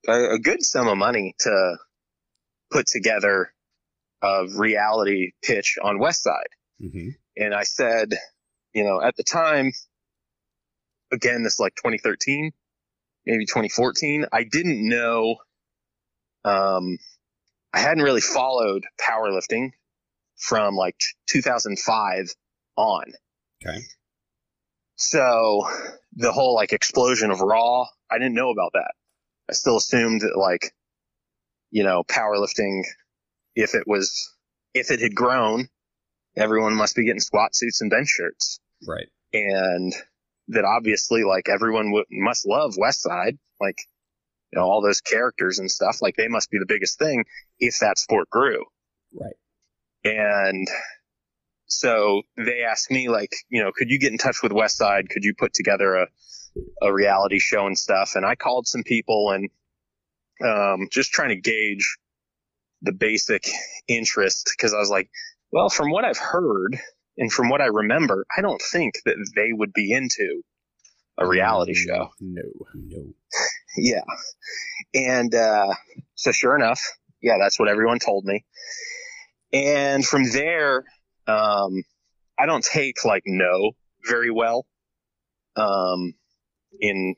a, 0.07 0.35
a 0.35 0.39
good 0.39 0.63
sum 0.63 0.87
of 0.87 0.97
money 0.97 1.35
to 1.39 1.77
put 2.71 2.87
together 2.87 3.53
a 4.21 4.45
reality 4.55 5.31
pitch 5.43 5.77
on 5.81 5.99
Westside. 5.99 6.51
Mm-hmm. 6.81 7.09
And 7.37 7.53
I 7.53 7.63
said, 7.63 8.15
you 8.73 8.83
know, 8.83 9.01
at 9.01 9.15
the 9.15 9.23
time, 9.23 9.71
again, 11.11 11.43
this 11.43 11.53
is 11.53 11.59
like 11.59 11.75
2013, 11.75 12.51
maybe 13.25 13.45
2014, 13.45 14.25
I 14.31 14.43
didn't 14.43 14.87
know, 14.87 15.37
um, 16.45 16.97
I 17.73 17.79
hadn't 17.79 18.03
really 18.03 18.21
followed 18.21 18.85
powerlifting 18.99 19.71
from 20.37 20.75
like 20.75 20.95
2005 21.27 22.33
on. 22.75 23.03
Okay. 23.65 23.79
So 24.95 25.67
the 26.15 26.31
whole 26.31 26.55
like 26.55 26.73
explosion 26.73 27.31
of 27.31 27.41
Raw, 27.41 27.85
I 28.09 28.17
didn't 28.17 28.35
know 28.35 28.49
about 28.49 28.71
that. 28.73 28.91
I 29.49 29.53
still 29.53 29.77
assumed 29.77 30.21
that 30.21 30.37
like, 30.37 30.73
you 31.71 31.83
know, 31.83 32.03
powerlifting, 32.03 32.83
if 33.55 33.75
it 33.75 33.83
was, 33.85 34.33
if 34.73 34.91
it 34.91 35.01
had 35.01 35.15
grown, 35.15 35.69
everyone 36.35 36.75
must 36.75 36.95
be 36.95 37.05
getting 37.05 37.19
squat 37.19 37.55
suits 37.55 37.81
and 37.81 37.89
bench 37.89 38.07
shirts. 38.07 38.59
Right. 38.87 39.07
And 39.33 39.93
that 40.49 40.65
obviously 40.65 41.23
like 41.23 41.49
everyone 41.49 41.91
would, 41.91 42.05
must 42.11 42.47
love 42.47 42.75
Westside, 42.75 43.37
like, 43.59 43.77
you 44.51 44.59
know, 44.59 44.65
all 44.65 44.81
those 44.81 45.01
characters 45.01 45.59
and 45.59 45.69
stuff, 45.69 46.01
like 46.01 46.15
they 46.15 46.27
must 46.27 46.49
be 46.49 46.59
the 46.59 46.65
biggest 46.65 46.97
thing 46.99 47.25
if 47.59 47.79
that 47.79 47.97
sport 47.97 48.29
grew. 48.29 48.63
Right. 49.13 49.35
And 50.03 50.67
so 51.67 52.21
they 52.37 52.63
asked 52.63 52.89
me, 52.89 53.09
like, 53.09 53.31
you 53.49 53.61
know, 53.61 53.71
could 53.75 53.89
you 53.89 53.99
get 53.99 54.11
in 54.11 54.17
touch 54.17 54.41
with 54.41 54.53
Westside? 54.53 55.09
Could 55.09 55.23
you 55.23 55.33
put 55.37 55.53
together 55.53 55.95
a, 55.95 56.07
a 56.81 56.93
reality 56.93 57.39
show 57.39 57.67
and 57.67 57.77
stuff? 57.77 58.13
And 58.15 58.25
I 58.25 58.35
called 58.35 58.67
some 58.67 58.83
people 58.83 59.31
and 59.31 59.49
um, 60.43 60.87
just 60.91 61.11
trying 61.11 61.29
to 61.29 61.35
gauge 61.35 61.97
the 62.81 62.93
basic 62.93 63.43
interest 63.87 64.51
because 64.55 64.73
I 64.73 64.77
was 64.77 64.89
like, 64.89 65.09
well, 65.51 65.69
from 65.69 65.91
what 65.91 66.05
I've 66.05 66.17
heard 66.17 66.79
and 67.17 67.31
from 67.31 67.49
what 67.49 67.61
I 67.61 67.65
remember, 67.65 68.25
I 68.35 68.41
don't 68.41 68.61
think 68.61 68.95
that 69.05 69.15
they 69.35 69.51
would 69.51 69.73
be 69.73 69.91
into 69.91 70.43
a 71.17 71.27
reality 71.27 71.73
show. 71.73 72.09
No. 72.19 72.43
No. 72.73 73.03
Yeah. 73.79 74.01
And 74.95 75.35
uh, 75.35 75.71
so, 76.15 76.31
sure 76.31 76.55
enough, 76.55 76.81
yeah, 77.21 77.37
that's 77.39 77.59
what 77.59 77.69
everyone 77.69 77.99
told 77.99 78.25
me. 78.25 78.43
And 79.53 80.03
from 80.03 80.23
there, 80.31 80.83
um, 81.27 81.83
I 82.39 82.47
don't 82.47 82.63
take 82.63 83.05
like 83.05 83.21
no 83.27 83.73
very 84.03 84.31
well 84.31 84.65
um, 85.55 86.15
in 86.79 87.15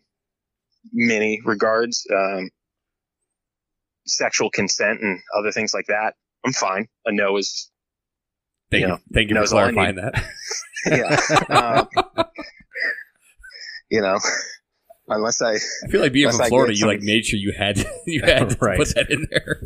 many 0.91 1.39
regards. 1.45 2.05
Um, 2.13 2.49
sexual 4.09 4.49
consent 4.49 5.01
and 5.01 5.19
other 5.37 5.51
things 5.51 5.73
like 5.73 5.85
that, 5.87 6.15
I'm 6.45 6.53
fine. 6.53 6.87
A 7.05 7.11
no 7.11 7.37
is, 7.37 7.71
Thank 8.71 8.81
You 8.81 8.87
you. 8.87 8.93
know, 8.93 8.99
Thank 9.13 9.29
you 9.29 9.35
for 9.35 9.39
knows 9.41 9.53
all 9.53 9.59
I 9.59 9.71
clarifying 9.71 9.95
that. 9.95 10.25
yeah, 11.49 11.87
um, 11.95 12.25
you 13.89 14.01
know, 14.01 14.19
unless 15.07 15.41
I, 15.41 15.53
I 15.55 15.87
feel 15.89 16.01
like 16.01 16.13
being 16.13 16.29
from 16.29 16.47
Florida, 16.47 16.75
you 16.75 16.85
like 16.85 17.01
made 17.01 17.25
sure 17.25 17.39
you 17.39 17.51
had 17.57 17.77
you 18.05 18.21
had 18.21 18.49
to 18.51 18.57
Right. 18.61 18.77
put 18.77 18.93
that 18.95 19.09
in 19.09 19.27
there. 19.31 19.61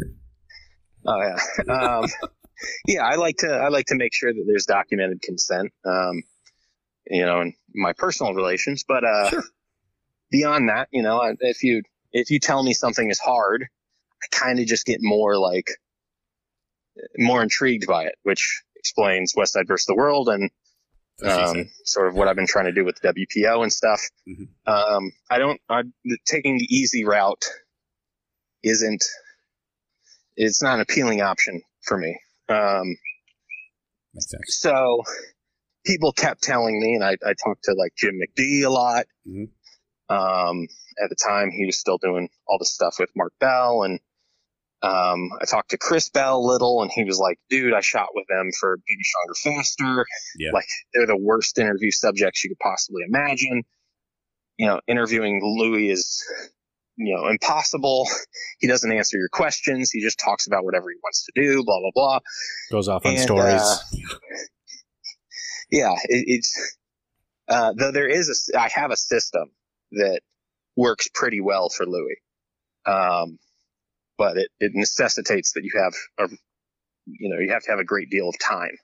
Oh 1.05 1.19
yeah. 1.21 1.73
Um, 1.73 2.05
yeah, 2.88 3.03
I 3.05 3.15
like 3.15 3.38
to 3.38 3.47
I 3.49 3.67
like 3.67 3.88
to 3.88 3.95
make 3.95 4.13
sure 4.13 4.31
that 4.34 4.43
there's 4.47 4.65
documented 4.65 5.21
consent. 5.21 5.71
Um, 5.85 6.23
you 7.07 7.25
know, 7.25 7.41
in 7.41 7.53
my 7.75 7.91
personal 7.91 8.34
relations, 8.34 8.85
but 8.88 9.03
uh, 9.03 9.30
Sure. 9.30 9.43
beyond 10.31 10.69
that, 10.69 10.88
you 10.91 11.03
know, 11.03 11.21
if 11.41 11.61
you 11.61 11.81
if 12.13 12.30
you 12.31 12.39
tell 12.39 12.63
me 12.63 12.73
something 12.73 13.09
is 13.09 13.19
hard, 13.19 13.63
I 14.23 14.27
kind 14.35 14.59
of 14.59 14.65
just 14.65 14.85
get 14.85 14.99
more 15.01 15.38
like 15.38 15.67
more 17.17 17.43
intrigued 17.43 17.85
by 17.88 18.05
it, 18.05 18.15
which 18.23 18.63
explains 18.84 19.34
Westside 19.34 19.65
versus 19.68 19.85
the 19.85 19.95
World 19.95 20.27
and 20.27 20.51
um, 21.26 21.69
sort 21.85 22.07
of 22.10 22.15
what 22.15 22.27
I've 22.27 22.35
been 22.35 22.47
trying 22.47 22.65
to 22.65 22.73
do 22.73 22.84
with 22.84 22.99
the 22.99 23.14
WPO 23.14 23.64
and 23.64 23.72
stuff. 23.72 24.01
Mhm. 24.27 24.47
Um, 24.68 25.11
I 25.31 25.38
don't, 25.39 25.61
I, 25.69 25.84
taking 26.26 26.57
the 26.57 26.65
easy 26.69 27.05
route 27.05 27.45
isn't, 28.61 29.05
it's 30.35 30.61
not 30.61 30.76
an 30.76 30.81
appealing 30.81 31.22
option 31.22 31.61
for 31.84 31.97
me. 31.97 32.19
Um, 32.49 32.97
Makes 34.14 34.31
sense. 34.31 34.57
so 34.60 35.01
people 35.85 36.11
kept 36.11 36.43
telling 36.43 36.77
me, 36.80 36.95
and 36.95 37.03
I, 37.05 37.11
I 37.26 37.34
talked 37.41 37.64
to 37.65 37.73
like 37.73 37.93
Jim 37.95 38.19
McD 38.19 38.64
a 38.65 38.69
lot. 38.69 39.05
Mhm. 39.26 39.49
Um, 40.10 40.68
at 41.01 41.10
the 41.10 41.15
time, 41.15 41.51
he 41.51 41.65
was 41.65 41.77
still 41.77 41.97
doing 41.97 42.27
all 42.47 42.57
the 42.60 42.65
stuff 42.65 42.95
with 42.99 43.10
Mark 43.15 43.31
Bell, 43.39 43.84
and 43.84 43.99
um, 44.84 45.30
I 45.41 45.45
talked 45.45 45.72
to 45.72 45.77
Chris 45.77 46.10
Bell 46.10 46.38
a 46.38 46.45
little, 46.45 46.81
and 46.81 46.91
he 46.91 47.03
was 47.03 47.18
like, 47.18 47.39
"Dude, 47.49 47.73
I 47.73 47.80
shot 47.81 48.10
with 48.14 48.26
them 48.30 48.49
for 48.60 48.77
Bigger, 48.88 49.01
Stronger, 49.03 49.57
Faster. 49.57 50.05
Yeah. 50.38 50.51
Like 50.53 50.65
they're 50.93 51.07
the 51.07 51.18
worst 51.18 51.57
interview 51.57 51.89
subjects 51.91 52.43
you 52.43 52.49
could 52.49 52.60
possibly 52.60 53.03
imagine. 53.07 53.64
You 54.57 54.68
know, 54.68 54.81
interviewing 54.88 55.41
Louie 55.43 55.89
is." 55.89 56.22
You 56.95 57.15
know, 57.15 57.27
impossible. 57.27 58.07
He 58.60 58.68
doesn't 58.68 58.91
answer 58.91 59.18
your 59.18 59.27
questions. 59.30 59.89
He 59.89 59.99
just 59.99 60.19
talks 60.19 60.45
about 60.45 60.64
whatever 60.64 60.91
he 60.91 60.95
wants 61.03 61.26
to 61.26 61.31
do, 61.35 61.64
blah, 61.65 61.80
blah, 61.80 61.89
blah 61.95 62.19
Goes 62.72 62.88
off 62.88 63.03
on 63.03 63.14
And, 63.14 63.19
stories. 63.19 63.61
uh, 63.61 63.77
yeah, 65.72 65.93
it, 66.05 66.26
it's 66.27 66.77
uh, 67.49 67.73
though 67.76 67.91
there 67.91 68.07
is 68.07 68.51
a 68.53 68.60
I 68.60 68.69
have 68.69 68.91
a 68.91 68.95
system 68.95 69.49
that 69.93 70.22
works 70.76 71.07
pretty 71.14 71.41
well 71.41 71.69
for 71.69 71.85
Louie, 71.88 72.18
um, 72.85 73.39
but 74.23 74.37
it, 74.37 74.49
it 74.59 74.71
necessitates 74.73 75.51
that 75.53 75.63
you 75.63 75.71
have 75.83 75.93
a 76.19 76.33
you 77.05 77.29
know 77.29 77.39
you 77.39 77.51
have 77.51 77.63
to 77.63 77.71
have 77.71 77.79
a 77.79 77.83
great 77.83 78.09
deal 78.09 78.29
of 78.29 78.35
time. 78.39 78.75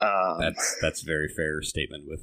Um, 0.00 0.36
That's 0.40 0.76
that's 0.82 1.02
a 1.02 1.06
very 1.06 1.28
fair 1.34 1.62
statement. 1.62 2.04
With 2.06 2.20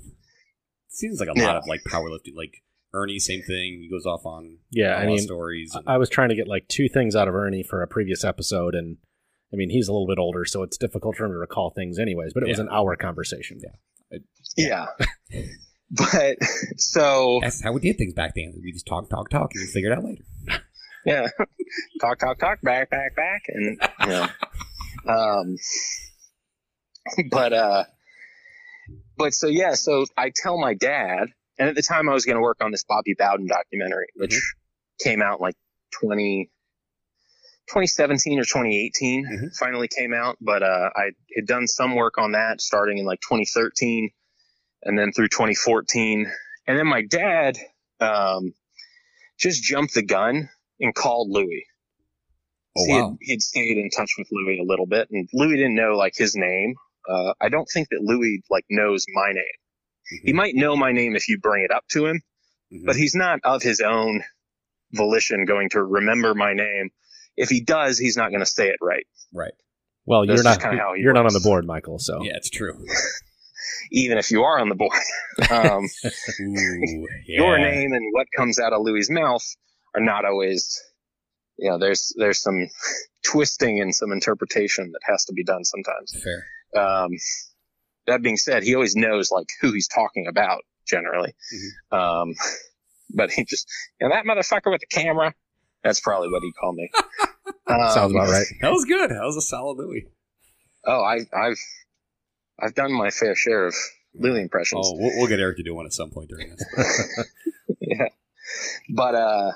seems 0.89 1.19
like 1.19 1.29
a 1.29 1.33
Yeah. 1.35 1.47
lot 1.47 1.55
of 1.55 1.63
like 1.67 1.81
powerlifting. 1.89 2.35
Like 2.35 2.53
Ernie, 2.93 3.19
same 3.19 3.41
thing. 3.41 3.79
He 3.81 3.89
goes 3.89 4.05
off 4.05 4.25
on 4.25 4.57
Yeah, 4.69 4.91
a 4.91 4.91
I 4.91 4.93
lot 4.95 5.03
of 5.03 5.07
mean, 5.09 5.19
stories. 5.19 5.71
and- 5.73 5.83
I 5.87 5.97
was 5.97 6.09
trying 6.09 6.29
to 6.29 6.35
get 6.35 6.47
like 6.47 6.67
two 6.67 6.87
things 6.89 7.15
out 7.15 7.27
of 7.27 7.35
Ernie 7.35 7.63
for 7.63 7.81
a 7.81 7.87
previous 7.87 8.23
episode, 8.23 8.75
and 8.75 8.97
I 9.53 9.55
mean 9.55 9.69
he's 9.69 9.87
a 9.87 9.93
little 9.93 10.07
bit 10.07 10.19
older, 10.19 10.45
so 10.45 10.61
it's 10.63 10.77
difficult 10.77 11.15
for 11.15 11.25
him 11.25 11.31
to 11.31 11.37
recall 11.37 11.71
things, 11.75 11.97
anyways. 11.99 12.33
But 12.33 12.43
it 12.43 12.49
was 12.49 12.59
an 12.59 12.69
hour 12.71 12.95
conversation. 12.95 13.59
Yeah. 13.63 14.17
yeah. 14.57 14.85
but 15.91 16.37
so 16.77 17.39
that's 17.41 17.63
how 17.63 17.71
we 17.71 17.81
did 17.81 17.97
things 17.97 18.13
back 18.13 18.33
then. 18.35 18.53
We 18.63 18.71
just 18.73 18.85
talk, 18.87 19.09
talk, 19.09 19.29
talk, 19.29 19.51
and 19.55 19.61
we 19.61 19.67
figure 19.71 19.91
it 19.91 19.97
out 19.97 20.03
later. 20.03 20.23
Yeah, 21.09 21.27
talk, 22.01 22.19
talk, 22.19 22.39
talk, 22.39 22.61
back, 22.61 22.89
back, 22.89 23.15
back, 23.15 23.41
and 23.47 23.79
you 24.01 24.07
know, 24.07 24.27
um, 25.07 25.55
but 27.31 27.53
uh, 27.53 27.83
but 29.17 29.33
so 29.33 29.47
yeah, 29.47 29.73
so 29.73 30.05
I 30.17 30.31
tell 30.35 30.59
my 30.59 30.73
dad, 30.75 31.27
and 31.57 31.69
at 31.69 31.75
the 31.75 31.81
time 31.81 32.09
I 32.09 32.13
was 32.13 32.25
going 32.25 32.35
to 32.37 32.41
work 32.41 32.57
on 32.61 32.71
this 32.71 32.83
Bobby 32.83 33.15
Bowden 33.17 33.47
documentary, 33.47 34.07
which 34.15 34.39
came 35.03 35.21
out 35.21 35.41
like 35.41 35.55
20, 36.01 36.49
2017 37.69 38.39
or 38.39 38.43
2018, 38.43 39.25
Mhm. 39.25 39.57
finally 39.57 39.87
came 39.87 40.13
out. 40.13 40.37
But 40.41 40.63
uh, 40.63 40.89
I 40.95 41.11
had 41.35 41.45
done 41.47 41.67
some 41.67 41.95
work 41.95 42.17
on 42.17 42.33
that 42.33 42.61
starting 42.61 42.97
in 42.99 43.05
like 43.05 43.19
2013, 43.21 44.11
and 44.83 44.97
then 44.97 45.11
through 45.11 45.29
2014, 45.29 46.31
and 46.67 46.77
then 46.77 46.87
my 46.87 47.01
dad 47.01 47.57
um, 47.99 48.53
just 49.39 49.63
jumped 49.63 49.93
the 49.93 50.03
gun 50.03 50.49
and 50.79 50.93
called 50.93 51.29
Louie. 51.29 51.65
Oh 52.77 52.85
he, 52.85 52.93
had, 52.93 53.05
he 53.21 53.31
had 53.33 53.41
stayed 53.41 53.77
in 53.77 53.89
touch 53.89 54.11
with 54.17 54.27
Louie 54.31 54.59
a 54.59 54.63
little 54.63 54.85
bit, 54.85 55.07
and 55.11 55.27
Louie 55.33 55.57
didn't 55.57 55.75
know 55.75 55.95
like 55.97 56.13
his 56.15 56.35
name. 56.35 56.75
Uh, 57.09 57.33
I 57.41 57.49
don't 57.49 57.67
think 57.73 57.87
that 57.89 58.01
Louie 58.01 58.41
like 58.49 58.65
knows 58.69 59.05
my 59.13 59.31
name. 59.31 60.23
He 60.23 60.33
might 60.33 60.55
know 60.55 60.75
my 60.75 60.91
name 60.91 61.15
if 61.15 61.27
you 61.27 61.39
bring 61.39 61.63
it 61.63 61.71
up 61.71 61.83
to 61.91 62.05
him, 62.05 62.21
Mhm. 62.71 62.85
but 62.85 62.95
he's 62.95 63.15
not 63.15 63.39
of 63.43 63.61
his 63.61 63.79
own 63.79 64.23
volition 64.93 65.45
going 65.45 65.69
to 65.69 65.83
remember 65.83 66.33
my 66.33 66.53
name. 66.53 66.89
If 67.37 67.49
he 67.49 67.61
does, 67.61 67.97
he's 67.97 68.17
not 68.17 68.29
going 68.29 68.41
to 68.41 68.45
say 68.45 68.69
it 68.69 68.77
right. 68.81 69.05
right. 69.33 69.53
Well, 70.05 70.25
That's 70.25 70.35
you're 70.37 70.43
not 70.43 70.59
kinda 70.61 70.77
how 70.77 70.93
you're 70.93 71.13
not 71.13 71.25
on 71.27 71.33
the 71.33 71.39
board, 71.39 71.65
Michael. 71.65 71.99
So 71.99 72.23
Yeah, 72.23 72.35
it's 72.35 72.49
true. 72.49 72.73
Even 73.91 74.17
if 74.17 74.31
you 74.31 74.43
are 74.43 74.59
on 74.59 74.69
the 74.69 74.75
board, 74.75 74.97
um, 75.51 75.89
Ooh, 76.41 77.07
your 77.27 77.59
name 77.59 77.93
and 77.93 78.03
what 78.13 78.27
comes 78.35 78.59
out 78.59 78.73
of 78.73 78.81
Louie's 78.81 79.09
mouth 79.11 79.43
are 79.95 80.01
not 80.01 80.25
always. 80.25 80.79
You 81.57 81.71
know, 81.71 81.77
there's 81.77 82.13
there's 82.17 82.41
some 82.41 82.67
twisting 83.25 83.81
and 83.81 83.93
some 83.93 84.11
interpretation 84.11 84.91
that 84.93 85.01
has 85.03 85.25
to 85.25 85.33
be 85.33 85.43
done 85.43 85.65
sometimes. 85.65 86.15
Fair. 86.23 86.81
Um, 86.81 87.11
that 88.07 88.21
being 88.21 88.37
said, 88.37 88.63
he 88.63 88.75
always 88.75 88.95
knows 88.95 89.31
like 89.31 89.47
who 89.61 89.71
he's 89.71 89.87
talking 89.87 90.27
about 90.27 90.61
generally. 90.87 91.33
Um, 91.91 92.33
but 93.13 93.31
he 93.31 93.43
just, 93.45 93.67
you 93.99 94.07
know, 94.07 94.15
that 94.15 94.25
motherfucker 94.25 94.71
with 94.71 94.81
the 94.81 94.87
camera. 94.87 95.33
That's 95.83 95.99
probably 96.01 96.29
what 96.29 96.43
he 96.43 96.51
called 96.51 96.75
me. 96.75 96.89
Um, 97.67 97.89
sounds 97.93 98.11
about 98.11 98.29
right. 98.29 98.45
That 98.61 98.71
was 98.71 98.85
good. 98.85 99.09
That 99.09 99.23
was 99.23 99.37
a 99.37 99.41
solid 99.41 99.77
Louie. 99.77 100.07
Oh, 100.85 101.01
I, 101.01 101.19
I've, 101.33 101.59
I've 102.61 102.75
done 102.75 102.91
my 102.91 103.09
fair 103.09 103.35
share 103.35 103.67
of 103.67 103.75
Louie 104.13 104.41
impressions. 104.41 104.85
Oh, 104.85 104.97
we'll, 104.97 105.11
we'll 105.17 105.27
get 105.27 105.39
Eric 105.39 105.57
to 105.57 105.63
do 105.63 105.73
one 105.73 105.85
at 105.85 105.93
some 105.93 106.09
point 106.09 106.29
during 106.29 106.49
this. 106.49 107.25
yeah. 107.79 108.09
But, 108.89 109.15
uh, 109.15 109.51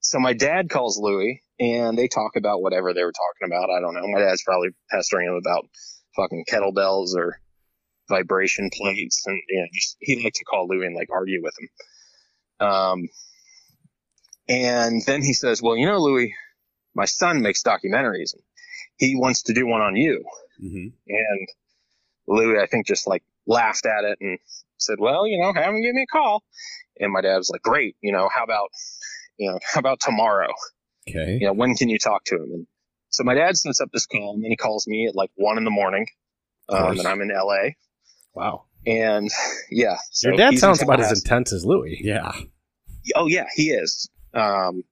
so 0.00 0.18
my 0.18 0.32
dad 0.32 0.70
calls 0.70 0.98
Louie 0.98 1.42
and 1.58 1.96
they 1.98 2.08
talk 2.08 2.36
about 2.36 2.62
whatever 2.62 2.92
they 2.92 3.04
were 3.04 3.12
talking 3.12 3.52
about. 3.52 3.70
I 3.70 3.80
don't 3.80 3.94
know. 3.94 4.06
My 4.08 4.20
dad's 4.20 4.42
probably 4.42 4.70
pestering 4.90 5.28
him 5.28 5.34
about 5.34 5.68
fucking 6.16 6.44
kettlebells 6.50 7.14
or 7.14 7.40
vibration 8.08 8.70
plates. 8.72 9.22
And, 9.26 9.40
you 9.48 9.60
know, 9.60 9.66
just, 9.74 9.96
he 10.00 10.22
liked 10.22 10.36
to 10.36 10.44
call 10.44 10.66
Louie 10.68 10.86
and 10.86 10.96
like 10.96 11.08
argue 11.10 11.42
with 11.42 11.54
him. 11.58 12.66
Um, 12.66 13.08
and 14.48 15.02
then 15.06 15.22
he 15.22 15.32
says, 15.32 15.62
well, 15.62 15.76
you 15.76 15.86
know, 15.86 15.98
Louie, 15.98 16.34
my 16.94 17.04
son 17.04 17.40
makes 17.42 17.62
documentaries 17.62 18.34
and 18.34 18.42
he 18.96 19.16
wants 19.16 19.42
to 19.44 19.54
do 19.54 19.66
one 19.66 19.80
on 19.80 19.96
you. 19.96 20.24
hmm 20.58 20.88
And 21.08 21.48
Louie, 22.26 22.60
I 22.60 22.66
think, 22.66 22.86
just 22.86 23.06
like 23.06 23.22
laughed 23.46 23.86
at 23.86 24.04
it 24.04 24.18
and 24.20 24.38
said, 24.78 24.98
"Well, 24.98 25.26
you 25.26 25.40
know, 25.40 25.52
have 25.52 25.74
him 25.74 25.82
give 25.82 25.94
me 25.94 26.02
a 26.02 26.12
call." 26.12 26.44
And 26.98 27.12
my 27.12 27.20
dad 27.20 27.36
was 27.36 27.50
like, 27.50 27.62
"Great, 27.62 27.96
you 28.00 28.12
know, 28.12 28.28
how 28.32 28.44
about, 28.44 28.68
you 29.40 29.50
know, 29.50 29.58
how 29.72 29.80
about 29.84 30.00
tomorrow? 30.00 30.52
Okay. 31.08 31.38
You 31.40 31.46
know, 31.48 31.52
when 31.54 31.74
can 31.74 31.88
you 31.88 31.98
talk 31.98 32.24
to 32.26 32.36
him?" 32.36 32.50
And 32.52 32.66
so 33.08 33.24
my 33.24 33.34
dad 33.34 33.56
sets 33.56 33.80
up 33.80 33.88
this 33.92 34.06
call, 34.06 34.34
and 34.34 34.44
then 34.44 34.50
he 34.50 34.56
calls 34.56 34.86
me 34.86 35.06
at 35.08 35.16
like 35.16 35.30
one 35.34 35.58
in 35.58 35.64
the 35.64 35.70
morning, 35.70 36.06
um, 36.68 36.98
and 36.98 37.08
I'm 37.08 37.20
in 37.22 37.30
L.A. 37.30 37.76
Wow, 38.34 38.66
And 38.86 39.28
yeah, 39.70 39.96
so 40.12 40.28
your 40.28 40.36
dad 40.36 40.56
sounds 40.58 40.82
about 40.82 41.00
as 41.00 41.10
intense 41.12 41.52
as 41.52 41.64
Louie. 41.64 42.00
Yeah. 42.02 42.30
Oh 43.16 43.26
yeah, 43.26 43.46
he 43.56 43.70
is. 43.70 44.08
Um, 44.34 44.84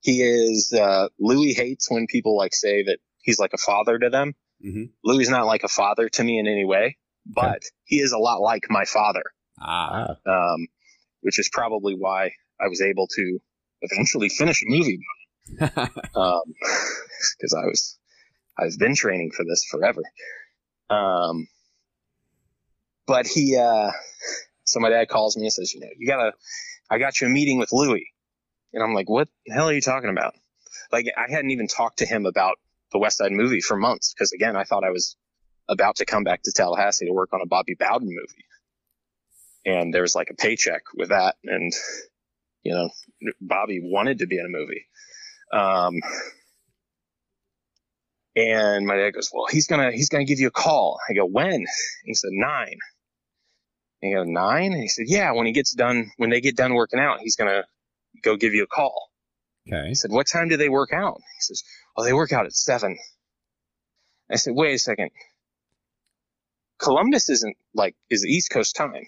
he 0.00 0.22
is. 0.22 0.72
Uh, 0.72 1.08
Louie 1.18 1.52
hates 1.52 1.90
when 1.90 2.06
people 2.06 2.36
like 2.36 2.54
say 2.54 2.84
that 2.84 2.98
he's 3.22 3.38
like 3.38 3.52
a 3.52 3.58
father 3.58 3.98
to 3.98 4.08
them. 4.08 4.34
hmm 4.62 4.84
Louie 5.04 5.22
is 5.22 5.28
not 5.28 5.46
like 5.46 5.64
a 5.64 5.68
father 5.68 6.08
to 6.08 6.24
me 6.24 6.38
in 6.38 6.46
any 6.46 6.64
way, 6.64 6.96
but 7.26 7.62
he 7.84 7.96
is 8.00 8.12
a 8.12 8.18
lot 8.18 8.40
like 8.40 8.64
my 8.70 8.84
father. 8.84 9.24
Ah, 9.60 10.16
um, 10.26 10.66
which 11.20 11.38
is 11.38 11.48
probably 11.52 11.94
why 11.94 12.32
I 12.60 12.68
was 12.68 12.80
able 12.80 13.06
to 13.08 13.38
eventually 13.82 14.28
finish 14.28 14.62
a 14.62 14.66
movie 14.68 15.00
because 15.48 15.82
I 17.54 17.64
was 17.66 17.98
I've 18.58 18.78
been 18.78 18.94
training 18.94 19.32
for 19.36 19.44
this 19.44 19.64
forever. 19.70 20.02
Um, 20.90 21.48
but 23.06 23.26
he, 23.26 23.56
uh, 23.56 23.90
so 24.64 24.80
my 24.80 24.90
dad 24.90 25.08
calls 25.08 25.36
me 25.36 25.44
and 25.44 25.52
says, 25.52 25.72
you 25.74 25.80
know, 25.80 25.88
you 25.96 26.06
gotta, 26.06 26.32
I 26.90 26.98
got 26.98 27.20
you 27.20 27.26
a 27.26 27.30
meeting 27.30 27.58
with 27.58 27.72
Louie, 27.72 28.10
and 28.72 28.82
I'm 28.82 28.94
like, 28.94 29.08
what 29.08 29.28
the 29.46 29.54
hell 29.54 29.68
are 29.68 29.72
you 29.72 29.80
talking 29.80 30.10
about? 30.10 30.34
Like 30.90 31.06
I 31.16 31.30
hadn't 31.30 31.50
even 31.50 31.66
talked 31.66 31.98
to 31.98 32.06
him 32.06 32.26
about 32.26 32.58
the 32.92 32.98
Westside 32.98 33.32
movie 33.32 33.60
for 33.60 33.76
months 33.76 34.12
because 34.12 34.32
again 34.32 34.56
I 34.56 34.64
thought 34.64 34.84
I 34.84 34.90
was 34.90 35.16
about 35.68 35.96
to 35.96 36.04
come 36.04 36.24
back 36.24 36.42
to 36.42 36.52
Tallahassee 36.52 37.06
to 37.06 37.12
work 37.12 37.30
on 37.32 37.40
a 37.40 37.46
Bobby 37.46 37.74
Bowden 37.78 38.08
movie 38.08 38.44
and 39.64 39.94
there 39.94 40.02
was 40.02 40.14
like 40.14 40.28
a 40.30 40.34
paycheck 40.34 40.82
with 40.94 41.10
that 41.10 41.36
and 41.44 41.72
you 42.62 42.72
know 42.72 42.90
bobby 43.40 43.80
wanted 43.82 44.18
to 44.18 44.26
be 44.26 44.38
in 44.38 44.46
a 44.46 44.48
movie 44.48 44.86
um 45.52 45.94
and 48.34 48.86
my 48.86 48.96
dad 48.96 49.10
goes 49.10 49.30
well 49.32 49.46
he's 49.50 49.66
gonna 49.66 49.92
he's 49.92 50.08
gonna 50.08 50.24
give 50.24 50.40
you 50.40 50.48
a 50.48 50.52
call 50.52 50.98
i 51.08 51.12
go 51.12 51.26
when 51.26 51.64
he 52.04 52.14
said 52.14 52.30
nine 52.32 52.78
and 54.00 54.18
I 54.18 54.24
go 54.24 54.30
nine 54.30 54.72
and 54.72 54.80
he 54.80 54.88
said 54.88 55.06
yeah 55.08 55.32
when 55.32 55.46
he 55.46 55.52
gets 55.52 55.72
done 55.72 56.10
when 56.16 56.30
they 56.30 56.40
get 56.40 56.56
done 56.56 56.74
working 56.74 57.00
out 57.00 57.20
he's 57.20 57.36
gonna 57.36 57.64
go 58.22 58.36
give 58.36 58.54
you 58.54 58.64
a 58.64 58.68
call 58.68 59.12
Okay. 59.68 59.90
I 59.90 59.92
said, 59.92 60.10
what 60.10 60.26
time 60.26 60.48
do 60.48 60.56
they 60.56 60.68
work 60.68 60.92
out? 60.92 61.18
He 61.18 61.40
says, 61.40 61.62
oh, 61.96 62.04
they 62.04 62.12
work 62.12 62.32
out 62.32 62.46
at 62.46 62.52
seven. 62.52 62.98
I 64.30 64.36
said, 64.36 64.54
wait 64.56 64.74
a 64.74 64.78
second. 64.78 65.10
Columbus 66.78 67.28
isn't 67.28 67.56
like, 67.74 67.94
is 68.10 68.26
East 68.26 68.50
Coast 68.50 68.74
time. 68.74 69.06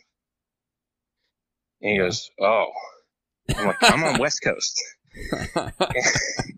And 1.83 1.93
he 1.93 1.99
goes, 1.99 2.31
oh. 2.41 2.69
I'm 3.57 3.67
like, 3.67 3.77
I'm 3.83 4.05
on 4.05 4.19
West 4.19 4.41
Coast. 4.43 4.81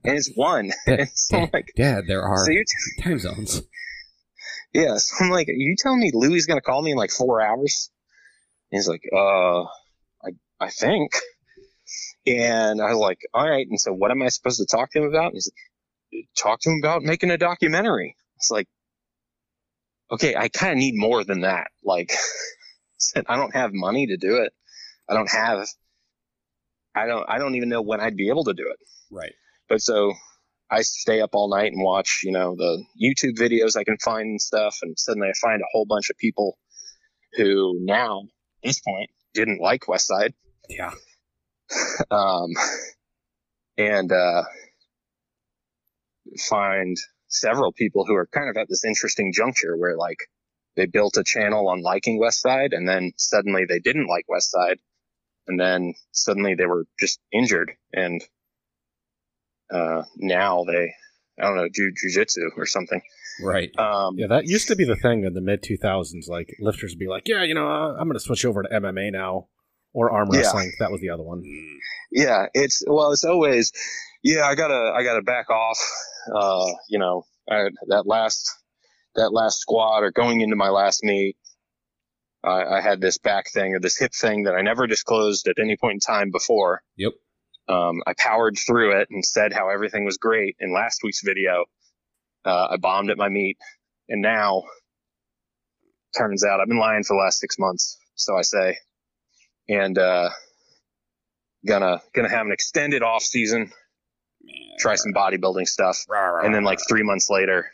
And 0.06 0.16
it's 0.16 0.32
one. 0.34 0.70
And 0.86 1.08
so 1.14 1.48
like, 1.52 1.72
Dad, 1.76 2.04
there 2.06 2.22
are 2.22 2.44
so 2.44 2.52
you're 2.52 2.64
time 3.02 3.18
zones. 3.18 3.62
Yeah, 4.72 4.96
so 4.98 5.24
I'm 5.24 5.30
like, 5.30 5.48
are 5.48 5.52
you 5.52 5.74
telling 5.76 6.00
me 6.00 6.10
Louie 6.14 6.36
is 6.36 6.46
gonna 6.46 6.60
call 6.60 6.80
me 6.80 6.92
in 6.92 6.96
like 6.96 7.10
four 7.10 7.42
hours? 7.42 7.90
And 8.70 8.78
he's 8.78 8.88
like, 8.88 9.02
uh, 9.12 9.62
I, 9.62 10.30
I 10.60 10.70
think. 10.70 11.12
And 12.26 12.80
I 12.80 12.90
was 12.90 12.98
like, 12.98 13.18
all 13.34 13.48
right. 13.48 13.66
And 13.68 13.80
so 13.80 13.92
what 13.92 14.10
am 14.10 14.22
I 14.22 14.28
supposed 14.28 14.58
to 14.58 14.66
talk 14.66 14.90
to 14.92 15.00
him 15.00 15.08
about? 15.08 15.26
And 15.26 15.34
he's 15.34 15.50
like, 16.12 16.28
talk 16.36 16.60
to 16.60 16.70
him 16.70 16.80
about 16.82 17.02
making 17.02 17.30
a 17.30 17.38
documentary. 17.38 18.16
It's 18.36 18.50
like, 18.50 18.68
okay, 20.10 20.34
I 20.36 20.48
kind 20.48 20.72
of 20.72 20.78
need 20.78 20.94
more 20.96 21.24
than 21.24 21.40
that. 21.40 21.68
Like, 21.84 22.12
I 23.28 23.36
don't 23.36 23.54
have 23.54 23.72
money 23.72 24.08
to 24.08 24.16
do 24.16 24.36
it. 24.36 24.52
I 25.08 25.14
don't 25.14 25.30
have, 25.30 25.66
I 26.96 27.06
don't, 27.06 27.24
I 27.28 27.38
don't 27.38 27.54
even 27.54 27.68
know 27.68 27.82
when 27.82 28.00
I'd 28.00 28.16
be 28.16 28.28
able 28.28 28.44
to 28.44 28.54
do 28.54 28.64
it. 28.68 28.78
Right. 29.10 29.32
But 29.68 29.82
so 29.82 30.14
I 30.70 30.82
stay 30.82 31.20
up 31.20 31.30
all 31.34 31.54
night 31.54 31.72
and 31.72 31.82
watch, 31.82 32.22
you 32.24 32.32
know, 32.32 32.56
the 32.56 32.82
YouTube 33.00 33.36
videos 33.36 33.76
I 33.76 33.84
can 33.84 33.98
find 33.98 34.26
and 34.26 34.40
stuff. 34.40 34.78
And 34.82 34.98
suddenly 34.98 35.28
I 35.28 35.32
find 35.40 35.60
a 35.60 35.66
whole 35.72 35.86
bunch 35.86 36.10
of 36.10 36.16
people 36.16 36.58
who 37.34 37.76
now, 37.80 38.22
at 38.22 38.68
this 38.68 38.80
point, 38.80 39.10
didn't 39.34 39.60
like 39.60 39.82
Westside. 39.82 40.32
Yeah. 40.68 40.92
Um, 42.12 42.50
and, 43.76 44.12
uh, 44.12 44.42
find 46.48 46.96
several 47.28 47.72
people 47.72 48.04
who 48.06 48.14
are 48.14 48.26
kind 48.26 48.48
of 48.48 48.56
at 48.56 48.68
this 48.68 48.84
interesting 48.84 49.32
juncture 49.32 49.76
where 49.76 49.96
like 49.96 50.18
they 50.76 50.86
built 50.86 51.16
a 51.16 51.24
channel 51.24 51.68
on 51.68 51.82
liking 51.82 52.20
Westside 52.20 52.68
and 52.72 52.88
then 52.88 53.12
suddenly 53.16 53.64
they 53.68 53.78
didn't 53.78 54.06
like 54.06 54.26
Westside. 54.30 54.76
And 55.48 55.58
then 55.60 55.94
suddenly 56.12 56.54
they 56.54 56.66
were 56.66 56.86
just 56.98 57.20
injured 57.32 57.72
and, 57.92 58.22
uh, 59.72 60.02
now 60.16 60.64
they, 60.64 60.92
I 61.40 61.42
don't 61.42 61.56
know, 61.56 61.68
do 61.72 61.90
jujitsu 61.92 62.50
or 62.56 62.66
something. 62.66 63.00
Right. 63.42 63.70
Um, 63.78 64.16
Yeah, 64.18 64.28
that 64.28 64.46
used 64.46 64.68
to 64.68 64.76
be 64.76 64.84
the 64.84 64.96
thing 64.96 65.24
in 65.24 65.34
the 65.34 65.40
mid 65.40 65.62
2000s. 65.62 66.28
Like 66.28 66.56
lifters 66.60 66.92
would 66.92 66.98
be 66.98 67.08
like, 67.08 67.28
"Yeah, 67.28 67.42
you 67.42 67.54
know, 67.54 67.68
uh, 67.68 67.92
I'm 67.98 68.06
going 68.08 68.14
to 68.14 68.20
switch 68.20 68.44
over 68.44 68.62
to 68.62 68.68
MMA 68.68 69.12
now," 69.12 69.48
or 69.92 70.10
arm 70.10 70.28
Yeah. 70.32 70.38
wrestling. 70.38 70.72
That 70.78 70.90
was 70.90 71.00
the 71.00 71.10
other 71.10 71.22
one. 71.22 71.42
Yeah, 72.10 72.46
it's 72.54 72.82
well, 72.86 73.12
it's 73.12 73.24
always, 73.24 73.72
yeah, 74.22 74.46
I 74.46 74.54
gotta, 74.54 74.92
I 74.96 75.02
gotta 75.02 75.22
back 75.22 75.50
off. 75.50 75.78
Uh, 76.34 76.66
you 76.88 76.98
know, 76.98 77.24
I, 77.48 77.68
that 77.88 78.04
last, 78.06 78.50
that 79.16 79.32
last 79.32 79.60
squat 79.60 80.02
or 80.02 80.10
going 80.10 80.40
into 80.40 80.56
my 80.56 80.70
last 80.70 81.04
meet, 81.04 81.36
I, 82.46 82.76
I 82.76 82.80
had 82.80 83.00
this 83.00 83.18
back 83.18 83.50
thing 83.50 83.74
or 83.74 83.80
this 83.80 83.98
hip 83.98 84.12
thing 84.14 84.44
that 84.44 84.54
I 84.54 84.62
never 84.62 84.86
disclosed 84.86 85.48
at 85.48 85.58
any 85.58 85.76
point 85.76 85.94
in 85.94 86.00
time 86.00 86.30
before. 86.30 86.82
Yep. 86.96 87.12
Um, 87.68 88.02
I 88.06 88.14
powered 88.16 88.56
through 88.56 89.00
it 89.00 89.08
and 89.10 89.24
said 89.24 89.52
how 89.52 89.68
everything 89.68 90.04
was 90.04 90.18
great 90.18 90.56
in 90.60 90.72
last 90.72 91.00
week's 91.02 91.22
video. 91.24 91.64
Uh, 92.44 92.68
I 92.70 92.76
bombed 92.76 93.10
at 93.10 93.18
my 93.18 93.28
meet, 93.28 93.58
and 94.08 94.22
now 94.22 94.62
turns 96.16 96.44
out 96.44 96.60
I've 96.60 96.68
been 96.68 96.78
lying 96.78 97.02
for 97.02 97.16
the 97.16 97.22
last 97.22 97.40
six 97.40 97.58
months, 97.58 97.98
so 98.14 98.36
I 98.36 98.42
say, 98.42 98.76
and 99.68 99.98
uh, 99.98 100.30
gonna 101.66 102.00
gonna 102.14 102.30
have 102.30 102.46
an 102.46 102.52
extended 102.52 103.02
off 103.02 103.22
season, 103.22 103.72
try 104.78 104.94
some 104.94 105.12
bodybuilding 105.12 105.66
stuff, 105.66 106.04
and 106.44 106.54
then 106.54 106.62
like 106.62 106.78
three 106.88 107.02
months 107.02 107.28
later, 107.28 107.68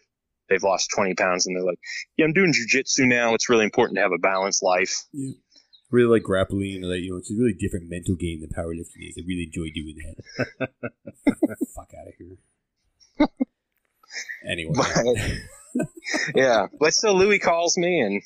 they've 0.52 0.62
lost 0.62 0.90
twenty 0.94 1.14
pounds, 1.14 1.46
and 1.46 1.56
they're 1.56 1.64
like, 1.64 1.78
"Yeah, 2.16 2.26
I'm 2.26 2.32
doing 2.32 2.52
jujitsu 2.52 3.06
now. 3.06 3.34
It's 3.34 3.48
really 3.48 3.64
important 3.64 3.96
to 3.96 4.02
have 4.02 4.12
a 4.12 4.18
balanced 4.18 4.62
life." 4.62 5.04
Yeah. 5.12 5.32
Really 5.90 6.08
like 6.08 6.22
grappling. 6.22 6.82
Like 6.82 7.00
you 7.00 7.10
know, 7.10 7.18
it's 7.18 7.30
a 7.30 7.34
really 7.34 7.52
different 7.52 7.90
mental 7.90 8.14
game 8.14 8.40
than 8.40 8.48
powerlifting 8.50 9.08
is. 9.08 9.18
I 9.18 9.22
really 9.26 9.44
enjoy 9.44 9.68
doing 9.74 9.96
that. 10.58 10.68
Fuck 11.74 11.90
out 11.98 12.08
of 12.08 12.14
here. 12.18 13.28
Anyway. 14.46 14.74
But 14.74 15.16
yeah, 16.34 16.66
but 16.78 16.92
still, 16.92 17.16
Louie 17.16 17.38
calls 17.38 17.76
me, 17.76 18.00
and 18.00 18.22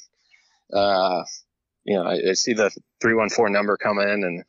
uh, 0.72 1.22
you 1.84 1.96
know, 1.96 2.04
I, 2.04 2.30
I 2.30 2.32
see 2.32 2.54
the 2.54 2.70
three 3.00 3.14
one 3.14 3.30
four 3.30 3.48
number 3.48 3.76
come 3.76 3.98
in, 3.98 4.24
and 4.24 4.44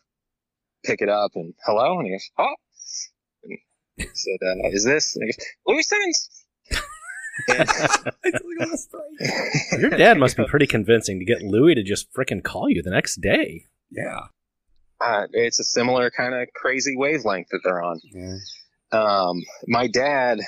pick 0.84 1.02
it 1.02 1.10
up, 1.10 1.32
and 1.36 1.54
hello, 1.66 2.00
and 2.00 2.08
he 2.08 2.14
goes, 2.14 2.30
"Oh," 2.38 2.56
and 3.44 3.60
I 4.00 4.06
said, 4.14 4.40
uh, 4.42 4.70
"Is 4.70 4.84
this?" 4.84 5.16
And 5.16 5.26
he 5.26 5.34
goes, 5.34 5.46
Louie 5.68 5.84
Simmons. 5.84 6.37
And- 7.48 7.70
Your 9.82 9.90
dad 9.92 10.18
must 10.18 10.38
be 10.38 10.46
pretty 10.46 10.68
convincing 10.68 11.20
to 11.20 11.26
get 11.26 11.42
Louie 11.42 11.76
to 11.76 11.84
just 11.84 12.12
frickin' 12.14 12.44
call 12.44 12.70
you 12.70 12.82
the 12.82 12.92
next 12.92 13.22
day. 13.22 13.66
yeah. 13.92 14.20
uh, 15.02 15.28
it's 15.32 15.60
a 15.60 15.64
similar 15.64 16.10
kind 16.10 16.34
of 16.34 16.48
crazy 16.56 16.96
wavelength 16.96 17.48
that 17.52 17.60
they're 17.64 17.82
on. 17.84 18.00
Yeah. 18.14 18.38
Um, 18.92 19.44
my 19.68 19.88
dad, 19.88 20.40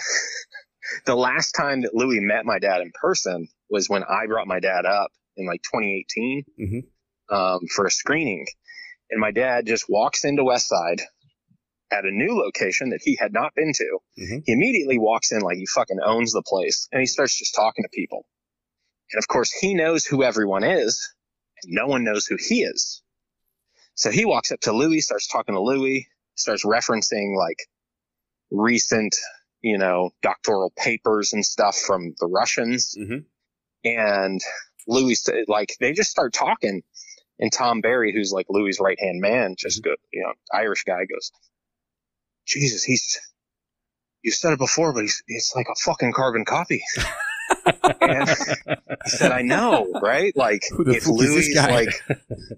the 1.05 1.15
last 1.15 1.51
time 1.51 1.81
that 1.81 1.93
Louie 1.93 2.19
met 2.19 2.45
my 2.45 2.59
dad 2.59 2.81
in 2.81 2.91
person 2.99 3.47
was 3.69 3.87
when 3.89 4.03
I 4.03 4.25
brought 4.27 4.47
my 4.47 4.59
dad 4.59 4.85
up 4.85 5.11
in 5.37 5.45
like 5.45 5.61
2018 5.63 6.43
Mhm. 6.59 6.83
um, 7.35 7.59
for 7.75 7.85
a 7.85 7.91
screening. 7.91 8.45
And 9.11 9.19
my 9.19 9.31
dad 9.31 9.65
just 9.65 9.85
walks 9.89 10.23
into 10.23 10.43
Westside 10.43 11.01
at 11.91 12.05
a 12.05 12.11
new 12.11 12.37
location 12.37 12.89
that 12.89 13.01
he 13.03 13.15
had 13.15 13.33
not 13.33 13.53
been 13.55 13.73
to. 13.73 13.99
Mhm. 14.19 14.43
He 14.45 14.51
immediately 14.51 14.99
walks 14.99 15.31
in 15.31 15.41
like 15.41 15.57
he 15.57 15.65
fucking 15.65 15.99
owns 16.03 16.31
the 16.33 16.43
place 16.43 16.87
and 16.91 16.99
he 16.99 17.07
starts 17.07 17.37
just 17.37 17.55
talking 17.55 17.83
to 17.83 17.89
people. 17.89 18.25
And 19.11 19.19
of 19.19 19.27
course, 19.27 19.51
he 19.51 19.73
knows 19.73 20.05
who 20.05 20.23
everyone 20.23 20.63
is, 20.63 21.13
and 21.63 21.73
no 21.73 21.87
one 21.87 22.03
knows 22.03 22.27
who 22.27 22.37
he 22.37 22.63
is. 22.63 23.01
So 23.95 24.11
he 24.11 24.23
walks 24.25 24.51
up 24.51 24.59
to 24.61 24.71
Louie, 24.71 25.01
starts 25.01 25.27
talking 25.27 25.55
to 25.55 25.61
Louie, 25.61 26.07
starts 26.35 26.63
referencing 26.63 27.35
like 27.35 27.57
recent, 28.51 29.17
you 29.61 29.77
know, 29.77 30.11
doctoral 30.21 30.71
papers 30.77 31.33
and 31.33 31.43
stuff 31.45 31.75
from 31.77 32.13
the 32.19 32.27
Russians. 32.27 32.95
Mhm. 32.97 33.25
And 33.83 34.41
Louie, 34.87 35.15
like, 35.47 35.75
they 35.79 35.93
just 35.93 36.11
start 36.11 36.33
talking. 36.33 36.83
And 37.39 37.51
Tom 37.51 37.81
Barry, 37.81 38.11
who's 38.13 38.31
like 38.31 38.47
Louie' 38.49 38.73
right 38.79 38.99
hand 38.99 39.21
man, 39.21 39.55
just 39.57 39.81
go, 39.83 39.95
you 40.11 40.21
know, 40.23 40.33
Irish 40.53 40.83
guy 40.83 41.05
goes, 41.05 41.31
Jesus, 42.49 42.83
he's, 42.83 43.19
you 44.23 44.31
said 44.31 44.53
it 44.53 44.59
before, 44.59 44.93
but 44.93 45.01
he's, 45.01 45.23
it's 45.27 45.53
like 45.55 45.67
a 45.71 45.75
fucking 45.79 46.13
carbon 46.13 46.45
copy. 46.45 46.81
and 48.01 48.29
I 48.29 49.07
said, 49.07 49.31
I 49.31 49.41
know, 49.41 49.87
right? 50.01 50.33
Like, 50.35 50.63
Who 50.71 50.81
if 50.89 51.03
fuck 51.03 51.21
is 51.21 51.35
this 51.35 51.55
Louie, 51.55 51.71
like, 51.71 52.03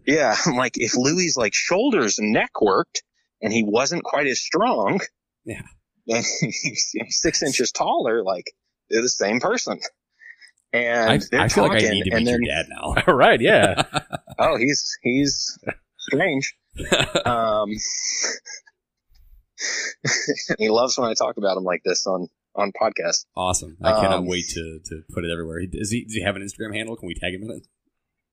yeah, 0.07 0.35
I'm 0.45 0.55
like, 0.57 0.73
if 0.75 0.95
Louie' 0.95 1.29
like 1.35 1.53
shoulders 1.53 2.19
and 2.19 2.31
neck 2.31 2.61
worked 2.61 3.03
and 3.41 3.51
he 3.53 3.63
wasn't 3.63 4.03
quite 4.03 4.27
as 4.27 4.39
strong, 4.39 4.99
Yeah. 5.45 5.61
and 6.07 6.25
he's 6.41 6.93
six 7.09 7.43
inches 7.43 7.71
taller, 7.71 8.23
like, 8.23 8.51
they're 8.89 9.01
the 9.01 9.09
same 9.09 9.39
person. 9.39 9.79
And 10.73 11.09
I, 11.09 11.19
they're 11.29 11.41
I 11.41 11.47
feel 11.49 11.67
talking, 11.67 11.83
like 11.83 11.91
I 11.91 11.93
need 11.93 12.03
to 12.03 12.15
and 12.15 12.25
meet 12.25 12.31
then, 12.31 12.43
your 12.43 12.55
dad 12.55 12.65
now. 12.69 12.95
All 13.07 13.13
right, 13.13 13.41
yeah. 13.41 13.83
oh, 14.39 14.55
he's, 14.57 14.97
he's 15.01 15.59
strange. 15.97 16.55
Um, 17.25 17.69
he 20.57 20.69
loves 20.69 20.97
when 20.97 21.09
I 21.09 21.13
talk 21.13 21.37
about 21.37 21.57
him 21.57 21.63
like 21.63 21.81
this 21.83 22.05
on, 22.07 22.27
on 22.55 22.71
podcasts. 22.71 23.25
Awesome. 23.35 23.77
I 23.81 23.91
cannot 24.01 24.19
Um, 24.19 24.25
wait 24.27 24.45
to, 24.49 24.79
to 24.85 25.01
put 25.13 25.23
it 25.25 25.31
everywhere. 25.31 25.65
Does 25.65 25.91
he, 25.91 26.03
does 26.05 26.13
he 26.15 26.21
have 26.23 26.35
an 26.35 26.41
Instagram 26.41 26.75
handle? 26.75 26.95
Can 26.95 27.07
we 27.07 27.13
tag 27.15 27.33
him 27.33 27.43
in 27.43 27.51
it? 27.51 27.67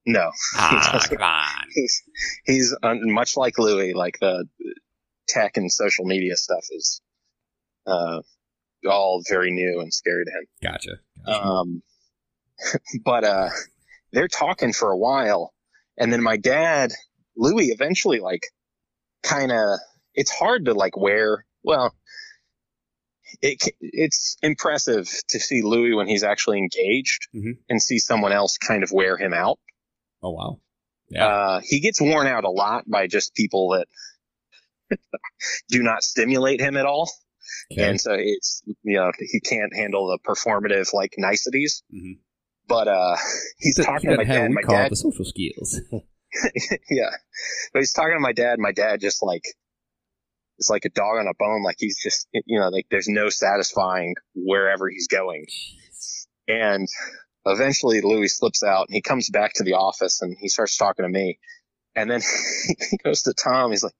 No, 0.06 0.30
Ah, 0.54 1.04
come 1.08 1.20
on. 1.22 1.64
he's 1.74 2.02
he's 2.46 2.74
much 2.82 3.36
like 3.36 3.58
Louie. 3.58 3.92
Like 3.92 4.18
the 4.20 4.46
tech 5.26 5.58
and 5.58 5.70
social 5.70 6.06
media 6.06 6.34
stuff 6.34 6.64
is 6.70 7.02
uh, 7.86 8.20
all 8.88 9.22
very 9.28 9.50
new 9.50 9.80
and 9.80 9.92
scary 9.92 10.24
to 10.24 10.30
him. 10.30 10.46
Gotcha. 10.62 10.92
gotcha. 11.26 11.44
Um, 11.44 11.82
but 13.04 13.24
uh, 13.24 13.48
they're 14.12 14.28
talking 14.28 14.72
for 14.72 14.90
a 14.90 14.96
while, 14.96 15.52
and 15.98 16.10
then 16.10 16.22
my 16.22 16.38
dad, 16.38 16.92
Louie, 17.36 17.66
eventually 17.66 18.20
like 18.20 18.46
kind 19.22 19.52
of. 19.52 19.78
It's 20.18 20.30
hard 20.30 20.64
to 20.66 20.74
like 20.74 20.96
wear. 20.96 21.44
Well, 21.62 21.94
it 23.42 23.62
it's 23.80 24.36
impressive 24.42 25.06
to 25.28 25.38
see 25.38 25.62
Louie 25.62 25.94
when 25.94 26.08
he's 26.08 26.22
actually 26.24 26.58
engaged 26.58 27.28
Mhm. 27.34 27.58
and 27.68 27.82
see 27.82 27.98
someone 27.98 28.32
else 28.32 28.58
kind 28.58 28.82
of 28.82 28.90
wear 28.92 29.16
him 29.16 29.32
out. 29.34 29.58
oh, 30.22 30.30
wow. 30.32 30.60
Yeah. 31.10 31.26
Uh, 31.26 31.60
he 31.62 31.80
gets 31.80 32.00
worn 32.00 32.26
out 32.26 32.44
a 32.44 32.50
lot 32.50 32.84
by 32.88 33.06
just 33.06 33.34
people 33.34 33.70
that 33.70 33.86
do 35.68 35.82
not 35.82 36.02
stimulate 36.02 36.60
him 36.60 36.76
at 36.76 36.86
all. 36.86 37.10
Okay. 37.72 37.88
And 37.88 38.00
so 38.00 38.12
it's, 38.18 38.62
you 38.82 38.96
know, 38.96 39.10
he 39.18 39.40
can't 39.40 39.74
handle 39.74 40.08
the 40.08 40.18
performative 40.26 40.92
like 40.92 41.14
niceties. 41.16 41.82
Mhm. 41.94 42.18
But, 42.66 42.88
uh, 42.88 43.16
he's 43.58 43.76
He 43.78 43.84
talking 43.84 44.10
to 44.10 44.16
my 44.16 44.24
dad. 44.24 44.48
we 44.48 44.54
My 44.56 44.62
call 44.62 44.74
dad, 44.76 44.90
the 44.90 44.96
social 44.96 45.24
skills. 45.24 45.80
yeah. 46.90 47.10
But 47.72 47.78
he's 47.80 47.92
talking 47.92 48.14
to 48.14 48.20
my 48.20 48.32
dad. 48.32 48.58
My 48.58 48.72
dad 48.72 49.00
just 49.00 49.22
like, 49.22 49.44
it's 50.58 50.68
like 50.68 50.84
a 50.84 50.90
dog 50.90 51.18
on 51.18 51.28
a 51.28 51.34
bone. 51.38 51.62
Like 51.62 51.76
he's 51.78 52.00
just, 52.02 52.28
you 52.32 52.58
know, 52.58 52.68
like 52.68 52.86
there's 52.90 53.08
no 53.08 53.28
satisfying 53.28 54.14
wherever 54.34 54.88
he's 54.88 55.06
going. 55.06 55.46
And 56.48 56.88
eventually 57.44 58.00
Louie 58.00 58.28
slips 58.28 58.62
out 58.62 58.88
and 58.88 58.94
he 58.94 59.00
comes 59.00 59.30
back 59.30 59.52
to 59.54 59.64
the 59.64 59.74
office 59.74 60.20
and 60.20 60.36
he 60.38 60.48
starts 60.48 60.76
talking 60.76 61.04
to 61.04 61.08
me. 61.08 61.38
And 61.94 62.10
then 62.10 62.20
he 62.90 62.96
goes 62.98 63.22
to 63.22 63.34
Tom. 63.34 63.70
He's 63.70 63.84
like, 63.84 63.94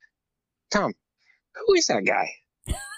Tom, 0.71 0.93
who 1.67 1.75
is 1.75 1.87
that 1.87 2.05
guy? 2.05 2.29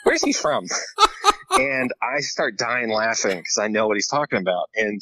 Where's 0.05 0.23
he 0.23 0.33
from? 0.33 0.65
and 1.51 1.93
I 2.03 2.21
start 2.21 2.59
dying 2.59 2.91
laughing 2.91 3.39
because 3.39 3.59
I 3.61 3.69
know 3.69 3.87
what 3.87 3.97
he's 3.97 4.09
talking 4.09 4.39
about. 4.39 4.69
And, 4.75 5.01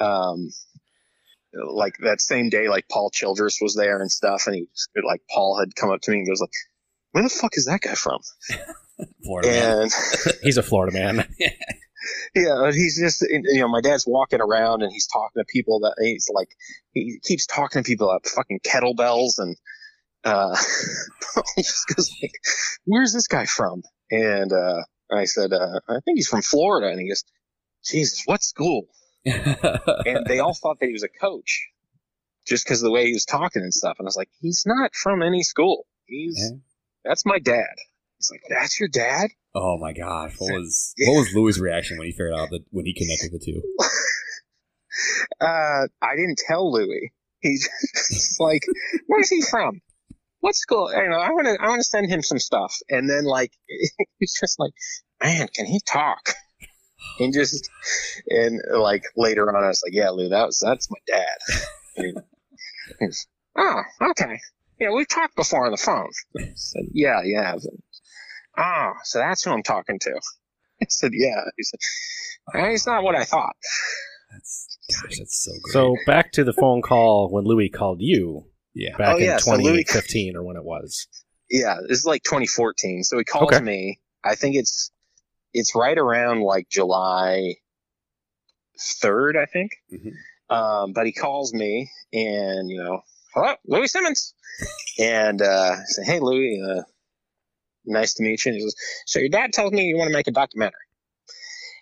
um, 0.00 0.50
like 1.72 1.94
that 2.00 2.20
same 2.20 2.48
day, 2.48 2.68
like 2.68 2.88
Paul 2.90 3.10
Childress 3.10 3.58
was 3.60 3.76
there 3.76 4.00
and 4.00 4.10
stuff. 4.10 4.48
And 4.48 4.56
he 4.56 4.66
like, 5.06 5.22
Paul 5.32 5.58
had 5.58 5.76
come 5.76 5.90
up 5.90 6.00
to 6.02 6.10
me 6.10 6.18
and 6.18 6.26
goes 6.26 6.40
like, 6.40 6.50
where 7.14 7.22
the 7.22 7.30
fuck 7.30 7.52
is 7.54 7.66
that 7.66 7.80
guy 7.80 7.94
from? 7.94 8.20
Florida 9.24 9.48
man. 9.48 9.82
And 9.82 9.92
He's 10.42 10.56
a 10.56 10.62
Florida 10.62 10.92
man. 10.92 11.28
Yeah, 12.34 12.70
he's 12.70 12.98
just 13.00 13.22
you 13.22 13.60
know 13.60 13.68
my 13.68 13.80
dad's 13.80 14.06
walking 14.06 14.42
around 14.42 14.82
and 14.82 14.92
he's 14.92 15.06
talking 15.06 15.40
to 15.40 15.44
people 15.48 15.80
that 15.80 15.94
he's 15.98 16.28
like 16.34 16.48
he 16.92 17.18
keeps 17.22 17.46
talking 17.46 17.82
to 17.82 17.86
people 17.86 18.10
about 18.10 18.26
fucking 18.26 18.60
kettlebells 18.60 19.38
and 19.38 19.56
uh 20.22 20.54
just 21.56 21.86
goes 21.96 22.10
like 22.20 22.32
where's 22.84 23.14
this 23.14 23.26
guy 23.26 23.46
from 23.46 23.82
and 24.10 24.52
uh 24.52 24.82
I 25.10 25.24
said 25.24 25.54
uh 25.54 25.80
I 25.88 26.00
think 26.04 26.16
he's 26.18 26.28
from 26.28 26.42
Florida 26.42 26.88
and 26.88 27.00
he 27.00 27.08
goes 27.08 27.24
Jesus 27.86 28.22
what 28.26 28.42
school 28.42 28.82
and 29.24 30.26
they 30.26 30.40
all 30.40 30.52
thought 30.54 30.80
that 30.80 30.86
he 30.86 30.92
was 30.92 31.04
a 31.04 31.08
coach 31.08 31.68
just 32.46 32.66
because 32.66 32.82
of 32.82 32.84
the 32.84 32.92
way 32.92 33.06
he 33.06 33.14
was 33.14 33.24
talking 33.24 33.62
and 33.62 33.72
stuff 33.72 33.96
and 33.98 34.04
I 34.06 34.08
was 34.08 34.16
like 34.16 34.28
he's 34.42 34.64
not 34.66 34.94
from 34.94 35.22
any 35.22 35.42
school 35.42 35.86
he's 36.04 36.38
Yeah. 36.38 36.58
That's 37.04 37.26
my 37.26 37.38
dad 37.38 37.74
he's 38.18 38.30
like 38.30 38.42
that's 38.48 38.78
your 38.78 38.88
dad 38.88 39.30
oh 39.54 39.78
my 39.78 39.92
gosh. 39.92 40.34
What 40.38 40.52
was 40.52 40.94
what 41.06 41.14
was 41.14 41.32
Louie' 41.34 41.52
reaction 41.60 41.98
when 41.98 42.06
he 42.06 42.12
figured 42.12 42.34
out 42.34 42.50
that 42.50 42.64
when 42.70 42.86
he 42.86 42.94
connected 42.94 43.32
the 43.32 43.38
two? 43.38 43.62
Uh, 45.40 45.88
I 46.00 46.14
didn't 46.14 46.38
tell 46.38 46.72
Louie. 46.72 47.10
He's 47.40 47.68
just 48.12 48.38
like, 48.38 48.62
where's 49.08 49.28
he 49.28 49.42
from? 49.42 49.80
What 50.38 50.54
school? 50.54 50.88
You 50.92 51.10
know, 51.10 51.18
I 51.18 51.30
want 51.30 51.46
to, 51.48 51.56
I 51.60 51.66
want 51.66 51.80
to 51.80 51.84
send 51.84 52.08
him 52.08 52.22
some 52.22 52.38
stuff. 52.38 52.72
And 52.88 53.10
then 53.10 53.24
like, 53.24 53.50
he's 54.20 54.38
just 54.38 54.60
like, 54.60 54.70
man, 55.20 55.48
can 55.48 55.66
he 55.66 55.80
talk? 55.80 56.34
and 57.18 57.34
just 57.34 57.68
and 58.28 58.60
like 58.72 59.02
later 59.16 59.48
on, 59.48 59.64
I 59.64 59.66
was 59.66 59.82
like, 59.84 59.94
"Yeah, 59.94 60.10
Lou, 60.10 60.28
that 60.28 60.46
was 60.46 60.62
that's 60.64 60.88
my 60.88 60.98
dad." 61.08 61.38
And 61.96 62.18
he's, 63.00 63.26
oh, 63.58 63.82
okay. 64.10 64.38
Yeah, 64.80 64.90
we've 64.92 65.08
talked 65.08 65.36
before 65.36 65.66
on 65.66 65.70
the 65.72 65.76
phone. 65.76 66.08
I 66.38 66.52
said, 66.54 66.82
"Yeah, 66.92 67.20
yeah." 67.24 67.54
Oh, 68.56 68.92
so 69.04 69.18
that's 69.18 69.42
who 69.44 69.50
I'm 69.52 69.62
talking 69.62 69.98
to. 70.00 70.10
I 70.82 70.86
said, 70.88 71.12
"Yeah." 71.14 71.42
He 71.56 71.62
said, 71.62 71.78
"Eh, 72.54 72.66
"It's 72.72 72.86
not 72.86 73.02
what 73.02 73.14
I 73.14 73.24
thought." 73.24 73.54
That's 74.32 74.78
gosh, 75.02 75.18
that's 75.18 75.44
so 75.44 75.52
great. 75.62 75.72
So 75.72 75.96
back 76.06 76.32
to 76.32 76.44
the 76.44 76.52
phone 76.52 76.82
call 76.82 77.30
when 77.30 77.44
Louie 77.44 77.68
called 77.68 77.98
you 78.00 78.46
yeah, 78.74 78.96
back 78.96 79.14
Oh, 79.14 79.18
yeah, 79.18 79.34
in 79.34 79.38
so 79.40 79.52
Louie- 79.52 79.84
2015 79.84 80.36
or 80.36 80.42
when 80.42 80.56
it 80.56 80.64
was. 80.64 81.06
Yeah, 81.48 81.76
this 81.88 81.98
is 81.98 82.04
like 82.04 82.24
2014. 82.24 83.04
So 83.04 83.16
he 83.18 83.24
calls 83.24 83.52
Okay. 83.52 83.60
me. 83.60 84.00
I 84.24 84.34
think 84.34 84.56
it's 84.56 84.90
it's 85.52 85.74
right 85.76 85.96
around 85.96 86.40
like 86.42 86.68
July 86.68 87.54
3rd, 89.00 89.36
I 89.36 89.46
think. 89.46 89.70
Mhm. 89.92 90.12
Um, 90.50 90.92
but 90.92 91.06
he 91.06 91.12
calls 91.12 91.54
me 91.54 91.90
and 92.12 92.68
you 92.68 92.78
know, 92.82 93.02
hello, 93.34 93.54
Louie 93.66 93.88
Simmons, 93.88 94.34
and 94.98 95.42
uh, 95.42 95.76
I 95.76 95.82
say, 95.86 96.04
hey, 96.04 96.20
Louie, 96.20 96.62
uh, 96.64 96.82
nice 97.84 98.14
to 98.14 98.22
meet 98.22 98.44
you. 98.44 98.50
And 98.50 98.58
he 98.58 98.64
goes, 98.64 98.74
so 99.06 99.18
your 99.18 99.28
dad 99.28 99.52
tells 99.52 99.72
me 99.72 99.82
you 99.82 99.96
want 99.96 100.08
to 100.08 100.16
make 100.16 100.28
a 100.28 100.32
documentary. 100.32 100.78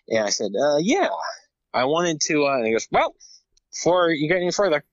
And 0.08 0.24
I 0.24 0.30
said, 0.30 0.52
uh, 0.58 0.78
yeah, 0.78 1.08
I 1.72 1.84
wanted 1.84 2.20
to. 2.22 2.46
Uh, 2.46 2.56
and 2.56 2.66
he 2.66 2.72
goes, 2.72 2.88
well, 2.90 3.14
before 3.70 4.10
you 4.10 4.28
get 4.28 4.38
any 4.38 4.50
further, 4.50 4.84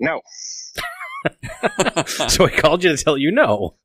no. 0.00 0.22
so 2.06 2.46
he 2.46 2.56
called 2.56 2.82
you 2.84 2.96
to 2.96 3.02
tell 3.02 3.18
you 3.18 3.30
no. 3.30 3.76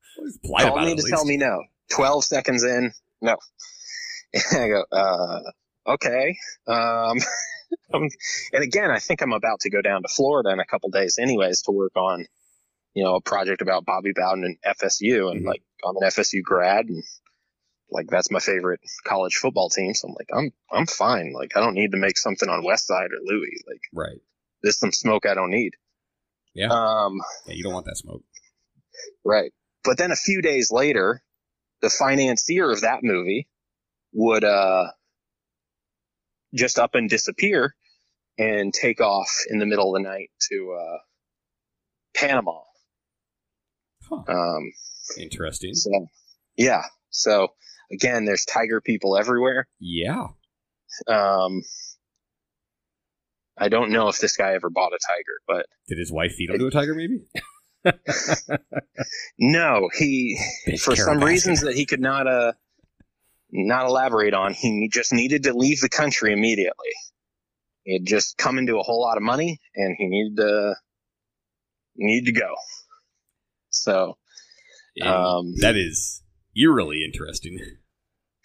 Called 0.48 0.80
me 0.82 0.96
to 0.96 1.02
at 1.02 1.08
tell 1.08 1.24
me 1.24 1.36
no. 1.36 1.62
Twelve 1.90 2.24
seconds 2.24 2.64
in, 2.64 2.92
no. 3.20 3.36
And 4.52 4.62
I 4.62 4.68
go, 4.68 4.84
uh, 4.90 5.92
okay. 5.92 6.36
Um, 6.66 7.18
and 7.92 8.10
again, 8.62 8.90
I 8.90 8.98
think 8.98 9.22
I'm 9.22 9.32
about 9.32 9.60
to 9.60 9.70
go 9.70 9.80
down 9.82 10.02
to 10.02 10.08
Florida 10.08 10.50
in 10.50 10.60
a 10.60 10.64
couple 10.66 10.90
days, 10.90 11.18
anyways, 11.18 11.62
to 11.62 11.72
work 11.72 11.96
on, 11.96 12.26
you 12.94 13.04
know, 13.04 13.16
a 13.16 13.20
project 13.20 13.62
about 13.62 13.84
Bobby 13.84 14.12
Bowden 14.14 14.44
and 14.44 14.56
FSU, 14.76 15.30
and 15.30 15.42
Mhm. 15.42 15.46
like 15.48 15.62
I'm 15.84 15.96
an 15.96 16.02
FSU 16.04 16.42
grad, 16.42 16.86
and 16.86 17.02
like 17.90 18.06
that's 18.08 18.30
my 18.30 18.40
favorite 18.40 18.80
college 19.04 19.36
football 19.36 19.68
team. 19.68 19.94
So 19.94 20.08
I'm 20.08 20.14
like, 20.14 20.28
I'm 20.34 20.52
I'm 20.70 20.86
fine. 20.86 21.32
Like 21.32 21.56
I 21.56 21.60
don't 21.60 21.74
need 21.74 21.92
to 21.92 21.98
make 21.98 22.18
something 22.18 22.48
on 22.48 22.62
Westside 22.64 23.10
or 23.10 23.20
Louie. 23.24 23.60
Like 23.68 23.80
Right. 23.92 24.18
there's 24.62 24.78
some 24.78 24.92
smoke 24.92 25.26
I 25.26 25.34
don't 25.34 25.50
need. 25.50 25.74
Yeah. 26.54 26.68
Um. 26.70 27.20
Yeah, 27.46 27.54
you 27.54 27.62
don't 27.62 27.74
want 27.74 27.86
that 27.86 27.96
smoke. 27.96 28.22
Right. 29.24 29.52
But 29.82 29.98
then 29.98 30.10
a 30.12 30.16
few 30.16 30.40
days 30.40 30.70
later, 30.70 31.22
the 31.82 31.90
financier 31.90 32.70
of 32.70 32.80
that 32.82 33.02
movie 33.02 33.48
would 34.12 34.44
uh 34.44 34.90
just 36.54 36.78
up 36.78 36.94
and 36.94 37.10
disappear 37.10 37.74
and 38.38 38.72
take 38.72 39.00
off 39.00 39.30
in 39.48 39.58
the 39.58 39.66
middle 39.66 39.94
of 39.94 40.02
the 40.02 40.08
night 40.08 40.30
to 40.50 40.76
uh 40.78 40.98
Panama. 42.14 42.60
Huh. 44.08 44.22
Um 44.28 44.72
Interesting. 45.18 45.74
so 45.74 46.06
yeah. 46.56 46.82
So 47.10 47.48
again, 47.92 48.24
there's 48.24 48.44
tiger 48.44 48.80
people 48.80 49.16
everywhere. 49.16 49.66
Yeah. 49.80 50.28
Um 51.08 51.62
I 53.56 53.68
don't 53.68 53.90
know 53.90 54.08
if 54.08 54.18
this 54.18 54.36
guy 54.36 54.54
ever 54.54 54.68
bought 54.70 54.92
a 54.92 54.98
tiger, 54.98 55.40
but 55.46 55.66
Did 55.88 55.98
his 55.98 56.10
wife 56.12 56.32
feed 56.32 56.50
him 56.50 56.58
to 56.58 56.66
a 56.66 56.70
tiger? 56.70 56.94
Maybe. 56.94 57.26
no, 59.38 59.88
he 59.96 60.38
Big 60.66 60.80
for 60.80 60.96
some 60.96 61.22
reasons 61.22 61.60
that 61.60 61.74
he 61.74 61.84
could 61.86 62.00
not 62.00 62.26
uh 62.26 62.52
not 63.54 63.86
elaborate 63.86 64.34
on. 64.34 64.54
He 64.58 64.88
just 64.92 65.12
needed 65.12 65.44
to 65.44 65.54
leave 65.54 65.80
the 65.80 65.88
country 65.88 66.32
immediately. 66.32 66.90
He 67.84 67.94
had 67.94 68.06
just 68.06 68.36
come 68.36 68.58
into 68.58 68.78
a 68.78 68.82
whole 68.82 69.00
lot 69.00 69.16
of 69.16 69.22
money 69.22 69.60
and 69.74 69.94
he 69.98 70.06
needed 70.06 70.36
to 70.38 70.74
need 71.96 72.24
to 72.26 72.32
go. 72.32 72.54
So 73.70 74.16
um 75.02 75.54
that 75.60 75.76
is 75.76 76.22
eerily 76.56 77.02
interesting. 77.04 77.58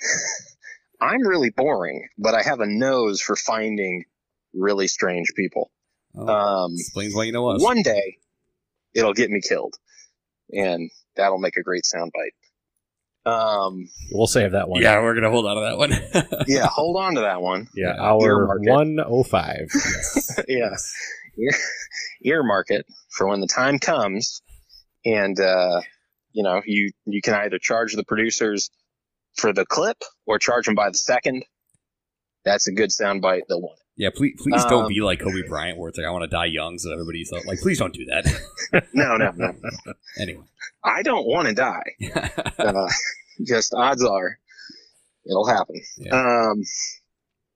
i'm 1.02 1.22
really 1.26 1.50
boring 1.50 2.08
but 2.18 2.34
i 2.34 2.42
have 2.42 2.62
a 2.62 2.66
nose 2.66 3.22
for 3.22 3.36
finding 3.36 4.06
really 4.54 4.88
strange 4.88 5.34
people. 5.36 5.72
Oh, 6.16 6.28
um 6.28 6.74
explains 6.74 7.14
why 7.14 7.26
you 7.26 7.32
know 7.32 7.48
us. 7.50 7.62
one 7.62 7.82
day 7.82 8.18
it'll 8.94 9.14
get 9.14 9.30
me 9.30 9.42
killed 9.42 9.76
and 10.52 10.90
that'll 11.16 11.38
make 11.38 11.58
a 11.58 11.64
great 11.64 11.84
soundbite 11.84 12.34
um 13.30 13.88
We'll 14.12 14.28
save 14.28 14.52
that 14.54 14.68
one. 14.70 14.82
Yeah, 14.82 15.02
we're 15.02 15.14
gonna 15.16 15.30
hold 15.30 15.46
on 15.46 15.56
to 15.56 15.62
that 15.62 15.78
one. 15.78 16.44
yeah 16.48 16.68
hold 16.68 16.98
on 16.98 17.16
to 17.16 17.22
that 17.22 17.42
one. 17.42 17.68
Yeah, 17.76 17.94
Yeah, 17.96 18.02
hour 18.02 18.48
105. 18.58 19.68
yeah. 20.48 20.76
Ear, 21.38 21.52
earmark 22.24 22.70
it 22.70 22.86
for 23.16 23.28
when 23.28 23.40
the 23.40 23.48
time 23.48 23.80
comes 23.80 24.42
and 25.06 25.40
uh 25.40 25.82
you 26.32 26.44
know 26.44 26.62
you 26.66 26.92
you 27.06 27.22
can 27.22 27.34
either 27.36 27.60
charge 27.60 27.94
the 27.96 28.04
producers 28.04 28.70
for 29.36 29.54
the 29.54 29.66
clip 29.66 29.98
or 30.26 30.38
charge 30.40 30.66
them 30.66 30.76
by 30.76 30.90
the 30.90 30.98
second. 30.98 31.46
That's 32.46 32.68
a 32.68 32.72
good 32.74 32.90
soundbite 32.90 33.44
they'll 33.48 33.62
want 33.62 33.80
yeah, 34.00 34.10
please, 34.16 34.36
please 34.42 34.64
don't 34.66 34.84
Um, 34.86 34.88
be 34.90 35.02
like 35.02 35.20
Kobe 35.20 35.48
Bryant, 35.48 35.78
where 35.78 35.90
it's 35.90 35.98
like 35.98 36.08
I 36.08 36.12
want 36.12 36.24
to 36.24 36.28
die 36.30 36.46
young, 36.46 36.80
so 36.80 36.92
everybody's 36.92 37.32
like, 37.32 37.46
like, 37.46 37.60
please 37.60 37.78
don't 37.78 37.94
do 37.94 38.06
that. 38.06 38.24
no 38.94 39.18
no 39.18 39.32
no 39.36 39.54
anyway, 40.18 40.44
i 40.84 41.02
don't 41.04 41.26
want 41.28 41.48
to 41.48 41.54
die 41.54 41.84
uh, 42.60 42.88
just 43.46 43.74
odds 43.74 44.04
are 44.04 44.38
it'll 45.26 45.48
happen 45.48 45.76
Yeah. 45.98 46.16
um 46.52 46.62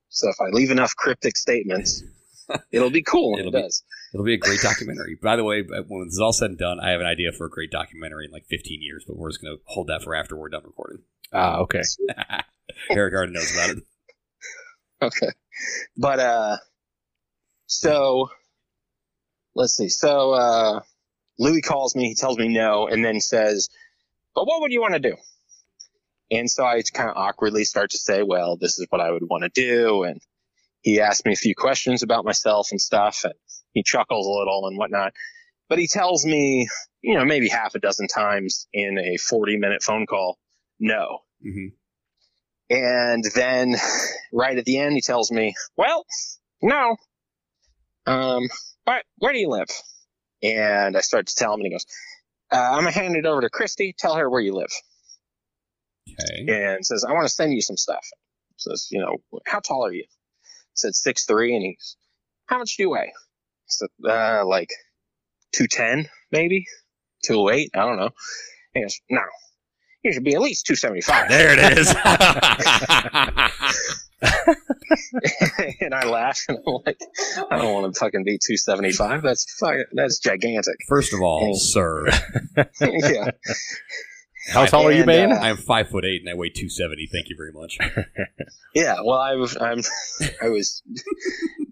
so 0.09 0.27
if 0.29 0.35
i 0.41 0.49
leave 0.51 0.71
enough 0.71 0.95
cryptic 0.95 1.37
statements 1.37 2.03
it'll 2.71 2.89
be 2.89 3.03
cool 3.03 3.31
when 3.31 3.39
It'll 3.41 3.53
it 3.55 3.57
be- 3.57 3.61
does 3.61 3.83
it'll 4.13 4.25
be 4.25 4.33
a 4.33 4.37
great 4.37 4.61
documentary. 4.61 5.17
By 5.21 5.35
the 5.37 5.43
way, 5.43 5.61
when 5.63 6.05
this 6.05 6.13
is 6.13 6.19
all 6.19 6.33
said 6.33 6.49
and 6.51 6.59
done, 6.59 6.79
I 6.79 6.91
have 6.91 7.01
an 7.01 7.07
idea 7.07 7.31
for 7.31 7.45
a 7.47 7.49
great 7.49 7.71
documentary 7.71 8.25
in 8.25 8.31
like 8.31 8.45
15 8.49 8.79
years, 8.81 9.03
but 9.07 9.17
we're 9.17 9.29
just 9.31 9.41
gonna 9.41 9.55
hold 9.65 9.87
that 9.87 10.03
for 10.03 10.13
after 10.13 10.35
we're 10.37 10.49
done 10.49 10.61
recording. 10.65 10.99
Ah, 11.31 11.57
okay. 11.59 11.81
Eric 12.91 13.13
already 13.15 13.33
knows 13.33 13.51
about 13.55 13.69
it. 13.77 13.83
Okay. 15.01 15.29
But 15.97 16.19
uh 16.19 16.57
so 17.67 18.29
let's 19.55 19.75
see. 19.75 19.89
So 19.89 20.33
uh 20.33 20.79
Louie 21.39 21.61
calls 21.61 21.95
me, 21.95 22.09
he 22.09 22.15
tells 22.15 22.37
me 22.37 22.47
no, 22.47 22.87
and 22.87 23.03
then 23.03 23.19
says, 23.19 23.69
But 24.35 24.45
what 24.45 24.61
would 24.61 24.71
you 24.71 24.81
want 24.81 24.93
to 24.93 24.99
do? 24.99 25.15
And 26.31 26.49
so 26.49 26.63
I 26.63 26.81
kind 26.93 27.09
of 27.09 27.17
awkwardly 27.17 27.63
start 27.63 27.91
to 27.91 27.97
say, 27.97 28.23
Well, 28.23 28.57
this 28.57 28.79
is 28.79 28.87
what 28.89 29.01
I 29.01 29.11
would 29.11 29.23
want 29.23 29.43
to 29.43 29.49
do 29.49 30.03
and 30.03 30.21
he 30.81 30.99
asked 30.99 31.25
me 31.25 31.31
a 31.33 31.37
few 31.37 31.55
questions 31.55 32.03
about 32.03 32.25
myself 32.25 32.67
and 32.71 32.79
stuff 32.79 33.21
and 33.23 33.33
he 33.73 33.83
chuckles 33.83 34.27
a 34.27 34.29
little 34.29 34.67
and 34.67 34.77
whatnot. 34.77 35.13
But 35.69 35.79
he 35.79 35.87
tells 35.87 36.25
me, 36.25 36.67
you 37.01 37.15
know, 37.15 37.25
maybe 37.25 37.47
half 37.47 37.73
a 37.73 37.79
dozen 37.79 38.07
times 38.07 38.67
in 38.73 38.99
a 38.99 39.17
40 39.17 39.57
minute 39.57 39.81
phone 39.81 40.05
call, 40.05 40.37
no. 40.79 41.19
hmm 41.41 41.67
And 42.73 43.23
then 43.35 43.75
right 44.33 44.57
at 44.57 44.65
the 44.65 44.79
end, 44.79 44.95
he 44.95 45.01
tells 45.01 45.31
me, 45.31 45.53
well, 45.77 46.05
no. 46.61 46.95
Um, 48.05 48.43
but 48.85 49.03
where 49.17 49.31
do 49.31 49.39
you 49.39 49.49
live? 49.49 49.69
And 50.41 50.97
I 50.97 51.01
start 51.01 51.27
to 51.27 51.35
tell 51.35 51.53
him 51.53 51.61
and 51.61 51.67
he 51.67 51.71
goes, 51.71 51.85
uh, 52.51 52.57
I'm 52.57 52.81
going 52.81 52.93
to 52.93 52.99
hand 52.99 53.15
it 53.15 53.25
over 53.25 53.41
to 53.41 53.49
Christy. 53.49 53.95
Tell 53.97 54.15
her 54.15 54.29
where 54.29 54.41
you 54.41 54.53
live. 54.53 54.71
Okay. 56.09 56.73
And 56.73 56.85
says, 56.85 57.05
I 57.07 57.13
want 57.13 57.25
to 57.25 57.33
send 57.33 57.53
you 57.53 57.61
some 57.61 57.77
stuff. 57.77 58.05
Says, 58.57 58.87
you 58.91 58.99
know, 58.99 59.17
how 59.45 59.59
tall 59.59 59.85
are 59.85 59.93
you? 59.93 60.05
said 60.75 60.95
six 60.95 61.25
three, 61.25 61.55
and 61.55 61.63
he's, 61.63 61.97
how 62.47 62.57
much 62.57 62.77
do 62.77 62.83
you 62.83 62.89
weigh? 62.89 63.11
I 63.11 63.67
said, 63.67 63.89
uh, 64.05 64.45
like 64.45 64.69
210, 65.53 66.09
maybe 66.31 66.65
208. 67.25 67.71
I 67.75 67.79
don't 67.79 67.97
know. 67.97 68.05
And 68.05 68.11
he 68.73 68.81
goes, 68.81 68.99
no, 69.09 69.21
you 70.03 70.13
should 70.13 70.23
be 70.23 70.35
at 70.35 70.41
least 70.41 70.65
275. 70.65 71.29
There 71.29 71.53
it 71.57 71.77
is. 71.77 71.89
and 75.81 75.93
I 75.93 76.05
laugh 76.07 76.39
and 76.47 76.57
I'm 76.65 76.73
like, 76.85 76.99
I 77.51 77.57
don't 77.57 77.73
want 77.73 77.93
to 77.93 77.99
fucking 77.99 78.23
be 78.23 78.37
275. 78.37 79.21
That's 79.21 79.45
fuck, 79.59 79.75
that's 79.93 80.19
gigantic. 80.19 80.75
First 80.87 81.13
of 81.13 81.21
all, 81.21 81.51
Oh. 81.53 81.57
sir, 81.57 82.07
yeah. 82.81 83.31
How 84.51 84.65
tall 84.65 84.87
are 84.87 84.91
you, 84.91 84.99
And, 85.03 85.07
Bain? 85.07 85.31
uh, 85.31 85.35
I'm 85.35 85.55
five 85.57 85.89
foot 85.89 86.03
eight 86.03 86.21
and 86.21 86.29
I 86.29 86.33
weigh 86.33 86.49
two 86.49 86.67
seventy. 86.69 87.07
Thank 87.11 87.29
you 87.29 87.35
very 87.37 87.53
much. 87.53 87.77
Yeah. 88.75 88.95
Well, 89.03 89.17
I 89.19 89.35
was, 89.35 89.55
I'm, 89.55 89.79
I 90.41 90.49
was 90.49 90.81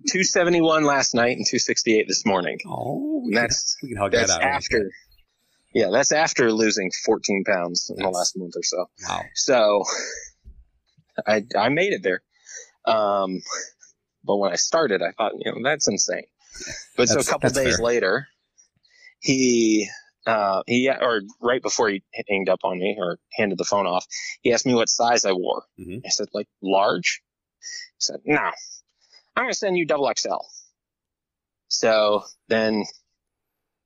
271 0.09 0.85
last 0.85 1.13
night 1.13 1.35
and 1.35 1.45
268 1.45 2.05
this 2.07 2.25
morning. 2.25 2.59
Oh, 2.67 3.23
And 3.25 3.35
that's, 3.35 3.75
we 3.83 3.89
can 3.89 3.97
hug 3.97 4.13
that's 4.13 4.31
that 4.31 4.41
out. 4.41 4.47
after, 4.55 4.89
yeah, 5.73 5.89
that's 5.91 6.11
after 6.11 6.51
losing 6.51 6.91
14 7.05 7.43
pounds 7.45 7.89
in 7.95 8.01
the 8.03 8.09
last 8.09 8.37
month 8.37 8.53
or 8.55 8.63
so. 8.63 8.89
Wow. 9.07 9.21
So 9.35 9.83
I, 11.25 11.43
I 11.57 11.69
made 11.69 11.93
it 11.93 12.03
there. 12.03 12.21
Um, 12.85 13.41
but 14.23 14.37
when 14.37 14.51
I 14.51 14.55
started, 14.55 15.01
I 15.01 15.11
thought, 15.11 15.33
you 15.37 15.51
know, 15.51 15.57
that's 15.63 15.87
insane. 15.87 16.25
But 16.97 17.09
so 17.09 17.19
a 17.19 17.23
couple 17.23 17.49
that's 17.49 17.57
days 17.57 17.77
fair. 17.77 17.85
later, 17.85 18.27
he, 19.19 19.89
uh, 20.27 20.63
he, 20.67 20.89
or 20.89 21.21
right 21.41 21.61
before 21.61 21.89
he 21.89 22.03
hanged 22.29 22.49
up 22.49 22.59
on 22.63 22.79
me 22.79 22.95
or 22.99 23.17
handed 23.33 23.57
the 23.57 23.63
phone 23.63 23.87
off, 23.87 24.05
he 24.41 24.53
asked 24.53 24.65
me 24.65 24.73
what 24.75 24.89
size 24.89 25.25
I 25.25 25.31
wore. 25.31 25.63
Mhm. 25.79 26.01
I 26.05 26.09
said, 26.09 26.27
like, 26.33 26.47
large. 26.61 27.21
He 27.59 27.99
said, 27.99 28.19
no, 28.25 28.37
I'm 29.35 29.43
going 29.43 29.51
to 29.51 29.57
send 29.57 29.77
you 29.77 29.85
double 29.85 30.11
XL. 30.15 30.37
So 31.67 32.23
then, 32.49 32.83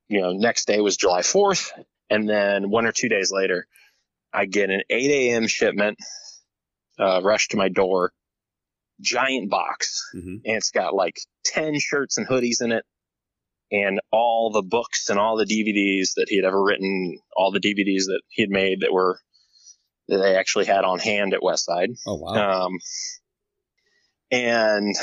you 0.08 0.22
know, 0.22 0.34
next 0.34 0.68
day 0.68 0.80
was 0.80 0.98
July 0.98 1.22
4th. 1.22 1.72
And 2.10 2.30
then 2.30 2.70
one 2.70 2.86
or 2.86 2.92
two 2.92 3.10
days 3.10 3.32
later, 3.32 3.68
I 4.32 4.46
get 4.46 4.70
an 4.70 4.82
8 4.90 5.12
a.m. 5.12 5.48
shipment, 5.48 5.98
uh, 7.00 7.22
rush 7.24 7.48
to 7.50 7.58
my 7.58 7.70
door, 7.70 8.14
giant 9.02 9.50
box. 9.50 10.02
Mhm. 10.16 10.42
And 10.46 10.58
it's 10.58 10.72
got 10.72 10.94
like 10.94 11.20
10 11.46 11.80
shirts 11.80 12.18
and 12.18 12.28
hoodies 12.28 12.62
in 12.62 12.72
it 12.72 12.86
and 13.72 14.00
all 14.12 14.52
the 14.52 14.62
books 14.62 15.10
and 15.10 15.20
all 15.20 15.38
the 15.38 15.46
DVDs 15.46 16.14
that 16.16 16.28
he 16.30 16.36
had 16.36 16.46
ever 16.46 16.62
written, 16.62 17.18
all 17.36 17.52
the 17.52 17.60
DVDs 17.60 18.06
that 18.06 18.22
he 18.30 18.44
had 18.44 18.52
made 18.52 18.82
that 18.82 18.94
were, 18.94 19.20
that 20.08 20.18
they 20.18 20.36
actually 20.36 20.66
had 20.66 20.84
on 20.84 21.00
hand 21.00 21.34
at 21.34 21.42
Westside. 21.42 21.98
Oh 22.06 22.16
wow. 22.16 22.66
Um, 22.66 22.80
and, 24.32 24.96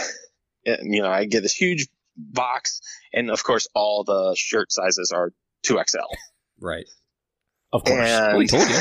you 0.64 1.02
know, 1.02 1.10
I 1.10 1.24
get 1.24 1.42
this 1.42 1.54
huge 1.54 1.88
box 2.16 2.80
and 3.12 3.30
of 3.30 3.42
course 3.44 3.66
all 3.74 4.04
the 4.04 4.34
shirt 4.36 4.70
sizes 4.72 5.12
are 5.14 5.32
2XL. 5.66 6.00
right. 6.60 6.86
Of 7.72 7.84
course. 7.84 8.00
And 8.08 8.32
Well, 8.32 8.40
he 8.40 8.46
told 8.48 8.68
you. 8.68 8.76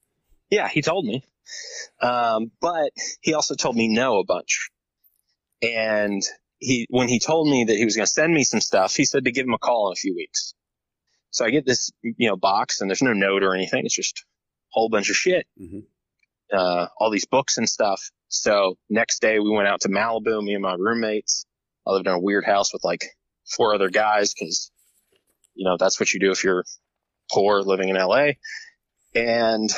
yeah, 0.50 0.68
he 0.68 0.80
told 0.82 1.04
me. 1.04 1.24
Um, 2.00 2.50
but 2.60 2.92
he 3.20 3.34
also 3.34 3.54
told 3.56 3.74
me 3.76 3.88
no 3.88 4.18
a 4.20 4.24
bunch. 4.24 4.70
And 5.62 6.22
he, 6.58 6.86
when 6.90 7.08
he 7.08 7.18
told 7.18 7.48
me 7.48 7.64
that 7.64 7.76
he 7.76 7.84
was 7.84 7.96
going 7.96 8.06
to 8.06 8.12
send 8.12 8.32
me 8.32 8.44
some 8.44 8.60
stuff, 8.60 8.94
he 8.94 9.04
said 9.04 9.24
to 9.24 9.32
give 9.32 9.46
him 9.46 9.54
a 9.54 9.58
call 9.58 9.88
in 9.88 9.92
a 9.92 9.96
few 9.96 10.14
weeks. 10.14 10.54
So 11.30 11.44
I 11.44 11.50
get 11.50 11.66
this, 11.66 11.90
you 12.02 12.28
know, 12.28 12.36
box 12.36 12.80
and 12.80 12.88
there's 12.88 13.02
no 13.02 13.12
note 13.12 13.42
or 13.42 13.54
anything. 13.54 13.84
It's 13.84 13.94
just 13.96 14.20
a 14.20 14.24
whole 14.70 14.88
bunch 14.88 15.10
of 15.10 15.16
shit. 15.16 15.46
Mhm. 15.60 15.84
Uh, 16.52 16.86
all 16.98 17.10
these 17.10 17.26
books 17.26 17.58
and 17.58 17.68
stuff. 17.68 18.10
So 18.28 18.76
next 18.88 19.20
day 19.20 19.38
we 19.40 19.50
went 19.50 19.66
out 19.68 19.80
to 19.82 19.88
Malibu, 19.88 20.42
me 20.42 20.54
and 20.54 20.62
my 20.62 20.74
roommates. 20.78 21.44
I 21.86 21.92
lived 21.92 22.06
in 22.06 22.12
a 22.12 22.20
weird 22.20 22.44
house 22.44 22.72
with 22.72 22.84
like 22.84 23.04
four 23.48 23.74
other 23.74 23.90
guys 23.90 24.34
because, 24.34 24.70
you 25.54 25.64
know, 25.64 25.76
that's 25.78 26.00
what 26.00 26.12
you 26.12 26.20
do 26.20 26.30
if 26.30 26.44
you're 26.44 26.64
poor 27.30 27.62
living 27.62 27.88
in 27.88 27.96
LA. 27.96 28.30
And 29.14 29.70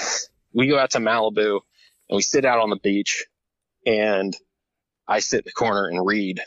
we 0.53 0.69
go 0.69 0.79
out 0.79 0.91
to 0.91 0.99
Malibu 0.99 1.61
and 2.09 2.17
we 2.17 2.23
sit 2.23 2.45
out 2.45 2.61
on 2.61 2.71
the 2.71 2.79
beach 2.83 3.27
and 3.87 4.35
I 5.07 5.21
sit 5.21 5.39
in 5.39 5.45
the 5.47 5.53
corner 5.53 5.87
and 5.87 6.05
read 6.05 6.41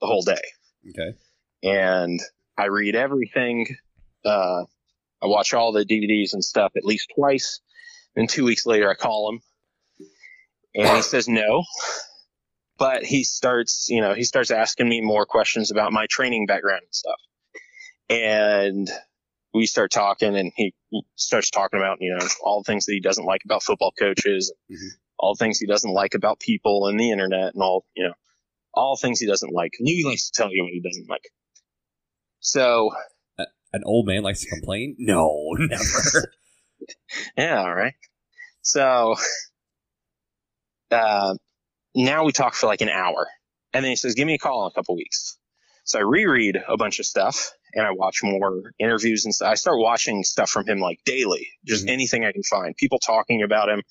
the 0.00 0.06
whole 0.06 0.22
day. 0.22 0.40
Okay. 0.88 1.16
And 1.62 2.20
I 2.56 2.66
read 2.66 2.96
everything. 2.96 3.66
Uh, 4.24 4.64
I 5.22 5.26
watch 5.26 5.54
all 5.54 5.72
the 5.72 5.84
DVDs 5.84 6.32
and 6.32 6.44
stuff 6.44 6.72
at 6.76 6.84
least 6.84 7.12
twice. 7.14 7.60
And 8.16 8.28
two 8.28 8.44
weeks 8.44 8.66
later, 8.66 8.90
I 8.90 8.94
call 8.94 9.30
him 9.30 9.40
and 10.74 10.96
he 10.96 11.02
says 11.02 11.28
no. 11.28 11.64
But 12.80 13.04
he 13.04 13.24
starts, 13.24 13.88
you 13.90 14.00
know, 14.00 14.14
he 14.14 14.24
starts 14.24 14.50
asking 14.50 14.88
me 14.88 15.02
more 15.02 15.26
questions 15.26 15.70
about 15.70 15.92
my 15.92 16.06
training 16.08 16.46
background 16.46 16.80
and 16.82 16.94
stuff. 16.94 17.20
And 18.08 18.90
we 19.52 19.66
start 19.66 19.90
talking 19.92 20.34
and 20.34 20.50
he 20.56 20.72
starts 21.14 21.50
talking 21.50 21.78
about, 21.78 21.98
you 22.00 22.16
know, 22.18 22.26
all 22.42 22.62
the 22.62 22.72
things 22.72 22.86
that 22.86 22.92
he 22.92 23.00
doesn't 23.00 23.26
like 23.26 23.42
about 23.44 23.62
football 23.62 23.92
coaches, 23.98 24.50
Mhm. 24.70 24.88
all 25.18 25.34
the 25.34 25.44
things 25.44 25.58
he 25.58 25.66
doesn't 25.66 25.92
like 25.92 26.14
about 26.14 26.40
people 26.40 26.86
and 26.86 26.98
the 26.98 27.10
internet 27.10 27.52
and 27.52 27.62
all, 27.62 27.84
you 27.94 28.04
know, 28.04 28.14
all 28.72 28.96
things 28.96 29.20
he 29.20 29.26
doesn't 29.26 29.52
like. 29.52 29.74
And 29.78 29.86
he 29.86 30.02
likes 30.04 30.30
to 30.30 30.42
tell 30.42 30.50
you 30.50 30.62
what 30.64 30.72
he 30.72 30.80
doesn't 30.80 31.08
like. 31.08 31.30
So, 32.40 32.90
An 33.72 33.82
old 33.84 34.06
man 34.06 34.22
likes 34.22 34.40
to 34.40 34.48
complain? 34.48 34.96
No, 34.98 35.50
never. 35.58 36.32
yeah, 37.36 37.60
all 37.60 37.74
right. 37.74 37.94
So, 38.62 39.16
uh, 40.90 41.34
now 41.94 42.24
we 42.24 42.32
talk 42.32 42.54
for 42.54 42.66
like 42.66 42.80
an 42.80 42.88
hour. 42.88 43.26
And 43.72 43.84
then 43.84 43.90
he 43.90 43.96
says, 43.96 44.14
give 44.14 44.26
me 44.26 44.34
a 44.34 44.38
call 44.38 44.66
in 44.66 44.70
a 44.70 44.74
couple 44.74 44.96
weeks. 44.96 45.38
So 45.84 45.98
I 45.98 46.02
reread 46.02 46.56
a 46.68 46.76
bunch 46.76 46.98
of 46.98 47.06
stuff 47.06 47.52
and 47.72 47.86
I 47.86 47.90
watch 47.92 48.20
more 48.22 48.72
interviews 48.78 49.24
and 49.24 49.34
stuff. 49.34 49.48
I 49.48 49.54
start 49.54 49.78
watching 49.78 50.22
stuff 50.24 50.50
from 50.50 50.66
him 50.66 50.78
like 50.78 51.00
daily, 51.04 51.48
just 51.64 51.86
Mhm. 51.86 51.90
anything 51.90 52.24
I 52.24 52.32
can 52.32 52.42
find. 52.42 52.76
People 52.76 52.98
talking 52.98 53.42
about 53.42 53.68
him, 53.68 53.82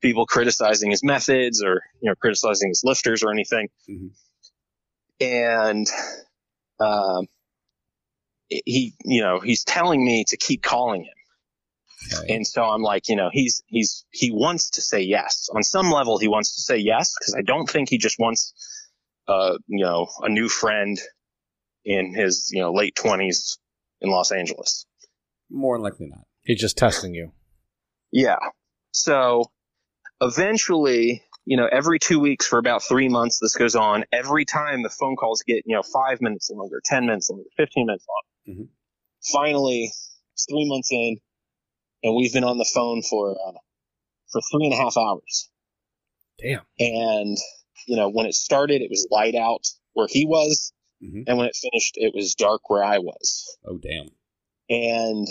people 0.00 0.26
criticizing 0.26 0.90
his 0.90 1.04
methods 1.04 1.62
or, 1.62 1.82
you 2.00 2.08
know, 2.10 2.14
criticizing 2.14 2.70
his 2.70 2.82
lifters 2.84 3.22
or 3.22 3.30
anything. 3.30 3.68
Mhm. 3.88 4.10
And, 5.20 5.86
um, 6.80 7.26
he, 8.48 8.94
you 9.04 9.22
know, 9.22 9.40
he's 9.40 9.64
telling 9.64 10.04
me 10.04 10.24
to 10.28 10.36
keep 10.36 10.62
calling 10.62 11.04
him. 11.04 11.14
Okay. 12.12 12.34
And 12.34 12.46
so 12.46 12.62
I'm 12.62 12.82
like, 12.82 13.08
you 13.08 13.16
know, 13.16 13.30
he's, 13.32 13.62
he's, 13.66 14.04
he 14.10 14.30
wants 14.30 14.70
to 14.70 14.82
say 14.82 15.00
yes. 15.00 15.48
On 15.54 15.62
some 15.62 15.90
level, 15.90 16.18
he 16.18 16.28
wants 16.28 16.56
to 16.56 16.62
say 16.62 16.76
yes 16.76 17.14
because 17.18 17.34
I 17.34 17.42
don't 17.42 17.68
think 17.68 17.88
he 17.88 17.98
just 17.98 18.18
wants, 18.18 18.52
uh, 19.28 19.56
you 19.66 19.84
know, 19.84 20.08
a 20.22 20.28
new 20.28 20.48
friend 20.48 20.98
in 21.84 22.14
his, 22.14 22.50
you 22.52 22.60
know, 22.60 22.72
late 22.72 22.94
20s 22.94 23.58
in 24.00 24.10
Los 24.10 24.32
Angeles. 24.32 24.86
More 25.50 25.78
likely 25.78 26.06
not. 26.06 26.24
He's 26.42 26.60
just 26.60 26.76
testing 26.76 27.14
you. 27.14 27.32
Yeah. 28.12 28.38
So 28.92 29.50
eventually, 30.20 31.22
you 31.44 31.56
know, 31.56 31.68
every 31.70 31.98
two 31.98 32.20
weeks 32.20 32.46
for 32.46 32.58
about 32.58 32.82
three 32.82 33.08
months, 33.08 33.38
this 33.40 33.54
goes 33.54 33.76
on. 33.76 34.04
Every 34.12 34.44
time 34.44 34.82
the 34.82 34.88
phone 34.88 35.16
calls 35.16 35.42
get, 35.42 35.62
you 35.66 35.74
know, 35.74 35.82
five 35.82 36.20
minutes 36.20 36.50
longer, 36.50 36.80
10 36.84 37.06
minutes 37.06 37.28
longer, 37.30 37.44
15 37.56 37.86
minutes 37.86 38.06
longer. 38.08 38.60
Mhm. 38.60 38.68
Finally, 39.32 39.92
three 40.48 40.68
months 40.68 40.90
in, 40.90 41.18
and 42.04 42.14
we've 42.14 42.32
been 42.32 42.44
on 42.44 42.58
the 42.58 42.70
phone 42.72 43.02
for, 43.02 43.32
uh, 43.32 43.58
for 44.30 44.40
three 44.52 44.66
and 44.66 44.74
a 44.74 44.76
half 44.76 44.96
hours. 44.96 45.48
Damn. 46.38 46.60
And, 46.78 47.36
you 47.88 47.96
know, 47.96 48.08
when 48.10 48.26
it 48.26 48.34
started, 48.34 48.80
it 48.82 48.90
was 48.90 49.08
light 49.10 49.34
out 49.34 49.66
where 49.94 50.06
he 50.08 50.24
was. 50.26 50.72
Mhm. 51.02 51.24
And 51.26 51.38
when 51.38 51.46
it 51.48 51.56
finished, 51.56 51.94
it 51.96 52.14
was 52.14 52.34
dark 52.36 52.70
where 52.70 52.84
I 52.84 52.98
was 52.98 53.58
Oh, 53.64 53.78
damn. 53.78 54.08
and 54.68 55.26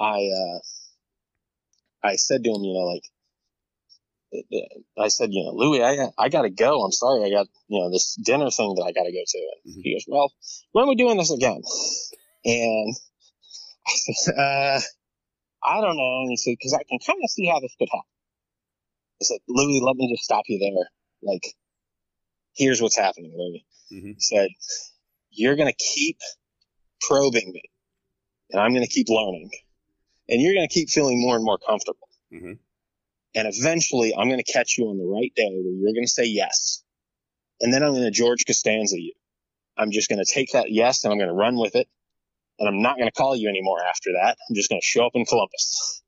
I 0.00 0.26
uh, 0.26 0.58
I 2.02 2.16
said 2.16 2.42
to 2.44 2.50
him, 2.50 2.64
you 2.64 2.72
know, 2.74 2.86
like 2.86 3.02
I 4.96 5.08
said, 5.08 5.30
you 5.32 5.44
know, 5.44 5.50
Louie, 5.52 5.82
I 5.82 6.08
I 6.16 6.28
got 6.28 6.42
to 6.42 6.50
go. 6.50 6.82
I'm 6.84 6.92
sorry, 6.92 7.24
I 7.24 7.30
got 7.30 7.48
you 7.68 7.80
know 7.80 7.90
this 7.90 8.14
dinner 8.14 8.50
thing 8.50 8.74
that 8.76 8.84
I 8.84 8.92
got 8.92 9.04
to 9.04 9.12
go 9.12 9.22
to. 9.26 9.50
And 9.64 9.74
Mhm. 9.76 9.82
he 9.82 9.94
goes, 9.94 10.04
well, 10.06 10.32
when 10.72 10.84
are 10.84 10.88
we 10.88 10.94
doing 10.94 11.18
this 11.18 11.30
again? 11.32 11.60
And 12.44 12.94
I 13.86 13.92
said, 14.14 14.34
uh, 14.38 14.80
I 15.62 15.80
don't 15.80 15.96
know. 15.96 16.20
And 16.22 16.30
he 16.30 16.36
said, 16.36 16.56
because 16.58 16.74
I 16.74 16.82
can 16.88 16.98
kind 17.04 17.18
of 17.22 17.30
see 17.30 17.46
how 17.46 17.60
this 17.60 17.74
could 17.78 17.88
happen. 17.90 18.04
I 19.20 19.24
said, 19.24 19.38
Louie, 19.48 19.80
let 19.84 19.96
me 19.96 20.10
just 20.12 20.24
stop 20.24 20.44
you 20.48 20.58
there. 20.58 20.88
Like, 21.22 21.54
here's 22.56 22.80
what's 22.80 22.96
happening, 22.96 23.32
Louie. 23.36 23.64
Mhm. 23.92 24.14
He 24.14 24.20
said, 24.20 24.48
you're 25.30 25.56
going 25.56 25.68
to 25.70 25.76
keep 25.76 26.18
probing 27.08 27.52
me 27.52 27.62
and 28.50 28.60
I'm 28.60 28.72
going 28.72 28.84
to 28.86 28.90
keep 28.92 29.08
learning 29.08 29.50
and 30.28 30.40
you're 30.40 30.54
going 30.54 30.68
to 30.68 30.72
keep 30.72 30.88
feeling 30.88 31.20
more 31.20 31.36
and 31.36 31.44
more 31.44 31.58
comfortable. 31.58 32.08
Mhm. 32.32 32.58
And 33.34 33.48
eventually 33.54 34.14
I'm 34.14 34.28
going 34.28 34.42
to 34.42 34.52
catch 34.52 34.76
you 34.78 34.86
on 34.88 34.98
the 34.98 35.04
right 35.04 35.32
day 35.34 35.48
where 35.48 35.72
you're 35.74 35.92
going 35.92 36.04
to 36.04 36.10
say 36.10 36.24
yes. 36.24 36.82
And 37.60 37.72
then 37.72 37.82
I'm 37.82 37.92
going 37.92 38.04
to 38.04 38.10
George 38.10 38.44
Costanza 38.46 38.98
you. 38.98 39.12
I'm 39.76 39.90
just 39.90 40.08
going 40.08 40.24
to 40.24 40.30
take 40.30 40.52
that 40.52 40.70
yes 40.70 41.04
and 41.04 41.12
I'm 41.12 41.18
going 41.18 41.28
to 41.28 41.34
run 41.34 41.56
with 41.58 41.74
it. 41.76 41.88
And 42.60 42.68
I'm 42.68 42.82
not 42.82 42.96
going 42.98 43.08
to 43.08 43.12
call 43.12 43.34
you 43.34 43.48
anymore 43.48 43.82
after 43.82 44.10
that. 44.12 44.36
I'm 44.48 44.54
just 44.54 44.68
going 44.68 44.80
to 44.80 44.86
show 44.86 45.06
up 45.06 45.12
in 45.14 45.24
Columbus. 45.24 46.02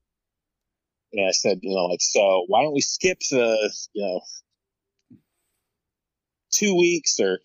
And 1.15 1.27
I 1.27 1.33
said, 1.33 1.61
you 1.63 1.75
know, 1.75 1.87
like, 1.87 2.03
so 2.03 2.45
why 2.47 2.63
don't 2.63 2.75
we 2.75 2.83
skip 2.83 3.19
the, 3.31 3.73
you 3.95 4.03
know, 4.07 4.21
two 6.53 6.77
weeks 6.77 7.19
or 7.19 7.41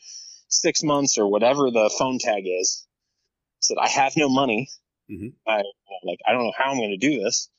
six 0.49 0.83
months 0.83 1.17
or 1.17 1.27
whatever 1.27 1.71
the 1.71 1.89
phone 1.97 2.19
tag 2.19 2.43
is. 2.45 2.85
I 2.85 3.61
said, 3.61 3.77
I 3.81 3.87
have 3.89 4.13
no 4.17 4.29
money. 4.29 4.69
Mhm. 5.09 5.33
I 5.47 5.63
like, 6.03 6.19
I 6.27 6.33
don't 6.33 6.43
know 6.43 6.53
how 6.57 6.71
I'm 6.71 6.77
going 6.77 6.97
to 6.99 7.09
do 7.09 7.23
this. 7.23 7.49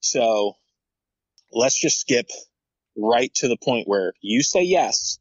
So 0.00 0.56
let's 1.52 1.80
just 1.80 2.00
skip 2.00 2.26
right 2.96 3.32
to 3.34 3.48
the 3.48 3.56
point 3.56 3.86
where 3.88 4.12
you 4.20 4.42
say 4.42 4.62
yes. 4.62 5.18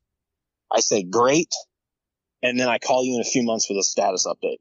I 0.72 0.80
say 0.80 1.04
great. 1.04 1.54
And 2.42 2.60
then 2.60 2.70
I 2.70 2.80
call 2.80 3.04
you 3.04 3.16
in 3.16 3.22
a 3.22 3.30
few 3.30 3.44
months 3.44 3.70
with 3.70 3.78
a 3.78 3.84
status 3.84 4.26
update. 4.26 4.60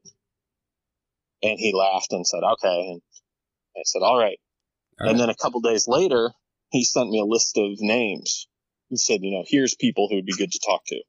And 1.42 1.58
he 1.58 1.72
laughed 1.74 2.12
and 2.12 2.26
said, 2.26 2.42
okay. 2.42 2.90
And 2.90 3.00
I 3.76 3.82
said, 3.84 4.02
all 4.02 4.18
right. 4.18 4.38
All 5.00 5.08
And 5.08 5.20
then 5.20 5.30
a 5.30 5.36
couple 5.36 5.60
days 5.60 5.86
later, 5.86 6.32
he 6.70 6.84
sent 6.84 7.10
me 7.10 7.20
a 7.20 7.24
list 7.24 7.56
of 7.56 7.80
names. 7.80 8.48
He 8.88 8.96
said, 8.96 9.20
you 9.22 9.30
know, 9.30 9.44
here's 9.46 9.74
people 9.74 10.08
who 10.08 10.16
would 10.16 10.26
be 10.26 10.36
good 10.36 10.52
to 10.52 10.60
talk 10.64 10.82
to. 10.86 11.00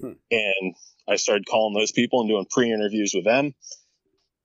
Hmm. 0.00 0.12
And 0.30 0.74
I 1.08 1.16
started 1.16 1.46
calling 1.46 1.74
those 1.74 1.92
people 1.92 2.20
and 2.20 2.28
doing 2.28 2.46
pre-interviews 2.50 3.12
with 3.14 3.24
them. 3.24 3.54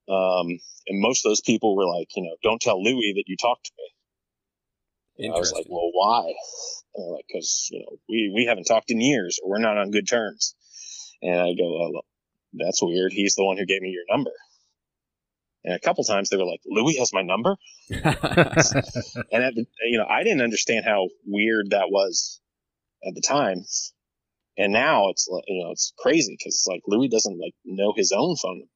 Um, 0.09 0.47
and 0.87 1.01
most 1.01 1.25
of 1.25 1.29
those 1.29 1.41
people 1.41 1.75
were 1.75 1.87
like, 1.87 2.09
you 2.15 2.23
know, 2.23 2.35
don't 2.43 2.61
tell 2.61 2.83
Louie 2.83 3.13
that 3.15 3.23
you 3.27 3.37
talked 3.37 3.65
to 3.65 3.71
me. 3.77 5.25
And 5.25 5.35
I 5.35 5.37
was 5.37 5.53
like, 5.53 5.67
well, 5.69 5.91
why? 5.93 6.33
And 6.95 7.05
they're 7.05 7.13
like, 7.13 7.25
cause, 7.31 7.69
you 7.71 7.79
know, 7.79 7.97
we, 8.09 8.31
we 8.35 8.45
haven't 8.45 8.65
talked 8.65 8.89
in 8.89 8.99
years 8.99 9.39
or 9.41 9.51
we're 9.51 9.59
not 9.59 9.77
on 9.77 9.91
good 9.91 10.07
terms. 10.07 10.55
And 11.21 11.39
I 11.39 11.53
go, 11.53 11.91
well, 11.93 12.03
that's 12.53 12.81
weird. 12.81 13.11
He's 13.13 13.35
the 13.35 13.45
one 13.45 13.57
who 13.57 13.65
gave 13.65 13.81
me 13.81 13.89
your 13.89 14.03
number. 14.09 14.31
And 15.63 15.75
a 15.75 15.79
couple 15.79 16.03
times 16.03 16.29
they 16.29 16.37
were 16.37 16.45
like, 16.45 16.61
Louie 16.65 16.97
has 16.97 17.13
my 17.13 17.21
number. 17.21 17.57
And 19.33 19.43
that, 19.43 19.65
you 19.85 19.97
know, 19.97 20.05
I 20.05 20.23
didn't 20.23 20.41
understand 20.41 20.85
how 20.85 21.07
weird 21.25 21.71
that 21.71 21.89
was 21.89 22.41
at 23.07 23.13
the 23.13 23.21
time. 23.21 23.63
And 24.57 24.73
now 24.73 25.09
it's 25.09 25.27
like, 25.29 25.43
you 25.47 25.63
know, 25.63 25.71
it's 25.71 25.93
crazy 25.97 26.35
because 26.37 26.65
like 26.69 26.81
Louie 26.87 27.09
doesn't 27.09 27.39
like 27.39 27.53
know 27.63 27.93
his 27.95 28.11
own 28.11 28.35
phone 28.35 28.59
number. 28.59 28.71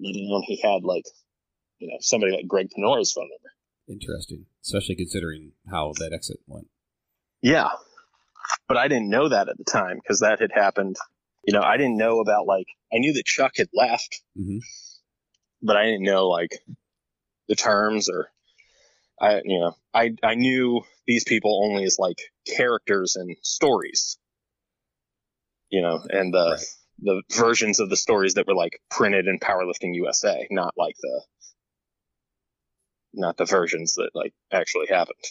Let 0.00 0.14
alone 0.14 0.42
he 0.46 0.60
had 0.60 0.82
like, 0.82 1.04
you 1.78 1.88
know, 1.88 1.96
somebody 2.00 2.32
like 2.32 2.46
Greg 2.46 2.68
Panora's 2.74 3.12
phone 3.12 3.28
number. 3.28 3.52
Interesting, 3.88 4.46
especially 4.64 4.96
considering 4.96 5.52
how 5.70 5.92
that 5.98 6.12
exit 6.12 6.38
went. 6.46 6.68
Yeah. 7.40 7.70
But 8.68 8.76
I 8.76 8.88
didn't 8.88 9.10
know 9.10 9.28
that 9.28 9.48
at 9.48 9.58
the 9.58 9.64
time 9.64 9.98
because 10.02 10.20
that 10.20 10.40
had 10.40 10.50
happened. 10.54 10.96
You 11.46 11.52
know, 11.52 11.62
I 11.62 11.76
didn't 11.76 11.96
know 11.96 12.20
about 12.20 12.46
like, 12.46 12.66
I 12.92 12.98
knew 12.98 13.12
that 13.14 13.24
Chuck 13.24 13.52
had 13.56 13.68
left, 13.72 14.20
Mhm. 14.36 14.60
but 15.62 15.76
I 15.76 15.84
didn't 15.84 16.02
know 16.02 16.28
like 16.28 16.50
the 17.48 17.54
terms 17.54 18.08
or 18.08 18.28
I, 19.20 19.40
you 19.44 19.60
know, 19.60 19.76
I, 19.94 20.14
I 20.22 20.34
knew 20.34 20.82
these 21.06 21.24
people 21.24 21.64
only 21.64 21.84
as 21.84 21.98
like 21.98 22.18
characters 22.56 23.16
and 23.16 23.36
stories, 23.42 24.18
you 25.70 25.80
know, 25.82 26.04
and 26.10 26.34
the, 26.34 26.50
Right. 26.50 26.64
the 26.98 27.22
versions 27.34 27.78
of 27.80 27.88
the 27.90 27.96
stories 27.96 28.34
that 28.34 28.46
were 28.46 28.54
like 28.54 28.80
printed 28.90 29.26
in 29.26 29.38
Powerlifting 29.38 29.94
USA, 29.94 30.46
not 30.50 30.74
like 30.76 30.96
the, 31.00 31.22
not 33.14 33.36
the 33.36 33.44
versions 33.46 33.94
that 33.94 34.10
like 34.14 34.34
actually 34.52 34.88
happened. 34.88 35.24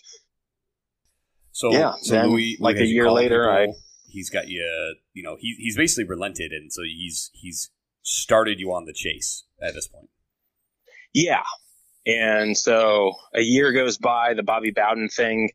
So 1.51 1.71
Yeah, 1.71 1.93
so 2.01 2.15
then, 2.15 2.29
Louie, 2.29 2.57
like 2.59 2.77
Louie 2.77 2.85
a 2.85 2.87
year 2.87 3.11
later, 3.11 3.49
I- 3.51 3.65
people. 3.67 3.81
He's 4.15 4.29
got 4.29 4.47
you. 4.47 4.95
You 5.13 5.23
know, 5.23 5.37
he, 5.39 5.55
he's 5.59 5.77
basically 5.77 6.05
relented, 6.05 6.51
and 6.51 6.71
so 6.71 6.81
he's 6.83 7.29
he's 7.33 7.69
started 8.01 8.59
you 8.59 8.71
on 8.71 8.85
the 8.85 8.93
chase 8.93 9.43
at 9.61 9.73
this 9.73 9.87
point. 9.87 10.09
Yeah. 11.13 11.43
And 12.05 12.55
so 12.55 13.13
a 13.33 13.41
year 13.41 13.71
goes 13.71 13.97
by, 13.97 14.35
the 14.35 14.43
Bobby 14.43 14.71
Bowden 14.71 15.09
thing 15.09 15.49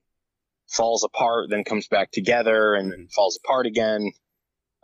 falls 0.68 1.04
apart, 1.04 1.48
then 1.48 1.64
comes 1.64 1.86
back 1.86 2.10
together 2.10 2.74
and 2.74 2.90
then 2.90 3.08
falls 3.14 3.38
apart 3.44 3.66
again. 3.66 4.10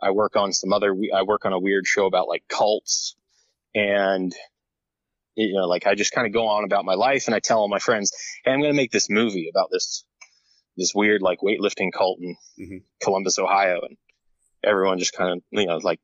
I 0.01 0.11
work 0.11 0.35
on 0.35 0.53
some 0.53 0.71
other, 0.71 0.95
I 1.13 1.23
work 1.23 1.45
on 1.45 1.53
a 1.53 1.59
weird 1.59 1.85
show 1.87 2.05
about 2.05 2.29
like 2.29 2.43
cults 2.47 3.15
and, 3.75 4.33
you 5.35 5.55
know, 5.55 5.67
like 5.67 5.87
I 5.87 5.95
just 5.95 6.13
kind 6.13 6.27
of 6.27 6.31
go 6.31 6.47
on 6.47 6.63
about 6.63 6.85
my 6.85 6.93
life 6.93 7.25
and 7.25 7.35
I 7.35 7.39
tell 7.39 7.59
all 7.59 7.67
my 7.67 7.79
friends, 7.79 8.11
Hey, 8.45 8.51
I'm 8.51 8.61
going 8.61 8.71
to 8.71 8.77
make 8.77 8.91
this 8.91 9.09
movie 9.09 9.49
about 9.49 9.69
this, 9.71 10.05
this 10.77 10.93
weird 10.95 11.21
like 11.21 11.39
weightlifting 11.41 11.91
cult 11.91 12.19
in 12.21 12.35
Mhm. 12.59 12.83
Columbus, 13.01 13.39
Ohio. 13.39 13.81
And 13.81 13.97
everyone 14.63 14.99
just 14.99 15.13
kind 15.13 15.31
of, 15.37 15.43
you 15.51 15.65
know, 15.67 15.77
like 15.77 15.99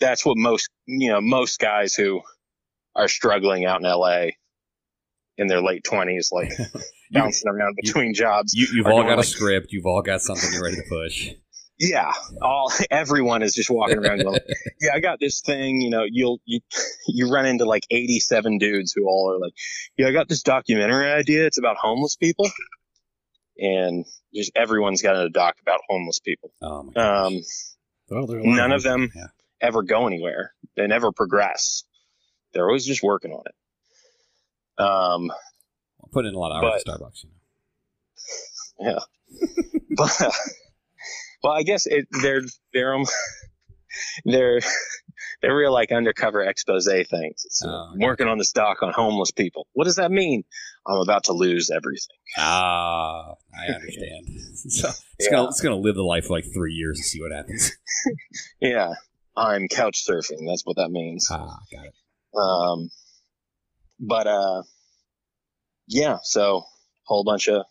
that's 0.00 0.24
what 0.24 0.36
most, 0.36 0.68
you 0.86 1.10
know, 1.10 1.20
most 1.20 1.58
guys 1.60 1.94
who 1.94 2.20
are 2.96 3.08
struggling 3.08 3.64
out 3.64 3.80
in 3.80 3.86
LA 3.86 4.30
in 5.36 5.46
their 5.46 5.62
late 5.62 5.84
twenties, 5.84 6.30
like 6.32 6.50
bouncing 7.12 7.48
around 7.48 7.76
you- 7.78 7.82
between 7.92 8.14
jobs. 8.14 8.52
You, 8.54 8.66
you've 8.74 8.86
all 8.86 9.02
got 9.04 9.18
a 9.18 9.22
script. 9.24 9.68
You've 9.70 9.86
all 9.86 10.02
got 10.02 10.20
something 10.20 10.50
you're 10.52 10.62
ready 10.64 10.76
to 10.76 10.82
push. 10.88 11.30
Yeah, 11.80 12.12
all 12.42 12.72
everyone 12.90 13.42
is 13.44 13.54
just 13.54 13.70
walking 13.70 13.98
around 13.98 14.24
going, 14.24 14.40
"Yeah, 14.80 14.94
I 14.94 14.98
got 14.98 15.20
this 15.20 15.42
thing." 15.42 15.80
You 15.80 15.90
know, 15.90 16.02
you'll 16.10 16.40
you 16.44 16.58
you 17.06 17.30
run 17.30 17.46
into 17.46 17.66
like 17.66 17.84
eighty-seven 17.92 18.58
dudes 18.58 18.92
who 18.92 19.06
all 19.06 19.30
are 19.32 19.38
like, 19.38 19.52
"Yeah, 19.96 20.08
I 20.08 20.10
got 20.12 20.28
this 20.28 20.42
documentary 20.42 21.08
idea. 21.08 21.46
It's 21.46 21.56
about 21.56 21.76
homeless 21.76 22.16
people," 22.16 22.50
and 23.58 24.04
just 24.34 24.52
everyone's 24.56 25.02
got 25.02 25.16
a 25.16 25.28
doc 25.28 25.56
about 25.60 25.80
homeless 25.88 26.20
people. 26.20 26.52
Oh 26.62 26.84
my. 26.84 26.92
Um, 27.26 27.40
Well, 28.08 28.26
there 28.26 28.38
are 28.38 28.40
a 28.40 28.44
lot 28.44 28.56
none 28.56 28.72
of 28.72 28.82
them 28.82 29.10
Yeah. 29.14 29.26
ever 29.60 29.82
go 29.82 30.06
anywhere. 30.06 30.54
They 30.76 30.86
never 30.86 31.12
progress. 31.12 31.84
They're 32.54 32.66
always 32.66 32.86
just 32.86 33.02
working 33.02 33.32
on 33.32 33.42
it. 33.46 34.82
Um, 34.82 35.30
I'll 36.02 36.08
put 36.12 36.24
in 36.24 36.34
a 36.34 36.38
lot 36.38 36.52
of 36.56 36.62
hours 36.64 36.82
but- 36.86 36.94
at 36.94 37.00
Starbucks. 37.00 37.24
You 37.24 37.30
know. 37.30 37.34
Yeah, 38.80 38.98
but 39.96 40.32
well, 41.42 41.52
I 41.52 41.62
guess 41.64 41.86
it, 41.86 42.06
they're 42.22 42.42
they're 42.72 42.94
um, 42.94 43.04
they're 44.24 44.60
they're 45.42 45.56
real 45.56 45.72
like 45.72 45.92
undercover 45.92 46.42
expose 46.42 46.86
things. 46.86 47.42
It's, 47.44 47.64
uh, 47.64 47.68
Oh, 47.68 47.90
I'm 47.92 47.98
working 48.00 48.28
on 48.28 48.38
this 48.38 48.52
doc 48.52 48.82
on 48.82 48.92
homeless 48.92 49.30
people. 49.30 49.66
What 49.72 49.84
does 49.84 49.96
that 49.96 50.10
mean? 50.10 50.44
I'm 50.86 51.00
about 51.00 51.24
to 51.24 51.32
lose 51.32 51.70
everything. 51.70 52.16
Ah, 52.38 53.34
I 53.54 53.72
understand. 53.72 54.26
so 54.54 54.88
it's 54.88 55.02
Yeah. 55.20 55.30
gonna 55.30 55.48
it's 55.48 55.60
gonna 55.60 55.76
live 55.76 55.94
the 55.96 56.02
life 56.02 56.26
for 56.26 56.34
like 56.34 56.46
three 56.52 56.72
years 56.74 56.98
and 56.98 57.04
see 57.04 57.20
what 57.20 57.32
happens. 57.32 57.72
Yeah, 58.60 58.94
I'm 59.36 59.68
couch 59.68 60.04
surfing. 60.06 60.46
That's 60.46 60.62
what 60.64 60.76
that 60.76 60.90
means. 60.90 61.28
Ah, 61.30 61.58
got 61.72 61.86
it. 61.86 61.94
Um, 62.38 62.90
but 64.00 64.26
uh, 64.26 64.62
yeah. 65.86 66.18
So 66.22 66.58
a 66.58 66.62
whole 67.06 67.24
bunch 67.24 67.48
of 67.48 67.64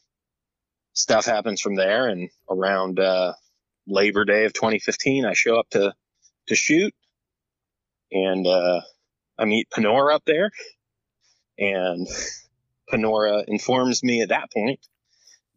stuff 0.93 1.25
happens 1.25 1.61
from 1.61 1.75
there, 1.75 2.07
and 2.07 2.29
around 2.49 2.99
uh, 2.99 3.33
Labor 3.87 4.25
Day 4.25 4.45
of 4.45 4.53
2015, 4.53 5.25
I 5.25 5.33
show 5.33 5.57
up 5.59 5.69
to 5.71 5.93
to 6.47 6.55
shoot, 6.55 6.93
and 8.11 8.45
uh, 8.47 8.81
I 9.37 9.45
meet 9.45 9.67
Panora 9.69 10.15
up 10.15 10.23
there, 10.25 10.51
and 11.57 12.07
Panora 12.91 13.43
informs 13.47 14.03
me 14.03 14.21
at 14.21 14.29
that 14.29 14.51
point 14.51 14.79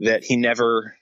that 0.01 0.25
he 0.25 0.37
never 0.37 0.97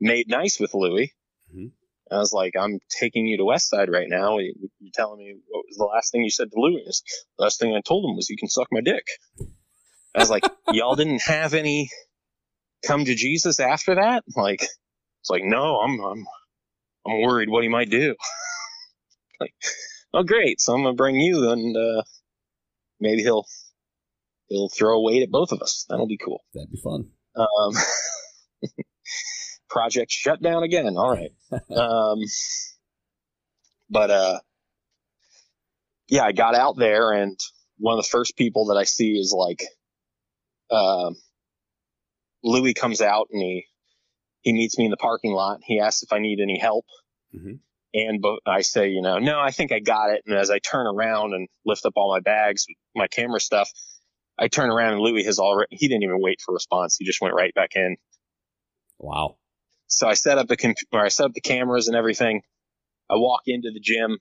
made 0.00 0.28
nice 0.28 0.58
with 0.60 0.74
Louie. 0.74 1.12
Mhm. 1.54 1.72
I 2.10 2.18
was 2.18 2.32
like, 2.32 2.54
I'm 2.58 2.78
taking 2.90 3.26
you 3.26 3.38
to 3.38 3.44
Westside 3.44 3.88
right 3.90 4.08
now. 4.08 4.38
You- 4.38 4.54
You're 4.78 4.90
telling 4.94 5.18
me 5.18 5.34
what 5.48 5.64
was 5.68 5.76
the 5.76 5.84
last 5.84 6.12
thing 6.12 6.22
you 6.22 6.30
said 6.30 6.50
to 6.50 6.60
Louie? 6.60 6.84
The 6.84 7.02
last 7.42 7.58
thing 7.58 7.74
I 7.74 7.80
told 7.80 8.04
him 8.08 8.14
was, 8.16 8.28
you 8.28 8.36
can 8.36 8.48
suck 8.48 8.68
my 8.70 8.80
dick. 8.82 9.04
I 10.14 10.20
was 10.20 10.30
like, 10.30 10.44
y'all 10.72 10.94
didn't 10.96 11.22
have 11.22 11.54
any 11.54 11.90
come 12.86 13.04
to 13.06 13.14
Jesus 13.14 13.58
after 13.58 13.94
that? 13.96 14.22
Like, 14.36 14.60
it's 14.62 15.30
like, 15.30 15.42
no, 15.44 15.80
I'm, 15.80 15.98
I'm, 16.00 16.26
I'm 17.06 17.20
worried 17.22 17.48
what 17.48 17.62
he 17.62 17.68
might 17.70 17.90
do. 17.90 18.14
like, 19.40 19.54
oh, 20.14 20.22
great. 20.22 20.60
So 20.60 20.72
I'm 20.74 20.82
going 20.82 20.94
to 20.94 20.96
bring 20.96 21.16
you 21.16 21.50
and, 21.50 21.76
uh, 21.76 22.02
maybe 23.00 23.22
he'll, 23.22 23.44
he'll 24.48 24.68
throw 24.68 24.96
a 24.98 25.02
weight 25.02 25.22
at 25.22 25.30
both 25.30 25.52
of 25.52 25.60
us. 25.62 25.84
That'll 25.88 26.06
be 26.06 26.16
cool. 26.18 26.42
That'd 26.54 26.70
be 26.70 26.80
fun. 26.82 27.10
Um, 27.36 27.72
project 29.68 30.10
shut 30.10 30.40
down 30.42 30.62
again. 30.62 30.96
All 30.96 31.10
right. 31.10 31.32
Um, 31.76 32.18
but, 33.90 34.10
uh, 34.10 34.40
yeah, 36.08 36.24
I 36.24 36.32
got 36.32 36.54
out 36.54 36.76
there 36.76 37.12
and 37.12 37.38
one 37.78 37.98
of 37.98 38.04
the 38.04 38.08
first 38.08 38.36
people 38.36 38.66
that 38.66 38.76
I 38.76 38.84
see 38.84 39.12
is 39.12 39.34
like, 39.36 39.62
um, 40.70 41.16
Louie 42.42 42.74
comes 42.74 43.00
out 43.00 43.28
and 43.30 43.40
he, 43.40 43.66
he 44.40 44.52
meets 44.52 44.78
me 44.78 44.84
in 44.86 44.90
the 44.90 44.96
parking 44.96 45.32
lot. 45.32 45.60
He 45.64 45.80
asks 45.80 46.02
if 46.02 46.12
I 46.12 46.18
need 46.18 46.40
any 46.40 46.58
help. 46.58 46.84
Mhm. 47.34 47.60
And 47.94 48.24
I 48.44 48.62
say, 48.62 48.88
you 48.88 49.02
know, 49.02 49.18
no, 49.18 49.38
I 49.38 49.52
think 49.52 49.70
I 49.70 49.78
got 49.78 50.10
it. 50.10 50.22
And 50.26 50.36
as 50.36 50.50
I 50.50 50.58
turn 50.58 50.88
around 50.88 51.32
and 51.32 51.48
lift 51.64 51.86
up 51.86 51.92
all 51.94 52.12
my 52.12 52.18
bags, 52.18 52.66
my 52.96 53.06
camera 53.06 53.38
stuff, 53.38 53.70
I 54.36 54.48
turn 54.48 54.68
around 54.68 54.94
and 54.94 55.00
Louie 55.00 55.22
has 55.24 55.38
already, 55.38 55.76
he 55.76 55.86
didn't 55.86 56.02
even 56.02 56.20
wait 56.20 56.40
for 56.44 56.52
response. 56.52 56.96
He 56.98 57.04
just 57.04 57.20
went 57.20 57.36
right 57.36 57.54
back 57.54 57.76
in. 57.76 57.96
Wow. 58.98 59.36
So 59.86 60.08
I 60.08 60.14
set 60.14 60.38
up 60.38 60.48
the 60.48 60.56
comp- 60.56 60.78
or 60.92 61.04
I 61.04 61.08
set 61.08 61.26
up 61.26 61.34
the 61.34 61.40
cameras 61.40 61.86
and 61.86 61.96
everything. 61.96 62.42
I 63.08 63.14
walk 63.14 63.42
into 63.46 63.70
the 63.72 63.80
gym, 63.80 64.18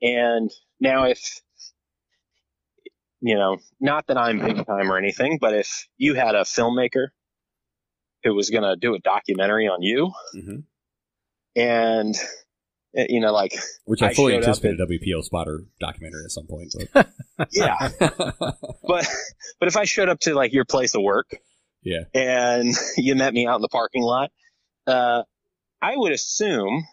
and 0.00 0.50
now 0.80 1.04
if 1.04 1.40
you 3.20 3.36
know, 3.36 3.58
not 3.80 4.06
that 4.08 4.16
I'm 4.16 4.38
big 4.40 4.66
time 4.66 4.90
or 4.90 4.98
anything, 4.98 5.38
but 5.40 5.54
if 5.54 5.86
you 5.98 6.14
had 6.14 6.34
a 6.34 6.42
filmmaker 6.42 7.08
who 8.24 8.34
was 8.34 8.50
going 8.50 8.62
to 8.62 8.76
do 8.76 8.94
a 8.94 8.98
documentary 8.98 9.68
on 9.68 9.82
you, 9.82 10.10
hmm 10.32 10.60
and 11.54 12.14
you 12.96 13.20
know, 13.20 13.32
like 13.32 13.52
Which 13.84 14.02
I 14.02 14.14
fully 14.14 14.34
anticipate 14.36 14.80
a 14.80 14.86
WPO 14.86 15.22
spotter 15.22 15.64
documentary 15.80 16.24
at 16.24 16.30
some 16.30 16.46
point. 16.46 16.74
yeah, 17.52 17.90
But 17.98 18.16
but 18.86 19.06
but 19.60 19.68
if 19.68 19.76
I 19.76 19.84
showed 19.84 20.08
up 20.08 20.20
to 20.20 20.34
like 20.34 20.52
your 20.52 20.64
place 20.64 20.94
of 20.94 21.02
work, 21.02 21.26
Yeah. 21.82 22.04
and 22.14 22.74
you 22.96 23.14
met 23.14 23.34
me 23.34 23.46
out 23.46 23.56
in 23.56 23.62
the 23.62 23.68
parking 23.68 24.02
lot, 24.02 24.30
uh, 24.86 25.22
I 25.82 25.96
would 25.96 26.12
assume, 26.12 26.86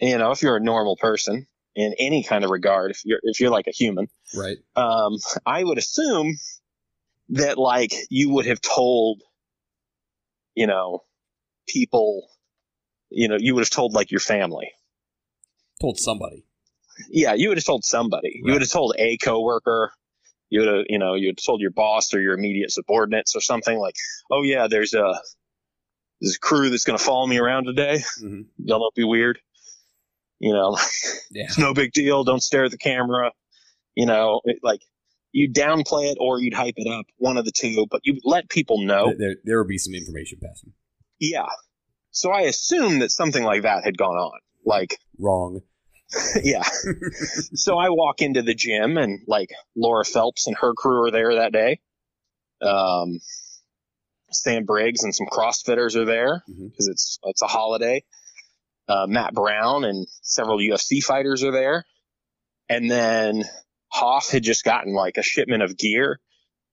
you 0.00 0.16
know, 0.18 0.30
if 0.30 0.42
you're 0.42 0.56
a 0.56 0.60
normal 0.60 0.96
person 0.96 1.46
in 1.74 1.94
any 1.98 2.22
kind 2.22 2.44
of 2.44 2.50
regard, 2.50 2.90
if 2.90 3.02
you're 3.04 3.20
if 3.22 3.40
you're 3.40 3.50
like 3.50 3.66
a 3.66 3.72
human, 3.72 4.08
right. 4.36 4.58
um, 4.76 5.16
I 5.44 5.64
would 5.64 5.78
assume 5.78 6.36
that 7.30 7.58
like 7.58 7.92
you 8.10 8.30
would 8.30 8.46
have 8.46 8.60
told, 8.60 9.22
you 10.54 10.66
know, 10.66 11.02
people, 11.66 12.28
you 13.10 13.28
know, 13.28 13.36
you 13.38 13.54
would 13.54 13.62
have 13.62 13.70
told 13.70 13.92
like 13.92 14.10
your 14.10 14.20
family. 14.20 14.70
Told 15.82 15.98
somebody. 15.98 16.44
Yeah, 17.10 17.34
you 17.34 17.48
would 17.48 17.58
have 17.58 17.64
told 17.64 17.84
somebody. 17.84 18.40
You 18.44 18.52
would 18.52 18.62
have 18.62 18.70
told 18.70 18.94
a 18.98 19.18
coworker. 19.18 19.92
You 20.48 20.60
would 20.60 20.68
have, 20.68 20.84
you 20.88 20.98
know, 20.98 21.14
you 21.14 21.26
would 21.28 21.38
have 21.38 21.44
told 21.44 21.60
your 21.60 21.72
boss 21.72 22.14
or 22.14 22.20
your 22.20 22.34
immediate 22.34 22.70
subordinates 22.70 23.34
or 23.34 23.40
something 23.40 23.78
like, 23.78 23.96
"Oh 24.30 24.42
yeah, 24.42 24.68
there's 24.68 24.94
a 24.94 25.14
there's 26.20 26.36
a 26.36 26.38
crew 26.38 26.70
that's 26.70 26.84
going 26.84 26.96
to 26.98 27.04
follow 27.04 27.26
me 27.26 27.38
around 27.38 27.64
today. 27.64 27.98
Mhm. 28.22 28.46
Y'all 28.64 28.78
don't 28.78 28.94
be 28.94 29.02
weird. 29.04 29.40
You 30.38 30.52
know, 30.52 30.76
Yeah. 31.32 31.44
it's 31.44 31.58
no 31.58 31.74
big 31.74 31.92
deal. 31.92 32.22
Don't 32.24 32.42
stare 32.42 32.64
at 32.64 32.70
the 32.70 32.78
camera. 32.78 33.32
You 33.96 34.06
know, 34.06 34.40
it, 34.44 34.58
like 34.62 34.82
you 35.32 35.50
downplay 35.50 36.12
it 36.12 36.18
or 36.20 36.38
you'd 36.40 36.54
hype 36.54 36.74
it 36.76 36.88
up, 36.88 37.06
one 37.16 37.36
of 37.38 37.44
the 37.44 37.50
two. 37.52 37.86
But 37.90 38.02
you 38.04 38.20
let 38.22 38.48
people 38.48 38.82
know. 38.84 39.12
There, 39.18 39.36
there 39.44 39.58
will 39.58 39.68
be 39.68 39.78
some 39.78 39.94
information 39.94 40.38
passing. 40.40 40.72
Yeah. 41.18 41.46
So 42.12 42.30
I 42.30 42.42
assumed 42.42 43.02
that 43.02 43.10
something 43.10 43.42
like 43.42 43.62
that 43.62 43.82
had 43.84 43.96
gone 43.98 44.16
on. 44.16 44.38
Like, 44.64 44.98
Wrong. 45.18 45.62
yeah. 46.42 46.62
so 47.54 47.78
I 47.78 47.90
walk 47.90 48.20
into 48.20 48.42
the 48.42 48.54
gym 48.54 48.98
and 48.98 49.20
like 49.26 49.50
Laura 49.76 50.04
Phelps 50.04 50.46
and 50.46 50.56
her 50.56 50.72
crew 50.74 51.06
are 51.06 51.10
there 51.10 51.36
that 51.36 51.52
day. 51.52 51.80
Um, 52.60 53.20
Sam 54.30 54.64
Briggs 54.64 55.04
and 55.04 55.14
some 55.14 55.26
CrossFitters 55.26 55.96
are 55.96 56.04
there 56.04 56.42
because 56.46 56.88
it's 56.88 57.18
it's 57.24 57.42
a 57.42 57.46
holiday. 57.46 58.04
Uh, 58.88 59.06
Matt 59.06 59.34
Brown 59.34 59.84
and 59.84 60.06
several 60.22 60.58
UFC 60.58 61.02
fighters 61.02 61.44
are 61.44 61.52
there, 61.52 61.84
and 62.68 62.90
then 62.90 63.44
Hoff 63.88 64.30
had 64.30 64.42
just 64.42 64.64
gotten 64.64 64.94
like 64.94 65.18
a 65.18 65.22
shipment 65.22 65.62
of 65.62 65.76
gear, 65.76 66.18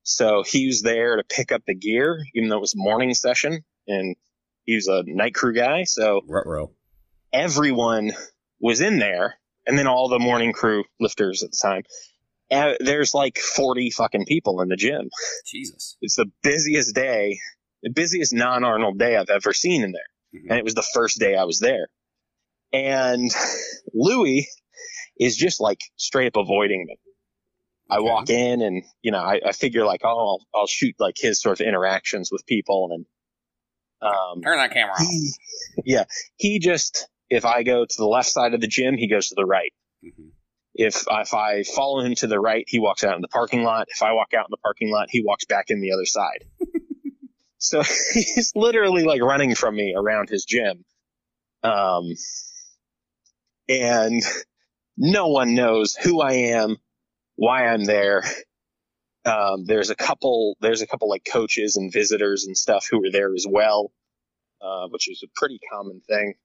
so 0.03 0.43
he 0.43 0.67
was 0.67 0.81
there 0.81 1.17
to 1.17 1.23
pick 1.23 1.51
up 1.51 1.63
the 1.65 1.75
gear, 1.75 2.19
even 2.33 2.49
though 2.49 2.57
it 2.57 2.61
was 2.61 2.75
morning 2.75 3.13
session, 3.13 3.63
and 3.87 4.15
he 4.63 4.75
was 4.75 4.87
a 4.87 5.03
night 5.05 5.35
crew 5.35 5.53
guy, 5.53 5.83
so 5.83 6.21
Rutro. 6.27 6.71
everyone 7.33 8.13
was 8.59 8.81
in 8.81 8.99
there, 8.99 9.35
and 9.65 9.77
then 9.77 9.87
all 9.87 10.07
the 10.09 10.19
morning 10.19 10.53
crew 10.53 10.83
lifters 10.99 11.43
at 11.43 11.51
the 11.51 11.57
time. 11.61 11.83
Uh, 12.51 12.73
there's 12.79 13.13
like 13.13 13.37
40 13.37 13.91
fucking 13.91 14.25
people 14.25 14.61
in 14.61 14.69
the 14.69 14.75
gym. 14.75 15.09
Jesus. 15.45 15.97
It's 16.01 16.15
the 16.15 16.31
busiest 16.41 16.95
day, 16.95 17.37
the 17.83 17.91
busiest 17.91 18.33
non 18.33 18.63
Arnold 18.63 18.97
day 18.97 19.15
I've 19.15 19.29
ever 19.29 19.53
seen 19.53 19.83
in 19.83 19.91
there. 19.91 20.41
Mhm. 20.41 20.49
And 20.49 20.57
it 20.59 20.63
was 20.63 20.73
the 20.73 20.85
first 20.93 21.19
day 21.19 21.35
I 21.35 21.43
was 21.43 21.59
there. 21.59 21.89
And 22.73 23.29
Louie 23.93 24.47
is 25.19 25.35
just 25.37 25.59
like 25.61 25.79
straight 25.95 26.27
up 26.27 26.37
avoiding 26.37 26.85
me. 26.87 26.97
I 27.91 27.99
walk 28.01 28.29
in 28.29 28.61
and, 28.61 28.83
you 29.01 29.11
know, 29.11 29.17
I, 29.19 29.41
I 29.45 29.51
figure 29.51 29.83
like, 29.85 30.01
oh, 30.03 30.07
I'll, 30.09 30.61
I'll 30.61 30.67
shoot 30.67 30.95
like 30.99 31.15
his 31.17 31.41
sort 31.41 31.59
of 31.59 31.65
interactions 31.67 32.31
with 32.31 32.45
people. 32.45 32.89
And, 32.91 33.05
um, 34.01 34.41
Turn 34.41 34.57
that 34.57 34.71
camera 34.71 34.93
off. 34.93 34.99
he, 35.01 35.31
yeah, 35.85 36.03
he 36.35 36.59
just, 36.59 37.07
if 37.29 37.45
I 37.45 37.63
go 37.63 37.85
to 37.85 37.95
the 37.97 38.07
left 38.07 38.29
side 38.29 38.53
of 38.53 38.61
the 38.61 38.67
gym, 38.67 38.97
he 38.97 39.07
goes 39.07 39.29
to 39.29 39.35
the 39.35 39.45
right. 39.45 39.73
Mhm. 40.03 40.31
If, 40.73 41.05
if 41.09 41.33
I 41.33 41.63
follow 41.63 42.01
him 42.01 42.15
to 42.15 42.27
the 42.27 42.39
right, 42.39 42.63
he 42.67 42.79
walks 42.79 43.03
out 43.03 43.15
in 43.15 43.21
the 43.21 43.27
parking 43.27 43.63
lot. 43.63 43.87
If 43.89 44.01
I 44.01 44.13
walk 44.13 44.33
out 44.33 44.45
in 44.45 44.51
the 44.51 44.57
parking 44.57 44.91
lot, 44.91 45.09
he 45.09 45.21
walks 45.23 45.45
back 45.45 45.65
in 45.69 45.81
the 45.81 45.91
other 45.91 46.05
side. 46.05 46.45
so 47.57 47.81
he's 48.13 48.53
literally 48.55 49.03
like 49.03 49.21
running 49.21 49.55
from 49.55 49.75
me 49.75 49.93
around 49.95 50.29
his 50.29 50.45
gym. 50.45 50.85
Um, 51.63 52.13
and 53.67 54.21
no 54.97 55.27
one 55.27 55.53
knows 55.55 55.95
who 55.95 56.21
I 56.21 56.33
am, 56.33 56.77
why 57.35 57.67
I'm 57.67 57.83
there. 57.83 58.23
Um, 59.25 59.65
there's 59.65 59.89
a 59.89 59.95
couple, 59.95 60.55
there's 60.61 60.81
a 60.81 60.87
couple 60.87 61.09
like 61.09 61.25
coaches 61.29 61.75
and 61.75 61.91
visitors 61.91 62.45
and 62.45 62.57
stuff 62.57 62.87
who 62.89 63.05
are 63.05 63.11
there 63.11 63.33
as 63.33 63.45
well, 63.47 63.91
uh, 64.61 64.87
which 64.89 65.09
is 65.09 65.23
a 65.23 65.27
pretty 65.35 65.59
common 65.71 66.01
thing. 66.07 66.35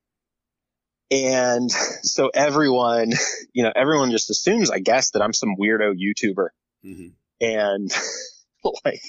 And 1.10 1.70
so 1.70 2.30
everyone, 2.32 3.12
you 3.52 3.62
know, 3.62 3.72
everyone 3.74 4.10
just 4.10 4.30
assumes, 4.30 4.70
I 4.70 4.78
guess, 4.78 5.10
that 5.10 5.22
I'm 5.22 5.32
some 5.32 5.56
weirdo 5.58 5.94
YouTuber. 5.94 6.48
Mhm. 6.84 7.12
And 7.40 7.90
like, 8.84 9.02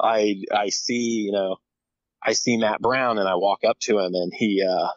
I, 0.00 0.42
I 0.52 0.68
see, 0.68 1.22
you 1.26 1.32
know, 1.32 1.56
I 2.22 2.32
see 2.32 2.56
Matt 2.56 2.80
Brown 2.80 3.18
and 3.18 3.28
I 3.28 3.34
walk 3.36 3.60
up 3.66 3.78
to 3.80 3.98
him 3.98 4.14
and 4.14 4.32
he, 4.34 4.62
uh, 4.62 4.88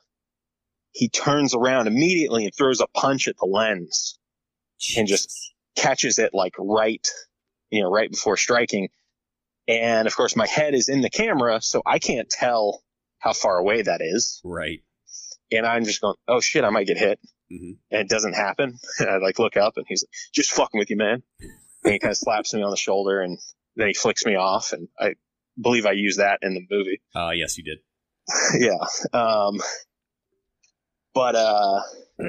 he 0.92 1.10
turns 1.10 1.54
around 1.54 1.88
immediately 1.88 2.46
and 2.46 2.54
throws 2.56 2.82
a 2.82 2.88
punch 2.88 3.28
at 3.28 3.38
the 3.38 3.46
lens 3.46 4.18
and 4.98 5.08
just 5.08 5.54
catches 5.76 6.20
it 6.20 6.34
like 6.34 6.54
right, 6.58 7.08
you 7.70 7.82
know, 7.82 7.90
right 7.90 8.10
before 8.10 8.38
striking. 8.38 8.90
And 9.68 10.08
of 10.08 10.16
course, 10.16 10.36
my 10.36 10.48
head 10.48 10.74
is 10.74 10.90
in 10.90 11.02
the 11.02 11.10
camera, 11.10 11.62
so 11.62 11.82
I 11.86 12.00
can't 12.00 12.30
tell 12.30 12.82
how 13.20 13.34
far 13.34 13.58
away 13.58 13.82
that 13.82 14.02
is. 14.02 14.42
Right. 14.44 14.82
And 15.52 15.66
I'm 15.66 15.86
just 15.86 16.02
going, 16.02 16.16
oh 16.28 16.40
shit, 16.42 16.64
I 16.64 16.70
might 16.70 16.88
get 16.88 16.98
hit. 16.98 17.20
Mhm. 17.52 17.78
And 17.92 18.02
it 18.02 18.10
doesn't 18.10 18.34
happen. 18.34 18.78
And 19.00 19.10
I 19.10 19.18
like 19.18 19.40
look 19.40 19.56
up 19.58 19.74
and 19.78 19.86
he's 19.88 20.04
like, 20.04 20.10
just 20.34 20.52
fucking 20.52 20.78
with 20.78 20.90
you, 20.90 20.98
man. 20.98 21.24
And 21.84 21.94
he 21.94 22.00
kind 22.00 22.12
of 22.12 22.18
slaps 22.18 22.54
me 22.54 22.62
on 22.64 22.72
the 22.72 22.78
shoulder 22.78 23.22
and 23.22 23.40
then 23.76 23.88
he 23.88 23.94
flicks 23.94 24.26
me 24.26 24.36
off. 24.36 24.74
And 24.74 24.88
I 25.00 25.14
believe 25.62 25.86
I 25.86 25.92
use 25.94 26.18
that 26.18 26.40
in 26.42 26.54
the 26.54 26.66
movie. 26.70 27.02
Uh, 27.16 27.32
yes, 27.32 27.58
you 27.58 27.64
did. 27.64 27.80
yeah. 28.60 28.78
Um, 29.18 29.60
but, 31.14 31.36
uh, 31.36 31.82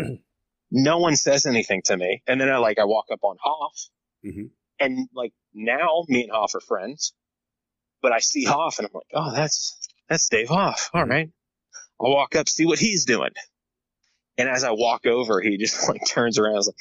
no 0.70 0.98
one 0.98 1.16
says 1.16 1.46
anything 1.46 1.82
to 1.86 1.96
me. 1.96 2.22
And 2.26 2.40
then 2.40 2.48
I 2.50 2.58
like, 2.58 2.78
I 2.78 2.84
walk 2.84 3.06
up 3.12 3.20
on 3.22 3.36
Hoff 3.42 3.88
Mhm. 4.24 4.50
and 4.80 5.08
like 5.14 5.32
now 5.54 6.04
me 6.08 6.22
and 6.24 6.32
Hoff 6.32 6.54
are 6.54 6.60
friends, 6.60 7.14
but 8.02 8.12
I 8.12 8.18
see 8.20 8.44
Hoff 8.44 8.78
and 8.78 8.86
I'm 8.86 8.92
like, 8.94 9.06
oh, 9.14 9.32
that's, 9.34 9.78
that's 10.08 10.28
Dave 10.28 10.48
Hoff. 10.48 10.90
All 10.94 11.04
right. 11.04 11.30
I'll 12.00 12.10
walk 12.12 12.36
up, 12.36 12.48
see 12.48 12.66
what 12.66 12.78
he's 12.78 13.04
doing. 13.04 13.30
And 14.36 14.48
as 14.48 14.62
I 14.64 14.70
walk 14.70 15.06
over, 15.06 15.40
he 15.40 15.56
just 15.56 15.88
like 15.88 16.00
turns 16.06 16.38
around 16.38 16.52
and 16.52 16.60
is 16.60 16.66
like, 16.68 16.76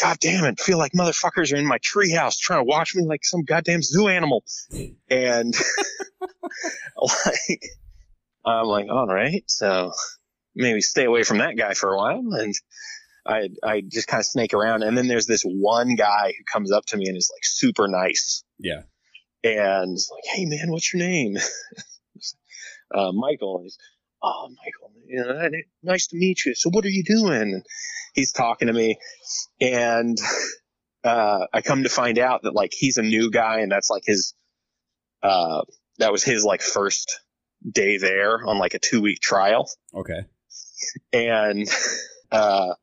God 0.00 0.18
damn 0.20 0.44
it, 0.44 0.60
feel 0.60 0.76
like 0.78 0.92
motherfuckers 0.92 1.52
are 1.52 1.56
in 1.56 1.66
my 1.66 1.78
treehouse 1.78 2.36
trying 2.38 2.60
to 2.60 2.64
watch 2.68 2.94
me 2.94 3.04
like 3.06 3.24
some 3.24 3.44
goddamn 3.44 3.80
zoo 3.82 4.08
animal. 4.08 4.44
And 5.08 5.54
like, 6.96 7.62
I'm 8.44 8.66
like, 8.66 8.88
all 8.90 9.06
right, 9.06 9.42
so 9.46 9.92
maybe 10.54 10.80
stay 10.80 11.04
away 11.04 11.22
from 11.22 11.38
that 11.38 11.56
guy 11.56 11.74
for 11.74 11.92
a 11.94 11.96
while. 11.96 12.22
And 12.32 12.54
I, 13.26 13.48
I 13.62 13.80
just 13.80 14.06
kind 14.08 14.20
of 14.20 14.26
snake 14.26 14.52
around. 14.54 14.82
And 14.82 14.96
then 14.96 15.08
there's 15.08 15.26
this 15.26 15.42
one 15.44 15.94
guy 15.94 16.34
who 16.36 16.44
comes 16.52 16.70
up 16.72 16.84
to 16.86 16.96
me 16.96 17.06
and 17.08 17.16
is 17.16 17.30
like 17.34 17.44
super 17.44 17.88
nice 17.88 18.44
Yeah. 18.58 18.82
and 19.42 19.92
like, 19.92 20.24
"Hey 20.34 20.44
man, 20.44 20.70
what's 20.70 20.92
your 20.92 21.02
name?" 21.02 21.36
uh, 22.94 23.12
Michael. 23.12 23.56
And 23.56 23.64
he's, 23.64 23.78
"Oh, 24.22 24.48
Michael, 24.48 24.92
you 25.06 25.24
know, 25.24 25.50
nice 25.82 26.08
to 26.08 26.16
meet 26.16 26.44
you. 26.44 26.54
So 26.54 26.70
what 26.70 26.84
are 26.84 26.90
you 26.90 27.04
doing?" 27.04 27.42
And 27.42 27.66
he's 28.14 28.32
talking 28.32 28.68
to 28.68 28.74
me, 28.74 28.96
and 29.60 30.18
uh, 31.04 31.46
I 31.52 31.62
come 31.62 31.82
to 31.84 31.88
find 31.88 32.18
out 32.18 32.42
that 32.42 32.54
like 32.54 32.72
he's 32.72 32.98
a 32.98 33.02
new 33.02 33.30
guy, 33.30 33.60
and 33.60 33.70
that's 33.70 33.90
like 33.90 34.02
his, 34.06 34.34
uh, 35.22 35.62
that 35.98 36.12
was 36.12 36.22
his 36.24 36.44
like 36.44 36.62
first 36.62 37.20
day 37.68 37.98
there 37.98 38.46
on 38.46 38.58
like 38.58 38.74
a 38.74 38.78
two 38.78 39.00
week 39.00 39.20
trial 39.20 39.68
Okay. 39.94 40.24
and 41.12 41.66
uh, 42.30 42.74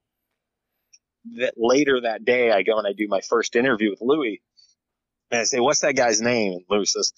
that 1.37 1.53
later 1.55 2.01
that 2.01 2.25
day, 2.25 2.51
I 2.51 2.63
go 2.63 2.77
and 2.77 2.87
I 2.87 2.93
do 2.93 3.07
my 3.07 3.21
first 3.21 3.55
interview 3.55 3.89
with 3.89 3.99
Louie, 4.01 4.41
and 5.31 5.41
I 5.41 5.43
say, 5.43 5.59
"What's 5.59 5.79
that 5.81 5.95
guy's 5.95 6.21
name?" 6.21 6.53
And 6.53 6.63
Louie 6.69 6.85
says, 6.85 7.13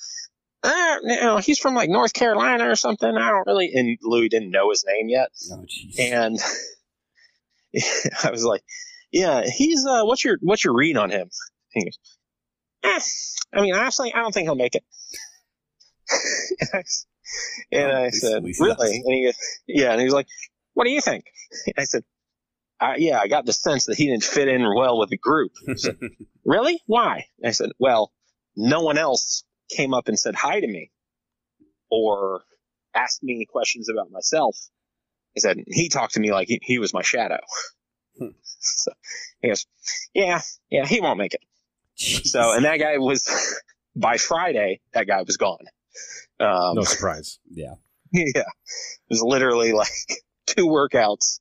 uh, 0.65 0.95
you 1.03 1.21
know, 1.21 1.37
"He's 1.37 1.59
from 1.59 1.75
like 1.75 1.89
North 1.89 2.13
Carolina 2.13 2.69
or 2.69 2.75
something." 2.75 3.09
I 3.09 3.29
don't 3.29 3.45
really. 3.47 3.71
And 3.73 3.97
Louie 4.01 4.29
didn't 4.29 4.51
know 4.51 4.69
his 4.69 4.83
name 4.85 5.09
yet, 5.09 5.29
Oh, 5.51 5.63
and 5.99 6.39
I 8.23 8.31
was 8.31 8.43
like, 8.43 8.63
"Yeah, 9.11 9.43
he's 9.45 9.85
uh, 9.85 10.03
what's 10.03 10.23
your 10.23 10.37
what's 10.41 10.63
your 10.63 10.73
read 10.75 10.97
on 10.97 11.09
him?" 11.09 11.29
He 11.71 11.83
goes, 11.85 11.99
eh, 12.83 13.57
"I 13.57 13.61
mean, 13.61 13.75
honestly, 13.75 14.13
I 14.13 14.19
don't 14.19 14.33
think 14.33 14.47
he'll 14.47 14.55
make 14.55 14.75
it." 14.75 14.83
and 16.61 16.69
I, 16.73 16.83
and 17.71 17.91
Oh, 17.91 18.03
I 18.03 18.09
said, 18.09 18.43
"Really?" 18.59 18.95
And 19.05 19.13
he 19.13 19.25
goes, 19.25 19.35
"Yeah," 19.67 19.91
and 19.91 19.99
he 19.99 20.05
was 20.05 20.13
like, 20.13 20.27
"What 20.73 20.85
do 20.85 20.91
you 20.91 21.01
think?" 21.01 21.25
I 21.77 21.83
said, 21.83 22.03
"Yeah, 22.97 23.19
I 23.19 23.27
got 23.27 23.45
the 23.45 23.53
sense 23.53 23.85
that 23.85 23.97
he 23.97 24.07
didn't 24.07 24.23
fit 24.23 24.47
in 24.47 24.61
well 24.75 24.97
with 24.97 25.09
the 25.09 25.17
group." 25.17 25.51
Said, 25.75 25.97
really? 26.45 26.81
Why? 26.85 27.25
I 27.43 27.51
said, 27.51 27.71
"Well, 27.79 28.11
no 28.55 28.81
one 28.83 28.97
else 28.97 29.43
came 29.69 29.93
up 29.93 30.07
and 30.07 30.17
said 30.17 30.35
hi 30.35 30.59
to 30.59 30.67
me, 30.67 30.91
or 31.89 32.43
asked 32.93 33.23
me 33.23 33.35
any 33.35 33.45
questions 33.45 33.89
about 33.89 34.11
myself." 34.11 34.57
He 35.33 35.41
said 35.41 35.57
he 35.67 35.89
talked 35.89 36.13
to 36.13 36.19
me 36.19 36.31
like 36.31 36.47
he, 36.47 36.59
he 36.63 36.79
was 36.79 36.93
my 36.93 37.01
shadow. 37.01 37.39
Hmm. 38.17 38.27
so 38.43 38.91
he 39.41 39.49
goes, 39.49 39.65
"Yeah, 40.13 40.41
yeah, 40.69 40.85
he 40.85 41.01
won't 41.01 41.17
make 41.17 41.33
it." 41.33 41.41
So, 41.97 42.53
and 42.53 42.65
that 42.65 42.77
guy 42.77 42.97
was 42.97 43.25
by 43.95 44.17
Friday, 44.17 44.81
that 44.93 45.07
guy 45.07 45.21
was 45.21 45.37
gone. 45.37 45.65
Um, 46.39 46.75
No 46.75 46.83
surprise. 46.83 47.39
yeah. 47.49 47.75
yeah, 48.11 48.23
it 48.35 49.09
was 49.09 49.21
literally 49.21 49.71
like 49.71 49.87
two 50.45 50.67
workouts, 50.67 51.39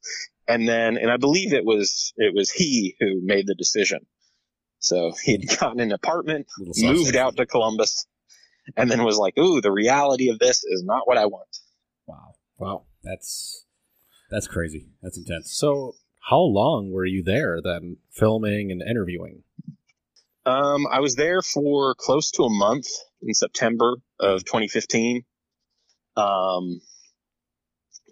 and 0.48 0.66
then, 0.68 0.96
and 0.96 1.10
I 1.10 1.16
believe 1.16 1.52
it 1.52 1.64
was 1.64 2.12
it 2.16 2.34
was 2.34 2.50
he 2.50 2.96
who 3.00 3.20
made 3.22 3.46
the 3.46 3.54
decision. 3.54 4.06
So 4.78 5.12
he'd 5.24 5.48
gotten 5.58 5.80
an 5.80 5.92
apartment, 5.92 6.46
moved 6.58 7.16
out 7.16 7.36
to 7.36 7.46
Columbus, 7.46 8.06
and 8.76 8.90
then 8.90 9.04
was 9.04 9.18
like, 9.18 9.36
"Ooh, 9.38 9.60
the 9.60 9.72
reality 9.72 10.28
of 10.28 10.38
this 10.38 10.64
is 10.64 10.82
not 10.84 11.06
what 11.06 11.18
I 11.18 11.26
want." 11.26 11.48
Wow. 12.06 12.34
Wow. 12.58 12.82
That's 13.02 13.64
that's 14.30 14.48
crazy. 14.48 14.88
That's 15.02 15.18
intense. 15.18 15.52
So, 15.52 15.94
how 16.28 16.40
long 16.40 16.90
were 16.90 17.04
you 17.04 17.22
there 17.22 17.60
then, 17.62 17.98
filming 18.10 18.70
and 18.70 18.82
interviewing? 18.82 19.42
Um, 20.46 20.86
I 20.90 21.00
was 21.00 21.14
there 21.16 21.40
for 21.40 21.94
close 21.94 22.30
to 22.32 22.44
a 22.44 22.50
month 22.50 22.86
in 23.22 23.32
September 23.34 23.94
of 24.20 24.44
2015. 24.44 25.24
Um, 26.16 26.80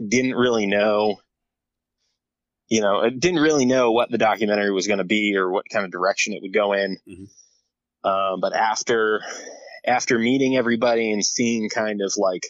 didn't 0.07 0.35
really 0.35 0.67
know, 0.67 1.17
you 2.69 2.81
know, 2.81 3.01
I 3.01 3.11
didn't 3.11 3.41
really 3.41 3.67
know 3.67 3.93
what 3.93 4.11
the 4.11 4.19
documentary 4.19 4.73
was 4.73 4.87
going 4.87 4.99
to 4.99 5.05
be 5.05 5.37
or 5.37 5.51
what 5.51 5.67
kind 5.71 5.85
of 5.85 5.91
direction 5.91 6.33
it 6.33 6.43
would 6.43 6.55
go 6.55 6.73
in. 6.73 6.99
Mhm. 7.07 7.29
Um, 8.05 8.41
but 8.41 8.55
after, 8.55 9.21
after 9.87 10.19
meeting 10.19 10.57
everybody 10.57 11.13
and 11.13 11.25
seeing 11.25 11.69
kind 11.69 12.01
of 12.03 12.13
like, 12.17 12.47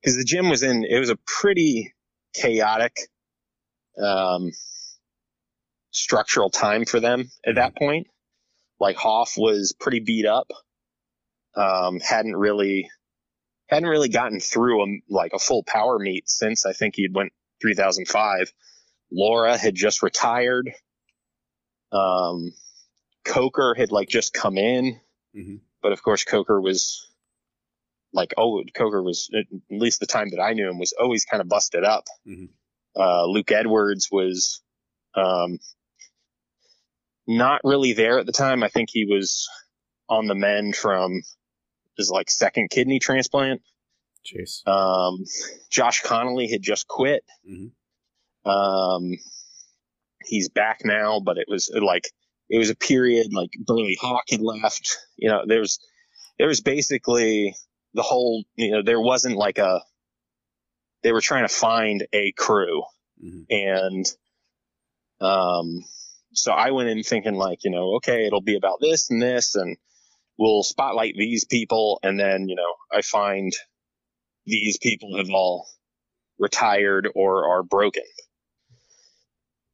because 0.00 0.16
the 0.16 0.24
gym 0.24 0.48
was 0.48 0.62
in, 0.62 0.84
it 0.84 0.98
was 0.98 1.10
a 1.10 1.18
pretty 1.26 1.92
chaotic, 2.34 2.96
um, 4.02 4.50
structural 5.90 6.50
time 6.50 6.84
for 6.84 7.00
them 7.00 7.30
at 7.46 7.56
that 7.56 7.76
point. 7.76 8.06
Like 8.78 8.96
Hoff 8.96 9.34
was 9.36 9.74
pretty 9.78 10.00
beat 10.00 10.26
up. 10.26 10.50
Um, 11.54 11.98
hadn't 12.00 12.36
really, 12.36 12.88
hadn't 13.68 13.88
really 13.88 14.08
gotten 14.08 14.40
through 14.40 14.82
a, 14.84 14.86
like 15.10 15.32
a 15.34 15.38
full 15.38 15.64
power 15.64 15.98
meet 15.98 16.28
since 16.28 16.64
I 16.64 16.72
think 16.72 16.94
he'd 16.96 17.14
went 17.14 17.32
3005. 17.60 18.52
Laura 19.12 19.58
had 19.58 19.74
just 19.74 20.02
retired. 20.02 20.70
Um, 21.92 22.52
Coker 23.24 23.74
had 23.76 23.90
like 23.90 24.08
just 24.08 24.32
come 24.32 24.56
in, 24.56 25.00
Mhm. 25.36 25.60
But 25.82 25.92
of 25.92 26.02
course 26.02 26.24
Coker 26.24 26.60
was 26.60 27.06
like, 28.12 28.34
oh, 28.36 28.62
Coker 28.74 29.02
was 29.02 29.30
at 29.34 29.46
least 29.70 30.00
the 30.00 30.06
time 30.06 30.30
that 30.30 30.40
I 30.40 30.52
knew 30.52 30.68
him 30.68 30.78
was 30.78 30.92
always 30.98 31.24
kind 31.24 31.40
of 31.40 31.48
busted 31.48 31.84
up. 31.84 32.04
Mhm. 32.26 32.48
Uh, 32.96 33.24
Luke 33.26 33.52
Edwards 33.52 34.08
was, 34.10 34.62
um, 35.14 35.58
not 37.26 37.60
really 37.62 37.92
there 37.92 38.18
at 38.18 38.26
the 38.26 38.32
time. 38.32 38.62
I 38.64 38.68
think 38.68 38.88
he 38.90 39.04
was 39.04 39.48
on 40.08 40.26
the 40.26 40.34
mend 40.34 40.74
from 40.74 41.22
his 41.96 42.10
like 42.10 42.30
second 42.30 42.70
kidney 42.70 42.98
transplant. 42.98 43.62
Jeez. 44.26 44.66
Um, 44.66 45.24
Josh 45.70 46.02
Connolly 46.02 46.48
had 46.50 46.62
just 46.62 46.88
quit. 46.88 47.24
Mhm. 47.48 47.70
Um, 48.44 49.18
he's 50.24 50.48
back 50.48 50.80
now, 50.84 51.20
but 51.20 51.38
it 51.38 51.46
was 51.48 51.70
like 51.80 52.10
it 52.50 52.58
was 52.58 52.68
a 52.68 52.74
period 52.76 53.32
like 53.32 53.50
Burley 53.64 53.96
Hawk 54.00 54.24
had 54.30 54.40
left. 54.42 54.98
You 55.16 55.30
know, 55.30 55.44
there's 55.46 55.78
there 56.38 56.48
was 56.48 56.60
basically 56.60 57.54
the 57.94 58.02
whole. 58.02 58.44
You 58.56 58.72
know, 58.72 58.82
there 58.82 59.00
wasn't 59.00 59.36
like 59.36 59.58
a. 59.58 59.80
They 61.02 61.12
were 61.12 61.22
trying 61.22 61.46
to 61.48 61.54
find 61.54 62.06
a 62.12 62.32
crew, 62.32 62.82
Mhm. 63.24 63.46
and 63.48 64.06
um, 65.20 65.84
so 66.32 66.52
I 66.52 66.70
went 66.72 66.88
in 66.88 67.02
thinking 67.02 67.34
like, 67.34 67.64
you 67.64 67.70
know, 67.70 67.94
okay, 67.96 68.26
it'll 68.26 68.40
be 68.42 68.56
about 68.56 68.80
this 68.80 69.10
and 69.10 69.22
this, 69.22 69.54
and 69.54 69.76
we'll 70.38 70.62
spotlight 70.62 71.14
these 71.16 71.44
people, 71.44 72.00
and 72.02 72.18
then 72.18 72.48
you 72.48 72.56
know, 72.56 72.74
I 72.92 73.02
find 73.02 73.52
these 74.46 74.78
people 74.78 75.16
have 75.16 75.30
all 75.30 75.66
retired 76.38 77.08
or 77.14 77.48
are 77.48 77.62
broken. 77.62 78.02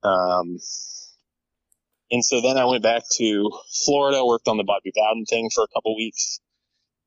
Um, 0.02 0.58
and 2.10 2.24
so 2.24 2.40
then 2.40 2.56
I 2.56 2.64
went 2.66 2.82
back 2.82 3.02
to 3.16 3.50
Florida, 3.84 4.24
worked 4.24 4.48
on 4.48 4.56
the 4.56 4.64
Bobby 4.64 4.92
Bowden 4.94 5.24
thing 5.24 5.50
for 5.54 5.64
a 5.64 5.68
couple 5.74 5.96
weeks, 5.96 6.40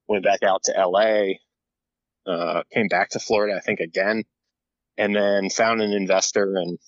went 0.08 0.24
back 0.24 0.44
out 0.44 0.64
to 0.64 0.74
LA, 0.78 1.36
uh, 2.32 2.64
came 2.74 2.88
back 2.88 3.10
to 3.12 3.20
Florida, 3.20 3.58
I 3.58 3.62
think 3.62 3.80
again, 3.80 4.24
and 4.98 5.16
then 5.16 5.50
found 5.50 5.82
an 5.82 5.94
investor 5.94 6.56
and, 6.58 6.80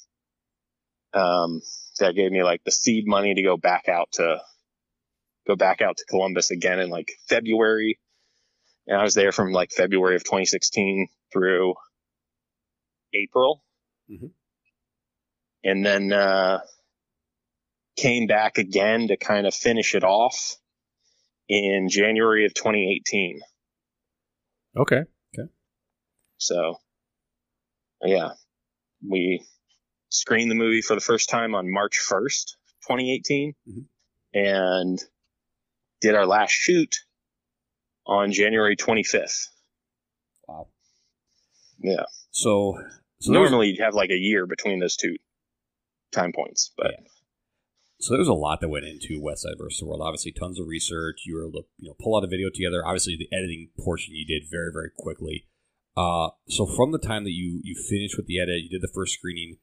um, 1.13 1.61
that 1.99 2.15
gave 2.15 2.31
me 2.31 2.43
like 2.43 2.63
the 2.63 2.71
seed 2.71 3.05
money 3.07 3.33
to 3.35 3.43
go 3.43 3.57
back 3.57 3.87
out 3.89 4.09
to, 4.13 4.41
go 5.47 5.55
back 5.55 5.81
out 5.81 5.97
to 5.97 6.05
Columbus 6.05 6.51
again 6.51 6.79
in 6.79 6.89
like 6.89 7.11
February. 7.27 7.99
And 8.87 8.97
I 8.99 9.03
was 9.03 9.13
there 9.15 9.31
from 9.31 9.51
like 9.51 9.71
February 9.71 10.15
of 10.15 10.23
2016 10.23 11.07
through 11.33 11.75
April. 13.13 13.63
Mhm. 14.09 14.31
And 15.63 15.85
then, 15.85 16.11
uh, 16.13 16.61
came 17.97 18.27
back 18.27 18.57
again 18.57 19.07
to 19.09 19.17
kind 19.17 19.45
of 19.47 19.53
finish 19.53 19.95
it 19.95 20.03
off 20.03 20.55
in 21.47 21.87
January 21.89 22.45
of 22.45 22.53
2018. 22.53 23.41
Okay. 24.77 25.01
Okay. 25.37 25.49
So, 26.37 26.75
yeah, 28.03 28.31
we 29.07 29.45
screened 30.09 30.49
the 30.49 30.55
movie 30.55 30.81
for 30.81 30.95
the 30.95 31.01
first 31.01 31.29
time 31.29 31.55
on 31.55 31.71
March 31.71 31.99
1st, 31.99 32.55
2018, 32.87 33.53
Mhm. 33.67 33.85
and 34.33 34.99
did 35.99 36.15
our 36.15 36.25
last 36.25 36.51
shoot 36.51 36.95
on 38.05 38.31
January 38.31 38.75
25th. 38.75 39.47
Wow. 40.47 40.69
Yeah. 41.79 42.05
So, 42.31 42.77
so 43.19 43.31
there 43.31 43.41
was, 43.41 43.51
Normally, 43.51 43.69
you'd 43.69 43.81
have 43.81 43.93
like 43.93 44.09
a 44.09 44.17
year 44.17 44.45
between 44.47 44.79
those 44.79 44.95
two 44.95 45.17
time 46.11 46.31
points, 46.33 46.71
but 46.77 46.95
so 48.01 48.13
there 48.13 48.19
was 48.19 48.27
a 48.27 48.33
lot 48.33 48.61
that 48.61 48.69
went 48.69 48.85
into 48.85 49.21
Westside 49.21 49.57
the 49.57 49.85
World. 49.85 50.01
Obviously, 50.03 50.31
tons 50.31 50.59
of 50.59 50.67
research. 50.67 51.21
You 51.25 51.35
were 51.35 51.43
able 51.43 51.61
to 51.61 51.67
you 51.77 51.89
know 51.89 51.95
pull 52.01 52.17
out 52.17 52.23
a 52.23 52.27
video 52.27 52.49
together. 52.53 52.85
Obviously, 52.85 53.15
the 53.15 53.35
editing 53.35 53.69
portion 53.79 54.15
you 54.15 54.25
did 54.25 54.49
very 54.49 54.71
very 54.73 54.89
quickly. 54.97 55.47
Uh, 55.95 56.29
so 56.47 56.65
from 56.65 56.91
the 56.91 56.99
time 56.99 57.23
that 57.25 57.31
you 57.31 57.61
you 57.63 57.75
finished 57.75 58.17
with 58.17 58.25
the 58.25 58.39
edit, 58.39 58.63
you 58.63 58.69
did 58.69 58.81
the 58.81 58.91
first 58.93 59.13
screening. 59.13 59.57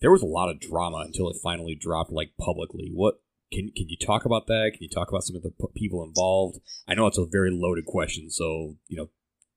There 0.00 0.12
was 0.12 0.22
a 0.22 0.26
lot 0.26 0.50
of 0.50 0.60
drama 0.60 0.98
until 0.98 1.28
it 1.28 1.36
finally 1.42 1.74
dropped 1.74 2.12
like 2.12 2.32
publicly. 2.38 2.90
What 2.92 3.20
can 3.52 3.70
can 3.74 3.88
you 3.88 3.96
talk 3.96 4.24
about 4.24 4.46
that? 4.48 4.72
Can 4.74 4.82
you 4.82 4.88
talk 4.88 5.08
about 5.08 5.24
some 5.24 5.36
of 5.36 5.42
the 5.42 5.52
people 5.74 6.04
involved? 6.04 6.58
I 6.86 6.94
know 6.94 7.06
it's 7.06 7.18
a 7.18 7.26
very 7.26 7.50
loaded 7.50 7.86
question, 7.86 8.30
so 8.30 8.76
you 8.88 8.96
know, 8.96 9.08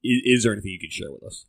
is, 0.03 0.21
is 0.39 0.43
there 0.43 0.53
anything 0.53 0.71
you 0.71 0.79
can 0.79 0.89
share 0.89 1.11
with 1.11 1.23
us? 1.23 1.45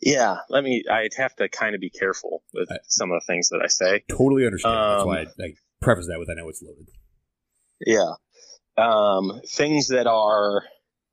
Yeah, 0.00 0.38
let 0.50 0.64
me, 0.64 0.84
I'd 0.90 1.14
have 1.16 1.34
to 1.36 1.48
kind 1.48 1.74
of 1.74 1.80
be 1.80 1.90
careful 1.90 2.42
with 2.52 2.70
I- 2.70 2.78
some 2.88 3.10
of 3.12 3.20
the 3.20 3.26
things 3.32 3.48
that 3.50 3.60
I 3.62 3.68
say. 3.68 4.04
Totally 4.08 4.44
understand. 4.46 4.74
That's 4.74 5.02
Um, 5.02 5.06
why 5.08 5.18
I, 5.20 5.44
I 5.44 5.54
preface 5.80 6.06
that 6.08 6.18
with 6.18 6.28
I 6.30 6.34
know 6.34 6.48
it's 6.48 6.62
loaded. 6.62 6.88
Yeah. 7.86 8.12
Um, 8.76 9.40
things 9.48 9.88
that 9.88 10.06
are, 10.06 10.64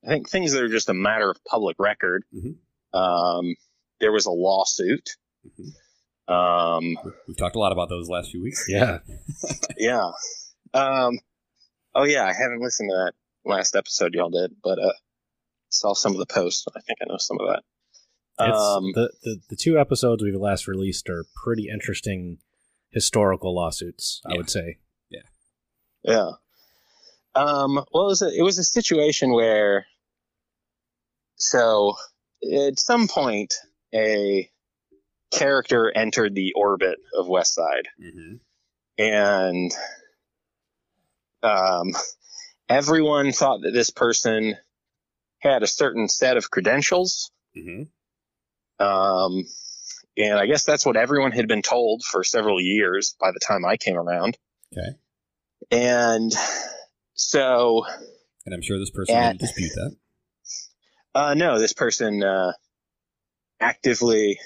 I 0.06 0.08
think 0.08 0.30
things 0.30 0.54
that 0.54 0.64
are 0.64 0.70
just 0.70 0.90
a 0.90 0.94
matter 0.94 1.30
of 1.30 1.38
public 1.46 1.78
record. 1.80 2.24
Mhm. 2.34 2.56
Um, 2.98 3.56
there 4.00 4.12
was 4.12 4.26
a 4.26 4.32
lawsuit. 4.32 5.10
Mhm. 5.46 6.34
Um, 6.34 6.98
We've 7.28 7.38
talked 7.38 7.56
a 7.56 7.60
lot 7.60 7.72
about 7.72 7.90
those 7.90 8.10
last 8.10 8.32
few 8.32 8.42
weeks. 8.42 8.66
Yeah. 8.68 9.00
yeah. 9.78 10.12
Um, 10.74 11.20
oh 11.94 12.04
yeah, 12.06 12.24
I 12.26 12.34
haven't 12.34 12.62
listened 12.62 12.90
to 12.90 12.96
that 12.96 13.14
last 13.50 13.76
episode 13.76 14.14
y'all 14.14 14.30
did, 14.30 14.56
but, 14.64 14.80
uh, 14.80 14.94
saw 15.70 15.94
some 15.94 16.14
of 16.14 16.18
the 16.20 16.26
posts. 16.26 16.66
I 16.76 16.80
think 16.82 17.00
I 17.02 17.06
know 17.08 17.18
some 17.18 17.38
of 17.40 17.48
that. 17.48 17.64
It's, 18.50 18.58
Um, 18.58 18.92
the, 18.94 19.12
the 19.24 19.42
the 19.50 19.56
two 19.56 19.78
episodes 19.80 20.24
we've 20.24 20.36
last 20.36 20.68
released 20.68 21.10
are 21.10 21.26
pretty 21.44 21.68
interesting 21.70 22.40
historical 22.90 23.54
lawsuits. 23.56 24.22
I 24.26 24.32
Yeah. 24.32 24.38
would 24.38 24.50
say. 24.50 24.78
Yeah. 26.04 26.32
Um, 27.36 27.76
well, 27.94 28.06
it 28.06 28.08
was 28.08 28.22
a, 28.24 28.30
it 28.36 28.42
was 28.42 28.58
a 28.58 28.64
situation 28.64 29.32
where, 29.34 29.86
so 31.36 31.94
at 32.68 32.80
some 32.80 33.08
point, 33.08 33.54
a 33.94 34.50
character 35.32 35.92
entered 35.96 36.34
the 36.36 36.54
orbit 36.54 36.98
of 37.16 37.28
Westside, 37.28 37.86
Mm-hmm. 38.04 38.36
and 38.98 39.72
um, 41.44 41.88
everyone 42.68 43.32
thought 43.32 43.62
that 43.62 43.72
this 43.72 43.92
person 43.92 44.56
had 45.40 45.64
a 45.64 45.68
certain 45.68 46.08
set 46.10 46.38
of 46.38 46.50
credentials. 46.52 47.32
Mm-hmm. 47.56 47.84
Um, 48.82 49.46
and 50.18 50.38
I 50.38 50.46
guess 50.46 50.64
that's 50.66 50.86
what 50.86 50.98
everyone 50.98 51.32
had 51.32 51.48
been 51.48 51.62
told 51.62 52.04
for 52.04 52.24
several 52.24 52.60
years 52.60 53.16
by 53.20 53.32
the 53.32 53.40
time 53.40 53.66
I 53.66 53.78
came 53.78 53.98
around. 53.98 54.38
Okay. 54.76 54.98
And 55.72 56.32
so 57.14 57.86
And 58.46 58.54
I'm 58.54 58.62
sure 58.62 58.78
this 58.80 58.90
person 58.92 59.16
At- 59.16 59.38
didn't 59.38 59.42
dispute 59.42 59.72
that. 59.76 59.96
Uh, 61.14 61.34
no, 61.34 61.60
this 61.60 61.74
person 61.74 62.24
uh, 62.24 62.54
actively. 63.60 64.40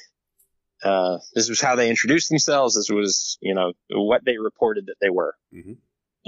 Uh, 0.84 1.18
this 1.34 1.50
was 1.50 1.62
how 1.62 1.76
they 1.76 1.90
introduced 1.90 2.30
themselves. 2.30 2.76
This 2.76 2.90
was, 2.90 3.38
you 3.42 3.56
know, 3.56 3.74
what 3.90 4.24
they 4.26 4.38
reported 4.38 4.88
that 4.88 4.96
they 5.00 5.10
were. 5.10 5.36
Mhm. 5.54 5.78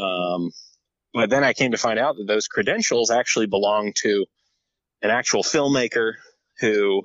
Um, 0.02 0.52
but 1.14 1.30
then 1.30 1.44
I 1.44 1.54
came 1.54 1.72
to 1.72 1.78
find 1.78 2.00
out 2.00 2.16
that 2.18 2.28
those 2.28 2.48
credentials 2.48 3.12
actually 3.12 3.48
belonged 3.48 3.96
to 3.98 4.26
an 5.02 5.10
actual 5.10 5.44
filmmaker 5.44 6.14
who 6.60 7.04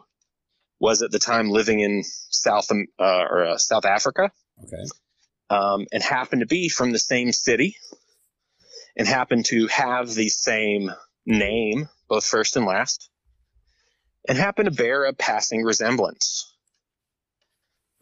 was 0.83 1.01
at 1.01 1.13
the 1.13 1.19
time 1.21 1.49
living 1.49 1.79
in 1.79 2.03
South 2.05 2.69
uh, 2.73 2.75
or 2.99 3.45
uh, 3.45 3.57
South 3.57 3.85
Africa 3.85 4.33
Okay. 4.65 4.85
um, 5.49 5.87
and 5.93 6.03
happened 6.03 6.41
to 6.41 6.47
be 6.47 6.69
from 6.69 6.91
the 6.91 6.99
same 6.99 7.31
city 7.31 7.77
and 8.97 9.07
happened 9.07 9.45
to 9.47 9.69
have 9.69 10.13
the 10.13 10.29
same 10.29 10.91
name, 11.25 11.89
both 12.09 12.27
first 12.27 12.57
and 12.57 12.67
last, 12.67 13.09
and 14.29 14.37
happened 14.37 14.67
to 14.67 14.75
bear 14.75 15.05
a 15.05 15.13
passing 15.13 15.63
resemblance. 15.63 16.53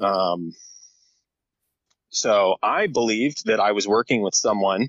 Um, 0.01 0.55
so 2.09 2.57
I 2.63 2.87
believed 2.87 3.45
that 3.45 3.61
I 3.61 3.73
was 3.73 3.87
working 3.87 4.23
with 4.23 4.35
someone 4.35 4.89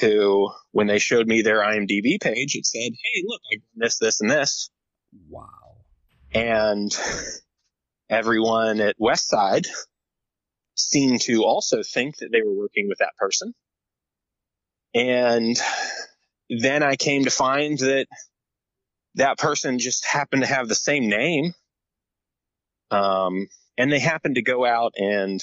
who, 0.00 0.50
when 0.72 0.86
they 0.86 0.98
showed 0.98 1.28
me 1.28 1.42
their 1.42 1.58
IMDb 1.58 2.18
page, 2.18 2.56
it 2.56 2.64
said, 2.64 2.78
Hey, 2.80 3.22
look, 3.26 3.42
I've 3.52 3.60
done 3.60 3.68
this, 3.76 3.98
this, 3.98 4.20
and 4.22 4.30
this. 4.30 4.70
Wow. 5.28 5.69
And 6.32 6.96
everyone 8.08 8.80
at 8.80 8.98
Westside 8.98 9.66
seemed 10.76 11.20
to 11.22 11.44
also 11.44 11.82
think 11.82 12.18
that 12.18 12.30
they 12.32 12.42
were 12.42 12.54
working 12.54 12.88
with 12.88 12.98
that 12.98 13.16
person. 13.18 13.52
And 14.94 15.60
then 16.48 16.82
I 16.82 16.96
came 16.96 17.24
to 17.24 17.30
find 17.30 17.78
that 17.78 18.06
that 19.14 19.38
person 19.38 19.78
just 19.78 20.04
happened 20.06 20.42
to 20.42 20.48
have 20.48 20.68
the 20.68 20.74
same 20.74 21.08
name. 21.08 21.52
Um, 22.90 23.48
and 23.76 23.90
they 23.90 23.98
happened 23.98 24.36
to 24.36 24.42
go 24.42 24.64
out 24.64 24.94
and 24.96 25.40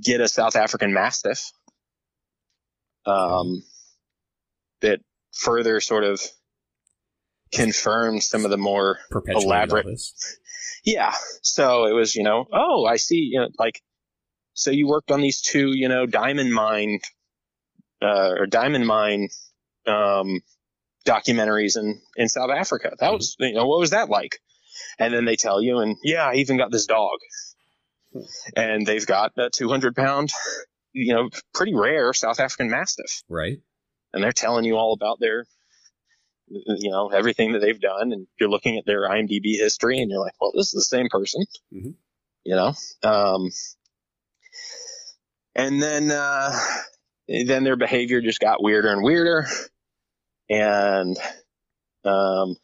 get 0.00 0.20
a 0.20 0.28
South 0.28 0.56
African 0.56 0.92
Mastiff. 0.92 1.52
Um, 3.06 3.62
that 4.80 5.00
further 5.32 5.80
sort 5.80 6.04
of 6.04 6.20
confirmed 7.52 8.22
some 8.22 8.44
of 8.44 8.50
the 8.50 8.56
more 8.56 8.98
elaborate 9.44 9.86
yeah. 10.84 11.12
So 11.42 11.86
it 11.86 11.92
was, 11.92 12.16
you 12.16 12.22
know, 12.22 12.46
oh, 12.52 12.86
I 12.86 12.96
see, 12.96 13.28
you 13.32 13.40
know, 13.40 13.48
like, 13.58 13.80
so 14.54 14.70
you 14.70 14.88
worked 14.88 15.10
on 15.10 15.20
these 15.20 15.40
two, 15.40 15.70
you 15.76 15.88
know, 15.88 16.06
diamond 16.06 16.52
mine, 16.52 17.00
uh, 18.02 18.32
or 18.38 18.46
diamond 18.46 18.86
mine, 18.86 19.28
um, 19.86 20.40
documentaries 21.06 21.76
in, 21.76 22.00
in 22.16 22.28
South 22.28 22.50
Africa. 22.50 22.94
That 23.00 23.12
was, 23.12 23.36
you 23.38 23.54
know, 23.54 23.66
what 23.66 23.80
was 23.80 23.90
that 23.90 24.08
like? 24.08 24.38
And 24.98 25.12
then 25.12 25.24
they 25.24 25.36
tell 25.36 25.62
you, 25.62 25.78
and 25.78 25.96
yeah, 26.02 26.24
I 26.24 26.34
even 26.34 26.56
got 26.56 26.72
this 26.72 26.86
dog. 26.86 27.18
And 28.56 28.86
they've 28.86 29.06
got 29.06 29.32
a 29.36 29.50
200 29.50 29.94
pound, 29.94 30.30
you 30.92 31.14
know, 31.14 31.28
pretty 31.54 31.74
rare 31.74 32.12
South 32.14 32.40
African 32.40 32.70
Mastiff 32.70 33.22
Right. 33.28 33.58
and 34.12 34.22
they're 34.24 34.32
telling 34.32 34.64
you 34.64 34.76
all 34.76 34.94
about 34.94 35.20
their 35.20 35.44
you 36.50 36.90
know 36.90 37.08
everything 37.08 37.52
that 37.52 37.60
they've 37.60 37.80
done 37.80 38.12
and 38.12 38.26
you're 38.40 38.48
looking 38.48 38.76
at 38.78 38.84
their 38.86 39.02
imdb 39.08 39.44
history 39.58 39.98
and 40.00 40.10
you're 40.10 40.20
like 40.20 40.34
well 40.40 40.52
this 40.54 40.66
is 40.66 40.72
the 40.72 40.96
same 40.96 41.08
person 41.08 41.42
Mhm. 41.72 41.94
you 42.44 42.54
know 42.56 42.72
um, 43.02 43.50
and 45.54 45.82
then 45.82 46.10
uh, 46.10 46.52
then 47.28 47.64
their 47.64 47.76
behavior 47.76 48.20
just 48.20 48.40
got 48.40 48.62
weirder 48.62 48.92
and 48.92 49.02
weirder 49.02 49.46
and 50.48 51.16
um, 52.04 52.56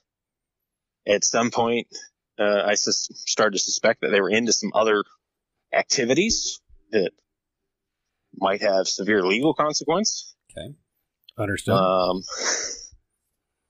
at 1.07 1.25
some 1.25 1.51
point 1.51 1.87
uh, 2.39 2.63
i 2.65 2.75
sus- 2.75 3.09
started 3.27 3.53
to 3.59 3.63
suspect 3.63 4.01
that 4.01 4.09
they 4.11 4.21
were 4.21 4.31
into 4.31 4.53
some 4.53 4.71
other 4.75 5.05
activities 5.73 6.61
that 6.93 7.11
might 8.37 8.63
have 8.63 8.87
severe 8.89 9.23
legal 9.23 9.55
consequence 9.55 10.35
Okay. 10.57 10.75
Understood. 11.37 11.75
um, 11.75 12.23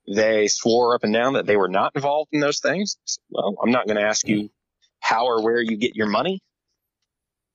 they 0.07 0.49
swore 0.49 0.95
up 0.95 1.05
and 1.05 1.13
down 1.13 1.35
that 1.35 1.47
they 1.47 1.57
were 1.57 1.69
not 1.69 1.93
involved 1.95 2.31
in 2.33 2.41
those 2.41 2.61
things. 2.61 2.97
Well, 3.31 3.55
I'm 3.63 3.71
not 3.71 3.87
going 3.87 3.97
to 3.97 4.03
ask 4.03 4.27
you 4.29 4.51
how 5.01 5.27
or 5.27 5.43
where 5.43 5.61
you 5.61 5.77
get 5.77 5.95
your 5.97 6.09
money. 6.09 6.41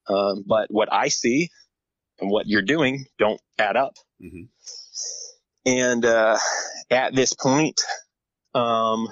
Um, 0.08 0.44
but 0.48 0.68
what 0.72 0.92
I 0.92 1.10
see 1.10 1.50
and 2.20 2.30
what 2.32 2.48
you're 2.48 2.64
doing 2.64 3.06
don't 3.20 3.40
add 3.60 3.76
up. 3.78 3.94
Mhm. 4.22 4.50
And 5.66 6.06
uh, 6.06 6.38
at 6.90 7.14
this 7.14 7.34
point, 7.34 7.80
um, 8.56 9.08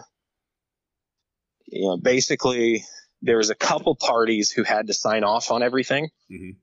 you 1.68 1.88
know, 1.88 1.98
basically 1.98 2.84
there 3.22 3.38
was 3.38 3.50
a 3.50 3.56
couple 3.56 3.96
parties 3.96 4.50
who 4.52 4.64
had 4.64 4.88
to 4.88 4.94
sign 4.94 5.24
off 5.24 5.52
on 5.52 5.62
everything 5.62 6.10
Mhm. 6.32 6.56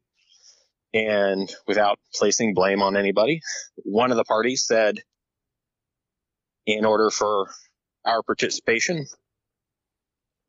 and 0.92 1.54
without 1.66 1.98
placing 2.14 2.54
blame 2.54 2.82
on 2.82 2.96
anybody, 2.96 3.40
one 3.76 4.10
of 4.10 4.16
the 4.16 4.24
parties 4.24 4.64
said, 4.66 4.96
in 6.66 6.84
order 6.84 7.10
for 7.10 7.50
our 8.04 8.22
participation, 8.22 9.06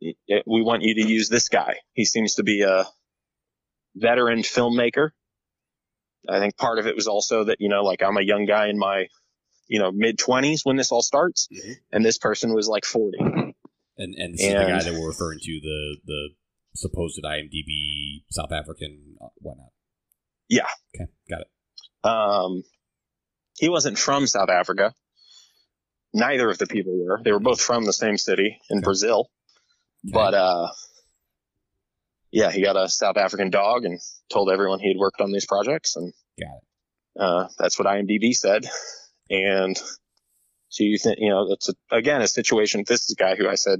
it- 0.02 0.18
it- 0.28 0.44
we 0.48 0.62
want 0.62 0.84
you 0.84 0.96
to 0.96 1.08
use 1.08 1.30
this 1.30 1.50
guy. 1.50 1.80
He 1.94 2.06
seems 2.06 2.36
to 2.36 2.44
be 2.44 2.62
a 2.62 2.86
veteran 3.96 4.40
filmmaker. 4.40 5.12
I 6.28 6.40
think 6.40 6.58
part 6.58 6.80
of 6.80 6.88
it 6.88 6.96
was 6.96 7.08
also 7.08 7.46
that, 7.46 7.62
you 7.62 7.70
know, 7.70 7.84
like 7.84 8.02
I'm 8.02 8.18
a 8.18 8.22
young 8.22 8.46
guy 8.46 8.68
in 8.68 8.78
my, 8.78 9.08
you 9.68 9.80
know, 9.80 9.92
mid 9.92 10.18
20s 10.18 10.62
when 10.64 10.76
this 10.76 10.92
all 10.92 11.02
starts, 11.04 11.48
Mhm. 11.52 11.76
and 11.92 12.06
this 12.06 12.18
person 12.18 12.54
was 12.54 12.68
like 12.68 12.86
40. 12.86 13.18
And 13.98 14.14
and 14.16 14.34
this 14.34 14.42
is 14.42 14.48
the 14.54 14.54
guy 14.68 14.84
that 14.84 14.94
we're 14.94 15.08
referring 15.08 15.40
to 15.40 15.60
the 15.62 15.98
the 16.04 16.30
supposed 16.76 17.18
IMDb 17.24 18.26
South 18.30 18.52
African 18.52 19.16
uh, 19.22 19.28
whatnot. 19.38 19.70
Yeah. 20.50 20.68
Okay, 20.94 21.10
got 21.30 21.42
it. 21.42 21.48
Um, 22.04 22.64
he 23.58 23.70
wasn't 23.70 23.98
from 23.98 24.28
South 24.28 24.50
Africa. 24.50 24.94
Neither 26.16 26.50
of 26.50 26.58
the 26.58 26.66
people 26.66 26.98
were. 27.06 27.20
They 27.24 27.32
were 27.34 27.40
both 27.40 27.60
from 27.62 27.84
the 27.86 27.94
same 27.94 28.18
city 28.18 28.58
in 28.70 28.78
Okay. 28.80 28.84
Brazil. 28.86 29.30
But 30.04 30.34
uh, 30.34 30.68
yeah, 32.32 32.52
he 32.52 32.64
got 32.64 32.76
a 32.78 32.88
South 32.90 33.18
African 33.18 33.50
dog 33.50 33.86
and 33.86 34.00
told 34.32 34.50
everyone 34.50 34.80
he 34.80 34.88
had 34.88 34.98
worked 34.98 35.20
on 35.22 35.32
these 35.32 35.46
projects, 35.46 35.96
and 35.96 36.14
Got 36.40 36.56
it. 36.56 37.22
uh, 37.22 37.48
that's 37.60 37.78
what 37.78 37.88
IMDb 37.88 38.34
said. 38.34 38.66
And 39.30 39.76
so 40.70 40.84
you 40.84 40.98
think, 40.98 41.18
you 41.20 41.30
know, 41.30 41.50
that's 41.50 41.70
a, 41.70 41.74
again 41.96 42.22
a 42.22 42.28
situation. 42.28 42.84
This 42.88 43.02
is 43.10 43.16
a 43.18 43.22
guy 43.22 43.36
who 43.36 43.48
I 43.50 43.56
said 43.56 43.80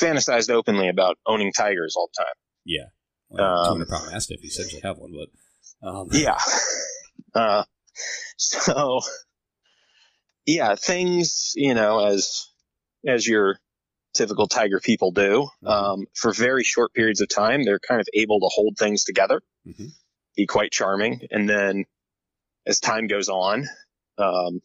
fantasized 0.00 0.50
openly 0.50 0.88
about 0.88 1.18
owning 1.26 1.52
tigers 1.52 1.94
all 1.96 2.08
the 2.16 2.22
time. 2.24 2.34
Yeah. 2.64 2.86
Well, 3.28 3.44
Um, 3.44 3.78
200 3.78 3.88
pound 3.88 4.12
mastiff. 4.12 4.40
You 4.42 4.80
have 4.84 4.98
one, 4.98 5.12
but 5.12 5.88
um, 5.88 6.08
Yeah. 6.12 6.38
Uh, 7.32 7.62
so 8.36 9.00
yeah, 10.54 10.74
things, 10.74 11.52
you 11.54 11.74
know, 11.74 12.04
as, 12.04 12.48
as 13.06 13.26
your 13.26 13.58
typical 14.14 14.46
tiger 14.48 14.80
people 14.80 15.12
do, 15.12 15.48
um, 15.64 16.06
for 16.14 16.32
very 16.32 16.64
short 16.64 16.92
periods 16.92 17.20
of 17.20 17.28
time, 17.28 17.64
they're 17.64 17.78
kind 17.78 18.00
of 18.00 18.08
able 18.14 18.40
to 18.40 18.48
hold 18.48 18.76
things 18.76 19.04
together, 19.04 19.40
Mhm. 19.66 19.90
be 20.36 20.46
quite 20.46 20.72
charming. 20.72 21.20
And 21.30 21.48
then 21.48 21.84
as 22.66 22.80
time 22.80 23.06
goes 23.06 23.28
on, 23.28 23.68
um, 24.18 24.60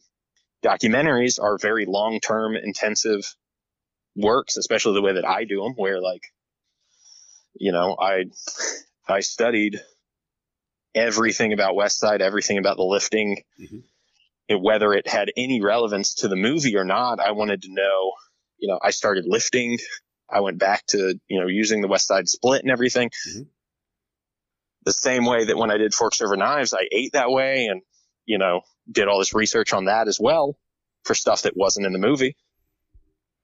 documentaries 0.64 1.40
are 1.40 1.58
very 1.58 1.86
long-term 1.86 2.56
intensive 2.56 3.22
works, 4.16 4.56
especially 4.56 4.94
the 4.94 5.02
way 5.02 5.12
that 5.14 5.28
I 5.28 5.44
do 5.44 5.62
them, 5.62 5.74
where 5.76 6.00
like, 6.00 6.22
you 7.54 7.72
know, 7.72 7.96
I, 7.98 8.24
I 9.08 9.20
studied 9.20 9.80
everything 10.94 11.52
about 11.52 11.74
Westside, 11.74 12.20
everything 12.20 12.58
about 12.58 12.76
the 12.76 12.84
lifting, 12.84 13.44
Mhm. 13.60 13.84
And 14.48 14.62
whether 14.62 14.92
it 14.92 15.08
had 15.08 15.30
any 15.36 15.60
relevance 15.60 16.14
to 16.16 16.28
the 16.28 16.36
movie 16.36 16.76
or 16.76 16.84
not. 16.84 17.18
I 17.20 17.32
wanted 17.32 17.62
to 17.62 17.68
know, 17.72 18.12
you 18.58 18.68
know, 18.68 18.78
I 18.82 18.90
started 18.90 19.24
lifting. 19.26 19.78
I 20.30 20.40
went 20.40 20.58
back 20.58 20.86
to, 20.88 21.18
you 21.28 21.40
know, 21.40 21.46
using 21.48 21.80
the 21.82 21.88
Westside 21.88 22.28
split 22.28 22.62
and 22.62 22.70
everything. 22.70 23.10
Mhm. 23.28 23.46
The 24.84 24.92
same 24.92 25.24
way 25.24 25.46
that 25.46 25.56
when 25.56 25.70
I 25.70 25.78
did 25.78 25.94
Forks 25.94 26.20
Over 26.20 26.36
Knives, 26.36 26.72
I 26.72 26.86
ate 26.92 27.12
that 27.14 27.30
way 27.30 27.66
and, 27.66 27.82
you 28.24 28.38
know, 28.38 28.60
did 28.90 29.08
all 29.08 29.18
this 29.18 29.34
research 29.34 29.72
on 29.72 29.86
that 29.86 30.06
as 30.06 30.20
well 30.20 30.56
for 31.04 31.14
stuff 31.14 31.42
that 31.42 31.56
wasn't 31.56 31.86
in 31.86 31.92
the 31.92 31.98
movie. 31.98 32.36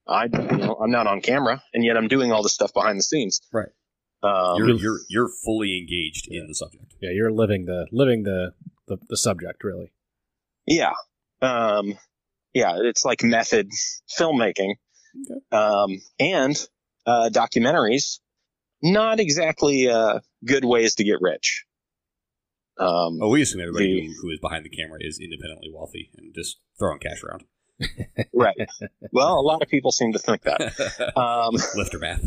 I, 0.07 0.25
you 0.25 0.57
know, 0.57 0.75
I'm 0.83 0.91
not 0.91 1.07
on 1.07 1.21
camera 1.21 1.63
and 1.75 1.85
yet 1.85 1.97
I'm 1.97 2.09
doing 2.09 2.33
all 2.33 2.43
this 2.43 2.55
stuff 2.55 2.73
behind 2.73 2.99
the 2.99 3.03
scenes. 3.03 3.41
Right. 3.53 3.69
Um, 4.25 4.57
you're 4.57 4.77
you're 4.77 5.01
you're 5.09 5.29
fully 5.45 5.79
engaged 5.79 6.29
in 6.31 6.47
the 6.47 6.55
subject. 6.55 6.95
yeah, 7.01 7.11
you're 7.11 7.33
living 7.33 7.65
the 7.65 7.87
living 7.91 8.23
the 8.23 8.55
the, 8.87 8.99
the 9.09 9.17
subject 9.17 9.65
really. 9.65 9.91
Yeah. 10.67 10.93
Um, 11.41 11.99
yeah, 12.55 12.77
it's 12.83 13.05
like 13.05 13.23
method 13.23 13.69
filmmaking. 14.19 14.75
Okay. 15.31 15.41
Um, 15.57 16.01
and, 16.19 16.57
uh, 17.07 17.31
documentaries, 17.33 18.21
not 18.83 19.21
exactly, 19.21 19.89
uh, 19.89 20.21
good 20.45 20.65
ways 20.65 20.95
to 20.97 21.05
get 21.05 21.21
rich. 21.21 21.65
Um, 22.79 23.19
Oh, 23.21 23.29
we 23.29 23.43
assume 23.43 23.61
everybody 23.61 24.01
The- 24.01 24.07
who, 24.07 24.13
who 24.23 24.31
is 24.31 24.39
behind 24.41 24.65
the 24.65 24.71
camera 24.71 24.99
is 25.01 25.19
independently 25.23 25.71
wealthy 25.73 26.11
and 26.17 26.35
just 26.35 26.59
throwing 26.79 26.99
cash 27.01 27.23
around. 27.23 27.45
right. 28.33 28.57
Well, 29.13 29.39
a 29.39 29.43
lot 29.43 29.63
of 29.63 29.69
people 29.69 29.91
seem 29.93 30.13
to 30.13 30.19
think 30.19 30.43
that. 30.43 31.13
Um, 31.17 31.55
Lifter 31.75 31.99
math. 31.99 32.23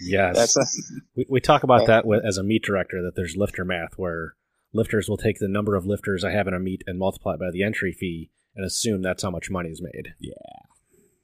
Yes, 0.00 0.54
that's 0.54 0.56
a, 0.56 0.80
we, 1.14 1.26
we 1.28 1.40
talk 1.40 1.62
about 1.62 1.86
that 1.86 2.06
with, 2.06 2.24
as 2.24 2.38
a 2.38 2.42
meet 2.42 2.62
director 2.64 3.02
that 3.02 3.14
there's 3.16 3.36
lifter 3.36 3.64
math 3.64 3.92
where 3.96 4.34
lifters 4.74 5.08
will 5.08 5.16
take 5.16 5.38
the 5.38 5.48
number 5.48 5.76
of 5.76 5.86
lifters 5.86 6.24
I 6.24 6.32
have 6.32 6.46
in 6.46 6.54
a 6.54 6.58
meet 6.58 6.82
and 6.86 6.98
multiply 6.98 7.34
it 7.34 7.40
by 7.40 7.50
the 7.52 7.62
entry 7.62 7.92
fee 7.92 8.30
and 8.56 8.66
assume 8.66 9.00
that's 9.02 9.22
how 9.22 9.30
much 9.30 9.50
money 9.50 9.70
is 9.70 9.80
made. 9.82 10.14
yeah, 10.20 10.32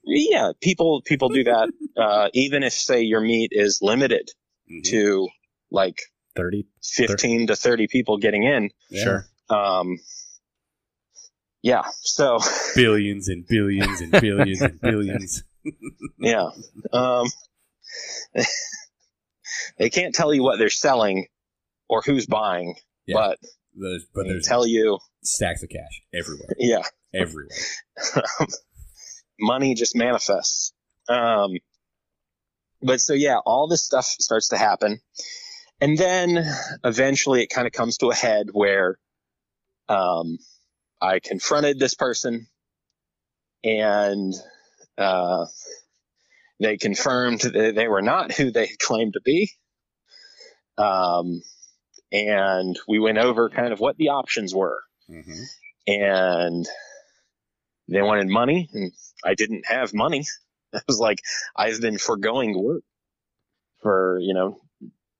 Yeah, 0.04 0.52
people, 0.60 1.02
people 1.04 1.28
do 1.28 1.44
that, 1.44 1.70
uh, 1.96 2.28
even 2.32 2.62
if 2.62 2.72
say 2.72 3.02
your 3.02 3.20
meet 3.20 3.50
is 3.52 3.80
limited 3.82 4.30
Mhm. 4.70 4.84
to 4.90 5.28
like 5.70 5.98
Thirty, 6.36 6.66
15 6.82 7.48
to 7.48 7.56
30 7.56 7.88
people 7.88 8.16
getting 8.18 8.44
in. 8.44 8.70
Yeah. 8.88 9.02
sure. 9.02 9.26
Um, 9.50 9.98
yeah. 11.62 11.82
So, 12.02 12.38
Billions 12.76 13.28
and 13.28 13.44
billions 13.48 14.00
and 14.00 14.12
billions 14.12 14.60
and 14.62 14.80
billions. 14.80 15.42
yeah. 16.20 16.50
Um, 16.92 17.26
they 19.78 19.90
can't 19.90 20.14
tell 20.14 20.32
you 20.32 20.42
what 20.42 20.58
they're 20.58 20.70
selling 20.70 21.26
or 21.88 22.02
who's 22.02 22.26
buying, 22.26 22.76
Yeah. 23.06 23.14
but 23.16 23.38
There's, 23.74 24.06
but 24.14 24.24
they 24.24 24.30
there's 24.30 24.46
tell 24.46 24.66
you, 24.66 24.98
stacks 25.22 25.62
of 25.62 25.68
cash 25.70 26.02
everywhere. 26.14 26.48
yeah, 26.58 26.82
Everywhere. 27.12 27.48
money 29.40 29.74
just 29.74 29.96
manifests. 29.96 30.72
Um, 31.08 31.52
but 32.82 33.00
so 33.00 33.14
yeah, 33.14 33.38
all 33.44 33.68
this 33.68 33.84
stuff 33.84 34.04
starts 34.04 34.48
to 34.48 34.58
happen. 34.58 35.00
And 35.80 35.96
then 35.96 36.38
eventually 36.84 37.42
it 37.42 37.48
kind 37.48 37.66
of 37.66 37.72
comes 37.72 37.96
to 37.98 38.08
a 38.08 38.14
head 38.14 38.46
where, 38.52 38.98
um, 39.88 40.38
I 41.00 41.18
confronted 41.20 41.78
this 41.78 41.94
person 41.94 42.46
and, 43.64 44.34
Uh, 44.98 45.46
they 46.60 46.76
confirmed 46.76 47.40
that 47.40 47.74
they 47.74 47.88
were 47.88 48.02
not 48.02 48.32
who 48.32 48.50
they 48.50 48.68
claimed 48.78 49.14
to 49.14 49.20
be. 49.24 49.50
Um, 50.76 51.40
and 52.12 52.78
we 52.88 52.98
went 52.98 53.18
over 53.18 53.48
kind 53.50 53.72
of 53.72 53.80
what 53.80 53.96
the 53.96 54.08
options 54.10 54.54
were. 54.54 54.80
Mm-hmm. 55.08 55.42
And 55.86 56.68
they 57.88 58.02
wanted 58.02 58.28
money, 58.28 58.68
and 58.72 58.92
I 59.24 59.34
didn't 59.34 59.66
have 59.66 59.92
money. 59.94 60.24
I 60.74 60.80
was 60.86 60.98
like, 60.98 61.20
I've 61.56 61.80
been 61.80 61.98
foregoing 61.98 62.60
work 62.62 62.82
for, 63.82 64.18
you 64.20 64.34
know, 64.34 64.60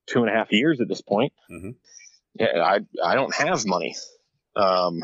two 0.07 0.21
and 0.21 0.29
a 0.29 0.33
half 0.33 0.51
years 0.51 0.79
at 0.79 0.87
this 0.87 1.01
point. 1.01 1.33
Mhm. 1.49 1.75
Yeah, 2.35 2.61
I, 2.63 2.79
I 3.03 3.15
don't 3.15 3.35
have 3.35 3.65
money. 3.65 3.95
Um, 4.55 5.01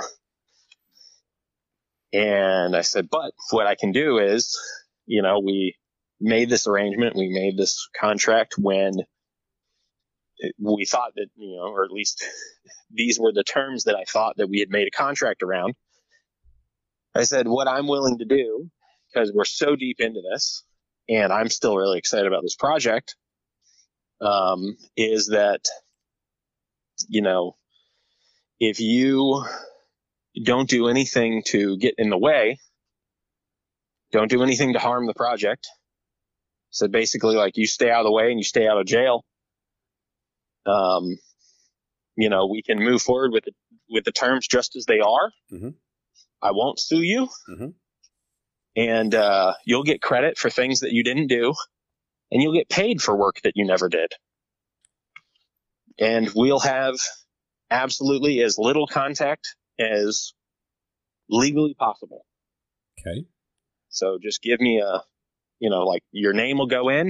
and 2.14 2.76
I 2.76 2.82
said, 2.82 3.10
but 3.10 3.34
what 3.52 3.68
I 3.68 3.76
can 3.76 3.92
do 3.92 4.18
is, 4.20 4.58
you 5.06 5.22
know, 5.22 5.40
we 5.40 5.76
made 6.20 6.50
this 6.50 6.68
arrangement, 6.68 7.16
we 7.16 7.30
made 7.30 7.58
this 7.58 7.90
contract 8.00 8.56
when 8.58 8.94
we 10.60 10.86
thought 10.86 11.14
that, 11.16 11.28
you 11.36 11.56
know, 11.56 11.64
or 11.64 11.84
at 11.84 11.92
least 11.92 12.24
these 12.92 13.20
were 13.20 13.32
the 13.34 13.44
terms 13.44 13.86
that 13.86 13.96
I 13.96 14.04
thought 14.06 14.38
that 14.38 14.50
we 14.50 14.60
had 14.60 14.70
made 14.70 14.88
a 14.88 14.92
contract 14.92 15.44
around. 15.44 15.76
I 17.16 17.24
said, 17.24 17.48
what 17.48 17.68
I'm 17.68 17.88
willing 17.88 18.20
to 18.20 18.26
do, 18.26 18.70
because 19.12 19.32
we're 19.34 19.46
so 19.46 19.76
deep 19.76 20.00
into 20.00 20.22
this 20.22 20.64
and 21.10 21.32
I'm 21.32 21.50
still 21.50 21.76
really 21.76 21.98
excited 21.98 22.28
about 22.28 22.44
this 22.44 22.56
project, 22.56 23.16
um, 24.22 24.78
is 24.96 25.28
that, 25.28 25.62
you 27.08 27.22
know, 27.22 27.56
if 28.60 28.80
you 28.80 29.46
don't 30.44 30.70
do 30.70 30.88
anything 30.88 31.44
to 31.48 31.78
get 31.78 31.96
in 31.98 32.10
the 32.10 32.18
way, 32.18 32.60
don't 34.12 34.30
do 34.30 34.44
anything 34.44 34.74
to 34.74 34.80
harm 34.80 35.06
the 35.06 35.14
project. 35.14 35.68
So 36.70 36.88
basically, 36.88 37.36
like 37.36 37.58
you 37.58 37.68
stay 37.68 37.90
out 37.90 38.02
of 38.02 38.06
the 38.06 38.12
way 38.12 38.30
and 38.30 38.40
you 38.40 38.44
stay 38.44 38.68
out 38.68 38.80
of 38.80 38.86
jail. 38.86 39.24
Um, 40.68 41.18
you 42.16 42.30
know, 42.30 42.48
we 42.48 42.62
can 42.62 42.80
move 42.80 43.02
forward 43.02 43.32
with 43.32 43.46
the, 43.46 43.52
with 43.90 44.04
the 44.06 44.12
terms 44.12 44.48
just 44.48 44.76
as 44.76 44.86
they 44.86 45.00
are. 45.00 45.32
Mhm. 45.52 45.76
I 46.42 46.52
won't 46.52 46.80
sue 46.80 47.02
you, 47.02 47.30
Mhm. 47.50 47.74
and 48.76 49.16
uh, 49.16 49.54
you'll 49.66 49.84
get 49.84 50.02
credit 50.02 50.38
for 50.38 50.50
things 50.50 50.82
that 50.82 50.92
you 50.92 51.04
didn't 51.04 51.28
do, 51.28 51.54
and 52.32 52.42
you'll 52.42 52.54
get 52.54 52.70
paid 52.70 53.02
for 53.02 53.16
work 53.16 53.42
that 53.44 53.54
you 53.56 53.66
never 53.66 53.90
did. 53.90 54.14
And 56.00 56.30
we'll 56.36 56.60
have 56.60 56.96
absolutely 57.72 58.42
as 58.42 58.58
little 58.58 58.86
contact 58.88 59.56
as 59.80 60.34
legally 61.30 61.74
possible. 61.74 62.26
Okay. 63.00 63.26
So 63.90 64.20
just 64.22 64.42
give 64.42 64.60
me 64.60 64.80
a, 64.80 65.02
you 65.60 65.70
know, 65.70 65.84
like 65.86 66.04
your 66.12 66.34
name 66.34 66.60
will 66.60 66.68
go 66.68 66.90
in 66.90 67.08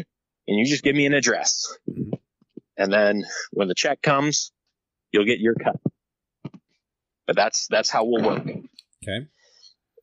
and 0.47 0.57
you 0.59 0.65
just 0.65 0.83
give 0.83 0.95
me 0.95 1.05
an 1.05 1.13
address. 1.13 1.77
Mhm. 1.89 2.13
And 2.77 2.91
then 2.91 3.25
when 3.51 3.67
the 3.67 3.75
check 3.75 4.01
comes, 4.01 4.51
you'll 5.11 5.25
get 5.25 5.39
your 5.39 5.55
cut. 5.55 5.79
But 7.25 7.35
that's, 7.35 7.67
that's 7.67 7.89
how 7.89 8.05
we'll 8.05 8.23
work. 8.23 8.47
Okay. 8.47 9.27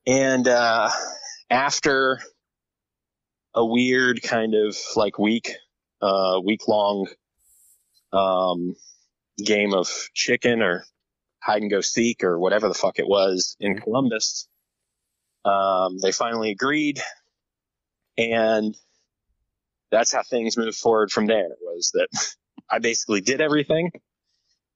And, 0.06 0.46
uh, 0.48 0.90
after 1.51 2.20
a 3.55 3.64
weird 3.64 4.22
kind 4.22 4.55
of 4.55 4.76
like 4.96 5.18
week, 5.18 5.52
uh, 6.02 6.40
week 6.44 6.66
long, 6.66 7.06
um, 8.12 8.74
game 9.42 9.72
of 9.74 9.88
chicken 10.14 10.62
or 10.62 10.84
hide 11.42 11.62
and 11.62 11.70
go 11.70 11.80
seek 11.80 12.24
or 12.24 12.38
whatever 12.38 12.68
the 12.68 12.74
fuck 12.74 12.98
it 12.98 13.09
was 13.09 13.56
in 13.60 13.78
Columbus, 13.78 14.48
um, 15.44 15.98
they 16.02 16.12
finally 16.12 16.51
agreed. 16.51 17.01
And 18.16 18.76
that's 19.90 20.12
how 20.12 20.22
things 20.22 20.56
moved 20.56 20.76
forward 20.76 21.10
from 21.10 21.26
there 21.26 21.48
was 21.60 21.92
that 21.94 22.09
I 22.70 22.78
basically 22.78 23.20
did 23.20 23.41
everything 23.41 23.91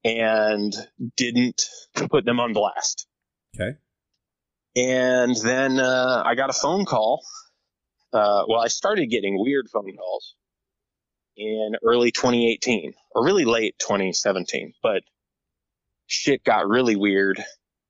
and 0.05 0.73
didn't 1.17 1.63
put 1.95 2.25
them 2.25 2.41
on 2.41 2.53
blast. 2.53 3.07
Okay. 3.55 3.77
And 4.77 5.35
then 5.43 5.81
uh, 5.81 6.23
I 6.25 6.35
got 6.35 6.51
a 6.51 6.53
phone 6.53 6.85
call. 6.85 7.25
Uh, 8.13 8.45
well, 8.49 8.61
I 8.61 8.69
started 8.69 9.07
getting 9.07 9.39
weird 9.39 9.69
phone 9.73 9.93
calls 9.97 10.35
in 11.37 11.73
early 11.85 12.11
2018, 12.11 12.93
or 13.15 13.25
really 13.25 13.45
late 13.45 13.77
2017, 13.79 14.73
but 14.83 15.03
shit 16.07 16.43
got 16.43 16.69
really 16.69 16.97
weird 16.97 17.43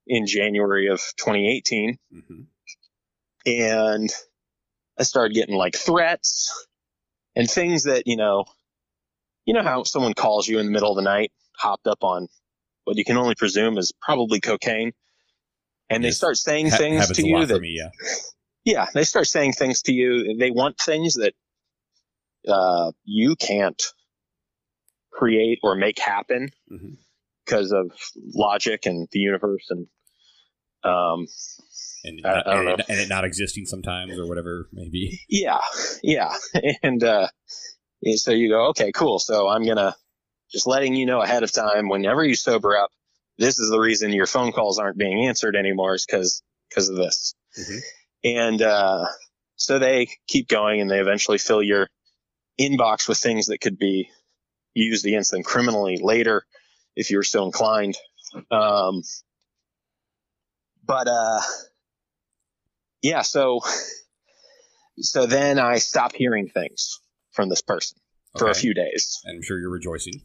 in 0.07 0.25
January 0.25 0.87
of 0.87 0.99
2018. 1.17 1.97
Mm-hmm. 2.13 2.41
And 3.45 4.09
I 4.99 5.03
started 5.03 5.33
getting 5.33 5.55
like 5.55 5.75
threats 5.75 6.67
and 7.35 7.49
things 7.49 7.83
that, 7.83 8.03
you 8.05 8.17
know, 8.17 8.45
you 9.49 9.55
know 9.55 9.63
how 9.63 9.81
someone 9.81 10.13
calls 10.13 10.47
you 10.47 10.59
in 10.59 10.67
the 10.67 10.71
middle 10.71 10.91
of 10.91 10.95
the 10.95 11.01
night, 11.01 11.31
hopped 11.57 11.87
up 11.87 12.03
on 12.03 12.27
what 12.83 12.97
you 12.97 13.03
can 13.03 13.17
only 13.17 13.33
presume 13.33 13.79
is 13.79 13.91
probably 13.99 14.39
cocaine. 14.39 14.91
And 15.89 16.03
they 16.03 16.11
start 16.11 16.37
saying 16.37 16.69
Ha- 16.69 16.77
things 16.77 17.07
to 17.13 17.27
you 17.27 17.45
that 17.47 17.59
me. 17.59 17.75
Yeah. 17.75 17.89
yeah, 18.63 18.85
they 18.93 19.03
start 19.03 19.25
saying 19.25 19.53
things 19.53 19.81
to 19.83 19.91
you. 19.91 20.35
They 20.37 20.51
want 20.51 20.77
things 20.79 21.15
that 21.15 21.33
uh, 22.47 22.91
you 23.05 23.35
can't 23.35 23.81
create 25.11 25.57
or 25.63 25.73
make 25.75 25.97
happen 25.97 26.49
Mhm. 26.71 26.97
because 27.43 27.71
of 27.71 27.91
logic 28.35 28.85
and 28.85 29.07
the 29.11 29.19
universe 29.19 29.65
and 29.71 29.87
um, 30.83 31.25
And, 32.05 32.21
I- 32.23 32.43
I 32.45 32.59
and, 32.59 32.83
and 32.87 32.99
it 32.99 33.09
not 33.09 33.25
existing 33.25 33.65
sometimes 33.65 34.17
or 34.17 34.27
whatever 34.27 34.69
maybe. 34.71 35.19
yeah, 35.27 35.59
yeah, 36.03 36.33
and 36.83 37.03
uh, 37.03 37.27
and 38.03 38.19
so 38.19 38.31
you 38.31 38.49
go, 38.49 38.67
okay, 38.69 38.91
cool. 38.91 39.19
So 39.19 39.47
I'm 39.47 39.65
gonna 39.65 39.95
just 40.51 40.67
letting 40.67 40.95
you 40.95 41.05
know 41.05 41.21
ahead 41.21 41.43
of 41.43 41.51
time. 41.51 41.89
Whenever 41.89 42.23
you 42.23 42.35
sober 42.35 42.77
up, 42.77 42.91
this 43.37 43.59
is 43.59 43.69
the 43.69 43.79
reason 43.79 44.13
your 44.13 44.25
phone 44.27 44.51
calls 44.51 44.79
aren't 44.79 44.97
being 44.97 45.25
answered 45.25 45.55
anymore 45.55 45.95
is 45.95 46.05
because 46.05 46.41
because 46.69 46.89
of 46.89 46.95
this. 46.95 47.35
Mhm. 47.57 47.79
And 48.23 48.61
uh, 48.61 49.05
so 49.55 49.79
they 49.79 50.09
keep 50.27 50.47
going, 50.47 50.81
and 50.81 50.89
they 50.89 50.99
eventually 50.99 51.37
fill 51.37 51.63
your 51.63 51.87
inbox 52.59 53.07
with 53.07 53.17
things 53.17 53.47
that 53.47 53.61
could 53.61 53.77
be 53.77 54.09
used 54.73 55.05
against 55.05 55.31
them 55.31 55.43
criminally 55.43 55.97
later 56.01 56.45
if 56.95 57.11
you're 57.11 57.23
so 57.23 57.45
inclined. 57.45 57.97
Um, 58.51 59.03
but 60.85 61.07
uh, 61.07 61.39
yeah, 63.01 63.21
so 63.21 63.61
so 64.99 65.25
then 65.25 65.59
I 65.59 65.77
stop 65.77 66.13
hearing 66.13 66.49
things 66.49 66.99
from 67.31 67.49
this 67.49 67.61
person 67.61 67.97
for 68.37 68.49
a 68.49 68.53
few 68.55 68.73
days. 68.73 69.19
And 69.25 69.37
I'm 69.37 69.41
sure 69.43 69.59
you're 69.59 69.69
rejoicing. 69.69 70.21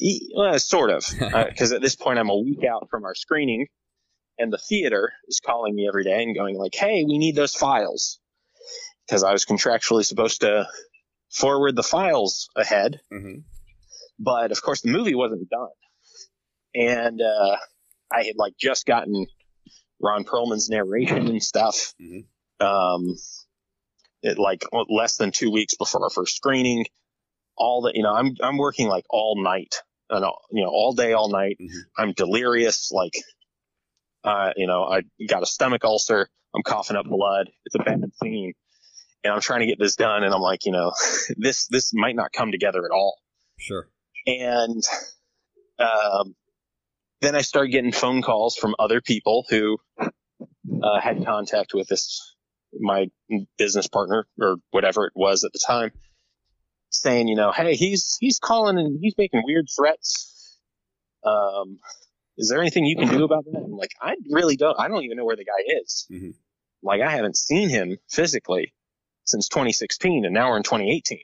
E- 0.00 0.30
Well, 0.36 0.58
sort 0.58 0.90
of, 0.90 1.04
because 1.18 1.72
at 1.72 1.80
this 1.82 1.94
point 1.96 2.18
I'm 2.18 2.30
a 2.30 2.36
week 2.38 2.64
out 2.64 2.88
from 2.90 3.04
our 3.04 3.14
screening, 3.14 3.66
and 4.38 4.52
the 4.52 4.58
theater 4.58 5.12
is 5.28 5.40
calling 5.40 5.74
me 5.74 5.86
every 5.88 6.04
day 6.04 6.22
and 6.22 6.34
going 6.34 6.56
like, 6.56 6.74
"Hey, 6.74 7.04
we 7.04 7.18
need 7.18 7.36
those 7.36 7.54
files," 7.54 8.18
because 9.06 9.22
I 9.22 9.32
was 9.32 9.44
contractually 9.44 10.04
supposed 10.04 10.40
to 10.40 10.66
forward 11.30 11.76
the 11.76 11.82
files 11.82 12.48
ahead, 12.56 13.00
Mm-hmm. 13.12 13.40
but 14.18 14.50
of 14.52 14.62
course 14.62 14.80
the 14.80 14.90
movie 14.90 15.14
wasn't 15.14 15.48
done, 15.50 15.68
and 16.74 17.20
uh, 17.20 17.56
I 18.10 18.24
had 18.24 18.36
like 18.36 18.54
just 18.58 18.86
gotten 18.86 19.26
Ron 20.00 20.24
Perlman's 20.24 20.68
narration 20.68 21.28
and 21.28 21.42
stuff. 21.42 21.94
Mhm. 22.00 22.24
Um, 22.60 23.16
it 24.22 24.38
like 24.38 24.64
less 24.88 25.16
than 25.16 25.30
two 25.32 25.50
weeks 25.50 25.74
before 25.76 26.02
our 26.04 26.10
first 26.10 26.36
screening. 26.36 26.86
All 27.56 27.82
that 27.82 27.96
you 27.96 28.02
know, 28.02 28.14
I'm 28.14 28.34
I'm 28.42 28.56
working 28.56 28.88
like 28.88 29.04
all 29.10 29.42
night 29.42 29.74
and 30.10 30.24
all, 30.24 30.40
you 30.50 30.62
know 30.62 30.70
all 30.70 30.92
day, 30.94 31.12
all 31.12 31.28
night. 31.28 31.58
Mhm. 31.60 31.68
I'm 31.98 32.12
delirious, 32.12 32.90
like 32.92 33.12
uh, 34.24 34.52
you 34.56 34.66
know, 34.66 34.84
I 34.84 35.02
got 35.28 35.42
a 35.42 35.46
stomach 35.46 35.84
ulcer. 35.84 36.28
I'm 36.54 36.62
coughing 36.62 36.96
up 36.96 37.06
blood. 37.06 37.50
It's 37.64 37.74
a 37.74 37.78
bad 37.78 38.02
scene, 38.22 38.52
and 39.24 39.32
I'm 39.32 39.40
trying 39.40 39.60
to 39.60 39.66
get 39.66 39.78
this 39.78 39.96
done. 39.96 40.22
And 40.22 40.32
I'm 40.34 40.40
like, 40.40 40.64
you 40.64 40.72
know, 40.72 40.92
this 41.36 41.66
this 41.68 41.92
might 41.94 42.14
not 42.16 42.32
come 42.32 42.52
together 42.52 42.84
at 42.84 42.90
all 42.90 43.16
Sure. 43.58 43.88
and 44.26 44.82
um, 45.78 46.34
then 47.20 47.34
I 47.34 47.42
started 47.42 47.70
getting 47.70 47.92
phone 47.92 48.22
calls 48.22 48.56
from 48.56 48.74
other 48.78 49.00
people 49.00 49.44
who 49.48 49.78
uh, 50.00 51.00
had 51.00 51.24
contact 51.24 51.74
with 51.74 51.88
this 51.88 52.34
my 52.78 53.06
business 53.58 53.86
partner 53.86 54.26
or 54.40 54.56
whatever 54.70 55.06
it 55.06 55.12
was 55.14 55.44
at 55.44 55.52
the 55.52 55.60
time, 55.66 55.92
saying, 56.90 57.28
you 57.28 57.36
know, 57.36 57.52
hey, 57.52 57.74
he's 57.74 58.16
he's 58.20 58.38
calling 58.38 58.78
and 58.78 58.98
he's 59.00 59.14
making 59.18 59.42
weird 59.44 59.66
threats. 59.76 60.58
Um, 61.24 61.78
is 62.38 62.48
there 62.48 62.60
anything 62.60 62.84
you 62.86 62.96
can 62.96 63.08
do 63.08 63.24
about 63.24 63.44
that? 63.44 63.62
I'm 63.64 63.72
like, 63.76 63.92
I 64.00 64.16
really 64.30 64.56
don't. 64.56 64.78
I 64.78 64.88
don't 64.88 65.04
even 65.04 65.16
know 65.16 65.24
where 65.24 65.36
the 65.36 65.44
guy 65.44 65.78
is. 65.82 66.06
Mhm. 66.10 66.34
Like, 66.82 67.00
I 67.00 67.10
haven't 67.12 67.36
seen 67.36 67.68
him 67.68 67.98
physically 68.10 68.74
since 69.24 69.48
2016, 69.48 70.24
and 70.24 70.34
now 70.34 70.50
we're 70.50 70.56
in 70.56 70.62
2018 70.64 71.20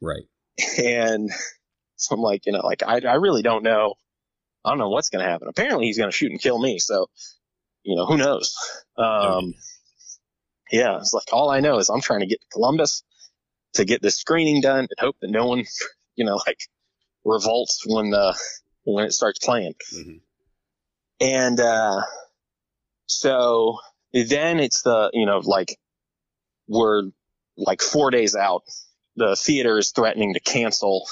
Right. 0.00 0.22
and 0.78 1.28
so 1.96 2.14
I'm 2.14 2.22
like, 2.22 2.46
you 2.46 2.52
know, 2.52 2.60
like 2.64 2.82
I, 2.86 3.00
I 3.06 3.14
really 3.16 3.42
don't 3.42 3.62
know. 3.64 3.94
I 4.64 4.70
don't 4.70 4.78
know 4.78 4.88
what's 4.88 5.10
going 5.10 5.22
to 5.22 5.30
happen. 5.30 5.48
Apparently, 5.48 5.84
he's 5.86 5.98
going 5.98 6.10
to 6.10 6.16
shoot 6.16 6.30
and 6.30 6.40
kill 6.40 6.58
me. 6.58 6.78
So, 6.78 7.08
you 7.82 7.96
know, 7.96 8.06
who 8.06 8.16
knows? 8.16 8.54
Um, 8.96 9.52
Yeah, 10.74 10.96
it's 10.96 11.12
like 11.12 11.32
all 11.32 11.50
I 11.50 11.60
know 11.60 11.78
is 11.78 11.88
I'm 11.88 12.00
trying 12.00 12.20
to 12.20 12.26
get 12.26 12.40
to 12.40 12.46
Columbus 12.52 13.04
to 13.74 13.84
get 13.84 14.02
this 14.02 14.16
screening 14.16 14.60
done 14.60 14.80
and 14.80 14.88
hope 14.98 15.14
that 15.20 15.30
no 15.30 15.46
one, 15.46 15.62
you 16.16 16.24
know, 16.24 16.40
like 16.44 16.58
revolts 17.24 17.84
when 17.86 18.10
the 18.10 18.36
when 18.82 19.04
it 19.04 19.12
starts 19.12 19.38
playing. 19.38 19.74
Mhm. 19.94 20.20
And 21.20 21.60
uh, 21.60 22.00
so 23.06 23.78
then 24.12 24.58
it's 24.58 24.82
the 24.82 25.10
you 25.12 25.26
know 25.26 25.38
like 25.44 25.78
we're 26.66 27.04
like 27.56 27.80
four 27.80 28.10
days 28.10 28.34
out. 28.34 28.64
The 29.14 29.36
theater 29.36 29.78
is 29.78 29.92
threatening 29.92 30.34
to 30.34 30.40
cancel 30.40 31.06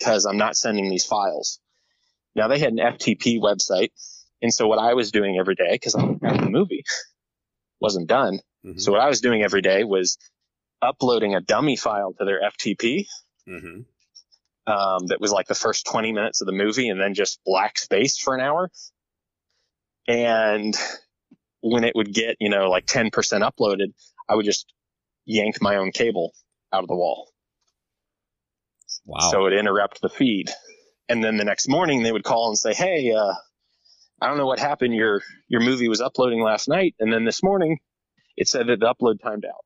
because 0.00 0.24
I'm 0.24 0.36
not 0.36 0.56
sending 0.56 0.90
these 0.90 1.04
files. 1.04 1.60
Now 2.34 2.48
they 2.48 2.58
had 2.58 2.72
an 2.72 2.78
FTP 2.78 3.38
website, 3.38 3.90
and 4.42 4.52
so 4.52 4.66
what 4.66 4.80
I 4.80 4.94
was 4.94 5.12
doing 5.12 5.36
every 5.38 5.54
day 5.54 5.70
because 5.70 5.94
I 5.94 6.00
got 6.00 6.40
the 6.40 6.50
movie 6.50 6.82
wasn't 7.80 8.08
done. 8.08 8.40
Mhm. 8.64 8.80
So 8.80 8.92
what 8.92 9.00
I 9.00 9.08
was 9.08 9.20
doing 9.20 9.42
every 9.42 9.62
day 9.62 9.84
was 9.84 10.18
uploading 10.82 11.34
a 11.34 11.40
dummy 11.40 11.76
file 11.76 12.12
to 12.14 12.24
their 12.24 12.40
FTP 12.42 13.06
Mhm. 13.48 13.84
um, 14.66 15.06
that 15.06 15.20
was 15.20 15.32
like 15.32 15.46
the 15.46 15.54
first 15.54 15.86
20 15.86 16.12
minutes 16.12 16.40
of 16.40 16.46
the 16.46 16.52
movie 16.52 16.88
and 16.88 17.00
then 17.00 17.14
just 17.14 17.40
black 17.44 17.78
space 17.78 18.18
for 18.18 18.34
an 18.34 18.40
hour. 18.40 18.70
And 20.08 20.74
when 21.60 21.84
it 21.84 21.94
would 21.94 22.12
get, 22.12 22.36
you 22.40 22.48
know, 22.48 22.70
like 22.70 22.86
10% 22.86 23.42
uploaded, 23.42 23.92
I 24.28 24.34
would 24.34 24.44
just 24.44 24.72
yank 25.24 25.60
my 25.60 25.76
own 25.76 25.92
cable 25.92 26.32
out 26.72 26.82
of 26.82 26.88
the 26.88 26.96
wall. 26.96 27.30
Wow. 29.04 29.30
So 29.30 29.40
it 29.40 29.42
would 29.42 29.52
interrupt 29.58 30.00
the 30.00 30.08
feed. 30.08 30.50
And 31.08 31.22
then 31.22 31.36
the 31.36 31.44
next 31.44 31.68
morning 31.68 32.02
they 32.02 32.12
would 32.12 32.24
call 32.24 32.48
and 32.48 32.58
say, 32.58 32.72
Hey, 32.74 33.12
uh, 33.12 33.34
I 34.20 34.28
don't 34.28 34.38
know 34.38 34.46
what 34.46 34.58
happened. 34.58 34.94
Your, 34.94 35.22
your 35.48 35.60
movie 35.60 35.88
was 35.88 36.00
uploading 36.00 36.42
last 36.42 36.68
night. 36.68 36.94
And 37.00 37.12
then 37.12 37.24
this 37.24 37.42
morning 37.42 37.78
it 38.36 38.48
said 38.48 38.66
that 38.68 38.80
the 38.80 38.86
upload 38.94 39.20
timed 39.22 39.44
out. 39.44 39.64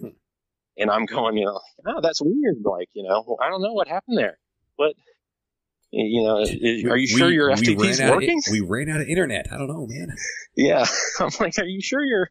Hmm. 0.00 0.08
And 0.76 0.90
I'm 0.90 1.04
going, 1.06 1.36
you 1.36 1.44
know, 1.46 1.60
oh, 1.86 2.00
that's 2.00 2.20
weird. 2.22 2.56
Like, 2.64 2.88
you 2.94 3.02
know, 3.02 3.36
I 3.42 3.50
don't 3.50 3.60
know 3.62 3.72
what 3.72 3.86
happened 3.88 4.16
there. 4.16 4.38
What, 4.76 4.94
you 5.92 6.22
know, 6.22 6.36
are 6.90 6.96
you 6.96 7.06
sure 7.06 7.26
We- 7.28 7.34
your 7.34 7.50
FTP 7.50 7.84
is 7.86 8.00
out 8.00 8.10
of- 8.10 8.14
working? 8.14 8.40
we 8.50 8.60
ran 8.60 8.88
out 8.88 9.00
of 9.00 9.08
internet. 9.08 9.48
I 9.52 9.58
don't 9.58 9.66
know, 9.68 9.86
man. 9.88 10.14
Yeah. 10.56 10.86
I'm 11.20 11.30
like, 11.40 11.58
are 11.58 11.64
you 11.66 11.82
sure 11.82 12.02
your, 12.02 12.30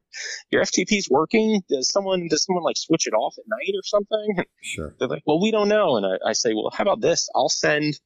your 0.49 0.63
FTP 0.63 0.93
is 0.97 1.09
working? 1.09 1.61
Does 1.69 1.89
someone, 1.91 2.27
does 2.29 2.43
someone 2.45 2.63
like 2.63 2.77
switch 2.77 3.05
it 3.05 3.13
off 3.13 3.35
at 3.37 3.43
night 3.47 3.73
or 3.75 3.83
something? 3.83 4.45
Sure. 4.61 4.95
They're 4.99 5.07
like, 5.09 5.23
well, 5.25 5.41
we 5.41 5.51
don't 5.51 5.67
know. 5.69 5.97
And 5.97 6.05
I, 6.05 6.29
I 6.29 6.33
say, 6.33 6.53
well, 6.53 6.69
how 6.73 6.83
about 6.83 7.01
this? 7.01 7.29
I'll 7.35 7.49
send, 7.49 7.99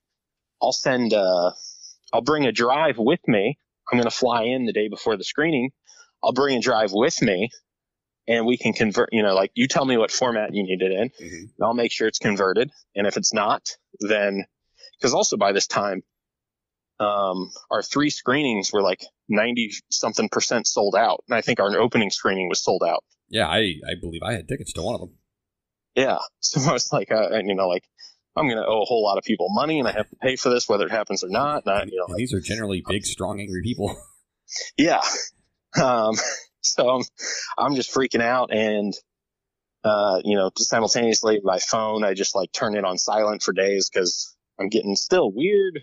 I'll 0.62 0.72
send, 0.72 1.14
uh, 1.14 1.52
I'll 2.12 2.22
bring 2.22 2.46
a 2.46 2.52
drive 2.52 2.98
with 2.98 3.20
me. 3.28 3.58
I'm 3.92 3.98
going 3.98 4.10
to 4.10 4.16
fly 4.16 4.44
in 4.44 4.66
the 4.66 4.72
day 4.74 4.88
before 4.88 5.18
the 5.18 5.24
screening. 5.24 5.72
I'll 6.24 6.34
bring 6.34 6.58
a 6.58 6.62
drive 6.62 6.92
with 6.94 7.22
me 7.22 7.50
and 8.28 8.46
we 8.46 8.58
can 8.58 8.74
convert, 8.74 9.10
you 9.12 9.22
know, 9.24 9.36
like 9.36 9.52
you 9.54 9.68
tell 9.68 9.84
me 9.86 9.98
what 9.98 10.12
format 10.12 10.54
you 10.54 10.64
need 10.64 10.82
it 10.82 10.92
in 10.92 11.10
Mhm. 11.10 11.42
and 11.42 11.62
I'll 11.62 11.74
make 11.74 11.92
sure 11.92 12.08
it's 12.08 12.20
converted. 12.20 12.72
And 12.96 13.06
if 13.06 13.18
it's 13.18 13.34
not, 13.34 13.68
then, 14.00 14.46
cause 15.02 15.14
also 15.14 15.36
by 15.38 15.52
this 15.52 15.68
time, 15.68 16.04
um, 17.00 17.52
our 17.70 17.82
three 17.84 18.10
screenings 18.10 18.72
were 18.72 18.82
like 18.82 19.04
90 19.28 19.72
something 19.90 20.30
percent 20.30 20.68
sold 20.68 20.96
out. 20.96 21.24
And 21.28 21.36
I 21.36 21.42
think 21.42 21.60
our 21.60 21.78
opening 21.78 22.12
screening 22.12 22.48
was 22.50 22.64
sold 22.64 22.84
out. 22.88 23.04
Yeah, 23.30 23.48
I, 23.48 23.76
I 23.88 23.96
believe 24.00 24.22
I 24.24 24.34
had 24.34 24.48
tickets 24.48 24.74
to 24.74 24.82
one 24.84 24.96
of 24.96 25.02
them. 25.02 25.18
Yeah. 25.96 26.20
So 26.40 26.62
I 26.70 26.74
was 26.74 26.92
like, 26.94 27.12
uh, 27.12 27.30
and, 27.32 27.50
you 27.50 27.56
know, 27.56 27.68
like 27.68 27.84
I'm 28.36 28.46
going 28.48 28.58
to 28.58 28.66
owe 28.66 28.82
a 28.82 28.86
whole 28.86 29.04
lot 29.04 29.18
of 29.18 29.24
people 29.24 29.48
money 29.50 29.80
and 29.80 29.88
I 29.88 29.92
have 29.92 30.10
to 30.10 30.16
pay 30.18 30.36
for 30.36 30.50
this, 30.50 30.70
whether 30.70 30.86
it 30.86 30.92
happens 30.92 31.24
or 31.24 31.30
not. 31.30 31.64
And 31.66 31.76
I, 31.76 31.84
you 31.86 31.98
know, 31.98 32.06
and 32.06 32.14
like, 32.14 32.18
these 32.20 32.34
are 32.34 32.40
generally 32.40 32.84
big, 32.88 33.06
strong, 33.06 33.40
angry 33.40 33.62
people. 33.64 33.96
yeah. 34.78 35.02
Um, 35.82 36.16
so 36.62 36.90
I'm, 36.90 37.04
I'm 37.58 37.76
just 37.76 37.94
freaking 37.94 38.22
out 38.22 38.54
and, 38.54 38.94
uh, 39.84 40.22
you 40.24 40.36
know, 40.36 40.52
simultaneously 40.56 41.40
my 41.44 41.60
phone, 41.60 42.04
I 42.04 42.14
just 42.14 42.36
like 42.36 42.52
turn 42.52 42.76
it 42.76 42.86
on 42.86 42.98
silent 42.98 43.44
for 43.44 43.54
days 43.54 43.90
because 43.90 44.36
I'm 44.60 44.70
getting 44.70 44.96
still 44.96 45.32
weird, 45.32 45.82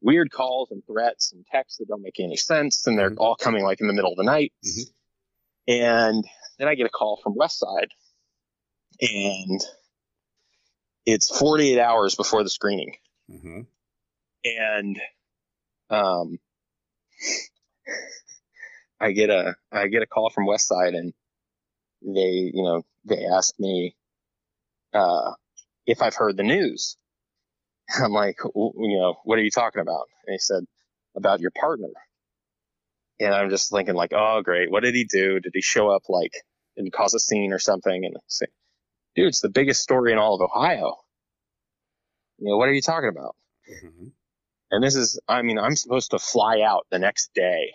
weird 0.00 0.30
calls 0.30 0.70
and 0.70 0.82
threats 0.86 1.32
and 1.32 1.44
texts 1.46 1.78
that 1.78 1.88
don't 1.88 2.02
make 2.02 2.18
any 2.18 2.36
sense. 2.36 2.86
And 2.86 2.98
they're 2.98 3.10
Mhm. 3.10 3.18
all 3.20 3.36
coming 3.36 3.62
like 3.64 3.80
in 3.80 3.86
the 3.86 3.92
middle 3.92 4.10
of 4.12 4.16
the 4.16 4.24
night. 4.24 4.52
Mhm. 4.64 4.92
And 5.68 6.24
then 6.58 6.68
I 6.68 6.74
get 6.74 6.86
a 6.86 6.90
call 6.90 7.20
from 7.22 7.34
Westside 7.36 7.90
and 9.00 9.60
it's 11.06 11.36
48 11.36 11.78
hours 11.78 12.14
before 12.14 12.42
the 12.42 12.50
screening 12.50 12.96
hmm 13.28 13.62
and 14.44 15.00
um, 15.90 16.38
I 19.00 19.12
get 19.12 19.30
a 19.30 19.56
I 19.72 19.88
get 19.88 20.02
a 20.02 20.06
call 20.06 20.30
from 20.30 20.46
Westside, 20.46 20.96
and 20.96 21.12
they 22.02 22.50
you 22.54 22.62
know 22.62 22.82
they 23.04 23.24
ask 23.26 23.54
me 23.58 23.96
uh, 24.94 25.32
if 25.86 26.02
I've 26.02 26.16
heard 26.16 26.36
the 26.36 26.42
news. 26.44 26.96
I'm 28.02 28.12
like, 28.12 28.36
you 28.44 28.98
know, 28.98 29.16
what 29.24 29.38
are 29.38 29.42
you 29.42 29.50
talking 29.50 29.82
about? 29.82 30.06
And 30.26 30.34
they 30.34 30.38
said 30.38 30.64
about 31.16 31.40
your 31.40 31.50
partner, 31.52 31.88
and 33.20 33.34
I'm 33.34 33.50
just 33.50 33.70
thinking 33.70 33.94
like, 33.94 34.12
oh 34.14 34.42
great, 34.42 34.70
what 34.70 34.82
did 34.82 34.94
he 34.94 35.04
do? 35.04 35.40
Did 35.40 35.52
he 35.54 35.62
show 35.62 35.90
up 35.90 36.02
like 36.08 36.32
and 36.76 36.92
cause 36.92 37.14
a 37.14 37.20
scene 37.20 37.52
or 37.52 37.58
something? 37.58 38.04
And 38.04 38.16
I 38.16 38.20
say, 38.28 38.46
dude, 39.16 39.28
it's 39.28 39.40
the 39.40 39.50
biggest 39.50 39.82
story 39.82 40.12
in 40.12 40.18
all 40.18 40.34
of 40.34 40.40
Ohio. 40.42 40.96
You 42.38 42.50
know, 42.50 42.56
what 42.56 42.68
are 42.68 42.72
you 42.74 42.82
talking 42.82 43.10
about? 43.10 43.36
hmm 43.66 44.08
And 44.70 44.82
this 44.82 44.96
is, 44.96 45.20
I 45.28 45.42
mean, 45.42 45.58
I'm 45.58 45.76
supposed 45.76 46.10
to 46.12 46.18
fly 46.18 46.60
out 46.62 46.86
the 46.90 46.98
next 46.98 47.30
day 47.34 47.72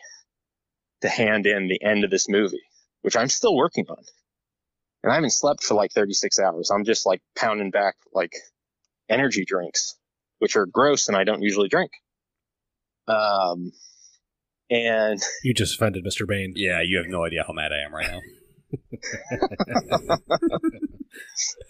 to 1.02 1.10
hand 1.10 1.46
in 1.46 1.68
the 1.68 1.82
end 1.82 2.04
of 2.04 2.12
this 2.12 2.28
movie, 2.30 2.64
which 3.02 3.16
I'm 3.16 3.30
still 3.30 3.56
working 3.56 3.86
on. 3.90 4.04
And 5.04 5.12
I 5.12 5.16
haven't 5.16 5.32
slept 5.32 5.64
for 5.64 5.76
like 5.76 5.92
36 5.94 6.40
hours. 6.40 6.72
I'm 6.72 6.84
just 6.84 7.06
like 7.06 7.22
pounding 7.36 7.72
back 7.72 7.96
like 8.14 8.34
energy 9.08 9.46
drinks, 9.46 9.96
which 10.40 10.56
are 10.56 10.66
gross 10.66 11.08
and 11.08 11.16
I 11.16 11.24
don't 11.24 11.42
usually 11.42 11.70
drink. 11.70 11.92
Um, 13.08 13.72
and 14.70 15.20
You 15.44 15.54
just 15.54 15.76
offended 15.76 16.06
Mr. 16.06 16.28
Bain. 16.28 16.54
Yeah, 16.56 16.82
you 16.84 16.98
have 16.98 17.08
no 17.08 17.24
idea 17.26 17.44
how 17.48 17.54
mad 17.54 17.72
I 17.72 17.86
am 17.86 17.94
right 17.94 18.12
now. 18.12 18.20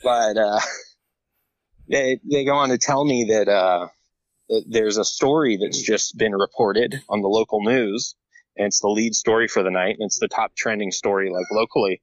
but 0.03 0.37
uh, 0.37 0.59
they 1.87 2.19
they 2.29 2.43
go 2.43 2.55
on 2.55 2.69
to 2.69 2.77
tell 2.77 3.05
me 3.05 3.25
that 3.29 3.47
uh, 3.47 3.87
that 4.49 4.65
there's 4.67 4.97
a 4.97 5.05
story 5.05 5.57
that's 5.57 5.81
just 5.81 6.17
been 6.17 6.33
reported 6.35 7.01
on 7.07 7.21
the 7.21 7.29
local 7.29 7.63
news, 7.63 8.15
and 8.55 8.67
it's 8.67 8.79
the 8.81 8.87
lead 8.89 9.15
story 9.15 9.47
for 9.47 9.63
the 9.63 9.71
night, 9.71 9.95
and 9.99 10.05
it's 10.07 10.19
the 10.19 10.27
top 10.27 10.55
trending 10.55 10.91
story 10.91 11.29
like 11.31 11.45
locally. 11.51 12.01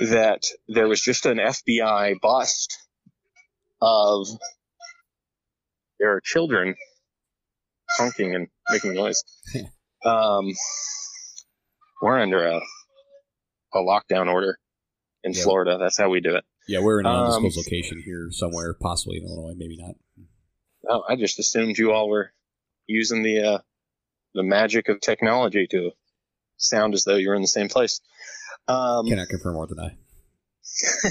That 0.00 0.44
there 0.68 0.88
was 0.88 1.00
just 1.02 1.26
an 1.26 1.36
FBI 1.38 2.14
bust 2.22 2.78
of 3.82 4.26
there 5.98 6.14
are 6.16 6.20
children 6.22 6.74
honking 7.98 8.34
and 8.34 8.48
making 8.70 8.94
noise. 8.94 9.22
um, 10.04 10.46
we're 12.00 12.18
under 12.18 12.46
a 12.46 12.60
a 13.74 13.78
lockdown 13.78 14.32
order 14.32 14.58
in 15.24 15.32
Yeah. 15.32 15.42
Florida. 15.42 15.78
That's 15.78 15.98
how 15.98 16.08
we 16.10 16.20
do 16.20 16.36
it. 16.36 16.44
Yeah, 16.68 16.80
we're 16.80 17.00
in 17.00 17.06
an 17.06 17.12
Um, 17.12 17.22
undisclosed 17.34 17.56
location 17.58 18.02
here 18.04 18.28
somewhere, 18.30 18.74
possibly 18.74 19.18
in 19.18 19.24
Illinois, 19.24 19.54
maybe 19.56 19.76
not. 19.76 19.94
Oh, 20.88 21.02
I 21.08 21.16
just 21.16 21.38
assumed 21.38 21.76
you 21.78 21.92
all 21.92 22.08
were 22.08 22.32
using 22.86 23.22
the 23.22 23.40
uh, 23.40 23.58
the 24.34 24.42
magic 24.42 24.88
of 24.88 25.00
technology 25.00 25.66
to 25.70 25.90
sound 26.56 26.94
as 26.94 27.04
though 27.04 27.16
you're 27.16 27.34
in 27.34 27.42
the 27.42 27.48
same 27.48 27.68
place. 27.68 28.00
Um, 28.68 29.06
Cannot 29.06 29.28
confirm 29.28 29.56
or 29.56 29.66
deny. 29.66 29.96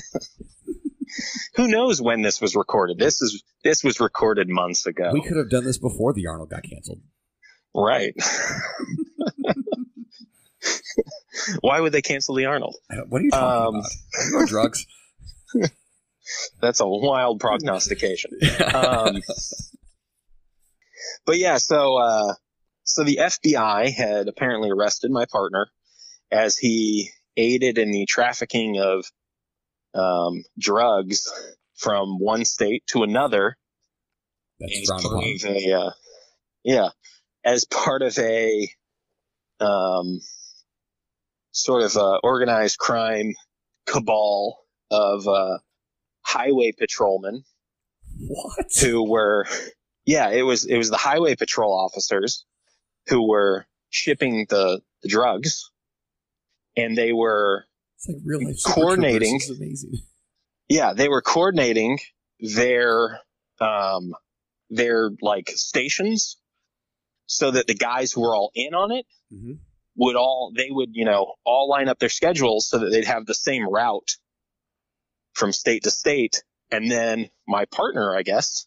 who 1.55 1.67
knows 1.67 2.01
when 2.01 2.21
this 2.21 2.39
was 2.41 2.55
recorded? 2.55 2.97
This 2.97 3.21
is 3.21 3.43
this 3.63 3.83
was 3.83 3.99
recorded 3.99 4.47
months 4.49 4.85
ago, 4.87 5.11
We 5.13 5.21
could 5.21 5.37
have 5.37 5.49
done 5.49 5.65
this 5.65 5.77
before 5.77 6.13
the 6.13 6.27
Arnold 6.27 6.49
got 6.49 6.63
canceled. 6.63 7.01
right? 7.75 8.13
Why 11.61 11.79
would 11.79 11.91
they 11.91 12.01
cancel 12.01 12.35
the 12.35 12.45
Arnold? 12.45 12.75
What 13.09 13.21
are 13.21 13.23
you 13.25 13.31
talking 13.31 13.67
Um, 13.67 13.75
about? 13.75 14.41
Are 14.43 14.45
drugs? 14.45 14.85
That's 16.61 16.79
a 16.79 16.87
wild 16.87 17.39
prognostication. 17.39 18.31
um, 18.73 19.21
but 21.25 21.37
yeah, 21.37 21.57
so 21.57 21.95
uh, 21.97 22.33
so 22.91 23.03
the 23.03 23.19
FBI 23.21 23.93
had 23.93 24.27
apparently 24.27 24.69
arrested 24.69 25.11
my 25.11 25.25
partner 25.25 25.67
as 26.29 26.57
he 26.57 27.09
aided 27.37 27.77
in 27.77 27.91
the 27.91 28.05
trafficking 28.05 28.79
of 28.79 29.05
um, 29.93 30.43
drugs 30.59 31.31
from 31.75 32.19
one 32.19 32.43
state 32.43 32.83
to 32.87 33.03
another. 33.03 33.57
That's 34.59 34.81
as 34.81 35.01
part 35.03 35.23
of 35.23 35.45
a, 35.45 35.73
uh, 35.73 35.91
yeah, 36.63 36.89
as 37.45 37.65
part 37.65 38.01
of 38.01 38.17
a 38.19 38.69
um, 39.61 40.19
sort 41.51 41.83
of 41.83 41.95
uh, 41.95 42.19
organized 42.23 42.77
crime 42.77 43.35
cabal 43.85 44.57
of 44.89 45.27
uh, 45.27 45.59
highway 46.23 46.73
patrolmen 46.77 47.43
What? 48.17 48.65
who 48.81 49.09
were 49.09 49.45
yeah 50.05 50.29
it 50.29 50.43
was 50.43 50.65
it 50.65 50.77
was 50.77 50.89
the 50.89 50.97
highway 50.97 51.35
patrol 51.35 51.73
officers 51.73 52.45
who 53.07 53.27
were 53.27 53.65
shipping 53.89 54.45
the, 54.49 54.81
the 55.03 55.09
drugs 55.09 55.69
and 56.77 56.97
they 56.97 57.11
were 57.13 57.65
It's 57.97 58.07
like 58.07 58.17
real 58.23 58.43
life 58.45 58.55
Coordinating. 58.65 59.39
Amazing. 59.49 59.93
yeah, 60.69 60.93
they 60.93 61.09
were 61.09 61.21
coordinating 61.21 61.99
their 62.39 63.19
um 63.59 64.13
their 64.69 65.11
like 65.21 65.49
stations 65.49 66.37
so 67.25 67.51
that 67.51 67.67
the 67.67 67.75
guys 67.75 68.11
who 68.11 68.21
were 68.21 68.33
all 68.35 68.51
in 68.55 68.73
on 68.73 68.91
it 68.91 69.05
Mhm. 69.33 69.59
would 69.95 70.15
all 70.15 70.51
they 70.55 70.69
would 70.71 70.89
you 70.93 71.05
know 71.05 71.33
all 71.43 71.69
line 71.69 71.87
up 71.89 71.99
their 71.99 72.09
schedules 72.09 72.67
so 72.69 72.79
that 72.79 72.89
they'd 72.89 73.05
have 73.05 73.25
the 73.25 73.33
same 73.35 73.67
route 73.67 74.17
from 75.33 75.51
state 75.51 75.83
to 75.83 75.91
state 75.91 76.43
and 76.71 76.89
then 76.89 77.29
my 77.47 77.65
partner 77.65 78.15
i 78.15 78.23
guess 78.23 78.65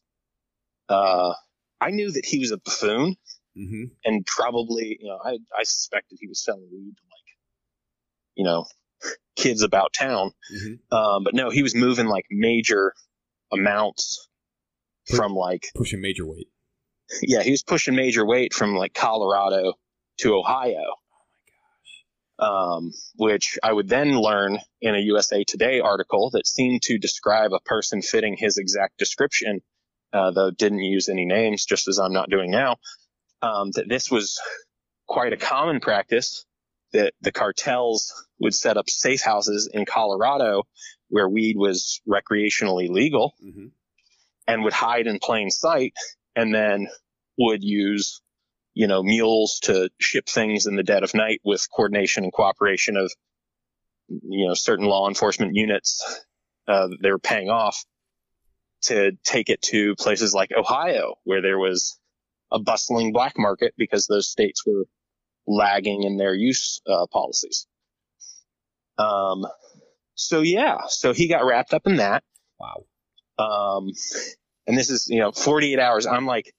uh 0.88 1.32
i 1.80 1.90
knew 1.90 2.10
that 2.12 2.24
he 2.26 2.38
was 2.38 2.52
a 2.52 2.58
buffoon 2.58 3.16
Mm-hmm. 3.56 3.84
and 4.04 4.26
probably 4.26 4.98
you 5.00 5.06
know 5.08 5.18
i 5.24 5.38
i 5.56 5.62
suspected 5.62 6.18
he 6.20 6.26
was 6.26 6.42
selling 6.42 6.68
weed 6.72 6.94
to 6.96 7.02
like 7.04 8.34
you 8.34 8.44
know 8.44 8.66
kids 9.36 9.62
about 9.62 9.92
town 9.92 10.32
Mm-hmm. 10.52 10.96
um, 10.96 11.24
but 11.24 11.34
no, 11.34 11.50
he 11.50 11.62
was 11.62 11.74
moving 11.74 12.06
like 12.06 12.24
major 12.30 12.92
amounts 13.52 14.28
from 15.14 15.34
like, 15.34 15.66
Pushing 15.74 16.00
major 16.00 16.26
weight. 16.26 16.48
yeah, 17.22 17.42
he 17.42 17.50
was 17.50 17.62
pushing 17.62 17.94
major 17.94 18.24
weight 18.26 18.54
from 18.54 18.74
like 18.74 18.94
Colorado 18.94 19.74
to 20.18 20.34
Ohio. 20.34 20.78
Oh 20.78 22.38
my 22.38 22.46
gosh. 22.46 22.50
um, 22.78 22.92
which 23.16 23.58
I 23.62 23.72
would 23.72 23.88
then 23.88 24.18
learn 24.18 24.58
in 24.80 24.94
a 24.94 24.98
USA 25.00 25.44
Today 25.44 25.80
article 25.80 26.30
that 26.30 26.46
seemed 26.46 26.82
to 26.82 26.98
describe 26.98 27.52
a 27.52 27.60
person 27.60 28.00
fitting 28.02 28.36
his 28.38 28.56
exact 28.56 28.96
description, 28.98 29.60
uh, 30.12 30.30
though 30.30 30.50
didn't 30.50 30.80
use 30.80 31.08
any 31.08 31.26
names, 31.26 31.64
just 31.66 31.88
as 31.88 31.98
I'm 31.98 32.12
not 32.14 32.30
doing 32.30 32.50
now. 32.50 32.76
Um, 33.44 33.70
that 33.72 33.88
this 33.88 34.10
was 34.10 34.40
quite 35.06 35.32
a 35.32 35.36
common 35.36 35.80
practice 35.80 36.46
that 36.92 37.12
the 37.20 37.32
cartels 37.32 38.12
would 38.40 38.54
set 38.54 38.76
up 38.76 38.88
safe 38.88 39.20
houses 39.20 39.68
in 39.72 39.84
Colorado 39.84 40.62
where 41.08 41.28
weed 41.28 41.56
was 41.56 42.00
recreationally 42.08 42.88
legal 42.88 43.34
Mm-hmm. 43.44 43.66
and 44.48 44.64
would 44.64 44.72
hide 44.72 45.06
in 45.06 45.18
plain 45.18 45.50
sight 45.50 45.92
and 46.34 46.54
then 46.54 46.88
would 47.38 47.62
use, 47.62 48.20
you 48.72 48.86
know, 48.86 49.02
mules 49.02 49.58
to 49.64 49.90
ship 49.98 50.26
things 50.28 50.66
in 50.66 50.76
the 50.76 50.82
dead 50.82 51.02
of 51.02 51.14
night 51.14 51.40
with 51.44 51.66
coordination 51.70 52.24
and 52.24 52.32
cooperation 52.32 52.96
of, 52.96 53.12
you 54.08 54.46
know, 54.46 54.54
certain 54.54 54.86
law 54.86 55.08
enforcement 55.08 55.54
units 55.54 56.02
uh, 56.66 56.88
they 57.02 57.10
were 57.10 57.18
paying 57.18 57.50
off 57.50 57.84
to 58.82 59.12
take 59.24 59.48
it 59.50 59.62
to 59.62 59.94
places 59.96 60.34
like 60.34 60.50
Ohio, 60.56 61.14
where 61.24 61.42
there 61.42 61.58
was 61.58 61.98
a 62.54 62.60
bustling 62.60 63.12
black 63.12 63.34
market 63.36 63.74
because 63.76 64.06
those 64.06 64.30
states 64.30 64.64
were 64.64 64.84
lagging 65.46 66.04
in 66.04 66.16
their 66.16 66.34
use 66.34 66.80
uh, 66.88 67.06
policies. 67.12 67.66
Um, 68.96 69.44
so 70.14 70.40
yeah, 70.40 70.78
so 70.86 71.12
he 71.12 71.28
got 71.28 71.44
wrapped 71.44 71.74
up 71.74 71.86
in 71.86 71.96
that. 71.96 72.22
Wow. 72.58 72.84
Um, 73.38 73.90
and 74.66 74.78
this 74.78 74.88
is, 74.88 75.08
you 75.08 75.18
know, 75.18 75.32
48 75.32 75.78
hours. 75.80 76.06
I'm 76.06 76.26
like, 76.26 76.52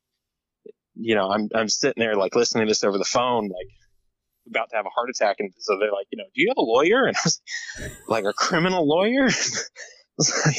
you 0.95 1.15
know, 1.15 1.29
I'm, 1.29 1.49
I'm 1.55 1.69
sitting 1.69 2.01
there 2.01 2.15
like 2.15 2.35
listening 2.35 2.67
to 2.67 2.69
this 2.69 2.83
over 2.83 2.97
the 2.97 3.05
phone, 3.05 3.45
like 3.45 3.67
about 4.49 4.69
to 4.69 4.75
have 4.75 4.85
a 4.85 4.89
heart 4.89 5.09
attack. 5.09 5.37
And 5.39 5.51
so 5.57 5.77
they're 5.79 5.91
like, 5.91 6.07
you 6.11 6.17
know, 6.17 6.25
do 6.35 6.41
you 6.41 6.49
have 6.49 6.57
a 6.57 6.61
lawyer? 6.61 7.05
And 7.05 7.15
I 7.15 7.21
was 7.23 7.41
like, 8.07 8.25
a 8.25 8.33
criminal 8.33 8.87
lawyer? 8.87 9.23
I 9.29 10.17
was 10.17 10.45
like, 10.45 10.57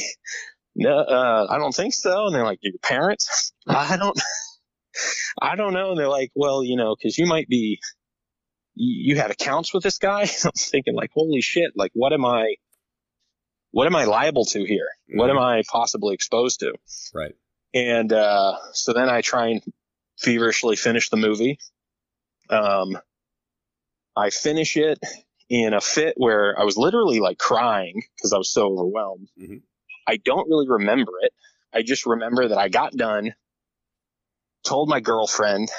no, 0.75 0.97
uh, 0.97 1.47
I 1.49 1.57
don't 1.57 1.73
think 1.73 1.93
so. 1.93 2.25
And 2.25 2.35
they're 2.35 2.43
like, 2.43 2.59
do 2.61 2.69
your 2.69 2.79
parents? 2.83 3.53
I 3.67 3.97
don't, 3.97 4.19
I 5.41 5.55
don't 5.55 5.73
know. 5.73 5.91
And 5.91 5.99
they're 5.99 6.09
like, 6.09 6.31
well, 6.35 6.63
you 6.63 6.75
know, 6.75 6.95
cause 6.95 7.17
you 7.17 7.25
might 7.25 7.47
be, 7.47 7.79
you, 8.75 9.15
had 9.17 9.31
accounts 9.31 9.73
with 9.73 9.83
this 9.83 9.97
guy. 9.97 10.21
I'm 10.43 10.51
thinking 10.55 10.95
like, 10.95 11.11
holy 11.13 11.41
shit, 11.41 11.71
like 11.75 11.91
what 11.93 12.13
am 12.13 12.25
I, 12.25 12.55
what 13.71 13.87
am 13.87 13.95
I 13.95 14.05
liable 14.05 14.45
to 14.45 14.63
here? 14.63 14.87
What 15.09 15.29
am 15.29 15.37
I 15.37 15.63
possibly 15.69 16.13
exposed 16.13 16.61
to? 16.61 16.73
Right. 17.13 17.35
And 17.73 18.11
uh, 18.11 18.53
so 18.73 18.93
then 18.93 19.09
I 19.09 19.21
try 19.21 19.47
and 19.49 19.61
feverishly 20.17 20.75
finish 20.75 21.09
the 21.09 21.17
movie. 21.17 21.59
Um, 22.49 22.97
I 24.15 24.29
finish 24.31 24.77
it 24.77 24.99
in 25.49 25.73
a 25.73 25.81
fit 25.81 26.15
where 26.17 26.59
I 26.59 26.63
was 26.63 26.77
literally 26.77 27.19
like 27.19 27.37
crying 27.37 28.01
because 28.15 28.33
I 28.33 28.37
was 28.37 28.51
so 28.51 28.67
overwhelmed. 28.73 29.29
Mhm. 29.39 29.61
I 30.07 30.17
don't 30.17 30.49
really 30.49 30.67
remember 30.67 31.11
it. 31.21 31.33
I 31.73 31.81
just 31.83 32.05
remember 32.05 32.47
that 32.47 32.57
I 32.57 32.69
got 32.69 32.93
done, 32.93 33.33
told 34.67 34.89
my 34.89 34.99
girlfriend, 34.99 35.69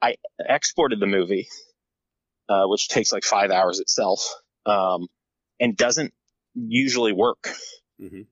I 0.00 0.16
exported 0.38 1.00
the 1.00 1.06
movie, 1.06 1.48
uh, 2.48 2.66
which 2.66 2.88
takes 2.88 3.12
like 3.12 3.24
five 3.24 3.50
hours 3.50 3.80
itself, 3.80 4.20
um, 4.66 5.08
and 5.58 5.76
doesn't 5.76 6.14
usually 6.54 7.12
work 7.12 7.48
Mhm. 8.00 8.26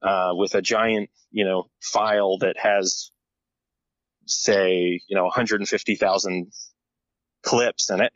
uh, 0.00 0.30
with 0.34 0.54
a 0.54 0.62
giant, 0.62 1.10
you 1.32 1.44
know, 1.44 1.68
file 1.80 2.38
that 2.38 2.56
has, 2.56 3.10
say, 4.26 5.00
you 5.06 5.16
know, 5.16 5.24
150,000 5.24 6.52
clips 7.42 7.90
in 7.90 8.00
it 8.00 8.12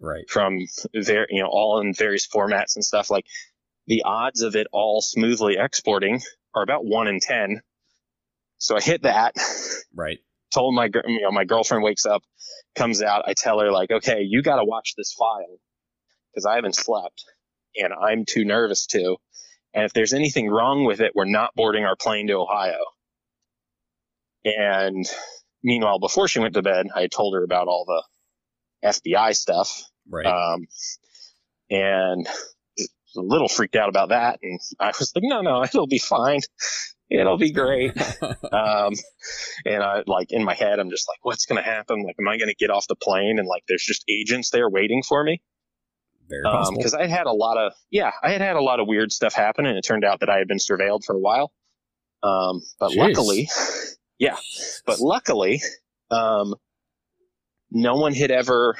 Right. 0.00 0.28
from 0.28 0.58
there, 0.92 1.26
you 1.30 1.42
know, 1.42 1.48
all 1.48 1.80
in 1.80 1.94
various 1.94 2.26
formats 2.26 2.76
and 2.76 2.84
stuff. 2.84 3.10
Like 3.10 3.26
the 3.86 4.02
odds 4.04 4.42
of 4.42 4.56
it 4.56 4.66
all 4.72 5.00
smoothly 5.00 5.56
exporting 5.58 6.22
are 6.54 6.62
about 6.62 6.84
one 6.84 7.08
in 7.08 7.20
10. 7.20 7.62
So 8.58 8.76
I 8.76 8.80
hit 8.80 9.02
that, 9.02 9.36
Right. 9.94 10.18
Told 10.58 10.74
my, 10.74 10.88
you 11.06 11.20
know, 11.20 11.30
my 11.30 11.44
girlfriend 11.44 11.84
wakes 11.84 12.04
up, 12.04 12.22
comes 12.74 13.00
out. 13.02 13.22
I 13.26 13.34
tell 13.34 13.60
her 13.60 13.70
like, 13.70 13.90
okay, 13.90 14.22
you 14.22 14.42
got 14.42 14.56
to 14.56 14.64
watch 14.64 14.94
this 14.96 15.12
file 15.12 15.58
because 16.32 16.46
I 16.46 16.56
haven't 16.56 16.74
slept 16.74 17.24
and 17.76 17.92
I'm 17.92 18.24
too 18.24 18.44
nervous 18.44 18.86
to. 18.86 19.16
And 19.72 19.84
if 19.84 19.92
there's 19.92 20.12
anything 20.12 20.48
wrong 20.50 20.84
with 20.84 21.00
it, 21.00 21.12
we're 21.14 21.26
not 21.26 21.54
boarding 21.54 21.84
our 21.84 21.94
plane 21.94 22.26
to 22.26 22.34
Ohio. 22.34 22.78
And 24.44 25.06
meanwhile, 25.62 26.00
before 26.00 26.26
she 26.26 26.40
went 26.40 26.54
to 26.54 26.62
bed, 26.62 26.86
I 26.94 27.06
told 27.06 27.34
her 27.34 27.44
about 27.44 27.68
all 27.68 27.84
the 27.86 28.88
FBI 28.88 29.36
stuff. 29.36 29.84
Right. 30.10 30.26
Um, 30.26 30.66
and 31.70 32.26
a 32.26 33.20
little 33.20 33.48
freaked 33.48 33.76
out 33.76 33.88
about 33.88 34.08
that. 34.08 34.40
And 34.42 34.58
I 34.80 34.88
was 34.98 35.12
like, 35.14 35.24
no, 35.24 35.42
no, 35.42 35.62
it'll 35.62 35.86
be 35.86 35.98
fine. 35.98 36.40
It'll 37.10 37.38
be 37.38 37.52
great. 37.52 37.92
Um, 38.50 38.94
and 39.66 39.82
I 39.82 40.02
like 40.06 40.32
in 40.32 40.42
my 40.42 40.54
head, 40.54 40.78
I'm 40.78 40.90
just 40.90 41.06
like, 41.06 41.18
what's 41.22 41.46
going 41.46 41.62
to 41.62 41.68
happen? 41.68 42.02
Like, 42.02 42.16
am 42.18 42.28
I 42.28 42.38
going 42.38 42.48
to 42.48 42.54
get 42.54 42.70
off 42.70 42.86
the 42.88 42.96
plane 42.96 43.38
and 43.38 43.46
like 43.46 43.62
there's 43.68 43.84
just 43.84 44.04
agents 44.08 44.50
there 44.50 44.68
waiting 44.68 45.02
for 45.02 45.22
me? 45.22 45.42
Very 46.28 46.44
Um, 46.44 46.78
I 46.98 47.06
had 47.06 47.26
a 47.26 47.32
lot 47.32 47.58
of, 47.58 47.72
yeah, 47.90 48.10
I 48.22 48.30
had 48.30 48.40
had 48.40 48.56
a 48.56 48.62
lot 48.62 48.80
of 48.80 48.86
weird 48.88 49.12
stuff 49.12 49.34
happen 49.34 49.66
and 49.66 49.76
it 49.76 49.82
turned 49.82 50.04
out 50.04 50.20
that 50.20 50.30
I 50.30 50.38
had 50.38 50.48
been 50.48 50.58
surveilled 50.58 51.04
for 51.04 51.14
a 51.14 51.18
while. 51.18 51.52
Um, 52.22 52.62
but 52.80 52.90
Jeez. 52.90 52.96
luckily, 52.96 53.48
yeah, 54.18 54.36
but 54.86 55.00
luckily, 55.00 55.60
um, 56.10 56.54
no 57.70 57.96
one 57.96 58.14
had 58.14 58.30
ever, 58.30 58.76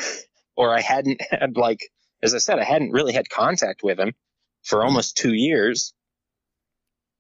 or 0.57 0.75
I 0.75 0.81
hadn't 0.81 1.21
had 1.31 1.57
like, 1.57 1.81
as 2.23 2.35
I 2.35 2.39
said, 2.39 2.59
I 2.59 2.65
hadn't 2.65 2.93
really 2.93 3.13
had 3.13 3.29
contact 3.29 3.83
with 3.83 3.99
him 4.01 4.15
for 4.65 4.83
almost 4.83 5.17
two 5.17 5.35
years 5.35 5.95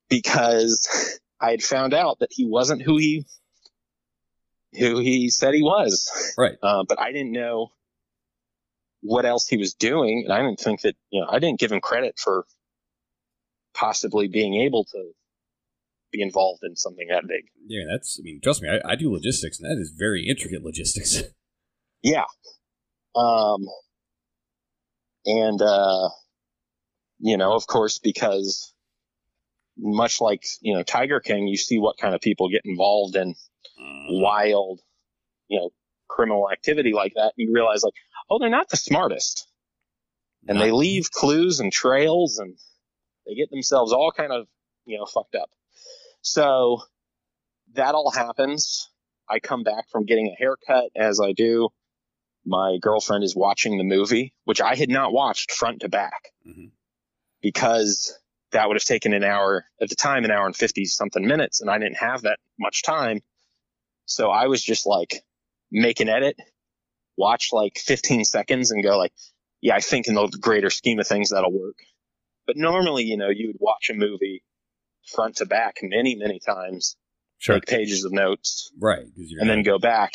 because 0.08 1.20
I 1.40 1.50
had 1.50 1.62
found 1.62 1.94
out 1.94 2.18
that 2.20 2.30
he 2.30 2.46
wasn't 2.46 2.82
who 2.82 2.96
he, 2.96 3.26
who 4.78 4.98
he 4.98 5.30
said 5.30 5.54
he 5.54 5.62
was. 5.62 6.10
Right. 6.36 6.56
Uh, 6.62 6.84
but 6.88 7.00
I 7.00 7.12
didn't 7.12 7.32
know 7.32 7.68
what 9.00 9.24
else 9.24 9.46
he 9.46 9.56
was 9.56 9.74
doing. 9.74 10.24
And 10.24 10.32
I 10.32 10.42
didn't 10.42 10.60
think 10.60 10.82
that, 10.82 10.96
you 11.10 11.20
know, 11.20 11.28
I 11.30 11.38
didn't 11.38 11.60
give 11.60 11.72
him 11.72 11.80
credit 11.80 12.18
for 12.18 12.44
possibly 13.74 14.28
being 14.28 14.54
able 14.62 14.84
to 14.84 15.12
be 16.10 16.22
involved 16.22 16.62
in 16.64 16.74
something 16.74 17.06
that 17.08 17.28
big. 17.28 17.44
Yeah, 17.66 17.84
that's. 17.90 18.18
I 18.18 18.22
mean, 18.22 18.40
trust 18.42 18.62
me, 18.62 18.68
I, 18.68 18.92
I 18.92 18.96
do 18.96 19.12
logistics, 19.12 19.60
and 19.60 19.70
that 19.70 19.80
is 19.80 19.92
very 19.96 20.26
intricate 20.26 20.62
logistics. 20.62 21.22
Yeah. 22.00 22.26
Um, 23.16 23.66
and, 25.26 25.60
uh, 25.60 26.08
you 27.18 27.36
know, 27.36 27.54
of 27.54 27.66
course, 27.66 27.98
because 27.98 28.72
much 29.78 30.20
like, 30.20 30.44
you 30.60 30.74
know, 30.74 30.82
Tiger 30.82 31.20
King, 31.20 31.46
you 31.46 31.56
see 31.56 31.78
what 31.78 31.96
kind 31.98 32.14
of 32.14 32.20
people 32.20 32.48
get 32.48 32.62
involved 32.64 33.16
in 33.16 33.34
wild, 34.20 34.80
you 35.48 35.58
know, 35.58 35.70
criminal 36.08 36.50
activity 36.50 36.92
like 36.92 37.14
that. 37.14 37.32
And 37.36 37.48
you 37.48 37.52
realize 37.52 37.82
like, 37.82 37.94
oh, 38.28 38.38
they're 38.38 38.50
not 38.50 38.68
the 38.68 38.76
smartest 38.76 39.46
and 40.46 40.60
they 40.60 40.70
leave 40.72 41.10
clues 41.10 41.60
and 41.60 41.72
trails 41.72 42.38
and 42.38 42.56
they 43.26 43.34
get 43.34 43.50
themselves 43.50 43.92
all 43.92 44.10
kind 44.10 44.32
of, 44.32 44.46
you 44.86 44.98
know, 44.98 45.04
fucked 45.06 45.34
up. 45.34 45.50
So 46.22 46.82
that 47.74 47.94
all 47.94 48.10
happens. 48.10 48.88
I 49.28 49.38
come 49.40 49.62
back 49.62 49.88
from 49.90 50.06
getting 50.06 50.26
a 50.28 50.34
haircut 50.38 50.84
as 50.96 51.20
I 51.20 51.32
do. 51.32 51.68
My 52.46 52.78
girlfriend 52.80 53.24
is 53.24 53.36
watching 53.36 53.76
the 53.76 53.84
movie, 53.84 54.32
which 54.44 54.60
I 54.60 54.74
had 54.74 54.88
not 54.88 55.12
watched 55.12 55.52
front 55.52 55.80
to 55.80 55.88
back 55.88 56.32
Mhm. 56.46 56.70
because 57.42 58.16
that 58.52 58.66
would 58.68 58.76
have 58.76 58.84
taken 58.84 59.12
an 59.12 59.24
hour 59.24 59.66
at 59.80 59.88
the 59.88 59.94
time, 59.94 60.24
an 60.24 60.30
hour 60.30 60.46
and 60.46 60.56
50 60.56 60.84
something 60.86 61.26
minutes. 61.26 61.60
And 61.60 61.70
I 61.70 61.78
didn't 61.78 61.98
have 61.98 62.22
that 62.22 62.38
much 62.58 62.82
time. 62.82 63.20
So 64.06 64.30
I 64.30 64.46
was 64.46 64.62
just 64.62 64.86
like, 64.86 65.22
make 65.70 66.00
an 66.00 66.08
edit, 66.08 66.36
watch 67.16 67.48
like 67.52 67.76
15 67.78 68.24
seconds 68.24 68.70
and 68.70 68.82
go 68.82 68.96
like, 68.96 69.12
yeah, 69.60 69.74
I 69.74 69.80
think 69.80 70.06
in 70.08 70.14
the 70.14 70.26
greater 70.40 70.70
scheme 70.70 70.98
of 70.98 71.06
things, 71.06 71.30
that'll 71.30 71.52
work. 71.52 71.76
But 72.46 72.56
normally, 72.56 73.04
you 73.04 73.16
know, 73.18 73.28
you 73.28 73.48
would 73.48 73.58
watch 73.60 73.90
a 73.90 73.94
movie 73.94 74.42
front 75.14 75.36
to 75.36 75.46
back 75.46 75.76
many, 75.82 76.14
many 76.16 76.38
times, 76.40 76.96
Sure. 77.40 77.56
make 77.56 77.66
pages 77.66 78.04
of 78.04 78.12
notes, 78.12 78.72
Right. 78.80 79.04
Because 79.14 79.30
you're 79.30 79.40
and 79.42 79.50
then 79.50 79.62
go 79.62 79.78
back. 79.78 80.12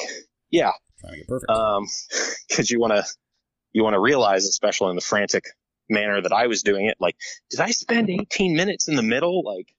Yeah, 0.50 0.72
trying 1.00 1.14
to 1.14 1.20
get 1.20 1.28
perfect. 1.28 1.50
um, 1.52 1.86
because 2.50 2.70
you 2.72 2.80
want 2.80 2.94
to 2.94 3.06
you 3.72 3.84
want 3.84 3.94
to 3.96 4.00
realize, 4.00 4.46
especially 4.46 4.90
in 4.92 4.96
the 4.96 5.02
frantic 5.02 5.46
manner 5.90 6.22
that 6.22 6.32
I 6.32 6.48
was 6.48 6.64
doing 6.64 6.86
it, 6.86 6.98
like, 7.00 7.16
did 7.50 7.60
I 7.60 7.72
spend 7.72 8.10
18 8.10 8.56
minutes 8.56 8.88
in 8.88 8.96
the 8.96 9.04
middle, 9.04 9.44
like, 9.44 9.74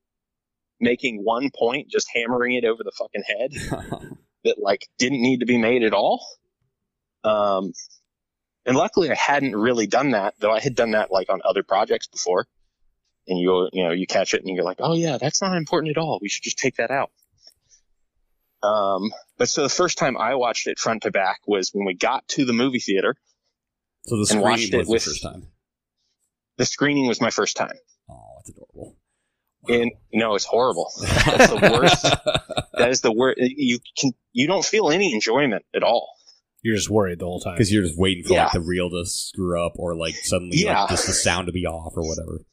making 0.80 1.22
one 1.24 1.50
point, 1.56 1.88
just 1.90 2.08
hammering 2.14 2.54
it 2.54 2.64
over 2.64 2.82
the 2.82 2.92
fucking 2.98 3.22
head 3.26 4.10
that 4.44 4.56
like 4.60 4.86
didn't 4.98 5.22
need 5.22 5.40
to 5.40 5.46
be 5.46 5.56
made 5.56 5.82
at 5.82 5.94
all? 5.94 6.26
Um, 7.22 7.72
and 8.66 8.76
luckily, 8.76 9.10
I 9.10 9.14
hadn't 9.14 9.54
really 9.56 9.86
done 9.86 10.10
that, 10.10 10.34
though. 10.40 10.50
I 10.50 10.60
had 10.60 10.74
done 10.74 10.90
that 10.90 11.10
like 11.10 11.30
on 11.30 11.40
other 11.44 11.62
projects 11.62 12.06
before. 12.06 12.46
And 13.26 13.38
you 13.38 13.70
you 13.72 13.84
know 13.84 13.92
you 13.92 14.06
catch 14.06 14.34
it 14.34 14.44
and 14.44 14.54
you're 14.54 14.64
like, 14.64 14.78
oh 14.80 14.94
yeah, 14.94 15.16
that's 15.16 15.40
not 15.40 15.56
important 15.56 15.96
at 15.96 16.00
all. 16.00 16.18
We 16.20 16.28
should 16.28 16.42
just 16.42 16.58
take 16.58 16.76
that 16.76 16.90
out. 16.90 17.10
Um, 18.62 19.10
but 19.38 19.48
so 19.48 19.62
the 19.62 19.68
first 19.68 19.96
time 19.96 20.16
I 20.16 20.34
watched 20.34 20.66
it 20.66 20.78
front 20.78 21.02
to 21.04 21.10
back 21.10 21.38
was 21.46 21.70
when 21.72 21.86
we 21.86 21.94
got 21.94 22.26
to 22.28 22.44
the 22.44 22.52
movie 22.52 22.78
theater. 22.80 23.14
so 24.06 24.16
the 24.16 24.20
and 24.20 24.28
screening 24.28 24.42
watched 24.42 24.74
it 24.74 24.76
was 24.78 24.88
with- 24.88 25.04
the 25.04 25.10
first 25.10 25.22
time. 25.22 25.46
The 26.58 26.64
screening 26.66 27.06
was 27.06 27.20
my 27.20 27.30
first 27.30 27.56
time, 27.56 27.72
Oh, 28.10 28.14
that's 28.36 28.50
adorable. 28.50 28.96
and 29.68 29.90
no, 30.12 30.34
it's 30.34 30.44
horrible. 30.44 30.90
That's 31.00 31.48
the 31.50 31.70
worst. 31.78 32.02
that 32.74 32.90
is 32.90 33.00
the 33.00 33.12
worst. 33.12 33.38
You 33.40 33.78
can 33.98 34.12
you 34.32 34.46
don't 34.46 34.64
feel 34.64 34.90
any 34.90 35.12
enjoyment 35.14 35.64
at 35.74 35.82
all. 35.82 36.10
You're 36.62 36.76
just 36.76 36.88
worried 36.90 37.18
the 37.18 37.24
whole 37.26 37.40
time. 37.40 37.54
Because 37.54 37.72
you're 37.72 37.82
just 37.82 37.98
waiting 37.98 38.24
for 38.24 38.34
Yeah. 38.34 38.44
like 38.44 38.52
the 38.52 38.60
reel 38.60 38.88
to 38.90 39.04
screw 39.06 39.64
up 39.64 39.72
or 39.76 39.96
like 39.96 40.14
suddenly 40.14 40.58
Yeah. 40.58 40.82
like 40.82 40.90
just 40.90 41.06
the 41.06 41.12
sound 41.12 41.46
to 41.46 41.52
be 41.52 41.66
off 41.66 41.92
or 41.96 42.06
whatever. 42.08 42.44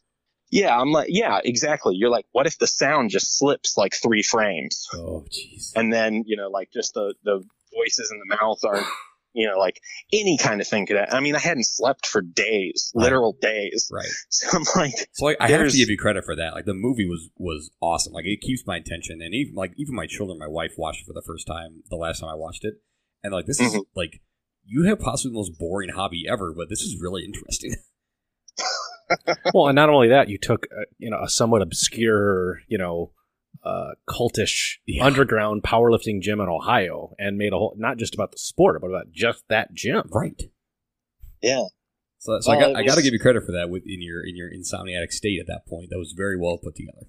Yeah, 0.50 0.78
I'm 0.78 0.92
like, 0.92 1.08
yeah, 1.10 1.40
exactly. 1.46 1.96
You're 1.96 2.10
like, 2.10 2.26
what 2.34 2.46
if 2.46 2.58
the 2.58 2.68
sound 2.68 3.10
just 3.10 3.38
slips 3.38 3.78
like 3.78 3.94
three 3.96 4.22
frames, 4.22 4.86
Oh, 4.94 5.24
jeez. 5.32 5.72
and 5.76 5.94
then 5.94 6.24
you 6.26 6.36
know, 6.36 6.50
like 6.50 6.72
just 6.74 6.94
the 6.94 7.14
the 7.24 7.42
voices 7.74 8.12
in 8.12 8.20
the 8.20 8.36
mouth 8.36 8.60
aren't, 8.66 8.86
you 9.34 9.48
know, 9.48 9.58
like 9.58 9.80
any 10.14 10.38
kind 10.38 10.62
of 10.62 10.68
thing 10.68 10.86
could. 10.86 10.98
I 10.98 11.20
mean, 11.20 11.36
I 11.36 11.40
hadn't 11.40 11.66
slept 11.66 12.06
for 12.06 12.22
days, 12.22 12.92
Right. 12.94 13.04
literal 13.04 13.38
days. 13.42 13.90
Right. 13.92 14.06
So 14.30 14.48
I'm 14.58 14.64
like, 14.76 14.94
So 15.12 15.26
like, 15.26 15.38
I 15.40 15.48
have 15.50 15.70
to 15.70 15.78
give 15.78 15.90
you 15.90 15.98
credit 15.98 16.24
for 16.26 16.36
that. 16.36 16.54
Like 16.54 16.66
the 16.66 16.74
movie 16.74 17.06
was 17.08 17.30
was 17.38 17.70
awesome. 17.82 18.14
Like 18.14 18.26
it 18.26 18.42
keeps 18.42 18.66
my 18.66 18.78
attention, 18.78 19.22
and 19.22 19.34
even 19.34 19.56
like 19.56 19.74
even 19.78 19.96
my 19.96 20.08
children, 20.08 20.40
my 20.40 20.48
wife 20.48 20.74
watched 20.78 21.02
it 21.02 21.06
for 21.08 21.14
the 21.14 21.24
first 21.26 21.46
time 21.48 21.84
the 21.90 21.96
last 21.98 22.20
time 22.22 22.30
I 22.30 22.36
watched 22.36 22.64
it, 22.64 22.76
and 23.24 23.34
like 23.34 23.46
this 23.46 23.60
is 23.60 23.74
Mhm. 23.74 23.86
like 23.96 24.22
you 24.64 24.86
have 24.86 25.00
possibly 25.00 25.34
the 25.34 25.38
most 25.40 25.58
boring 25.60 25.90
hobby 25.90 26.26
ever, 26.30 26.54
but 26.54 26.70
this 26.70 26.82
is 26.82 26.98
really 27.02 27.24
interesting. 27.26 27.76
well, 29.54 29.68
and 29.68 29.76
not 29.76 29.90
only 29.90 30.10
that, 30.10 30.30
you 30.30 30.38
took 30.38 30.68
uh, 30.72 30.84
you 30.98 31.10
know 31.10 31.20
a 31.22 31.30
somewhat 31.30 31.62
obscure, 31.62 32.62
you 32.68 32.78
know, 32.78 33.12
uh, 33.64 33.92
cultish 34.10 34.78
Yeah. 34.86 35.06
underground 35.06 35.64
powerlifting 35.64 36.22
gym 36.22 36.40
in 36.42 36.48
Ohio 36.50 37.14
and 37.20 37.38
made 37.38 37.54
a 37.54 37.58
whole 37.58 37.76
not 37.78 37.98
just 37.98 38.14
about 38.16 38.32
the 38.32 38.38
sport, 38.38 38.80
but 38.82 38.88
about 38.88 39.12
just 39.12 39.48
that 39.50 39.74
gym. 39.74 40.04
right. 40.12 40.42
yeah, 41.42 41.66
So, 42.20 42.40
so 42.42 42.52
I 42.52 42.60
got 42.60 42.70
it 42.72 42.78
I 42.78 42.84
got 42.84 42.96
to 42.96 43.02
give 43.02 43.14
you 43.14 43.20
credit 43.20 43.44
for 43.46 43.52
that 43.54 43.70
with 43.70 43.84
in 43.86 44.02
your 44.02 44.26
in 44.26 44.36
your 44.36 44.50
insomniatic 44.50 45.12
state 45.12 45.40
at 45.40 45.48
that 45.48 45.66
point. 45.68 45.90
That 45.92 46.00
was 46.00 46.14
very 46.16 46.38
well 46.40 46.58
put 46.58 46.76
together. 46.76 47.08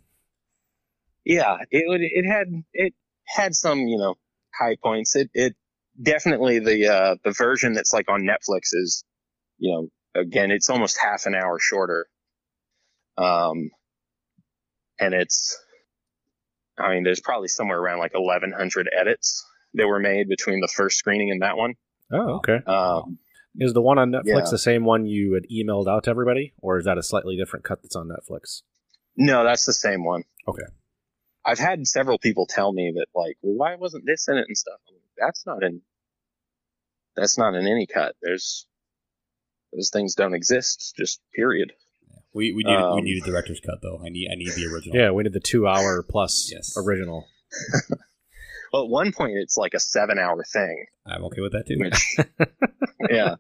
yeah. 1.24 1.58
It 1.70 1.84
would. 1.86 2.00
It 2.02 2.26
had 2.26 2.48
it 2.72 2.94
had 3.26 3.54
some 3.54 3.78
you 3.80 3.98
know 3.98 4.14
high 4.54 4.76
points. 4.82 5.14
It 5.16 5.30
it 5.34 5.54
definitely 6.02 6.58
the 6.58 6.88
uh 6.88 7.16
the 7.24 7.32
version 7.32 7.72
that's 7.74 7.92
like 7.92 8.10
on 8.10 8.22
Netflix 8.22 8.70
is, 8.72 9.04
you 9.58 9.70
know, 9.72 10.20
again 10.20 10.50
it's 10.50 10.68
almost 10.70 10.98
half 11.02 11.26
an 11.26 11.34
hour 11.34 11.58
shorter. 11.58 12.06
Um, 13.18 13.70
and 14.98 15.12
it's, 15.14 15.58
I 16.78 16.94
mean, 16.94 17.02
there's 17.04 17.20
probably 17.20 17.48
somewhere 17.48 17.78
around 17.78 17.98
like 17.98 18.12
1,100 18.14 18.88
edits 18.98 19.44
that 19.74 19.86
were 19.86 20.00
made 20.00 20.28
between 20.28 20.60
the 20.60 20.68
first 20.68 20.98
screening 20.98 21.30
and 21.30 21.42
that 21.42 21.56
one. 21.56 21.74
Oh, 22.12 22.36
okay. 22.36 22.58
Um, 22.66 23.18
Is 23.56 23.72
the 23.74 23.82
one 23.82 23.98
on 23.98 24.10
Netflix 24.10 24.24
Yeah. 24.26 24.50
the 24.50 24.58
same 24.58 24.84
one 24.84 25.06
you 25.06 25.34
had 25.34 25.44
emailed 25.50 25.86
out 25.88 26.04
to 26.04 26.10
everybody, 26.10 26.54
or 26.58 26.78
is 26.78 26.84
that 26.86 26.98
a 26.98 27.02
slightly 27.02 27.36
different 27.36 27.64
cut 27.64 27.82
that's 27.82 27.96
on 27.96 28.08
Netflix? 28.08 28.62
no, 29.16 29.44
that's 29.44 29.66
the 29.66 29.72
same 29.74 30.04
one. 30.04 30.24
Okay. 30.48 30.62
I've 31.44 31.58
had 31.58 31.86
several 31.86 32.18
people 32.18 32.46
tell 32.46 32.72
me 32.72 32.92
that 32.96 33.06
like, 33.14 33.36
well, 33.42 33.56
why 33.56 33.74
wasn't 33.76 34.04
this 34.06 34.26
in 34.28 34.36
it 34.38 34.46
and 34.48 34.56
stuff? 34.56 34.78
I'm 34.88 34.94
like, 34.94 35.02
that's 35.18 35.44
not 35.44 35.62
in. 35.62 35.82
That's 37.16 37.36
not 37.36 37.54
in 37.54 37.66
any 37.66 37.86
cut. 37.86 38.14
There's 38.22 38.66
those 39.72 39.90
things 39.90 40.14
don't 40.14 40.34
exist. 40.34 40.94
Just 40.96 41.20
period. 41.34 41.72
We 42.34 42.52
we 42.52 42.62
needed 42.64 42.78
we 42.80 42.98
Um, 43.00 43.04
needed 43.04 43.24
director's 43.24 43.60
cut 43.60 43.80
though. 43.82 44.00
I 44.04 44.08
need 44.08 44.28
I 44.32 44.34
need 44.36 44.48
the 44.52 44.66
original. 44.72 44.96
Yeah, 44.96 45.10
we 45.10 45.22
did 45.22 45.32
the 45.34 45.40
two 45.40 45.66
hour 45.66 46.02
plus 46.02 46.50
Yes. 46.52 46.74
original. 46.76 47.26
Well, 48.72 48.84
at 48.84 48.88
one 48.88 49.12
point 49.12 49.34
it's 49.36 49.58
like 49.58 49.74
a 49.74 49.78
seven 49.78 50.18
hour 50.18 50.42
thing. 50.50 50.86
I'm 51.06 51.22
okay 51.26 51.42
with 51.42 51.52
that 51.52 51.66
too. 51.66 51.76
Which, 51.78 52.16
yeah. 53.10 53.34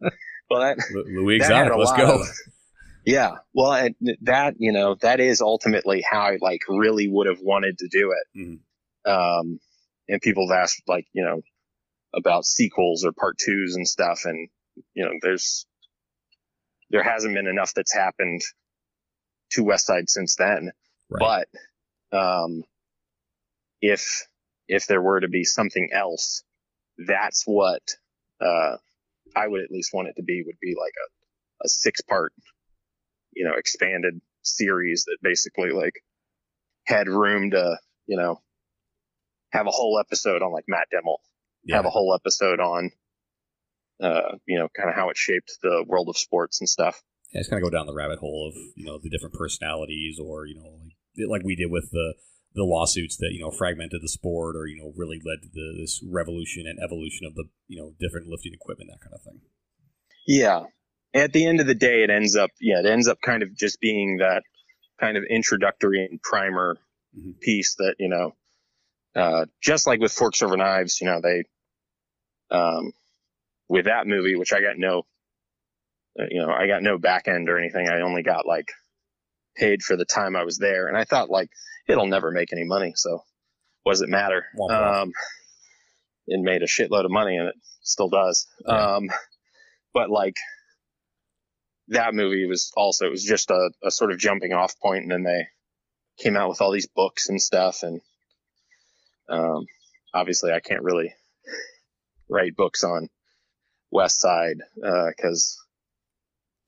Well, 0.50 0.60
that 0.60 0.76
Lu- 0.92 1.04
Louie 1.22 1.38
that 1.38 1.44
Exotic, 1.46 1.72
let's 1.78 1.92
go. 1.92 2.20
of- 2.20 2.26
yeah. 3.06 3.36
Well, 3.54 3.72
and 3.72 3.94
that 4.20 4.56
you 4.58 4.72
know 4.72 4.96
that 5.00 5.20
is 5.20 5.40
ultimately 5.40 6.02
how 6.02 6.20
I 6.20 6.36
like 6.38 6.60
really 6.68 7.08
would 7.08 7.26
have 7.28 7.40
wanted 7.40 7.78
to 7.78 7.88
do 7.90 8.12
it. 8.12 8.38
Mhm. 8.38 9.10
Um, 9.10 9.58
and 10.06 10.20
people 10.20 10.50
have 10.50 10.58
asked 10.64 10.82
like 10.86 11.06
you 11.14 11.24
know 11.24 11.40
about 12.14 12.44
sequels 12.44 13.02
or 13.06 13.12
part 13.12 13.38
twos 13.38 13.74
and 13.74 13.88
stuff, 13.88 14.26
and 14.26 14.50
you 14.92 15.02
know 15.06 15.12
there's 15.22 15.64
there 16.90 17.02
hasn't 17.02 17.34
been 17.34 17.46
enough 17.46 17.72
that's 17.74 17.94
happened 17.94 18.42
to 19.52 19.64
Westside 19.64 20.08
since 20.08 20.36
then. 20.36 20.72
Right. 21.10 21.46
But 22.10 22.18
um, 22.18 22.64
if 23.80 24.26
if 24.68 24.86
there 24.86 25.02
were 25.02 25.20
to 25.20 25.28
be 25.28 25.44
something 25.44 25.90
else, 25.92 26.42
that's 26.98 27.44
what 27.46 27.82
uh, 28.40 28.76
I 29.36 29.46
would 29.46 29.62
at 29.62 29.70
least 29.70 29.92
want 29.92 30.08
it 30.08 30.16
to 30.16 30.22
be. 30.22 30.42
Would 30.46 30.60
be 30.60 30.74
like 30.78 30.94
a, 30.96 31.66
a 31.66 31.68
six 31.68 32.00
part, 32.00 32.32
you 33.32 33.44
know, 33.44 33.54
expanded 33.56 34.20
series 34.42 35.04
that 35.04 35.18
basically 35.22 35.70
like 35.70 36.02
had 36.86 37.08
room 37.08 37.50
to 37.50 37.78
you 38.06 38.16
know 38.16 38.40
have 39.52 39.66
a 39.66 39.70
whole 39.70 39.98
episode 39.98 40.42
on 40.42 40.52
like 40.52 40.64
Matt 40.66 40.88
Demmel, 40.92 41.16
yeah. 41.64 41.76
have 41.76 41.84
a 41.84 41.90
whole 41.90 42.14
episode 42.14 42.60
on 42.60 42.90
uh, 44.02 44.36
you 44.46 44.58
know 44.58 44.68
kind 44.76 44.88
of 44.88 44.94
how 44.94 45.10
it 45.10 45.16
shaped 45.16 45.58
the 45.62 45.84
world 45.86 46.08
of 46.08 46.16
sports 46.16 46.60
and 46.60 46.68
stuff. 46.68 47.02
Yeah, 47.32 47.40
just 47.40 47.50
kind 47.50 47.62
of 47.62 47.70
go 47.70 47.76
down 47.76 47.86
the 47.86 47.94
rabbit 47.94 48.18
hole 48.18 48.48
of 48.48 48.54
you 48.76 48.84
know 48.84 48.98
the 49.02 49.10
different 49.10 49.34
personalities, 49.34 50.18
or 50.22 50.46
you 50.46 50.56
know 50.56 50.78
like 51.28 51.40
like 51.40 51.44
we 51.44 51.56
did 51.56 51.70
with 51.70 51.90
the 51.90 52.14
the 52.54 52.64
lawsuits 52.64 53.16
that 53.16 53.30
you 53.32 53.40
know 53.40 53.50
fragmented 53.50 54.02
the 54.02 54.08
sport, 54.08 54.56
or 54.56 54.66
you 54.66 54.76
know 54.76 54.92
really 54.96 55.16
led 55.24 55.42
to 55.42 55.48
the, 55.52 55.78
this 55.80 56.02
revolution 56.10 56.64
and 56.66 56.78
evolution 56.82 57.26
of 57.26 57.34
the 57.34 57.44
you 57.68 57.80
know 57.80 57.94
different 58.00 58.26
lifting 58.28 58.52
equipment, 58.54 58.90
that 58.92 59.00
kind 59.00 59.14
of 59.14 59.22
thing. 59.22 59.40
Yeah. 60.26 60.64
At 61.14 61.32
the 61.34 61.46
end 61.46 61.60
of 61.60 61.66
the 61.66 61.74
day, 61.74 62.04
it 62.04 62.10
ends 62.10 62.36
up, 62.36 62.50
yeah, 62.58 62.78
it 62.80 62.86
ends 62.86 63.06
up 63.06 63.18
kind 63.22 63.42
of 63.42 63.54
just 63.54 63.80
being 63.80 64.18
that 64.18 64.42
kind 64.98 65.18
of 65.18 65.24
introductory 65.28 66.06
and 66.10 66.22
primer 66.22 66.78
Mhm. 67.14 67.38
piece 67.40 67.74
that, 67.74 67.96
you 67.98 68.08
know, 68.08 68.34
uh, 69.14 69.44
just 69.60 69.86
like 69.86 70.00
with 70.00 70.10
Forks 70.12 70.42
Over 70.42 70.56
Knives, 70.56 71.02
you 71.02 71.06
know, 71.06 71.20
they, 71.20 71.44
um, 72.50 72.92
with 73.68 73.84
that 73.84 74.06
movie, 74.06 74.36
which 74.36 74.54
I 74.54 74.62
got 74.62 74.78
no, 74.78 75.02
you 76.16 76.40
know, 76.40 76.50
I 76.50 76.66
got 76.66 76.82
no 76.82 76.98
back 76.98 77.28
end 77.28 77.48
or 77.48 77.58
anything. 77.58 77.88
I 77.88 78.00
only 78.00 78.22
got 78.22 78.46
like 78.46 78.70
paid 79.56 79.82
for 79.82 79.96
the 79.96 80.04
time 80.04 80.36
I 80.36 80.44
was 80.44 80.58
there. 80.58 80.88
And 80.88 80.96
I 80.96 81.04
thought 81.04 81.30
like, 81.30 81.50
it'll 81.88 82.06
never 82.06 82.30
make 82.30 82.52
any 82.52 82.64
money. 82.64 82.92
So 82.96 83.22
what 83.82 83.92
does 83.92 84.02
it 84.02 84.08
matter? 84.08 84.46
Womp. 84.58 85.02
Um, 85.02 85.12
it 86.26 86.40
made 86.40 86.62
a 86.62 86.66
shitload 86.66 87.04
of 87.04 87.10
money 87.10 87.36
and 87.36 87.48
it 87.48 87.54
still 87.82 88.08
does. 88.08 88.46
Yeah. 88.66 88.96
Um, 88.96 89.10
but 89.92 90.10
like 90.10 90.36
that 91.88 92.14
movie 92.14 92.46
was 92.46 92.72
also, 92.76 93.06
it 93.06 93.10
was 93.10 93.24
just 93.24 93.50
a, 93.50 93.70
a 93.82 93.90
sort 93.90 94.12
of 94.12 94.18
jumping 94.18 94.52
off 94.52 94.78
point 94.80 95.02
and 95.02 95.10
then 95.10 95.22
they 95.24 95.48
came 96.18 96.36
out 96.36 96.48
with 96.48 96.60
all 96.60 96.70
these 96.72 96.88
books 96.88 97.28
and 97.28 97.40
stuff. 97.40 97.82
And, 97.82 98.00
um, 99.28 99.66
obviously 100.14 100.52
I 100.52 100.60
can't 100.60 100.84
really 100.84 101.14
write 102.28 102.56
books 102.56 102.84
on 102.84 103.08
Westside, 103.92 104.60
uh, 104.82 105.10
cause 105.20 105.58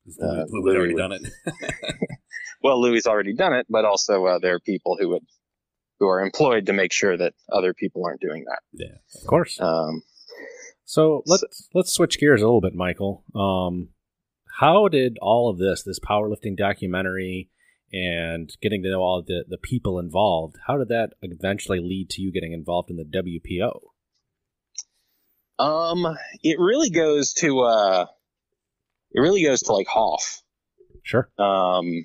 Uh, 0.07 0.44
Louie 0.49 0.73
had 0.73 0.78
already 0.78 0.94
Louie- 0.94 0.97
done 0.97 1.12
it. 1.12 1.23
well, 2.62 2.81
Louie 2.81 3.00
already 3.07 3.34
done 3.34 3.55
it, 3.55 3.66
but 3.68 3.84
also 3.84 4.24
uh, 4.26 4.39
there 4.39 4.55
are 4.55 4.60
people 4.60 4.97
who 5.00 5.08
would 5.10 5.23
who 6.00 6.08
are 6.08 6.20
employed 6.20 6.66
to 6.66 6.73
make 6.73 6.92
sure 6.92 7.16
that 7.16 7.33
other 7.52 7.73
people 7.73 8.05
aren't 8.05 8.20
doing 8.20 8.44
that. 8.49 8.58
yeah. 8.73 8.97
Of 9.20 9.26
course. 9.26 9.60
Um, 9.60 10.02
So 10.84 11.23
let's 11.26 11.68
let's 11.73 11.92
switch 11.94 12.18
gears 12.18 12.42
a 12.42 12.44
little 12.44 12.60
bit, 12.60 12.74
Michael. 12.74 13.24
Um, 13.34 13.91
how 14.60 14.89
did 14.89 15.16
all 15.23 15.49
of 15.50 15.58
this, 15.58 15.83
this 15.83 15.99
powerlifting 16.00 16.57
documentary, 16.57 17.49
and 17.92 18.50
getting 18.60 18.83
to 18.83 18.91
know 18.91 19.00
all 19.00 19.23
the 19.26 19.44
the 19.49 19.57
people 19.58 19.99
involved, 19.99 20.57
how 20.66 20.76
did 20.76 20.89
that 20.89 21.10
eventually 21.23 21.81
lead 21.81 22.10
to 22.10 22.23
you 22.23 22.31
getting 22.33 22.52
involved 22.52 22.91
in 22.91 22.97
the 22.97 23.05
WPO? 23.05 23.81
um, 25.58 26.16
it 26.42 26.58
really 26.58 26.91
goes 26.91 27.33
to 27.34 27.60
uh, 27.60 28.07
it 29.15 29.20
really 29.20 29.44
goes 29.44 29.60
to 29.60 29.73
like 29.73 29.86
Hoff. 29.86 30.43
Sure. 31.02 31.31
Um, 31.39 32.05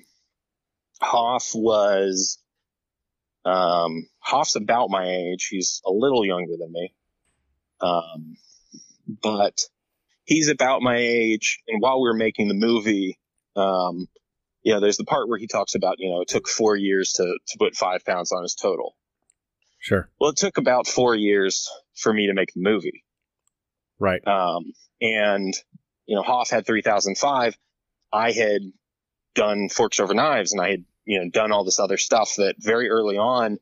Hoff 1.02 1.50
was, 1.54 2.38
um, 3.44 4.06
Hoff's 4.20 4.56
about 4.56 4.90
my 4.90 5.06
age. 5.06 5.48
He's 5.50 5.82
a 5.84 5.90
little 5.90 6.24
younger 6.24 6.52
than 6.58 6.72
me. 6.72 6.94
Um, 7.80 8.36
but 9.22 9.60
he's 10.24 10.48
about 10.48 10.82
my 10.82 10.96
age. 10.98 11.60
And 11.66 11.82
while 11.82 12.00
we 12.00 12.08
were 12.08 12.14
making 12.14 12.48
the 12.48 12.54
movie, 12.54 13.18
um, 13.56 14.06
you 14.62 14.74
know, 14.74 14.80
there's 14.80 14.98
the 14.98 15.04
part 15.04 15.28
where 15.28 15.38
he 15.38 15.46
talks 15.46 15.74
about, 15.74 15.96
you 15.98 16.10
know, 16.10 16.20
it 16.20 16.28
took 16.28 16.46
four 16.46 16.76
years 16.76 17.14
to, 17.14 17.24
to 17.24 17.58
put 17.58 17.74
five 17.74 18.04
pounds 18.04 18.30
on 18.30 18.42
his 18.42 18.54
total. 18.54 18.94
Sure. 19.78 20.10
Well, 20.20 20.30
it 20.30 20.36
took 20.36 20.58
about 20.58 20.86
four 20.86 21.16
years 21.16 21.68
for 21.96 22.12
me 22.12 22.26
to 22.26 22.34
make 22.34 22.52
the 22.52 22.60
movie. 22.60 23.02
Right. 23.98 24.20
Um, 24.26 24.74
and, 25.00 25.54
you 26.10 26.16
know, 26.16 26.22
Hoff 26.22 26.50
had 26.50 26.66
3005. 26.66 27.56
I 28.12 28.32
had 28.32 28.62
done 29.36 29.68
Forks 29.68 30.00
Over 30.00 30.12
Knives 30.12 30.50
and 30.50 30.60
I 30.60 30.70
had, 30.70 30.84
you 31.04 31.20
know, 31.20 31.30
done 31.30 31.52
all 31.52 31.62
this 31.62 31.78
other 31.78 31.98
stuff 31.98 32.34
that 32.36 32.56
very 32.58 32.90
early 32.90 33.16
on 33.16 33.58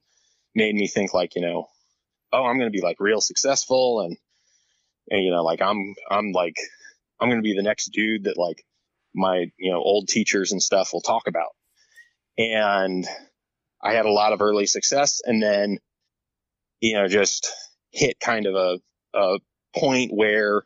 made 0.55 0.75
me 0.75 0.89
think 0.89 1.13
like, 1.13 1.37
you 1.37 1.43
know, 1.43 1.69
oh, 2.33 2.45
I'm 2.47 2.57
going 2.57 2.73
to 2.73 2.77
be 2.77 2.81
like 2.81 3.01
real 3.01 3.21
successful 3.21 4.01
and, 4.01 4.17
and, 5.11 5.23
you 5.23 5.31
know, 5.31 5.45
like 5.45 5.61
I'm, 5.61 5.95
I'm 6.11 6.33
like, 6.33 6.57
I'm 7.21 7.29
going 7.29 7.39
to 7.39 7.47
be 7.47 7.55
the 7.55 7.63
next 7.63 7.93
dude 7.93 8.25
that 8.25 8.39
like 8.39 8.65
my, 9.15 9.53
you 9.59 9.71
know, 9.71 9.83
old 9.83 10.09
teachers 10.09 10.53
and 10.53 10.63
stuff 10.63 10.95
will 10.95 11.03
talk 11.03 11.29
about. 11.29 11.51
And 12.39 13.07
I 13.83 13.93
had 13.93 14.07
a 14.07 14.11
lot 14.11 14.33
of 14.33 14.41
early 14.41 14.65
success 14.65 15.21
and 15.23 15.43
then, 15.43 15.81
you 16.81 16.95
know, 16.95 17.09
just 17.09 17.53
hit 17.91 18.19
kind 18.19 18.47
of 18.47 18.55
a, 18.55 18.79
a 19.13 19.39
point 19.77 20.13
where 20.15 20.63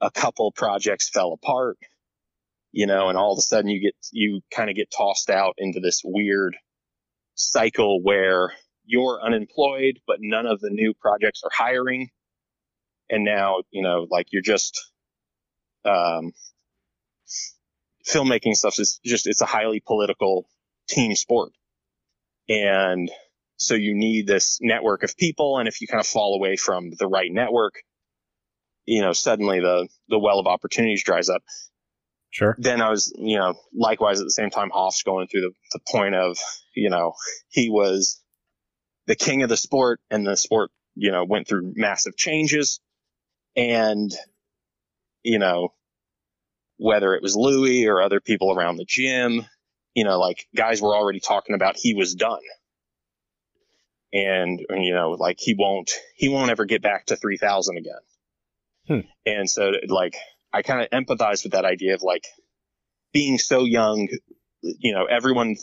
a 0.00 0.10
couple 0.10 0.52
projects 0.52 1.08
fell 1.08 1.32
apart, 1.32 1.78
you 2.72 2.86
know, 2.86 3.08
and 3.08 3.16
all 3.16 3.32
of 3.32 3.38
a 3.38 3.42
sudden 3.42 3.70
you 3.70 3.80
get, 3.80 3.94
you 4.12 4.40
kind 4.54 4.70
of 4.70 4.76
get 4.76 4.90
tossed 4.96 5.30
out 5.30 5.54
into 5.58 5.80
this 5.80 6.02
weird 6.04 6.56
cycle 7.34 8.02
where 8.02 8.52
you're 8.84 9.20
unemployed, 9.22 9.98
but 10.06 10.18
none 10.20 10.46
of 10.46 10.60
the 10.60 10.70
new 10.70 10.94
projects 10.94 11.42
are 11.44 11.50
hiring. 11.52 12.10
And 13.08 13.24
now, 13.24 13.62
you 13.70 13.82
know, 13.82 14.06
like 14.10 14.28
you're 14.32 14.42
just, 14.42 14.92
um, 15.84 16.32
filmmaking 18.08 18.54
stuff 18.54 18.78
is 18.78 19.00
just, 19.04 19.26
it's 19.26 19.40
a 19.40 19.46
highly 19.46 19.80
political 19.84 20.48
team 20.88 21.14
sport. 21.14 21.52
And 22.48 23.10
so 23.56 23.74
you 23.74 23.94
need 23.94 24.26
this 24.26 24.58
network 24.60 25.02
of 25.02 25.16
people. 25.16 25.58
And 25.58 25.66
if 25.68 25.80
you 25.80 25.88
kind 25.88 26.00
of 26.00 26.06
fall 26.06 26.34
away 26.34 26.56
from 26.56 26.90
the 26.96 27.08
right 27.08 27.30
network, 27.32 27.74
you 28.86 29.02
know, 29.02 29.12
suddenly 29.12 29.60
the, 29.60 29.88
the 30.08 30.18
well 30.18 30.38
of 30.38 30.46
opportunities 30.46 31.04
dries 31.04 31.28
up. 31.28 31.42
Sure. 32.30 32.54
Then 32.58 32.80
I 32.80 32.90
was, 32.90 33.12
you 33.16 33.38
know, 33.38 33.54
likewise 33.74 34.20
at 34.20 34.24
the 34.24 34.30
same 34.30 34.50
time, 34.50 34.70
Hoff's 34.70 35.02
going 35.02 35.26
through 35.26 35.42
the, 35.42 35.52
the 35.72 35.80
point 35.90 36.14
of, 36.14 36.36
you 36.74 36.90
know, 36.90 37.14
he 37.48 37.70
was 37.70 38.20
the 39.06 39.16
king 39.16 39.42
of 39.42 39.48
the 39.48 39.56
sport 39.56 40.00
and 40.10 40.26
the 40.26 40.36
sport, 40.36 40.70
you 40.94 41.10
know, 41.10 41.24
went 41.24 41.48
through 41.48 41.72
massive 41.76 42.16
changes. 42.16 42.80
And, 43.56 44.12
you 45.22 45.38
know, 45.38 45.72
whether 46.76 47.14
it 47.14 47.22
was 47.22 47.36
Louie 47.36 47.86
or 47.86 48.02
other 48.02 48.20
people 48.20 48.52
around 48.52 48.76
the 48.76 48.84
gym, 48.86 49.46
you 49.94 50.04
know, 50.04 50.18
like 50.18 50.46
guys 50.54 50.82
were 50.82 50.94
already 50.94 51.20
talking 51.20 51.54
about 51.54 51.76
he 51.76 51.94
was 51.94 52.14
done. 52.14 52.40
And, 54.12 54.60
you 54.70 54.92
know, 54.92 55.12
like 55.12 55.38
he 55.40 55.54
won't, 55.58 55.90
he 56.16 56.28
won't 56.28 56.50
ever 56.50 56.64
get 56.66 56.82
back 56.82 57.06
to 57.06 57.16
3000 57.16 57.78
again. 57.78 57.94
Hmm. 58.88 59.00
And 59.24 59.48
so 59.48 59.72
like, 59.88 60.16
I 60.52 60.62
kind 60.62 60.80
of 60.80 60.90
empathize 60.90 61.42
with 61.42 61.52
that 61.52 61.64
idea 61.64 61.94
of 61.94 62.02
like 62.02 62.24
being 63.12 63.38
so 63.38 63.64
young, 63.64 64.08
you 64.62 64.94
know, 64.94 65.04
everyone 65.04 65.56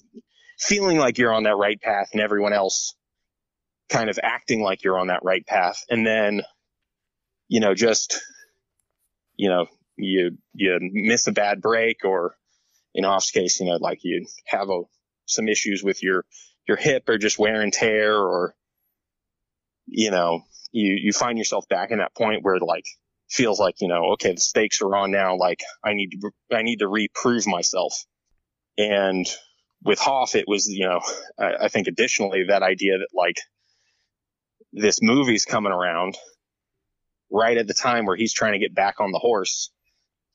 feeling 0.59 0.97
like 0.97 1.17
you're 1.17 1.33
on 1.33 1.43
that 1.43 1.57
right 1.57 1.79
path 1.81 2.09
and 2.13 2.21
everyone 2.21 2.53
else 2.53 2.95
kind 3.89 4.09
of 4.09 4.19
acting 4.21 4.61
like 4.61 4.83
you're 4.83 4.99
on 4.99 5.07
that 5.07 5.23
right 5.23 5.45
path. 5.45 5.83
And 5.89 6.05
then, 6.05 6.41
you 7.47 7.59
know, 7.59 7.73
just, 7.73 8.21
you 9.35 9.49
know, 9.49 9.67
you, 9.97 10.37
you 10.53 10.79
miss 10.81 11.27
a 11.27 11.31
bad 11.31 11.61
break 11.61 12.05
or 12.05 12.35
in 12.93 13.03
Hoff's 13.03 13.31
case, 13.31 13.59
you 13.59 13.67
know, 13.67 13.77
like 13.79 13.99
you 14.03 14.25
have 14.45 14.69
a, 14.69 14.81
some 15.25 15.47
issues 15.47 15.83
with 15.83 16.03
your, 16.03 16.25
your 16.67 16.77
hip 16.77 17.07
or 17.07 17.17
just 17.17 17.39
wear 17.39 17.61
and 17.61 17.73
tear 17.73 18.15
or, 18.15 18.55
you 19.87 20.11
know, 20.11 20.41
you, 20.71 20.97
you 21.01 21.13
find 21.13 21.37
yourself 21.37 21.67
back 21.67 21.91
in 21.91 21.99
that 21.99 22.15
point 22.15 22.43
where 22.43 22.57
like 22.59 22.85
feels 23.33 23.59
like, 23.59 23.81
you 23.81 23.87
know, 23.87 24.13
okay, 24.13 24.33
the 24.33 24.39
stakes 24.39 24.81
are 24.81 24.95
on 24.95 25.11
now. 25.11 25.35
Like 25.35 25.59
I 25.83 25.93
need 25.93 26.11
to, 26.11 26.31
I 26.55 26.61
need 26.61 26.79
to 26.79 26.87
reprove 26.87 27.47
myself. 27.47 27.93
And 28.77 29.25
with 29.83 29.99
Hoff, 29.99 30.35
it 30.35 30.45
was, 30.47 30.67
you 30.67 30.85
know, 30.85 31.01
I, 31.39 31.65
I 31.65 31.67
think 31.67 31.87
additionally 31.87 32.45
that 32.49 32.61
idea 32.61 32.99
that 32.99 33.09
like 33.13 33.37
this 34.71 34.99
movie's 35.01 35.45
coming 35.45 35.71
around 35.71 36.15
right 37.31 37.57
at 37.57 37.67
the 37.67 37.73
time 37.73 38.05
where 38.05 38.15
he's 38.15 38.33
trying 38.33 38.53
to 38.53 38.59
get 38.59 38.75
back 38.75 38.99
on 38.99 39.11
the 39.11 39.19
horse. 39.19 39.71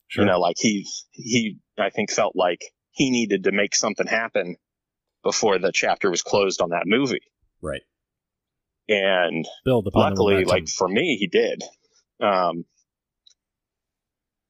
Sure. 0.08 0.24
You 0.24 0.30
know, 0.30 0.40
like 0.40 0.56
he, 0.58 0.86
he, 1.12 1.58
I 1.78 1.90
think 1.90 2.10
felt 2.10 2.34
like 2.34 2.62
he 2.90 3.10
needed 3.10 3.44
to 3.44 3.52
make 3.52 3.76
something 3.76 4.06
happen 4.06 4.56
before 5.22 5.58
the 5.58 5.70
chapter 5.72 6.10
was 6.10 6.22
closed 6.22 6.60
on 6.60 6.70
that 6.70 6.84
movie. 6.86 7.20
Right. 7.62 7.82
And 8.88 9.46
Build 9.64 9.88
luckily, 9.94 10.44
like 10.44 10.66
for 10.68 10.88
me, 10.88 11.16
he 11.20 11.26
did. 11.26 11.62
Um, 12.20 12.64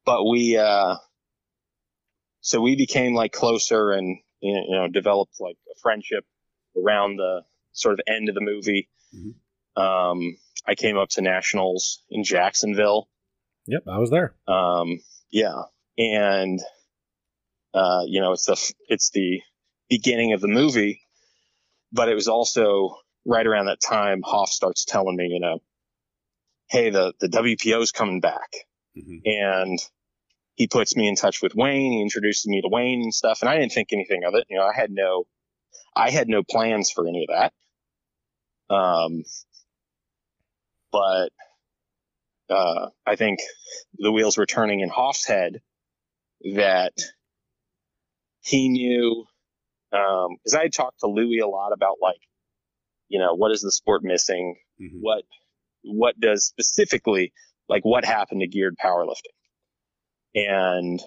but 0.08 0.24
we, 0.24 0.56
uh, 0.56 0.96
so 2.40 2.62
we 2.62 2.76
became 2.76 3.14
like 3.14 3.30
closer 3.32 3.90
and, 3.92 4.16
you 4.40 4.64
know, 4.70 4.88
developed 4.88 5.34
like 5.38 5.56
a 5.70 5.78
friendship 5.82 6.24
around 6.82 7.16
the 7.16 7.42
sort 7.72 7.92
of 7.92 8.00
end 8.06 8.30
of 8.30 8.34
the 8.34 8.40
movie. 8.40 8.88
Mhm. 9.14 9.34
Um, 9.78 10.38
I 10.66 10.74
came 10.74 10.96
up 10.96 11.10
to 11.10 11.20
nationals 11.20 12.02
in 12.08 12.24
Jacksonville. 12.24 13.10
Yep, 13.66 13.82
I 13.86 13.98
was 13.98 14.08
there. 14.10 14.34
Um, 14.46 14.98
yeah. 15.30 15.64
And, 15.98 16.58
uh, 17.74 18.04
you 18.06 18.22
know, 18.22 18.32
it's 18.32 18.46
the, 18.46 18.72
it's 18.88 19.10
the 19.10 19.42
beginning 19.90 20.32
of 20.32 20.40
the 20.40 20.48
movie, 20.48 21.02
but 21.92 22.08
it 22.08 22.14
was 22.14 22.28
also 22.28 22.96
right 23.26 23.46
around 23.46 23.66
that 23.66 23.82
time 23.82 24.22
Hoff 24.24 24.48
starts 24.48 24.86
telling 24.86 25.16
me, 25.16 25.26
you 25.26 25.40
know, 25.40 25.58
Hey, 26.70 26.88
the, 26.90 27.12
the 27.20 27.28
WPO's 27.28 27.92
coming 27.92 28.20
back 28.20 28.50
Mhm. 28.96 29.20
and 29.26 29.78
he 30.58 30.66
puts 30.68 30.96
me 30.96 31.08
in 31.08 31.16
touch 31.16 31.40
with 31.40 31.54
Wayne. 31.54 31.92
He 31.92 32.02
introduces 32.02 32.46
me 32.48 32.60
to 32.62 32.68
Wayne 32.68 33.00
and 33.02 33.14
stuff. 33.14 33.38
And 33.42 33.48
I 33.48 33.56
didn't 33.58 33.72
think 33.72 33.90
anything 33.92 34.24
of 34.24 34.34
it. 34.34 34.44
You 34.50 34.58
know, 34.58 34.64
I 34.66 34.74
had 34.74 34.90
no, 34.90 35.24
I 35.96 36.10
had 36.10 36.28
no 36.28 36.42
plans 36.42 36.90
for 36.90 37.06
any 37.08 37.26
of 37.28 37.34
that. 37.34 38.74
Um, 38.74 39.22
but, 40.92 41.30
uh, 42.50 42.88
I 43.06 43.16
think 43.16 43.40
the 43.98 44.12
wheels 44.12 44.38
were 44.38 44.46
turning 44.46 44.80
in 44.80 44.88
Hoff's 44.88 45.26
head 45.26 45.60
that 46.56 46.92
he 48.40 48.68
knew, 48.68 49.24
um, 49.92 50.36
cause 50.44 50.54
I 50.54 50.62
had 50.62 50.72
talked 50.72 51.00
to 51.00 51.06
Louie 51.08 51.40
a 51.40 51.46
lot 51.48 51.72
about 51.72 51.96
like, 52.02 52.20
you 53.08 53.18
know, 53.20 53.34
what 53.34 53.52
is 53.52 53.62
the 53.62 53.72
sport 53.72 54.02
missing? 54.04 54.56
Mhm. 54.80 55.00
What, 55.00 55.24
what 55.84 56.20
does 56.20 56.46
specifically, 56.46 57.32
like 57.68 57.84
what 57.84 58.04
happened 58.04 58.40
to 58.42 58.48
geared 58.48 58.76
powerlifting? 58.82 59.37
And 60.34 61.00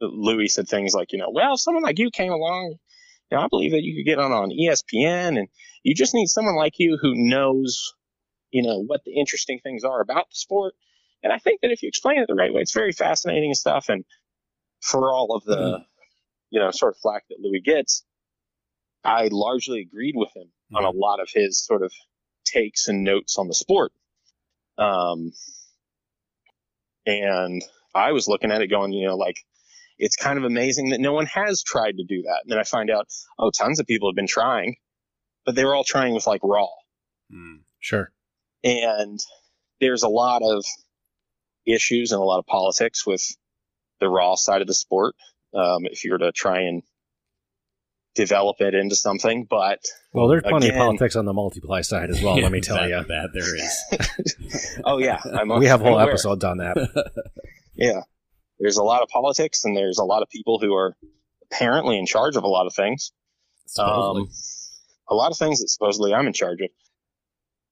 Louie 0.00 0.48
said 0.48 0.68
things 0.68 0.94
like, 0.94 1.12
you 1.12 1.18
know, 1.18 1.30
well, 1.32 1.56
someone 1.56 1.82
like 1.82 1.98
you 1.98 2.10
came 2.10 2.32
along, 2.32 2.76
you 3.30 3.36
know, 3.36 3.42
I 3.42 3.48
believe 3.48 3.72
that 3.72 3.82
you 3.82 3.96
could 3.96 4.08
get 4.08 4.18
on 4.18 4.32
on 4.32 4.50
ESPN 4.50 5.38
and 5.38 5.48
you 5.82 5.94
just 5.94 6.14
need 6.14 6.26
someone 6.26 6.56
like 6.56 6.78
you 6.78 6.98
who 7.00 7.12
knows, 7.14 7.94
you 8.50 8.62
know, 8.62 8.78
what 8.78 9.02
the 9.04 9.18
interesting 9.18 9.60
things 9.62 9.84
are 9.84 10.00
about 10.00 10.28
the 10.30 10.36
sport. 10.36 10.74
And 11.22 11.32
I 11.32 11.38
think 11.38 11.60
that 11.62 11.72
if 11.72 11.82
you 11.82 11.88
explain 11.88 12.20
it 12.20 12.26
the 12.28 12.34
right 12.34 12.52
way, 12.52 12.60
it's 12.60 12.72
very 12.72 12.92
fascinating 12.92 13.50
and 13.50 13.56
stuff. 13.56 13.88
And 13.88 14.04
for 14.80 15.12
all 15.12 15.34
of 15.34 15.44
the, 15.44 15.84
you 16.50 16.60
know, 16.60 16.70
sort 16.70 16.94
of 16.94 17.00
flack 17.00 17.24
that 17.28 17.40
Louie 17.40 17.60
gets, 17.60 18.04
I 19.04 19.28
largely 19.32 19.80
agreed 19.80 20.14
with 20.16 20.30
him 20.34 20.50
on 20.74 20.84
a 20.84 20.90
lot 20.90 21.20
of 21.20 21.28
his 21.32 21.64
sort 21.64 21.82
of 21.82 21.92
takes 22.44 22.88
and 22.88 23.04
notes 23.04 23.38
on 23.38 23.48
the 23.48 23.54
sport. 23.54 23.92
Um, 24.76 25.32
and 27.06 27.62
I 27.98 28.12
was 28.12 28.28
looking 28.28 28.50
at 28.50 28.62
it 28.62 28.68
going, 28.68 28.92
you 28.92 29.06
know, 29.08 29.16
like, 29.16 29.36
it's 29.98 30.16
kind 30.16 30.38
of 30.38 30.44
amazing 30.44 30.90
that 30.90 31.00
no 31.00 31.12
one 31.12 31.26
has 31.26 31.62
tried 31.62 31.96
to 31.96 32.04
do 32.04 32.22
that. 32.22 32.40
And 32.44 32.52
then 32.52 32.58
I 32.58 32.62
find 32.62 32.88
out, 32.90 33.08
oh, 33.38 33.50
tons 33.50 33.80
of 33.80 33.86
people 33.86 34.08
have 34.08 34.16
been 34.16 34.28
trying, 34.28 34.76
but 35.44 35.54
they 35.56 35.64
were 35.64 35.74
all 35.74 35.84
trying 35.84 36.14
with 36.14 36.26
like 36.26 36.40
raw. 36.44 36.68
Mm. 37.34 37.60
Sure. 37.80 38.10
And 38.62 39.18
there's 39.80 40.04
a 40.04 40.08
lot 40.08 40.42
of 40.42 40.64
issues 41.66 42.12
and 42.12 42.20
a 42.20 42.24
lot 42.24 42.38
of 42.38 42.46
politics 42.46 43.04
with 43.06 43.24
the 44.00 44.08
raw 44.08 44.36
side 44.36 44.60
of 44.60 44.66
the 44.68 44.74
sport. 44.74 45.14
Um, 45.52 45.84
if 45.86 46.04
you 46.04 46.12
were 46.12 46.18
to 46.18 46.30
try 46.32 46.60
and 46.60 46.82
develop 48.14 48.60
it 48.60 48.74
into 48.74 48.94
something, 48.96 49.46
but 49.48 49.80
Well, 50.12 50.28
there's 50.28 50.42
plenty 50.42 50.68
Again- 50.68 50.80
of 50.80 50.84
politics 50.86 51.16
on 51.16 51.24
the 51.24 51.32
multiply 51.32 51.80
side 51.82 52.10
as 52.10 52.22
well. 52.22 52.36
Yeah, 52.36 52.42
let 52.44 52.52
me 52.52 52.60
tell 52.68 52.76
that, 52.76 52.88
you, 52.88 53.04
that 53.04 53.30
there 53.32 53.56
is. 53.56 54.80
oh 54.84 54.98
yeah, 54.98 55.18
I'm, 55.24 55.48
we 55.58 55.66
have 55.66 55.80
I'm 55.80 55.86
whole 55.86 55.94
aware. 55.98 56.08
episodes 56.10 56.44
on 56.44 56.58
that. 56.58 56.76
Yeah. 57.78 58.00
There's 58.58 58.76
a 58.76 58.82
lot 58.82 59.02
of 59.02 59.08
politics 59.08 59.64
and 59.64 59.76
there's 59.76 59.98
a 59.98 60.04
lot 60.04 60.22
of 60.22 60.28
people 60.28 60.58
who 60.58 60.74
are 60.74 60.96
apparently 61.50 61.96
in 61.98 62.06
charge 62.06 62.36
of 62.36 62.42
a 62.42 62.48
lot 62.48 62.66
of 62.66 62.74
things. 62.74 63.12
Supposedly. 63.66 64.22
Um, 64.22 64.28
a 65.10 65.14
lot 65.14 65.30
of 65.30 65.38
things 65.38 65.60
that 65.60 65.68
supposedly 65.68 66.12
I'm 66.12 66.26
in 66.26 66.32
charge 66.32 66.60
of. 66.60 66.68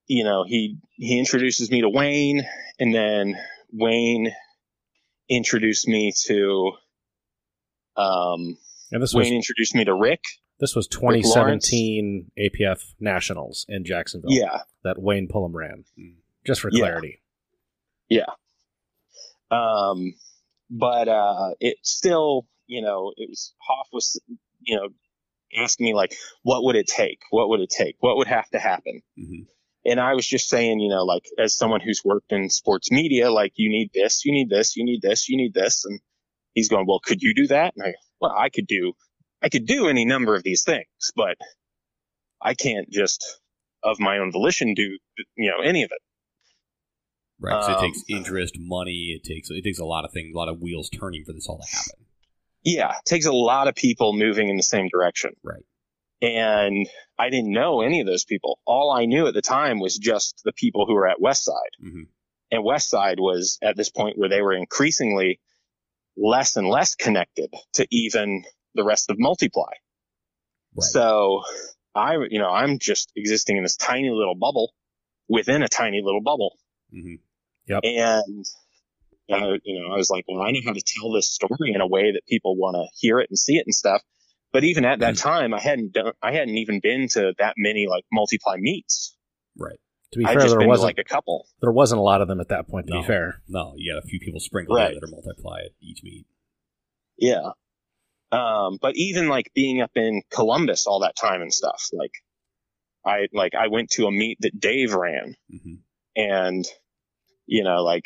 You 0.07 0.23
know, 0.25 0.45
he 0.47 0.79
he 0.93 1.19
introduces 1.19 1.71
me 1.71 1.81
to 1.81 1.89
Wayne, 1.89 2.47
and 2.79 2.95
then 2.95 3.35
Wayne 3.73 4.33
introduced 5.29 5.89
me 5.89 6.13
to. 6.27 6.73
Um, 7.97 8.57
And 8.93 9.03
this 9.03 9.13
was 9.13 9.25
Wayne 9.25 9.35
introduced 9.35 9.75
me 9.75 9.85
to 9.85 9.95
Rick. 9.95 10.21
this 10.61 10.77
was 10.77 10.87
2017 10.87 12.31
APF 12.39 12.95
Nationals 13.01 13.67
in 13.69 13.85
Jacksonville. 13.85 14.31
Yeah, 14.33 14.61
that 14.85 14.97
Wayne 14.99 15.29
Pullum 15.29 15.55
ran. 15.55 15.85
Mm. 15.99 16.15
Just 16.47 16.61
for 16.61 16.71
clarity. 16.71 17.21
Yeah. 18.09 18.25
clarity. 18.25 18.41
Um, 19.51 20.15
but 20.71 21.09
uh, 21.09 21.51
it 21.61 21.77
still, 21.83 22.47
you 22.67 22.83
know, 22.83 23.13
it 23.17 23.29
was 23.31 23.55
Hoff 23.67 23.89
was, 23.93 24.21
you 24.61 24.77
know, 24.77 24.89
asking 25.57 25.87
me 25.87 25.95
like, 25.95 26.15
what 26.43 26.65
would 26.65 26.77
it 26.77 26.87
take? 26.87 27.21
What 27.31 27.49
would 27.51 27.61
it 27.61 27.71
take? 27.71 27.97
What 28.01 28.17
would 28.17 28.27
have 28.27 28.49
to 28.51 28.59
happen? 28.59 29.03
Mhm. 29.19 29.47
And 29.85 30.01
I 30.01 30.15
was 30.15 30.27
just 30.27 30.49
saying, 30.49 30.81
you 30.81 30.89
know, 30.89 31.05
like 31.05 31.25
as 31.39 31.57
someone 31.57 31.81
who's 31.81 32.03
worked 32.05 32.33
in 32.33 32.51
sports 32.51 32.91
media, 32.91 33.31
like 33.31 33.53
you 33.57 33.71
need 33.71 33.91
this, 33.95 34.25
you 34.25 34.33
need 34.33 34.51
this, 34.51 34.77
you 34.77 34.85
need 34.85 35.01
this, 35.03 35.29
you 35.29 35.37
need 35.37 35.55
this, 35.55 35.85
and 35.85 36.01
he's 36.55 36.69
going, 36.69 36.87
well, 36.89 37.01
could 37.01 37.23
you 37.23 37.35
do 37.35 37.47
that? 37.49 37.75
And 37.77 37.87
I, 37.87 37.95
well, 38.21 38.35
I 38.37 38.49
could 38.49 38.67
do, 38.67 38.95
I 39.43 39.49
could 39.49 39.67
do 39.67 39.89
any 39.89 40.05
number 40.05 40.35
of 40.35 40.43
these 40.43 40.65
things, 40.65 40.87
but 41.15 41.37
I 42.43 42.55
can't 42.55 42.91
just 42.91 43.25
of 43.85 44.01
my 44.01 44.19
own 44.19 44.33
volition 44.33 44.75
do, 44.75 44.99
you 45.37 45.51
know, 45.51 45.61
any 45.65 45.85
of 45.85 45.91
it. 45.93 46.03
Right. 47.39 47.65
So 47.65 47.73
it 47.73 47.77
Um, 47.77 47.85
takes 47.85 48.03
interest, 48.09 48.55
money. 48.59 49.19
It 49.21 49.25
takes 49.25 49.51
it 49.51 49.63
takes 49.63 49.79
a 49.79 49.85
lot 49.85 50.05
of 50.05 50.13
things, 50.13 50.35
a 50.35 50.37
lot 50.39 50.49
of 50.49 50.61
wheels 50.61 50.89
turning 50.91 51.25
for 51.25 51.33
this 51.33 51.47
all 51.49 51.59
to 51.59 51.77
happen. 51.77 52.07
yeah, 52.65 52.97
it 52.99 53.05
takes 53.05 53.27
a 53.27 53.33
lot 53.33 53.69
of 53.69 53.75
people 53.75 54.13
moving 54.13 54.49
in 54.49 54.57
the 54.57 54.63
same 54.63 54.89
direction. 54.89 55.37
Right. 55.43 55.63
And 56.23 56.89
I 57.19 57.29
didn't 57.29 57.53
know 57.53 57.83
any 57.83 58.01
of 58.01 58.07
those 58.07 58.25
people. 58.25 58.59
All 58.65 58.91
I 58.91 59.05
knew 59.05 59.27
at 59.27 59.35
the 59.35 59.43
time 59.43 59.81
was 59.81 59.99
just 59.99 60.41
the 60.45 60.53
people 60.53 60.87
who 60.87 60.95
were 60.95 61.07
at 61.07 61.19
Westside. 61.21 61.75
hmm 61.81 62.03
And 62.51 62.65
Westside 62.65 63.21
was 63.21 63.59
at 63.63 63.77
this 63.77 63.91
point 63.91 64.17
where 64.19 64.29
they 64.31 64.41
were 64.41 64.55
increasingly 64.55 65.39
less 66.17 66.57
and 66.57 66.67
less 66.69 66.95
connected 66.95 67.53
to 67.75 67.87
even 67.91 68.45
the 68.75 68.83
rest 68.85 69.11
of 69.11 69.19
Multiply. 69.19 69.73
Right. 70.75 70.85
So 70.85 71.43
I, 71.95 72.15
you 72.31 72.39
know, 72.39 72.49
I'm 72.51 72.79
just 72.79 73.13
existing 73.15 73.59
in 73.59 73.63
this 73.63 73.77
tiny 73.77 74.09
little 74.11 74.35
bubble 74.35 74.73
within 75.29 75.63
a 75.63 75.69
tiny 75.69 76.01
little 76.03 76.23
bubble. 76.23 76.57
Hmm 77.69 77.79
And, 77.83 78.45
uh, 79.33 79.59
you 79.65 79.81
know, 79.81 79.93
I 79.93 79.97
was 79.97 80.11
like, 80.11 80.25
well, 80.29 80.43
I 80.43 80.51
know 80.53 80.61
how 80.65 80.73
to 80.73 80.83
tell 80.83 81.13
this 81.13 81.29
story 81.29 81.73
in 81.75 81.81
a 81.81 81.87
way 81.87 82.13
that 82.13 82.23
people 82.29 82.57
want 82.57 82.77
to 82.77 82.87
hear 83.01 83.19
it 83.21 83.29
and 83.31 83.39
see 83.39 83.57
it 83.57 83.67
and 83.67 83.75
stuff. 83.75 84.03
But 84.53 84.65
even 84.65 84.85
at 84.85 85.01
that 85.01 85.17
time, 85.17 85.53
I 85.53 85.61
hadn't 85.61 85.93
done, 85.93 86.13
I 86.23 86.33
hadn't 86.33 86.57
even 86.57 86.81
been 86.81 87.09
to 87.09 87.35
that 87.39 87.55
many 87.59 87.87
like 87.89 88.05
multiply 88.13 88.57
meets. 88.59 89.17
Right. 89.59 89.79
To 90.13 90.19
be 90.21 90.25
I'd 90.25 90.35
fair, 90.35 90.43
just 90.43 90.53
there 90.53 90.61
been 90.61 90.69
wasn't 90.69 90.87
like 90.87 90.99
a 90.99 91.05
couple. 91.05 91.47
there 91.61 91.73
wasn't 91.73 91.99
a 91.99 92.03
lot 92.03 92.23
of 92.23 92.29
them 92.29 92.41
at 92.41 92.49
that 92.49 92.69
point. 92.69 92.87
To 92.87 92.95
No. 92.95 93.01
be 93.01 93.07
fair, 93.07 93.43
No, 93.49 93.75
you 93.77 93.93
got 93.93 94.03
a 94.03 94.07
few 94.07 94.21
people 94.21 94.41
sprinkled 94.41 94.77
Right. 94.79 94.95
that 94.95 95.03
are 95.03 95.11
multiply 95.11 95.61
at 95.61 95.73
each 95.83 96.03
meet. 96.03 96.27
Yeah. 97.19 97.51
Um, 98.33 98.79
but 98.81 98.97
even 98.97 99.29
like 99.29 99.51
being 99.55 99.81
up 99.81 99.91
in 99.97 100.23
Columbus 100.31 100.87
all 100.87 101.01
that 101.01 101.17
time 101.17 101.43
and 101.43 101.53
stuff, 101.53 101.89
like 101.93 102.13
I, 103.05 103.27
like 103.33 103.55
I 103.55 103.69
went 103.69 103.91
to 103.93 104.07
a 104.07 104.11
meet 104.13 104.39
that 104.41 104.59
Dave 104.59 104.95
ran 104.95 105.35
hmm 105.51 105.75
and, 106.15 106.65
you 107.47 107.65
know, 107.65 107.83
like 107.83 108.05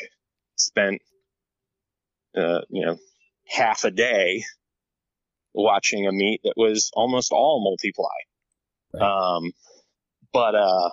spent, 0.55 1.01
uh, 2.37 2.61
you 2.69 2.85
know, 2.85 2.97
half 3.47 3.83
a 3.83 3.91
day 3.91 4.43
watching 5.53 6.07
a 6.07 6.11
meet 6.11 6.41
that 6.43 6.53
was 6.55 6.91
almost 6.93 7.31
all 7.31 7.63
multiply. 7.63 8.07
Right. 8.93 9.35
Um, 9.35 9.51
but, 10.33 10.55
uh, 10.55 10.89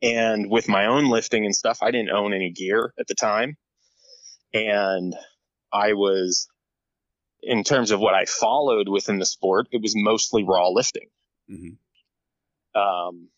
and 0.00 0.50
with 0.50 0.68
my 0.68 0.86
own 0.86 1.10
lifting 1.10 1.44
and 1.44 1.54
stuff, 1.54 1.78
I 1.82 1.90
didn't 1.90 2.10
own 2.10 2.32
any 2.32 2.50
gear 2.50 2.92
at 2.98 3.06
the 3.06 3.14
time. 3.14 3.56
And 4.54 5.14
I 5.72 5.92
was, 5.92 6.48
in 7.42 7.64
terms 7.64 7.90
of 7.90 8.00
what 8.00 8.14
I 8.14 8.24
followed 8.24 8.88
within 8.88 9.18
the 9.18 9.26
sport, 9.26 9.68
it 9.72 9.82
was 9.82 9.94
mostly 9.96 10.44
raw 10.44 10.68
lifting. 10.68 11.08
hmm 11.48 12.78
Um, 12.78 13.28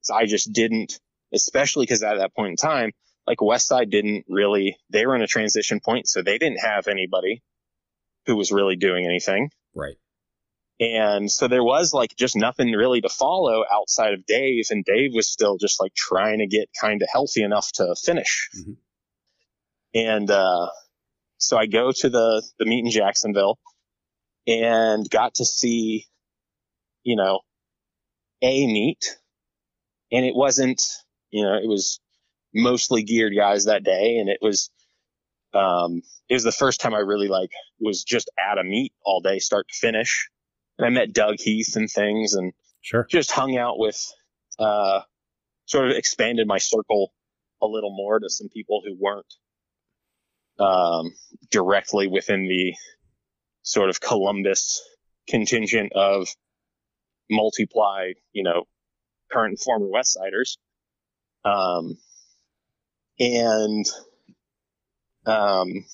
so 0.00 0.14
I 0.14 0.26
just 0.26 0.52
didn't, 0.52 0.98
especially 1.32 1.84
because 1.84 2.02
at 2.02 2.18
that 2.18 2.34
point 2.34 2.50
in 2.50 2.56
time, 2.56 2.92
like 3.26 3.38
Westside 3.38 3.90
didn't 3.90 4.24
really, 4.28 4.78
they 4.90 5.06
were 5.06 5.16
in 5.16 5.22
a 5.22 5.26
transition 5.26 5.80
point, 5.84 6.08
so 6.08 6.22
they 6.22 6.38
didn't 6.38 6.58
have 6.60 6.86
anybody 6.86 7.42
who 8.26 8.36
was 8.36 8.52
really 8.52 8.76
doing 8.76 9.04
anything. 9.04 9.50
Right. 9.74 9.96
And 10.78 11.30
so 11.30 11.48
there 11.48 11.64
was 11.64 11.94
like 11.94 12.14
just 12.16 12.36
nothing 12.36 12.72
really 12.72 13.00
to 13.00 13.08
follow 13.08 13.64
outside 13.72 14.12
of 14.12 14.26
Dave, 14.26 14.66
and 14.70 14.84
Dave 14.84 15.12
was 15.14 15.28
still 15.28 15.56
just 15.56 15.80
like 15.80 15.94
trying 15.94 16.38
to 16.40 16.46
get 16.46 16.68
kind 16.78 17.00
of 17.02 17.08
healthy 17.10 17.42
enough 17.42 17.72
to 17.72 17.94
finish. 17.94 18.50
Mhm. 18.56 18.76
And 19.94 20.30
uh, 20.30 20.68
so 21.38 21.56
I 21.56 21.66
go 21.66 21.92
to 21.92 22.10
the 22.10 22.42
the 22.58 22.66
meet 22.66 22.84
in 22.84 22.90
Jacksonville, 22.90 23.58
and 24.46 25.08
got 25.08 25.36
to 25.36 25.46
see, 25.46 26.06
you 27.02 27.16
know, 27.16 27.40
a 28.42 28.66
meet, 28.66 29.18
and 30.12 30.26
it 30.26 30.34
wasn't, 30.34 30.82
you 31.30 31.42
know, 31.42 31.54
it 31.54 31.66
was 31.66 32.00
mostly 32.56 33.04
geared 33.04 33.34
guys 33.36 33.66
that 33.66 33.84
day, 33.84 34.16
and 34.18 34.28
it 34.28 34.38
was. 34.40 34.70
Um, 35.54 36.02
it 36.28 36.34
was 36.34 36.44
the 36.44 36.52
first 36.52 36.80
time 36.80 36.92
I 36.92 36.98
really 36.98 37.28
like 37.28 37.50
was 37.80 38.04
just 38.04 38.30
at 38.38 38.58
a 38.58 38.64
meet 38.64 38.92
all 39.04 39.20
day, 39.20 39.38
start 39.38 39.66
to 39.68 39.78
finish. 39.78 40.28
And 40.76 40.86
I 40.86 40.90
met 40.90 41.14
Doug 41.14 41.36
Heath 41.38 41.76
and 41.76 41.90
things 41.90 42.34
and 42.34 42.52
sure. 42.82 43.06
just 43.08 43.30
hung 43.30 43.56
out 43.56 43.78
with, 43.78 43.98
uh, 44.58 45.00
sort 45.66 45.90
of 45.90 45.96
expanded 45.96 46.46
my 46.46 46.58
circle 46.58 47.12
a 47.62 47.66
little 47.66 47.94
more 47.94 48.18
to 48.18 48.28
some 48.28 48.48
people 48.48 48.82
who 48.84 48.96
weren't, 48.98 49.34
um, 50.58 51.14
directly 51.50 52.06
within 52.06 52.48
the 52.48 52.74
sort 53.62 53.88
of 53.88 54.00
Columbus 54.00 54.82
contingent 55.28 55.92
of 55.94 56.28
multiply, 57.30 58.12
you 58.32 58.42
know, 58.42 58.64
current 59.32 59.52
and 59.52 59.60
former 59.60 59.86
Westsiders. 59.86 60.58
Um, 61.44 61.96
and, 63.18 63.84
um, 65.26 65.84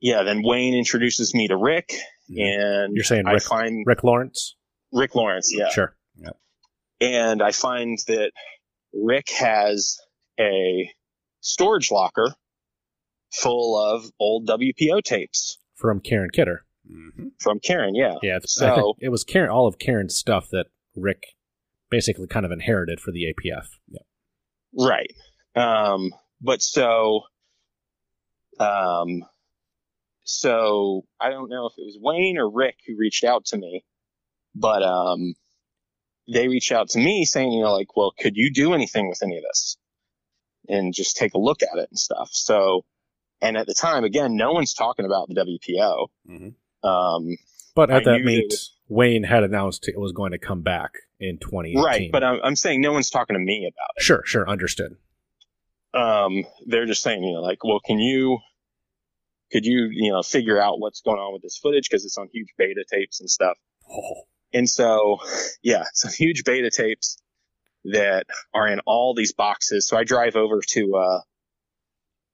yeah, 0.00 0.22
then 0.22 0.42
Wayne 0.44 0.74
introduces 0.74 1.34
me 1.34 1.48
to 1.48 1.56
Rick 1.56 1.92
Mhm. 2.30 2.38
and 2.40 2.94
You're 2.94 3.04
saying 3.04 3.26
I 3.26 3.32
Rick- 3.32 3.42
find 3.42 3.84
Rick 3.86 4.04
Lawrence. 4.04 4.56
Rick 4.92 5.14
Lawrence, 5.14 5.52
yeah. 5.54 5.68
Sure. 5.70 5.94
And 7.00 7.40
I 7.42 7.52
find 7.52 7.96
that 8.08 8.32
Rick 8.92 9.28
has 9.38 9.96
a 10.40 10.92
storage 11.40 11.92
locker 11.92 12.34
full 13.32 13.76
of 13.80 14.10
old 14.18 14.48
WPO 14.48 15.00
tapes 15.00 15.58
From 15.76 16.00
Karen 16.00 16.30
Kidder. 16.30 16.66
hmm 16.84 17.28
from 17.38 17.60
Karen. 17.60 17.94
Yeah. 17.94 18.16
Yeah. 18.20 18.40
So- 18.44 18.96
it 18.98 19.10
was 19.10 19.22
Karen. 19.22 19.48
All 19.48 19.68
of 19.68 19.78
Karen's 19.78 20.16
stuff 20.16 20.48
that 20.50 20.66
Rick 20.96 21.22
basically 21.88 22.26
kind 22.26 22.44
of 22.44 22.50
inherited 22.50 22.98
for 23.00 23.12
the 23.12 23.26
APF. 23.32 23.68
Right. 24.78 25.10
Um, 25.56 26.12
but 26.40 26.62
so, 26.62 27.22
um, 28.60 29.24
so 30.24 31.04
I 31.20 31.30
don't 31.30 31.48
know 31.50 31.66
if 31.66 31.72
it 31.78 31.84
was 31.84 31.98
Wayne 32.00 32.38
or 32.38 32.50
Rick 32.50 32.76
who 32.86 32.96
reached 32.96 33.24
out 33.24 33.46
to 33.46 33.58
me, 33.58 33.84
but, 34.54 34.82
um, 34.82 35.34
they 36.30 36.46
reached 36.48 36.72
out 36.72 36.90
to 36.90 36.98
me 36.98 37.24
saying, 37.24 37.50
you 37.52 37.62
know, 37.62 37.72
like, 37.72 37.96
well, 37.96 38.12
could 38.18 38.36
you 38.36 38.52
do 38.52 38.74
anything 38.74 39.08
with 39.08 39.22
any 39.22 39.38
of 39.38 39.42
this? 39.44 39.78
And 40.68 40.92
just 40.92 41.16
take 41.16 41.32
a 41.34 41.38
look 41.38 41.62
at 41.62 41.78
it 41.78 41.88
and 41.90 41.98
stuff. 41.98 42.28
So, 42.32 42.84
and 43.40 43.56
at 43.56 43.66
the 43.66 43.72
time, 43.74 44.04
again, 44.04 44.36
no 44.36 44.52
one's 44.52 44.74
talking 44.74 45.06
about 45.06 45.28
the 45.28 45.34
WPO. 45.34 46.08
hmm 46.26 46.86
Um, 46.86 47.36
But 47.74 47.90
at 47.90 48.02
I 48.02 48.04
that 48.04 48.20
meet, 48.24 48.50
that- 48.50 48.68
Wayne 48.88 49.24
had 49.24 49.42
announced 49.42 49.88
it 49.88 49.98
was 49.98 50.12
going 50.12 50.32
to 50.32 50.38
come 50.38 50.60
back 50.62 50.92
in 51.20 51.38
2018. 51.38 51.82
right. 51.82 52.12
But 52.12 52.22
I'm, 52.24 52.40
I'm 52.42 52.56
saying 52.56 52.80
no 52.80 52.92
one's 52.92 53.10
talking 53.10 53.34
to 53.34 53.40
me 53.40 53.70
about 53.72 53.90
it. 53.96 54.02
sure, 54.02 54.22
sure, 54.24 54.48
understood. 54.48 54.96
um, 55.94 56.44
they're 56.66 56.86
just 56.86 57.02
saying, 57.02 57.22
you 57.22 57.32
know, 57.34 57.40
like, 57.40 57.64
well, 57.64 57.80
can 57.84 57.98
you, 57.98 58.38
could 59.50 59.64
you, 59.64 59.88
you 59.90 60.12
know, 60.12 60.22
figure 60.22 60.60
out 60.60 60.78
what's 60.78 61.00
going 61.00 61.18
on 61.18 61.32
with 61.32 61.42
this 61.42 61.58
footage 61.58 61.88
because 61.88 62.04
it's 62.04 62.18
on 62.18 62.28
huge 62.32 62.48
beta 62.58 62.84
tapes 62.90 63.20
and 63.20 63.30
stuff. 63.30 63.56
Oh, 63.90 64.22
And 64.52 64.68
so, 64.68 65.18
yeah, 65.62 65.84
some 65.94 66.12
huge 66.12 66.44
beta 66.44 66.70
tapes 66.70 67.16
that 67.84 68.26
are 68.52 68.68
in 68.68 68.80
all 68.80 69.14
these 69.14 69.32
boxes. 69.32 69.88
So 69.88 69.96
I 69.96 70.04
drive 70.04 70.36
over 70.36 70.60
to, 70.60 71.22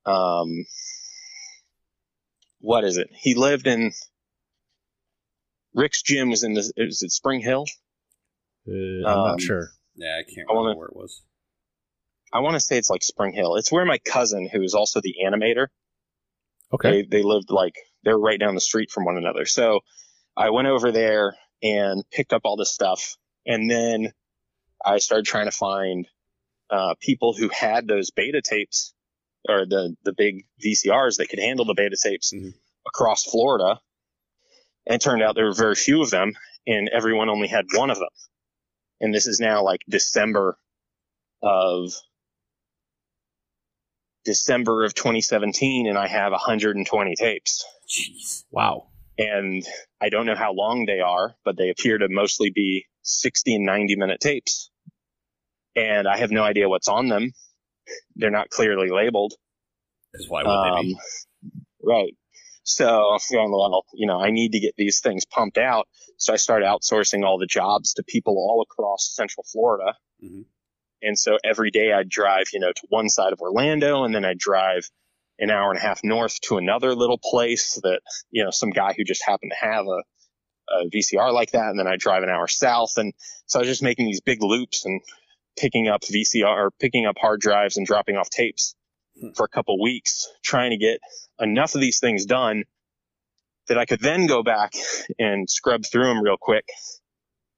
uh, 0.06 0.10
um, 0.10 0.66
what 2.60 2.82
is 2.84 2.96
it? 2.96 3.08
He 3.12 3.34
lived 3.34 3.66
in 3.66 3.92
Rick's 5.74 6.02
gym 6.02 6.30
was 6.30 6.42
in 6.42 6.54
the, 6.54 6.72
is 6.76 7.02
it 7.02 7.10
Spring 7.10 7.40
Hill? 7.40 7.64
Uh, 8.66 8.72
I'm 8.72 9.18
Um, 9.18 9.26
not 9.28 9.40
sure. 9.40 9.68
yeah, 9.96 10.18
I 10.20 10.22
can't 10.22 10.48
I 10.48 10.52
remember 10.52 10.60
wanna- 10.68 10.78
where 10.78 10.88
it 10.88 10.96
was. 10.96 11.22
I 12.32 12.40
want 12.40 12.54
to 12.54 12.60
say 12.60 12.76
it's 12.78 12.90
like 12.90 13.02
Spring 13.04 13.32
Hill. 13.32 13.54
It's 13.56 13.70
where 13.70 13.84
my 13.84 13.98
cousin, 13.98 14.48
who 14.52 14.62
is 14.62 14.74
also 14.74 15.00
the 15.00 15.14
animator, 15.24 15.68
Okay. 16.72 17.02
They 17.02 17.18
they 17.18 17.22
lived 17.22 17.50
like 17.50 17.76
they 18.04 18.10
were 18.12 18.18
right 18.18 18.40
down 18.40 18.54
the 18.56 18.60
street 18.60 18.90
from 18.90 19.04
one 19.04 19.16
another. 19.16 19.44
So 19.44 19.80
I 20.36 20.50
went 20.50 20.66
over 20.66 20.90
there 20.90 21.36
and 21.62 22.02
picked 22.10 22.32
up 22.32 22.42
all 22.44 22.56
this 22.56 22.72
stuff. 22.72 23.16
And 23.46 23.70
then 23.70 24.12
I 24.84 24.98
started 24.98 25.26
trying 25.26 25.44
to 25.44 25.52
find 25.52 26.08
uh, 26.70 26.94
people 27.00 27.32
who 27.34 27.48
had 27.50 27.86
those 27.86 28.10
beta 28.10 28.40
tapes 28.42 28.92
or 29.48 29.66
the, 29.66 29.94
the 30.02 30.12
big 30.14 30.46
VCRs 30.64 31.18
that 31.18 31.28
could 31.28 31.38
handle 31.38 31.64
the 31.66 31.74
beta 31.74 31.96
tapes 32.02 32.32
Mhm. 32.32 32.54
across 32.86 33.22
Florida. 33.22 33.80
And 34.86 34.96
it 34.96 35.00
turned 35.02 35.22
out 35.22 35.36
there 35.36 35.44
were 35.44 35.52
very 35.54 35.76
few 35.76 36.02
of 36.02 36.10
them, 36.10 36.32
and 36.66 36.88
everyone 36.88 37.28
only 37.28 37.46
had 37.48 37.66
one 37.74 37.90
of 37.90 37.98
them. 37.98 38.08
And 39.00 39.12
this 39.12 39.26
is 39.26 39.40
now 39.40 39.62
like 39.62 39.80
December 39.88 40.58
of 41.42 41.92
December 44.24 44.84
of 44.84 44.94
2017, 44.94 45.86
and 45.86 45.98
I 45.98 46.06
have 46.06 46.32
120 46.32 47.14
tapes. 47.16 47.64
Jeez. 47.88 48.44
Wow. 48.50 48.88
And 49.18 49.62
I 50.00 50.08
don't 50.08 50.26
know 50.26 50.34
how 50.34 50.52
long 50.52 50.86
they 50.86 51.00
are, 51.00 51.34
but 51.44 51.56
they 51.56 51.70
appear 51.70 51.98
to 51.98 52.08
mostly 52.08 52.50
be 52.50 52.86
60 53.02 53.56
and 53.56 53.66
90 53.66 53.96
minute 53.96 54.20
tapes. 54.20 54.70
And 55.76 56.08
I 56.08 56.18
have 56.18 56.30
no 56.30 56.42
idea 56.42 56.68
what's 56.68 56.88
on 56.88 57.08
them. 57.08 57.32
They're 58.16 58.30
not 58.30 58.48
clearly 58.48 58.88
labeled. 58.90 59.34
Because 60.12 60.28
why 60.28 60.42
would 60.42 60.50
they 60.50 60.82
be? 60.82 60.94
Um, 60.94 61.00
right. 61.82 62.16
So 62.64 63.10
I'm 63.12 63.18
feeling, 63.20 63.52
well, 63.52 63.84
you 63.92 64.06
know, 64.06 64.20
I 64.20 64.30
need 64.30 64.52
to 64.52 64.60
get 64.60 64.74
these 64.76 65.00
things 65.00 65.24
pumped 65.26 65.58
out. 65.58 65.86
So 66.16 66.32
I 66.32 66.36
started 66.36 66.66
outsourcing 66.66 67.24
all 67.24 67.38
the 67.38 67.46
jobs 67.46 67.94
to 67.94 68.02
people 68.02 68.34
all 68.36 68.62
across 68.62 69.12
Central 69.14 69.44
Florida. 69.52 69.94
Mhm. 70.22 70.46
And 71.02 71.18
so 71.18 71.36
every 71.44 71.70
day 71.70 71.92
I'd 71.92 72.08
drive, 72.08 72.46
you 72.54 72.60
know, 72.60 72.72
to 72.72 72.86
one 72.88 73.10
side 73.10 73.34
of 73.34 73.40
Orlando 73.40 74.04
and 74.04 74.14
then 74.14 74.24
I'd 74.24 74.38
drive 74.38 74.88
an 75.38 75.50
hour 75.50 75.70
and 75.70 75.78
a 75.78 75.82
half 75.82 76.02
north 76.02 76.40
to 76.42 76.56
another 76.56 76.94
little 76.94 77.18
place 77.22 77.78
that, 77.82 78.00
you 78.30 78.42
know, 78.42 78.50
some 78.50 78.70
guy 78.70 78.94
who 78.96 79.04
just 79.04 79.22
happened 79.24 79.52
to 79.52 79.66
have 79.66 79.84
a, 79.86 80.02
a 80.72 80.88
VCR 80.88 81.32
like 81.32 81.50
that. 81.50 81.68
And 81.68 81.78
then 81.78 81.86
I'd 81.86 81.98
drive 82.00 82.22
an 82.22 82.30
hour 82.30 82.48
south. 82.48 82.96
And 82.96 83.12
so 83.46 83.58
I 83.58 83.62
was 83.62 83.68
just 83.68 83.82
making 83.82 84.06
these 84.06 84.22
big 84.22 84.42
loops 84.42 84.86
and 84.86 85.02
picking 85.58 85.88
up 85.88 86.02
VCR 86.02 86.46
or 86.46 86.70
picking 86.80 87.04
up 87.04 87.16
hard 87.18 87.40
drives 87.40 87.76
and 87.76 87.86
dropping 87.86 88.16
off 88.16 88.30
tapes 88.30 88.74
for 89.36 89.44
a 89.44 89.48
couple 89.48 89.80
weeks, 89.82 90.26
trying 90.42 90.70
to 90.70 90.78
get 90.78 91.00
enough 91.40 91.74
of 91.74 91.80
these 91.80 91.98
things 91.98 92.26
done 92.26 92.64
that 93.68 93.78
I 93.78 93.86
could 93.86 94.00
then 94.00 94.26
go 94.26 94.42
back 94.42 94.74
and 95.18 95.48
scrub 95.48 95.84
through 95.84 96.04
them 96.04 96.22
real 96.22 96.36
quick, 96.40 96.68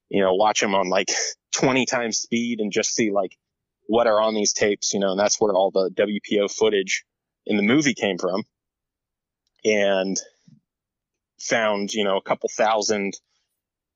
you 0.08 0.22
know, 0.22 0.34
watch 0.34 0.60
them 0.60 0.74
on 0.74 0.88
like 0.88 1.08
20 1.54 1.86
times 1.86 2.18
speed 2.18 2.60
and 2.60 2.70
just 2.72 2.94
see 2.94 3.10
like 3.10 3.36
what 3.88 4.06
are 4.06 4.20
on 4.20 4.34
these 4.34 4.52
tapes, 4.52 4.92
you 4.92 5.00
know, 5.00 5.12
and 5.12 5.20
that's 5.20 5.40
where 5.40 5.52
all 5.52 5.70
the 5.70 5.90
WPO 5.90 6.50
footage 6.50 7.04
in 7.44 7.56
the 7.56 7.62
movie 7.62 7.94
came 7.94 8.18
from. 8.18 8.44
And 9.64 10.16
found, 11.40 11.92
you 11.92 12.04
know, 12.04 12.16
a 12.16 12.22
couple 12.22 12.48
thousand 12.48 13.14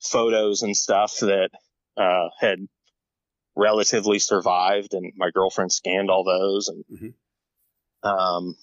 photos 0.02 0.62
and 0.62 0.76
stuff 0.76 1.18
that 1.20 1.50
uh, 1.96 2.28
had 2.40 2.58
relatively 3.56 4.18
survived, 4.18 4.94
and 4.94 5.12
my 5.16 5.30
girlfriend 5.30 5.72
scanned 5.72 6.10
all 6.10 6.24
those. 6.24 6.68
And 6.68 6.84
Mhm. 6.90 7.14
um, 8.02 8.56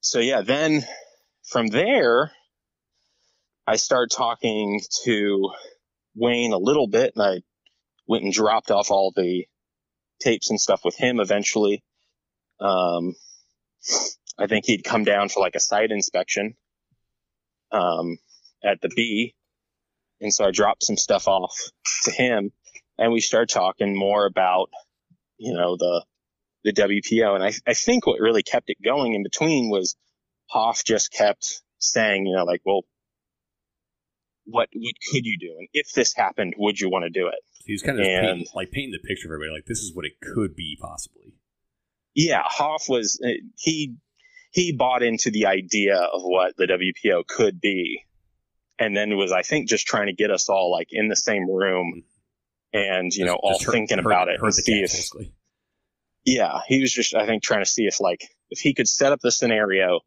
so 0.00 0.18
yeah, 0.18 0.42
then 0.42 0.84
from 1.48 1.68
there, 1.68 2.32
I 3.66 3.76
started 3.76 4.14
talking 4.14 4.80
to 5.04 5.50
Wayne 6.14 6.52
a 6.52 6.58
little 6.58 6.88
bit, 6.88 7.12
and 7.14 7.22
I 7.22 7.42
went 8.06 8.24
and 8.24 8.32
dropped 8.32 8.70
off 8.70 8.90
all 8.90 9.12
the 9.14 9.46
tapes 10.20 10.50
and 10.50 10.60
stuff 10.60 10.82
with 10.84 10.96
him 10.96 11.20
eventually. 11.20 11.82
Um, 12.60 13.14
I 14.38 14.46
think 14.46 14.66
he'd 14.66 14.84
come 14.84 15.04
down 15.04 15.28
for 15.28 15.40
like 15.40 15.54
a 15.54 15.60
site 15.60 15.90
inspection 15.90 16.54
um, 17.72 18.18
at 18.64 18.80
the 18.80 18.88
B. 18.88 19.34
And 20.20 20.32
so 20.32 20.44
I 20.44 20.50
dropped 20.50 20.84
some 20.84 20.96
stuff 20.96 21.28
off 21.28 21.54
to 22.04 22.10
him 22.10 22.52
and 22.98 23.12
we 23.12 23.20
started 23.20 23.48
talking 23.48 23.96
more 23.96 24.26
about, 24.26 24.68
you 25.38 25.54
know, 25.54 25.76
the, 25.76 26.04
the 26.64 26.72
WPO. 26.72 27.34
And 27.34 27.44
I, 27.44 27.52
I 27.66 27.74
think 27.74 28.06
what 28.06 28.20
really 28.20 28.42
kept 28.42 28.70
it 28.70 28.78
going 28.84 29.14
in 29.14 29.22
between 29.22 29.70
was 29.70 29.96
Hoff 30.46 30.84
just 30.84 31.12
kept 31.12 31.62
saying, 31.78 32.26
you 32.26 32.36
know, 32.36 32.44
like, 32.44 32.60
well, 32.64 32.82
what, 34.44 34.68
what 34.74 34.94
could 35.10 35.24
you 35.24 35.38
do? 35.38 35.54
And 35.58 35.68
if 35.72 35.92
this 35.92 36.14
happened, 36.14 36.54
would 36.58 36.80
you 36.80 36.90
want 36.90 37.04
to 37.04 37.10
do 37.10 37.28
it? 37.28 37.38
He 37.64 37.72
was 37.72 37.82
kind 37.82 38.00
of 38.00 38.06
And- 38.06 38.26
painting, 38.26 38.46
like 38.54 38.70
painting 38.72 38.92
the 38.92 39.06
picture 39.06 39.28
for 39.28 39.34
everybody. 39.34 39.56
Like 39.58 39.66
this 39.66 39.78
is 39.78 39.94
what 39.94 40.04
it 40.04 40.12
could 40.20 40.56
be 40.56 40.76
possibly. 40.80 41.34
yeah, 42.14 42.42
Hoff 42.44 42.88
was 42.88 43.20
uh, 43.24 43.28
he 43.56 43.94
he 44.52 44.72
bought 44.76 45.02
into 45.04 45.30
the 45.30 45.46
idea 45.46 45.96
of 45.96 46.22
what 46.24 46.56
the 46.56 46.66
WPO 46.66 47.24
could 47.28 47.60
be, 47.60 48.02
and 48.80 48.96
then 48.96 49.16
was 49.16 49.30
I 49.30 49.42
think 49.42 49.68
just 49.68 49.86
trying 49.86 50.06
to 50.06 50.12
get 50.14 50.30
us 50.32 50.48
all 50.48 50.72
like 50.72 50.88
in 50.90 51.06
the 51.08 51.14
same 51.14 51.48
room 51.48 52.02
and 52.72 53.12
you 53.14 53.26
know 53.26 53.34
all 53.40 53.58
thinking 53.60 54.00
about 54.00 54.28
it 54.28 54.40
and 54.42 54.52
see 54.54 54.80
if 54.80 54.90
basically. 54.90 55.32
Yeah 56.34 56.60
he 56.66 56.80
was 56.80 56.92
just 56.92 57.14
I 57.14 57.26
think 57.26 57.42
trying 57.42 57.62
to 57.62 57.70
see 57.70 57.84
if 57.84 58.00
like 58.00 58.28
if 58.50 58.60
he 58.60 58.74
could 58.74 58.88
set 58.88 59.12
up 59.12 59.20
the 59.20 59.30
scenario, 59.30 60.00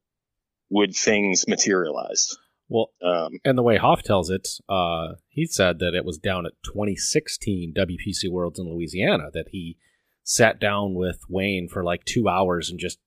would 0.69 0.95
things 0.95 1.45
materialize? 1.48 2.35
Well, 2.69 2.92
Um, 3.03 3.40
and 3.45 3.58
the 3.58 3.64
way 3.64 3.77
Hoff 3.77 4.03
tells 4.03 4.30
it, 4.30 4.48
uh, 4.68 5.16
he 5.30 5.45
said 5.45 5.80
that 5.80 5.93
it 5.93 6.06
was 6.06 6.18
down 6.18 6.45
at 6.45 6.53
2016 6.66 7.74
WPC 7.77 8.32
Worlds 8.32 8.60
in 8.60 8.66
Louisiana 8.66 9.26
that 9.34 9.50
he 9.52 9.77
sat 10.24 10.60
down 10.60 10.95
with 10.95 11.19
Wayne 11.30 11.68
for 11.68 11.84
like 11.84 12.06
two 12.06 12.27
hours 12.27 12.69
and 12.69 12.80
just 12.80 13.00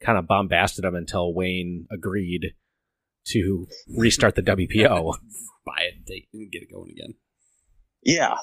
kind 0.00 0.18
of 0.18 0.28
bombasted 0.28 0.84
him 0.84 0.94
until 0.94 1.34
Wayne 1.34 1.86
agreed 1.90 2.52
to 3.28 3.66
restart 3.96 4.34
the 4.34 4.42
WPO. 4.42 5.14
Buy 5.66 5.82
it 5.82 5.94
and 5.96 6.06
take 6.06 6.28
and 6.32 6.52
get 6.52 6.62
it 6.62 6.72
going 6.72 6.90
again. 6.90 7.14
Yeah. 8.04 8.36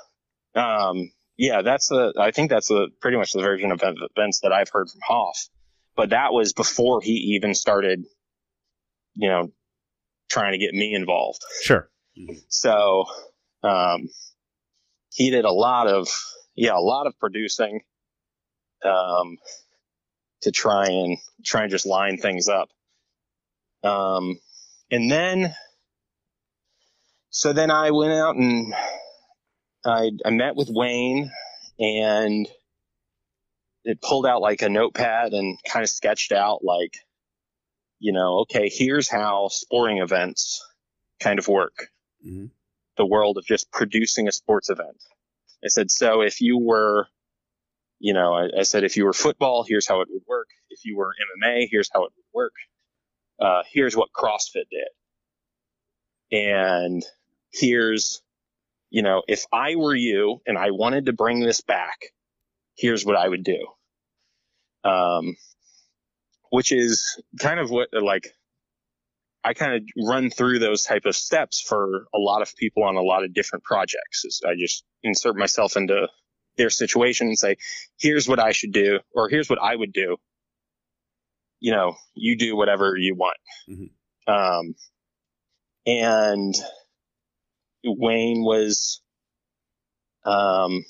Um, 0.53 1.11
yeah, 1.37 1.61
that's 1.61 1.87
the, 1.87 2.13
I 2.19 2.31
think 2.31 2.49
that's 2.49 2.67
the, 2.67 2.87
pretty 3.01 3.17
much 3.17 3.33
the 3.33 3.41
version 3.41 3.71
of 3.71 3.81
events 3.83 4.39
that 4.41 4.51
I've 4.51 4.69
heard 4.69 4.89
from 4.89 5.01
Hoff. 5.07 5.47
But 5.95 6.09
that 6.09 6.33
was 6.33 6.53
before 6.53 7.01
he 7.01 7.35
even 7.35 7.53
started, 7.53 8.03
you 9.13 9.29
know, 9.29 9.51
trying 10.29 10.53
to 10.53 10.57
get 10.57 10.73
me 10.73 10.93
involved. 10.93 11.41
sure. 11.61 11.89
So, 12.47 13.05
um, 13.63 14.09
he 15.11 15.29
did 15.29 15.45
a 15.45 15.51
lot 15.51 15.87
of, 15.87 16.07
yeah, 16.55 16.75
a 16.75 16.79
lot 16.79 17.07
of 17.07 17.17
producing, 17.19 17.81
um, 18.83 19.37
to 20.41 20.51
try 20.51 20.85
and 20.85 21.17
try 21.43 21.63
and 21.63 21.71
just 21.71 21.85
line 21.85 22.17
things 22.17 22.47
up. 22.47 22.69
Um, 23.83 24.39
and 24.91 25.11
then, 25.11 25.55
so 27.29 27.51
then 27.53 27.71
I 27.71 27.91
went 27.91 28.13
out 28.13 28.35
and 28.35 28.73
I, 29.85 30.11
I 30.25 30.29
met 30.31 30.55
with 30.55 30.69
Wayne 30.69 31.31
and 31.79 32.47
it 33.83 34.01
pulled 34.01 34.25
out 34.25 34.41
like 34.41 34.61
a 34.61 34.69
notepad 34.69 35.33
and 35.33 35.57
kind 35.67 35.83
of 35.83 35.89
sketched 35.89 36.31
out 36.31 36.63
like, 36.63 36.97
you 37.99 38.11
know, 38.11 38.39
okay, 38.39 38.69
here's 38.69 39.09
how 39.09 39.47
sporting 39.49 39.99
events 39.99 40.65
kind 41.19 41.39
of 41.39 41.47
work. 41.47 41.89
Mhm. 42.25 42.49
The 42.97 43.05
world 43.05 43.37
of 43.37 43.45
just 43.45 43.71
producing 43.71 44.27
a 44.27 44.31
sports 44.31 44.69
event. 44.69 44.97
I 45.63 45.67
said, 45.67 45.91
so 45.91 46.21
if 46.21 46.41
you 46.41 46.57
were, 46.57 47.07
you 47.99 48.13
know, 48.13 48.33
I, 48.33 48.59
I 48.59 48.63
said, 48.63 48.83
if 48.83 48.97
you 48.97 49.05
were 49.05 49.13
football, 49.13 49.63
here's 49.67 49.87
how 49.87 50.01
it 50.01 50.07
would 50.11 50.23
work. 50.27 50.47
If 50.69 50.85
you 50.85 50.97
were 50.97 51.13
MMA, 51.43 51.67
here's 51.69 51.89
how 51.93 52.03
it 52.05 52.11
would 52.15 52.25
work. 52.33 52.53
Uh, 53.39 53.63
here's 53.71 53.95
what 53.95 54.09
CrossFit 54.13 54.69
did. 54.71 54.87
And 56.31 57.03
here's, 57.51 58.21
you 58.95 59.01
know, 59.01 59.23
if 59.27 59.43
I 59.51 59.75
were 59.75 59.93
you 59.93 60.39
and 60.47 60.57
I 60.57 60.71
wanted 60.71 61.07
to 61.07 61.11
bring 61.13 61.41
this 61.41 61.59
back, 61.59 62.13
here's 62.77 63.05
what 63.05 63.17
I 63.17 63.27
would 63.27 63.43
do. 63.43 63.67
Um, 64.85 65.35
which 66.49 66.71
is 66.71 67.21
kind 67.37 67.59
of 67.59 67.69
what 67.69 67.89
like 67.91 68.29
I 69.43 69.53
kind 69.53 69.73
of 69.75 69.81
run 70.07 70.29
through 70.29 70.59
those 70.59 70.83
type 70.83 71.03
of 71.03 71.13
steps 71.13 71.59
for 71.59 72.07
a 72.15 72.17
lot 72.17 72.41
of 72.41 72.55
people 72.55 72.85
on 72.85 72.95
a 72.95 73.01
lot 73.01 73.25
of 73.25 73.33
different 73.33 73.65
projects. 73.65 74.23
Is 74.23 74.41
I 74.47 74.53
just 74.57 74.85
insert 75.03 75.35
myself 75.35 75.75
into 75.75 76.07
their 76.55 76.69
situation 76.69 77.27
and 77.27 77.37
say, 77.37 77.57
here's 77.99 78.29
what 78.29 78.39
I 78.39 78.53
should 78.53 78.71
do, 78.71 78.99
or 79.13 79.27
here's 79.27 79.49
what 79.49 79.59
I 79.61 79.75
would 79.75 79.91
do. 79.91 80.15
You 81.59 81.73
know, 81.73 81.97
you 82.13 82.37
do 82.37 82.55
whatever 82.55 82.95
you 82.95 83.13
want. 83.13 83.37
Mhm. 83.67 83.89
Um, 84.25 84.75
and 85.85 86.55
Wayne 87.85 88.43
was, 88.43 89.01
um, 90.25 90.83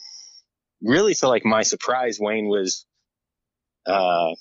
really 0.81 1.13
to 1.15 1.27
like 1.27 1.45
my 1.45 1.63
surprise, 1.63 2.19
Wayne 2.19 2.47
was, 2.47 2.85
uh, 3.85 4.33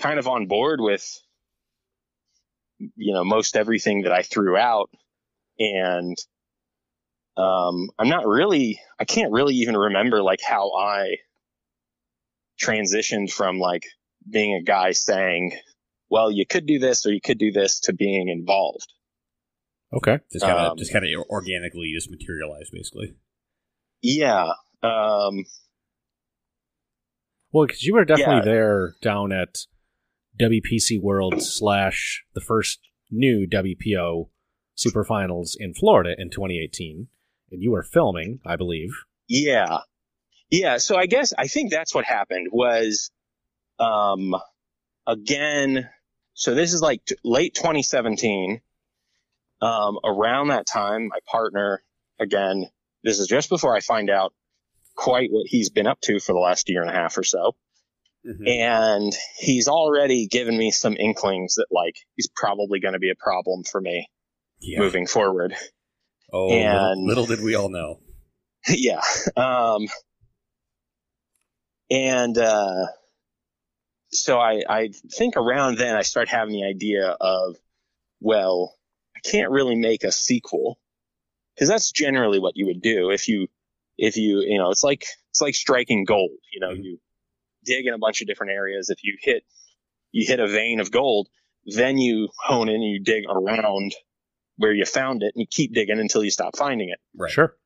kind 0.00 0.18
of 0.18 0.26
on 0.26 0.46
board 0.46 0.80
with, 0.80 1.06
you 2.78 3.14
know, 3.14 3.24
most 3.24 3.56
everything 3.56 4.02
that 4.02 4.12
I 4.12 4.22
threw 4.22 4.56
out. 4.56 4.90
And, 5.58 6.16
um, 7.36 7.90
I'm 7.98 8.08
not 8.08 8.26
really, 8.26 8.80
I 8.98 9.04
can't 9.04 9.32
really 9.32 9.56
even 9.56 9.76
remember 9.76 10.22
like 10.22 10.40
how 10.42 10.72
I 10.72 11.16
transitioned 12.60 13.30
from 13.30 13.58
like 13.58 13.82
being 14.30 14.54
a 14.54 14.62
guy 14.62 14.92
saying, 14.92 15.52
well, 16.10 16.30
you 16.30 16.46
could 16.46 16.66
do 16.66 16.78
this 16.78 17.06
or 17.06 17.12
you 17.12 17.20
could 17.20 17.38
do 17.38 17.52
this 17.52 17.80
to 17.80 17.92
being 17.92 18.28
involved. 18.28 18.86
Okay. 19.94 20.18
Just 20.32 20.44
kind 20.44 20.58
of 20.58 20.72
Um, 20.72 20.78
just 20.78 20.92
kind 20.92 21.04
of 21.04 21.10
organically 21.30 21.92
just 21.94 22.10
materialized, 22.10 22.70
basically. 22.72 23.14
Yeah. 24.02 24.52
Um, 24.82 25.44
Well, 27.52 27.66
because 27.66 27.84
you 27.84 27.94
were 27.94 28.04
definitely 28.04 28.36
Yeah. 28.38 28.54
there 28.54 28.94
down 29.00 29.30
at 29.32 29.58
WPC 30.36 30.98
World 31.00 31.40
slash 31.40 32.24
the 32.34 32.40
first 32.40 32.80
new 33.10 33.46
WPO 33.46 34.30
Super 34.74 35.04
Finals 35.04 35.56
in 35.58 35.72
Florida 35.72 36.16
in 36.18 36.30
2018, 36.30 37.06
and 37.52 37.62
you 37.62 37.70
were 37.70 37.84
filming, 37.84 38.40
I 38.44 38.56
believe. 38.56 38.90
Yeah. 39.28 39.78
Yeah. 40.50 40.78
So 40.78 40.96
I 40.96 41.06
guess 41.06 41.32
I 41.38 41.46
think 41.46 41.70
that's 41.70 41.94
what 41.94 42.04
happened 42.04 42.48
was, 42.50 43.12
um, 43.78 44.34
again, 45.06 45.88
so 46.32 46.54
this 46.54 46.72
is 46.72 46.82
like 46.82 47.04
t- 47.04 47.14
late 47.22 47.54
2017. 47.54 48.60
Um, 49.64 49.98
around 50.04 50.48
that 50.48 50.66
time, 50.66 51.08
my 51.08 51.18
partner, 51.26 51.82
again, 52.20 52.66
this 53.02 53.18
is 53.18 53.26
just 53.26 53.48
before 53.48 53.74
I 53.76 53.80
find 53.80 54.10
out 54.10 54.32
quite 54.96 55.30
what 55.30 55.46
he's 55.46 55.70
been 55.70 55.86
up 55.86 56.00
to 56.02 56.20
for 56.20 56.32
the 56.32 56.38
last 56.38 56.68
year 56.68 56.82
and 56.82 56.90
a 56.90 56.94
half 56.94 57.16
or 57.18 57.24
so. 57.24 57.52
Mm-hmm. 58.26 58.46
And 58.46 59.12
he's 59.38 59.68
already 59.68 60.26
given 60.26 60.56
me 60.56 60.70
some 60.70 60.96
inklings 60.96 61.54
that 61.56 61.66
like 61.70 61.94
he's 62.16 62.28
probably 62.34 62.80
going 62.80 62.94
to 62.94 62.98
be 62.98 63.10
a 63.10 63.14
problem 63.16 63.62
for 63.64 63.80
me 63.80 64.08
Yeah. 64.60 64.78
moving 64.80 65.06
forward. 65.06 65.54
Oh, 66.32 66.50
And- 66.50 67.04
little, 67.06 67.24
little 67.24 67.26
did 67.26 67.44
we 67.44 67.54
all 67.54 67.68
know. 67.68 68.00
yeah. 68.68 69.02
Um, 69.36 69.86
and 71.90 72.36
uh, 72.38 72.86
so 74.10 74.38
I, 74.38 74.62
I 74.68 74.90
think 75.12 75.36
around 75.36 75.76
then 75.78 75.94
I 75.96 76.02
start 76.02 76.28
having 76.28 76.54
the 76.54 76.64
idea 76.64 77.08
of, 77.08 77.56
well, 78.20 78.74
can't 79.24 79.50
really 79.50 79.74
make 79.76 80.04
a 80.04 80.12
sequel 80.12 80.78
because 81.54 81.68
that's 81.68 81.90
generally 81.92 82.38
what 82.38 82.56
you 82.56 82.66
would 82.66 82.82
do 82.82 83.10
if 83.10 83.28
you, 83.28 83.48
if 83.96 84.16
you, 84.16 84.40
you 84.40 84.58
know, 84.58 84.70
it's 84.70 84.82
like 84.84 85.04
it's 85.30 85.40
like 85.40 85.54
striking 85.54 86.04
gold. 86.04 86.30
You 86.52 86.60
know, 86.60 86.70
Mhm. 86.70 86.82
you 86.84 86.98
dig 87.64 87.86
in 87.86 87.94
a 87.94 87.98
bunch 87.98 88.20
of 88.20 88.26
different 88.26 88.52
areas. 88.52 88.90
If 88.90 88.98
you 89.02 89.16
hit, 89.20 89.44
you 90.12 90.26
hit 90.26 90.40
a 90.40 90.46
vein 90.46 90.80
of 90.80 90.90
gold, 90.90 91.28
then 91.64 91.98
you 91.98 92.28
hone 92.38 92.68
in 92.68 92.76
and 92.76 92.84
you 92.84 93.00
dig 93.00 93.24
around 93.28 93.94
where 94.56 94.72
you 94.72 94.84
found 94.84 95.22
it, 95.22 95.32
and 95.34 95.40
you 95.40 95.46
keep 95.50 95.72
digging 95.74 95.98
until 95.98 96.22
you 96.22 96.30
stop 96.30 96.56
finding 96.56 96.88
it. 96.90 96.98
Right. 97.16 97.30
Sure. 97.32 97.56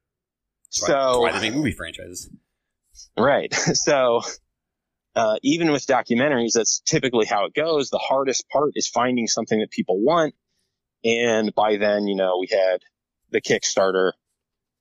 That's 0.70 0.83
why, 0.83 0.87
So 0.89 0.93
that's 0.95 1.19
why 1.19 1.33
they 1.41 1.49
make 1.51 1.57
movie 1.57 1.73
franchises. 1.73 2.31
Right. 3.19 3.53
So, 3.75 4.23
uh, 5.15 5.37
even 5.43 5.73
with 5.73 5.87
documentaries, 5.87 6.53
that's 6.55 6.81
typically 6.81 7.27
how 7.27 7.45
it 7.47 7.55
goes. 7.55 7.91
The 7.91 7.99
hardest 7.99 8.49
part 8.49 8.73
is 8.77 8.87
finding 8.89 9.27
something 9.27 9.59
that 9.61 9.70
people 9.70 10.01
want. 10.01 10.35
And 11.05 11.55
by 11.55 11.77
then, 11.77 12.07
you 12.07 12.17
know, 12.17 12.39
we 12.41 12.49
had 12.51 12.83
the 13.31 13.41
Kickstarter, 13.41 14.12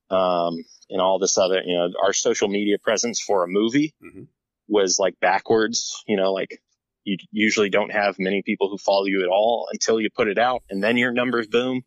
um, 0.10 0.56
and 0.90 1.02
all 1.02 1.20
this 1.20 1.38
other, 1.38 1.62
you 1.66 1.76
know, 1.78 1.90
our 2.02 2.14
social 2.14 2.48
media 2.48 2.78
presence 2.80 3.20
for 3.22 3.44
a 3.44 3.48
movie 3.48 3.94
Mhm. 4.02 4.28
was 4.68 4.98
like 5.00 5.20
backwards, 5.20 6.02
you 6.08 6.16
know, 6.16 6.32
like 6.34 6.62
you 7.04 7.18
usually 7.32 7.70
don't 7.70 7.92
have 7.92 8.18
many 8.20 8.42
people 8.42 8.70
who 8.70 8.78
follow 8.78 9.06
you 9.06 9.22
at 9.24 9.30
all 9.30 9.68
until 9.72 10.00
you 10.00 10.10
put 10.10 10.28
it 10.28 10.38
out 10.38 10.64
and 10.70 10.82
then 10.84 10.98
your 10.98 11.12
numbers 11.12 11.48
boom. 11.48 11.84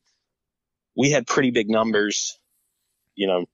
We 0.97 1.11
had 1.11 1.27
pretty 1.27 1.51
big 1.51 1.69
numbers, 1.71 2.39
you 3.15 3.27
know, 3.27 3.47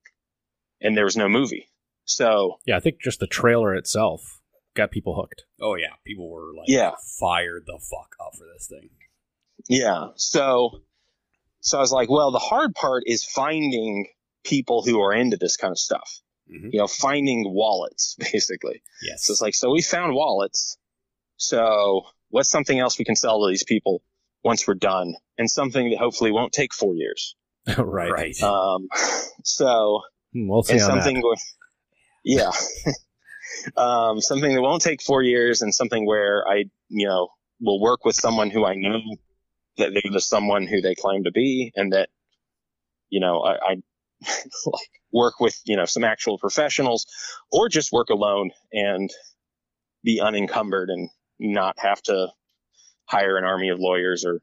and 0.81 0.97
there 0.97 1.05
was 1.05 1.17
no 1.17 1.29
movie. 1.29 1.69
So, 2.05 2.59
Yeah, 2.67 2.77
I 2.77 2.81
think 2.81 3.01
just 3.01 3.21
the 3.21 3.27
trailer 3.27 3.75
itself 3.75 4.41
got 4.75 4.91
people 4.91 5.15
hooked. 5.17 5.45
Oh 5.61 5.75
yeah, 5.77 5.95
people 6.05 6.29
were 6.31 6.55
like 6.57 6.69
Yeah. 6.69 6.93
fired 7.19 7.65
the 7.67 7.79
fuck 7.79 8.15
up 8.21 8.35
for 8.37 8.47
this 8.53 8.67
thing. 8.69 8.91
Yeah. 9.69 10.09
So, 10.17 10.83
so 11.61 11.79
I 11.79 11.81
was 11.81 11.93
like, 11.93 12.09
well, 12.11 12.31
the 12.31 12.39
hard 12.39 12.75
part 12.75 13.05
is 13.07 13.25
finding 13.25 14.07
people 14.45 14.83
who 14.83 15.01
are 15.01 15.13
into 15.13 15.37
this 15.37 15.57
kind 15.57 15.73
of 15.73 15.79
stuff. 15.79 16.21
Mhm. 16.51 16.71
You 16.73 16.79
know, 16.81 16.87
finding 16.87 17.45
wallets, 17.53 18.17
basically. 18.33 18.83
Yes. 19.03 19.25
So 19.27 19.33
it's 19.33 19.41
like, 19.43 19.55
so 19.55 19.71
we 19.73 19.83
found 19.83 20.15
wallets. 20.15 20.79
So 21.37 22.03
what's 22.31 22.49
something 22.49 22.79
else 22.79 22.99
we 22.99 23.05
can 23.05 23.17
sell 23.17 23.41
to 23.45 23.49
these 23.51 23.65
people 23.65 24.03
once 24.45 24.67
we're 24.69 24.75
done, 24.75 25.15
and 25.39 25.51
something 25.51 25.91
that 25.91 25.99
hopefully 25.99 26.31
won't 26.31 26.53
take 26.53 26.73
four 26.73 26.95
years. 26.95 27.35
right. 27.79 28.11
right. 28.13 28.43
Um, 28.43 28.87
so 29.45 30.03
Hmm, 30.33 30.49
We'll 30.49 30.63
see 30.63 30.75
and 30.75 30.83
on 30.83 30.89
something, 30.91 31.15
that. 31.17 31.23
where- 31.25 31.37
yeah, 32.25 32.51
um, 33.77 34.21
something 34.21 34.55
that 34.55 34.61
won't 34.63 34.83
take 34.83 35.01
four 35.03 35.23
years, 35.23 35.63
and 35.63 35.73
something 35.75 36.05
where 36.07 36.47
I, 36.49 36.65
you 36.89 37.07
know, 37.07 37.29
will 37.61 37.81
work 37.81 38.05
with 38.05 38.17
someone 38.17 38.51
who 38.51 38.65
I 38.65 38.75
know 38.75 38.99
that 39.79 39.91
they're 39.93 40.13
the 40.13 40.21
someone 40.21 40.67
who 40.67 40.81
they 40.81 40.95
claim 40.95 41.25
to 41.25 41.33
be, 41.33 41.73
and 41.75 41.93
that, 41.93 42.09
you 43.11 43.21
know, 43.21 43.41
I, 43.41 43.55
I 43.55 43.77
like 44.67 44.91
work 45.13 45.41
with, 45.41 45.59
you 45.65 45.77
know, 45.77 45.85
some 45.85 46.05
actual 46.05 46.39
professionals, 46.39 47.07
or 47.53 47.69
just 47.69 47.93
work 47.93 48.11
alone 48.11 48.51
and 48.73 49.11
be 50.05 50.21
unencumbered 50.21 50.89
and 50.91 51.11
not 51.39 51.79
have 51.79 52.01
to 52.03 52.29
hire 53.07 53.37
an 53.37 53.45
army 53.45 53.69
of 53.69 53.79
lawyers 53.79 54.25
or 54.25 54.41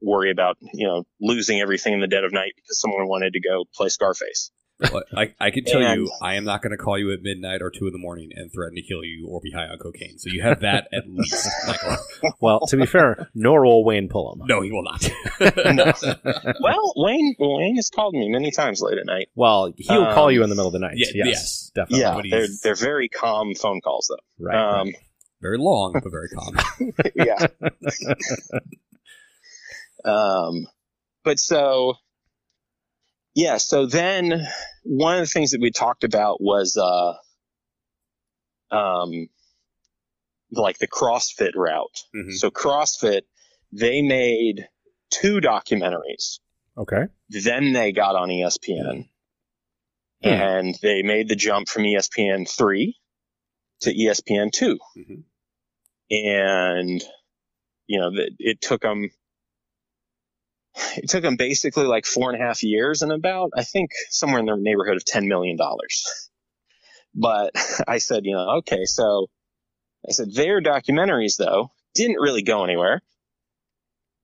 worry 0.00 0.30
about, 0.30 0.56
you 0.72 0.86
know, 0.86 1.04
losing 1.20 1.60
everything 1.60 1.94
in 1.94 2.00
the 2.00 2.06
dead 2.06 2.24
of 2.24 2.32
night 2.32 2.52
because 2.56 2.80
someone 2.80 3.08
wanted 3.08 3.32
to 3.32 3.40
go 3.40 3.64
play 3.74 3.88
Scarface. 3.88 4.50
Well, 4.80 5.02
I, 5.16 5.34
I 5.40 5.50
can 5.50 5.64
tell 5.64 5.82
And- 5.82 6.02
you, 6.02 6.10
I 6.22 6.34
am 6.34 6.44
not 6.44 6.62
going 6.62 6.70
to 6.70 6.76
call 6.76 6.96
you 6.98 7.12
at 7.12 7.20
midnight 7.20 7.62
or 7.62 7.70
two 7.70 7.86
in 7.86 7.92
the 7.92 7.98
morning 7.98 8.30
and 8.34 8.52
threaten 8.52 8.76
to 8.76 8.82
kill 8.82 9.02
you 9.04 9.26
or 9.28 9.40
be 9.40 9.50
high 9.50 9.66
on 9.66 9.76
cocaine. 9.78 10.18
So 10.18 10.30
you 10.30 10.40
have 10.42 10.60
that 10.60 10.86
at 10.92 11.02
least, 11.08 11.48
Michael. 11.66 11.96
Well, 12.40 12.60
to 12.68 12.76
be 12.76 12.86
fair, 12.86 13.28
nor 13.34 13.64
will 13.64 13.84
Wayne 13.84 14.08
pull 14.08 14.32
him. 14.34 14.42
No, 14.46 14.60
he 14.62 14.70
will 14.70 14.84
not. 14.84 15.10
No. 15.74 15.92
well, 16.60 16.92
Wayne 16.96 17.34
Wayne 17.40 17.74
has 17.76 17.90
called 17.90 18.14
me 18.14 18.28
many 18.28 18.50
times 18.52 18.80
late 18.80 18.98
at 18.98 19.06
night. 19.06 19.28
Well, 19.34 19.72
he'll 19.76 20.04
Um, 20.04 20.14
call 20.14 20.30
you 20.30 20.44
in 20.44 20.48
the 20.50 20.54
middle 20.54 20.68
of 20.68 20.72
the 20.74 20.78
night. 20.78 20.94
yeah, 20.96 21.08
yes, 21.14 21.26
yes. 21.26 21.70
definitely. 21.74 22.30
Yeah, 22.30 22.38
they're 22.38 22.46
they're 22.62 22.74
very 22.76 23.08
calm 23.08 23.54
phone 23.54 23.80
calls 23.80 24.06
though. 24.08 24.44
Right. 24.46 24.54
right. 24.54 24.80
Um, 24.82 24.92
Very 25.40 25.58
long, 25.58 25.92
but 25.94 26.10
very 26.10 26.28
calm. 26.28 26.56
yeah. 27.16 27.46
um, 30.04 30.66
but 31.24 31.38
so 31.38 31.94
yeah, 33.38 33.56
so 33.58 33.86
then 33.86 34.44
one 34.82 35.14
of 35.14 35.20
the 35.20 35.26
things 35.26 35.52
that 35.52 35.60
we 35.60 35.70
talked 35.70 36.02
about 36.02 36.40
was 36.40 36.76
uh, 36.76 37.14
um, 38.74 39.28
like 40.50 40.78
the 40.78 40.88
CrossFit 40.88 41.54
route. 41.54 42.02
Mhm. 42.14 42.32
So 42.34 42.50
CrossFit, 42.50 43.22
they 43.72 44.02
made 44.02 44.68
two 45.10 45.36
documentaries. 45.40 46.40
Okay. 46.76 47.04
Then 47.28 47.72
they 47.72 47.92
got 47.92 48.16
on 48.16 48.28
ESPN 48.30 49.08
Hmm. 50.24 50.28
and 50.28 50.74
they 50.82 51.02
made 51.02 51.28
the 51.28 51.36
jump 51.36 51.68
from 51.68 51.84
ESPN 51.84 52.44
3 52.50 52.96
to 53.82 53.90
ESPN 53.94 54.50
2. 54.50 54.78
Mhm. 54.96 55.22
And, 56.10 57.00
you 57.86 58.00
know, 58.00 58.10
the- 58.10 58.34
it 58.40 58.60
took 58.60 58.82
them, 58.82 59.10
it 60.96 61.08
took 61.08 61.22
them 61.22 61.36
basically 61.36 61.84
like 61.84 62.06
four 62.06 62.30
and 62.30 62.40
a 62.40 62.44
half 62.44 62.62
years 62.62 63.02
and 63.02 63.12
about, 63.12 63.50
I 63.56 63.64
think 63.64 63.90
somewhere 64.10 64.40
in 64.40 64.46
the 64.46 64.56
neighborhood 64.56 64.96
of 64.96 65.04
$10 65.04 65.26
million. 65.26 65.56
But 67.14 67.52
I 67.88 67.98
said, 67.98 68.24
you 68.24 68.34
know, 68.34 68.58
okay, 68.58 68.84
so 68.84 69.28
I 70.08 70.12
said 70.12 70.32
their 70.32 70.60
documentaries 70.60 71.36
though 71.36 71.70
didn't 71.94 72.20
really 72.20 72.42
go 72.42 72.64
anywhere. 72.64 73.02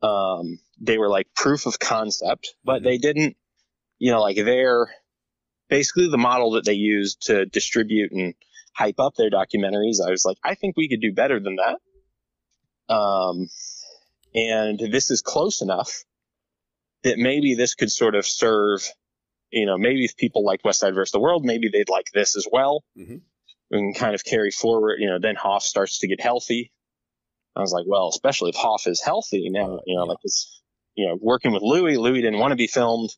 Um, 0.03 0.59
they 0.81 0.99
were 0.99 1.09
like 1.09 1.29
proof 1.35 1.67
of 1.67 1.79
concept, 1.79 2.55
but 2.65 2.83
they 2.83 2.99
didn't, 2.99 3.37
you 3.99 4.13
know, 4.13 4.21
like 4.21 4.37
they're 4.37 4.87
basically 5.69 6.09
the 6.09 6.19
model 6.19 6.53
that 6.53 6.65
they 6.65 6.75
used 6.75 7.23
to 7.23 7.47
distribute 7.47 8.13
and 8.13 8.35
hype 8.75 8.99
up 9.01 9.15
their 9.15 9.31
documentaries. 9.31 10.05
I 10.05 10.11
was 10.11 10.25
like, 10.25 10.37
I 10.45 10.55
think 10.55 10.77
we 10.77 10.89
could 10.89 11.01
do 11.01 11.13
better 11.13 11.41
than 11.41 11.57
that. 11.57 12.95
Um, 12.95 13.49
and 14.35 14.79
this 14.79 15.11
is 15.11 15.23
close 15.23 15.63
enough 15.63 16.05
that 17.05 17.19
maybe 17.19 17.55
this 17.55 17.75
could 17.75 17.91
sort 17.93 18.15
of 18.15 18.27
serve, 18.27 18.87
you 19.51 19.67
know, 19.67 19.79
maybe 19.79 20.05
if 20.05 20.17
people 20.17 20.45
like 20.45 20.63
Westside 20.63 20.95
versus 20.95 21.13
the 21.13 21.21
World, 21.21 21.45
maybe 21.45 21.69
they'd 21.69 21.89
like 21.89 22.07
this 22.13 22.37
as 22.37 22.47
well. 22.51 22.83
Mhm. 22.99 23.21
We 23.71 23.79
can 23.79 23.95
kind 23.95 24.15
of 24.15 24.25
carry 24.25 24.51
forward, 24.51 24.97
you 25.01 25.09
know, 25.09 25.19
then 25.21 25.37
Hoff 25.37 25.63
starts 25.63 25.99
to 26.01 26.09
get 26.09 26.21
healthy. 26.21 26.71
I 27.57 27.61
was 27.61 27.73
like, 27.73 27.85
well, 27.87 28.09
especially 28.09 28.51
if 28.51 28.57
Hoff 28.57 28.87
is 28.87 29.01
healthy 29.03 29.49
now, 29.51 29.81
you 29.87 29.97
know, 29.97 30.05
like 30.05 30.19
it's, 30.25 30.61
you 30.97 31.07
know, 31.09 31.17
working 31.21 31.53
with 31.53 31.63
Louie, 31.63 31.97
Louie 31.97 32.21
didn't 32.23 32.39
want 32.41 32.53
to 32.53 32.57
be 32.57 32.67
filmed. 32.67 33.11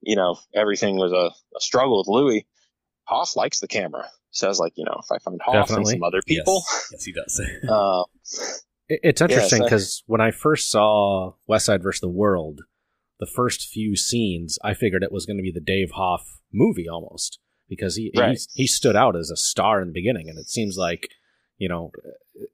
You 0.00 0.16
know, 0.16 0.38
everything 0.54 0.96
was 0.96 1.12
a, 1.12 1.30
a 1.56 1.60
struggle 1.60 1.98
with 1.98 2.06
Louie. 2.08 2.46
Hoff 3.04 3.34
likes 3.36 3.60
the 3.60 3.66
camera. 3.68 4.08
So 4.30 4.46
I 4.46 4.48
was 4.50 4.58
like, 4.60 4.74
you 4.76 4.84
know, 4.84 4.96
if 5.02 5.10
I 5.10 5.18
find 5.18 5.40
Hoff 5.44 5.54
Definitely. 5.68 5.94
and 5.94 6.00
some 6.00 6.02
other 6.04 6.22
people, 6.26 6.62
Yes, 6.66 6.88
yes 6.92 7.04
he 7.04 7.12
does. 7.12 7.40
uh, 7.68 8.04
It- 8.88 9.00
It's 9.02 9.20
interesting 9.20 9.58
so- 9.58 9.64
because 9.64 10.02
when 10.06 10.20
I 10.20 10.30
first 10.30 10.70
saw 10.70 11.32
Westside 11.48 11.82
versus 11.82 12.00
the 12.00 12.08
World, 12.08 12.60
the 13.20 13.26
first 13.26 13.68
few 13.68 13.96
scenes, 13.96 14.58
I 14.62 14.74
figured 14.74 15.02
it 15.02 15.12
was 15.12 15.26
going 15.26 15.36
to 15.38 15.42
be 15.42 15.52
the 15.52 15.60
Dave 15.60 15.90
Hoff 15.92 16.40
movie 16.52 16.88
almost 16.88 17.38
because 17.68 17.96
he, 17.96 18.12
Right. 18.16 18.38
he 18.54 18.62
he 18.62 18.66
stood 18.66 18.96
out 18.96 19.16
as 19.16 19.30
a 19.30 19.36
star 19.36 19.80
in 19.82 19.88
the 19.88 19.92
beginning, 19.94 20.28
and 20.28 20.38
it 20.38 20.48
seems 20.48 20.76
like 20.76 21.08
you 21.60 21.68
know, 21.68 21.90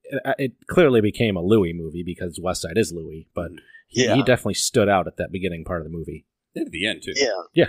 it, 0.05 0.34
it 0.39 0.52
clearly 0.67 1.02
became 1.02 1.36
a 1.36 1.43
Louie 1.43 1.75
movie 1.75 2.02
because 2.02 2.41
Westside 2.43 2.78
is 2.78 2.91
Louie, 2.91 3.28
but 3.34 3.51
he, 3.86 4.07
Yeah. 4.07 4.15
he 4.15 4.23
definitely 4.23 4.55
stood 4.55 4.89
out 4.89 5.07
at 5.07 5.18
that 5.18 5.31
beginning 5.31 5.65
part 5.65 5.83
of 5.83 5.84
the 5.84 5.94
movie. 5.97 6.25
At 6.57 6.70
the 6.70 6.86
end 6.86 7.02
too. 7.05 7.12
Yeah. 7.15 7.43
Yeah. 7.52 7.67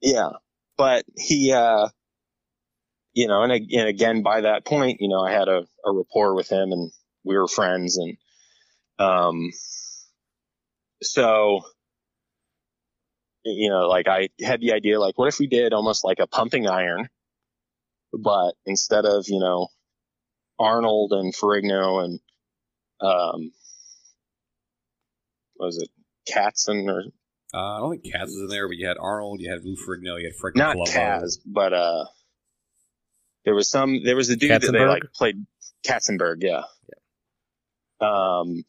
Yeah. 0.00 0.28
But 0.78 1.04
he, 1.16 1.52
uh, 1.52 1.88
you 3.12 3.28
know, 3.28 3.42
and, 3.42 3.52
and 3.52 3.88
again, 3.88 4.22
by 4.22 4.42
that 4.42 4.64
point, 4.64 4.98
you 5.00 5.08
know, 5.08 5.20
I 5.20 5.32
had 5.32 5.48
a, 5.48 5.66
a 5.84 5.92
rapport 5.92 6.34
with 6.34 6.48
him 6.50 6.72
and 6.72 6.90
we 7.24 7.36
were 7.36 7.48
friends. 7.48 7.98
And, 7.98 8.16
um, 8.98 9.50
so, 11.02 11.60
you 13.44 13.70
know, 13.70 13.88
like 13.88 14.08
I 14.08 14.28
had 14.42 14.60
the 14.60 14.72
idea, 14.72 14.98
like, 15.00 15.18
what 15.18 15.28
if 15.28 15.38
we 15.38 15.46
did 15.46 15.72
almost 15.72 16.04
like 16.04 16.18
a 16.18 16.26
pumping 16.26 16.66
iron, 16.66 17.08
but 18.12 18.52
instead 18.64 19.04
of, 19.04 19.26
you 19.28 19.38
know, 19.38 19.68
Arnold 20.58 21.12
and 21.12 21.34
Ferrigno 21.34 22.04
and, 22.04 22.20
um, 23.00 23.50
what 25.56 25.66
was 25.66 25.78
it, 25.78 25.90
Katzen 26.32 26.88
or 26.88 27.02
Uh, 27.54 27.76
I 27.76 27.78
don't 27.78 27.90
think 27.92 28.14
Kaz 28.14 28.24
was 28.26 28.40
in 28.40 28.48
there, 28.48 28.66
but 28.68 28.76
you 28.76 28.86
had 28.88 28.96
Arnold, 28.98 29.40
you 29.40 29.50
had 29.50 29.64
Lou 29.64 29.76
Ferrigno, 29.76 30.18
you 30.20 30.26
had 30.26 30.36
Frank 30.40 30.56
not 30.56 30.76
Columbu. 30.76 30.92
Kaz, 30.92 31.38
but 31.46 31.72
uh, 31.72 32.04
there 33.44 33.54
was 33.54 33.70
some. 33.70 34.02
There 34.02 34.16
was 34.16 34.28
a 34.28 34.36
dude 34.36 34.50
that 34.50 34.72
they 34.72 34.84
like 34.84 35.04
played 35.14 35.46
Katzenberg, 35.86 36.38
Yeah. 36.42 36.62
yeah. 38.00 38.38
Um, 38.40 38.64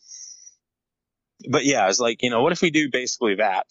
but 1.50 1.66
yeah, 1.66 1.84
I 1.84 1.88
was 1.88 2.00
like, 2.00 2.24
you 2.24 2.30
know, 2.30 2.42
what 2.42 2.52
if 2.52 2.62
we 2.62 2.72
do 2.72 2.90
basically 2.92 3.36
that? 3.36 3.66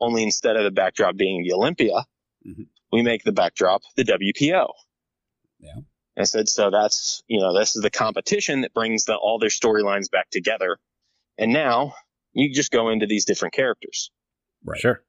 Only 0.00 0.22
instead 0.22 0.56
of 0.56 0.64
the 0.64 0.70
backdrop 0.70 1.16
being 1.16 1.42
the 1.42 1.52
Olympia, 1.54 2.04
Mhm. 2.46 2.66
we 2.92 3.02
make 3.02 3.22
the 3.24 3.32
backdrop 3.32 3.82
the 3.96 4.04
WPO. 4.04 4.68
Yeah. 5.60 5.74
I 6.18 6.24
said, 6.24 6.48
so 6.48 6.70
that's 6.70 7.22
you 7.26 7.40
know, 7.40 7.56
this 7.58 7.76
is 7.76 7.82
the 7.82 7.90
competition 7.90 8.62
that 8.62 8.74
brings 8.74 9.04
the, 9.04 9.14
all 9.14 9.38
their 9.38 9.48
storylines 9.48 10.10
back 10.10 10.28
together, 10.30 10.78
and 11.38 11.52
now 11.52 11.94
you 12.32 12.52
just 12.52 12.70
go 12.72 12.88
into 12.90 13.06
these 13.06 13.24
different 13.24 13.54
characters. 13.54 14.10
Right. 14.64 14.80
Sure. 14.80 15.02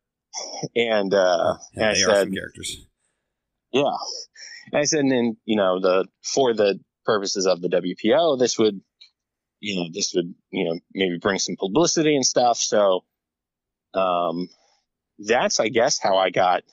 And 0.75 1.13
uh, 1.13 1.57
And 1.73 1.81
and 1.81 1.85
I 1.85 1.93
they 1.93 2.01
are 2.03 2.15
said, 2.15 2.23
some 2.27 2.33
characters. 2.33 2.85
Yeah. 3.71 3.97
And 4.71 4.79
I 4.79 4.83
said, 4.85 4.99
and 5.01 5.11
then, 5.11 5.37
you 5.45 5.55
know, 5.57 5.79
the, 5.79 6.05
for 6.23 6.53
the 6.53 6.79
purposes 7.05 7.45
of 7.47 7.61
the 7.61 7.67
WPO, 7.69 8.37
this 8.39 8.57
would, 8.57 8.81
you 9.63 9.77
know, 9.77 9.87
this 9.91 10.13
would, 10.13 10.35
you 10.51 10.65
know, 10.65 10.79
maybe 10.93 11.17
bring 11.19 11.39
some 11.39 11.55
publicity 11.55 12.15
and 12.15 12.25
stuff. 12.25 12.57
So, 12.57 13.05
um, 13.93 14.49
that's, 15.17 15.61
I 15.61 15.69
guess, 15.69 15.99
how 15.99 16.17
I 16.17 16.31
got 16.31 16.63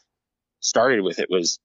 started 0.59 1.03
with 1.03 1.21
it 1.21 1.29
was, 1.31 1.61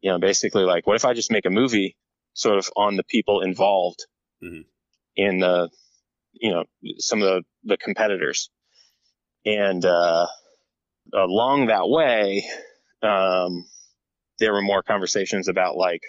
you 0.00 0.10
know, 0.10 0.18
basically 0.18 0.64
like, 0.64 0.84
what 0.84 0.96
if 0.96 1.04
I 1.04 1.14
just 1.14 1.30
make 1.30 1.46
a 1.46 1.50
movie 1.50 1.96
sort 2.34 2.58
of 2.58 2.68
on 2.76 2.96
the 2.96 3.04
people 3.04 3.40
involved 3.40 4.04
Mhm. 4.42 4.64
in 5.14 5.38
the, 5.38 5.70
you 6.32 6.50
know, 6.50 6.64
some 6.98 7.22
of 7.22 7.28
the, 7.28 7.44
the 7.62 7.76
competitors. 7.76 8.50
And, 9.46 9.84
uh, 9.84 10.26
along 11.14 11.66
that 11.66 11.88
way, 11.88 12.44
um, 13.02 13.64
there 14.40 14.52
were 14.52 14.62
more 14.62 14.82
conversations 14.82 15.46
about 15.46 15.76
like, 15.76 16.02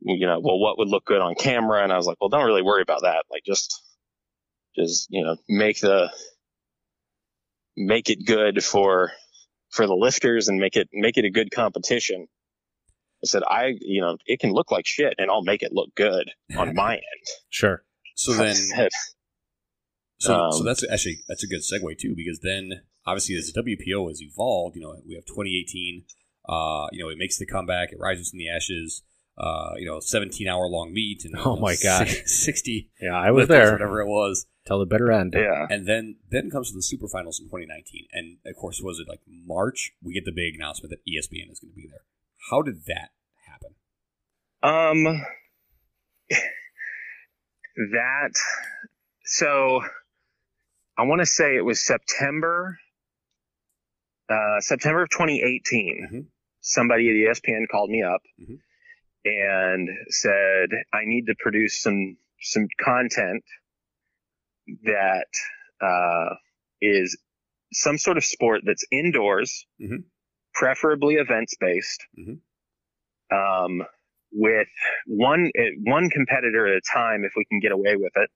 you 0.00 0.26
know, 0.26 0.40
well, 0.40 0.58
what 0.58 0.78
would 0.78 0.88
look 0.88 1.04
good 1.04 1.20
on 1.20 1.34
camera? 1.34 1.82
And 1.82 1.92
I 1.92 1.96
was 1.96 2.06
like, 2.06 2.16
well, 2.20 2.28
don't 2.28 2.46
really 2.46 2.62
worry 2.62 2.82
about 2.82 3.02
that. 3.02 3.24
Like, 3.30 3.42
just, 3.44 3.82
just, 4.76 5.06
you 5.10 5.24
know, 5.24 5.36
make 5.48 5.80
the, 5.80 6.10
make 7.76 8.10
it 8.10 8.26
good 8.26 8.62
for, 8.64 9.12
for 9.70 9.86
the 9.86 9.94
lifters 9.94 10.48
and 10.48 10.58
make 10.58 10.76
it, 10.76 10.88
make 10.92 11.16
it 11.16 11.24
a 11.24 11.30
good 11.30 11.50
competition. 11.50 12.26
I 13.22 13.26
said, 13.26 13.42
I, 13.46 13.74
you 13.80 14.00
know, 14.00 14.16
it 14.26 14.40
can 14.40 14.52
look 14.52 14.70
like 14.70 14.86
shit 14.86 15.14
and 15.18 15.30
I'll 15.30 15.42
make 15.42 15.62
it 15.62 15.72
look 15.72 15.94
good 15.94 16.30
on 16.56 16.74
my 16.74 16.94
end. 16.94 17.26
Sure. 17.50 17.82
So 18.14 18.32
then, 18.32 18.54
so, 20.18 20.34
Um, 20.34 20.52
so 20.52 20.62
that's 20.64 20.84
actually 20.90 21.18
that's 21.28 21.44
a 21.44 21.46
good 21.46 21.60
segue 21.60 21.98
too, 21.98 22.14
because 22.16 22.40
then 22.42 22.82
obviously 23.06 23.36
as 23.36 23.52
the 23.52 23.62
WPO 23.62 24.08
has 24.08 24.22
evolved, 24.22 24.76
you 24.76 24.82
know, 24.82 24.96
we 25.06 25.14
have 25.14 25.26
2018. 25.26 26.04
Uh, 26.48 26.88
you 26.92 27.04
know, 27.04 27.10
it 27.10 27.18
makes 27.18 27.38
the 27.38 27.46
comeback, 27.46 27.92
it 27.92 27.98
rises 28.00 28.30
from 28.30 28.38
the 28.38 28.48
ashes. 28.48 29.02
Uh, 29.42 29.72
you 29.78 29.86
know, 29.86 30.00
17 30.00 30.46
hour 30.46 30.66
long 30.68 30.92
meet 30.92 31.24
and 31.24 31.34
Oh 31.46 31.56
my 31.56 31.74
god, 31.82 32.08
60 32.08 32.90
Yeah, 33.00 33.14
I 33.16 33.30
was 33.30 33.48
there 33.48 33.72
whatever 33.72 34.02
it 34.02 34.06
was. 34.06 34.44
till 34.66 34.78
the 34.78 34.84
bitter 34.84 35.10
end. 35.10 35.32
yeah. 35.34 35.66
And 35.70 35.86
then 35.88 36.16
then 36.30 36.50
comes 36.50 36.72
the 36.74 36.82
super 36.82 37.08
finals 37.08 37.40
in 37.40 37.46
2019. 37.46 38.06
And 38.12 38.36
of 38.44 38.54
course, 38.60 38.82
was 38.82 38.98
it 38.98 39.08
like 39.08 39.20
March? 39.26 39.92
We 40.02 40.12
get 40.12 40.26
the 40.26 40.32
big 40.32 40.56
announcement 40.56 40.90
that 40.90 41.00
ESPN 41.10 41.50
is 41.50 41.58
going 41.60 41.72
to 41.72 41.76
be 41.76 41.88
there. 41.90 42.02
How 42.50 42.60
did 42.60 42.84
that 42.86 43.10
happen? 43.48 43.72
Um, 45.08 45.24
that, 47.92 48.32
so 49.24 49.80
I 50.98 51.04
want 51.04 51.20
to 51.20 51.26
say 51.26 51.56
it 51.56 51.64
was 51.64 51.80
September, 51.84 52.78
uh, 54.28 54.60
September 54.60 55.02
of 55.04 55.10
2018. 55.10 56.08
Mhm. 56.12 56.26
Somebody 56.60 57.08
at 57.08 57.14
ESPN 57.36 57.66
called 57.70 57.88
me 57.88 58.02
up 58.02 58.20
Mhm. 58.38 58.58
And 59.24 59.88
said, 60.08 60.70
I 60.92 61.04
need 61.04 61.26
to 61.26 61.34
produce 61.38 61.80
some, 61.82 62.16
some 62.40 62.66
content 62.82 63.44
that, 64.84 65.26
uh, 65.80 66.34
is 66.80 67.18
some 67.72 67.98
sort 67.98 68.16
of 68.16 68.24
sport 68.24 68.62
that's 68.64 68.84
indoors, 68.90 69.66
mm-hmm. 69.80 69.96
preferably 70.54 71.14
events 71.14 71.54
based. 71.60 72.06
Mhm. 72.18 72.40
Um, 73.32 73.86
with 74.32 74.68
one 75.06 75.50
uh, 75.58 75.62
one 75.84 76.08
competitor 76.10 76.66
at 76.66 76.74
a 76.74 76.80
time 76.92 77.24
if 77.24 77.32
we 77.36 77.44
can 77.44 77.60
get 77.60 77.72
away 77.72 77.96
with 77.96 78.12
it 78.14 78.30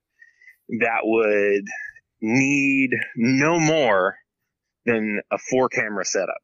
that 0.79 1.01
would 1.03 1.65
need 2.21 2.91
no 3.15 3.59
more 3.59 4.17
than 4.85 5.21
a 5.31 5.37
four 5.37 5.69
camera 5.69 6.03
setup 6.03 6.41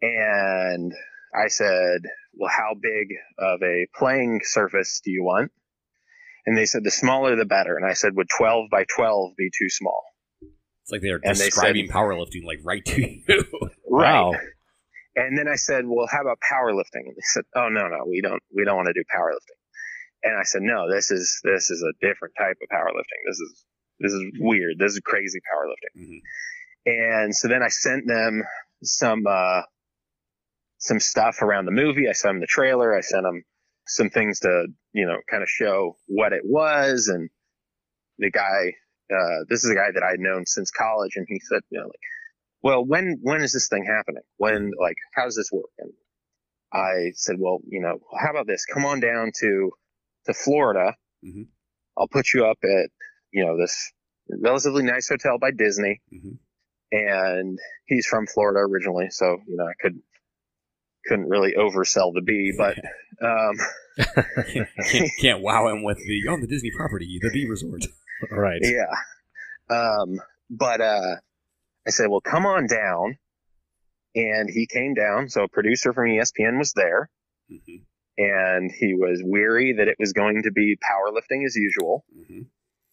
and 0.00 0.92
i 1.34 1.48
said 1.48 2.00
well 2.34 2.50
how 2.50 2.74
big 2.80 3.08
of 3.38 3.60
a 3.62 3.86
playing 3.94 4.40
surface 4.42 5.00
do 5.04 5.10
you 5.10 5.22
want 5.24 5.50
and 6.46 6.56
they 6.56 6.66
said 6.66 6.82
the 6.84 6.90
smaller 6.90 7.36
the 7.36 7.44
better 7.44 7.76
and 7.76 7.86
i 7.86 7.92
said 7.92 8.14
would 8.16 8.28
12 8.36 8.70
by 8.70 8.84
12 8.96 9.32
be 9.36 9.48
too 9.56 9.68
small 9.68 10.02
It's 10.82 10.90
like 10.90 11.00
they're 11.02 11.20
And 11.22 11.36
they 11.36 11.46
describing 11.46 11.86
said- 11.86 11.94
powerlifting 11.94 12.44
like 12.44 12.58
right 12.64 12.84
to 12.86 13.00
you. 13.00 13.22
Wow. 13.86 14.32
And 15.14 15.36
then 15.36 15.46
I 15.46 15.56
said, 15.56 15.84
well, 15.86 16.06
how 16.10 16.22
about 16.22 16.38
powerlifting? 16.40 17.04
And 17.04 17.14
they 17.14 17.20
said, 17.34 17.44
oh, 17.54 17.68
no, 17.68 17.82
no, 17.88 18.06
we 18.08 18.22
don't, 18.22 18.42
we 18.56 18.64
don't 18.64 18.76
want 18.76 18.86
to 18.86 18.94
do 18.94 19.04
powerlifting. 19.14 19.60
And 20.22 20.34
I 20.38 20.44
said, 20.44 20.62
no, 20.62 20.90
this 20.90 21.10
is, 21.10 21.40
this 21.44 21.70
is 21.70 21.82
a 21.82 21.92
different 22.00 22.32
type 22.38 22.56
of 22.62 22.68
powerlifting. 22.74 23.20
This 23.28 23.38
is, 23.38 23.64
this 24.00 24.12
is 24.14 24.22
weird. 24.40 24.78
This 24.78 24.92
is 24.94 25.00
crazy 25.04 25.40
powerlifting. 25.40 26.00
Mhm. 26.02 26.20
And 26.86 27.36
so 27.36 27.48
then 27.48 27.62
I 27.62 27.68
sent 27.68 28.06
them 28.08 28.42
some, 28.82 29.24
uh, 29.28 29.60
some 30.82 30.98
stuff 31.00 31.42
around 31.42 31.64
the 31.64 31.70
movie. 31.72 32.08
I 32.08 32.12
sent 32.12 32.34
him 32.34 32.40
the 32.40 32.46
trailer. 32.46 32.94
I 32.94 33.00
sent 33.00 33.24
him 33.24 33.44
some 33.86 34.10
things 34.10 34.40
to, 34.40 34.66
you 34.92 35.06
know, 35.06 35.16
kind 35.30 35.42
of 35.42 35.48
show 35.48 35.96
what 36.08 36.32
it 36.32 36.42
was. 36.44 37.08
And 37.08 37.30
the 38.18 38.30
guy, 38.30 38.72
uh, 39.12 39.44
this 39.48 39.64
is 39.64 39.70
a 39.70 39.74
guy 39.76 39.92
that 39.94 40.02
I 40.02 40.10
had 40.10 40.20
known 40.20 40.44
since 40.44 40.70
college. 40.72 41.12
And 41.16 41.26
he 41.28 41.40
said, 41.40 41.60
you 41.70 41.78
know, 41.80 41.86
like, 41.86 42.00
well, 42.62 42.84
when, 42.84 43.18
when 43.22 43.42
is 43.42 43.52
this 43.52 43.68
thing 43.68 43.84
happening? 43.86 44.22
When, 44.38 44.72
like, 44.80 44.96
how 45.14 45.24
does 45.24 45.36
this 45.36 45.50
work? 45.52 45.70
And 45.78 45.92
I 46.72 47.12
said, 47.14 47.36
well, 47.38 47.60
you 47.68 47.80
know, 47.80 47.98
how 48.20 48.30
about 48.30 48.46
this? 48.48 48.66
Come 48.66 48.84
on 48.84 48.98
down 49.00 49.30
to, 49.40 49.70
to 50.26 50.34
Florida. 50.34 50.94
Mhm. 51.24 51.46
I'll 51.96 52.08
put 52.08 52.32
you 52.34 52.46
up 52.46 52.58
at, 52.64 52.90
you 53.32 53.44
know, 53.44 53.56
this 53.56 53.92
relatively 54.40 54.82
nice 54.82 55.08
hotel 55.08 55.38
by 55.38 55.52
Disney. 55.52 56.00
Mhm. 56.12 56.38
And 56.92 57.58
he's 57.86 58.06
from 58.06 58.26
Florida 58.26 58.60
originally. 58.60 59.10
So, 59.10 59.38
you 59.46 59.56
know, 59.56 59.64
I 59.64 59.74
could, 59.80 60.00
couldn't 61.06 61.28
really 61.28 61.52
oversell 61.58 62.12
the 62.14 62.22
B, 62.22 62.52
but, 62.56 62.78
um, 63.24 63.56
can't, 64.90 65.10
can't 65.20 65.42
wow 65.42 65.68
him 65.68 65.82
with 65.82 65.98
the 65.98 66.28
on 66.30 66.40
the 66.40 66.46
Disney 66.46 66.70
property, 66.76 67.18
the 67.20 67.30
B 67.32 67.46
Resort. 67.48 67.82
right. 68.30 68.60
Yeah. 68.62 68.94
Um, 69.74 70.20
but 70.50 70.80
uh, 70.80 71.16
I 71.86 71.90
said, 71.90 72.08
well, 72.08 72.20
come 72.20 72.46
on 72.46 72.66
down. 72.66 73.16
And 74.14 74.50
he 74.50 74.66
came 74.66 74.92
down. 74.92 75.30
So 75.30 75.44
a 75.44 75.48
producer 75.48 75.94
from 75.94 76.08
ESPN 76.08 76.58
was 76.58 76.74
there. 76.74 77.08
Mhm. 77.50 77.82
And 78.18 78.70
he 78.70 78.92
was 78.92 79.22
weary 79.24 79.72
that 79.78 79.88
it 79.88 79.96
was 79.98 80.12
going 80.12 80.42
to 80.42 80.50
be 80.52 80.76
powerlifting 80.76 81.46
as 81.46 81.56
usual, 81.56 82.04
Mhm. 82.14 82.44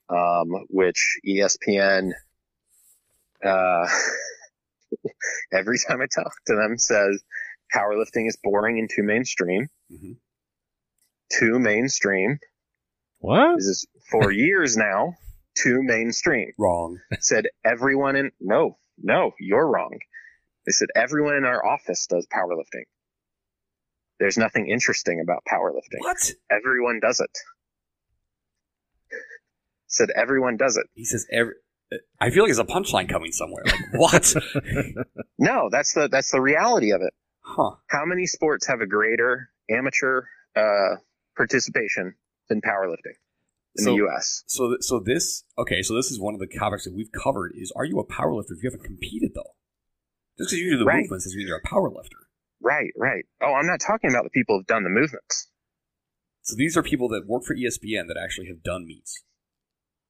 um, 0.09 0.65
which 0.69 1.19
ESPN, 1.27 2.13
uh, 3.43 3.87
every 5.53 5.77
time 5.77 6.01
I 6.01 6.05
talk 6.07 6.31
to 6.47 6.55
them 6.55 6.77
says 6.77 7.21
powerlifting 7.73 8.27
is 8.27 8.37
boring 8.43 8.79
and 8.79 8.89
too 8.93 9.03
mainstream. 9.03 9.67
Mhm. 9.91 10.17
Too 11.31 11.59
mainstream. 11.59 12.39
What? 13.19 13.57
This 13.57 13.65
is 13.67 13.87
for 14.09 14.31
years 14.45 14.75
now. 14.77 15.13
Too 15.55 15.81
mainstream. 15.83 16.51
Wrong. 16.57 16.99
said 17.19 17.47
everyone 17.65 18.15
in 18.15 18.31
no 18.39 18.77
no 19.01 19.31
you're 19.39 19.67
wrong 19.67 19.97
they 20.65 20.71
said 20.71 20.87
everyone 20.95 21.35
in 21.35 21.43
our 21.45 21.65
office 21.65 22.05
does 22.07 22.27
powerlifting 22.33 22.83
There's 24.19 24.37
nothing 24.37 24.69
interesting 24.69 25.19
about 25.21 25.43
powerlifting. 25.51 25.99
What? 25.99 26.31
Everyone 26.51 26.99
does 27.01 27.19
it. 27.19 27.29
Said 29.87 30.09
everyone 30.15 30.57
does 30.57 30.77
it. 30.77 30.85
He 30.93 31.03
says 31.05 31.25
every. 31.31 31.53
I 32.21 32.29
feel 32.29 32.43
like 32.43 32.49
there's 32.49 32.59
a 32.59 32.63
punchline 32.63 33.09
coming 33.09 33.31
somewhere. 33.31 33.63
Like 33.65 33.93
what? 33.93 34.33
No, 35.41 35.69
that's 35.71 35.93
the 35.93 36.07
that's 36.09 36.31
the 36.31 36.41
reality 36.41 36.91
of 36.91 37.01
it. 37.01 37.13
Huh? 37.55 37.75
How 37.87 38.05
many 38.05 38.25
sports 38.25 38.67
have 38.67 38.81
a 38.81 38.87
greater 38.87 39.49
amateur 39.69 40.23
uh, 40.55 40.95
participation 41.37 42.15
than 42.49 42.61
powerlifting 42.61 43.17
in 43.75 43.83
So- 43.83 43.91
the 43.91 43.95
U.S.? 43.97 44.43
So, 44.47 44.69
th- 44.69 44.81
so 44.83 44.99
this 44.99 45.43
okay. 45.57 45.81
So 45.81 45.95
this 45.95 46.11
is 46.11 46.19
one 46.19 46.33
of 46.33 46.39
the 46.39 46.47
topics 46.47 46.85
that 46.85 46.93
we've 46.93 47.11
covered. 47.11 47.53
Is 47.55 47.71
are 47.75 47.85
you 47.85 47.99
a 47.99 48.05
power 48.05 48.33
lifter 48.35 48.53
if 48.53 48.63
you 48.63 48.69
haven't 48.69 48.85
competed 48.85 49.31
though? 49.35 49.55
Just 50.37 50.51
because 50.51 50.59
you 50.59 50.71
do 50.71 50.77
the 50.79 50.85
Right. 50.85 51.01
movements 51.01 51.25
doesn't 51.25 51.37
mean 51.37 51.47
you're 51.47 51.57
a 51.57 51.67
power 51.67 51.89
lifter. 51.89 52.17
Right, 52.61 52.91
right. 52.97 53.25
Oh, 53.41 53.53
I'm 53.53 53.67
not 53.67 53.79
talking 53.79 54.09
about 54.09 54.23
the 54.25 54.29
people 54.29 54.57
who've 54.57 54.67
done 54.67 54.83
the 54.83 54.89
movements. 54.89 55.47
So 56.41 56.55
these 56.57 56.75
are 56.77 56.83
people 56.83 57.09
that 57.09 57.27
work 57.27 57.43
for 57.43 57.55
ESPN 57.55 58.07
that 58.07 58.17
actually 58.21 58.47
have 58.47 58.63
done 58.63 58.85
meets. 58.85 59.23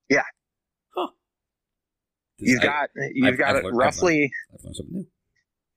Yeah. 0.10 0.24
Huh. 0.96 1.08
This- 2.40 2.50
You've 2.52 2.62
I- 2.62 2.64
got 2.64 2.90
you've 3.14 3.28
I've- 3.28 3.38
got 3.38 3.56
I've 3.56 3.64
learned- 3.66 3.78
roughly. 3.78 4.32
I've 4.54 4.64
learned 4.64 4.76
something 4.76 4.94
new. 4.96 5.08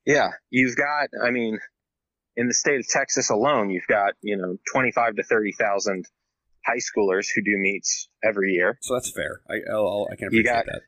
Yeah, 0.05 0.29
you've 0.49 0.75
got. 0.75 1.09
I 1.23 1.31
mean, 1.31 1.59
in 2.35 2.47
the 2.47 2.53
state 2.53 2.79
of 2.79 2.87
Texas 2.87 3.29
alone, 3.29 3.69
you've 3.69 3.87
got 3.87 4.13
you 4.21 4.37
know 4.37 4.57
twenty 4.71 4.91
five 4.91 5.15
to 5.15 5.23
thirty 5.23 5.51
thousand 5.53 6.05
high 6.65 6.77
schoolers 6.79 7.27
who 7.33 7.41
do 7.41 7.57
meets 7.57 8.07
every 8.23 8.51
year. 8.53 8.77
So 8.81 8.93
that's 8.95 9.11
fair. 9.11 9.41
I 9.49 9.59
I'll, 9.71 10.07
I 10.11 10.15
can 10.15 10.25
You 10.31 10.39
appreciate 10.41 10.45
got- 10.53 10.65
that. 10.67 10.81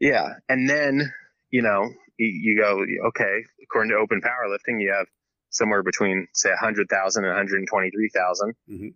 Yeah, 0.00 0.34
and 0.48 0.68
then 0.70 1.12
you 1.50 1.62
know 1.62 1.90
you, 2.18 2.26
you 2.26 2.60
go 2.60 2.84
okay. 3.08 3.44
According 3.62 3.90
to 3.90 3.96
Open 3.98 4.20
Powerlifting, 4.22 4.80
you 4.80 4.94
have 4.96 5.06
somewhere 5.50 5.82
between 5.82 6.26
say 6.34 6.50
100,000 6.50 7.24
and 7.24 7.30
123,000 7.30 8.54
Mhm. 8.70 8.94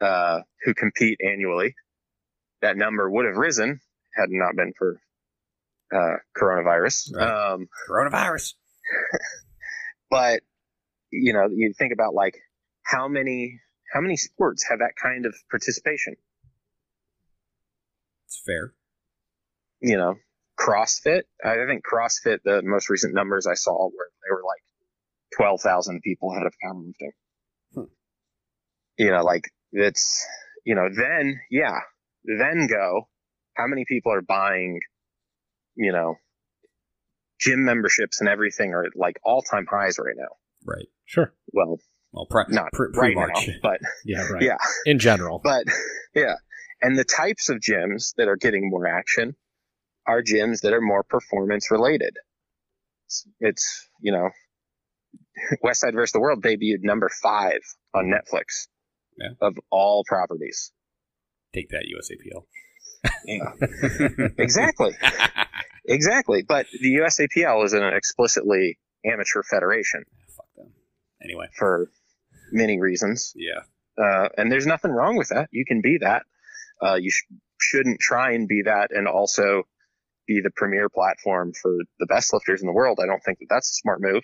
uh, 0.00 0.40
who 0.64 0.72
compete 0.74 1.18
annually. 1.24 1.74
That 2.62 2.76
number 2.76 3.08
would 3.10 3.26
have 3.26 3.36
risen 3.36 3.80
had 4.14 4.24
it 4.24 4.32
not 4.32 4.54
been 4.56 4.72
for 4.78 5.00
uh, 5.94 6.16
coronavirus. 6.40 7.14
Right. 7.14 7.28
Um, 7.52 7.68
Coronavirus. 7.88 8.54
but 10.10 10.42
you 11.10 11.32
know, 11.32 11.48
you 11.52 11.72
think 11.76 11.92
about 11.92 12.14
like 12.14 12.36
how 12.82 13.08
many 13.08 13.60
how 13.92 14.00
many 14.00 14.16
sports 14.16 14.66
have 14.68 14.78
that 14.80 14.92
kind 15.00 15.26
of 15.26 15.34
participation? 15.50 16.16
It's 18.26 18.40
fair. 18.44 18.72
You 19.80 19.96
know, 19.96 20.14
CrossFit. 20.58 21.22
I 21.44 21.56
think 21.68 21.82
CrossFit. 21.84 22.38
The 22.44 22.62
most 22.62 22.90
recent 22.90 23.14
numbers 23.14 23.46
I 23.46 23.54
saw 23.54 23.86
were 23.86 24.10
they 24.22 24.32
were 24.32 24.42
like 24.46 24.62
twelve 25.36 25.60
thousand 25.60 26.02
people 26.02 26.32
had 26.34 26.46
of 26.46 26.54
powerlifting. 26.64 27.12
Hmm. 27.74 27.92
You 28.98 29.10
know, 29.10 29.22
like 29.22 29.44
it's 29.72 30.26
you 30.64 30.74
know 30.74 30.88
then 30.94 31.40
yeah 31.50 31.80
then 32.24 32.66
go 32.66 33.08
how 33.54 33.66
many 33.66 33.84
people 33.86 34.12
are 34.12 34.22
buying 34.22 34.80
you 35.76 35.92
know 35.92 36.16
gym 37.40 37.64
memberships 37.64 38.20
and 38.20 38.28
everything 38.28 38.74
are 38.74 38.86
like 38.94 39.18
all 39.24 39.42
time 39.42 39.66
highs 39.70 39.98
right 39.98 40.14
now. 40.16 40.36
Right. 40.66 40.86
Sure. 41.06 41.32
Well, 41.52 41.78
Well, 42.12 42.26
pre- 42.26 42.44
not 42.48 42.72
pre- 42.72 42.88
right 42.94 43.14
pre-March. 43.14 43.48
now, 43.48 43.54
but 43.62 43.80
Yeah, 44.04 44.26
right. 44.28 44.42
Yeah. 44.42 44.56
In 44.86 44.98
general. 44.98 45.40
but 45.42 45.64
yeah 46.14 46.34
and 46.82 46.98
the 46.98 47.04
types 47.04 47.48
of 47.50 47.58
gyms 47.58 48.14
that 48.16 48.26
are 48.28 48.36
getting 48.36 48.68
more 48.70 48.86
action 48.86 49.36
are 50.06 50.22
gyms 50.22 50.60
that 50.62 50.72
are 50.72 50.80
more 50.80 51.02
performance 51.02 51.70
related 51.70 52.14
it's, 53.06 53.26
it's 53.40 53.88
you 54.00 54.12
know 54.12 54.30
westside 55.64 55.94
versus 55.94 56.12
the 56.12 56.20
world 56.20 56.42
debuted 56.42 56.82
number 56.82 57.10
five 57.22 57.60
on 57.94 58.04
mm-hmm. 58.06 58.14
netflix 58.14 58.66
Yeah. 59.18 59.30
of 59.40 59.54
all 59.70 60.04
properties 60.06 60.72
Take 61.52 61.70
that, 61.70 61.84
USAPL. 61.84 62.44
yeah 63.26 64.28
exactly 64.38 64.92
exactly 65.90 66.42
but 66.42 66.66
the 66.80 66.96
usapl 66.96 67.64
is 67.64 67.72
an 67.72 67.82
explicitly 67.84 68.78
amateur 69.04 69.42
federation 69.42 70.04
Fuck 70.36 70.46
them. 70.56 70.72
Anyway. 71.22 71.46
for 71.58 71.90
many 72.52 72.80
reasons 72.80 73.32
Yeah. 73.36 73.60
uh, 74.02 74.28
and 74.38 74.50
there's 74.50 74.66
nothing 74.66 74.90
wrong 74.90 75.16
with 75.16 75.28
that. 75.28 75.48
You 75.52 75.64
can 75.66 75.80
be 75.82 75.98
that. 76.00 76.22
Uh, 76.82 76.94
you 76.94 77.10
sh- 77.10 77.24
shouldn't 77.60 78.00
try 78.00 78.32
and 78.32 78.48
be 78.48 78.62
that 78.62 78.90
and 78.90 79.06
also 79.06 79.64
be 80.26 80.40
the 80.42 80.50
premier 80.56 80.88
platform 80.88 81.52
for 81.52 81.72
the 81.98 82.06
best 82.06 82.32
lifters 82.32 82.60
in 82.62 82.66
the 82.66 82.72
world. 82.72 82.98
I 83.02 83.06
don't 83.06 83.20
think 83.22 83.38
that 83.40 83.46
that's 83.50 83.68
a 83.70 83.74
smart 83.82 84.00
move. 84.00 84.22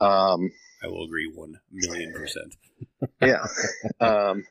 Um, 0.00 0.50
I 0.82 0.86
will 0.88 1.04
agree 1.04 1.30
one 1.34 1.54
million 1.70 2.12
percent. 2.12 2.54
yeah. 3.20 3.44
um, 4.00 4.44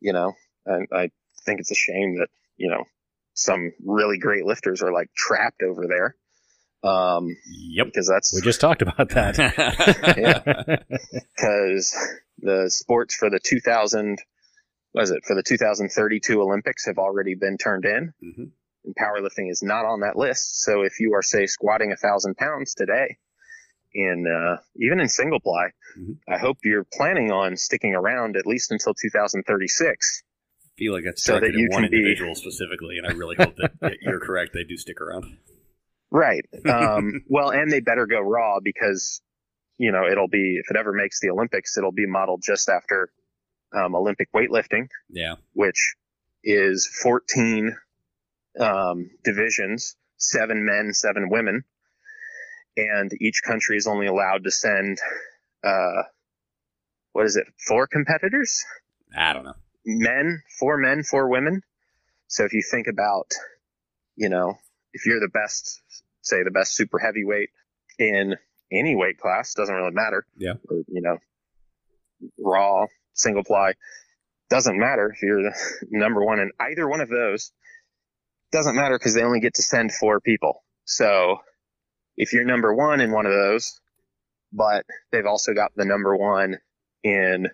you 0.00 0.12
know, 0.12 0.32
and 0.66 0.86
I 0.92 1.10
think 1.44 1.60
it's 1.60 1.70
a 1.70 1.74
shame 1.74 2.18
that, 2.18 2.28
you 2.56 2.68
know, 2.70 2.84
some 3.42 3.72
really 3.84 4.18
great 4.18 4.44
lifters 4.44 4.82
are 4.82 4.92
like 4.92 5.10
trapped 5.16 5.62
over 5.62 5.86
there. 5.86 6.16
Um, 6.82 7.28
Yep. 7.46 7.86
because 7.86 8.08
that's 8.08 8.32
We 8.34 8.40
just 8.40 8.60
talked 8.60 8.82
about 8.82 9.10
that. 9.10 9.36
because 11.36 11.96
the 12.38 12.70
sports 12.70 13.14
for 13.14 13.30
the 13.30 13.40
2000 13.42 14.18
was 14.94 15.10
it 15.10 15.24
for 15.24 15.36
the 15.36 15.42
2032 15.42 16.40
Olympics 16.40 16.86
have 16.86 16.98
already 16.98 17.34
been 17.34 17.56
turned 17.58 17.84
in, 17.84 18.12
hmm 18.20 18.44
and 18.82 18.94
powerlifting 18.96 19.50
is 19.50 19.62
not 19.62 19.84
on 19.84 20.00
that 20.00 20.16
list. 20.16 20.62
So 20.62 20.82
if 20.84 21.00
you 21.00 21.12
are 21.14 21.20
say 21.22 21.44
squatting 21.44 21.92
a 21.92 21.96
thousand 21.96 22.38
pounds 22.38 22.72
today, 22.74 23.18
in 23.92 24.24
uh, 24.26 24.56
even 24.76 25.00
in 25.00 25.08
single 25.08 25.38
ply, 25.38 25.68
Mhm. 25.98 26.16
I 26.26 26.38
hope 26.38 26.58
you're 26.64 26.86
planning 26.90 27.30
on 27.30 27.58
sticking 27.58 27.94
around 27.94 28.36
at 28.38 28.46
least 28.46 28.72
until 28.72 28.94
2036. 28.94 30.22
Feel 30.80 30.92
like 30.94 31.04
that's 31.04 31.22
So 31.22 31.38
that 31.38 31.52
you 31.52 31.68
one 31.70 31.82
can 31.82 31.90
be- 31.92 31.98
individual 31.98 32.34
specifically, 32.34 32.98
and 32.98 33.06
I 33.06 33.12
really 33.12 33.36
hope 33.38 33.54
that, 33.56 33.72
that 33.80 33.92
you're 34.02 34.18
correct. 34.18 34.52
They 34.54 34.64
do 34.64 34.76
stick 34.76 35.00
around. 35.00 35.36
Right. 36.10 36.44
Um, 36.68 37.22
well, 37.28 37.50
and 37.50 37.70
they 37.70 37.78
better 37.80 38.06
go 38.06 38.18
raw 38.20 38.58
because, 38.60 39.20
you 39.78 39.92
know, 39.92 40.06
it'll 40.10 40.26
be, 40.28 40.56
if 40.58 40.70
it 40.70 40.76
ever 40.76 40.92
makes 40.92 41.20
the 41.20 41.30
Olympics, 41.30 41.76
it'll 41.78 41.92
be 41.92 42.06
modeled 42.06 42.42
just 42.44 42.68
after 42.68 43.10
um, 43.72 43.94
Olympic 43.94 44.32
weightlifting, 44.32 44.88
Yeah. 45.08 45.34
which 45.52 45.94
is 46.42 46.88
14 47.02 47.76
um, 48.58 49.10
divisions, 49.22 49.94
seven 50.16 50.64
men, 50.66 50.92
seven 50.94 51.28
women. 51.30 51.62
And 52.76 53.12
each 53.20 53.42
country 53.46 53.76
is 53.76 53.86
only 53.86 54.06
allowed 54.06 54.44
to 54.44 54.50
send, 54.50 54.98
uh, 55.62 56.02
what 57.12 57.26
is 57.26 57.36
it, 57.36 57.44
four 57.68 57.86
competitors? 57.86 58.64
I 59.16 59.32
don't 59.32 59.44
know. 59.44 59.54
Men, 59.84 60.42
four 60.58 60.76
men, 60.78 61.02
four 61.02 61.28
women. 61.28 61.62
So 62.28 62.44
if 62.44 62.52
you 62.52 62.62
think 62.62 62.86
about, 62.86 63.32
you 64.16 64.28
know, 64.28 64.54
if 64.92 65.06
you're 65.06 65.20
the 65.20 65.28
best, 65.28 65.80
say 66.22 66.42
the 66.42 66.50
best 66.50 66.74
super 66.74 66.98
heavyweight 66.98 67.50
in 67.98 68.36
any 68.72 68.94
weight 68.94 69.18
class, 69.18 69.54
doesn't 69.54 69.74
really 69.74 69.92
matter. 69.92 70.24
Yeah. 70.36 70.54
Or, 70.68 70.76
you 70.88 71.02
know, 71.02 71.18
raw, 72.38 72.86
single 73.14 73.44
ply, 73.44 73.74
doesn't 74.48 74.78
matter 74.78 75.10
if 75.14 75.22
you're 75.22 75.42
the 75.42 75.56
number 75.90 76.24
one 76.24 76.40
in 76.40 76.50
either 76.60 76.88
one 76.88 77.00
of 77.00 77.08
those. 77.08 77.52
Doesn't 78.52 78.74
matter 78.74 78.98
because 78.98 79.14
they 79.14 79.22
only 79.22 79.40
get 79.40 79.54
to 79.54 79.62
send 79.62 79.92
four 79.92 80.20
people. 80.20 80.64
So 80.84 81.38
if 82.16 82.32
you're 82.32 82.44
number 82.44 82.74
one 82.74 83.00
in 83.00 83.12
one 83.12 83.26
of 83.26 83.32
those, 83.32 83.80
but 84.52 84.84
they've 85.12 85.26
also 85.26 85.54
got 85.54 85.72
the 85.76 85.84
number 85.84 86.16
one 86.16 86.58
in 87.04 87.48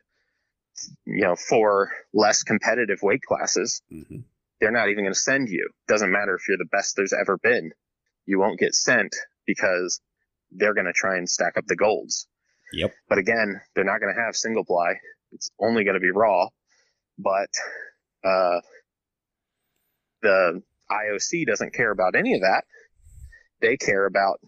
you 1.04 1.22
know, 1.22 1.36
four 1.36 1.90
less 2.12 2.42
competitive 2.42 2.98
weight 3.02 3.22
classes, 3.22 3.82
hmm 3.90 4.20
they're 4.60 4.70
not 4.70 4.88
even 4.88 5.04
going 5.04 5.12
to 5.12 5.18
send 5.18 5.48
you. 5.48 5.68
Doesn't 5.88 6.10
matter 6.10 6.34
if 6.34 6.48
you're 6.48 6.56
the 6.56 6.64
best 6.64 6.96
there's 6.96 7.12
ever 7.12 7.38
been. 7.38 7.72
You 8.24 8.38
won't 8.38 8.58
get 8.58 8.74
sent 8.74 9.14
because 9.46 10.00
they're 10.50 10.74
going 10.74 10.86
to 10.86 10.92
try 10.92 11.18
and 11.18 11.28
stack 11.28 11.56
up 11.56 11.66
the 11.66 11.76
golds. 11.76 12.26
Yep. 12.72 12.92
But 13.08 13.18
again, 13.18 13.60
they're 13.74 13.84
not 13.84 14.00
going 14.00 14.14
to 14.14 14.20
have 14.20 14.34
single 14.34 14.64
ply. 14.64 14.94
It's 15.32 15.50
only 15.60 15.84
going 15.84 15.94
to 15.94 16.00
be 16.00 16.10
raw. 16.10 16.48
But, 17.18 17.50
uh, 18.24 18.60
the 20.22 20.62
IOC 20.90 21.46
doesn't 21.46 21.74
care 21.74 21.90
about 21.90 22.16
any 22.16 22.34
of 22.34 22.40
that. 22.40 22.64
They 23.60 23.76
care 23.76 24.06
about 24.06 24.40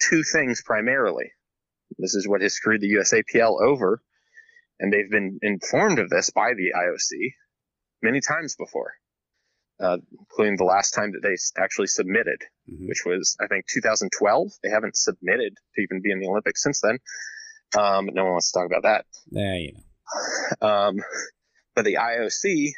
two 0.00 0.22
things 0.22 0.62
primarily. 0.62 1.32
This 1.98 2.14
is 2.14 2.28
what 2.28 2.42
has 2.42 2.54
screwed 2.54 2.80
the 2.80 2.94
USAPL 2.94 3.60
over 3.60 4.02
and 4.80 4.92
they've 4.92 5.10
been 5.10 5.38
informed 5.42 5.98
of 5.98 6.10
this 6.10 6.30
by 6.30 6.52
the 6.54 6.72
IOC 6.76 7.32
many 8.02 8.20
times 8.20 8.56
before, 8.56 8.92
uh, 9.80 9.98
including 10.18 10.56
the 10.56 10.64
last 10.64 10.92
time 10.92 11.12
that 11.12 11.20
they 11.22 11.36
actually 11.62 11.86
submitted, 11.86 12.42
Mhm. 12.68 12.88
which 12.88 13.04
was 13.04 13.36
I 13.40 13.46
think 13.46 13.66
2012. 13.66 14.52
They 14.62 14.70
haven't 14.70 14.96
submitted 14.96 15.56
to 15.74 15.80
even 15.82 16.00
be 16.02 16.10
in 16.10 16.18
the 16.20 16.26
Olympics 16.28 16.62
since 16.62 16.80
then. 16.80 16.98
Um, 17.78 18.06
no 18.12 18.24
one 18.24 18.32
wants 18.32 18.52
to 18.52 18.58
talk 18.58 18.66
about 18.66 18.82
that. 18.82 19.06
Yeah, 19.30 19.54
you 19.56 19.72
know. 19.72 20.66
Um, 20.68 20.96
but 21.74 21.84
the 21.84 21.96
IOC, 21.96 22.72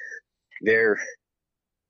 they're, 0.62 0.98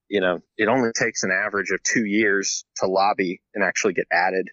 you 0.09 0.21
know, 0.21 0.41
it 0.57 0.67
only 0.69 0.91
takes 0.93 1.23
an 1.23 1.31
average 1.31 1.71
of 1.71 1.83
two 1.83 2.05
years 2.05 2.65
to 2.77 2.87
lobby 2.87 3.43
and 3.55 3.63
actually 3.63 3.93
get 3.93 4.07
added 4.11 4.51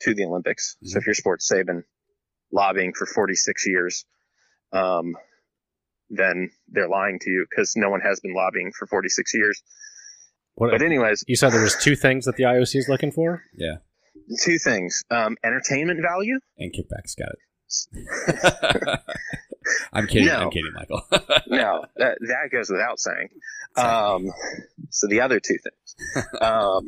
to 0.00 0.14
the 0.14 0.24
Olympics. 0.24 0.76
So 0.82 0.98
if 0.98 1.06
your 1.06 1.14
sport's, 1.14 1.46
say, 1.46 1.62
been 1.62 1.84
lobbying 2.50 2.94
for 2.94 3.06
46 3.06 3.66
years, 3.66 4.04
um, 4.74 5.14
then 6.10 6.50
they're 6.68 6.88
lying 6.88 7.18
to 7.20 7.30
you 7.30 7.46
because 7.48 7.72
no 7.76 7.88
one 7.90 8.00
has 8.00 8.20
been 8.20 8.34
lobbying 8.34 8.72
for 8.78 8.86
46 8.86 9.32
years. 9.34 9.62
What, 10.56 10.70
But 10.70 10.82
anyways, 10.82 11.24
you 11.26 11.36
said 11.36 11.50
there 11.52 11.62
was 11.62 11.76
two 11.76 11.96
things 11.96 12.26
that 12.26 12.36
the 12.36 12.44
IOC 12.44 12.76
is 12.76 12.88
looking 12.88 13.10
for. 13.10 13.42
Yeah. 13.56 13.76
two 14.44 14.58
things: 14.58 15.02
um, 15.10 15.36
entertainment 15.44 16.00
value. 16.02 16.38
And 16.58 16.72
kickbacks 16.72 17.16
got 17.18 17.30
it. 17.30 17.38
I'm 19.92 20.06
kidding. 20.06 20.26
No. 20.28 20.36
I'm 20.42 20.50
kidding, 20.50 20.72
Michael. 20.74 21.02
No, 21.46 21.84
that, 21.96 22.18
that 22.20 22.48
goes 22.52 22.68
without 22.70 22.98
saying. 22.98 23.28
Um, 23.76 24.26
so 24.90 25.06
the 25.08 25.20
other 25.20 25.40
two 25.40 25.56
things, 25.62 26.26
um, 26.40 26.84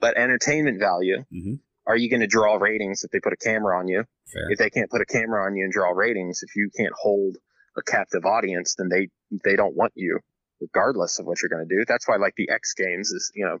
but 0.00 0.16
entertainment 0.16 0.78
value. 0.80 1.24
hmm 1.30 1.54
Are 1.90 1.96
you 1.96 2.08
going 2.08 2.20
to 2.20 2.26
draw 2.26 2.54
ratings 2.56 3.04
if 3.04 3.10
they 3.10 3.20
put 3.20 3.32
a 3.32 3.36
camera 3.36 3.78
on 3.78 3.88
you? 3.88 4.04
Fair. 4.32 4.50
If 4.50 4.58
they 4.58 4.70
can't 4.70 4.90
put 4.90 5.00
a 5.00 5.06
camera 5.06 5.44
on 5.44 5.56
you 5.56 5.64
and 5.64 5.72
draw 5.72 5.90
ratings, 5.90 6.42
if 6.42 6.54
you 6.54 6.70
can't 6.76 6.92
hold 6.94 7.36
a 7.76 7.82
captive 7.82 8.24
audience, 8.24 8.76
then 8.76 8.88
they 8.88 9.08
they 9.44 9.56
don't 9.56 9.74
want 9.76 9.92
you, 9.96 10.20
regardless 10.60 11.18
of 11.18 11.26
what 11.26 11.42
you're 11.42 11.48
going 11.48 11.66
to 11.68 11.74
do. 11.76 11.84
That's 11.86 12.06
why, 12.06 12.16
like 12.16 12.34
the 12.36 12.48
X 12.50 12.74
Games 12.74 13.10
is, 13.10 13.32
you 13.34 13.44
know, 13.44 13.58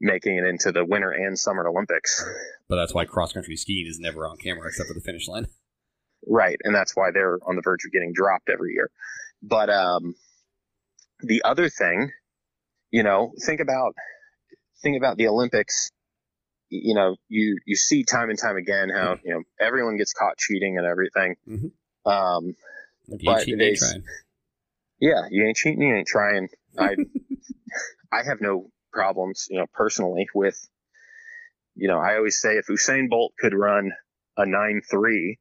making 0.00 0.36
it 0.38 0.44
into 0.44 0.72
the 0.72 0.84
Winter 0.84 1.10
and 1.10 1.38
Summer 1.38 1.68
Olympics, 1.68 2.24
But 2.68 2.76
that's 2.76 2.94
why 2.94 3.04
cross 3.04 3.32
country 3.32 3.56
skiing 3.56 3.86
is 3.86 3.98
never 4.00 4.26
on 4.26 4.36
camera 4.36 4.66
except 4.68 4.88
for 4.88 4.94
the 4.94 5.00
finish 5.00 5.28
line. 5.28 5.46
right? 6.26 6.58
And 6.64 6.74
that's 6.74 6.96
why 6.96 7.10
they're 7.12 7.38
on 7.46 7.56
the 7.56 7.62
verge 7.62 7.84
of 7.84 7.92
getting 7.92 8.12
dropped 8.12 8.48
every 8.48 8.72
year. 8.72 8.90
But 9.42 9.70
um, 9.70 10.14
the 11.20 11.42
other 11.44 11.68
thing, 11.68 12.10
you 12.90 13.02
know, 13.02 13.32
think 13.44 13.60
about 13.60 13.94
think 14.82 14.96
about 14.96 15.16
the 15.16 15.28
Olympics. 15.28 15.90
You 16.70 16.94
know, 16.94 17.16
you 17.28 17.58
you 17.66 17.76
see 17.76 18.04
time 18.04 18.30
and 18.30 18.38
time 18.38 18.56
again 18.56 18.88
how 18.90 19.18
you 19.24 19.34
know 19.34 19.42
everyone 19.60 19.96
gets 19.96 20.12
caught 20.12 20.38
cheating 20.38 20.78
and 20.78 20.86
everything. 20.86 21.36
Mhm. 21.46 21.72
Um, 22.10 22.56
If 23.08 23.20
But 23.24 23.46
they- 23.58 23.74
yeah, 25.00 25.26
you 25.30 25.44
ain't 25.46 25.56
cheating, 25.56 25.82
you 25.82 25.94
ain't 25.96 26.06
trying. 26.06 26.48
I 26.78 26.96
I 28.12 28.22
have 28.24 28.40
no 28.40 28.70
problems, 28.92 29.48
you 29.50 29.58
know, 29.58 29.66
personally 29.72 30.28
with 30.34 30.58
you 31.74 31.88
know, 31.88 31.98
I 31.98 32.16
always 32.16 32.40
say 32.40 32.56
if 32.56 32.66
Usain 32.66 33.08
Bolt 33.08 33.32
could 33.38 33.54
run 33.54 33.92
a 34.36 34.46
nine 34.46 34.80
three 34.88 35.38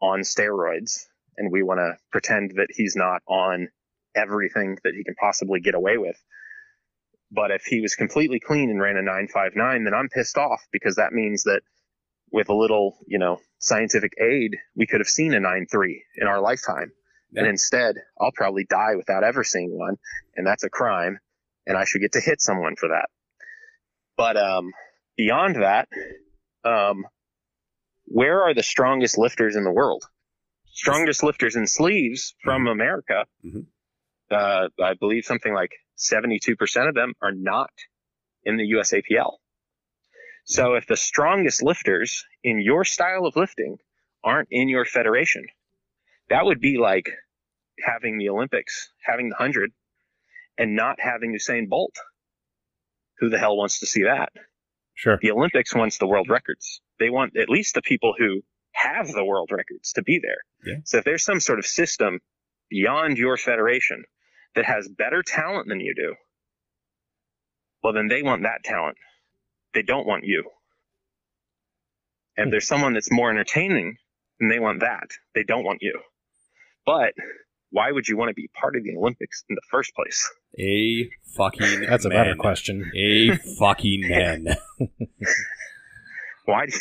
on 0.00 0.20
steroids 0.20 1.06
and 1.36 1.52
we 1.52 1.62
want 1.62 1.78
to 1.78 1.96
pretend 2.10 2.52
that 2.56 2.68
he's 2.70 2.96
not 2.96 3.22
on 3.26 3.68
everything 4.14 4.78
that 4.84 4.94
he 4.94 5.04
can 5.04 5.14
possibly 5.14 5.60
get 5.60 5.74
away 5.74 5.98
with. 5.98 6.16
But 7.36 7.50
if 7.50 7.64
he 7.66 7.82
was 7.82 7.94
completely 7.94 8.40
clean 8.40 8.70
and 8.70 8.80
ran 8.80 8.96
a 8.96 9.02
959, 9.02 9.84
then 9.84 9.92
I'm 9.94 10.08
pissed 10.08 10.38
off 10.38 10.62
because 10.72 10.96
that 10.96 11.12
means 11.12 11.42
that 11.44 11.60
with 12.32 12.48
a 12.48 12.54
little, 12.54 12.96
you 13.06 13.18
know, 13.18 13.40
scientific 13.58 14.12
aid, 14.18 14.56
we 14.74 14.86
could 14.86 15.00
have 15.00 15.08
seen 15.08 15.34
a 15.34 15.38
9.3 15.38 16.00
in 16.16 16.26
our 16.26 16.40
lifetime. 16.40 16.90
And 17.34 17.46
instead, 17.46 17.96
I'll 18.18 18.32
probably 18.34 18.64
die 18.64 18.94
without 18.96 19.22
ever 19.22 19.44
seeing 19.44 19.76
one. 19.78 19.96
And 20.34 20.46
that's 20.46 20.64
a 20.64 20.70
crime. 20.70 21.18
And 21.66 21.76
I 21.76 21.84
should 21.84 22.00
get 22.00 22.12
to 22.12 22.20
hit 22.20 22.40
someone 22.40 22.74
for 22.76 22.88
that. 22.88 23.10
But 24.16 24.38
um, 24.38 24.72
beyond 25.18 25.56
that, 25.56 25.88
um, 26.64 27.04
where 28.06 28.44
are 28.44 28.54
the 28.54 28.62
strongest 28.62 29.18
lifters 29.18 29.56
in 29.56 29.64
the 29.64 29.72
world? 29.72 30.04
Strongest 30.72 31.22
lifters 31.22 31.56
in 31.56 31.66
sleeves 31.66 32.34
from 32.42 32.66
America. 32.66 33.26
Mhm. 33.44 33.66
Uh, 34.30 34.68
I 34.82 34.94
believe 34.94 35.24
something 35.24 35.54
like 35.54 35.70
72% 35.98 36.88
of 36.88 36.94
them 36.94 37.14
are 37.22 37.32
not 37.32 37.70
in 38.44 38.56
the 38.56 38.72
USAPL. 38.72 39.32
So 40.44 40.74
if 40.74 40.86
the 40.86 40.96
strongest 40.96 41.62
lifters 41.62 42.24
in 42.44 42.60
your 42.60 42.84
style 42.84 43.26
of 43.26 43.34
lifting 43.36 43.78
aren't 44.22 44.48
in 44.50 44.68
your 44.68 44.84
federation, 44.84 45.44
that 46.28 46.44
would 46.44 46.60
be 46.60 46.78
like 46.78 47.10
having 47.84 48.18
the 48.18 48.28
Olympics, 48.28 48.90
having 49.04 49.28
the 49.28 49.34
100, 49.34 49.72
and 50.58 50.76
not 50.76 51.00
having 51.00 51.34
Usain 51.34 51.68
Bolt. 51.68 51.96
Who 53.18 53.28
the 53.28 53.38
hell 53.38 53.56
wants 53.56 53.80
to 53.80 53.86
see 53.86 54.04
that? 54.04 54.30
Sure. 54.94 55.18
The 55.20 55.30
Olympics 55.30 55.74
wants 55.74 55.98
the 55.98 56.06
world 56.06 56.28
records. 56.28 56.80
They 56.98 57.10
want 57.10 57.36
at 57.36 57.48
least 57.48 57.74
the 57.74 57.82
people 57.82 58.14
who 58.16 58.42
have 58.72 59.08
the 59.08 59.24
world 59.24 59.50
records 59.50 59.92
to 59.94 60.02
be 60.02 60.20
there. 60.22 60.38
Yeah. 60.64 60.80
So 60.84 60.98
if 60.98 61.04
there's 61.04 61.24
some 61.24 61.40
sort 61.40 61.58
of 61.58 61.66
system 61.66 62.20
beyond 62.68 63.18
your 63.18 63.36
federation 63.36 64.04
that 64.56 64.64
has 64.64 64.88
better 64.88 65.22
talent 65.22 65.68
than 65.68 65.80
you 65.80 65.94
do, 65.94 66.14
well, 67.82 67.92
then 67.92 68.08
they 68.08 68.22
want 68.22 68.42
that 68.42 68.64
talent. 68.64 68.96
They 69.74 69.82
don't 69.82 70.06
want 70.06 70.24
you. 70.24 70.44
And 72.36 72.48
if 72.48 72.50
there's 72.50 72.66
someone 72.66 72.94
that's 72.94 73.12
more 73.12 73.30
entertaining, 73.30 73.96
then 74.40 74.48
they 74.48 74.58
want 74.58 74.80
that. 74.80 75.08
They 75.34 75.44
don't 75.44 75.64
want 75.64 75.78
you. 75.82 76.00
But 76.84 77.14
why 77.70 77.92
would 77.92 78.08
you 78.08 78.16
want 78.16 78.30
to 78.30 78.34
be 78.34 78.48
part 78.60 78.76
of 78.76 78.82
the 78.82 78.96
Olympics 78.96 79.44
in 79.48 79.54
the 79.54 79.62
first 79.70 79.94
place? 79.94 80.28
A 80.58 81.08
fucking 81.36 81.86
That's 81.88 82.04
a 82.04 82.10
better 82.10 82.34
question. 82.34 82.90
A 82.96 83.36
fucking 83.36 84.08
man. 84.08 84.56
Why? 86.46 86.66
Do, 86.66 86.78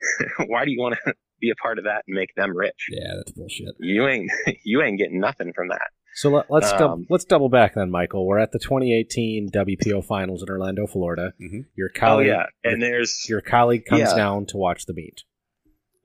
why 0.46 0.64
do 0.64 0.70
you 0.70 0.80
want 0.80 0.96
to 1.04 1.14
be 1.40 1.50
a 1.50 1.56
part 1.56 1.78
of 1.78 1.84
that 1.84 2.04
and 2.06 2.14
make 2.14 2.34
them 2.36 2.56
rich? 2.56 2.88
yeah, 2.90 3.14
that's 3.16 3.32
bullshit. 3.32 3.74
You 3.78 4.06
ain't 4.06 4.30
you 4.64 4.82
ain't 4.82 4.98
getting 4.98 5.20
nothing 5.20 5.52
from 5.52 5.68
that. 5.68 5.88
So 6.20 6.30
let, 6.30 6.50
let's 6.50 6.72
dou- 6.72 6.84
Um, 6.84 7.06
let's 7.08 7.24
double 7.24 7.48
back 7.48 7.74
then, 7.74 7.90
Michael. 7.90 8.26
We're 8.26 8.38
at 8.40 8.50
the 8.50 8.58
2018 8.58 9.50
WPO 9.50 10.04
Finals 10.04 10.42
in 10.42 10.48
Orlando, 10.50 10.86
Florida. 10.86 11.32
Mhm. 11.40 11.66
Your 11.76 11.90
Oh 11.94 11.98
colleague, 11.98 12.26
yeah, 12.28 12.46
and 12.64 12.82
there's 12.82 13.24
your 13.28 13.40
colleague 13.40 13.84
comes 13.84 14.00
Yeah. 14.00 14.16
down 14.16 14.46
to 14.46 14.56
watch 14.56 14.86
the 14.86 14.94
meet. 14.94 15.22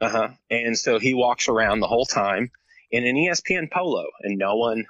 uh 0.02 0.10
huh, 0.10 0.30
and 0.52 0.78
so 0.78 1.00
he 1.00 1.14
walks 1.14 1.48
around 1.48 1.80
the 1.80 1.88
whole 1.88 2.06
time 2.06 2.52
in 2.92 3.06
an 3.08 3.16
ESPN 3.16 3.70
polo, 3.72 4.06
and 4.22 4.38
no 4.38 4.56
one 4.56 4.86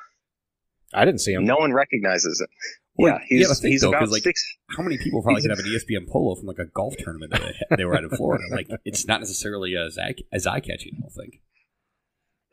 I 0.93 1.06
didn't 1.06 1.22
see 1.22 1.32
him. 1.34 1.45
no 1.45 1.56
one 1.58 1.72
recognizes 1.72 2.42
it. 2.42 2.50
Well, 2.95 3.14
yeah, 3.14 3.19
you 3.30 3.38
he's 3.48 3.60
think, 3.60 3.72
he's 3.72 3.82
though, 3.82 3.90
about 3.90 4.02
'cause, 4.02 4.11
like, 4.11 4.24
six. 4.24 4.43
How 4.76 4.84
many 4.84 4.98
people 4.98 5.22
probably 5.24 5.42
could 5.42 5.52
have 5.56 5.60
an 5.60 5.66
ESPN 5.66 6.08
polo 6.08 6.35
from 6.35 6.48
like 6.48 6.60
a 6.60 6.66
golf 6.66 6.95
tournament 6.98 7.32
that 7.32 7.42
they- 7.69 7.76
they 7.77 7.85
were 7.85 7.95
at 7.95 8.03
in 8.03 8.10
Florida? 8.10 8.43
Like, 8.52 8.68
it's 8.85 9.08
not 9.08 9.19
necessarily 9.22 9.76
as 9.77 9.98
eye, 9.98 10.16
as 10.34 10.45
eye 10.45 10.60
catching. 10.60 10.95
I 10.98 11.02
don't 11.02 11.11
think 11.11 11.42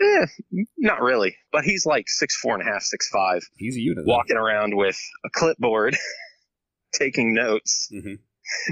Eh, 0.03 0.27
not 0.79 1.03
really, 1.03 1.37
but 1.53 1.65
he's 1.65 1.85
like 1.85 2.09
six 2.09 2.37
four 2.37 2.55
and 2.55 2.67
a 2.67 2.73
half, 2.73 2.83
six 2.83 3.09
five, 3.09 3.43
he's 3.57 3.77
a 3.77 3.81
unit. 3.81 4.07
walking 4.07 4.37
around 4.37 4.75
with 4.77 4.99
a 5.25 5.29
clipboard, 5.31 5.97
taking 6.95 7.35
notes, 7.35 7.89
Mhm. 7.93 8.19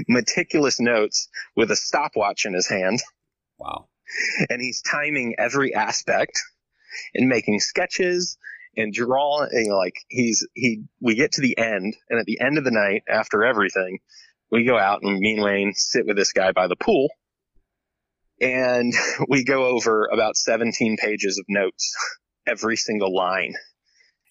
meticulous 0.07 0.79
notes, 0.79 1.29
with 1.55 1.71
a 1.71 1.75
stopwatch 1.75 2.45
in 2.45 2.53
his 2.53 2.67
hand. 2.67 2.99
Wow. 3.57 3.89
and 4.49 4.59
he's 4.59 4.81
timing 4.81 5.35
every 5.37 5.75
aspect 5.75 6.39
and 7.13 7.29
making 7.29 7.59
sketches 7.59 8.37
and 8.75 8.91
drawing 8.91 9.71
like 9.71 9.93
he's 10.07 10.47
he 10.55 10.83
we 10.99 11.13
get 11.13 11.33
to 11.33 11.41
the 11.41 11.55
end 11.59 11.95
and 12.09 12.19
at 12.19 12.25
the 12.25 12.39
end 12.41 12.57
of 12.57 12.63
the 12.63 12.71
night 12.71 13.03
after 13.07 13.43
everything 13.43 13.99
we 14.49 14.63
go 14.65 14.79
out 14.79 15.03
and 15.03 15.19
me 15.19 15.33
and 15.35 15.43
wayne 15.43 15.73
sit 15.75 16.07
with 16.07 16.15
this 16.17 16.31
guy 16.33 16.51
by 16.51 16.65
the 16.67 16.75
pool 16.75 17.09
and 18.41 18.93
we 19.29 19.43
go 19.43 19.65
over 19.65 20.07
about 20.11 20.35
17 20.37 20.97
pages 20.97 21.37
of 21.39 21.45
notes 21.49 21.93
every 22.47 22.75
single 22.75 23.13
line 23.15 23.53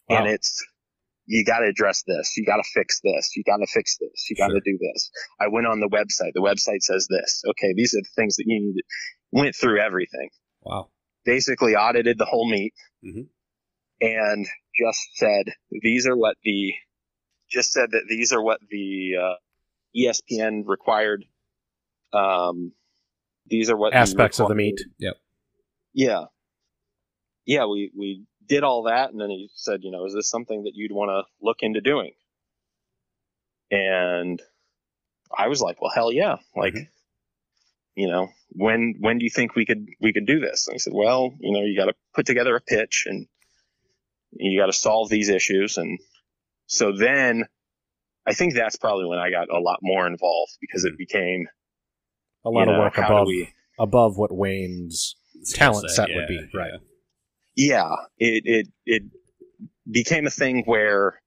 Wow. 0.09 0.19
and 0.21 0.29
it's 0.29 0.65
you 1.27 1.45
got 1.45 1.59
to 1.59 1.67
address 1.67 2.03
this 2.07 2.35
you 2.37 2.47
got 2.47 2.57
to 2.57 2.65
fix 2.73 3.01
this 3.05 3.31
you 3.37 3.43
got 3.45 3.59
to 3.59 3.67
fix 3.73 3.99
this 4.01 4.27
you 4.31 4.37
got 4.37 4.49
to 4.49 4.53
Sure. 4.55 4.61
do 4.65 4.79
this 4.81 5.11
i 5.39 5.49
went 5.49 5.67
on 5.67 5.81
the 5.81 5.89
website 5.89 6.33
the 6.35 6.41
website 6.41 6.81
says 6.81 7.07
this 7.11 7.43
okay 7.51 7.75
these 7.77 7.95
are 7.95 8.01
the 8.01 8.09
things 8.17 8.37
that 8.37 8.45
you 8.47 8.59
need 8.61 8.83
went 9.31 9.55
through 9.55 9.79
everything 9.81 10.31
Wow. 10.63 10.89
basically 11.25 11.75
audited 11.77 12.17
the 12.19 12.25
whole 12.25 12.49
meet 12.51 12.73
Mhm. 13.05 13.29
and 14.01 14.47
just 14.83 15.01
said 15.17 15.53
these 15.71 16.07
are 16.07 16.17
what 16.17 16.37
the 16.43 16.73
just 17.51 17.73
said 17.73 17.91
that 17.93 18.05
these 18.09 18.33
are 18.33 18.43
what 18.43 18.61
the 18.71 19.11
uh, 19.23 19.35
espn 19.95 20.63
required 20.67 21.25
um 22.15 22.73
these 23.49 23.71
are 23.71 23.77
what 23.77 23.95
Aspects 23.95 24.41
of 24.41 24.49
the 24.49 24.55
meat. 24.55 24.81
meet. 24.99 25.13
yeah. 25.95 26.25
Yeah 27.47 27.65
we 27.67 27.91
we 27.97 28.25
did 28.47 28.63
all 28.65 28.85
that 28.85 29.11
and 29.11 29.21
then 29.21 29.31
he 29.31 29.51
said 29.55 29.81
you 29.83 29.91
know 29.91 30.05
is 30.07 30.15
this 30.15 30.29
something 30.31 30.65
that 30.65 30.73
you'd 30.75 30.93
want 30.93 31.11
to 31.11 31.23
look 31.45 31.59
into 31.61 31.81
doing? 31.81 32.13
And 33.71 34.41
i 35.37 35.49
was 35.49 35.61
like 35.61 35.81
well 35.81 35.91
hell 35.95 36.13
yeah. 36.13 36.37
Like 36.57 36.75
Mhm. 36.75 36.89
you 37.95 38.09
know 38.09 38.29
when 38.51 38.95
when 39.01 39.19
do 39.19 39.25
you 39.25 39.31
think 39.31 39.55
we 39.55 39.67
could 39.67 39.87
we 40.01 40.13
could 40.13 40.27
do 40.27 40.41
this? 40.41 40.67
And 40.67 40.75
he 40.75 40.79
said 40.79 40.93
well 40.95 41.33
you 41.41 41.53
know 41.53 41.63
you 41.65 41.77
got 41.77 41.87
to 41.87 41.95
put 42.15 42.27
together 42.27 42.57
a 42.57 42.61
pitch 42.61 43.05
and 43.07 43.27
you 44.33 44.59
got 44.61 44.67
to 44.67 44.73
solve 44.73 45.09
these 45.09 45.29
issues. 45.31 45.77
And 45.79 45.99
so 46.67 46.93
then 46.93 47.45
i 48.27 48.35
think 48.35 48.53
that's 48.55 48.77
probably 48.77 49.07
when 49.07 49.19
i 49.19 49.31
got 49.31 49.49
a 49.51 49.59
lot 49.59 49.79
more 49.81 50.07
involved 50.07 50.53
because 50.61 50.85
it 50.85 50.99
became 50.99 51.47
A 52.49 52.51
lot 52.51 52.67
you 52.67 52.73
of 52.75 52.79
work 52.81 52.99
above 52.99 53.27
we- 53.27 53.53
above 53.79 54.17
what 54.19 54.33
Wayne's 54.33 55.15
talent 55.55 55.91
set 55.91 56.09
would 56.15 56.27
be. 56.29 56.49
Right. 56.55 56.73
yeah 57.57 57.91
it 58.19 58.43
it 58.47 58.67
it 58.87 59.03
became 59.91 60.27
a 60.27 60.31
thing 60.31 60.63
where 60.65 61.21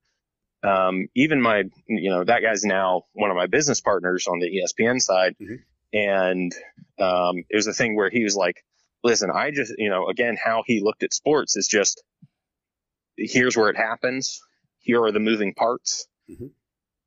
um 0.63 1.07
even 1.15 1.41
my 1.41 1.63
you 1.87 2.09
know 2.09 2.23
that 2.23 2.41
guy's 2.41 2.63
now 2.63 3.03
one 3.13 3.29
of 3.31 3.37
my 3.37 3.47
business 3.47 3.79
partners 3.81 4.27
on 4.27 4.39
the 4.39 4.61
espn 4.61 4.99
side 5.01 5.35
Mhm. 5.41 5.59
and 5.93 6.51
um, 6.99 7.37
it 7.49 7.55
was 7.55 7.67
a 7.67 7.73
thing 7.73 7.95
where 7.95 8.09
he 8.11 8.23
was 8.23 8.35
like, 8.35 8.63
"Listen, 9.03 9.29
I 9.33 9.49
just 9.51 9.73
you 9.77 9.89
know 9.89 10.07
again 10.07 10.37
how 10.43 10.61
he 10.65 10.81
looked 10.81 11.03
at 11.03 11.13
sports 11.13 11.55
is 11.55 11.67
just 11.67 12.03
here's 13.17 13.57
where 13.57 13.69
it 13.69 13.77
happens. 13.77 14.39
Here 14.79 15.01
are 15.03 15.11
the 15.11 15.19
moving 15.19 15.53
parts. 15.53 16.07
Mhm. 16.29 16.51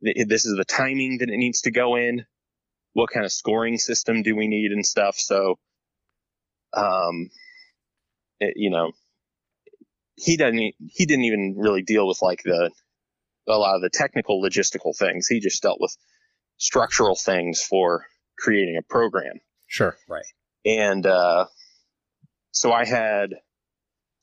This 0.03 0.47
is 0.47 0.57
the 0.57 0.65
timing 0.65 1.19
that 1.19 1.31
it 1.31 1.37
needs 1.37 1.63
to 1.63 1.71
go 1.71 1.97
in. 1.97 2.27
What 2.95 3.11
kind 3.11 3.25
of 3.27 3.33
scoring 3.33 3.77
system 3.79 4.23
do 4.23 4.35
we 4.35 4.49
need 4.49 4.73
and 4.73 4.85
stuff? 4.85 5.17
So, 5.17 5.59
um, 6.73 7.31
it- 8.41 8.55
you 8.57 8.71
know, 8.71 8.93
he 10.17 10.37
doesn't. 10.37 10.59
e- 10.59 10.77
He 10.91 11.07
didn't 11.07 11.25
even 11.25 11.55
really 11.59 11.83
deal 11.83 12.07
with 12.09 12.23
like 12.23 12.43
the 12.45 12.71
a 13.47 13.59
lot 13.59 13.75
of 13.77 13.83
the 13.83 13.91
technical 13.91 14.41
logistical 14.43 14.97
things. 14.97 15.27
He 15.27 15.39
just 15.41 15.63
dealt 15.63 15.81
with 15.81 15.95
structural 16.57 17.15
things 17.17 17.61
for 17.63 18.07
creating 18.39 18.77
a 18.79 18.83
program. 18.83 19.41
Sure. 19.67 19.97
Right. 20.09 20.25
And 20.65 21.05
uh, 21.05 21.47
so 22.53 22.73
I 22.73 22.87
had, 22.87 23.35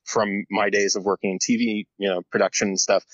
from 0.06 0.45
my 0.50 0.69
days 0.72 0.95
of 0.95 1.03
working 1.03 1.32
in 1.32 1.38
TV, 1.40 1.85
you 2.00 2.09
know, 2.09 2.22
production 2.32 2.69
and 2.69 2.80
stuff, 2.80 3.06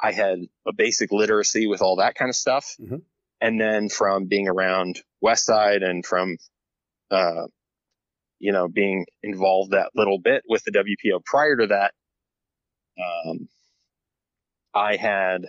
I 0.00 0.10
had 0.10 0.40
a 0.66 0.72
basic 0.72 1.12
literacy 1.12 1.68
with 1.68 1.80
all 1.80 1.96
that 1.96 2.16
kind 2.16 2.28
of 2.28 2.34
stuff. 2.34 2.74
Mhm. 2.80 3.02
And 3.42 3.60
then 3.60 3.88
from 3.88 4.26
being 4.28 4.46
around 4.46 5.00
Westside 5.22 5.82
and 5.84 6.06
from, 6.06 6.36
uh, 7.10 7.46
you 8.38 8.52
know, 8.52 8.68
being 8.68 9.04
involved 9.24 9.72
that 9.72 9.90
little 9.96 10.20
bit 10.20 10.44
with 10.48 10.62
the 10.64 10.70
WPO 10.70 11.24
prior 11.24 11.56
to 11.56 11.66
that, 11.66 11.92
um, 13.02 13.48
I 14.72 14.94
had 14.94 15.42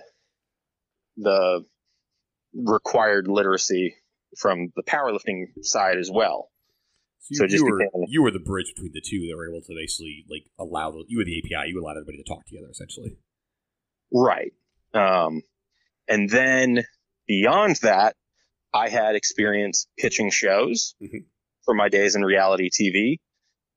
the 1.18 1.64
required 2.56 3.28
literacy 3.28 3.96
from 4.40 4.72
the 4.76 4.82
powerlifting 4.82 5.46
side 5.62 6.00
as 6.00 6.10
well. 6.12 6.50
So, 7.20 7.36
So 7.36 7.44
you, 7.44 7.50
just 7.50 7.64
you 7.64 7.72
were 7.72 7.78
became- 7.78 8.06
you 8.08 8.24
were 8.24 8.32
the 8.32 8.40
bridge 8.40 8.74
between 8.76 8.92
the 8.94 9.02
two 9.02 9.28
that 9.28 9.36
were 9.38 9.50
able 9.50 9.62
to 9.62 9.74
basically 9.76 10.26
like 10.28 10.50
allow 10.58 10.90
the, 10.90 11.06
you 11.08 11.20
were 11.20 11.26
the 11.26 11.38
API. 11.38 11.70
You 11.70 11.80
allowed 11.80 11.98
everybody 11.98 12.18
to 12.18 12.24
talk 12.24 12.44
together 12.48 12.70
essentially. 12.72 13.18
Right. 14.12 14.52
Um, 14.96 15.44
and 16.08 16.28
then 16.28 16.84
beyond 17.28 17.78
that, 17.82 18.16
I 18.74 18.90
had 18.90 19.16
experience 19.16 19.88
pitching 19.98 20.30
shows 20.32 20.96
Mhm. 21.02 21.26
for 21.64 21.74
my 21.74 21.90
days 21.90 22.16
in 22.16 22.24
reality 22.24 22.70
TV. 22.70 23.20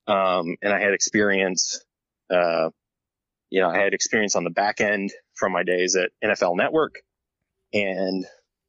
Um, 0.06 0.56
and 0.62 0.72
I 0.72 0.80
had 0.80 0.92
experience, 0.94 1.84
uh, 2.30 2.70
you 3.50 3.60
know, 3.60 3.68
I 3.68 3.78
had 3.78 3.92
experience 3.94 4.36
on 4.36 4.44
the 4.44 4.50
back 4.50 4.80
end 4.80 5.12
from 5.34 5.52
my 5.52 5.62
days 5.64 5.96
at 5.96 6.10
NFL 6.22 6.56
Network 6.56 7.02
and 7.72 8.24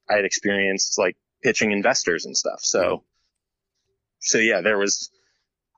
I 0.10 0.16
had 0.16 0.26
experience 0.26 0.98
like 0.98 1.16
pitching 1.44 1.72
investors 1.72 2.26
and 2.26 2.36
stuff. 2.36 2.60
So, 2.62 3.06
so 4.20 4.38
yeah, 4.40 4.62
there 4.62 4.78
was 4.78 5.12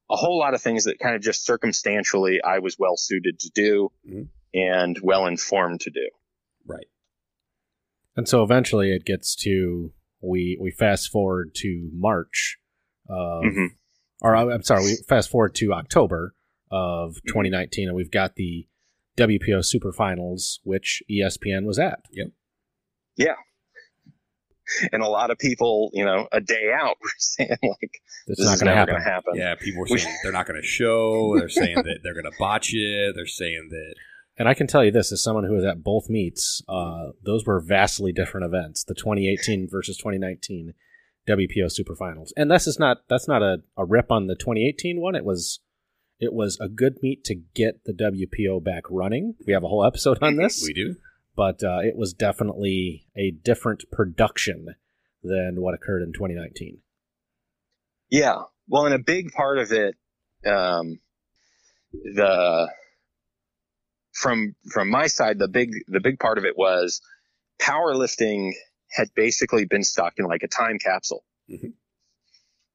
a 0.09 0.15
whole 0.15 0.37
lot 0.39 0.53
of 0.53 0.61
things 0.61 0.85
that 0.85 0.97
kind 0.99 1.15
of 1.15 1.21
just 1.21 1.45
circumstantially 1.45 2.41
I 2.41 2.59
was 2.59 2.77
well 2.79 2.97
suited 2.97 3.39
to 3.41 3.49
do 3.53 3.91
Mhm. 4.07 4.29
and 4.53 4.97
well 5.01 5.27
informed 5.27 5.81
to 5.81 5.91
do. 5.91 6.09
Right. 6.65 6.87
And 8.15 8.27
so 8.27 8.43
eventually 8.43 8.91
it 8.91 9.05
gets 9.05 9.35
to 9.43 9.91
we 10.21 10.57
we 10.59 10.71
fast 10.71 11.09
forward 11.09 11.51
to 11.55 11.89
March 11.93 12.57
of 13.07 13.43
Mhm. 13.43 13.67
or 14.21 14.35
I- 14.35 14.51
I'm 14.53 14.63
sorry, 14.63 14.83
we 14.83 14.95
fast 15.07 15.29
forward 15.29 15.55
to 15.55 15.73
October 15.73 16.33
of 16.71 17.15
2019 17.27 17.87
and 17.87 17.95
we've 17.95 18.11
got 18.11 18.35
the 18.35 18.67
WPO 19.17 19.61
Super 19.63 19.91
Finals 19.93 20.59
which 20.63 21.01
ESPN 21.09 21.65
was 21.65 21.79
at. 21.79 21.99
Yep. 22.11 22.27
Yeah. 23.15 23.35
And 24.93 25.01
a 25.01 25.07
lot 25.07 25.31
of 25.31 25.39
people, 25.39 25.89
you 25.93 26.05
know, 26.05 26.27
a 26.31 26.39
day 26.41 26.71
out 26.73 26.97
were 27.01 27.09
saying 27.17 27.49
like, 27.63 28.01
It's 28.27 28.37
this 28.39 28.45
not 28.45 28.53
is 28.55 28.61
going 28.61 28.69
to 28.69 28.75
never 28.75 28.75
happen. 28.75 28.93
going 28.93 29.03
to 29.03 29.09
happen. 29.09 29.33
Yeah, 29.35 29.55
people 29.55 29.81
were 29.81 29.97
saying 29.97 30.15
they're 30.23 30.31
not 30.31 30.45
going 30.47 30.61
to 30.61 30.67
show. 30.67 31.37
They're 31.39 31.49
saying 31.49 31.75
that 31.77 31.99
they're 32.03 32.13
going 32.13 32.31
to 32.31 32.37
botch 32.37 32.71
it. 32.73 33.15
They're 33.15 33.25
saying 33.25 33.69
that 33.71 33.95
And 34.39 34.47
I 34.47 34.53
can 34.53 34.67
tell 34.67 34.85
you 34.85 34.91
this 34.91 35.11
as 35.11 35.21
someone 35.21 35.43
who 35.43 35.53
was 35.53 35.65
at 35.65 35.83
both 35.83 36.09
meets, 36.09 36.63
uh, 36.69 37.09
those 37.21 37.45
were 37.45 37.59
vastly 37.59 38.13
different 38.13 38.45
events. 38.45 38.85
The 38.85 38.95
2018 38.95 39.67
versus 39.69 39.97
2019 39.97 40.73
WPO 41.27 41.69
Super 41.69 41.93
Finals, 41.93 42.33
and 42.37 42.49
this 42.49 42.65
is 42.65 42.79
not 42.79 42.99
that's 43.09 43.27
not 43.27 43.43
a, 43.43 43.57
a 43.77 43.85
rip 43.85 44.11
on 44.11 44.27
the 44.27 44.35
2018 44.35 45.01
one. 45.01 45.13
It 45.13 45.25
was 45.25 45.59
it 46.19 46.33
was 46.33 46.57
a 46.59 46.69
good 46.69 46.95
meet 47.03 47.25
to 47.25 47.35
get 47.35 47.83
the 47.83 47.93
WPO 47.93 48.63
back 48.63 48.83
running. 48.89 49.35
We 49.45 49.53
have 49.53 49.63
a 49.63 49.67
whole 49.67 49.85
episode 49.85 50.17
on 50.21 50.37
this, 50.37 50.63
we 50.65 50.73
do. 50.73 50.95
but 51.35 51.61
uh, 51.61 51.79
it 51.79 51.97
was 51.97 52.13
definitely 52.13 53.05
a 53.17 53.31
different 53.31 53.83
production 53.91 54.75
than 55.21 55.61
what 55.61 55.73
occurred 55.73 56.01
in 56.01 56.13
2019. 56.13 56.79
Yeah. 58.09 58.43
Well, 58.67 58.85
and 58.85 58.95
a 58.95 58.99
big 58.99 59.31
part 59.31 59.57
of 59.57 59.71
it, 59.71 59.95
um, 60.45 60.99
the 61.91 62.69
from 64.13 64.55
from 64.71 64.89
my 64.89 65.07
side, 65.07 65.39
the 65.39 65.47
big 65.47 65.71
the 65.87 65.99
big 65.99 66.19
part 66.19 66.37
of 66.37 66.45
it 66.45 66.57
was 66.57 67.01
powerlifting 67.61 68.53
had 68.91 69.09
basically 69.15 69.65
been 69.65 69.83
stuck 69.83 70.13
in 70.17 70.25
like 70.25 70.43
a 70.43 70.47
time 70.47 70.79
capsule. 70.79 71.23
Mhm. 71.49 71.73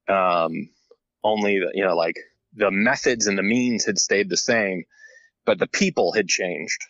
Um, 0.08 0.70
only 1.22 1.58
the, 1.58 1.70
you 1.74 1.84
know 1.84 1.96
like 1.96 2.16
the 2.54 2.70
methods 2.70 3.26
and 3.26 3.36
the 3.36 3.42
means 3.42 3.84
had 3.84 3.98
stayed 3.98 4.28
the 4.28 4.36
same, 4.36 4.84
but 5.44 5.58
the 5.58 5.66
people 5.66 6.12
had 6.12 6.28
changed. 6.28 6.80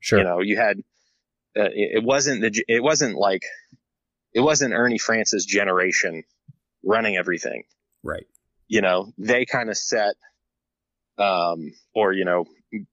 Sure, 0.00 0.18
You 0.18 0.24
know, 0.24 0.40
you 0.40 0.56
had 0.56 0.78
uh, 1.56 1.64
it 1.72 1.96
it 1.98 2.04
wasn't 2.04 2.40
the 2.40 2.64
it 2.68 2.82
wasn't 2.82 3.16
like 3.16 3.42
it 4.32 4.40
wasn't 4.40 4.74
Ernie 4.74 4.98
Frantz 4.98 5.44
generation 5.44 6.24
running 6.84 7.16
everything 7.16 7.62
Right. 8.02 8.26
you 8.66 8.80
know, 8.80 9.12
they 9.18 9.44
kind 9.44 9.70
of 9.70 9.76
set, 9.76 10.16
um, 11.18 11.72
or, 11.94 12.12
you 12.12 12.24
know, 12.24 12.46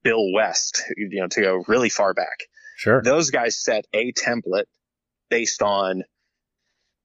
Bill 0.03 0.31
West, 0.33 0.83
you 0.97 1.09
know, 1.21 1.27
to 1.27 1.41
go 1.41 1.63
really 1.67 1.89
far 1.89 2.13
back. 2.13 2.39
sure, 2.77 3.01
Those 3.01 3.29
guys 3.29 3.61
set 3.61 3.85
a 3.93 4.11
template 4.13 4.65
based 5.29 5.61
on 5.61 6.03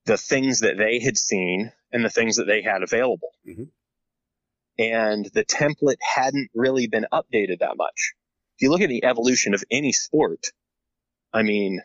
the 0.06 0.16
things 0.16 0.60
that 0.60 0.76
they 0.76 0.98
had 1.00 1.16
seen 1.18 1.72
and 1.92 2.04
the 2.04 2.10
things 2.10 2.36
that 2.36 2.46
they 2.46 2.62
had 2.62 2.82
available. 2.82 3.30
Mhm. 3.46 3.70
And 4.78 5.26
the 5.34 5.44
template 5.44 6.00
hadn't 6.00 6.50
really 6.54 6.86
been 6.88 7.06
updated 7.12 7.60
that 7.60 7.76
much. 7.76 8.14
If 8.56 8.62
you 8.62 8.70
look 8.70 8.80
at 8.80 8.88
the 8.88 9.04
evolution 9.04 9.54
of 9.54 9.64
any 9.70 9.92
sport, 9.92 10.46
I 11.32 11.42
mean, 11.42 11.80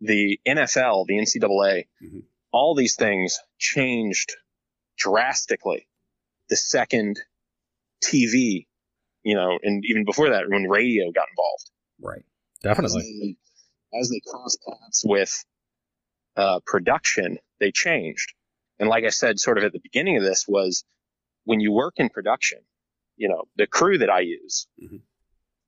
the 0.00 0.40
NFL, 0.46 1.04
the 1.06 1.18
NCAA, 1.18 1.86
Mhm. 2.02 2.24
all 2.50 2.74
these 2.74 2.96
things 2.96 3.38
changed 3.58 4.36
drastically 4.96 5.88
the 6.48 6.56
second 6.56 7.20
TV, 8.02 8.66
you 9.24 9.34
know, 9.34 9.58
and 9.62 9.82
even 9.86 10.04
before 10.04 10.30
that, 10.30 10.44
when 10.48 10.68
radio 10.68 11.10
got 11.10 11.26
involved. 11.30 11.70
Right. 12.00 12.24
definitely. 12.62 13.36
As 13.98 14.08
they, 14.10 14.16
they 14.16 14.20
crossed 14.26 14.58
paths 14.66 15.02
with 15.04 15.44
uh, 16.36 16.60
production, 16.66 17.38
they 17.60 17.70
changed. 17.72 18.32
And 18.78 18.88
like 18.88 19.04
I 19.04 19.10
said, 19.10 19.38
sort 19.40 19.58
of 19.58 19.64
at 19.64 19.72
the 19.72 19.80
beginning 19.82 20.16
of 20.18 20.22
this 20.24 20.46
was 20.46 20.84
when 21.44 21.60
you 21.60 21.72
work 21.72 21.94
in 21.96 22.08
production, 22.08 22.58
you 23.16 23.28
know, 23.28 23.44
the 23.56 23.66
crew 23.66 23.98
that 23.98 24.10
I 24.10 24.20
use, 24.20 24.66
Mhm. 24.82 25.00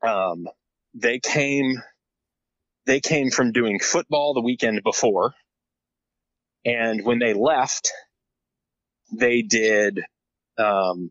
um, 0.07 0.49
they 0.94 1.18
came, 1.20 1.83
they 2.86 3.01
came 3.01 3.31
from 3.31 3.52
doing 3.52 3.78
football 3.78 4.35
the 4.35 4.41
weekend 4.41 4.83
before. 4.83 5.35
And 6.65 7.05
when 7.05 7.20
they 7.20 7.33
left, 7.33 7.93
they 9.12 9.43
did, 9.43 10.01
um, 10.59 11.10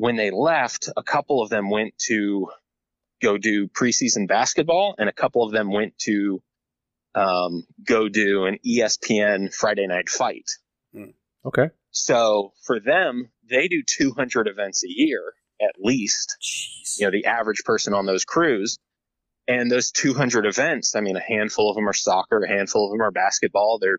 when 0.00 0.16
they 0.16 0.30
left, 0.30 0.88
a 0.96 1.02
couple 1.02 1.42
of 1.42 1.50
them 1.50 1.68
went 1.68 1.92
to 2.08 2.48
go 3.20 3.36
do 3.36 3.68
preseason 3.68 4.26
basketball, 4.26 4.94
and 4.96 5.10
a 5.10 5.12
couple 5.12 5.42
of 5.44 5.52
them 5.52 5.70
went 5.70 5.92
to 5.98 6.42
um, 7.14 7.66
go 7.86 8.08
do 8.08 8.46
an 8.46 8.56
ESPN 8.66 9.52
Friday 9.54 9.86
night 9.86 10.08
fight. 10.08 10.48
Okay, 11.44 11.68
So 11.90 12.52
for 12.64 12.80
them, 12.80 13.30
they 13.50 13.68
do 13.68 13.82
200 13.86 14.48
events 14.48 14.82
a 14.84 14.88
year 14.88 15.34
at 15.60 15.74
least. 15.78 16.34
Jeez. 16.42 16.98
You 16.98 17.06
know, 17.06 17.10
the 17.10 17.26
average 17.26 17.62
person 17.66 17.92
on 17.92 18.06
those 18.06 18.24
crews. 18.24 18.78
And 19.48 19.70
those 19.70 19.90
200 19.90 20.46
events, 20.46 20.94
I 20.96 21.00
mean, 21.02 21.16
a 21.16 21.20
handful 21.20 21.68
of 21.68 21.74
them 21.76 21.86
are 21.88 21.92
soccer, 21.92 22.42
a 22.42 22.48
handful 22.48 22.86
of 22.86 22.92
them 22.92 23.02
are 23.02 23.10
basketball. 23.10 23.78
They're, 23.80 23.98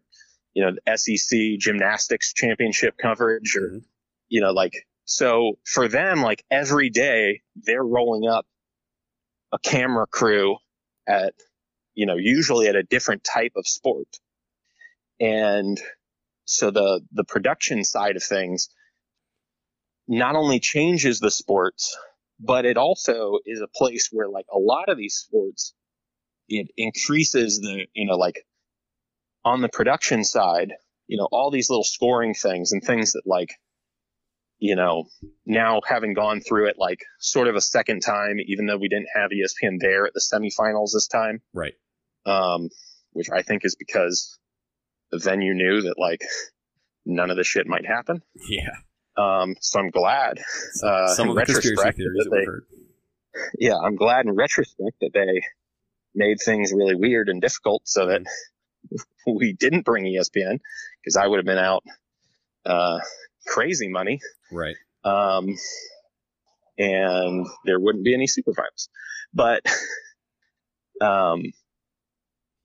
you 0.55 0.63
know, 0.63 0.71
the 0.83 0.97
SEC 0.97 1.59
gymnastics 1.59 2.33
championship 2.33 2.95
coverage 2.97 3.55
or, 3.55 3.69
Mhm. 3.69 3.83
you 4.29 4.41
know, 4.41 4.51
like, 4.51 4.73
so 5.05 5.57
for 5.65 5.87
them, 5.87 6.21
like 6.21 6.43
every 6.49 6.89
day 6.89 7.41
they're 7.55 7.83
rolling 7.83 8.29
up 8.29 8.45
a 9.51 9.59
camera 9.59 10.07
crew 10.07 10.57
at, 11.07 11.33
you 11.93 12.05
know, 12.05 12.15
usually 12.15 12.67
at 12.67 12.75
a 12.75 12.83
different 12.83 13.23
type 13.23 13.53
of 13.55 13.67
sport. 13.67 14.07
And 15.19 15.79
so 16.45 16.71
the, 16.71 17.01
the 17.11 17.23
production 17.23 17.83
side 17.83 18.15
of 18.15 18.23
things 18.23 18.69
not 20.07 20.35
only 20.35 20.59
changes 20.59 21.19
the 21.19 21.31
sports, 21.31 21.97
but 22.39 22.65
it 22.65 22.77
also 22.77 23.39
is 23.45 23.61
a 23.61 23.67
place 23.67 24.09
where 24.11 24.29
like 24.29 24.47
a 24.53 24.57
lot 24.57 24.89
of 24.89 24.97
these 24.97 25.15
sports, 25.15 25.73
it 26.49 26.67
increases 26.77 27.59
the, 27.59 27.85
you 27.93 28.07
know, 28.07 28.15
like 28.15 28.45
on 29.43 29.61
the 29.61 29.69
production 29.69 30.23
side, 30.23 30.73
you 31.07 31.17
know, 31.17 31.27
all 31.31 31.51
these 31.51 31.69
little 31.69 31.83
scoring 31.83 32.33
things 32.33 32.71
and 32.71 32.81
things 32.83 33.13
that 33.13 33.23
like, 33.25 33.55
you 34.61 34.75
know, 34.75 35.05
now 35.45 35.81
having 35.85 36.13
gone 36.13 36.39
through 36.39 36.67
it 36.69 36.75
like 36.77 36.99
sort 37.19 37.47
of 37.47 37.55
a 37.55 37.61
second 37.61 38.01
time, 38.01 38.37
even 38.45 38.67
though 38.67 38.77
we 38.77 38.87
didn't 38.87 39.07
have 39.15 39.31
ESPN 39.31 39.77
there 39.81 40.05
at 40.05 40.13
the 40.13 40.21
semifinals 40.21 40.91
this 40.93 41.07
time, 41.07 41.41
Right. 41.51 41.73
um, 42.27 42.69
which 43.11 43.27
I 43.33 43.41
think 43.41 43.65
is 43.65 43.75
because 43.75 44.37
the 45.11 45.17
venue 45.17 45.55
knew 45.55 45.81
that 45.81 45.95
like 45.97 46.21
none 47.05 47.31
of 47.31 47.37
this 47.37 47.47
shit 47.47 47.65
might 47.65 47.85
happen. 47.87 48.21
Yeah. 48.47 48.69
Um, 49.17 49.55
so 49.59 49.79
I'm 49.79 49.89
glad. 49.89 50.39
Uh, 50.83 51.07
Some 51.15 51.29
of 51.29 51.35
the 51.35 51.41
conspiracy 51.45 51.69
retrospect 51.71 51.97
theories 51.97 52.23
that 52.23 52.29
that 52.29 52.37
they- 52.39 52.45
heard. 52.45 52.65
yeah, 53.59 53.75
I'm 53.83 53.95
glad 53.95 54.25
in 54.27 54.35
retrospect 54.35 54.95
that 55.01 55.11
they 55.13 55.41
made 56.13 56.37
things 56.39 56.71
really 56.71 56.95
weird 56.95 57.29
and 57.29 57.41
difficult 57.41 57.81
so 57.85 58.05
that 58.05 58.21
we 59.27 59.53
didn't 59.53 59.85
bring 59.85 60.05
ESPN 60.05 60.59
because 61.01 61.15
I 61.17 61.25
would 61.25 61.37
have 61.37 61.45
been 61.45 61.57
out 61.57 61.83
uh, 62.65 62.99
crazy 63.47 63.87
money 63.87 64.19
Right. 64.51 64.75
um, 65.03 65.47
and 66.77 67.47
there 67.65 67.79
wouldn't 67.79 68.03
be 68.03 68.13
any 68.13 68.27
super 68.27 68.53
finals. 68.53 68.89
But 69.33 69.63
um, 71.01 71.43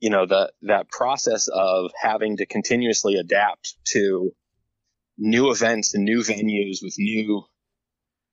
you 0.00 0.10
know 0.10 0.26
the 0.26 0.52
that 0.62 0.90
process 0.90 1.48
of 1.48 1.90
having 2.00 2.36
to 2.38 2.46
continuously 2.46 3.16
adapt 3.16 3.76
to 3.92 4.32
new 5.18 5.50
events 5.50 5.94
and 5.94 6.04
new 6.04 6.18
venues 6.20 6.78
with 6.82 6.94
new 6.98 7.44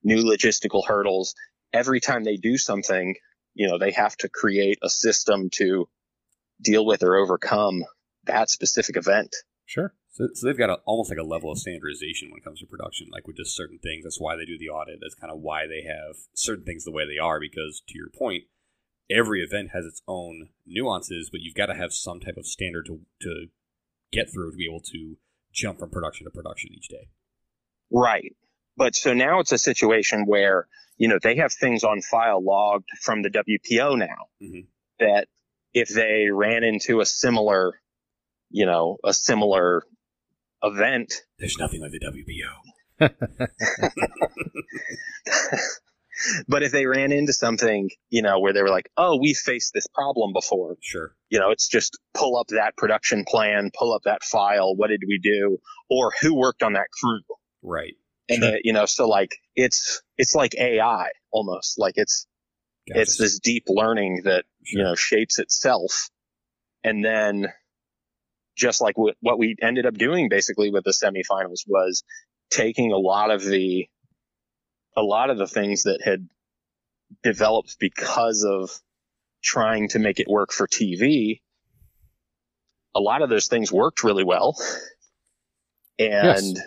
new 0.03 0.23
logistical 0.23 0.83
hurdles. 0.85 1.35
Every 1.72 1.99
time 1.99 2.23
they 2.23 2.38
do 2.38 2.57
something, 2.57 3.15
you 3.53 3.67
know 3.67 3.77
they 3.77 3.91
have 3.91 4.15
to 4.17 4.30
create 4.30 4.80
a 4.83 4.89
system 4.89 5.49
to 5.53 5.88
deal 6.61 6.85
with 6.85 7.03
or 7.03 7.15
overcome 7.15 7.83
that 8.25 8.49
specific 8.49 8.97
event. 8.97 9.35
Sure. 9.65 9.93
So, 10.14 10.30
so 10.33 10.45
they've 10.45 10.58
got 10.58 10.69
a, 10.69 10.77
almost 10.85 11.09
like 11.09 11.19
a 11.19 11.24
level 11.27 11.51
of 11.51 11.58
standardization 11.58 12.30
when 12.30 12.38
it 12.38 12.43
comes 12.43 12.59
to 12.59 12.67
production, 12.67 13.08
like 13.11 13.25
with 13.25 13.38
just 13.38 13.56
certain 13.56 13.80
things. 13.80 14.03
That's 14.03 14.22
why 14.22 14.35
they 14.35 14.45
do 14.45 14.59
the 14.59 14.69
audit. 14.69 15.00
That's 15.01 15.16
kind 15.16 15.33
of 15.33 15.40
why 15.40 15.66
they 15.66 15.82
have 15.88 16.16
certain 16.35 16.64
things 16.64 16.83
the 16.85 16.92
way 16.92 17.03
they 17.08 17.17
are. 17.17 17.40
Because 17.40 17.82
to 17.88 17.98
your 17.98 18.09
point, 18.09 18.43
every 19.09 19.42
event 19.42 19.72
has 19.74 19.85
its 19.85 20.03
own 20.08 20.50
nuances, 20.67 21.30
but 21.32 21.42
you've 21.42 21.56
got 21.56 21.66
to 21.66 21.74
have 21.74 21.93
some 21.93 22.19
type 22.19 22.38
of 22.38 22.45
standard 22.45 22.85
to 22.85 23.01
to 23.22 23.48
get 24.11 24.32
through 24.32 24.51
to 24.51 24.58
be 24.58 24.67
able 24.69 24.82
to 24.82 25.17
jump 25.51 25.80
from 25.80 25.90
production 25.90 26.25
to 26.25 26.32
production 26.32 26.69
each 26.74 26.90
day. 26.90 27.09
Right. 27.92 28.35
But 28.77 28.95
so 28.95 29.14
now 29.14 29.40
it's 29.40 29.51
a 29.51 29.58
situation 29.58 30.25
where, 30.27 30.67
you 30.98 31.08
know, 31.08 31.17
they 31.22 31.38
have 31.38 31.53
things 31.53 31.83
on 31.83 32.01
file 32.01 32.43
logged 32.43 32.90
from 33.01 33.24
the 33.24 33.30
WPO 33.30 33.95
now 33.98 34.27
Mhm. 34.42 34.67
that 35.00 35.27
if 35.74 35.90
they 35.90 36.27
ran 36.32 36.64
into 36.64 37.01
a 37.01 37.06
similar, 37.06 37.82
you 38.51 38.67
know, 38.67 38.98
a 39.03 39.14
similar 39.14 39.83
event, 40.64 41.14
There's 41.40 41.58
nothing 41.59 41.82
like 41.82 41.92
the 41.92 42.00
WPO. 42.00 43.00
but 46.48 46.64
if 46.64 46.72
they 46.72 46.85
ran 46.85 47.11
into 47.11 47.33
something, 47.33 47.90
you 48.09 48.22
know, 48.22 48.40
where 48.40 48.53
they 48.53 48.61
were 48.61 48.69
like, 48.69 48.90
oh, 48.98 49.17
we 49.19 49.33
faced 49.33 49.74
this 49.74 49.88
problem 49.88 50.33
before, 50.33 50.77
Sure. 50.82 51.16
you 51.30 51.40
know, 51.40 51.51
it's 51.51 51.67
just 51.67 51.98
pull 52.14 52.38
up 52.38 52.48
that 52.50 52.77
production 52.77 53.25
plan, 53.27 53.72
pull 53.77 53.93
up 53.93 54.03
that 54.06 54.24
file. 54.24 54.75
What 54.75 54.88
did 54.88 55.01
we 55.08 55.19
do? 55.22 55.58
Or 55.90 56.11
who 56.22 56.35
worked 56.35 56.64
on 56.64 56.74
that 56.74 56.88
crew? 56.92 57.22
Right. 57.61 57.95
And, 58.30 58.43
Sure. 58.43 58.53
uh, 58.53 58.58
you 58.64 58.74
know, 58.74 58.85
so 58.85 59.08
like 59.08 59.32
it's, 59.56 60.01
it's 60.17 60.35
like 60.35 60.56
AI 60.58 61.09
almost 61.32 61.77
like 61.80 61.93
it's, 61.98 62.27
Gotcha. 62.88 63.01
it's 63.01 63.17
this 63.17 63.40
deep 63.40 63.64
learning 63.67 64.22
that 64.25 64.45
Sure. 64.66 64.80
you 64.82 64.85
know 64.85 64.95
shapes 64.95 65.40
itself 65.40 66.09
and 66.85 67.03
then 67.03 67.48
just 68.56 68.82
like 68.82 68.98
what, 68.98 69.15
what 69.22 69.40
we 69.40 69.56
ended 69.61 69.85
up 69.85 69.95
doing 69.95 70.30
basically 70.30 70.72
with 70.72 70.83
the 70.83 70.91
semifinals 70.91 71.61
was 71.67 72.03
taking 72.49 72.91
a 72.91 72.98
lot 72.98 73.32
of 73.32 73.43
the 73.43 73.88
a 74.95 75.01
lot 75.01 75.30
of 75.30 75.38
the 75.38 75.48
things 75.48 75.83
that 75.83 76.01
had 76.03 76.27
developed 77.23 77.77
because 77.80 78.43
of 78.43 78.69
trying 79.43 79.88
to 79.90 79.99
make 79.99 80.19
it 80.19 80.27
work 80.27 80.51
for 80.51 80.67
TV 80.67 81.41
a 82.95 82.99
lot 82.99 83.22
of 83.22 83.30
those 83.30 83.48
things 83.48 83.72
worked 83.72 84.03
really 84.03 84.23
well 84.23 84.56
and 85.98 86.59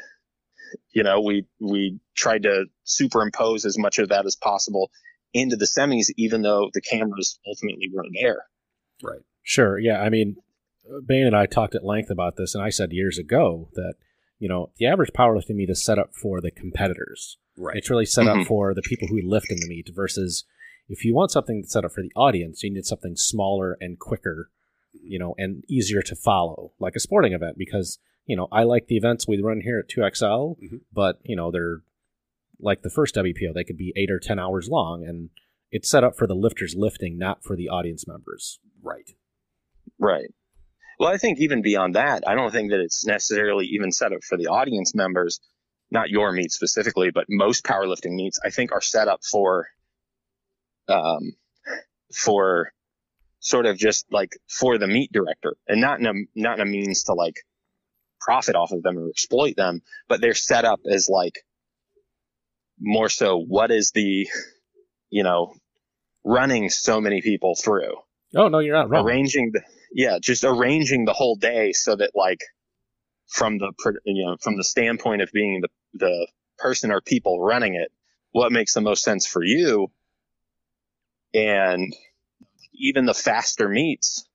you 0.90 1.02
know 1.02 1.20
we 1.20 1.46
we 1.60 2.00
tried 2.16 2.42
to 2.42 2.64
superimpose 2.84 3.64
as 3.64 3.78
much 3.78 3.98
of 3.98 4.08
that 4.08 4.26
as 4.26 4.36
possible 4.36 4.90
into 5.36 5.56
the 5.56 5.66
semis, 5.66 6.10
even 6.16 6.42
though 6.42 6.70
the 6.72 6.80
cameras 6.80 7.38
ultimately 7.46 7.90
weren't 7.92 8.14
there. 8.20 8.46
right. 9.02 9.20
Sure. 9.42 9.78
Yeah. 9.78 10.00
I 10.00 10.08
mean, 10.08 10.36
Bain 11.06 11.26
and 11.26 11.36
I 11.36 11.46
talked 11.46 11.74
at 11.74 11.84
length 11.84 12.10
about 12.10 12.36
this, 12.36 12.54
and 12.54 12.62
I 12.62 12.68
said 12.70 12.92
years 12.92 13.18
ago 13.18 13.68
that, 13.74 13.94
you 14.38 14.48
know, 14.48 14.70
the 14.78 14.86
average 14.86 15.10
powerlifting 15.12 15.56
meet 15.56 15.70
is 15.70 15.84
set 15.84 15.98
up 15.98 16.14
for 16.14 16.40
the 16.40 16.50
competitors. 16.50 17.38
Right. 17.56 17.76
It's 17.76 17.90
really 17.90 18.06
set 18.06 18.26
Mhm. 18.26 18.42
up 18.42 18.46
for 18.46 18.74
the 18.74 18.82
people 18.82 19.08
who 19.08 19.20
lift 19.22 19.50
in 19.50 19.58
the 19.60 19.68
meet 19.68 19.88
versus 19.94 20.44
if 20.88 21.04
you 21.04 21.14
want 21.14 21.30
something 21.30 21.60
that's 21.60 21.72
set 21.72 21.84
up 21.84 21.92
for 21.92 22.02
the 22.02 22.12
audience, 22.14 22.62
you 22.62 22.70
need 22.70 22.84
something 22.84 23.16
smaller 23.16 23.76
and 23.80 23.98
quicker, 23.98 24.50
you 24.92 25.18
know, 25.18 25.34
and 25.38 25.64
easier 25.68 26.02
to 26.02 26.14
follow, 26.14 26.72
like 26.78 26.94
a 26.94 27.00
sporting 27.00 27.32
event. 27.32 27.56
Because, 27.58 27.98
you 28.26 28.36
know, 28.36 28.46
I 28.52 28.62
like 28.62 28.86
the 28.86 28.96
events 28.96 29.26
we 29.26 29.40
run 29.40 29.62
here 29.62 29.78
at 29.78 29.88
2XL, 29.88 30.56
Mhm. 30.62 30.80
but, 30.92 31.18
you 31.24 31.34
know, 31.34 31.50
they're 31.50 31.82
like 32.60 32.82
the 32.82 32.90
first 32.90 33.14
WPO, 33.14 33.52
they 33.52 33.64
could 33.64 33.76
be 33.76 33.92
eight 33.96 34.10
or 34.10 34.18
10 34.20 34.38
hours 34.38 34.68
long. 34.68 35.04
And 35.04 35.30
it's 35.70 35.88
set 35.90 36.04
up 36.04 36.16
for 36.16 36.26
the 36.26 36.34
lifters 36.36 36.74
lifting, 36.76 37.18
not 37.18 37.42
for 37.42 37.56
the 37.56 37.68
audience 37.68 38.06
members. 38.06 38.60
Right. 38.82 39.10
Right. 39.98 40.32
Well, 40.98 41.12
I 41.12 41.18
think 41.18 41.40
even 41.40 41.62
beyond 41.62 41.94
that, 41.94 42.24
I 42.26 42.34
don't 42.34 42.50
think 42.50 42.70
that 42.70 42.80
it's 42.80 43.04
necessarily 43.06 43.66
even 43.66 43.92
set 43.92 44.12
up 44.12 44.24
for 44.24 44.38
the 44.38 44.46
audience 44.46 44.94
members, 44.94 45.40
not 45.90 46.08
your 46.08 46.32
meet 46.32 46.50
specifically, 46.52 47.10
but 47.10 47.26
most 47.28 47.64
powerlifting 47.64 48.14
meets, 48.14 48.38
I 48.44 48.50
think 48.50 48.72
are 48.72 48.80
set 48.80 49.08
up 49.08 49.20
for, 49.22 49.68
um, 50.88 51.34
for 52.14 52.72
sort 53.40 53.66
of 53.66 53.76
just 53.76 54.06
like 54.10 54.36
for 54.48 54.78
the 54.78 54.86
meet 54.86 55.12
director 55.12 55.56
and 55.68 55.80
not 55.80 56.00
in 56.00 56.06
a, 56.06 56.12
not 56.34 56.58
in 56.58 56.66
a 56.66 56.70
means 56.70 57.04
to 57.04 57.12
like 57.12 57.36
profit 58.20 58.56
off 58.56 58.72
of 58.72 58.82
them 58.82 58.98
or 58.98 59.08
exploit 59.10 59.54
them, 59.56 59.82
but 60.08 60.20
they're 60.20 60.34
set 60.34 60.64
up 60.64 60.80
as 60.90 61.08
like 61.08 61.44
more 62.80 63.08
so 63.08 63.36
what 63.38 63.70
is 63.70 63.90
the, 63.92 64.28
you 65.10 65.22
know, 65.22 65.54
running 66.24 66.70
so 66.70 67.00
many 67.00 67.20
people 67.20 67.54
through 67.54 67.94
Oh, 68.34 68.48
no, 68.48 68.58
you're 68.58 68.74
not 68.74 68.90
wrong. 68.90 69.06
arranging 69.06 69.52
the 69.52 69.60
yeah 69.92 70.18
just 70.20 70.44
arranging 70.44 71.04
the 71.04 71.12
whole 71.12 71.36
day 71.36 71.72
so 71.72 71.96
that 71.96 72.10
like 72.14 72.40
from 73.26 73.58
the 73.58 73.72
you 74.04 74.24
know 74.24 74.36
from 74.40 74.56
the 74.56 74.64
standpoint 74.64 75.22
of 75.22 75.30
being 75.32 75.60
the 75.60 75.68
the 75.94 76.26
person 76.58 76.90
or 76.90 77.00
people 77.00 77.40
running 77.40 77.74
it 77.74 77.90
what 78.36 78.52
makes 78.52 78.74
the 78.74 78.82
most 78.82 79.02
sense 79.02 79.26
for 79.26 79.42
you. 79.42 79.90
And 81.32 81.96
even 82.74 83.06
the 83.06 83.14
faster 83.14 83.66
meets 83.66 84.28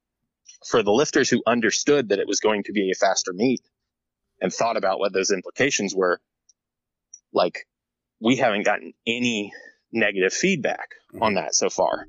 for 0.66 0.82
the 0.82 0.92
lifters 0.92 1.30
who 1.30 1.44
understood 1.46 2.10
that 2.10 2.18
it 2.18 2.28
was 2.28 2.40
going 2.40 2.64
to 2.64 2.72
be 2.72 2.90
a 2.90 2.96
faster 2.96 3.32
meet 3.32 3.62
and 4.42 4.52
thought 4.52 4.76
about 4.76 4.98
what 4.98 5.14
those 5.14 5.30
implications 5.30 5.94
were 5.94 6.20
like 7.32 7.68
we 8.20 8.38
haven't 8.38 8.66
gotten 8.66 8.94
any 9.06 9.54
negative 9.92 10.34
feedback 10.34 10.90
on 11.14 11.20
mm-hmm. 11.20 11.36
that 11.36 11.54
so 11.54 11.70
far. 11.70 12.08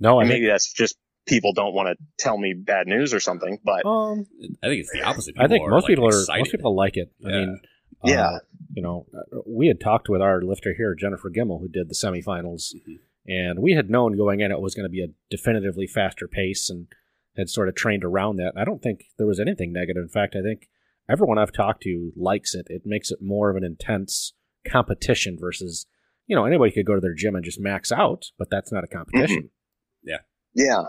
No, 0.00 0.18
I 0.18 0.22
and 0.22 0.30
think, 0.30 0.40
maybe 0.40 0.50
that's 0.50 0.72
just 0.72 0.96
people 1.26 1.52
don't 1.52 1.74
want 1.74 1.88
to 1.88 2.04
tell 2.18 2.36
me 2.38 2.54
bad 2.54 2.86
news 2.86 3.14
or 3.14 3.20
something. 3.20 3.58
But 3.64 3.84
um, 3.86 4.26
I 4.62 4.68
think 4.68 4.80
it's 4.80 4.92
the 4.92 5.02
opposite. 5.02 5.34
I 5.38 5.46
think 5.48 5.62
People 5.62 5.66
are, 5.68 5.70
most 5.70 5.82
like, 5.84 5.88
people 5.88 6.06
are 6.06 6.20
excited. 6.20 6.40
most 6.40 6.50
people 6.52 6.76
like 6.76 6.96
it. 6.96 7.12
I 7.24 7.28
mean, 7.28 7.60
uh, 8.04 8.08
Yeah. 8.10 8.38
you 8.74 8.82
know, 8.82 9.06
uh, 9.16 9.40
we 9.46 9.66
had 9.68 9.80
talked 9.80 10.08
with 10.08 10.20
our 10.20 10.42
lifter 10.42 10.74
here, 10.76 10.94
Jennifer 10.94 11.30
Gimmel, 11.30 11.60
who 11.60 11.68
did 11.68 11.88
the 11.88 11.94
semifinals, 11.94 12.74
Mhm. 12.74 12.98
and 13.26 13.58
we 13.60 13.72
had 13.72 13.88
known 13.90 14.16
going 14.16 14.40
in 14.40 14.52
it 14.52 14.60
was 14.60 14.74
going 14.74 14.84
to 14.84 14.90
be 14.90 15.02
a 15.02 15.08
definitively 15.30 15.86
faster 15.86 16.28
pace, 16.28 16.68
and 16.68 16.88
had 17.36 17.48
sort 17.48 17.68
of 17.68 17.74
trained 17.74 18.04
around 18.04 18.36
that. 18.36 18.52
I 18.56 18.64
don't 18.64 18.80
think 18.82 19.06
there 19.16 19.26
was 19.26 19.40
anything 19.40 19.72
negative. 19.72 20.02
In 20.02 20.08
fact, 20.08 20.36
I 20.36 20.42
think 20.42 20.68
everyone 21.08 21.36
I've 21.38 21.52
talked 21.52 21.82
to 21.84 22.12
likes 22.16 22.54
it. 22.54 22.66
It 22.70 22.82
makes 22.84 23.10
it 23.10 23.20
more 23.22 23.50
of 23.50 23.56
an 23.56 23.64
intense 23.64 24.34
competition 24.66 25.36
versus, 25.40 25.86
you 26.26 26.36
know, 26.36 26.44
anybody 26.44 26.70
could 26.72 26.86
go 26.86 26.94
to 26.94 27.00
their 27.00 27.14
gym 27.14 27.34
and 27.34 27.44
just 27.44 27.60
max 27.60 27.90
out, 27.90 28.26
but 28.38 28.50
that's 28.50 28.70
not 28.72 28.84
a 28.84 28.86
competition. 28.86 29.50
Yeah. 30.02 30.18
Yeah, 30.54 30.82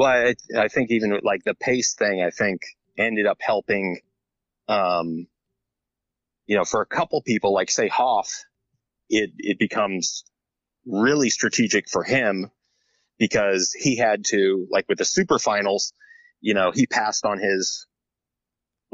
well, 0.00 0.08
I, 0.08 0.34
I 0.58 0.68
think 0.68 0.90
even 0.92 1.20
like 1.22 1.44
the 1.44 1.52
pace 1.52 1.92
thing, 1.92 2.22
I 2.22 2.30
think 2.30 2.62
ended 2.96 3.26
up 3.26 3.36
helping. 3.38 4.00
Um, 4.66 5.26
you 6.46 6.56
know, 6.56 6.64
for 6.64 6.80
a 6.80 6.86
couple 6.86 7.20
people, 7.20 7.52
like 7.52 7.70
say 7.70 7.88
Hoff, 7.88 8.46
it 9.10 9.32
it 9.36 9.58
becomes 9.58 10.24
really 10.86 11.28
strategic 11.28 11.86
for 11.86 12.02
him 12.02 12.50
because 13.18 13.74
he 13.78 13.98
had 13.98 14.24
to 14.28 14.66
like 14.70 14.86
with 14.88 14.96
the 14.96 15.04
super 15.04 15.38
finals, 15.38 15.92
you 16.40 16.54
know, 16.54 16.70
he 16.70 16.86
passed 16.86 17.26
on 17.26 17.38
his 17.38 17.86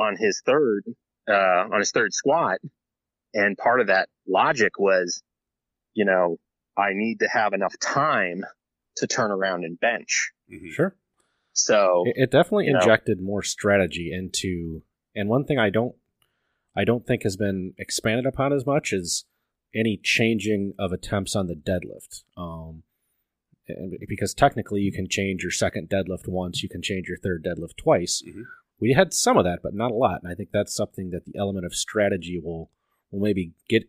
on 0.00 0.16
his 0.16 0.42
third 0.44 0.82
uh, 1.30 1.68
on 1.72 1.78
his 1.78 1.92
third 1.92 2.14
squat, 2.14 2.58
and 3.32 3.56
part 3.56 3.80
of 3.80 3.86
that 3.86 4.08
logic 4.26 4.72
was, 4.76 5.22
you 5.94 6.04
know, 6.04 6.38
I 6.76 6.94
need 6.94 7.20
to 7.20 7.28
have 7.28 7.52
enough 7.52 7.78
time 7.78 8.42
to 8.96 9.06
turn 9.06 9.30
around 9.30 9.62
and 9.62 9.78
bench. 9.78 10.32
Mhm. 10.52 10.70
Sure. 10.70 10.96
So 11.52 12.04
It, 12.06 12.14
it 12.16 12.30
definitely 12.30 12.66
You 12.66 12.74
know. 12.74 12.78
injected 12.80 13.20
more 13.20 13.42
strategy 13.42 14.12
into 14.12 14.82
And 15.14 15.28
one 15.28 15.44
thing 15.44 15.58
I 15.58 15.70
don't 15.70 15.94
I 16.74 16.84
don't 16.84 17.06
think 17.06 17.22
has 17.22 17.36
been 17.38 17.72
expanded 17.78 18.26
upon 18.26 18.52
as 18.52 18.66
much 18.66 18.92
is 18.92 19.24
any 19.74 19.96
changing 20.02 20.74
of 20.78 20.92
attempts 20.92 21.34
on 21.34 21.46
the 21.46 21.54
deadlift. 21.54 22.22
Um, 22.36 22.82
because 24.08 24.32
technically 24.34 24.80
you 24.82 24.92
can 24.92 25.08
change 25.08 25.42
your 25.42 25.50
second 25.50 25.88
deadlift 25.88 26.28
once, 26.28 26.62
you 26.62 26.68
can 26.68 26.82
change 26.82 27.08
your 27.08 27.16
third 27.16 27.42
deadlift 27.42 27.76
twice. 27.76 28.22
Mhm. 28.26 28.44
We 28.78 28.92
had 28.92 29.12
some 29.14 29.36
of 29.38 29.44
that, 29.44 29.60
but 29.62 29.74
not 29.74 29.90
a 29.90 29.94
lot. 29.94 30.22
And 30.22 30.30
I 30.30 30.34
think 30.34 30.50
that's 30.52 30.74
something 30.74 31.10
that 31.10 31.24
the 31.24 31.36
element 31.36 31.64
of 31.66 31.74
strategy 31.74 32.38
will 32.38 32.70
will 33.10 33.20
maybe 33.20 33.52
get 33.68 33.88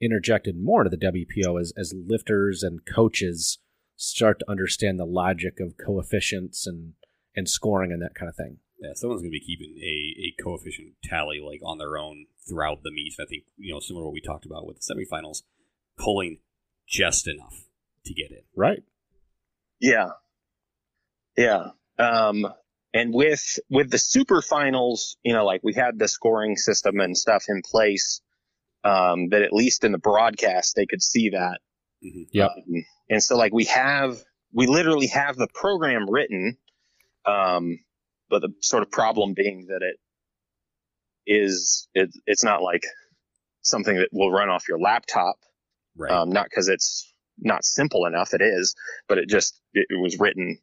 interjected 0.00 0.56
more 0.58 0.82
into 0.84 0.90
the 0.94 0.98
WPO 1.06 1.56
as, 1.58 1.72
as 1.76 1.94
lifters 1.94 2.62
and 2.62 2.84
coaches 2.84 3.58
start 3.96 4.38
to 4.40 4.50
understand 4.50 4.98
the 4.98 5.06
logic 5.06 5.58
of 5.60 5.76
coefficients 5.76 6.66
and, 6.66 6.92
and 7.34 7.48
scoring 7.48 7.92
and 7.92 8.02
that 8.02 8.14
kind 8.14 8.28
of 8.28 8.36
thing. 8.36 8.58
Yeah, 8.78 8.90
someone's 8.94 9.22
going 9.22 9.32
to 9.32 9.38
be 9.38 9.40
keeping 9.40 9.74
a, 9.82 10.20
a 10.20 10.42
coefficient 10.42 10.94
tally 11.02 11.40
like 11.40 11.60
on 11.64 11.78
their 11.78 11.96
own 11.96 12.26
throughout 12.46 12.82
the 12.82 12.92
meet. 12.92 13.14
I 13.18 13.24
think 13.24 13.44
you 13.56 13.72
know 13.72 13.80
similar 13.80 14.02
to 14.02 14.06
what 14.06 14.14
we 14.14 14.20
talked 14.20 14.44
about 14.44 14.66
with 14.66 14.78
the 14.78 14.94
semifinals, 14.94 15.42
pulling 15.98 16.40
just 16.86 17.26
enough 17.26 17.64
to 18.04 18.14
get 18.14 18.30
in. 18.30 18.42
Right. 18.54 18.82
Yeah. 19.80 20.10
Yeah. 21.36 21.70
Um, 21.98 22.46
and 22.94 23.12
with, 23.12 23.58
with 23.68 23.90
the 23.90 23.98
super 23.98 24.40
finals, 24.40 25.16
you 25.22 25.34
know, 25.34 25.44
like 25.44 25.62
we 25.62 25.74
had 25.74 25.98
the 25.98 26.08
scoring 26.08 26.56
system 26.56 27.00
and 27.00 27.16
stuff 27.16 27.44
in 27.48 27.62
place, 27.62 28.20
um, 28.84 29.28
that 29.30 29.42
at 29.42 29.52
least 29.52 29.84
in 29.84 29.92
the 29.92 29.98
broadcast, 29.98 30.76
they 30.76 30.86
could 30.86 31.02
see 31.02 31.30
that. 31.30 31.58
Mhm. 32.04 32.28
Yep. 32.32 32.50
Um, 32.56 32.84
and 33.10 33.22
so 33.22 33.36
like 33.36 33.52
we 33.52 33.64
have, 33.64 34.18
we 34.52 34.66
literally 34.66 35.08
have 35.08 35.36
the 35.36 35.48
program 35.54 36.08
written. 36.08 36.56
Um, 37.24 37.78
but 38.28 38.42
the 38.42 38.52
sort 38.60 38.82
of 38.82 38.90
problem 38.90 39.34
being 39.34 39.66
that 39.68 39.82
it 39.82 39.96
is, 41.26 41.88
it, 41.94 42.10
it's 42.26 42.44
not 42.44 42.62
like 42.62 42.84
something 43.62 43.96
that 43.96 44.08
will 44.12 44.30
run 44.30 44.48
off 44.48 44.68
your 44.68 44.78
laptop. 44.80 45.36
Right. 45.96 46.12
Um, 46.12 46.30
not 46.30 46.46
because 46.48 46.68
it's 46.68 47.12
not 47.38 47.64
simple 47.64 48.06
enough, 48.06 48.34
it 48.34 48.42
is, 48.42 48.74
but 49.08 49.18
it 49.18 49.28
just 49.28 49.60
it, 49.72 49.86
it 49.90 50.00
was 50.00 50.18
written 50.18 50.58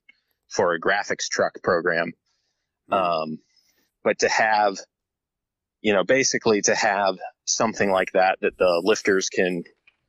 for 0.49 0.73
a 0.73 0.79
graphics 0.79 1.27
truck 1.29 1.61
program. 1.63 2.13
Um, 2.91 3.39
but 4.03 4.19
to 4.19 4.29
have, 4.29 4.77
you 5.81 5.93
know, 5.93 6.03
basically 6.03 6.61
to 6.63 6.75
have 6.75 7.17
something 7.45 7.91
like 7.91 8.11
that 8.13 8.37
that 8.41 8.57
the 8.57 8.81
lifters 8.83 9.29
can 9.29 9.63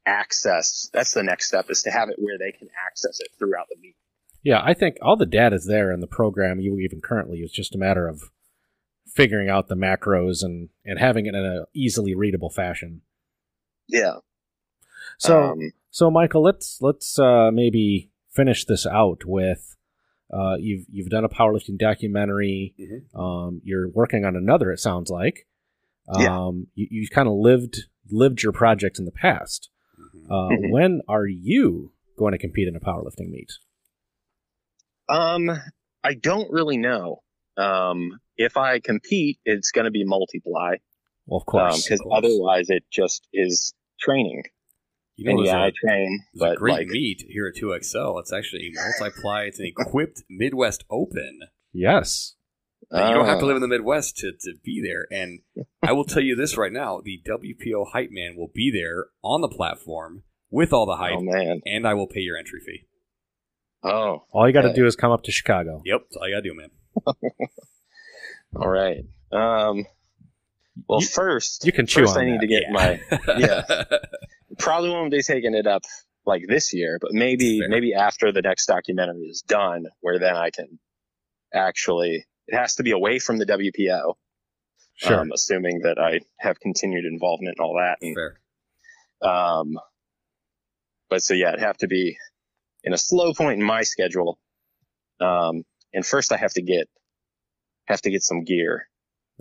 access. 0.07 0.89
That's 0.93 1.13
the 1.13 1.23
next 1.23 1.49
step 1.49 1.71
is 1.71 1.83
to 1.83 1.91
have 1.91 2.09
it 2.09 2.17
where 2.19 2.39
they 2.39 2.53
can 2.53 2.69
access 2.87 3.21
it 3.21 3.29
throughout 3.39 3.67
the 3.71 3.77
meet. 3.81 3.97
Yeah, 4.43 4.61
I 4.63 4.75
think 4.75 4.97
all 5.01 5.17
the 5.17 5.27
data 5.27 5.57
is 5.57 5.67
there 5.67 5.91
in 5.91 6.01
the 6.01 6.07
program 6.07 6.61
you 6.61 6.79
even 6.79 7.01
currently. 7.01 7.39
It's 7.41 7.53
just 7.53 7.75
a 7.75 7.79
matter 7.79 8.07
of 8.07 8.25
figuring 9.07 9.49
out 9.49 9.69
the 9.69 9.77
macros 9.77 10.43
and, 10.43 10.69
and 10.85 10.99
having 10.99 11.27
it 11.27 11.35
in 11.35 11.45
a 11.45 11.65
easily 11.75 12.15
readable 12.15 12.51
fashion. 12.51 13.03
Yeah. 13.89 14.17
So 15.19 15.43
um, 15.43 15.73
so 15.91 16.11
Michael, 16.11 16.43
let's 16.43 16.79
let's 16.81 17.19
uh, 17.19 17.51
maybe 17.53 18.11
finish 18.31 18.65
this 18.65 18.87
out 18.87 19.25
with 19.25 19.77
uh, 20.33 20.57
you've 20.59 20.87
you've 20.91 21.11
done 21.11 21.25
a 21.25 21.29
powerlifting 21.29 21.79
documentary. 21.79 22.75
Mhm. 22.79 23.19
Um, 23.19 23.61
you're 23.65 23.89
working 23.89 24.25
on 24.25 24.37
another. 24.37 24.73
It 24.73 24.81
sounds 24.81 25.11
like. 25.11 25.47
Um, 26.09 26.23
Yeah. 26.23 26.51
You, 26.75 26.89
you've 26.91 27.11
kind 27.11 27.29
of 27.29 27.35
lived 27.35 27.85
lived 28.11 28.43
your 28.43 28.53
project 28.53 28.99
in 28.99 29.05
the 29.05 29.13
past. 29.13 29.71
Uh. 30.31 30.49
When 30.71 31.01
are 31.09 31.27
you 31.27 31.93
going 32.19 32.33
to 32.33 32.39
compete 32.39 32.69
in 32.69 32.77
a 32.77 32.81
powerlifting 32.81 33.31
meet? 33.31 33.51
um, 35.09 35.51
I 36.03 36.15
don't 36.15 36.51
really 36.51 36.77
know. 36.79 37.23
Um, 37.57 38.19
if 38.37 38.57
I 38.57 38.81
compete, 38.81 39.39
it's 39.45 39.71
going 39.71 39.85
to 39.85 39.91
be 39.91 40.05
multiply 40.05 40.77
Well, 41.27 41.39
of 41.41 41.47
course. 41.47 41.85
because 41.85 42.01
of 42.01 42.05
course. 42.07 42.25
otherwise 42.25 42.71
it 42.71 42.85
just 42.91 43.27
is 43.33 43.75
training. 44.01 44.43
You 45.17 45.27
know, 45.27 45.37
and 45.39 45.47
yeah, 45.47 45.59
a- 45.59 45.67
I 45.67 45.73
train, 45.85 46.21
There's 46.35 46.53
a 46.55 46.57
great 46.57 46.73
like, 46.73 46.87
meet 46.89 47.23
here 47.29 47.47
at 47.47 47.55
2XL. 47.61 48.19
It's 48.21 48.33
actually 48.33 48.73
a 48.77 49.01
multiply. 49.01 49.45
It's 49.45 49.61
an 49.61 49.67
equipped 49.67 50.25
Midwest 50.29 50.85
Open. 50.91 51.41
yes. 51.73 52.35
Uh, 52.93 53.09
you 53.09 53.15
don't 53.15 53.27
have 53.27 53.39
to 53.39 53.45
Ah. 53.45 53.49
live 53.49 53.57
in 53.57 53.63
the 53.63 53.69
Midwest 53.69 54.17
to, 54.19 54.33
to 54.33 54.55
be 54.65 54.83
there. 54.83 55.07
And 55.11 55.41
I 55.83 55.93
will 55.93 56.05
tell 56.05 56.23
you 56.23 56.37
this 56.37 56.57
right 56.57 56.73
now: 56.73 57.01
the 57.03 57.21
WPO 57.27 57.87
hype 57.93 58.11
man 58.11 58.35
will 58.37 58.51
be 58.55 58.71
there 58.71 59.07
on 59.23 59.41
the 59.41 59.49
platform 59.49 60.23
with 60.51 60.73
all 60.73 60.87
the 60.87 60.97
hype, 60.97 61.15
oh 61.17 61.21
man, 61.23 61.61
and 61.67 61.87
I 61.87 61.95
will 61.95 62.07
pay 62.07 62.21
your 62.21 62.37
entry 62.37 62.61
fee. 62.61 62.87
oh, 63.83 64.25
All 64.31 64.47
you 64.47 64.53
got 64.53 64.63
to 64.63 64.69
Okay. 64.69 64.77
do 64.77 64.87
is 64.87 64.97
come 64.97 65.11
up 65.13 65.23
to 65.25 65.33
Chicago. 65.33 65.83
Yep, 65.85 66.01
that's 66.03 66.17
all 66.17 66.29
you 66.29 66.35
gotta 66.35 66.49
do, 66.49 66.55
man. 66.55 66.71
all 68.57 68.69
right. 68.69 69.05
Um, 69.33 69.87
well, 70.89 71.01
You- 71.01 71.07
first, 71.09 71.65
you 71.65 71.73
can 71.73 71.87
chew 71.87 72.03
first 72.03 72.17
on 72.17 72.23
I 72.23 72.27
need 72.27 72.35
that. 72.35 72.41
to 72.41 72.47
get 72.47 72.63
my 72.71 73.01
yeah. 73.39 73.85
probably 74.59 74.91
won't 74.91 75.11
be 75.11 75.23
taking 75.23 75.55
it 75.55 75.67
up 75.67 75.83
like 76.27 76.43
this 76.49 76.73
year, 76.73 76.99
but 77.01 77.13
maybe 77.13 77.61
maybe 77.67 77.95
after 77.95 78.33
the 78.33 78.43
next 78.43 78.67
documentary 78.67 79.25
is 79.27 79.43
done, 79.43 79.85
where 80.01 80.19
then 80.19 80.37
I 80.37 80.51
can 80.51 80.79
actually. 81.53 82.27
It 82.47 82.57
has 82.57 82.75
to 82.77 82.83
be 82.83 82.91
away 82.91 83.19
from 83.19 83.39
the 83.39 83.47
WPO, 83.47 84.15
Sure. 84.97 85.21
um, 85.21 85.33
assuming 85.33 85.81
that 85.85 85.99
I 85.99 86.21
have 86.39 86.61
continued 86.61 87.05
involvement 87.05 87.57
and 87.59 87.65
all 87.65 87.75
that. 87.77 87.99
And, 88.03 88.15
Fair. 88.15 88.41
um, 89.29 89.79
but 91.09 91.23
so 91.23 91.35
yeah, 91.35 91.49
it'd 91.49 91.61
have 91.61 91.79
to 91.79 91.87
be 91.89 92.17
in 92.83 92.93
a 92.93 92.99
slow 92.99 93.33
point 93.35 93.61
in 93.61 93.67
my 93.67 93.83
schedule. 93.83 94.39
Um, 95.21 95.65
and 95.93 96.05
first 96.05 96.33
I 96.33 96.37
have 96.37 96.53
to 96.55 96.63
get 96.63 96.89
have 97.87 98.01
to 98.03 98.11
get 98.11 98.23
some 98.23 98.45
gear. 98.45 98.89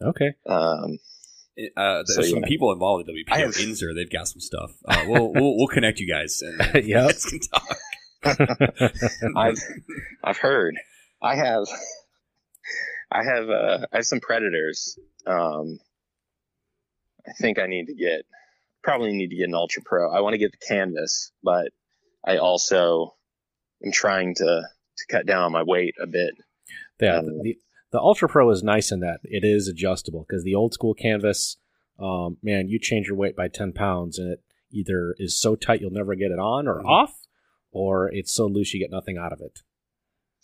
okay. 0.02 0.34
Um, 0.48 1.00
Uh, 1.78 2.04
So, 2.06 2.22
some 2.24 2.40
yeah. 2.40 2.48
people 2.48 2.72
involved 2.72 3.08
in 3.08 3.16
WPO. 3.16 3.32
I 3.32 3.40
have- 3.40 3.52
Inzer, 3.56 3.94
they've 3.96 4.10
got 4.10 4.28
some 4.28 4.40
stuff. 4.40 4.72
Uh, 4.88 5.04
we'll, 5.08 5.32
we'll 5.34 5.56
we'll 5.58 5.68
connect 5.68 6.00
you 6.00 6.08
guys 6.12 6.42
and 6.42 6.60
Yep. 6.76 6.84
you 6.86 6.94
guys 6.96 7.26
can 7.26 7.40
talk. 7.40 7.78
I've 9.36 9.58
I've 10.24 10.38
heard. 10.38 10.76
I 11.22 11.36
have 11.36 11.66
I 13.14 13.24
have 13.24 13.50
uh 13.50 13.86
I 13.92 13.98
have 13.98 14.06
some 14.06 14.20
predators. 14.20 14.98
Um 15.26 15.80
I 17.28 17.32
think 17.40 17.60
I 17.60 17.68
need 17.68 17.86
to 17.88 17.94
get 17.96 18.26
probably 18.84 19.14
need 19.14 19.30
to 19.30 19.36
get 19.38 19.48
an 19.48 19.56
ultra 19.56 19.82
pro. 19.86 20.12
I 20.12 20.20
want 20.22 20.34
to 20.34 20.38
get 20.38 20.52
the 20.52 20.66
canvas, 20.66 21.32
but 21.42 21.70
I 22.26 22.38
also 22.38 23.16
am 23.86 23.92
trying 23.92 24.36
to 24.36 24.44
to 24.98 25.06
cut 25.10 25.26
down 25.26 25.44
on 25.44 25.52
my 25.52 25.64
weight 25.64 25.96
a 26.02 26.08
bit. 26.08 26.34
Yeah, 27.00 27.18
Um, 27.20 27.42
the, 27.42 27.58
the 27.92 28.00
Ultra 28.00 28.30
Pro 28.30 28.50
is 28.52 28.64
nice 28.64 28.92
in 28.92 29.00
that 29.02 29.20
it 29.24 29.44
is 29.44 29.68
adjustable 29.68 30.26
because 30.28 30.44
the 30.44 30.56
old 30.56 30.74
school 30.74 30.94
canvas, 30.94 31.58
um, 32.00 32.38
man, 32.44 32.68
you 32.70 32.80
change 32.80 33.08
your 33.08 33.18
weight 33.18 33.36
by 33.36 33.48
10 33.48 33.74
pounds 33.74 34.18
and 34.20 34.32
it 34.32 34.44
either 34.72 35.16
is 35.18 35.38
so 35.40 35.56
tight 35.56 35.82
you'll 35.82 35.92
never 35.92 36.16
get 36.16 36.32
it 36.32 36.40
on 36.40 36.68
or 36.68 36.82
Mhm. 36.82 36.86
off, 36.86 37.14
or 37.72 38.10
it's 38.14 38.34
so 38.34 38.46
loose 38.46 38.74
you 38.74 38.80
get 38.80 38.92
nothing 38.92 39.18
out 39.18 39.34
of 39.34 39.42
it. 39.42 39.60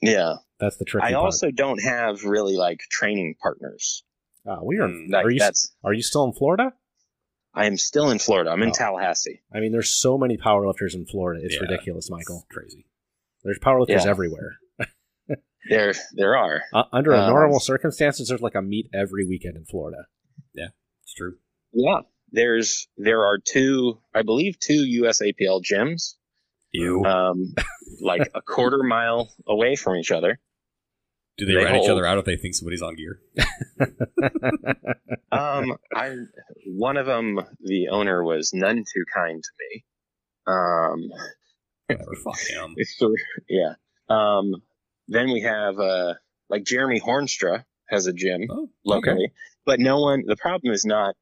Yeah. 0.01 0.37
That's 0.59 0.77
the 0.77 0.85
tricky 0.85 1.07
I 1.07 1.11
part. 1.13 1.25
also 1.25 1.51
don't 1.51 1.81
have 1.81 2.23
really 2.23 2.55
like 2.57 2.79
training 2.91 3.35
partners. 3.41 4.03
Uh, 4.49 4.57
we 4.63 4.77
are, 4.79 4.89
Like 4.89 5.25
are, 5.25 5.29
you, 5.29 5.39
that's 5.39 5.71
are 5.83 5.93
you 5.93 6.01
still 6.01 6.23
in 6.25 6.33
Florida? 6.33 6.73
I 7.53 7.65
am 7.65 7.77
still 7.77 8.09
in 8.11 8.19
Florida. 8.19 8.51
I'm 8.51 8.61
in 8.61 8.69
Oh. 8.69 8.73
Tallahassee. 8.73 9.41
I 9.53 9.59
mean, 9.59 9.71
there's 9.71 9.89
so 9.89 10.17
many 10.17 10.37
powerlifters 10.37 10.93
in 10.93 11.05
Florida. 11.05 11.41
It's 11.43 11.55
Yeah, 11.55 11.61
ridiculous, 11.61 12.09
Michael. 12.09 12.45
It's 12.47 12.55
crazy. 12.55 12.85
There's 13.43 13.59
powerlifters 13.59 14.05
Yeah. 14.05 14.09
everywhere. 14.09 14.57
There 15.69 15.93
there 16.13 16.37
are. 16.37 16.63
Uh, 16.73 16.83
under 16.93 17.13
Um, 17.13 17.29
normal 17.29 17.59
circumstances, 17.59 18.29
there's 18.29 18.41
like 18.41 18.55
a 18.55 18.61
meet 18.61 18.89
every 18.93 19.25
weekend 19.25 19.55
in 19.57 19.65
Florida. 19.65 20.05
Yeah, 20.53 20.69
it's 21.03 21.13
true. 21.13 21.37
Yeah. 21.73 21.99
There's 22.31 22.87
there 22.97 23.25
are 23.25 23.37
two 23.37 23.99
I 24.15 24.21
believe 24.23 24.57
two 24.59 24.83
USAPL 25.03 25.61
gyms. 25.63 26.15
Ew. 26.71 27.03
um, 27.03 27.53
like 28.01 28.29
a 28.33 28.41
quarter 28.41 28.81
mile 28.83 29.29
away 29.47 29.75
from 29.75 29.97
each 29.97 30.11
other. 30.11 30.39
Do 31.39 31.45
they, 31.45 31.53
they 31.53 31.63
rat 31.63 31.75
each 31.75 31.89
other 31.89 32.05
out 32.05 32.17
if 32.17 32.25
they 32.25 32.35
think 32.35 32.55
somebody's 32.55 32.81
on 32.81 32.95
gear? 32.95 33.19
Um, 35.31 35.77
I 35.93 36.15
one 36.65 36.97
of 36.97 37.05
them, 37.05 37.39
the 37.61 37.89
owner 37.89 38.23
was 38.23 38.51
none 38.53 38.77
too 38.77 39.03
kind 39.13 39.43
to 39.43 39.49
me. 39.59 39.83
Um, 40.47 41.09
Whatever. 41.87 42.15
Fuck 42.23 42.39
him. 42.39 42.73
it's 42.77 42.99
yeah. 43.47 43.73
Um, 44.09 44.55
then 45.07 45.31
we 45.31 45.41
have 45.41 45.79
uh, 45.79 46.15
like 46.49 46.63
Jeremy 46.63 46.99
Hoornstra 46.99 47.63
has 47.89 48.07
a 48.07 48.13
gym 48.13 48.47
Oh, 48.49 48.63
okay. 48.63 48.69
locally, 48.83 49.31
but 49.65 49.79
no 49.79 49.99
one. 50.01 50.23
The 50.25 50.35
problem 50.35 50.73
is 50.73 50.85
not 50.85 51.15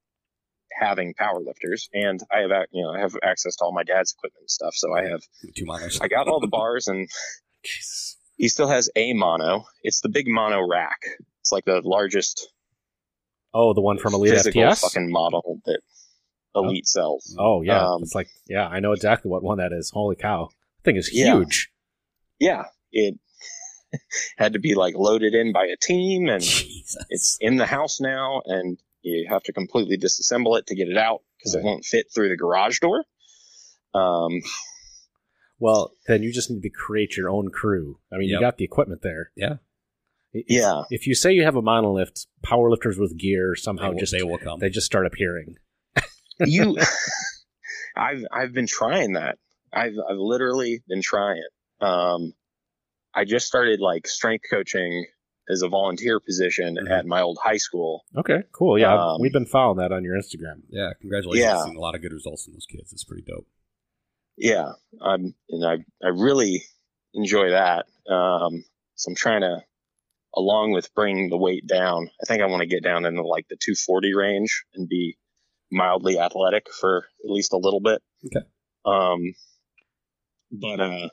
having 0.71 1.13
power 1.13 1.39
lifters, 1.39 1.89
and 1.93 2.19
I 2.31 2.39
have 2.39 2.51
you 2.71 2.83
know 2.83 2.91
I 2.91 2.99
have 2.99 3.15
access 3.23 3.55
to 3.57 3.65
all 3.65 3.73
my 3.73 3.83
dad's 3.83 4.13
equipment 4.17 4.43
and 4.43 4.49
stuff, 4.49 4.73
so 4.75 4.93
I 4.93 5.03
have 5.09 5.21
Two 5.55 5.65
minors. 5.65 5.99
I 6.01 6.07
got 6.07 6.27
all 6.27 6.39
the 6.39 6.47
bars 6.47 6.87
and 6.87 7.07
Jesus. 7.63 8.16
He 8.37 8.47
still 8.47 8.67
has 8.67 8.89
a 8.95 9.13
mono. 9.13 9.65
It's 9.83 10.01
the 10.01 10.09
big 10.09 10.25
mono 10.27 10.65
rack. 10.67 10.99
It's 11.41 11.51
like 11.51 11.65
the 11.65 11.81
largest 11.83 12.47
Oh, 13.53 13.73
the 13.73 13.81
one 13.81 13.97
from 13.97 14.13
Elite 14.13 14.33
physical 14.33 14.61
FTS? 14.63 14.81
fucking 14.81 15.11
model 15.11 15.61
that 15.65 15.81
Elite 16.55 16.87
sells. 16.87 17.35
Oh 17.39 17.61
yeah, 17.61 17.85
Um, 17.87 18.03
it's 18.03 18.13
like 18.15 18.27
yeah, 18.47 18.67
I 18.67 18.79
know 18.79 18.91
exactly 18.93 19.29
what 19.29 19.43
one 19.43 19.57
that 19.57 19.71
is. 19.73 19.89
Holy 19.93 20.15
cow, 20.15 20.49
thing 20.83 20.95
is 20.95 21.09
Yeah. 21.13 21.33
huge. 21.35 21.69
Yeah, 22.39 22.65
it 22.91 23.15
had 24.37 24.53
to 24.53 24.59
be 24.59 24.75
like 24.75 24.95
loaded 24.95 25.33
in 25.33 25.53
by 25.53 25.65
a 25.65 25.77
team, 25.77 26.27
and 26.29 26.41
Jesus. 26.43 26.97
it's 27.09 27.37
in 27.39 27.55
the 27.57 27.65
house 27.65 27.99
now. 27.99 28.41
And 28.45 28.77
You 29.03 29.27
have 29.29 29.43
to 29.43 29.53
completely 29.53 29.97
disassemble 29.97 30.57
it 30.59 30.67
to 30.67 30.75
get 30.75 30.89
it 30.89 30.97
out 30.97 31.21
because 31.37 31.55
Right. 31.55 31.61
it 31.61 31.65
won't 31.65 31.85
fit 31.85 32.07
through 32.13 32.29
the 32.29 32.35
garage 32.37 32.79
door. 32.79 33.05
Um, 33.93 34.41
Well, 35.59 35.91
then 36.07 36.21
you 36.23 36.31
just 36.31 36.51
need 36.51 36.61
to 36.61 36.69
create 36.69 37.17
your 37.17 37.29
own 37.29 37.49
crew. 37.49 37.99
I 38.11 38.17
mean, 38.17 38.29
Yep. 38.29 38.35
you 38.35 38.45
got 38.45 38.57
the 38.57 38.65
equipment 38.65 39.01
there. 39.01 39.31
Yeah. 39.35 39.57
If- 40.33 40.45
Yeah. 40.49 40.83
If 40.91 41.07
you 41.07 41.15
say 41.15 41.33
you 41.33 41.43
have 41.43 41.55
a 41.55 41.61
monolift, 41.61 42.27
powerlifters 42.45 42.99
with 42.99 43.17
gear 43.17 43.55
somehow 43.55 43.87
They 43.89 43.93
will, 43.93 43.99
just 43.99 44.11
they 44.13 44.23
will 44.23 44.37
come. 44.37 44.59
they 44.59 44.69
just 44.69 44.85
start 44.85 45.05
appearing. 45.07 45.55
you, 46.45 46.77
I've 47.95 48.23
I've 48.31 48.53
been 48.53 48.67
trying 48.67 49.13
that. 49.13 49.39
I've 49.73 49.93
I've 50.09 50.17
literally 50.17 50.83
been 50.87 51.01
trying. 51.01 51.43
Um, 51.81 52.33
I 53.13 53.25
just 53.25 53.47
started 53.47 53.79
like 53.79 54.07
strength 54.07 54.45
coaching 54.49 55.05
as 55.49 55.61
a 55.61 55.69
volunteer 55.69 56.19
position 56.19 56.75
Mhm. 56.75 56.91
at 56.91 57.05
my 57.05 57.21
old 57.21 57.37
high 57.41 57.57
school. 57.57 58.03
Okay, 58.17 58.43
cool. 58.51 58.77
Yeah, 58.77 58.93
Um, 58.93 59.21
we've 59.21 59.31
been 59.33 59.45
following 59.45 59.77
that 59.77 59.91
on 59.91 60.03
your 60.03 60.15
Instagram. 60.15 60.61
yeah, 60.69 60.91
congratulations. 60.99 61.43
Yeah. 61.45 61.63
Seen 61.63 61.77
a 61.77 61.79
lot 61.79 61.95
of 61.95 62.01
good 62.01 62.11
results 62.13 62.45
in 62.47 62.53
those 62.53 62.65
kids. 62.69 62.91
It's 62.93 63.03
pretty 63.05 63.23
dope. 63.23 63.47
Yeah, 64.37 64.73
I'm, 65.01 65.33
and 65.49 65.65
I 65.65 65.77
I 66.05 66.09
really 66.09 66.63
enjoy 67.13 67.49
that. 67.49 67.85
Um, 68.09 68.63
so 68.95 69.09
I'm 69.09 69.15
trying 69.15 69.41
to, 69.41 69.61
along 70.35 70.71
with 70.71 70.93
bringing 70.93 71.29
the 71.29 71.37
weight 71.37 71.65
down, 71.67 72.09
I 72.21 72.25
think 72.25 72.41
I 72.41 72.47
want 72.47 72.61
to 72.61 72.67
get 72.67 72.83
down 72.83 73.05
into 73.05 73.23
like 73.23 73.47
the 73.49 73.57
240 73.59 74.13
range 74.13 74.63
and 74.75 74.87
be 74.87 75.17
mildly 75.71 76.19
athletic 76.19 76.67
for 76.79 77.05
at 77.25 77.29
least 77.31 77.53
a 77.53 77.57
little 77.57 77.81
bit. 77.81 78.01
Okay. 78.25 78.45
Um, 78.85 79.33
but 80.51 80.79
uh, 80.79 81.09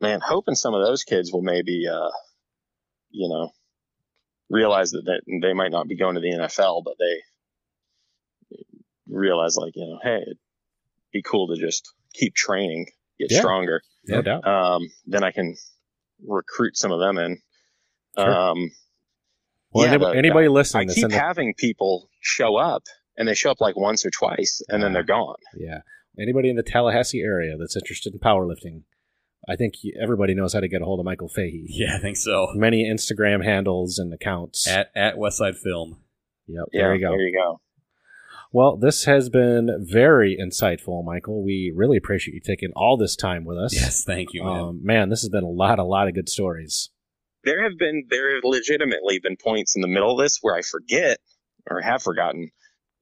man, 0.00 0.20
hoping 0.20 0.56
some 0.56 0.74
of 0.74 0.84
those 0.84 1.04
kids 1.04 1.32
will 1.32 1.42
maybe 1.42 1.86
uh, 1.90 2.10
you 3.10 3.28
know, 3.28 3.50
realize 4.50 4.90
that, 4.90 5.04
that 5.06 5.22
they 5.42 5.54
might 5.54 5.72
not 5.72 5.88
be 5.88 5.96
going 5.96 6.14
to 6.14 6.20
the 6.20 6.28
NFL, 6.28 6.84
but 6.84 6.94
they 6.98 7.22
realize 9.08 9.56
like 9.56 9.72
you 9.74 9.86
know, 9.86 9.98
hey, 10.02 10.22
it'd 10.22 10.38
be 11.18 11.22
cool 11.22 11.48
to 11.48 11.56
just 11.60 11.92
keep 12.14 12.34
training, 12.34 12.86
get 13.18 13.30
Yeah. 13.30 13.38
stronger. 13.40 13.82
No 14.06 14.22
doubt. 14.22 14.46
Um, 14.46 14.82
then 15.06 15.24
I 15.24 15.30
can 15.32 15.56
recruit 16.26 16.76
some 16.76 16.92
of 16.92 17.00
them 17.00 17.18
in. 17.18 17.38
Sure. 18.18 18.30
Um, 18.30 18.70
Well, 19.72 19.84
yeah, 19.84 19.90
anybody, 19.92 20.12
the- 20.12 20.18
anybody 20.18 20.46
I 20.46 20.50
listening, 20.50 20.86
that's 20.88 20.94
keep 20.96 21.04
in 21.04 21.10
the, 21.10 21.18
having 21.18 21.54
people 21.54 22.08
show 22.20 22.56
up, 22.56 22.84
and 23.16 23.28
they 23.28 23.34
show 23.34 23.50
up 23.50 23.60
like 23.60 23.76
once 23.76 24.06
or 24.06 24.10
twice, 24.10 24.62
and 24.68 24.82
then 24.82 24.92
they're 24.94 25.02
gone. 25.02 25.36
yeah, 25.56 25.80
anybody 26.18 26.48
in 26.48 26.56
the 26.56 26.62
Tallahassee 26.62 27.20
area 27.20 27.56
that's 27.58 27.76
interested 27.76 28.14
in 28.14 28.18
powerlifting, 28.20 28.84
I 29.48 29.54
think 29.56 29.74
everybody 30.00 30.34
knows 30.34 30.54
how 30.54 30.60
to 30.60 30.68
get 30.68 30.80
a 30.82 30.84
hold 30.86 30.98
of 31.00 31.04
Michael 31.04 31.28
Fahey. 31.28 31.66
Yeah, 31.68 31.96
I 31.96 31.98
think 32.00 32.16
so. 32.16 32.48
Many 32.54 32.84
Instagram 32.88 33.44
handles 33.44 33.98
and 33.98 34.12
accounts. 34.14 34.66
At 34.66 34.90
at 34.96 35.16
Westside 35.16 35.56
Film. 35.56 36.00
yep, 36.46 36.64
Yeah, 36.72 36.82
there 36.82 36.94
you 36.94 37.00
go. 37.00 37.10
There 37.10 37.20
you 37.26 37.36
go. 37.36 37.60
Well, 38.56 38.78
this 38.78 39.04
has 39.04 39.28
been 39.28 39.84
very 39.86 40.34
insightful, 40.40 41.04
Michael. 41.04 41.44
We 41.44 41.74
really 41.76 41.98
appreciate 41.98 42.32
you 42.32 42.40
taking 42.40 42.70
all 42.74 42.96
this 42.96 43.14
time 43.14 43.44
with 43.44 43.58
us. 43.58 43.74
Yes, 43.74 44.02
thank 44.02 44.32
you, 44.32 44.44
man. 44.44 44.58
Um, 44.58 44.80
man, 44.82 45.10
this 45.10 45.20
has 45.20 45.28
been 45.28 45.44
a 45.44 45.46
lot, 45.46 45.78
a 45.78 45.84
lot 45.84 46.08
of 46.08 46.14
good 46.14 46.30
stories. 46.30 46.88
There 47.44 47.64
have 47.64 47.76
been 47.78 48.04
there 48.08 48.34
have 48.34 48.44
legitimately 48.44 49.18
been 49.18 49.36
points 49.36 49.76
in 49.76 49.82
the 49.82 49.88
middle 49.88 50.10
of 50.10 50.24
this 50.24 50.38
where 50.40 50.56
I 50.56 50.62
forget 50.62 51.18
or 51.70 51.82
have 51.82 52.02
forgotten 52.02 52.50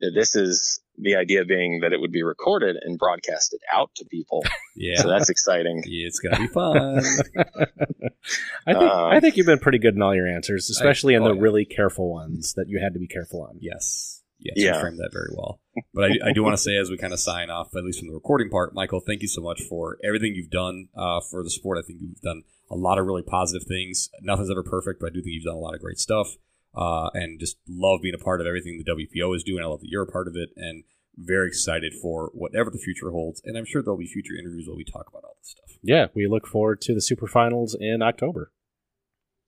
that 0.00 0.10
this 0.12 0.34
is 0.34 0.80
the 0.98 1.14
idea 1.14 1.44
being 1.44 1.82
that 1.82 1.92
it 1.92 2.00
would 2.00 2.10
be 2.10 2.24
recorded 2.24 2.74
and 2.82 2.98
broadcasted 2.98 3.60
out 3.72 3.92
to 3.98 4.06
people. 4.10 4.42
yeah. 4.76 5.02
So 5.02 5.08
that's 5.08 5.30
exciting. 5.30 5.84
Yeah, 5.86 6.08
it's 6.08 6.18
gonna 6.18 6.38
be 6.40 6.48
fun. 6.48 6.98
I 8.66 8.72
think 8.72 8.90
Um, 8.90 9.12
I 9.12 9.20
think 9.20 9.36
you've 9.36 9.46
been 9.46 9.60
pretty 9.60 9.78
good 9.78 9.94
in 9.94 10.02
all 10.02 10.16
your 10.16 10.26
answers, 10.26 10.68
especially 10.68 11.14
in 11.14 11.22
oh, 11.22 11.28
the 11.28 11.34
yeah. 11.36 11.42
really 11.42 11.64
careful 11.64 12.10
ones 12.10 12.54
that 12.54 12.64
you 12.66 12.80
had 12.82 12.94
to 12.94 12.98
be 12.98 13.06
careful 13.06 13.42
on. 13.42 13.58
yes. 13.60 14.23
Yes, 14.44 14.54
Yeah. 14.58 14.74
you 14.74 14.80
framed 14.80 14.98
that 14.98 15.10
very 15.12 15.30
well. 15.36 15.60
But 15.94 16.04
I, 16.04 16.28
I 16.28 16.32
do 16.32 16.42
want 16.42 16.52
to 16.54 16.62
say, 16.62 16.76
as 16.76 16.90
we 16.90 16.98
kind 16.98 17.12
of 17.12 17.18
sign 17.18 17.50
off, 17.50 17.74
at 17.74 17.82
least 17.82 17.98
from 17.98 18.08
the 18.08 18.14
recording 18.14 18.50
part, 18.50 18.74
Michael, 18.74 19.00
thank 19.00 19.22
you 19.22 19.28
so 19.28 19.40
much 19.40 19.62
for 19.62 19.96
everything 20.04 20.34
you've 20.34 20.50
done 20.50 20.88
uh, 20.96 21.20
for 21.30 21.42
the 21.42 21.50
sport. 21.50 21.78
I 21.78 21.82
think 21.86 22.00
you've 22.02 22.20
done 22.20 22.42
a 22.70 22.76
lot 22.76 22.98
of 22.98 23.06
really 23.06 23.22
positive 23.22 23.66
things. 23.66 24.10
Nothing's 24.22 24.50
ever 24.50 24.62
perfect, 24.62 25.00
but 25.00 25.06
I 25.06 25.10
do 25.14 25.22
think 25.22 25.32
you've 25.34 25.44
done 25.44 25.56
a 25.56 25.58
lot 25.58 25.74
of 25.74 25.80
great 25.80 25.98
stuff. 25.98 26.28
Uh, 26.76 27.08
and 27.14 27.38
just 27.40 27.56
love 27.68 28.00
being 28.02 28.14
a 28.14 28.22
part 28.22 28.40
of 28.40 28.46
everything 28.46 28.82
the 28.84 28.92
WPO 28.92 29.34
is 29.36 29.42
doing. 29.44 29.62
I 29.62 29.66
love 29.66 29.80
that 29.80 29.88
you're 29.88 30.02
a 30.02 30.10
part 30.10 30.28
of 30.28 30.34
it, 30.36 30.50
and 30.56 30.84
very 31.16 31.46
excited 31.46 31.94
for 32.02 32.30
whatever 32.34 32.68
the 32.70 32.78
future 32.78 33.10
holds. 33.10 33.40
And 33.44 33.56
I'm 33.56 33.64
sure 33.64 33.80
there'll 33.82 33.96
be 33.98 34.06
future 34.08 34.34
interviews 34.36 34.66
where 34.66 34.76
we 34.76 34.84
talk 34.84 35.06
about 35.08 35.22
all 35.24 35.36
this 35.40 35.50
stuff. 35.50 35.78
Yeah, 35.82 36.06
we 36.14 36.26
look 36.26 36.46
forward 36.48 36.80
to 36.82 36.94
the 36.94 37.00
super 37.00 37.28
finals 37.28 37.76
in 37.78 38.02
October. 38.02 38.50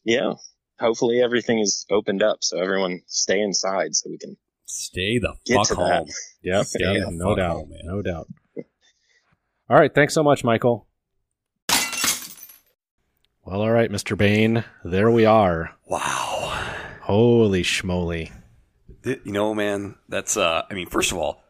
Yeah. 0.05 0.35
Hopefully 0.79 1.21
everything 1.23 1.59
is 1.59 1.87
opened 1.91 2.23
up 2.23 2.39
so 2.43 2.61
everyone 2.61 3.01
stay 3.07 3.41
inside 3.41 3.95
so 3.97 4.11
we 4.11 4.19
can 4.19 4.37
Stay 4.67 5.19
the 5.19 5.35
Get 5.47 5.57
fuck 5.57 5.67
to 5.69 5.75
that. 5.77 5.99
home. 5.99 6.09
Yep, 6.43 6.67
Stay 6.67 6.93
yep, 6.95 7.05
the 7.07 7.11
no 7.13 7.29
fuck 7.31 7.37
doubt, 7.39 7.57
home, 7.57 7.71
man. 7.71 7.81
no 7.85 8.03
doubt. 8.03 8.29
All 9.69 9.77
right, 9.77 9.93
thanks 9.95 10.15
so 10.15 10.23
much, 10.23 10.45
Michael. 10.45 10.87
Well, 13.45 13.61
all 13.61 13.71
right, 13.71 13.91
Mr. 13.91 14.17
Bain, 14.19 14.65
there 14.85 15.11
we 15.11 15.25
are. 15.25 15.71
Wow. 15.87 16.65
Holy 17.03 17.63
schmoly. 17.63 18.33
You 19.05 19.21
know, 19.27 19.55
man, 19.55 19.95
that's 20.09 20.37
uh 20.37 20.63
I 20.69 20.75
mean, 20.75 20.89
first 20.89 21.13
of 21.13 21.19
all, 21.19 21.45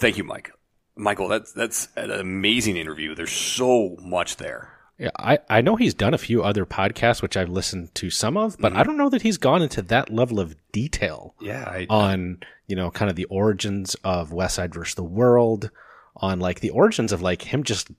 thank 0.00 0.16
you, 0.16 0.22
Mike. 0.24 0.52
Michael, 0.94 1.26
that's 1.28 1.52
that's 1.52 1.88
an 1.96 2.12
amazing 2.12 2.76
interview. 2.76 3.14
There's 3.16 3.32
so 3.32 3.96
much 4.00 4.36
there. 4.36 4.72
Yeah, 4.98 5.10
I, 5.18 5.38
I 5.50 5.60
know 5.60 5.76
he's 5.76 5.92
done 5.94 6.14
a 6.14 6.18
few 6.18 6.42
other 6.42 6.64
podcasts, 6.64 7.20
which 7.20 7.36
I've 7.36 7.50
listened 7.50 7.94
to 7.96 8.08
some 8.10 8.36
of, 8.36 8.56
but 8.58 8.72
Mhm. 8.72 8.76
I 8.76 8.82
don't 8.82 8.96
know 8.96 9.10
that 9.10 9.22
he's 9.22 9.36
gone 9.36 9.60
into 9.60 9.82
that 9.82 10.10
level 10.10 10.40
of 10.40 10.56
detail 10.72 11.34
Yeah, 11.40 11.64
I, 11.66 11.86
on, 11.90 12.38
you 12.66 12.76
know, 12.76 12.90
kind 12.90 13.10
of 13.10 13.16
the 13.16 13.24
origins 13.26 13.94
of 14.04 14.30
Westside 14.30 14.72
versus 14.72 14.94
the 14.94 15.04
World, 15.04 15.70
on 16.16 16.40
like 16.40 16.60
the 16.60 16.70
origins 16.70 17.12
of 17.12 17.20
like 17.20 17.42
him 17.52 17.62
just 17.62 17.90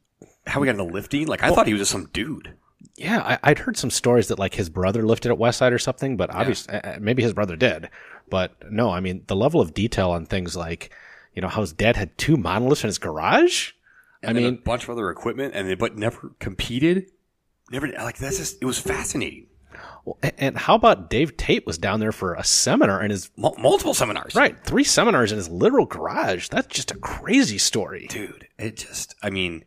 how 0.47 0.59
we 0.59 0.65
got 0.65 0.71
into 0.71 0.85
lifting? 0.85 1.27
Like 1.27 1.43
I 1.43 1.49
thought 1.51 1.67
he 1.67 1.73
was 1.73 1.81
just 1.81 1.91
some 1.91 2.09
dude. 2.13 2.53
Yeah, 2.95 3.19
I, 3.21 3.51
I'd 3.51 3.59
heard 3.59 3.77
some 3.77 3.91
stories 3.91 4.27
that 4.29 4.39
like 4.39 4.55
his 4.55 4.69
brother 4.69 5.05
lifted 5.05 5.31
at 5.31 5.37
Westside 5.37 5.71
or 5.73 5.77
something, 5.79 6.17
but 6.17 6.33
obviously 6.33 6.73
uh, 6.75 6.97
maybe 6.99 7.21
his 7.21 7.33
brother 7.33 7.55
did. 7.55 7.89
But 8.29 8.53
no, 8.71 8.89
I 8.89 9.01
mean 9.01 9.23
the 9.27 9.35
level 9.35 9.61
of 9.61 9.73
detail 9.75 10.09
on 10.09 10.25
things 10.25 10.55
like 10.55 10.89
you 11.35 11.41
know 11.43 11.47
how 11.47 11.61
his 11.61 11.73
dad 11.73 11.95
had 11.95 12.17
two 12.17 12.37
monolifts 12.37 12.83
in 12.83 12.87
his 12.87 12.97
garage. 12.97 13.73
And 14.23 14.37
I 14.37 14.41
mean- 14.41 14.53
a 14.55 14.57
bunch 14.57 14.83
of 14.83 14.89
other 14.89 15.09
equipment, 15.09 15.53
and 15.55 15.69
they, 15.69 15.75
but 15.75 15.97
never 15.97 16.31
competed. 16.39 17.11
Never 17.71 17.87
like 17.87 18.17
that's 18.17 18.37
just 18.37 18.57
it 18.61 18.65
was 18.65 18.79
fascinating. 18.79 19.47
Well, 20.05 20.17
and 20.37 20.57
how 20.57 20.73
about 20.75 21.09
Dave 21.09 21.35
Tate 21.37 21.65
was 21.67 21.77
down 21.77 21.99
there 21.99 22.13
for 22.13 22.33
a 22.33 22.43
seminar 22.43 23.01
and 23.01 23.11
his 23.11 23.29
Mul- 23.35 23.55
multiple 23.59 23.93
seminars, 23.93 24.33
right 24.35 24.55
three 24.63 24.85
seminars 24.85 25.31
in 25.33 25.37
his 25.37 25.49
literal 25.49 25.85
garage. 25.85 26.47
That's 26.47 26.67
just 26.67 26.91
a 26.91 26.97
crazy 26.97 27.57
story. 27.57 28.07
dude? 28.09 28.47
It 28.57 28.77
just, 28.77 29.15
I 29.21 29.29
mean, 29.29 29.65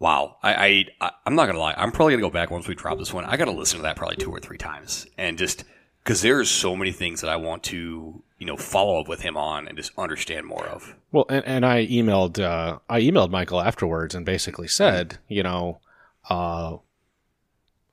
wow. 0.00 0.36
I, 0.42 0.54
I, 0.54 0.84
I 1.00 1.10
I'm 1.24 1.34
not 1.36 1.46
gonna 1.46 1.60
lie. 1.60 1.74
I'm 1.76 1.92
probably 1.92 2.14
gonna 2.14 2.22
go 2.22 2.30
back 2.30 2.50
once 2.50 2.66
we 2.66 2.74
drop 2.74 2.98
this 2.98 3.14
one. 3.14 3.24
I 3.24 3.36
gotta 3.36 3.52
listen 3.52 3.78
to 3.78 3.82
that 3.84 3.96
probably 3.96 4.16
two 4.16 4.30
or 4.32 4.40
three 4.40 4.58
times, 4.58 5.06
and 5.16 5.38
just 5.38 5.64
because 6.02 6.22
there's 6.22 6.50
so 6.50 6.74
many 6.76 6.92
things 6.92 7.20
that 7.20 7.30
I 7.30 7.36
want 7.36 7.62
to, 7.64 8.22
you 8.38 8.46
know, 8.46 8.56
follow 8.56 9.00
up 9.00 9.08
with 9.08 9.20
him 9.20 9.36
on 9.36 9.68
and 9.68 9.76
just 9.76 9.92
understand 9.96 10.46
more 10.46 10.66
of. 10.66 10.94
Well, 11.12 11.26
and, 11.28 11.44
and 11.44 11.66
I 11.66 11.86
emailed 11.86 12.38
uh, 12.42 12.78
I 12.88 13.00
emailed 13.00 13.30
Michael 13.30 13.60
afterwards 13.60 14.14
and 14.14 14.26
basically 14.26 14.68
said, 14.68 15.18
you 15.28 15.42
know, 15.42 15.80
uh, 16.28 16.76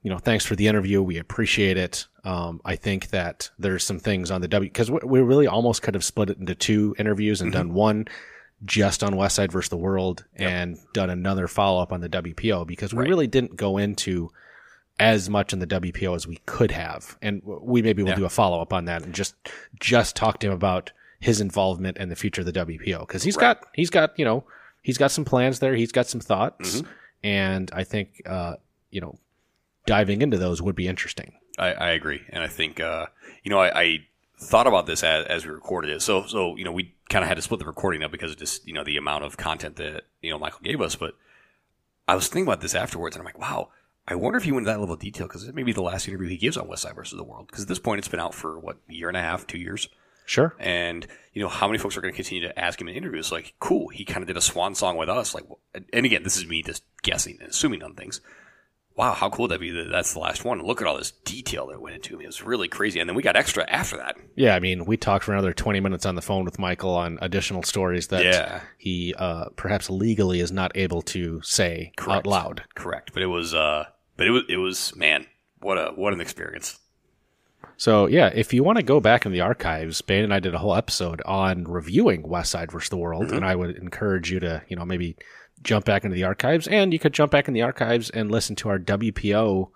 you 0.02 0.10
know, 0.10 0.18
thanks 0.18 0.46
for 0.46 0.56
the 0.56 0.68
interview. 0.68 1.02
We 1.02 1.18
appreciate 1.18 1.78
it. 1.78 2.08
Um, 2.24 2.62
I 2.66 2.76
think 2.76 3.10
that 3.10 3.50
there's 3.60 3.84
some 3.84 4.00
things 4.00 4.32
on 4.32 4.42
the 4.42 4.48
W 4.48 4.70
because 4.70 4.90
we, 4.90 5.00
we 5.04 5.20
really 5.22 5.48
almost 5.48 5.82
could 5.82 5.94
have 5.94 6.04
split 6.04 6.30
it 6.30 6.38
into 6.38 6.56
two 6.56 6.96
interviews 6.98 7.42
and 7.42 7.52
done 7.52 7.74
one 7.74 8.08
just 8.66 9.04
on 9.04 9.14
Westside 9.14 9.52
versus 9.52 9.70
the 9.70 9.78
World 9.78 10.26
and 10.36 10.78
done 10.94 11.10
another 11.10 11.48
follow 11.48 11.82
up 11.82 11.94
on 11.94 12.02
the 12.02 12.10
WPO 12.10 12.68
because 12.68 12.94
we 12.94 13.00
Right. 13.00 13.10
really 13.10 13.28
didn't 13.28 13.56
go 13.56 13.78
into 13.78 14.32
as 15.00 15.30
much 15.30 15.54
in 15.54 15.60
the 15.60 15.68
WPO 15.68 16.14
as 16.16 16.28
we 16.28 16.38
could 16.46 16.72
have, 16.72 17.18
and 17.22 17.42
we 17.46 17.82
maybe 17.82 18.04
will 18.04 18.10
Yeah. 18.10 18.16
do 18.16 18.26
a 18.26 18.30
follow 18.30 18.62
up 18.62 18.74
on 18.74 18.86
that 18.86 19.04
and 19.04 19.14
just 19.16 19.36
just 19.80 20.16
talk 20.16 20.40
to 20.42 20.48
him 20.48 20.54
about 20.54 20.92
his 21.20 21.40
involvement 21.42 21.98
and 21.98 22.12
the 22.12 22.16
future 22.16 22.42
of 22.42 22.46
the 22.46 22.52
WPO 22.54 23.00
because 23.02 23.24
he's 23.24 23.36
Right. 23.38 23.60
got 23.60 23.68
he's 23.74 23.90
got 23.90 24.18
you 24.20 24.26
know 24.26 24.44
he's 24.82 24.98
got 24.98 25.12
some 25.12 25.26
plans 25.26 25.60
there, 25.60 25.76
he's 25.76 25.92
got 25.92 26.08
some 26.08 26.20
thoughts, 26.22 26.82
Mhm. 26.82 26.88
and 27.24 27.72
I 27.74 27.84
think 27.84 28.22
uh, 28.26 28.56
you 28.92 29.02
know 29.02 29.18
diving 29.86 30.22
into 30.22 30.38
those 30.38 30.62
would 30.62 30.76
be 30.76 30.88
interesting. 30.88 31.34
I, 31.58 31.74
I 31.74 31.90
agree, 31.92 32.22
and 32.30 32.44
I 32.44 32.48
think 32.48 32.80
uh, 32.80 33.08
you 33.44 33.50
know 33.50 33.60
I, 33.60 33.82
I 33.82 34.06
thought 34.38 34.68
about 34.68 34.86
this 34.86 35.04
as, 35.04 35.26
as 35.28 35.46
we 35.46 35.52
recorded 35.52 35.92
it. 35.92 36.02
So 36.02 36.26
so 36.26 36.56
you 36.58 36.64
know 36.66 36.72
we 36.72 36.94
kind 37.10 37.24
of 37.24 37.28
had 37.30 37.36
to 37.36 37.42
split 37.42 37.60
the 37.60 37.66
recording 37.66 38.04
up 38.04 38.12
because 38.12 38.32
of 38.32 38.38
just 38.38 38.68
you 38.68 38.74
know 38.74 38.84
the 38.84 38.98
amount 38.98 39.24
of 39.24 39.38
content 39.38 39.76
that 39.78 40.04
you 40.22 40.30
know 40.32 40.38
Michael 40.40 40.62
gave 40.62 40.82
us. 40.82 40.96
But 40.96 41.16
I 42.08 42.16
was 42.16 42.28
thinking 42.28 42.48
about 42.48 42.62
this 42.62 42.76
afterwards, 42.76 43.16
and 43.16 43.22
I'm 43.22 43.26
like, 43.26 43.40
wow. 43.40 43.70
I 44.10 44.16
wonder 44.16 44.38
if 44.38 44.44
he 44.44 44.52
went 44.52 44.64
into 44.64 44.72
that 44.74 44.80
level 44.80 44.96
of 44.96 45.00
detail 45.02 45.28
because 45.28 45.48
it 45.48 45.54
may 45.56 45.64
be 45.64 45.72
the 45.74 45.82
last 45.84 46.08
interview 46.08 46.28
he 46.28 46.38
gives 46.38 46.58
on 46.58 46.68
Westside 46.68 46.96
versus 46.96 47.16
the 47.18 47.24
World. 47.24 47.48
Because 47.48 47.62
at 47.64 47.68
this 47.70 47.80
point, 47.80 48.00
it's 48.00 48.08
been 48.08 48.20
out 48.20 48.34
for 48.34 48.60
what 48.60 48.78
a 48.90 48.94
year 48.94 49.08
and 49.08 49.16
a 49.18 49.22
half, 49.22 49.46
two 49.48 49.60
years, 49.60 49.88
Sure. 50.26 50.56
and 50.60 51.06
you 51.34 51.42
know 51.42 51.48
how 51.50 51.68
many 51.68 51.78
folks 51.78 51.96
are 51.96 52.02
going 52.02 52.14
to 52.14 52.16
continue 52.16 52.48
to 52.48 52.60
ask 52.60 52.82
him 52.82 52.88
in 52.88 52.96
interviews? 52.96 53.32
Like, 53.32 53.54
cool, 53.60 53.90
he 53.90 54.06
kind 54.06 54.22
of 54.24 54.28
did 54.28 54.38
a 54.38 54.42
swan 54.42 54.74
song 54.76 54.98
with 54.98 55.10
us. 55.10 55.34
Like, 55.36 55.46
and 55.94 56.06
again, 56.06 56.24
this 56.24 56.38
is 56.38 56.48
me 56.48 56.64
just 56.64 56.84
guessing 57.04 57.38
and 57.40 57.50
assuming 57.50 57.84
on 57.84 57.94
things 57.96 58.20
wow, 58.96 59.14
how 59.14 59.30
cool 59.30 59.44
would 59.44 59.52
that 59.52 59.62
be 59.62 59.72
that 59.72 59.88
that's 59.90 60.12
the 60.12 60.20
last 60.20 60.44
one? 60.44 60.62
Look 60.62 60.82
at 60.82 60.88
all 60.88 60.98
this 60.98 61.12
detail 61.24 61.68
that 61.68 61.80
went 61.82 61.96
into 61.96 62.20
it. 62.20 62.24
It 62.24 62.26
was 62.28 62.44
really 62.44 62.68
crazy. 62.68 63.00
And 63.00 63.08
then 63.08 63.16
we 63.16 63.24
got 63.24 63.38
extra 63.38 63.64
after 63.70 63.96
that. 63.96 64.18
Yeah, 64.36 64.56
I 64.56 64.60
mean, 64.60 64.84
we 64.84 64.98
talked 64.98 65.24
for 65.24 65.32
another 65.32 65.54
20 65.54 65.80
minutes 65.80 66.06
on 66.06 66.16
the 66.16 66.22
phone 66.22 66.44
with 66.44 66.60
Michael 66.60 66.96
on 66.96 67.18
additional 67.22 67.64
stories 67.64 68.08
that 68.10 68.26
Yeah. 68.26 68.60
he 68.78 69.16
uh, 69.18 69.46
perhaps 69.56 69.90
legally 69.90 70.42
is 70.42 70.52
not 70.52 70.74
able 70.76 71.02
to 71.04 71.42
say 71.44 71.94
out 71.98 72.04
Correct. 72.04 72.28
loud. 72.28 72.64
Correct. 72.76 73.12
But 73.14 73.24
it 73.24 73.28
was, 73.28 73.54
uh, 73.54 73.86
but 74.20 74.28
it 74.28 74.32
was, 74.32 74.44
it 74.50 74.58
was, 74.58 74.96
man, 74.96 75.26
what 75.62 75.78
a, 75.78 75.92
what 75.96 76.14
an 76.14 76.22
experience. 76.22 76.78
So, 77.78 78.08
yeah, 78.08 78.28
if 78.34 78.54
you 78.54 78.64
want 78.64 78.78
to 78.78 78.84
go 78.84 79.00
back 79.00 79.26
in 79.26 79.32
the 79.32 79.42
archives, 79.42 80.02
Bain 80.02 80.24
and 80.26 80.34
I 80.34 80.40
did 80.40 80.54
a 80.54 80.58
whole 80.58 80.76
episode 80.76 81.22
on 81.26 81.64
reviewing 81.64 82.24
Westside 82.24 82.72
versus 82.72 82.90
the 82.90 82.98
World, 82.98 83.28
Mm-hmm. 83.28 83.36
and 83.38 83.46
I 83.46 83.56
would 83.56 83.78
encourage 83.78 84.30
you 84.32 84.40
to, 84.42 84.62
you 84.68 84.76
know, 84.76 84.86
maybe 84.86 85.16
jump 85.64 85.86
back 85.86 86.04
into 86.04 86.16
the 86.16 86.24
archives, 86.26 86.68
and 86.68 86.92
you 86.94 87.00
could 87.00 87.14
jump 87.14 87.32
back 87.32 87.48
in 87.48 87.54
the 87.54 87.62
archives 87.62 88.10
and 88.10 88.30
listen 88.30 88.56
to 88.58 88.70
our 88.70 88.80
WPO, 88.80 89.70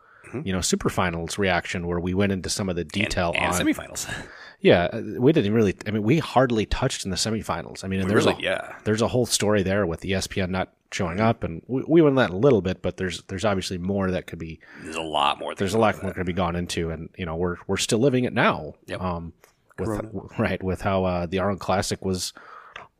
you 0.43 0.51
know, 0.51 0.61
super 0.61 0.89
finals 0.89 1.37
reaction 1.37 1.85
where 1.87 1.99
we 1.99 2.13
went 2.13 2.31
into 2.31 2.49
some 2.49 2.67
of 2.69 2.75
the 2.75 2.83
detail 2.83 3.31
Mm-hmm. 3.33 3.43
and, 3.43 3.53
and 3.69 3.77
on. 3.79 3.87
semifinals. 3.87 4.27
yeah, 4.61 4.85
uh, 4.91 5.01
we 5.19 5.31
didn't 5.31 5.53
really. 5.53 5.75
I 5.87 5.91
mean, 5.91 6.03
we 6.03 6.19
hardly 6.19 6.65
touched 6.65 7.05
in 7.05 7.11
the 7.11 7.17
semifinals. 7.17 7.83
I 7.83 7.87
mean, 7.87 8.07
there's 8.07 8.25
really, 8.25 8.43
a, 8.43 8.49
yeah. 8.49 8.75
there's 8.83 9.01
a 9.01 9.07
whole 9.07 9.25
story 9.25 9.63
there 9.63 9.85
with 9.85 10.01
ESPN 10.01 10.49
not 10.49 10.73
showing 10.93 11.19
up, 11.19 11.43
and 11.43 11.61
we, 11.67 11.83
we 11.87 12.01
went 12.01 12.15
that 12.17 12.29
a 12.29 12.35
little 12.37 12.61
bit, 12.61 12.81
but 12.81 12.97
there's 12.97 13.21
there's 13.23 13.45
obviously 13.45 13.77
more 13.77 14.11
that 14.11 14.27
could 14.27 14.39
be 14.39 14.59
There's 14.83 14.95
a 14.95 15.01
lot 15.01 15.39
more. 15.39 15.55
there's 15.55 15.73
a 15.73 15.79
lot 15.79 16.01
more 16.03 16.13
could 16.13 16.25
be 16.25 16.33
gone 16.33 16.55
into, 16.55 16.89
and 16.91 17.09
you 17.17 17.25
know 17.25 17.35
we're 17.35 17.57
we're 17.67 17.77
still 17.77 17.99
living 17.99 18.23
it 18.25 18.33
now. 18.33 18.73
Yep. 18.87 19.01
Um, 19.01 19.33
with 19.79 19.99
right 20.39 20.61
with 20.61 20.81
how 20.81 21.03
uh, 21.05 21.25
the 21.25 21.39
Arnold 21.39 21.59
Classic 21.59 22.03
was 22.05 22.33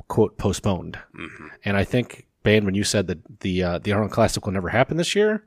quote 0.08 0.38
postponed, 0.38 0.98
Mm-hmm. 1.18 1.48
and 1.66 1.78
I 1.78 1.84
think 1.84 2.28
Bain, 2.44 2.66
when 2.66 2.76
you 2.76 2.84
said 2.84 3.08
that 3.08 3.40
the 3.42 3.64
uh, 3.64 3.80
the 3.80 3.92
Arnold 3.94 4.12
Classic 4.12 4.46
will 4.46 4.54
never 4.54 4.70
happen 4.70 4.98
this 4.98 5.16
year, 5.16 5.44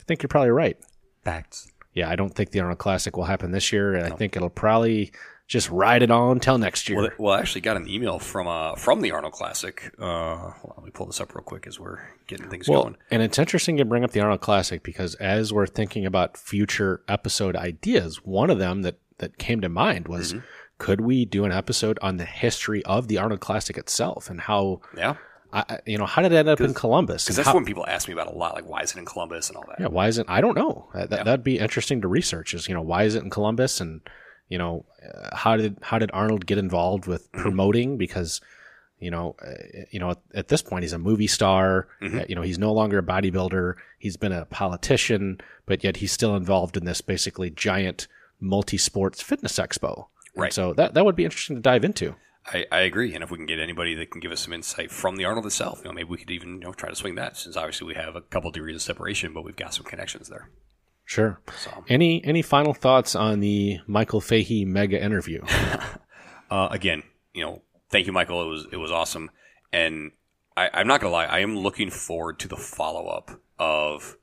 I 0.00 0.02
think 0.04 0.22
you're 0.22 0.28
probably 0.28 0.50
right. 0.50 0.76
Facts. 1.24 1.68
Yeah, 1.92 2.08
I 2.08 2.16
don't 2.16 2.34
think 2.34 2.50
the 2.50 2.60
Arnold 2.60 2.78
Classic 2.78 3.16
will 3.16 3.24
happen 3.24 3.50
this 3.50 3.72
year, 3.72 3.94
and 3.94 4.12
I 4.12 4.16
think 4.16 4.36
it'll 4.36 4.48
probably 4.48 5.12
just 5.50 5.68
ride 5.68 6.00
it 6.04 6.12
on 6.12 6.38
till 6.38 6.58
next 6.58 6.88
year. 6.88 6.98
Well, 7.00 7.10
well, 7.18 7.34
I 7.34 7.40
actually 7.40 7.62
got 7.62 7.76
an 7.76 7.88
email 7.88 8.20
from 8.20 8.46
uh, 8.46 8.76
from 8.76 9.00
the 9.00 9.10
Arnold 9.10 9.32
Classic. 9.32 9.92
Uh, 10.00 10.04
on, 10.04 10.54
let 10.76 10.84
me 10.84 10.90
pull 10.92 11.06
this 11.06 11.20
up 11.20 11.34
real 11.34 11.42
quick 11.42 11.66
as 11.66 11.80
we're 11.80 11.98
getting 12.28 12.48
things 12.48 12.68
Well, 12.68 12.84
going. 12.84 12.96
and 13.10 13.20
it's 13.20 13.36
interesting 13.38 13.76
to 13.78 13.84
bring 13.84 14.04
up 14.04 14.12
the 14.12 14.20
Arnold 14.20 14.40
Classic 14.42 14.80
because 14.84 15.16
as 15.16 15.52
we're 15.52 15.66
thinking 15.66 16.06
about 16.06 16.36
future 16.36 17.02
episode 17.08 17.56
ideas, 17.56 18.24
one 18.24 18.48
of 18.48 18.58
them 18.60 18.82
that 18.82 18.98
that 19.18 19.38
came 19.38 19.60
to 19.60 19.68
mind 19.68 20.06
was 20.06 20.32
Mm-hmm. 20.34 20.44
could 20.78 21.00
we 21.00 21.24
do 21.24 21.44
an 21.44 21.50
episode 21.52 21.98
on 22.00 22.16
the 22.16 22.24
history 22.24 22.84
of 22.84 23.08
the 23.08 23.18
Arnold 23.18 23.40
Classic 23.40 23.76
itself 23.76 24.30
and 24.30 24.40
how 24.42 24.80
Yeah, 24.96 25.16
I, 25.52 25.80
you 25.84 25.98
know 25.98 26.06
how 26.06 26.22
did 26.22 26.30
it 26.32 26.36
end 26.36 26.48
up 26.48 26.60
in 26.60 26.74
Columbus? 26.74 27.24
because 27.24 27.34
that's 27.36 27.48
how- 27.48 27.54
when 27.56 27.64
people 27.64 27.84
ask 27.88 28.06
me 28.06 28.14
about 28.14 28.28
a 28.28 28.36
lot. 28.36 28.54
Like, 28.54 28.68
why 28.68 28.82
is 28.82 28.92
it 28.92 28.98
in 28.98 29.04
Columbus 29.04 29.48
and 29.48 29.56
all 29.56 29.64
that? 29.68 29.80
yeah, 29.80 29.88
why 29.88 30.06
is 30.06 30.16
it? 30.18 30.26
I 30.28 30.40
don't 30.40 30.56
know. 30.56 30.88
That, 30.94 31.10
Yeah. 31.10 31.24
That'd 31.24 31.42
be 31.42 31.58
interesting 31.58 32.00
to 32.02 32.08
research. 32.08 32.54
Is 32.54 32.68
you 32.68 32.74
know 32.74 32.82
why 32.82 33.02
is 33.02 33.16
it 33.16 33.24
in 33.24 33.30
Columbus 33.30 33.80
and 33.80 34.00
you 34.50 34.58
know 34.58 34.84
uh, 35.02 35.34
how 35.34 35.56
did 35.56 35.78
how 35.80 35.98
did 35.98 36.10
Arnold 36.12 36.44
get 36.44 36.58
involved 36.58 37.06
with 37.06 37.32
promoting 37.44 37.96
because 37.96 38.42
you 38.98 39.10
know 39.10 39.34
uh, 39.42 39.84
you 39.90 39.98
know 39.98 40.10
at, 40.10 40.18
at 40.34 40.48
this 40.48 40.60
point 40.60 40.82
he's 40.82 40.92
a 40.92 40.98
movie 40.98 41.26
star. 41.26 41.88
Mm-hmm. 42.02 42.18
Uh, 42.18 42.24
you 42.28 42.34
know 42.34 42.42
he's 42.42 42.58
no 42.58 42.72
longer 42.74 42.98
a 42.98 43.02
bodybuilder. 43.02 43.76
He's 43.98 44.18
been 44.18 44.32
a 44.32 44.44
politician, 44.44 45.40
but 45.64 45.82
yet 45.82 45.96
he's 45.96 46.12
still 46.12 46.36
involved 46.36 46.76
in 46.76 46.84
this 46.84 47.00
basically 47.00 47.48
giant 47.50 48.06
multi 48.40 48.76
sports 48.76 49.22
fitness 49.22 49.58
expo. 49.58 50.06
And 50.34 50.42
Right. 50.42 50.52
so 50.52 50.74
that 50.74 50.94
that 50.94 51.04
would 51.04 51.16
be 51.16 51.24
interesting 51.24 51.56
to 51.56 51.62
dive 51.62 51.84
into. 51.84 52.14
I, 52.46 52.64
I 52.72 52.80
agree. 52.80 53.14
And 53.14 53.22
if 53.22 53.30
we 53.30 53.36
can 53.36 53.46
get 53.46 53.58
anybody 53.58 53.94
that 53.96 54.10
can 54.10 54.20
give 54.20 54.32
us 54.32 54.40
some 54.40 54.52
insight 54.54 54.90
from 54.90 55.16
the 55.16 55.24
Arnold 55.26 55.44
itself, 55.46 55.80
you 55.80 55.84
know, 55.84 55.92
maybe 55.92 56.08
we 56.08 56.16
could 56.16 56.30
even 56.30 56.54
you 56.54 56.60
know 56.60 56.72
try 56.72 56.88
to 56.88 56.96
swing 56.96 57.14
that. 57.16 57.36
Since 57.36 57.56
obviously 57.56 57.86
we 57.86 57.94
have 57.94 58.16
a 58.16 58.22
couple 58.22 58.50
degrees 58.50 58.76
of 58.76 58.82
separation, 58.82 59.34
but 59.34 59.44
we've 59.44 59.56
got 59.56 59.74
some 59.74 59.84
connections 59.84 60.28
there. 60.28 60.48
Sure. 61.10 61.40
So, 61.58 61.84
Any 61.88 62.24
any 62.24 62.40
final 62.40 62.72
thoughts 62.72 63.16
on 63.16 63.40
the 63.40 63.80
Michael 63.88 64.20
Fahey 64.20 64.64
mega 64.64 65.02
interview? 65.02 65.42
uh, 66.52 66.68
again, 66.70 67.02
you 67.34 67.44
know, 67.44 67.62
thank 67.90 68.06
you, 68.06 68.12
Michael. 68.12 68.40
It 68.42 68.46
was 68.46 68.66
it 68.70 68.76
was 68.76 68.92
awesome, 68.92 69.28
and 69.72 70.12
I, 70.56 70.70
I'm 70.72 70.86
not 70.86 71.00
gonna 71.00 71.12
lie, 71.12 71.24
I 71.24 71.40
am 71.40 71.58
looking 71.58 71.90
forward 71.90 72.38
to 72.38 72.46
the 72.46 72.56
follow 72.56 73.08
up 73.08 73.40
of 73.58 74.18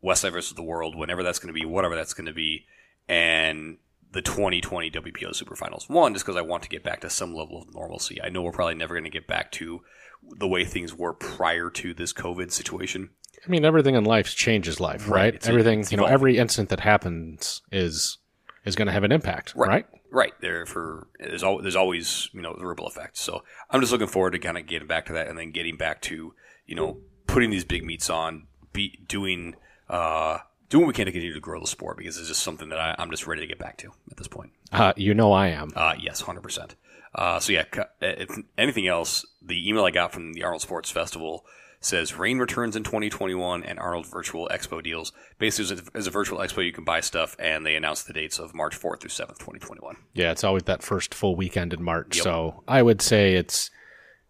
Westside 0.00 0.30
versus 0.30 0.54
the 0.54 0.62
World, 0.62 0.94
whenever 0.94 1.24
that's 1.24 1.40
going 1.40 1.52
to 1.52 1.60
be, 1.60 1.66
whatever 1.66 1.96
that's 1.96 2.14
going 2.14 2.26
to 2.26 2.32
be, 2.32 2.66
and 3.08 3.78
the 4.12 4.22
2020 4.22 4.92
WPO 4.92 5.42
Superfinals. 5.42 5.90
One, 5.90 6.12
just 6.12 6.24
because 6.24 6.38
I 6.38 6.42
want 6.42 6.62
to 6.62 6.68
get 6.68 6.84
back 6.84 7.00
to 7.00 7.10
some 7.10 7.34
level 7.34 7.60
of 7.62 7.74
normalcy. 7.74 8.22
I 8.22 8.28
know 8.28 8.42
we're 8.42 8.52
probably 8.52 8.76
never 8.76 8.94
going 8.94 9.02
to 9.02 9.10
get 9.10 9.26
back 9.26 9.50
to 9.52 9.80
the 10.22 10.46
way 10.46 10.64
things 10.64 10.94
were 10.94 11.12
prior 11.12 11.68
to 11.70 11.94
this 11.94 12.12
COVID 12.12 12.52
situation. 12.52 13.10
I 13.46 13.50
mean, 13.50 13.64
everything 13.64 13.94
in 13.94 14.04
life 14.04 14.34
changes 14.34 14.80
life, 14.80 15.08
Right. 15.08 15.34
right? 15.34 15.48
Everything, 15.48 15.80
you 15.90 15.96
know, 15.96 16.02
evolving. 16.04 16.14
every 16.14 16.38
incident 16.38 16.68
that 16.70 16.80
happens 16.80 17.62
is 17.72 18.18
is 18.64 18.76
going 18.76 18.86
to 18.86 18.92
have 18.92 19.04
an 19.04 19.12
impact, 19.12 19.54
right? 19.56 19.86
Right 20.10 20.32
there 20.40 20.66
for 20.66 21.06
there's 21.18 21.42
always 21.42 21.62
there's 21.62 21.76
always 21.76 22.28
you 22.32 22.40
know 22.42 22.54
the 22.58 22.66
ripple 22.66 22.86
effect. 22.86 23.16
So 23.18 23.42
I'm 23.70 23.80
just 23.80 23.92
looking 23.92 24.06
forward 24.08 24.32
to 24.32 24.38
kind 24.38 24.58
of 24.58 24.66
getting 24.66 24.88
back 24.88 25.06
to 25.06 25.12
that, 25.14 25.28
and 25.28 25.38
then 25.38 25.50
getting 25.52 25.76
back 25.76 26.00
to 26.02 26.34
you 26.66 26.74
know 26.74 26.98
putting 27.26 27.50
these 27.50 27.64
big 27.64 27.84
meets 27.84 28.08
on, 28.10 28.46
be 28.72 28.98
doing 29.06 29.54
uh 29.88 30.38
doing 30.68 30.84
what 30.84 30.88
we 30.88 30.94
can 30.94 31.06
to 31.06 31.12
continue 31.12 31.32
to 31.32 31.40
grow 31.40 31.60
the 31.60 31.66
sport 31.66 31.96
because 31.96 32.18
it's 32.18 32.28
just 32.28 32.42
something 32.42 32.68
that 32.68 32.78
I, 32.78 32.94
I'm 32.98 33.10
just 33.10 33.26
ready 33.26 33.40
to 33.40 33.46
get 33.46 33.58
back 33.58 33.78
to 33.78 33.92
at 34.10 34.16
this 34.18 34.28
point. 34.28 34.50
Uh, 34.72 34.92
you 34.96 35.14
know, 35.14 35.32
I 35.32 35.48
am. 35.48 35.70
Uh, 35.74 35.94
yes, 35.98 36.20
hundred 36.22 36.42
percent. 36.42 36.74
Uh, 37.14 37.40
so 37.40 37.52
yeah, 37.54 37.64
if 38.02 38.30
anything 38.58 38.86
else, 38.86 39.24
the 39.42 39.66
email 39.68 39.84
I 39.84 39.90
got 39.90 40.12
from 40.12 40.34
the 40.34 40.42
Arnold 40.42 40.60
Sports 40.62 40.90
Festival 40.90 41.46
says 41.80 42.14
rain 42.16 42.38
returns 42.38 42.74
in 42.76 42.82
2021 42.84 43.62
and 43.64 43.78
Arnold 43.78 44.06
Virtual 44.06 44.48
Expo 44.52 44.82
deals. 44.82 45.12
Basically, 45.38 45.80
as 45.94 46.06
a, 46.06 46.10
virtual 46.10 46.38
expo, 46.38 46.64
you 46.64 46.72
can 46.72 46.84
buy 46.84 47.00
stuff, 47.00 47.36
and 47.38 47.64
they 47.64 47.76
announced 47.76 48.06
the 48.06 48.12
dates 48.12 48.38
of 48.38 48.54
March 48.54 48.78
4th 48.78 49.00
through 49.00 49.10
7th, 49.10 49.38
2021. 49.38 49.96
Yeah, 50.14 50.32
it's 50.32 50.42
always 50.44 50.64
that 50.64 50.82
first 50.82 51.14
full 51.14 51.36
weekend 51.36 51.72
in 51.72 51.82
March. 51.82 52.16
Yep. 52.16 52.24
So 52.24 52.64
I 52.66 52.82
would 52.82 53.00
say 53.00 53.34
it's 53.34 53.70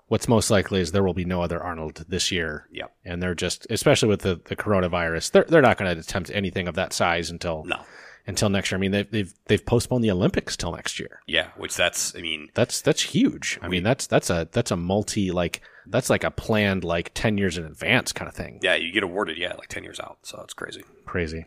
what's 0.08 0.28
most 0.28 0.50
likely 0.50 0.80
is 0.80 0.92
there 0.92 1.02
will 1.04 1.14
be 1.14 1.24
no 1.24 1.42
other 1.42 1.62
Arnold 1.62 2.04
this 2.08 2.30
year. 2.32 2.66
Yep. 2.72 2.94
And 3.04 3.22
they're 3.22 3.34
just, 3.34 3.66
especially 3.70 4.08
with 4.08 4.20
the, 4.22 4.40
the 4.46 4.56
coronavirus, 4.56 5.30
they're 5.32 5.44
they're 5.48 5.62
not 5.62 5.78
going 5.78 5.94
to 5.94 6.00
attempt 6.00 6.30
anything 6.34 6.68
of 6.68 6.74
that 6.76 6.92
size 6.92 7.30
until 7.30 7.64
No. 7.64 7.80
until 8.26 8.48
next 8.50 8.70
year. 8.70 8.78
I 8.78 8.80
mean, 8.80 8.90
they've 8.92 9.10
they've 9.10 9.32
they've 9.46 9.64
postponed 9.64 10.04
the 10.04 10.10
Olympics 10.10 10.56
till 10.56 10.72
next 10.72 10.98
year. 11.00 11.20
Yeah, 11.26 11.48
which 11.56 11.76
that's, 11.76 12.14
I 12.14 12.20
mean, 12.20 12.48
That's 12.54 12.80
that's 12.82 13.02
huge. 13.02 13.58
I 13.62 13.68
mean, 13.68 13.82
that's 13.82 14.06
that's 14.06 14.28
a 14.30 14.48
that's 14.52 14.70
a 14.70 14.76
multi 14.76 15.30
like 15.30 15.62
that's 15.90 16.10
like 16.10 16.24
a 16.24 16.30
planned 16.30 16.84
like 16.84 17.12
ten 17.14 17.38
years 17.38 17.58
in 17.58 17.64
advance 17.64 18.12
kind 18.12 18.28
of 18.28 18.34
thing. 18.34 18.58
yeah, 18.62 18.74
you 18.76 18.92
get 18.92 19.02
awarded, 19.02 19.36
yeah, 19.38 19.54
like 19.58 19.68
10 19.68 19.84
years 19.84 19.98
out. 20.00 20.18
So 20.22 20.40
it's 20.44 20.54
crazy. 20.54 20.84
Crazy. 21.06 21.46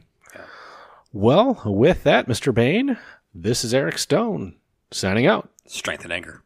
Well, 1.13 1.61
with 1.65 2.03
that, 2.03 2.27
Mr. 2.27 2.53
Bain, 2.53 2.97
this 3.35 3.63
is 3.65 3.73
Eric 3.73 3.97
Stone 3.97 4.55
signing 4.91 5.25
out. 5.27 5.49
Strength 5.65 6.03
and 6.05 6.13
anger. 6.13 6.41